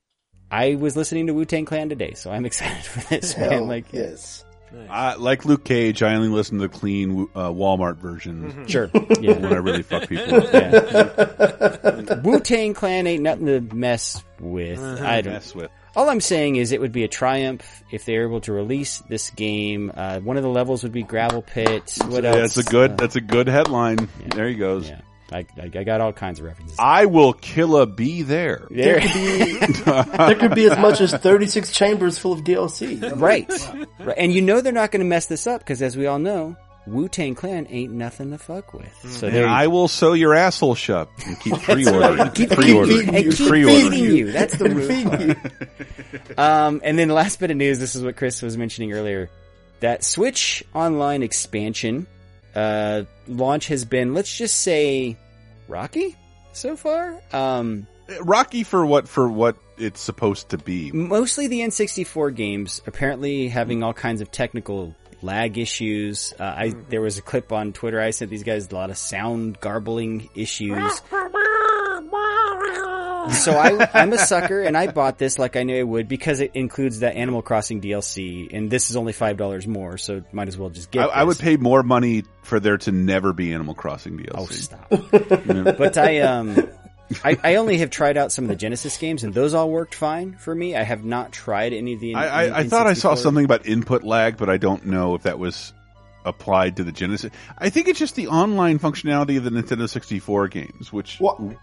I 0.51 0.75
was 0.75 0.95
listening 0.95 1.27
to 1.27 1.33
Wu 1.33 1.45
Tang 1.45 1.65
Clan 1.65 1.89
today, 1.89 2.13
so 2.13 2.31
I'm 2.31 2.45
excited 2.47 2.83
for 2.83 2.99
this, 3.09 3.37
man. 3.37 3.67
Like, 3.67 3.91
yes. 3.91 4.43
I, 4.89 5.15
like 5.15 5.45
Luke 5.45 5.63
Cage, 5.63 6.01
I 6.01 6.15
only 6.15 6.29
listen 6.29 6.57
to 6.57 6.67
the 6.67 6.73
clean 6.73 7.27
uh, 7.35 7.49
Walmart 7.49 7.97
version. 7.97 8.67
Sure. 8.67 8.89
Yeah. 9.21 9.33
when 9.33 9.53
I 9.53 9.57
really 9.57 9.83
fuck 9.83 10.09
people 10.09 10.35
up. 10.35 12.23
Wu 12.23 12.39
Tang 12.39 12.73
Clan 12.73 13.07
ain't 13.07 13.21
nothing 13.23 13.45
to 13.45 13.61
mess 13.75 14.23
with. 14.39 14.79
Uh-huh. 14.79 15.05
I 15.05 15.21
don't 15.21 15.33
Mess 15.33 15.55
with. 15.55 15.71
All 15.95 16.09
I'm 16.09 16.21
saying 16.21 16.55
is 16.55 16.71
it 16.71 16.81
would 16.81 16.91
be 16.91 17.03
a 17.03 17.07
triumph 17.07 17.83
if 17.91 18.05
they're 18.05 18.23
able 18.23 18.41
to 18.41 18.53
release 18.53 18.99
this 19.09 19.29
game. 19.29 19.91
Uh, 19.93 20.19
one 20.19 20.37
of 20.37 20.43
the 20.43 20.49
levels 20.49 20.83
would 20.83 20.91
be 20.91 21.03
gravel 21.03 21.41
pit. 21.43 21.97
What 22.07 22.25
else? 22.25 22.55
That's 22.55 22.57
a 22.57 22.63
good. 22.63 22.97
That's 22.97 23.15
a 23.15 23.21
good 23.21 23.47
headline. 23.47 24.09
There 24.33 24.47
he 24.47 24.55
goes. 24.55 24.91
I, 25.31 25.45
I, 25.57 25.71
I 25.73 25.83
got 25.83 26.01
all 26.01 26.13
kinds 26.13 26.39
of 26.39 26.45
references. 26.45 26.77
I 26.79 27.05
will 27.05 27.33
kill 27.33 27.77
a 27.77 27.85
bee 27.85 28.21
there. 28.21 28.67
There. 28.69 28.99
There 28.99 29.01
could 29.01 29.13
be 29.13 29.53
there 30.17 30.35
could 30.35 30.55
be 30.55 30.65
as 30.65 30.77
much 30.77 31.01
as 31.01 31.13
36 31.13 31.71
chambers 31.71 32.17
full 32.19 32.33
of 32.33 32.43
DLC. 32.43 33.19
right. 33.19 33.49
right. 33.99 34.17
And 34.17 34.33
you 34.33 34.41
know 34.41 34.61
they're 34.61 34.73
not 34.73 34.91
going 34.91 34.99
to 34.99 35.07
mess 35.07 35.25
this 35.25 35.47
up 35.47 35.61
because, 35.61 35.81
as 35.81 35.97
we 35.97 36.05
all 36.05 36.19
know, 36.19 36.55
Wu 36.85 37.07
Tang 37.07 37.33
Clan 37.35 37.67
ain't 37.69 37.93
nothing 37.93 38.31
to 38.31 38.37
fuck 38.37 38.73
with. 38.73 38.93
So 39.05 39.27
and 39.27 39.35
there. 39.35 39.47
I 39.47 39.67
will 39.67 39.87
sew 39.87 40.13
your 40.13 40.33
asshole 40.33 40.75
shut 40.75 41.09
and 41.25 41.39
keep 41.39 41.53
pre-ordering. 41.61 42.17
right. 42.17 42.35
Keep 42.35 42.49
pre-ordering. 42.51 43.07
feeding 43.07 43.13
you. 43.15 43.31
Keep 43.31 43.37
Keep 43.37 43.65
feeding 43.67 44.15
you. 44.17 44.31
That's 44.31 44.57
the 44.57 44.69
rule. 44.69 46.37
um, 46.37 46.81
and 46.83 46.99
then 46.99 47.07
the 47.07 47.13
last 47.13 47.39
bit 47.39 47.51
of 47.51 47.57
news. 47.57 47.79
This 47.79 47.95
is 47.95 48.03
what 48.03 48.15
Chris 48.17 48.41
was 48.41 48.57
mentioning 48.57 48.93
earlier. 48.93 49.29
That 49.79 50.03
Switch 50.03 50.63
Online 50.73 51.23
expansion 51.23 52.07
uh, 52.55 53.03
launch 53.27 53.67
has 53.67 53.85
been, 53.85 54.13
let's 54.13 54.35
just 54.35 54.59
say, 54.59 55.17
rocky 55.67 56.15
so 56.53 56.75
far. 56.75 57.19
Um, 57.31 57.87
Rocky 58.21 58.63
for 58.63 58.85
what 58.85 59.07
for 59.07 59.29
what 59.29 59.55
it's 59.77 60.01
supposed 60.01 60.49
to 60.49 60.57
be. 60.57 60.91
mostly 60.91 61.47
the 61.47 61.61
N64 61.61 62.35
games 62.35 62.81
apparently 62.85 63.47
having 63.47 63.81
all 63.81 63.93
kinds 63.93 64.21
of 64.21 64.29
technical 64.31 64.93
lag 65.23 65.57
issues. 65.57 66.33
Uh, 66.39 66.43
I 66.43 66.73
there 66.89 67.01
was 67.01 67.17
a 67.17 67.21
clip 67.21 67.51
on 67.51 67.73
Twitter. 67.73 67.99
I 67.99 68.11
sent 68.11 68.29
these 68.29 68.43
guys 68.43 68.71
a 68.71 68.75
lot 68.75 68.89
of 68.89 68.97
sound 68.97 69.59
garbling 69.59 70.29
issues. 70.35 71.01
so 73.31 73.53
I, 73.57 73.89
I'm 73.93 74.11
a 74.13 74.17
sucker, 74.17 74.61
and 74.61 74.77
I 74.77 74.87
bought 74.87 75.17
this 75.17 75.39
like 75.39 75.55
I 75.55 75.63
knew 75.63 75.79
I 75.79 75.83
would 75.83 76.07
because 76.07 76.41
it 76.41 76.51
includes 76.53 76.99
that 76.99 77.15
Animal 77.15 77.41
Crossing 77.41 77.81
DLC, 77.81 78.53
and 78.53 78.69
this 78.69 78.89
is 78.89 78.95
only 78.95 79.13
five 79.13 79.37
dollars 79.37 79.65
more, 79.65 79.97
so 79.97 80.23
might 80.31 80.47
as 80.47 80.57
well 80.57 80.69
just 80.69 80.89
I, 80.89 80.91
get. 80.91 81.09
I 81.09 81.23
would 81.23 81.39
pay 81.39 81.57
more 81.57 81.83
money 81.83 82.23
for 82.41 82.59
there 82.59 82.77
to 82.79 82.91
never 82.91 83.33
be 83.33 83.53
Animal 83.53 83.75
Crossing 83.75 84.17
DLC. 84.17 84.31
Oh, 84.35 84.45
stop. 84.45 84.89
but 85.77 85.97
I 85.97 86.19
um 86.19 86.69
I, 87.23 87.37
I 87.43 87.55
only 87.55 87.77
have 87.79 87.89
tried 87.89 88.17
out 88.17 88.31
some 88.31 88.45
of 88.45 88.49
the 88.49 88.55
Genesis 88.55 88.97
games 88.97 89.23
and 89.23 89.33
those 89.33 89.53
all 89.53 89.69
worked 89.69 89.95
fine 89.95 90.33
for 90.33 90.53
me. 90.53 90.75
I 90.75 90.83
have 90.83 91.03
not 91.03 91.31
tried 91.31 91.73
any 91.73 91.93
of 91.93 91.99
the. 91.99 92.15
I, 92.15 92.45
I, 92.45 92.59
I 92.59 92.63
thought 92.67 92.87
I 92.87 92.93
saw 92.93 93.15
something 93.15 93.45
about 93.45 93.65
input 93.65 94.03
lag, 94.03 94.37
but 94.37 94.49
I 94.49 94.57
don't 94.57 94.85
know 94.85 95.15
if 95.15 95.23
that 95.23 95.39
was 95.39 95.73
applied 96.25 96.77
to 96.77 96.83
the 96.83 96.91
Genesis. 96.91 97.31
I 97.57 97.69
think 97.69 97.87
it's 97.87 97.99
just 97.99 98.15
the 98.15 98.27
online 98.27 98.79
functionality 98.79 99.37
of 99.37 99.43
the 99.43 99.49
Nintendo 99.49 99.89
64 99.89 100.47
games, 100.47 100.91
which 100.91 101.19
Well, 101.19 101.55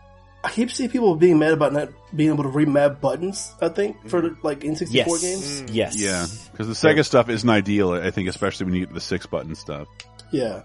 I 0.43 0.51
keep 0.51 0.71
seeing 0.71 0.91
people 0.91 1.15
being 1.17 1.39
mad 1.39 1.53
about 1.53 1.73
not 1.73 1.91
being 2.15 2.31
able 2.33 2.45
to 2.45 2.51
remap 2.51 3.01
buttons. 3.01 3.53
I 3.61 3.69
think 3.69 4.09
for 4.09 4.23
mm-hmm. 4.23 4.47
like 4.47 4.61
N64 4.61 4.89
Yes. 4.91 5.21
games. 5.21 5.63
Mm. 5.63 5.75
Yes. 5.75 5.97
yeah, 5.97 6.27
because 6.53 6.69
the 6.69 6.75
Sega 6.89 7.05
stuff 7.05 7.29
isn't 7.29 7.49
ideal. 7.49 7.93
I 7.93 8.11
think, 8.11 8.29
especially 8.29 8.67
when 8.67 8.75
you 8.75 8.81
get 8.81 8.89
to 8.89 8.95
the 8.95 9.01
six 9.01 9.27
button 9.27 9.55
stuff. 9.55 9.89
Yeah. 10.31 10.63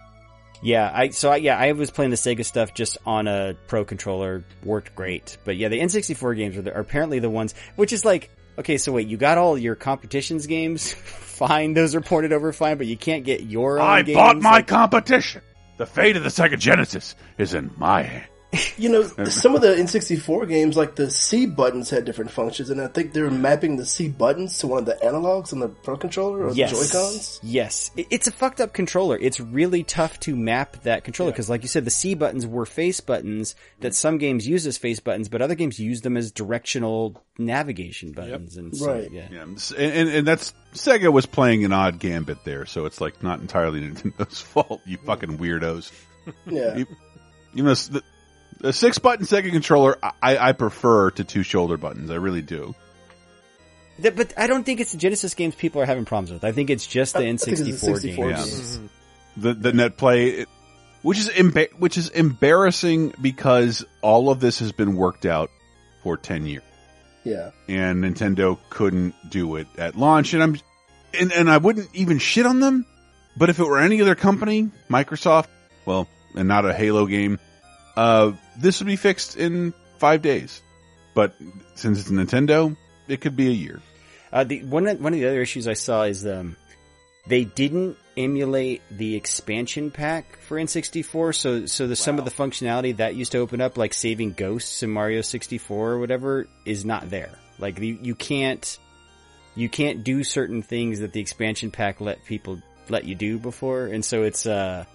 Yeah, 0.61 0.91
I 0.94 1.10
so 1.10 1.32
I, 1.32 1.38
yeah, 1.38 1.57
I 1.57 1.72
was 1.73 1.91
playing 1.91 2.11
the 2.11 2.18
Sega 2.18 2.45
stuff 2.45 2.73
just 2.73 2.98
on 3.06 3.27
a 3.27 3.56
Pro 3.68 3.86
controller, 3.86 4.44
worked 4.64 4.95
great. 4.95 5.38
But 5.45 5.57
yeah, 5.57 5.68
the 5.69 5.80
N64 5.80 6.36
games 6.38 6.57
are, 6.57 6.61
the, 6.61 6.73
are 6.73 6.82
apparently 6.82 7.19
the 7.19 7.30
ones, 7.30 7.53
which 7.76 7.94
is 7.94 8.03
like, 8.06 8.30
okay, 8.57 8.77
so 8.77 8.91
wait, 8.91 9.07
you 9.07 9.18
got 9.18 9.38
all 9.38 9.57
your 9.57 9.76
competitions 9.76 10.48
games, 10.48 10.94
fine, 10.94 11.73
those 11.73 11.94
are 11.95 12.02
ported 12.02 12.34
over 12.34 12.52
fine, 12.53 12.77
but 12.77 12.88
you 12.88 12.98
can't 12.98 13.23
get 13.26 13.41
your 13.44 13.80
own 13.80 13.86
I 13.88 14.02
games, 14.02 14.15
bought 14.15 14.41
my 14.41 14.52
like- 14.52 14.68
competition. 14.68 15.41
The 15.77 15.86
fate 15.86 16.15
of 16.15 16.23
the 16.23 16.30
Sega 16.30 16.57
Genesis 16.57 17.15
is 17.38 17.53
in 17.53 17.69
my 17.76 18.03
hand. 18.03 18.30
You 18.77 18.90
know, 18.90 19.03
some 19.26 19.56
of 19.56 19.61
the 19.61 19.69
N64 19.69 20.48
games, 20.48 20.76
like 20.77 20.95
the 20.95 21.10
C 21.10 21.45
buttons 21.45 21.90
had 21.90 22.06
different 22.06 22.32
functions, 22.32 22.69
and 22.69 22.82
I 22.82 22.88
think 22.88 23.14
they're 23.14 23.32
mapping 23.32 23.77
the 23.77 23.86
C 23.86 24.07
buttons 24.10 24.57
to 24.60 24.68
one 24.68 24.80
of 24.80 24.86
the 24.86 24.95
analogs 25.03 25.53
on 25.53 25.60
the 25.60 25.69
Pro 25.69 25.98
controller 25.98 26.45
or 26.45 26.52
yes. 26.53 26.72
the 26.72 26.86
Joy-Cons. 26.86 27.40
Yes. 27.44 27.91
It's 27.95 28.27
a 28.27 28.32
fucked 28.32 28.61
up 28.61 28.73
controller. 28.73 29.18
It's 29.19 29.40
really 29.40 29.84
tough 29.84 30.19
to 30.22 30.36
map 30.36 30.84
that 30.84 31.03
controller 31.03 31.32
because, 31.32 31.49
like 31.49 31.61
you 31.61 31.68
said, 31.68 31.86
the 31.86 31.91
C 31.91 32.14
buttons 32.14 32.45
were 32.45 32.65
face 32.65 32.99
buttons 32.99 33.56
that 33.80 33.95
some 33.95 34.18
games 34.18 34.48
use 34.48 34.65
as 34.68 34.77
face 34.77 34.99
buttons, 34.99 35.30
but 35.30 35.41
other 35.41 35.56
games 35.56 35.80
use 35.80 36.02
them 36.02 36.18
as 36.18 36.32
directional 36.32 37.22
navigation 37.38 38.11
buttons. 38.11 38.57
And 38.57 38.76
so, 38.76 38.94
Right. 38.94 39.11
yeah. 39.11 39.27
Yeah, 39.32 39.41
and, 39.41 39.73
and 39.77 40.10
and 40.10 40.27
that's 40.27 40.53
Sega 40.73 41.11
was 41.11 41.26
playing 41.26 41.65
an 41.65 41.73
odd 41.73 41.99
gambit 41.99 42.44
there, 42.44 42.65
so 42.65 42.86
it's 42.86 43.02
like 43.02 43.23
not 43.23 43.40
entirely 43.40 43.82
Nintendo's 43.90 44.41
fault. 44.41 44.82
You 44.86 44.98
fucking 44.98 45.38
weirdos. 45.38 45.91
Yeah. 46.45 46.77
You, 46.77 46.86
you 47.53 47.64
know, 47.64 47.73
the, 47.73 48.03
the 48.60 48.73
six 48.73 48.98
button 48.99 49.26
Sega 49.26 49.52
controller, 49.52 49.98
I, 50.22 50.38
I 50.38 50.52
prefer 50.53 51.11
to 51.11 51.23
two 51.23 51.44
shoulder 51.44 51.77
buttons. 51.77 52.10
I 52.11 52.15
really 52.15 52.41
do. 52.41 52.73
Th- 54.02 54.15
But 54.15 54.34
I 54.38 54.48
don't 54.48 54.64
think 54.65 54.80
it's 54.80 54.91
the 54.91 54.98
Genesis 54.98 55.34
games 55.34 55.56
people 55.56 55.82
are 55.82 55.86
having 55.86 56.06
problems 56.06 56.32
with. 56.32 56.44
I 56.44 56.52
think 56.52 56.69
it's 56.69 56.86
just 56.88 57.14
the 57.14 57.19
I- 57.19 57.30
I 57.30 57.36
think 57.38 57.60
it's 57.60 57.82
the 57.82 57.88
N64 57.91 58.02
games. 58.02 58.18
games. 58.77 58.80
The 59.38 59.53
the 59.53 59.73
net 59.73 59.98
play, 59.98 60.45
which 61.02 61.18
is 61.18 61.30
emba- 61.30 61.73
which 61.77 61.98
is 61.98 62.10
embarrassing 62.10 63.14
because 63.22 63.86
all 64.02 64.30
of 64.30 64.40
this 64.40 64.60
has 64.60 64.72
been 64.72 64.95
worked 64.95 65.26
out 65.26 65.49
for 66.03 66.15
ten 66.18 66.45
years. 66.45 66.64
Yeah. 67.23 67.49
and 67.68 68.03
Nintendo 68.03 68.60
couldn't 68.69 69.15
do 69.32 69.56
it 69.56 69.65
at 69.80 69.95
launch. 69.95 70.36
And 70.36 70.44
I'm, 70.44 70.60
and, 71.19 71.34
and 71.34 71.49
I 71.49 71.57
wouldn't 71.57 71.90
even 71.95 72.19
shit 72.19 72.45
on 72.45 72.60
them. 72.60 72.86
But 73.36 73.49
if 73.49 73.57
it 73.60 73.64
were 73.65 73.80
any 73.80 73.99
other 73.99 74.14
company, 74.14 74.69
Microsoft, 74.91 75.48
well, 75.88 76.07
and 76.36 76.48
not 76.48 76.65
a 76.65 76.73
Halo 76.73 77.07
game, 77.07 77.40
uh, 77.96 78.34
this 78.58 78.80
would 78.80 78.88
be 78.88 78.96
fixed 78.96 79.38
in 79.38 79.74
five 79.98 80.22
days. 80.22 80.62
But 81.14 81.36
since 81.76 82.00
it's 82.00 82.10
Nintendo, 82.10 82.76
it 83.08 83.22
could 83.22 83.36
be 83.36 83.48
a 83.48 83.52
year. 83.52 83.82
Uh, 84.32 84.44
the 84.44 84.64
one 84.64 84.88
of, 84.88 85.00
one 85.00 85.14
of 85.14 85.20
the 85.20 85.28
other 85.28 85.42
issues 85.42 85.68
I 85.68 85.74
saw 85.74 86.04
is 86.04 86.26
um, 86.26 86.58
they 87.28 87.46
didn't 87.46 87.98
emulate 88.18 88.82
the 88.92 89.16
expansion 89.16 89.92
pack 89.92 90.38
for 90.40 90.58
N64. 90.58 91.36
So 91.36 91.66
so 91.68 91.88
the 91.88 91.96
some 91.96 92.20
of 92.20 92.26
the 92.26 92.32
functionality 92.32 92.98
that 92.98 93.16
used 93.16 93.32
to 93.32 93.40
open 93.40 93.62
up, 93.62 93.78
like 93.78 93.94
saving 93.94 94.34
ghosts 94.34 94.84
in 94.84 94.90
Mario 94.90 95.22
64 95.22 95.92
or 95.92 96.00
whatever, 96.00 96.48
is 96.66 96.84
not 96.84 97.10
there. 97.10 97.32
Like 97.60 97.80
you, 97.80 97.98
you 98.02 98.16
can't 98.16 98.78
you 99.56 99.70
can't 99.70 100.04
do 100.04 100.24
certain 100.26 100.62
things 100.62 101.00
that 101.00 101.14
the 101.14 101.22
expansion 101.22 101.72
pack 101.72 102.02
let 102.02 102.26
people 102.26 102.62
let 102.90 103.06
you 103.06 103.16
do 103.16 103.40
before, 103.40 103.86
and 103.86 104.04
so 104.04 104.24
it's 104.24 104.46
uh. 104.46 104.86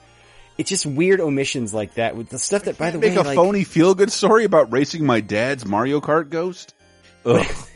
It's 0.60 0.68
just 0.68 0.84
weird 0.84 1.20
omissions 1.20 1.72
like 1.72 1.94
that 1.94 2.16
with 2.16 2.28
the 2.28 2.38
stuff 2.38 2.64
that, 2.64 2.76
by 2.76 2.90
the 2.90 2.98
Make 2.98 3.10
way, 3.10 3.16
make 3.16 3.24
a 3.24 3.28
like, 3.28 3.36
phony 3.36 3.64
feel 3.64 3.94
good 3.94 4.12
story 4.12 4.44
about 4.44 4.70
racing 4.70 5.06
my 5.06 5.20
dad's 5.20 5.64
Mario 5.64 6.00
Kart 6.00 6.28
Ghost. 6.28 6.74
Ugh. 7.24 7.46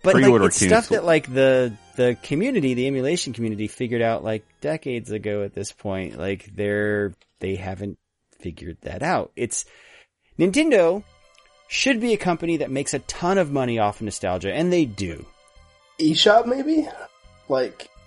But 0.00 0.14
like, 0.14 0.22
Pre-order 0.22 0.46
it's 0.46 0.64
stuff 0.64 0.90
that 0.90 1.04
like 1.04 1.26
the 1.32 1.72
the 1.96 2.16
community, 2.22 2.74
the 2.74 2.86
emulation 2.86 3.32
community, 3.32 3.66
figured 3.66 4.00
out 4.00 4.22
like 4.22 4.44
decades 4.60 5.10
ago. 5.10 5.42
At 5.42 5.54
this 5.54 5.72
point, 5.72 6.16
like 6.16 6.54
they're 6.54 7.14
they 7.40 7.56
haven't 7.56 7.98
figured 8.38 8.76
that 8.82 9.02
out. 9.02 9.32
It's 9.34 9.64
Nintendo 10.38 11.02
should 11.66 12.00
be 12.00 12.12
a 12.12 12.16
company 12.16 12.58
that 12.58 12.70
makes 12.70 12.94
a 12.94 13.00
ton 13.00 13.38
of 13.38 13.50
money 13.50 13.80
off 13.80 13.96
of 13.96 14.02
nostalgia, 14.02 14.54
and 14.54 14.72
they 14.72 14.84
do. 14.84 15.26
eShop 15.98 16.46
maybe? 16.46 16.86
Like, 17.48 17.88
wh- 17.88 17.97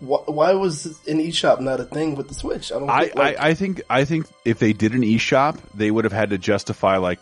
why 0.00 0.52
was 0.52 0.86
an 1.08 1.18
eShop 1.18 1.60
not 1.60 1.80
a 1.80 1.84
thing 1.84 2.14
with 2.14 2.28
the 2.28 2.34
Switch? 2.34 2.70
I 2.72 2.78
don't 2.78 2.88
I, 2.90 3.04
think, 3.04 3.14
like, 3.16 3.38
I, 3.38 3.48
I 3.48 3.54
think 3.54 3.82
I 3.90 4.04
think 4.04 4.26
if 4.44 4.58
they 4.58 4.72
did 4.72 4.92
an 4.92 5.02
eShop, 5.02 5.58
they 5.74 5.90
would 5.90 6.04
have 6.04 6.12
had 6.12 6.30
to 6.30 6.38
justify 6.38 6.98
like, 6.98 7.20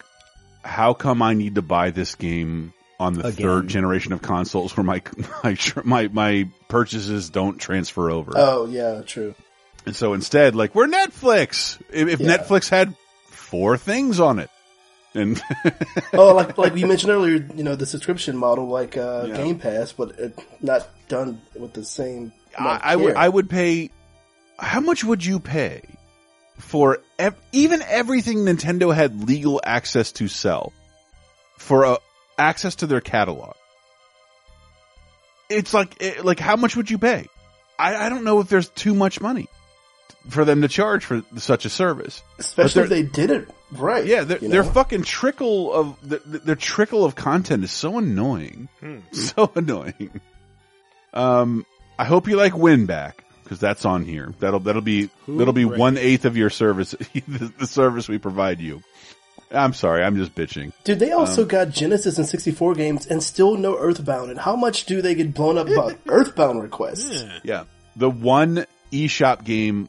how 0.64 0.92
come 0.94 1.22
I 1.22 1.34
need 1.34 1.54
to 1.54 1.62
buy 1.62 1.90
this 1.90 2.14
game 2.14 2.72
on 2.98 3.14
the 3.14 3.26
Again. 3.26 3.46
third 3.46 3.68
generation 3.68 4.12
of 4.12 4.22
consoles 4.22 4.76
where 4.76 4.84
my 4.84 5.02
my 5.44 5.56
my 5.84 6.08
my 6.08 6.48
purchases 6.68 7.30
don't 7.30 7.58
transfer 7.58 8.10
over. 8.10 8.32
Oh, 8.34 8.66
yeah, 8.66 9.02
true. 9.02 9.34
And 9.84 9.94
so 9.94 10.14
instead, 10.14 10.54
like 10.56 10.74
we're 10.74 10.88
Netflix. 10.88 11.80
If, 11.92 12.08
if 12.08 12.20
Yeah. 12.20 12.36
Netflix 12.36 12.68
had 12.68 12.94
four 13.28 13.76
things 13.76 14.18
on 14.18 14.38
it, 14.40 14.50
and 15.14 15.40
oh, 16.12 16.34
like 16.34 16.58
like 16.58 16.76
you 16.76 16.86
mentioned 16.86 17.12
earlier, 17.12 17.46
you 17.54 17.62
know, 17.62 17.76
the 17.76 17.86
subscription 17.86 18.36
model, 18.36 18.66
like 18.66 18.96
uh, 18.96 19.26
Yeah. 19.28 19.36
Game 19.36 19.58
Pass, 19.58 19.92
but 19.92 20.18
it, 20.18 20.38
not 20.60 20.88
done 21.08 21.40
with 21.54 21.72
the 21.72 21.84
same. 21.84 22.32
Amount 22.58 22.82
of 22.82 22.88
I, 22.88 22.92
I 22.92 22.96
would. 22.96 23.14
I 23.16 23.28
would 23.28 23.50
pay 23.50 23.90
how 24.58 24.80
much 24.80 25.04
would 25.04 25.24
you 25.24 25.38
pay 25.38 25.82
for 26.58 26.98
ev- 27.18 27.36
even 27.52 27.82
everything 27.82 28.38
Nintendo 28.38 28.94
had 28.94 29.28
legal 29.28 29.60
access 29.64 30.12
to 30.12 30.28
sell 30.28 30.72
for 31.58 31.84
uh, 31.84 31.96
access 32.38 32.76
to 32.76 32.86
their 32.86 33.00
catalog? 33.02 33.54
It's 35.48 35.72
like, 35.72 35.96
it, 36.02 36.24
like 36.24 36.40
how 36.40 36.56
much 36.56 36.76
would 36.76 36.90
you 36.90 36.98
pay? 36.98 37.26
I, 37.78 38.06
I 38.06 38.08
don't 38.08 38.24
know 38.24 38.40
if 38.40 38.48
there's 38.48 38.68
too 38.70 38.94
much 38.94 39.20
money 39.20 39.46
for 40.28 40.44
them 40.44 40.62
to 40.62 40.68
charge 40.68 41.04
for 41.04 41.22
such 41.36 41.64
a 41.66 41.68
service. 41.70 42.22
Especially 42.38 42.82
if 42.82 42.88
they're- 42.88 43.02
did 43.02 43.30
it 43.30 43.48
right. 43.72 44.04
yeah, 44.06 44.24
their, 44.24 44.38
you 44.38 44.48
their 44.48 44.64
fucking 44.64 45.02
trickle 45.02 45.72
of 45.72 45.96
their, 46.08 46.18
their 46.24 46.56
trickle 46.56 47.04
of 47.04 47.14
content 47.14 47.62
is 47.62 47.70
so 47.70 47.98
annoying, 47.98 48.68
so 49.12 49.52
annoying. 49.54 50.20
Um, 51.12 51.64
I 51.98 52.04
hope 52.04 52.28
you 52.28 52.36
like 52.36 52.52
Winback 52.52 53.14
because 53.42 53.58
that's 53.60 53.84
on 53.84 54.04
here. 54.04 54.34
That'll 54.40 54.60
that'll 54.60 54.82
be 54.82 55.08
that'll 55.28 55.52
be 55.52 55.62
Hooray. 55.62 55.78
one 55.78 55.96
eighth 55.98 56.24
of 56.24 56.36
your 56.36 56.50
service, 56.50 56.90
the, 57.14 57.52
the 57.58 57.66
service 57.66 58.08
we 58.08 58.18
provide 58.18 58.60
you. 58.60 58.82
I'm 59.50 59.72
sorry, 59.74 60.02
I'm 60.02 60.16
just 60.16 60.34
bitching. 60.34 60.72
Dude, 60.82 60.98
they 60.98 61.12
also 61.12 61.42
Um, 61.42 61.48
got 61.48 61.70
Genesis 61.70 62.18
and 62.18 62.26
64 62.26 62.74
games 62.74 63.06
and 63.06 63.22
still 63.22 63.56
no 63.56 63.78
Earthbound. 63.78 64.30
And 64.30 64.40
how 64.40 64.56
much 64.56 64.86
do 64.86 65.00
they 65.00 65.14
get 65.14 65.34
blown 65.34 65.56
up 65.56 65.68
about 65.68 65.94
Earthbound 66.08 66.62
requests? 66.64 67.24
Yeah. 67.44 67.64
The 67.94 68.10
one 68.10 68.66
eShop 68.92 69.44
game 69.44 69.88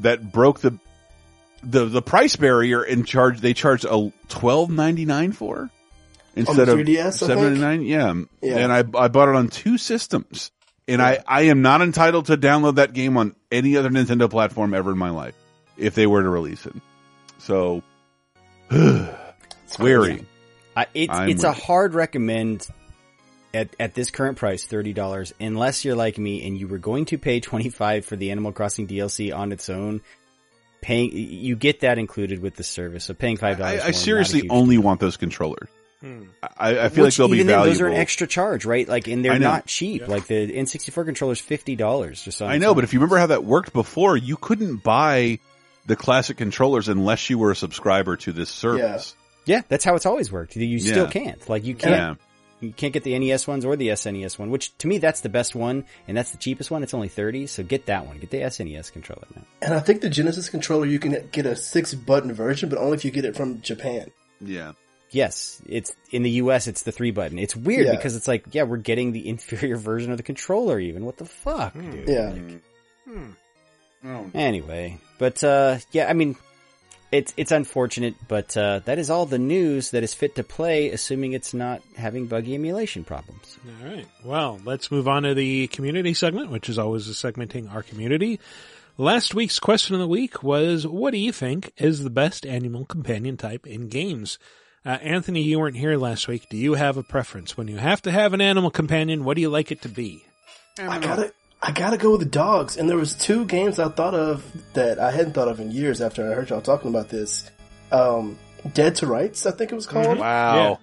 that 0.00 0.32
broke 0.32 0.60
the 0.60 0.78
the 1.62 1.84
the 1.86 2.02
price 2.02 2.36
barrier 2.36 2.82
and 2.82 3.06
charge 3.06 3.40
they 3.40 3.54
charged 3.54 3.84
a 3.88 4.12
twelve 4.28 4.70
ninety 4.70 5.04
nine 5.04 5.32
for 5.32 5.70
instead 6.34 6.68
of 6.68 6.78
3DS, 6.78 7.06
I 7.06 7.10
seven 7.10 7.60
ninety 7.60 7.60
nine. 7.60 7.82
Yeah. 7.82 8.14
Yeah. 8.42 8.58
and 8.58 8.72
I 8.72 8.78
I 9.04 9.08
bought 9.08 9.28
it 9.28 9.36
on 9.36 9.48
two 9.48 9.78
systems, 9.78 10.50
and 10.88 11.02
I 11.02 11.22
I 11.26 11.42
am 11.42 11.62
not 11.62 11.82
entitled 11.82 12.26
to 12.26 12.36
download 12.36 12.76
that 12.76 12.92
game 12.92 13.16
on 13.16 13.34
any 13.50 13.76
other 13.76 13.90
Nintendo 13.90 14.30
platform 14.30 14.74
ever 14.74 14.92
in 14.92 14.98
my 14.98 15.10
life 15.10 15.34
if 15.76 15.94
they 15.94 16.06
were 16.06 16.22
to 16.22 16.28
release 16.28 16.66
it. 16.66 16.74
So, 17.38 17.82
wary. 19.78 20.26
I, 20.76 20.86
it's 20.94 21.12
I'm 21.12 21.28
it's 21.28 21.44
a 21.44 21.52
hard 21.52 21.94
recommend 21.94 22.66
at 23.54 23.74
at 23.80 23.94
this 23.94 24.10
current 24.10 24.36
price, 24.36 24.64
thirty 24.64 24.92
dollars, 24.92 25.32
unless 25.40 25.84
you're 25.84 25.96
like 25.96 26.18
me 26.18 26.46
and 26.46 26.58
you 26.58 26.68
were 26.68 26.78
going 26.78 27.06
to 27.06 27.18
pay 27.18 27.40
twenty 27.40 27.70
five 27.70 28.04
for 28.04 28.16
the 28.16 28.30
Animal 28.30 28.52
Crossing 28.52 28.86
DLC 28.86 29.34
on 29.36 29.52
its 29.52 29.68
own. 29.68 30.02
Paying 30.82 31.10
you 31.12 31.56
get 31.56 31.80
that 31.80 31.98
included 31.98 32.40
with 32.40 32.54
the 32.54 32.62
service, 32.62 33.04
so 33.04 33.14
paying 33.14 33.38
five 33.38 33.58
dollars. 33.58 33.80
I, 33.80 33.88
I 33.88 33.90
seriously 33.92 34.48
only 34.50 34.78
want 34.78 35.00
those 35.00 35.16
controllers. 35.16 35.68
Hmm. 36.06 36.24
I, 36.58 36.78
I 36.80 36.88
feel 36.88 37.04
Which 37.04 37.14
like 37.14 37.16
they'll 37.16 37.28
be 37.28 37.36
even 37.36 37.46
then, 37.48 37.56
valuable. 37.56 37.72
Those 37.72 37.80
are 37.80 37.86
an 37.88 37.94
extra 37.96 38.26
charge, 38.26 38.64
right? 38.64 38.88
Like, 38.88 39.08
and 39.08 39.24
they're 39.24 39.38
not 39.38 39.66
cheap. 39.66 40.06
Like 40.06 40.26
the 40.26 40.52
N64 40.52 41.04
controller 41.04 41.32
is 41.32 41.40
fifty 41.40 41.74
dollars 41.76 42.22
just 42.22 42.40
on. 42.42 42.50
I 42.50 42.58
know, 42.58 42.70
own. 42.70 42.74
but 42.76 42.84
if 42.84 42.92
you 42.92 43.00
remember 43.00 43.18
how 43.18 43.26
that 43.26 43.44
worked 43.44 43.72
before, 43.72 44.16
you 44.16 44.36
couldn't 44.36 44.76
buy 44.84 45.38
the 45.86 45.96
classic 45.96 46.36
controllers 46.36 46.88
unless 46.88 47.30
you 47.30 47.38
were 47.38 47.50
a 47.50 47.56
subscriber 47.56 48.16
to 48.18 48.32
this 48.32 48.50
service. 48.50 49.14
Yeah, 49.44 49.62
that's 49.68 49.84
how 49.84 49.94
it's 49.94 50.06
always 50.06 50.30
worked. 50.32 50.56
You 50.56 50.78
still 50.80 51.04
Yeah. 51.04 51.10
can't. 51.10 51.48
Like 51.48 51.64
you 51.64 51.74
can't. 51.74 51.92
Yeah. 51.92 52.14
You 52.58 52.72
can't 52.72 52.92
get 52.94 53.04
the 53.04 53.16
NES 53.18 53.46
ones 53.46 53.64
or 53.66 53.76
the 53.76 53.88
SNES 53.88 54.38
one, 54.38 54.50
which 54.50 54.76
to 54.78 54.88
me 54.88 54.96
that's 54.98 55.20
the 55.20 55.28
best 55.28 55.54
one 55.54 55.84
and 56.08 56.16
that's 56.16 56.30
the 56.30 56.38
cheapest 56.38 56.70
one. 56.70 56.82
It's 56.82 56.94
only 56.94 57.08
thirty, 57.08 57.46
so 57.46 57.62
get 57.62 57.86
that 57.86 58.06
one. 58.06 58.18
Get 58.18 58.30
the 58.30 58.38
SNES 58.40 58.92
controller 58.92 59.26
now. 59.36 59.42
And 59.60 59.74
I 59.74 59.80
think 59.80 60.00
the 60.00 60.08
Genesis 60.08 60.48
controller, 60.48 60.86
you 60.86 60.98
can 60.98 61.28
get 61.32 61.44
a 61.46 61.54
six 61.54 61.94
button 61.94 62.32
version, 62.32 62.68
but 62.70 62.78
only 62.78 62.96
if 62.96 63.04
you 63.04 63.10
get 63.10 63.24
it 63.26 63.36
from 63.36 63.60
Japan. 63.60 64.10
Yeah. 64.40 64.72
Yes, 65.10 65.62
it's 65.66 65.94
in 66.10 66.22
the 66.24 66.30
US. 66.42 66.66
It's 66.66 66.82
the 66.82 66.92
three 66.92 67.10
button. 67.12 67.38
It's 67.38 67.54
weird 67.56 67.86
Yeah. 67.86 67.92
because 67.96 68.16
it's 68.16 68.26
like, 68.28 68.44
yeah, 68.52 68.64
we're 68.64 68.76
getting 68.78 69.12
the 69.12 69.28
inferior 69.34 69.76
version 69.76 70.10
of 70.10 70.16
the 70.16 70.22
controller. 70.22 70.78
Even 70.80 71.04
what 71.04 71.16
the 71.16 71.24
fuck, 71.26 71.72
Hmm. 71.74 71.90
dude? 71.92 72.08
Yeah. 72.08 72.34
Oh. 74.04 74.30
Anyway, 74.34 74.98
but 75.18 75.42
uh, 75.42 75.78
yeah, 75.92 76.08
I 76.08 76.12
mean, 76.12 76.36
it's 77.10 77.32
it's 77.36 77.50
unfortunate, 77.52 78.14
but 78.28 78.56
uh, 78.56 78.80
that 78.84 78.98
is 78.98 79.10
all 79.10 79.26
the 79.26 79.38
news 79.38 79.90
that 79.92 80.02
is 80.02 80.12
fit 80.14 80.34
to 80.36 80.44
play, 80.44 80.90
assuming 80.90 81.32
it's 81.32 81.54
not 81.54 81.82
having 81.96 82.26
buggy 82.26 82.54
emulation 82.54 83.04
problems. 83.04 83.56
All 83.82 83.88
right. 83.90 84.06
Well, 84.24 84.60
let's 84.64 84.90
move 84.90 85.08
on 85.08 85.22
to 85.22 85.34
the 85.34 85.66
community 85.68 86.14
segment, 86.14 86.50
which 86.50 86.68
is 86.68 86.78
always 86.78 87.08
a 87.08 87.12
segmenting 87.12 87.72
our 87.72 87.82
community. 87.82 88.38
Last 88.98 89.34
week's 89.34 89.58
question 89.58 89.94
of 89.94 90.00
the 90.00 90.08
week 90.08 90.42
was, 90.42 90.86
what 90.86 91.10
do 91.12 91.18
you 91.18 91.30
think 91.32 91.72
is 91.76 92.02
the 92.02 92.10
best 92.10 92.46
animal 92.46 92.84
companion 92.86 93.36
type 93.36 93.66
in 93.66 93.88
games? 93.88 94.38
Uh, 94.86 94.90
Anthony, 94.90 95.42
you 95.42 95.58
weren't 95.58 95.76
here 95.76 95.96
last 95.96 96.28
week. 96.28 96.48
Do 96.48 96.56
you 96.56 96.74
have 96.74 96.96
a 96.96 97.02
preference? 97.02 97.56
When 97.56 97.66
you 97.66 97.76
have 97.76 98.02
to 98.02 98.12
have 98.12 98.34
an 98.34 98.40
animal 98.40 98.70
companion, 98.70 99.24
what 99.24 99.34
do 99.34 99.40
you 99.40 99.48
like 99.50 99.72
it 99.72 99.82
to 99.82 99.88
be? 99.88 100.24
I 100.78 101.00
gotta, 101.00 101.32
I 101.60 101.72
gotta 101.72 101.96
go 101.96 102.12
with 102.12 102.20
the 102.20 102.26
dogs. 102.26 102.76
And 102.76 102.88
there 102.88 102.96
was 102.96 103.14
two 103.14 103.46
games 103.46 103.80
I 103.80 103.88
thought 103.88 104.14
of 104.14 104.44
that 104.74 105.00
I 105.00 105.10
hadn't 105.10 105.32
thought 105.32 105.48
of 105.48 105.58
in 105.58 105.72
years 105.72 106.00
after 106.00 106.30
I 106.30 106.34
heard 106.34 106.50
y'all 106.50 106.60
talking 106.60 106.90
about 106.90 107.08
this. 107.08 107.50
Um, 107.90 108.38
Dead 108.74 108.94
to 108.96 109.08
Rights, 109.08 109.44
I 109.44 109.50
think 109.50 109.72
it 109.72 109.74
was 109.74 109.86
called. 109.86 110.18
Wow. 110.18 110.78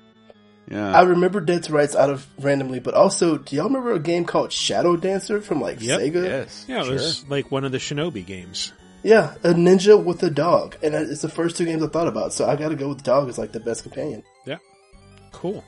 Yeah. 0.69 0.97
I 0.97 1.03
remember 1.03 1.39
Dead 1.39 1.63
to 1.63 1.71
Rights 1.71 1.95
out 1.95 2.09
of 2.09 2.27
randomly, 2.37 2.81
but 2.81 2.95
also, 2.95 3.37
do 3.37 3.55
y'all 3.55 3.67
remember 3.67 3.93
a 3.93 3.99
game 3.99 4.25
called 4.25 4.51
Shadow 4.51 4.97
Dancer 4.97 5.39
from 5.39 5.61
like 5.61 5.81
Yep. 5.81 5.99
Sega? 6.01 6.67
Yeah, 6.67 6.83
it 6.83 6.89
was 6.91 7.25
like 7.29 7.51
one 7.51 7.63
of 7.63 7.71
the 7.71 7.77
Shinobi 7.77 8.25
games. 8.25 8.73
Yeah, 9.03 9.35
a 9.43 9.49
ninja 9.49 10.01
with 10.01 10.23
a 10.23 10.29
dog, 10.29 10.77
and 10.81 10.95
it's 10.95 11.21
the 11.21 11.29
first 11.29 11.57
two 11.57 11.65
games 11.65 11.83
I 11.83 11.87
thought 11.87 12.07
about. 12.07 12.33
So 12.33 12.47
I 12.47 12.55
got 12.55 12.69
to 12.69 12.75
go 12.75 12.87
with 12.87 12.99
the 12.99 13.03
dog 13.03 13.27
as 13.27 13.37
like 13.37 13.51
the 13.51 13.59
best 13.59 13.83
companion. 13.83 14.23
Yeah. 14.45 14.57
Cool. 15.31 15.63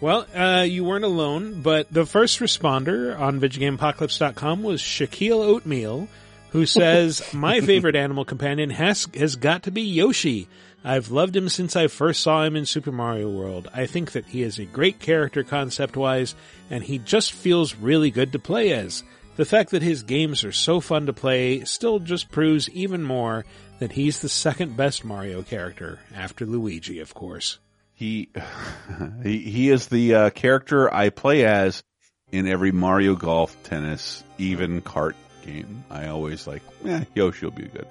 Well, 0.00 0.26
uh, 0.34 0.62
you 0.68 0.84
weren't 0.84 1.06
alone, 1.06 1.62
but 1.62 1.90
the 1.90 2.04
first 2.04 2.40
responder 2.40 3.18
on 3.18 3.40
VidjagameApocalypse.com 3.40 4.62
was 4.62 4.82
Shaquille 4.82 5.42
Oatmeal, 5.42 6.08
who 6.50 6.66
says, 6.66 7.22
My 7.32 7.62
favorite 7.62 7.96
animal 7.96 8.26
companion 8.26 8.68
has, 8.68 9.08
has 9.14 9.36
got 9.36 9.62
to 9.62 9.70
be 9.70 9.82
Yoshi. 9.82 10.46
I've 10.84 11.10
loved 11.10 11.34
him 11.34 11.48
since 11.48 11.76
I 11.76 11.86
first 11.86 12.20
saw 12.20 12.44
him 12.44 12.56
in 12.56 12.66
Super 12.66 12.92
Mario 12.92 13.30
World. 13.30 13.70
I 13.72 13.86
think 13.86 14.12
that 14.12 14.26
he 14.26 14.42
is 14.42 14.58
a 14.58 14.66
great 14.66 14.98
character 14.98 15.42
concept 15.42 15.96
wise, 15.96 16.34
and 16.68 16.84
he 16.84 16.98
just 16.98 17.32
feels 17.32 17.74
really 17.74 18.10
good 18.10 18.32
to 18.32 18.38
play 18.38 18.72
as. 18.74 19.02
The 19.36 19.44
fact 19.44 19.70
that 19.70 19.82
his 19.82 20.04
games 20.04 20.44
are 20.44 20.52
so 20.52 20.80
fun 20.80 21.06
to 21.06 21.12
play 21.12 21.64
still 21.64 21.98
just 21.98 22.30
proves 22.30 22.70
even 22.70 23.02
more 23.02 23.44
that 23.80 23.92
he's 23.92 24.20
the 24.20 24.28
second 24.28 24.76
best 24.76 25.04
Mario 25.04 25.42
character, 25.42 25.98
after 26.14 26.46
Luigi, 26.46 27.00
of 27.00 27.14
course. 27.14 27.58
He 27.94 28.28
he 29.22 29.38
he 29.38 29.70
is 29.70 29.88
the 29.88 30.14
uh, 30.14 30.30
character 30.30 30.92
I 30.92 31.10
play 31.10 31.44
as 31.44 31.82
in 32.30 32.46
every 32.46 32.72
Mario 32.72 33.14
Golf, 33.14 33.56
tennis, 33.64 34.22
even 34.38 34.82
kart 34.82 35.14
game. 35.44 35.84
I 35.90 36.06
always 36.08 36.46
like, 36.46 36.62
yeah, 36.84 37.04
Yoshi 37.14 37.46
will 37.46 37.52
be 37.52 37.64
good. 37.64 37.86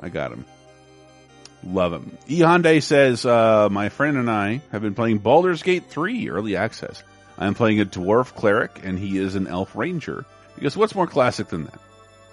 I 0.00 0.08
got 0.08 0.32
him. 0.32 0.44
Love 1.64 1.92
him. 1.92 2.18
E 2.26 2.40
Hyundai 2.40 2.82
says, 2.82 3.24
uh, 3.24 3.68
my 3.70 3.88
friend 3.88 4.16
and 4.16 4.30
I 4.30 4.62
have 4.72 4.82
been 4.82 4.94
playing 4.94 5.18
Baldur's 5.18 5.62
Gate 5.62 5.84
3 5.88 6.28
early 6.28 6.56
access. 6.56 7.02
I'm 7.38 7.54
playing 7.54 7.80
a 7.80 7.84
dwarf 7.84 8.34
cleric 8.34 8.80
and 8.82 8.98
he 8.98 9.18
is 9.18 9.36
an 9.36 9.46
elf 9.46 9.76
ranger. 9.76 10.24
Because 10.54 10.76
what's 10.76 10.94
more 10.94 11.06
classic 11.06 11.48
than 11.48 11.64
that? 11.64 11.80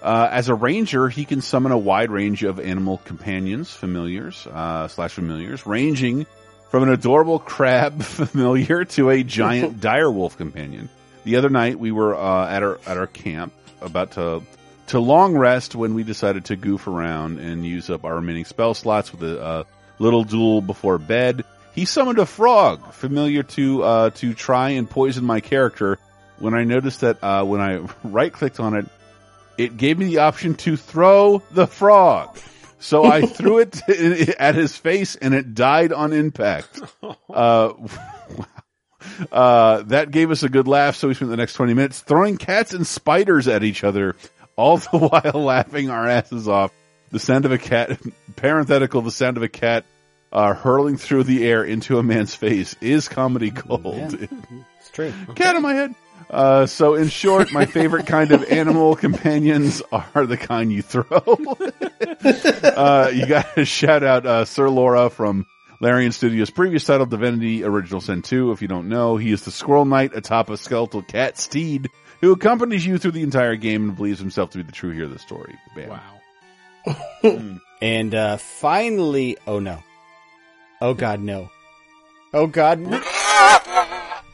Uh, 0.01 0.29
as 0.31 0.47
a 0.47 0.55
ranger, 0.55 1.09
he 1.09 1.25
can 1.25 1.41
summon 1.41 1.71
a 1.71 1.77
wide 1.77 2.09
range 2.09 2.43
of 2.43 2.59
animal 2.59 2.99
companions, 2.99 3.73
familiars, 3.73 4.47
uh, 4.47 4.87
slash 4.87 5.13
familiars, 5.13 5.65
ranging 5.65 6.25
from 6.69 6.83
an 6.83 6.89
adorable 6.89 7.39
crab 7.55 8.01
familiar 8.01 8.85
to 8.85 9.09
a 9.09 9.23
giant 9.23 9.79
direwolf 9.81 10.37
companion. 10.37 10.89
The 11.25 11.35
other 11.35 11.49
night 11.49 11.77
we 11.77 11.91
were, 11.91 12.15
uh, 12.15 12.49
at 12.49 12.63
our, 12.63 12.79
at 12.87 12.97
our 12.97 13.07
camp 13.07 13.51
about 13.81 14.11
to, 14.11 14.41
to 14.87 14.99
long 14.99 15.35
rest 15.35 15.75
when 15.75 15.93
we 15.93 16.03
decided 16.03 16.45
to 16.45 16.55
goof 16.55 16.87
around 16.87 17.39
and 17.39 17.65
use 17.65 17.89
up 17.89 18.05
our 18.05 18.15
remaining 18.15 18.45
spell 18.45 18.73
slots 18.73 19.11
with 19.11 19.23
a, 19.23 19.41
uh, 19.41 19.63
little 19.99 20.23
duel 20.23 20.61
before 20.61 20.97
bed. 20.97 21.43
He 21.75 21.83
summoned 21.83 22.19
a 22.19 22.25
frog 22.25 22.93
familiar 22.93 23.43
to, 23.43 23.83
uh, 23.83 24.09
to 24.11 24.33
try 24.33 24.69
and 24.69 24.89
poison 24.89 25.25
my 25.25 25.41
character 25.41 25.99
when 26.39 26.53
I 26.53 26.63
noticed 26.63 27.01
that, 27.01 27.23
uh, 27.23 27.43
when 27.43 27.61
I 27.61 27.77
right 28.03 28.31
clicked 28.31 28.59
on 28.59 28.75
it, 28.75 28.85
it 29.57 29.77
gave 29.77 29.97
me 29.97 30.05
the 30.05 30.19
option 30.19 30.55
to 30.55 30.77
throw 30.77 31.41
the 31.51 31.67
frog. 31.67 32.37
So 32.79 33.05
I 33.05 33.21
threw 33.25 33.59
it 33.59 33.81
at 34.39 34.55
his 34.55 34.75
face 34.77 35.15
and 35.15 35.33
it 35.33 35.53
died 35.53 35.91
on 35.91 36.13
impact. 36.13 36.81
Uh, 37.29 37.73
uh, 39.31 39.83
that 39.83 40.11
gave 40.11 40.31
us 40.31 40.43
a 40.43 40.49
good 40.49 40.67
laugh. 40.67 40.95
So 40.95 41.09
we 41.09 41.13
spent 41.13 41.31
the 41.31 41.37
next 41.37 41.53
20 41.53 41.73
minutes 41.73 41.99
throwing 41.99 42.37
cats 42.37 42.73
and 42.73 42.87
spiders 42.87 43.47
at 43.47 43.63
each 43.63 43.83
other, 43.83 44.15
all 44.55 44.77
the 44.77 44.97
while 44.97 45.43
laughing 45.43 45.89
our 45.89 46.07
asses 46.07 46.47
off. 46.47 46.71
The 47.11 47.19
sound 47.19 47.45
of 47.45 47.51
a 47.51 47.57
cat, 47.57 47.99
parenthetical, 48.35 49.01
the 49.01 49.11
sound 49.11 49.37
of 49.37 49.43
a 49.43 49.49
cat, 49.49 49.83
uh, 50.31 50.53
hurling 50.53 50.97
through 50.97 51.23
the 51.23 51.47
air 51.47 51.63
into 51.63 51.97
a 51.97 52.03
man's 52.03 52.35
face 52.35 52.75
is 52.81 53.09
comedy 53.09 53.49
gold. 53.49 54.13
It's 54.13 54.89
true. 54.91 55.11
Cat 55.35 55.55
in 55.55 55.63
my 55.63 55.73
head. 55.73 55.95
Uh, 56.29 56.65
so 56.65 56.95
in 56.95 57.09
short, 57.09 57.51
my 57.51 57.65
favorite 57.65 58.07
kind 58.07 58.31
of 58.31 58.43
animal 58.45 58.95
companions 58.97 59.81
are 59.91 60.25
the 60.25 60.37
kind 60.37 60.71
you 60.71 60.81
throw. 60.81 61.05
uh, 62.63 63.11
you 63.13 63.25
got 63.25 63.55
to 63.55 63.65
shout 63.65 64.03
out, 64.03 64.25
uh, 64.25 64.45
Sir 64.45 64.69
Lora 64.69 65.09
from 65.09 65.45
Larian 65.79 66.11
Studios' 66.11 66.49
previous 66.49 66.83
title, 66.83 67.05
Divinity 67.05 67.63
Original 67.63 68.01
Sin 68.01 68.21
2. 68.21 68.51
If 68.51 68.61
you 68.61 68.67
don't 68.67 68.89
know, 68.89 69.17
he 69.17 69.31
is 69.31 69.43
the 69.43 69.51
Squirrel 69.51 69.85
Knight 69.85 70.15
atop 70.15 70.49
a 70.49 70.57
skeletal 70.57 71.01
cat 71.01 71.37
steed 71.37 71.89
who 72.21 72.31
accompanies 72.31 72.85
you 72.85 72.97
through 72.97 73.11
the 73.11 73.23
entire 73.23 73.55
game 73.55 73.89
and 73.89 73.95
believes 73.95 74.19
himself 74.19 74.49
to 74.51 74.57
be 74.57 74.63
the 74.63 74.71
true 74.71 74.91
hero 74.91 75.05
of 75.05 75.13
the 75.13 75.19
story. 75.19 75.57
Bam. 75.75 75.89
Wow. 75.89 77.59
And 77.81 78.13
uh, 78.13 78.37
finally, 78.37 79.37
oh 79.47 79.59
no. 79.59 79.83
Oh 80.81 80.93
god, 80.93 81.21
no. 81.21 81.49
Oh 82.33 82.47
god, 82.47 82.79
no. 82.79 83.01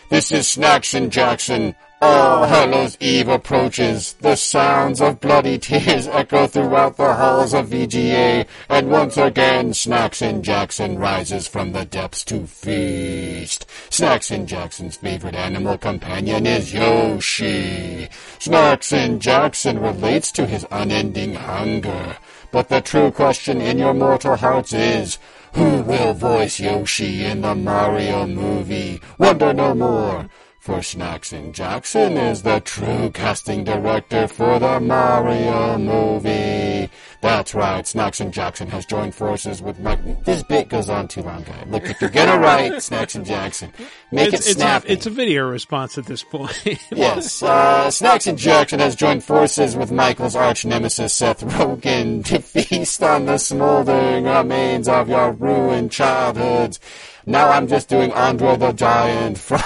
This 0.07 0.31
is 0.31 0.47
Snacks 0.47 0.93
and 0.93 1.11
Jackson. 1.11 1.75
All 1.99 2.45
Hallows 2.45 2.95
Eve 2.99 3.27
approaches. 3.27 4.13
The 4.13 4.35
sounds 4.35 5.01
of 5.01 5.19
bloody 5.19 5.57
tears 5.57 6.07
echo 6.11 6.45
throughout 6.45 6.97
the 6.97 7.11
halls 7.15 7.55
of 7.55 7.69
VGA. 7.69 8.45
And 8.69 8.91
once 8.91 9.17
again, 9.17 9.73
Snacks 9.73 10.21
and 10.21 10.43
Jackson 10.43 10.99
rises 10.99 11.47
from 11.47 11.71
the 11.71 11.85
depths 11.85 12.23
to 12.25 12.45
feast. 12.45 13.65
Snacks 13.89 14.29
and 14.29 14.47
Jackson's 14.47 14.97
favorite 14.97 15.33
animal 15.33 15.79
companion 15.79 16.45
is 16.45 16.71
Yoshi. 16.71 18.07
Snacks 18.37 18.93
and 18.93 19.19
Jackson 19.19 19.79
relates 19.79 20.31
to 20.33 20.45
his 20.45 20.67
unending 20.69 21.33
hunger. 21.33 22.15
But 22.51 22.69
the 22.69 22.81
true 22.81 23.09
question 23.09 23.59
in 23.59 23.79
your 23.79 23.95
mortal 23.95 24.35
hearts 24.35 24.71
is, 24.71 25.17
who 25.55 25.81
will 25.83 26.13
voice 26.13 26.59
Yoshi 26.59 27.23
in 27.23 27.41
the 27.41 27.55
Mario 27.55 28.27
movie? 28.27 28.99
Wonder 29.17 29.53
no 29.53 29.73
more. 29.73 30.29
For 30.59 30.81
and 31.31 31.53
Jackson 31.53 32.17
is 32.17 32.41
the 32.41 32.59
true 32.59 33.09
casting 33.11 33.63
director 33.63 34.27
for 34.27 34.59
the 34.59 34.79
Mario 34.79 35.77
movie. 35.77 36.89
That's 37.25 37.55
right, 37.55 37.87
Snacks 37.87 38.19
and 38.19 38.31
Jackson 38.31 38.67
has 38.69 38.85
joined 38.85 39.15
forces 39.15 39.59
with 39.59 39.79
Mike. 39.79 40.23
This 40.25 40.43
bit 40.43 40.69
goes 40.69 40.89
on 40.89 41.07
too 41.07 41.23
long, 41.23 41.41
guy. 41.41 41.63
Look, 41.65 41.89
if 41.89 41.99
you're 41.99 42.11
gonna 42.11 42.37
write 42.39 42.83
Snacks 42.83 43.15
and 43.15 43.25
Jackson, 43.25 43.73
make 44.11 44.31
it's, 44.31 44.45
it 44.47 44.51
it's. 44.51 44.61
A, 44.61 44.83
it's 44.85 45.05
a 45.07 45.09
video 45.09 45.49
response 45.49 45.97
at 45.97 46.05
this 46.05 46.21
point. 46.23 46.51
Yes, 46.91 47.41
uh, 47.41 47.89
Snacks 47.89 48.27
and 48.27 48.37
Jackson 48.37 48.79
has 48.79 48.95
joined 48.95 49.23
forces 49.23 49.75
with 49.75 49.91
Michael's 49.91 50.35
arch 50.35 50.65
nemesis 50.65 51.13
Seth 51.13 51.41
Rogen 51.41 52.23
to 52.25 52.39
feast 52.39 53.01
on 53.01 53.25
the 53.25 53.39
smoldering 53.39 54.25
remains 54.25 54.87
of 54.87 55.09
your 55.09 55.31
ruined 55.31 55.91
childhoods. 55.91 56.79
Now 57.25 57.49
I'm 57.49 57.67
just 57.67 57.89
doing 57.89 58.11
Andre 58.11 58.55
the 58.55 58.71
Giant 58.71 59.39
from. 59.39 59.61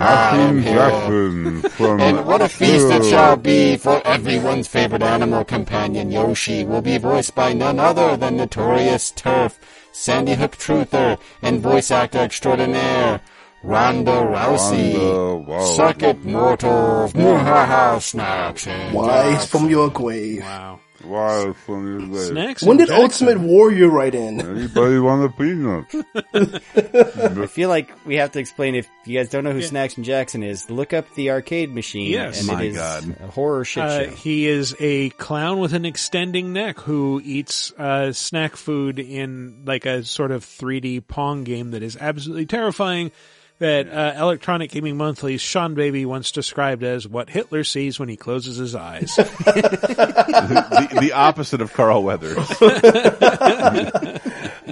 I 0.00 0.36
am 0.36 0.62
here. 0.62 1.70
From 1.70 2.00
And 2.00 2.24
what 2.26 2.40
a 2.40 2.48
feast 2.48 2.86
it 2.88 3.04
shall 3.04 3.36
be 3.36 3.76
for 3.76 4.00
everyone's 4.06 4.68
favorite 4.68 5.02
animal 5.02 5.44
companion, 5.44 6.10
Yoshi, 6.10 6.64
will 6.64 6.82
be 6.82 6.98
voiced 6.98 7.34
by 7.34 7.52
none 7.52 7.78
other 7.78 8.16
than 8.16 8.36
Notorious 8.36 9.10
Turf, 9.10 9.58
Sandy 9.92 10.34
Hook 10.34 10.56
Truther, 10.56 11.18
and 11.42 11.60
voice 11.60 11.90
actor 11.90 12.18
extraordinaire, 12.18 13.20
Ronda 13.62 14.10
Rousey. 14.10 14.94
Ronda, 14.94 15.36
wow. 15.36 15.64
Suck 15.64 16.02
it, 16.02 16.24
mortals. 16.24 17.12
Muhaha, 17.12 18.00
snacks 18.00 18.66
and 18.66 18.94
Wise 18.94 19.48
from 19.48 19.70
your 19.70 19.88
grave. 19.90 20.42
Wow. 20.42 20.80
Wise 21.04 21.54
from 21.66 21.86
your 21.86 22.06
grave. 22.08 22.26
Snacks 22.28 22.62
When 22.62 22.76
did 22.76 22.88
Jackson. 22.88 23.28
Ultimate 23.28 23.46
Warrior 23.46 23.88
write 23.88 24.14
in? 24.14 24.40
Anybody 24.40 24.98
want 24.98 25.24
a 25.24 25.28
peanut? 25.36 26.62
I 27.42 27.46
feel 27.46 27.68
like 27.68 27.90
we 28.06 28.16
have 28.16 28.32
to 28.32 28.38
explain 28.38 28.74
if 28.74 28.88
you 29.04 29.18
guys 29.18 29.28
don't 29.28 29.44
know 29.44 29.52
who 29.52 29.58
Yeah. 29.60 29.66
Snacks 29.66 29.96
and 29.96 30.04
Jackson 30.04 30.42
is, 30.42 30.70
look 30.70 30.92
up 30.92 31.12
the 31.14 31.30
arcade 31.30 31.72
machine. 31.74 32.10
Yes. 32.10 32.38
and 32.40 32.46
My 32.48 32.62
it 32.62 32.68
is 32.70 32.76
God. 32.76 33.16
a 33.20 33.26
horror 33.28 33.64
shit 33.64 33.82
Uh, 33.82 34.04
show. 34.04 34.10
he 34.16 34.46
is 34.46 34.74
a 34.80 35.10
clown 35.10 35.58
with 35.60 35.72
an 35.74 35.84
extending 35.84 36.52
neck 36.52 36.78
who 36.80 37.20
eats 37.24 37.72
uh, 37.78 38.12
snack 38.12 38.56
food 38.56 38.98
in 38.98 39.62
like 39.64 39.86
a 39.86 40.04
sort 40.04 40.30
of 40.30 40.44
3D 40.44 41.06
Pong 41.06 41.44
game 41.44 41.72
that 41.72 41.82
is 41.82 41.96
absolutely 42.00 42.46
terrifying. 42.46 43.10
That 43.58 43.88
uh, 43.88 44.14
Electronic 44.20 44.72
Gaming 44.72 44.96
Monthly's 44.96 45.40
Seanbaby 45.40 46.04
once 46.04 46.32
described 46.32 46.82
as 46.82 47.06
what 47.06 47.30
Hitler 47.30 47.62
sees 47.62 48.00
when 48.00 48.08
he 48.08 48.16
closes 48.16 48.56
his 48.56 48.74
eyes. 48.74 49.14
the, 49.16 50.98
the 51.00 51.12
opposite 51.12 51.60
of 51.60 51.72
Carl 51.72 52.02
Weathers. 52.02 52.38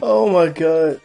Oh 0.03 0.31
my 0.31 0.49
god. 0.49 1.01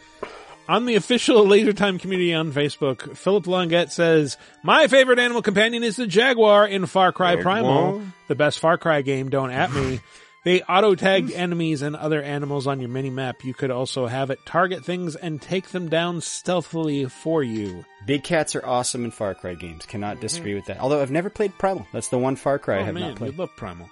On 0.68 0.84
the 0.86 0.96
official 0.96 1.46
Laser 1.46 1.72
Time 1.72 1.98
community 1.98 2.34
on 2.34 2.52
Facebook, 2.52 3.16
Philip 3.16 3.44
Longette 3.44 3.92
says, 3.92 4.36
My 4.64 4.88
favorite 4.88 5.18
animal 5.18 5.42
companion 5.42 5.84
is 5.84 5.96
the 5.96 6.06
Jaguar 6.06 6.66
in 6.66 6.86
Far 6.86 7.12
Cry 7.12 7.36
Primal. 7.40 8.02
The 8.26 8.34
best 8.34 8.58
Far 8.58 8.78
Cry 8.78 9.02
game, 9.02 9.28
don't 9.28 9.50
at 9.50 9.72
me. 9.72 10.00
They 10.46 10.62
auto-tagged 10.62 11.32
enemies 11.32 11.82
and 11.82 11.96
other 11.96 12.22
animals 12.22 12.68
on 12.68 12.78
your 12.78 12.88
mini-map. 12.88 13.42
You 13.42 13.52
could 13.52 13.72
also 13.72 14.06
have 14.06 14.30
it 14.30 14.38
target 14.46 14.84
things 14.84 15.16
and 15.16 15.42
take 15.42 15.70
them 15.70 15.88
down 15.88 16.20
stealthily 16.20 17.06
for 17.06 17.42
you. 17.42 17.84
Big 18.06 18.22
cats 18.22 18.54
are 18.54 18.64
awesome 18.64 19.04
in 19.04 19.10
Far 19.10 19.34
Cry 19.34 19.54
games. 19.54 19.86
Cannot 19.86 20.12
mm-hmm. 20.12 20.20
disagree 20.20 20.54
with 20.54 20.66
that. 20.66 20.78
Although 20.78 21.02
I've 21.02 21.10
never 21.10 21.30
played 21.30 21.58
Primal. 21.58 21.84
That's 21.92 22.10
the 22.10 22.18
one 22.18 22.36
Far 22.36 22.60
Cry 22.60 22.76
I 22.76 22.82
oh 22.82 22.84
have 22.84 22.94
man, 22.94 23.02
not 23.02 23.10
you 23.10 23.16
played. 23.16 23.36
love 23.36 23.50
Primal. 23.56 23.90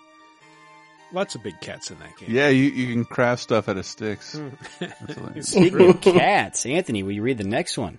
Lots 1.12 1.34
of 1.34 1.42
big 1.42 1.60
cats 1.60 1.90
in 1.90 1.98
that 1.98 2.16
game. 2.18 2.30
yeah, 2.30 2.50
you, 2.50 2.70
you 2.70 2.92
can 2.92 3.04
craft 3.04 3.42
stuff 3.42 3.68
out 3.68 3.76
of 3.76 3.84
sticks. 3.84 4.38
Hmm. 4.38 5.40
Speaking 5.40 5.90
of 5.90 6.00
cats, 6.02 6.66
Anthony, 6.66 7.02
will 7.02 7.10
you 7.10 7.22
read 7.22 7.38
the 7.38 7.42
next 7.42 7.76
one? 7.76 7.98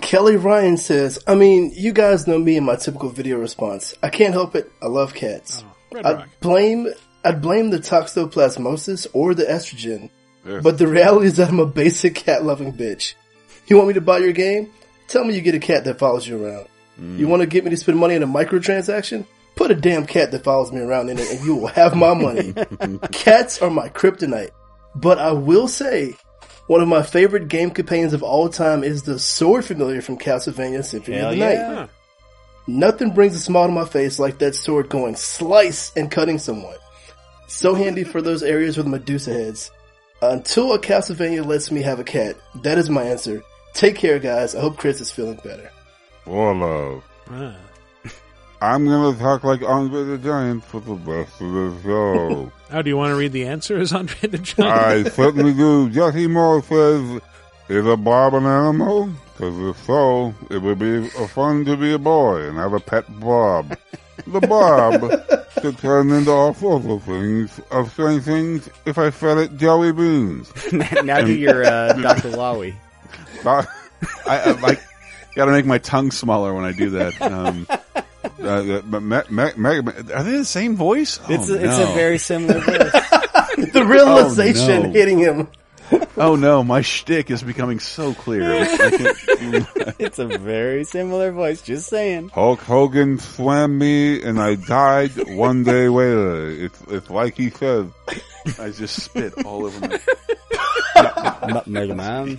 Kelly 0.00 0.36
Ryan 0.36 0.78
says, 0.78 1.22
I 1.26 1.34
mean, 1.34 1.72
you 1.74 1.92
guys 1.92 2.26
know 2.26 2.38
me 2.38 2.56
and 2.56 2.64
my 2.64 2.76
typical 2.76 3.10
video 3.10 3.38
response. 3.38 3.94
I 4.02 4.08
can't 4.08 4.32
help 4.32 4.56
it. 4.56 4.72
I 4.80 4.86
love 4.86 5.12
cats. 5.12 5.62
Oh, 5.62 5.76
Red 5.92 6.06
I'd 6.06 6.16
Rock. 6.16 6.28
blame, 6.40 6.88
I'd 7.24 7.42
blame 7.42 7.70
the 7.70 7.78
toxoplasmosis 7.78 9.06
or 9.12 9.34
the 9.34 9.44
estrogen. 9.44 10.10
Yes. 10.44 10.62
But 10.62 10.78
the 10.78 10.88
reality 10.88 11.26
is 11.26 11.36
that 11.36 11.48
I'm 11.48 11.60
a 11.60 11.66
basic 11.66 12.14
cat 12.14 12.44
loving 12.44 12.72
bitch. 12.72 13.14
You 13.68 13.76
want 13.76 13.88
me 13.88 13.94
to 13.94 14.00
buy 14.00 14.18
your 14.18 14.32
game? 14.32 14.72
Tell 15.08 15.24
me 15.24 15.34
you 15.34 15.40
get 15.40 15.54
a 15.54 15.60
cat 15.60 15.84
that 15.84 15.98
follows 15.98 16.26
you 16.26 16.44
around. 16.44 16.66
Mm. 17.00 17.18
You 17.18 17.28
want 17.28 17.42
to 17.42 17.46
get 17.46 17.64
me 17.64 17.70
to 17.70 17.76
spend 17.76 17.98
money 17.98 18.16
on 18.16 18.22
a 18.22 18.26
microtransaction? 18.26 19.24
Put 19.54 19.70
a 19.70 19.74
damn 19.74 20.06
cat 20.06 20.32
that 20.32 20.44
follows 20.44 20.72
me 20.72 20.80
around 20.80 21.10
in 21.10 21.18
it 21.18 21.30
and 21.30 21.44
you 21.44 21.56
will 21.56 21.68
have 21.68 21.94
my 21.94 22.14
money. 22.14 22.54
Cats 23.12 23.60
are 23.62 23.70
my 23.70 23.88
kryptonite. 23.88 24.50
But 24.94 25.18
I 25.18 25.32
will 25.32 25.68
say, 25.68 26.14
one 26.66 26.80
of 26.80 26.88
my 26.88 27.02
favorite 27.02 27.48
game 27.48 27.70
companions 27.70 28.12
of 28.12 28.22
all 28.22 28.48
time 28.48 28.82
is 28.82 29.02
the 29.02 29.18
sword 29.18 29.64
familiar 29.64 30.00
from 30.00 30.18
Castlevania 30.18 30.84
Symphony 30.84 31.18
Hell 31.18 31.30
of 31.30 31.32
the 31.32 31.38
yeah. 31.38 31.72
Night. 31.72 31.90
Nothing 32.66 33.10
brings 33.10 33.34
a 33.34 33.40
smile 33.40 33.66
to 33.66 33.72
my 33.72 33.84
face 33.84 34.18
like 34.18 34.38
that 34.38 34.54
sword 34.54 34.88
going 34.88 35.16
slice 35.16 35.92
and 35.96 36.10
cutting 36.10 36.38
someone. 36.38 36.76
So 37.52 37.74
handy 37.74 38.02
for 38.02 38.22
those 38.22 38.42
areas 38.42 38.78
with 38.78 38.86
Medusa 38.86 39.32
heads. 39.32 39.70
Until 40.22 40.72
a 40.72 40.78
Castlevania 40.78 41.44
lets 41.44 41.70
me 41.70 41.82
have 41.82 42.00
a 42.00 42.04
cat, 42.04 42.36
that 42.62 42.78
is 42.78 42.88
my 42.88 43.02
answer. 43.04 43.42
Take 43.74 43.94
care, 43.94 44.18
guys. 44.18 44.54
I 44.54 44.60
hope 44.60 44.78
Chris 44.78 45.02
is 45.02 45.12
feeling 45.12 45.38
better. 45.44 45.70
For 46.24 46.54
love. 46.54 47.04
Ah. 47.30 47.56
I'm 48.62 48.86
gonna 48.86 49.18
talk 49.18 49.44
like 49.44 49.62
Andre 49.62 50.02
the 50.02 50.18
Giant 50.18 50.64
for 50.64 50.80
the 50.80 50.94
rest 50.94 51.40
of 51.42 51.52
the 51.52 51.82
show. 51.82 52.52
Oh, 52.70 52.82
do 52.82 52.88
you 52.88 52.96
want 52.96 53.10
to 53.10 53.16
read 53.16 53.32
the 53.32 53.46
answer 53.46 53.76
as 53.76 53.92
Andre 53.92 54.30
the 54.30 54.38
Giant? 54.38 54.72
I 54.72 55.10
certainly 55.10 55.52
do. 55.52 55.90
Jesse 55.90 56.28
Moore 56.28 56.62
says, 56.62 57.20
is 57.68 57.86
a 57.86 57.96
Bob 57.98 58.32
an 58.34 58.46
animal? 58.46 59.10
Because 59.34 59.76
if 59.76 59.84
so, 59.84 60.34
it 60.50 60.62
would 60.62 60.78
be 60.78 61.06
fun 61.08 61.66
to 61.66 61.76
be 61.76 61.92
a 61.92 61.98
boy 61.98 62.48
and 62.48 62.56
have 62.56 62.72
a 62.72 62.80
pet 62.80 63.04
Bob. 63.20 63.76
The 64.26 64.40
Bob 64.40 65.00
to 65.62 65.72
turn 65.72 66.10
into 66.10 66.30
all 66.30 66.54
sorts 66.54 66.86
of 66.86 67.02
things, 67.04 67.60
of 67.70 67.90
strange 67.92 68.24
things, 68.24 68.68
if 68.84 68.98
I 68.98 69.10
fed 69.10 69.38
it 69.38 69.56
jelly 69.56 69.92
beans. 69.92 70.52
now 71.04 71.20
do 71.22 71.32
your 71.34 71.64
uh, 71.64 71.94
Dr. 71.94 72.30
Lowy. 72.30 72.74
Not- 73.44 73.66
I, 74.26 74.38
I 74.40 74.50
like 74.60 74.80
got 75.34 75.46
to 75.46 75.52
make 75.52 75.64
my 75.66 75.78
tongue 75.78 76.10
smaller 76.10 76.52
when 76.54 76.64
I 76.64 76.72
do 76.72 76.90
that. 76.90 77.20
Um, 77.22 77.66
uh, 77.70 78.80
but 78.84 79.00
Me- 79.02 79.22
Me- 79.30 79.52
Mega 79.56 79.82
Man- 79.82 80.10
are 80.12 80.22
they 80.22 80.36
the 80.38 80.44
same 80.44 80.76
voice? 80.76 81.18
It's 81.28 81.48
Oh, 81.50 81.54
a, 81.54 81.58
it's 81.58 81.78
a 81.78 81.92
very 81.94 82.18
similar 82.18 82.58
voice. 82.60 82.92
The 83.72 83.84
realization 83.86 84.70
Oh, 84.70 84.82
no. 84.82 84.90
hitting 84.90 85.18
him. 85.18 85.48
Oh 86.16 86.36
no, 86.36 86.62
my 86.62 86.82
shtick 86.82 87.30
is 87.30 87.42
becoming 87.42 87.80
so 87.80 88.12
clear. 88.14 88.42
It's 89.98 90.18
a 90.18 90.26
very 90.26 90.84
similar 90.84 91.32
voice. 91.32 91.62
Just 91.62 91.88
saying. 91.88 92.28
Hulk 92.28 92.60
Hogan 92.60 93.18
swam 93.18 93.78
me 93.78 94.22
and 94.22 94.40
I 94.40 94.54
died 94.56 95.12
one 95.36 95.64
day 95.64 95.88
later. 95.88 96.50
It's, 96.66 96.80
it's 96.88 97.10
like 97.10 97.36
he 97.36 97.50
said. 97.50 97.90
I 98.58 98.70
just 98.70 99.02
spit 99.02 99.44
all 99.44 99.64
over 99.66 99.80
my. 99.88 99.98
M- 101.42 101.62
Mega 101.66 101.94
Man. 101.94 102.38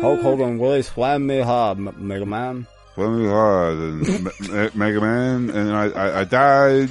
Hulk 0.00 0.20
Hogan 0.20 0.60
really 0.60 0.82
swam 0.82 1.26
me 1.26 1.40
hard, 1.40 1.78
M- 1.78 1.94
Mega 1.96 2.26
Man. 2.26 2.66
Swam 2.94 3.22
me 3.22 3.28
hard 3.28 3.74
and 3.74 4.00
Me- 4.24 4.30
Me- 4.48 4.70
Mega 4.74 5.00
Man 5.00 5.50
and 5.50 5.70
I, 5.72 5.88
I, 5.88 6.20
I 6.20 6.24
died 6.24 6.90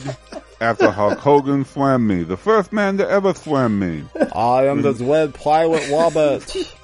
after 0.61 0.89
Hulk 0.91 1.19
Hogan 1.19 1.65
swam 1.65 2.07
me. 2.07 2.23
The 2.23 2.37
first 2.37 2.71
man 2.73 2.97
to 2.97 3.09
ever 3.09 3.33
swam 3.33 3.79
me. 3.79 4.03
I 4.33 4.65
am 4.67 4.81
the 4.81 4.93
Dread 4.93 5.33
Pilot 5.33 5.83
Wobbit. 5.89 6.71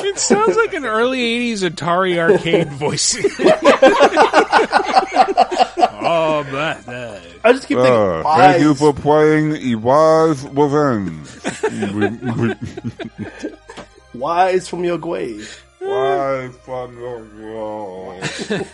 It 0.00 0.18
sounds 0.18 0.56
like 0.56 0.74
an 0.74 0.84
early 0.84 1.52
'80s 1.54 1.68
Atari 1.70 2.18
arcade 2.18 2.72
voice. 2.72 3.14
oh, 6.00 6.44
but 6.50 6.88
uh, 6.88 7.20
I 7.44 7.52
just 7.52 7.68
keep 7.68 7.78
thinking, 7.78 7.94
Uh, 7.94 8.22
thank 8.36 8.60
you 8.62 8.74
for 8.74 8.92
playing 8.92 9.52
Iwa's 9.52 10.44
Revenge. 10.48 11.28
We- 11.94 12.08
we- 12.32 13.52
Wise 14.14 14.68
from 14.68 14.82
your 14.84 14.98
grave. 14.98 15.62
Why 15.78 16.50
from 16.64 16.98
your 16.98 17.22
grave? 17.22 18.66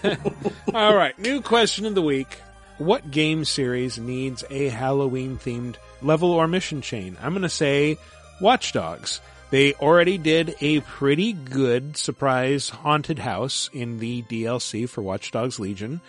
All 0.74 0.94
right, 0.96 1.16
new 1.18 1.40
question 1.42 1.84
of 1.86 1.94
the 1.94 2.02
week. 2.02 2.40
What 2.78 3.10
game 3.10 3.44
series 3.44 3.98
needs 3.98 4.42
a 4.51 4.68
Halloween 4.68 5.38
themed 5.38 5.76
level 6.02 6.32
or 6.32 6.48
mission 6.48 6.80
chain? 6.82 7.16
I'm 7.22 7.32
going 7.32 7.42
to 7.42 7.48
say 7.48 7.98
Watch 8.40 8.72
Dogs. 8.72 9.20
They 9.51 9.74
already 9.74 10.18
did 10.18 10.56
a 10.60 10.80
pretty 10.80 11.32
good 11.32 11.96
surprise 11.96 12.68
haunted 12.68 13.20
house 13.20 13.70
in 13.72 14.01
the 14.01 14.22
DLC 14.22 14.88
for 14.88 15.02
Watch 15.02 15.30
Dogs 15.30 15.60
Legion. 15.60 16.01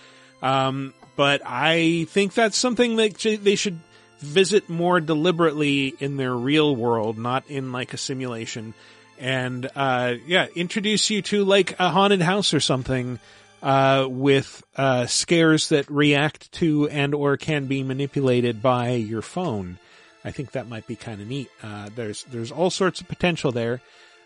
Um, 0.41 0.95
but 1.15 1.41
I 1.45 2.07
think 2.09 2.33
that's 2.33 2.57
something 2.57 2.95
that 2.95 3.19
they 3.19 3.55
should 3.55 3.79
visit 4.19 4.67
more 4.67 4.99
deliberately 4.99 5.93
in 5.99 6.17
their 6.17 6.33
real 6.33 6.75
world, 6.75 7.19
not 7.19 7.47
in 7.47 7.71
like 7.71 7.93
a 7.93 7.97
simulation. 7.97 8.73
And, 9.19 9.69
uh, 9.75 10.15
yeah, 10.25 10.47
introduce 10.55 11.09
you 11.09 11.21
to 11.23 11.45
like 11.45 11.79
a 11.79 11.89
haunted 11.89 12.21
house 12.21 12.53
or 12.53 12.59
something, 12.59 13.19
uh, 13.65 14.07
with, 14.09 14.63
uh, 14.77 15.07
scares 15.07 15.69
that 15.69 15.89
react 15.89 16.51
to 16.53 16.87
and 16.87 17.13
or 17.13 17.35
can 17.35 17.65
be 17.65 17.83
manipulated 17.83 18.61
by 18.61 18.91
your 18.91 19.21
phone. 19.21 19.77
I 20.23 20.31
think 20.31 20.51
that 20.51 20.69
might 20.69 20.87
be 20.87 20.95
kind 20.95 21.19
of 21.19 21.27
neat. 21.27 21.49
Uh, 21.61 21.89
there's, 21.93 22.23
there's 22.25 22.51
all 22.51 22.69
sorts 22.69 23.01
of 23.01 23.07
potential 23.07 23.51
there. 23.51 23.81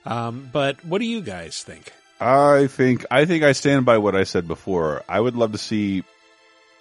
Um, 0.06 0.50
but 0.52 0.84
what 0.86 1.00
do 1.00 1.06
you 1.06 1.22
guys 1.22 1.64
think? 1.64 1.92
I 2.22 2.68
think 2.68 3.06
I 3.10 3.24
think 3.26 3.44
I 3.44 3.54
stand 3.54 3.86
by 3.86 3.98
what 3.98 4.16
I 4.16 4.24
said 4.26 4.48
before. 4.48 5.04
I 5.08 5.20
would 5.20 5.36
love 5.36 5.54
to 5.54 5.58
see 5.58 6.04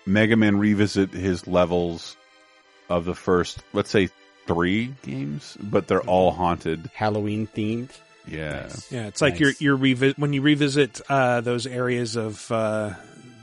Mega 0.05 0.37
Man 0.37 0.59
revisit 0.59 1.13
his 1.13 1.47
levels 1.47 2.17
of 2.89 3.05
the 3.05 3.15
first, 3.15 3.63
let's 3.73 3.91
say, 3.91 4.09
three 4.47 4.95
games, 5.03 5.57
but 5.61 5.87
they're 5.87 6.03
all 6.03 6.33
haunted, 6.33 6.91
Halloween 6.95 7.47
themed. 7.47 7.91
Yeah, 8.31 8.69
Yeah, 8.91 9.07
it's 9.07 9.21
like 9.23 9.41
you're 9.41 9.53
you're 9.59 9.79
revi- 9.79 10.19
when 10.19 10.33
you 10.33 10.43
revisit 10.43 11.01
uh, 11.09 11.41
those 11.41 11.67
areas 11.67 12.17
of 12.17 12.51
uh, 12.53 12.95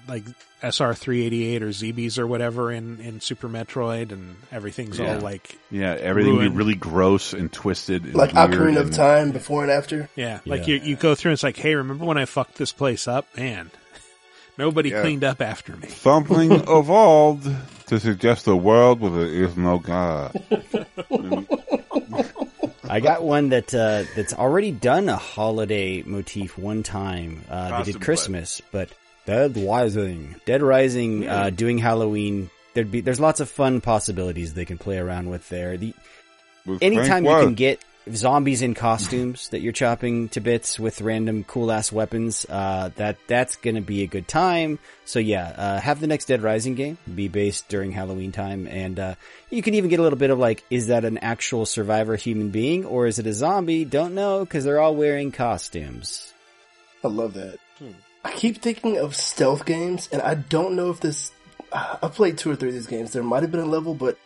like 0.07 0.23
SR 0.61 0.93
three 0.93 1.25
eighty 1.25 1.45
eight 1.55 1.61
or 1.63 1.69
Zebes 1.69 2.17
or 2.17 2.25
whatever 2.27 2.71
in, 2.71 2.99
in 2.99 3.19
Super 3.21 3.47
Metroid, 3.49 4.11
and 4.11 4.35
everything's 4.51 4.97
Yeah. 4.99 5.15
all 5.15 5.21
like 5.21 5.57
yeah. 5.71 5.95
Everything 5.99 6.35
would 6.37 6.51
be 6.51 6.55
really 6.57 6.75
gross 6.75 7.33
and 7.33 7.51
twisted, 7.51 8.03
and 8.05 8.15
Like 8.15 8.33
weird 8.33 8.51
Ocarina 8.51 8.77
of 8.81 8.91
Time 8.91 9.31
before 9.31 9.63
and 9.63 9.71
after. 9.71 10.09
yeah, 10.15 10.39
like 10.45 10.67
you 10.67 10.75
you 10.75 10.95
go 10.95 11.15
through 11.15 11.31
and 11.31 11.33
it's 11.35 11.43
like, 11.43 11.57
hey, 11.57 11.75
remember 11.75 12.05
when 12.05 12.17
I 12.17 12.25
fucked 12.25 12.55
this 12.55 12.71
place 12.71 13.07
up? 13.07 13.25
Man, 13.37 13.69
nobody 14.57 14.89
Yeah. 14.89 15.01
cleaned 15.01 15.23
up 15.23 15.41
after 15.41 15.75
me. 15.75 15.87
Something 15.89 16.51
evolved 16.67 17.47
to 17.87 17.99
suggest 17.99 18.47
a 18.47 18.55
world 18.55 18.99
where 19.01 19.11
there 19.11 19.27
is 19.27 19.55
no 19.57 19.77
God. 19.79 20.33
I 22.95 23.01
got 23.01 23.23
one 23.23 23.49
that 23.49 23.75
uh, 23.75 24.05
that's 24.15 24.33
already 24.33 24.71
done 24.71 25.09
a 25.09 25.17
holiday 25.17 26.01
motif 26.03 26.57
one 26.57 26.81
time. 26.81 27.41
Uh, 27.49 27.83
they 27.83 27.91
did 27.91 28.01
Christmas, 28.01 28.61
but 28.71 28.89
Dead 29.25 29.57
Rising, 29.57 30.35
Dead 30.45 30.61
Rising, 30.61 31.27
uh, 31.27 31.49
doing 31.49 31.77
Halloween. 31.77 32.49
There'd 32.73 32.89
be 32.89 33.01
there's 33.01 33.19
lots 33.19 33.41
of 33.41 33.49
fun 33.49 33.81
possibilities 33.81 34.53
they 34.53 34.63
can 34.63 34.77
play 34.77 34.97
around 34.97 35.29
with 35.29 35.49
there. 35.49 35.75
The 35.75 35.93
With 36.65 36.81
anytime 36.81 37.25
you 37.25 37.31
can 37.31 37.55
get 37.55 37.83
zombies 38.11 38.61
in 38.61 38.73
costumes 38.73 39.49
that 39.49 39.61
you're 39.61 39.73
chopping 39.73 40.29
to 40.29 40.39
bits 40.39 40.79
with 40.79 41.01
random 41.01 41.43
cool 41.43 41.71
ass 41.71 41.91
weapons, 41.91 42.45
uh, 42.49 42.89
that 42.95 43.17
that's 43.27 43.55
gonna 43.57 43.81
be 43.81 44.03
a 44.03 44.07
good 44.07 44.27
time. 44.27 44.79
So 45.05 45.19
yeah, 45.19 45.47
uh, 45.47 45.79
have 45.79 45.99
the 45.99 46.07
next 46.07 46.25
Dead 46.25 46.41
Rising 46.41 46.75
game 46.75 46.97
be 47.13 47.27
based 47.27 47.67
during 47.67 47.91
Halloween 47.91 48.31
time, 48.31 48.67
and 48.67 48.99
uh, 48.99 49.15
you 49.49 49.61
can 49.61 49.73
even 49.73 49.89
get 49.89 49.99
a 49.99 50.03
little 50.03 50.19
bit 50.19 50.29
of 50.29 50.39
like, 50.39 50.63
is 50.69 50.87
that 50.87 51.05
an 51.05 51.17
actual 51.19 51.65
survivor 51.65 52.15
human 52.15 52.49
being 52.49 52.85
or 52.85 53.07
is 53.07 53.19
it 53.19 53.27
a 53.27 53.33
zombie? 53.33 53.85
Don't 53.85 54.15
know 54.15 54.45
because 54.45 54.63
they're 54.63 54.79
all 54.79 54.95
wearing 54.95 55.31
costumes. 55.31 56.33
I 57.03 57.07
love 57.07 57.33
that. 57.35 57.59
I 58.25 58.31
keep 58.31 58.59
thinking 58.59 58.97
of 58.97 59.15
stealth 59.15 59.65
games, 59.65 60.09
and 60.11 60.19
I 60.19 60.33
don't 60.33 60.75
know 60.75 60.89
if 60.89 60.99
this. 60.99 61.31
I 61.71 62.07
played 62.07 62.39
two 62.39 62.49
or 62.49 62.55
three 62.55 62.69
of 62.69 62.75
these 62.75 62.87
games. 62.87 63.11
There 63.11 63.21
might 63.21 63.43
have 63.43 63.51
been 63.51 63.59
a 63.59 63.65
level, 63.65 63.93
but 63.93 64.17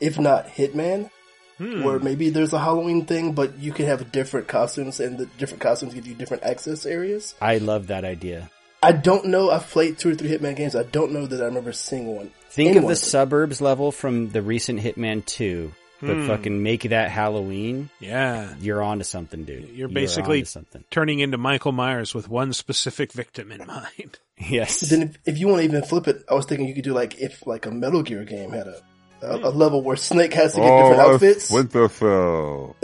if 0.00 0.18
not, 0.18 0.48
Hitman, 0.48 1.10
Hmm. 1.58 1.84
where 1.84 1.98
maybe 2.00 2.30
there's 2.30 2.52
a 2.52 2.58
Halloween 2.58 3.04
thing, 3.06 3.32
but 3.32 3.58
you 3.58 3.72
can 3.72 3.86
have 3.86 4.10
different 4.10 4.48
costumes, 4.48 4.98
and 4.98 5.18
the 5.18 5.26
different 5.38 5.60
costumes 5.60 5.94
give 5.94 6.06
you 6.06 6.14
different 6.14 6.42
access 6.42 6.84
areas. 6.84 7.34
I 7.40 7.58
love 7.58 7.86
that 7.88 8.04
idea. 8.04 8.50
I 8.82 8.92
don't 8.92 9.26
know. 9.26 9.50
I've 9.50 9.68
played 9.70 9.96
two 9.98 10.10
or 10.10 10.14
three 10.14 10.28
Hitman 10.28 10.56
games. 10.56 10.74
I 10.76 10.82
don't 10.82 11.12
know 11.12 11.26
that 11.26 11.40
I 11.40 11.44
remember 11.44 11.72
seeing 11.72 12.06
one. 12.14 12.30
Think 12.50 12.70
Anyone 12.70 12.84
of 12.84 12.88
the 12.90 12.96
suburbs 12.96 13.60
level 13.60 13.92
from 13.92 14.30
the 14.30 14.42
recent 14.42 14.80
Hitman 14.80 15.24
2, 15.24 15.72
but 16.00 16.16
Hmm. 16.16 16.26
fucking 16.26 16.62
make 16.62 16.82
that 16.90 17.10
Halloween. 17.10 17.88
Yeah, 18.00 18.52
You're 18.60 18.82
onto 18.82 19.04
something, 19.04 19.44
dude. 19.44 19.70
you're 19.70 19.88
basically 19.88 20.38
onto 20.40 20.46
something. 20.46 20.84
turning 20.90 21.20
into 21.20 21.38
Michael 21.38 21.72
Myers 21.72 22.14
with 22.14 22.28
one 22.28 22.52
specific 22.52 23.12
victim 23.12 23.50
in 23.52 23.66
mind. 23.66 24.18
Yes. 24.36 24.80
Then 24.80 25.02
if, 25.02 25.18
if 25.24 25.38
you 25.38 25.46
want 25.46 25.60
to 25.60 25.64
even 25.64 25.84
flip 25.84 26.08
it, 26.08 26.24
I 26.28 26.34
was 26.34 26.44
thinking 26.46 26.66
you 26.66 26.74
could 26.74 26.82
do 26.82 26.92
like 26.92 27.20
if 27.20 27.46
like 27.46 27.66
a 27.66 27.70
Metal 27.70 28.02
Gear 28.02 28.24
game 28.24 28.50
had 28.50 28.66
a 28.66 28.80
a, 29.24 29.48
a 29.48 29.50
level 29.50 29.82
where 29.82 29.96
Snake 29.96 30.34
has 30.34 30.54
to 30.54 30.60
get 30.60 30.70
oh, 30.70 30.82
different 30.90 31.08
Oh, 31.08 31.14
outfits. 31.14 31.44
Splinter 31.44 31.88
Cell. 31.88 32.76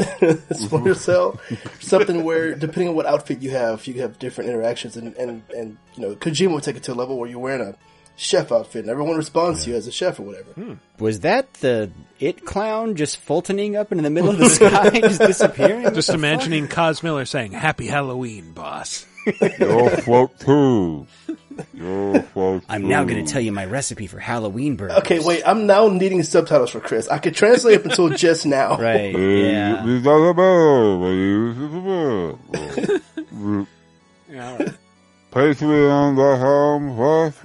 Splinter 0.52 0.94
Cell, 0.94 1.40
something 1.80 2.24
where 2.24 2.54
depending 2.54 2.88
on 2.88 2.94
what 2.94 3.06
outfit 3.06 3.40
you 3.42 3.50
have, 3.50 3.86
you 3.86 4.00
have 4.02 4.18
different 4.18 4.50
interactions, 4.50 4.96
and 4.96 5.14
and 5.16 5.42
and 5.56 5.76
you 5.96 6.02
know 6.02 6.14
Kojima 6.14 6.54
would 6.54 6.62
take 6.62 6.76
it 6.76 6.82
to 6.84 6.92
a 6.92 6.94
level 6.94 7.18
where 7.18 7.28
you're 7.28 7.38
wearing 7.38 7.60
a 7.62 7.74
chef 8.16 8.52
outfit, 8.52 8.82
and 8.82 8.90
everyone 8.90 9.16
responds 9.16 9.64
to 9.64 9.70
you 9.70 9.76
as 9.76 9.86
a 9.86 9.92
chef 9.92 10.18
or 10.20 10.24
whatever. 10.24 10.52
Hmm. 10.52 10.74
Was 10.98 11.20
that 11.20 11.52
the 11.54 11.90
it 12.18 12.44
clown 12.44 12.96
just 12.96 13.24
fultoning 13.26 13.78
up 13.78 13.92
into 13.92 14.02
the 14.02 14.10
middle 14.10 14.30
of 14.30 14.38
the 14.38 14.48
sky, 14.50 14.90
just 15.00 15.20
disappearing? 15.20 15.94
Just 15.94 16.10
imagining 16.10 16.68
Kaz 16.68 17.02
Miller 17.02 17.24
saying, 17.24 17.52
"Happy 17.52 17.86
Halloween, 17.86 18.52
boss." 18.52 19.06
You'll 19.58 19.88
float 19.90 20.38
too. 20.40 21.06
You'll 21.74 22.22
float? 22.22 22.64
I'm 22.68 22.88
now 22.88 23.04
going 23.04 23.24
to 23.24 23.32
tell 23.32 23.40
you 23.40 23.52
my 23.52 23.64
recipe 23.64 24.06
for 24.06 24.18
Halloween 24.18 24.76
burgers. 24.76 24.98
Okay, 24.98 25.20
wait, 25.20 25.42
I'm 25.46 25.66
now 25.66 25.88
needing 25.88 26.22
subtitles 26.22 26.70
for 26.70 26.80
Chris. 26.80 27.08
I 27.08 27.18
could 27.18 27.34
translate 27.34 27.78
up 27.80 27.84
until 27.86 28.08
just 28.10 28.46
now. 28.46 28.78
Right. 28.90 29.16
Yeah. 29.16 29.84
these 29.84 30.02
the 30.02 30.32
birds, 30.34 31.02
these 31.02 31.62
are 31.62 31.68
the. 33.36 33.66
Yeah, 34.28 34.50
all 34.50 34.58
right. 34.58 34.74
Place 35.30 35.62
me 35.62 35.86
on 35.86 36.16
the 36.16 36.36
helm 36.36 36.96
first. 36.96 37.38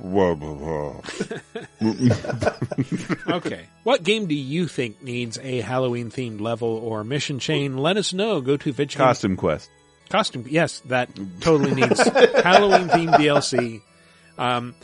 okay. 3.27 3.67
What 3.83 4.01
game 4.03 4.25
do 4.25 4.33
you 4.33 4.67
think 4.67 5.03
needs 5.03 5.37
a 5.37 5.61
Halloween 5.61 6.09
themed 6.09 6.41
level 6.41 6.69
or 6.69 7.03
mission 7.03 7.37
chain? 7.37 7.77
Let 7.77 7.97
us 7.97 8.11
know. 8.11 8.41
Go 8.41 8.57
to 8.57 8.73
Vidgame. 8.73 8.97
Costume 8.97 9.35
Quest. 9.35 9.69
Costume. 10.09 10.45
Yes, 10.49 10.79
that 10.85 11.09
totally 11.41 11.75
needs 11.75 11.99
Halloween 11.99 12.87
themed 12.87 13.13
DLC. 13.19 13.81
Um, 14.37 14.75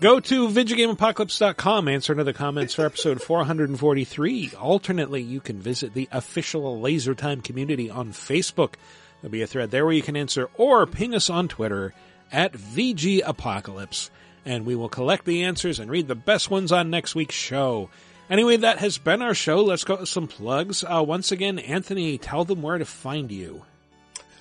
go 0.00 0.20
to 0.20 0.48
VidjagameApocalypse.com, 0.48 1.88
answer 1.88 2.12
another 2.12 2.32
comments 2.32 2.74
for 2.74 2.86
episode 2.86 3.22
443. 3.22 4.52
Alternately, 4.58 5.22
you 5.22 5.40
can 5.40 5.60
visit 5.60 5.94
the 5.94 6.08
official 6.12 6.80
Laser 6.80 7.14
Time 7.14 7.40
community 7.40 7.90
on 7.90 8.12
Facebook. 8.12 8.74
There'll 9.20 9.32
be 9.32 9.42
a 9.42 9.46
thread 9.46 9.70
there 9.70 9.84
where 9.84 9.94
you 9.94 10.02
can 10.02 10.16
answer 10.16 10.48
or 10.56 10.86
ping 10.86 11.14
us 11.14 11.30
on 11.30 11.48
Twitter 11.48 11.94
at 12.30 12.52
VG 12.52 13.22
Apocalypse. 13.24 14.10
And 14.44 14.66
we 14.66 14.76
will 14.76 14.90
collect 14.90 15.24
the 15.24 15.44
answers 15.44 15.78
and 15.80 15.90
read 15.90 16.08
the 16.08 16.14
best 16.14 16.50
ones 16.50 16.72
on 16.72 16.90
next 16.90 17.14
week's 17.14 17.34
show. 17.34 17.88
Anyway, 18.28 18.58
that 18.58 18.78
has 18.78 18.98
been 18.98 19.22
our 19.22 19.34
show. 19.34 19.62
Let's 19.62 19.84
go 19.84 19.96
with 19.96 20.08
some 20.08 20.26
plugs. 20.26 20.84
Uh, 20.84 21.02
once 21.06 21.32
again, 21.32 21.58
Anthony, 21.58 22.18
tell 22.18 22.44
them 22.44 22.62
where 22.62 22.78
to 22.78 22.84
find 22.84 23.30
you. 23.30 23.64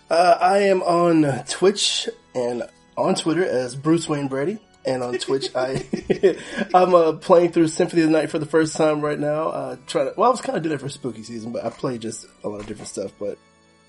Uh, 0.10 0.38
I 0.40 0.60
am 0.60 0.82
on 0.82 1.46
Twitch 1.46 2.10
and 2.36 2.64
on 2.98 3.16
Twitter 3.16 3.46
as 3.46 3.76
Bruce 3.76 4.08
Wayne 4.08 4.28
Brady. 4.28 4.60
And 4.86 5.02
on 5.02 5.18
Twitch, 5.18 5.48
I 5.56 5.86
I'm 6.74 6.94
uh, 6.94 7.14
playing 7.14 7.54
through 7.54 7.70
Symphony 7.70 8.02
of 8.02 8.10
the 8.10 8.14
Night 8.14 8.30
for 8.30 8.40
the 8.40 8.46
first 8.46 8.76
time 8.76 9.00
right 9.00 9.20
now. 9.20 9.48
Uh, 9.48 9.78
trying 9.88 10.08
to, 10.08 10.14
well, 10.18 10.28
I 10.28 10.32
was 10.32 10.42
kind 10.42 10.58
of 10.58 10.64
doing 10.64 10.76
it 10.76 10.82
for 10.82 10.90
spooky 10.90 11.24
season, 11.24 11.54
but 11.54 11.64
I 11.64 11.70
play 11.70 11.98
just 11.98 12.26
a 12.44 12.50
lot 12.50 12.60
of 12.60 12.68
different 12.68 12.90
stuff. 12.90 13.12
But 13.18 13.38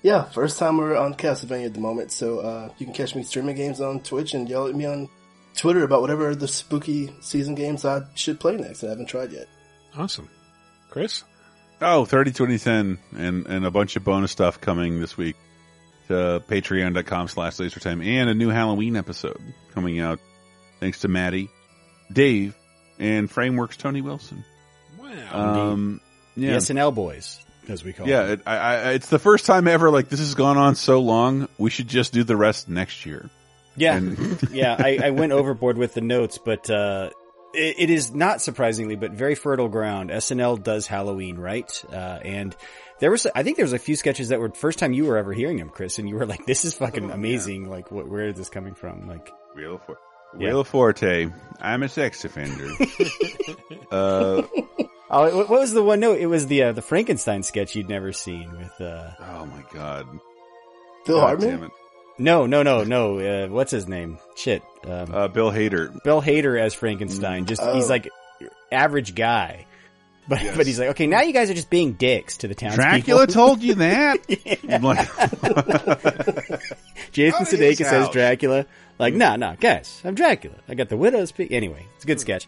yeah, 0.03 0.23
first 0.23 0.57
time 0.57 0.77
we're 0.77 0.95
on 0.95 1.13
Castlevania 1.15 1.65
at 1.65 1.73
the 1.73 1.81
moment, 1.81 2.11
so 2.11 2.39
uh, 2.39 2.69
you 2.77 2.85
can 2.85 2.95
catch 2.95 3.13
me 3.13 3.23
streaming 3.23 3.57
games 3.57 3.81
on 3.81 3.99
Twitch 4.01 4.33
and 4.33 4.47
yell 4.47 4.67
at 4.67 4.75
me 4.75 4.85
on 4.85 5.09
Twitter 5.55 5.83
about 5.83 5.99
whatever 5.99 6.33
the 6.33 6.47
spooky 6.47 7.13
season 7.19 7.55
games 7.55 7.83
I 7.83 8.03
should 8.15 8.39
play 8.39 8.55
next. 8.55 8.83
I 8.83 8.89
haven't 8.89 9.07
tried 9.07 9.33
yet. 9.33 9.49
Awesome. 9.97 10.29
Chris? 10.89 11.25
Oh, 11.81 12.05
30 12.05 12.31
2010 12.31 12.99
and, 13.17 13.47
and 13.47 13.65
a 13.65 13.71
bunch 13.71 13.97
of 13.97 14.05
bonus 14.05 14.31
stuff 14.31 14.61
coming 14.61 15.01
this 15.01 15.17
week 15.17 15.35
to 16.07 16.41
patreon.com 16.47 17.27
slash 17.27 17.53
lasertime 17.57 18.05
and 18.05 18.29
a 18.29 18.33
new 18.33 18.49
Halloween 18.49 18.95
episode 18.95 19.41
coming 19.73 19.99
out 19.99 20.19
thanks 20.79 20.99
to 21.01 21.07
Maddie, 21.07 21.49
Dave, 22.11 22.55
and 22.99 23.29
Frameworks 23.29 23.77
Tony 23.77 24.01
Wilson. 24.01 24.43
Wow. 24.99 25.69
Um, 25.71 26.01
The 26.35 26.41
yeah. 26.47 26.55
SNL 26.57 26.93
boys, 26.93 27.39
as 27.67 27.83
we 27.83 27.93
call 27.93 28.07
Yeah, 28.07 28.23
them. 28.23 28.31
it, 28.33 28.41
I, 28.45 28.57
I, 28.57 28.91
it's 28.91 29.09
the 29.09 29.19
first 29.19 29.45
time 29.45 29.67
ever 29.67 29.89
like 29.89 30.09
this 30.09 30.19
has 30.19 30.35
gone 30.35 30.57
on 30.57 30.75
so 30.75 30.99
long. 31.01 31.47
We 31.57 31.69
should 31.69 31.87
just 31.87 32.13
do 32.13 32.23
the 32.23 32.35
rest 32.35 32.67
next 32.69 33.05
year. 33.05 33.29
Yeah, 33.75 33.95
And- 33.97 34.39
yeah. 34.51 34.75
I, 34.77 34.99
I 35.05 35.09
went 35.11 35.31
overboard 35.31 35.77
with 35.77 35.93
the 35.93 36.01
notes, 36.01 36.37
but 36.43 36.69
uh, 36.69 37.09
it, 37.53 37.75
it 37.79 37.89
is 37.89 38.13
not 38.13 38.41
surprisingly, 38.41 38.95
but 38.95 39.11
very 39.11 39.35
fertile 39.35 39.67
ground. 39.69 40.09
SNL 40.09 40.61
does 40.63 40.87
Halloween, 40.87 41.37
right? 41.37 41.83
Uh, 41.91 41.95
and 42.23 42.55
there 42.99 43.11
was, 43.11 43.27
I 43.35 43.43
think 43.43 43.57
there 43.57 43.65
was 43.65 43.73
a 43.73 43.79
few 43.79 43.95
sketches 43.95 44.29
that 44.29 44.39
were 44.39 44.49
first 44.51 44.79
time 44.79 44.93
you 44.93 45.05
were 45.05 45.17
ever 45.17 45.33
hearing 45.33 45.57
them, 45.57 45.69
Chris, 45.69 45.99
and 45.99 46.07
you 46.09 46.15
were 46.15 46.25
like, 46.25 46.45
"This 46.45 46.63
is 46.65 46.75
fucking 46.75 47.11
amazing! 47.11 47.69
Like, 47.69 47.91
what, 47.91 48.07
where 48.07 48.27
is 48.29 48.37
this 48.37 48.49
coming 48.49 48.73
from?" 48.75 49.07
Like, 49.07 49.29
Wheel 49.55 49.75
of 49.75 49.81
Forte. 49.83 49.99
Yeah. 50.37 50.47
Wheel 50.49 50.63
Forte. 50.63 51.27
I'm 51.61 51.83
a 51.83 51.89
sex 51.89 52.23
offender. 52.25 52.67
uh, 53.91 54.41
oh, 54.41 55.37
what 55.37 55.49
what 55.49 55.59
was 55.61 55.71
the 55.73 55.83
one? 55.83 55.99
No, 55.99 56.13
it 56.13 56.25
was 56.25 56.47
the 56.47 56.63
uh, 56.63 56.71
the 56.71 56.81
Frankenstein 56.81 57.43
sketch 57.43 57.75
you'd 57.75 57.89
never 57.89 58.11
seen 58.11 58.51
with. 58.51 58.81
uh 58.81 59.11
oh 59.19 59.45
my 59.45 59.63
god, 59.73 60.07
Phil 61.05 61.19
God 61.19 61.41
Hartman? 61.41 61.71
No, 62.17 62.45
no, 62.45 62.63
no, 62.63 62.83
no. 62.85 63.19
Uh, 63.19 63.47
what's 63.49 63.71
his 63.71 63.87
name? 63.89 64.19
Shit. 64.35 64.61
Um, 64.85 65.13
Uh, 65.13 65.27
Bill 65.27 65.51
Hader. 65.51 66.01
Bill 66.03 66.21
Hader 66.21 66.57
as 66.59 66.73
Frankenstein. 66.73 67.45
Just 67.45 67.61
Oh. 67.61 67.73
he's 67.75 67.89
like 67.89 68.09
average 68.71 69.15
guy. 69.15 69.65
But 70.27 70.41
Yes. 70.41 70.57
but 70.57 70.65
he's 70.65 70.79
like, 70.79 70.89
okay, 70.89 71.05
now 71.05 71.21
you 71.21 71.33
guys 71.33 71.51
are 71.51 71.53
just 71.53 71.69
being 71.69 71.93
dicks 71.93 72.37
to 72.37 72.47
the 72.47 72.55
townspeople. 72.55 72.83
Dracula 72.89 73.27
told 73.27 73.61
you 73.61 73.75
that? 73.75 74.17
I'm 74.69 74.81
like, 74.81 75.07
Jason 77.11 77.41
Out 77.41 77.47
Sudeikis 77.47 77.85
says. 77.85 78.09
Dracula. 78.09 78.65
Like, 78.97 79.13
no, 79.13 79.35
no, 79.35 79.55
guys, 79.59 80.01
I'm 80.03 80.15
Dracula. 80.15 80.55
I 80.67 80.73
got 80.75 80.89
the 80.89 80.97
widow's 80.97 81.31
peak. 81.31 81.51
Anyway, 81.51 81.85
it's 81.95 82.05
a 82.05 82.07
good 82.07 82.19
sketch. 82.19 82.47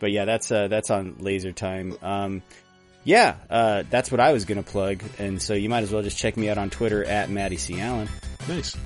But 0.00 0.10
yeah, 0.10 0.24
that's 0.24 0.50
uh, 0.50 0.66
that's 0.68 0.90
on 0.90 1.16
Laser 1.20 1.52
Time. 1.52 1.96
Um, 2.02 2.42
yeah, 3.04 3.36
uh, 3.50 3.84
that's 3.88 4.10
what 4.10 4.20
I 4.20 4.32
was 4.32 4.44
gonna 4.44 4.62
plug, 4.64 5.02
and 5.18 5.40
so 5.40 5.54
you 5.54 5.68
might 5.68 5.82
as 5.84 5.92
well 5.92 6.02
just 6.02 6.18
check 6.18 6.36
me 6.36 6.48
out 6.48 6.58
on 6.58 6.70
Twitter 6.70 7.04
at 7.04 7.30
Maddie 7.30 7.56
C 7.56 7.80
Allen. 7.80 8.08
Nice. 8.48 8.76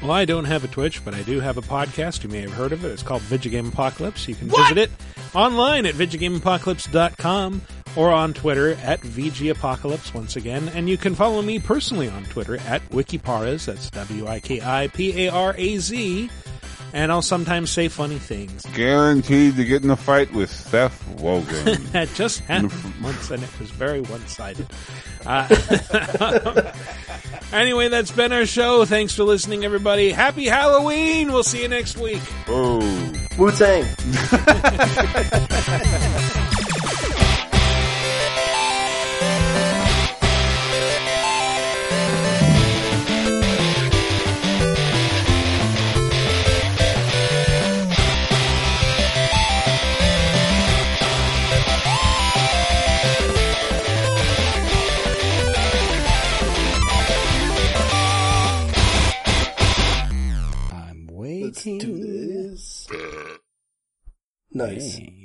Well, 0.00 0.12
I 0.12 0.24
don't 0.24 0.46
have 0.46 0.64
a 0.64 0.68
Twitch, 0.68 1.04
but 1.04 1.14
I 1.14 1.22
do 1.22 1.40
have 1.40 1.58
a 1.58 1.62
podcast. 1.62 2.22
You 2.24 2.30
may 2.30 2.40
have 2.40 2.52
heard 2.52 2.72
of 2.72 2.84
it. 2.84 2.88
It's 2.88 3.02
called 3.02 3.22
Vidjagame 3.22 3.68
Apocalypse. 3.68 4.26
You 4.26 4.34
can 4.34 4.48
visit 4.48 4.78
it 4.78 4.90
online 5.34 5.86
at 5.86 5.94
vidjagameapocalypse.com 5.94 7.60
or 7.96 8.10
on 8.10 8.32
Twitter 8.34 8.72
at 8.82 9.00
VGApocalypse 9.00 10.14
once 10.14 10.36
again. 10.36 10.68
And 10.74 10.88
you 10.88 10.96
can 10.96 11.14
follow 11.14 11.42
me 11.42 11.58
personally 11.58 12.08
on 12.08 12.24
Twitter 12.24 12.56
at 12.58 12.82
Wikiparaz. 12.90 13.66
That's 13.66 13.90
W-I-K-I-P-A-R-A-Z. 13.90 16.30
And 16.94 17.10
I'll 17.10 17.22
sometimes 17.22 17.70
say 17.70 17.88
funny 17.88 18.18
things. 18.18 18.66
Guaranteed 18.74 19.56
to 19.56 19.64
get 19.64 19.82
in 19.82 19.88
a 19.88 19.96
fight 19.96 20.30
with 20.32 20.50
Seth 20.50 21.02
Wogan. 21.20 21.82
That 21.92 22.12
just 22.14 22.40
happened 22.40 22.72
once, 23.02 23.30
and 23.30 23.42
it 23.42 23.58
was 23.58 23.70
very 23.70 24.02
one-sided. 24.02 24.66
Uh, 25.24 26.72
anyway, 27.52 27.88
that's 27.88 28.10
been 28.10 28.32
our 28.32 28.44
show. 28.44 28.84
Thanks 28.84 29.14
for 29.14 29.24
listening, 29.24 29.64
everybody. 29.64 30.10
Happy 30.10 30.46
Halloween! 30.46 31.32
We'll 31.32 31.44
see 31.44 31.62
you 31.62 31.68
next 31.68 31.96
week. 31.96 32.20
oh. 32.48 32.80
Wu 33.38 33.50
Let's 61.64 61.84
do 61.84 61.94
this. 61.98 62.88
Nice. 64.52 64.96
Dang. 64.96 65.21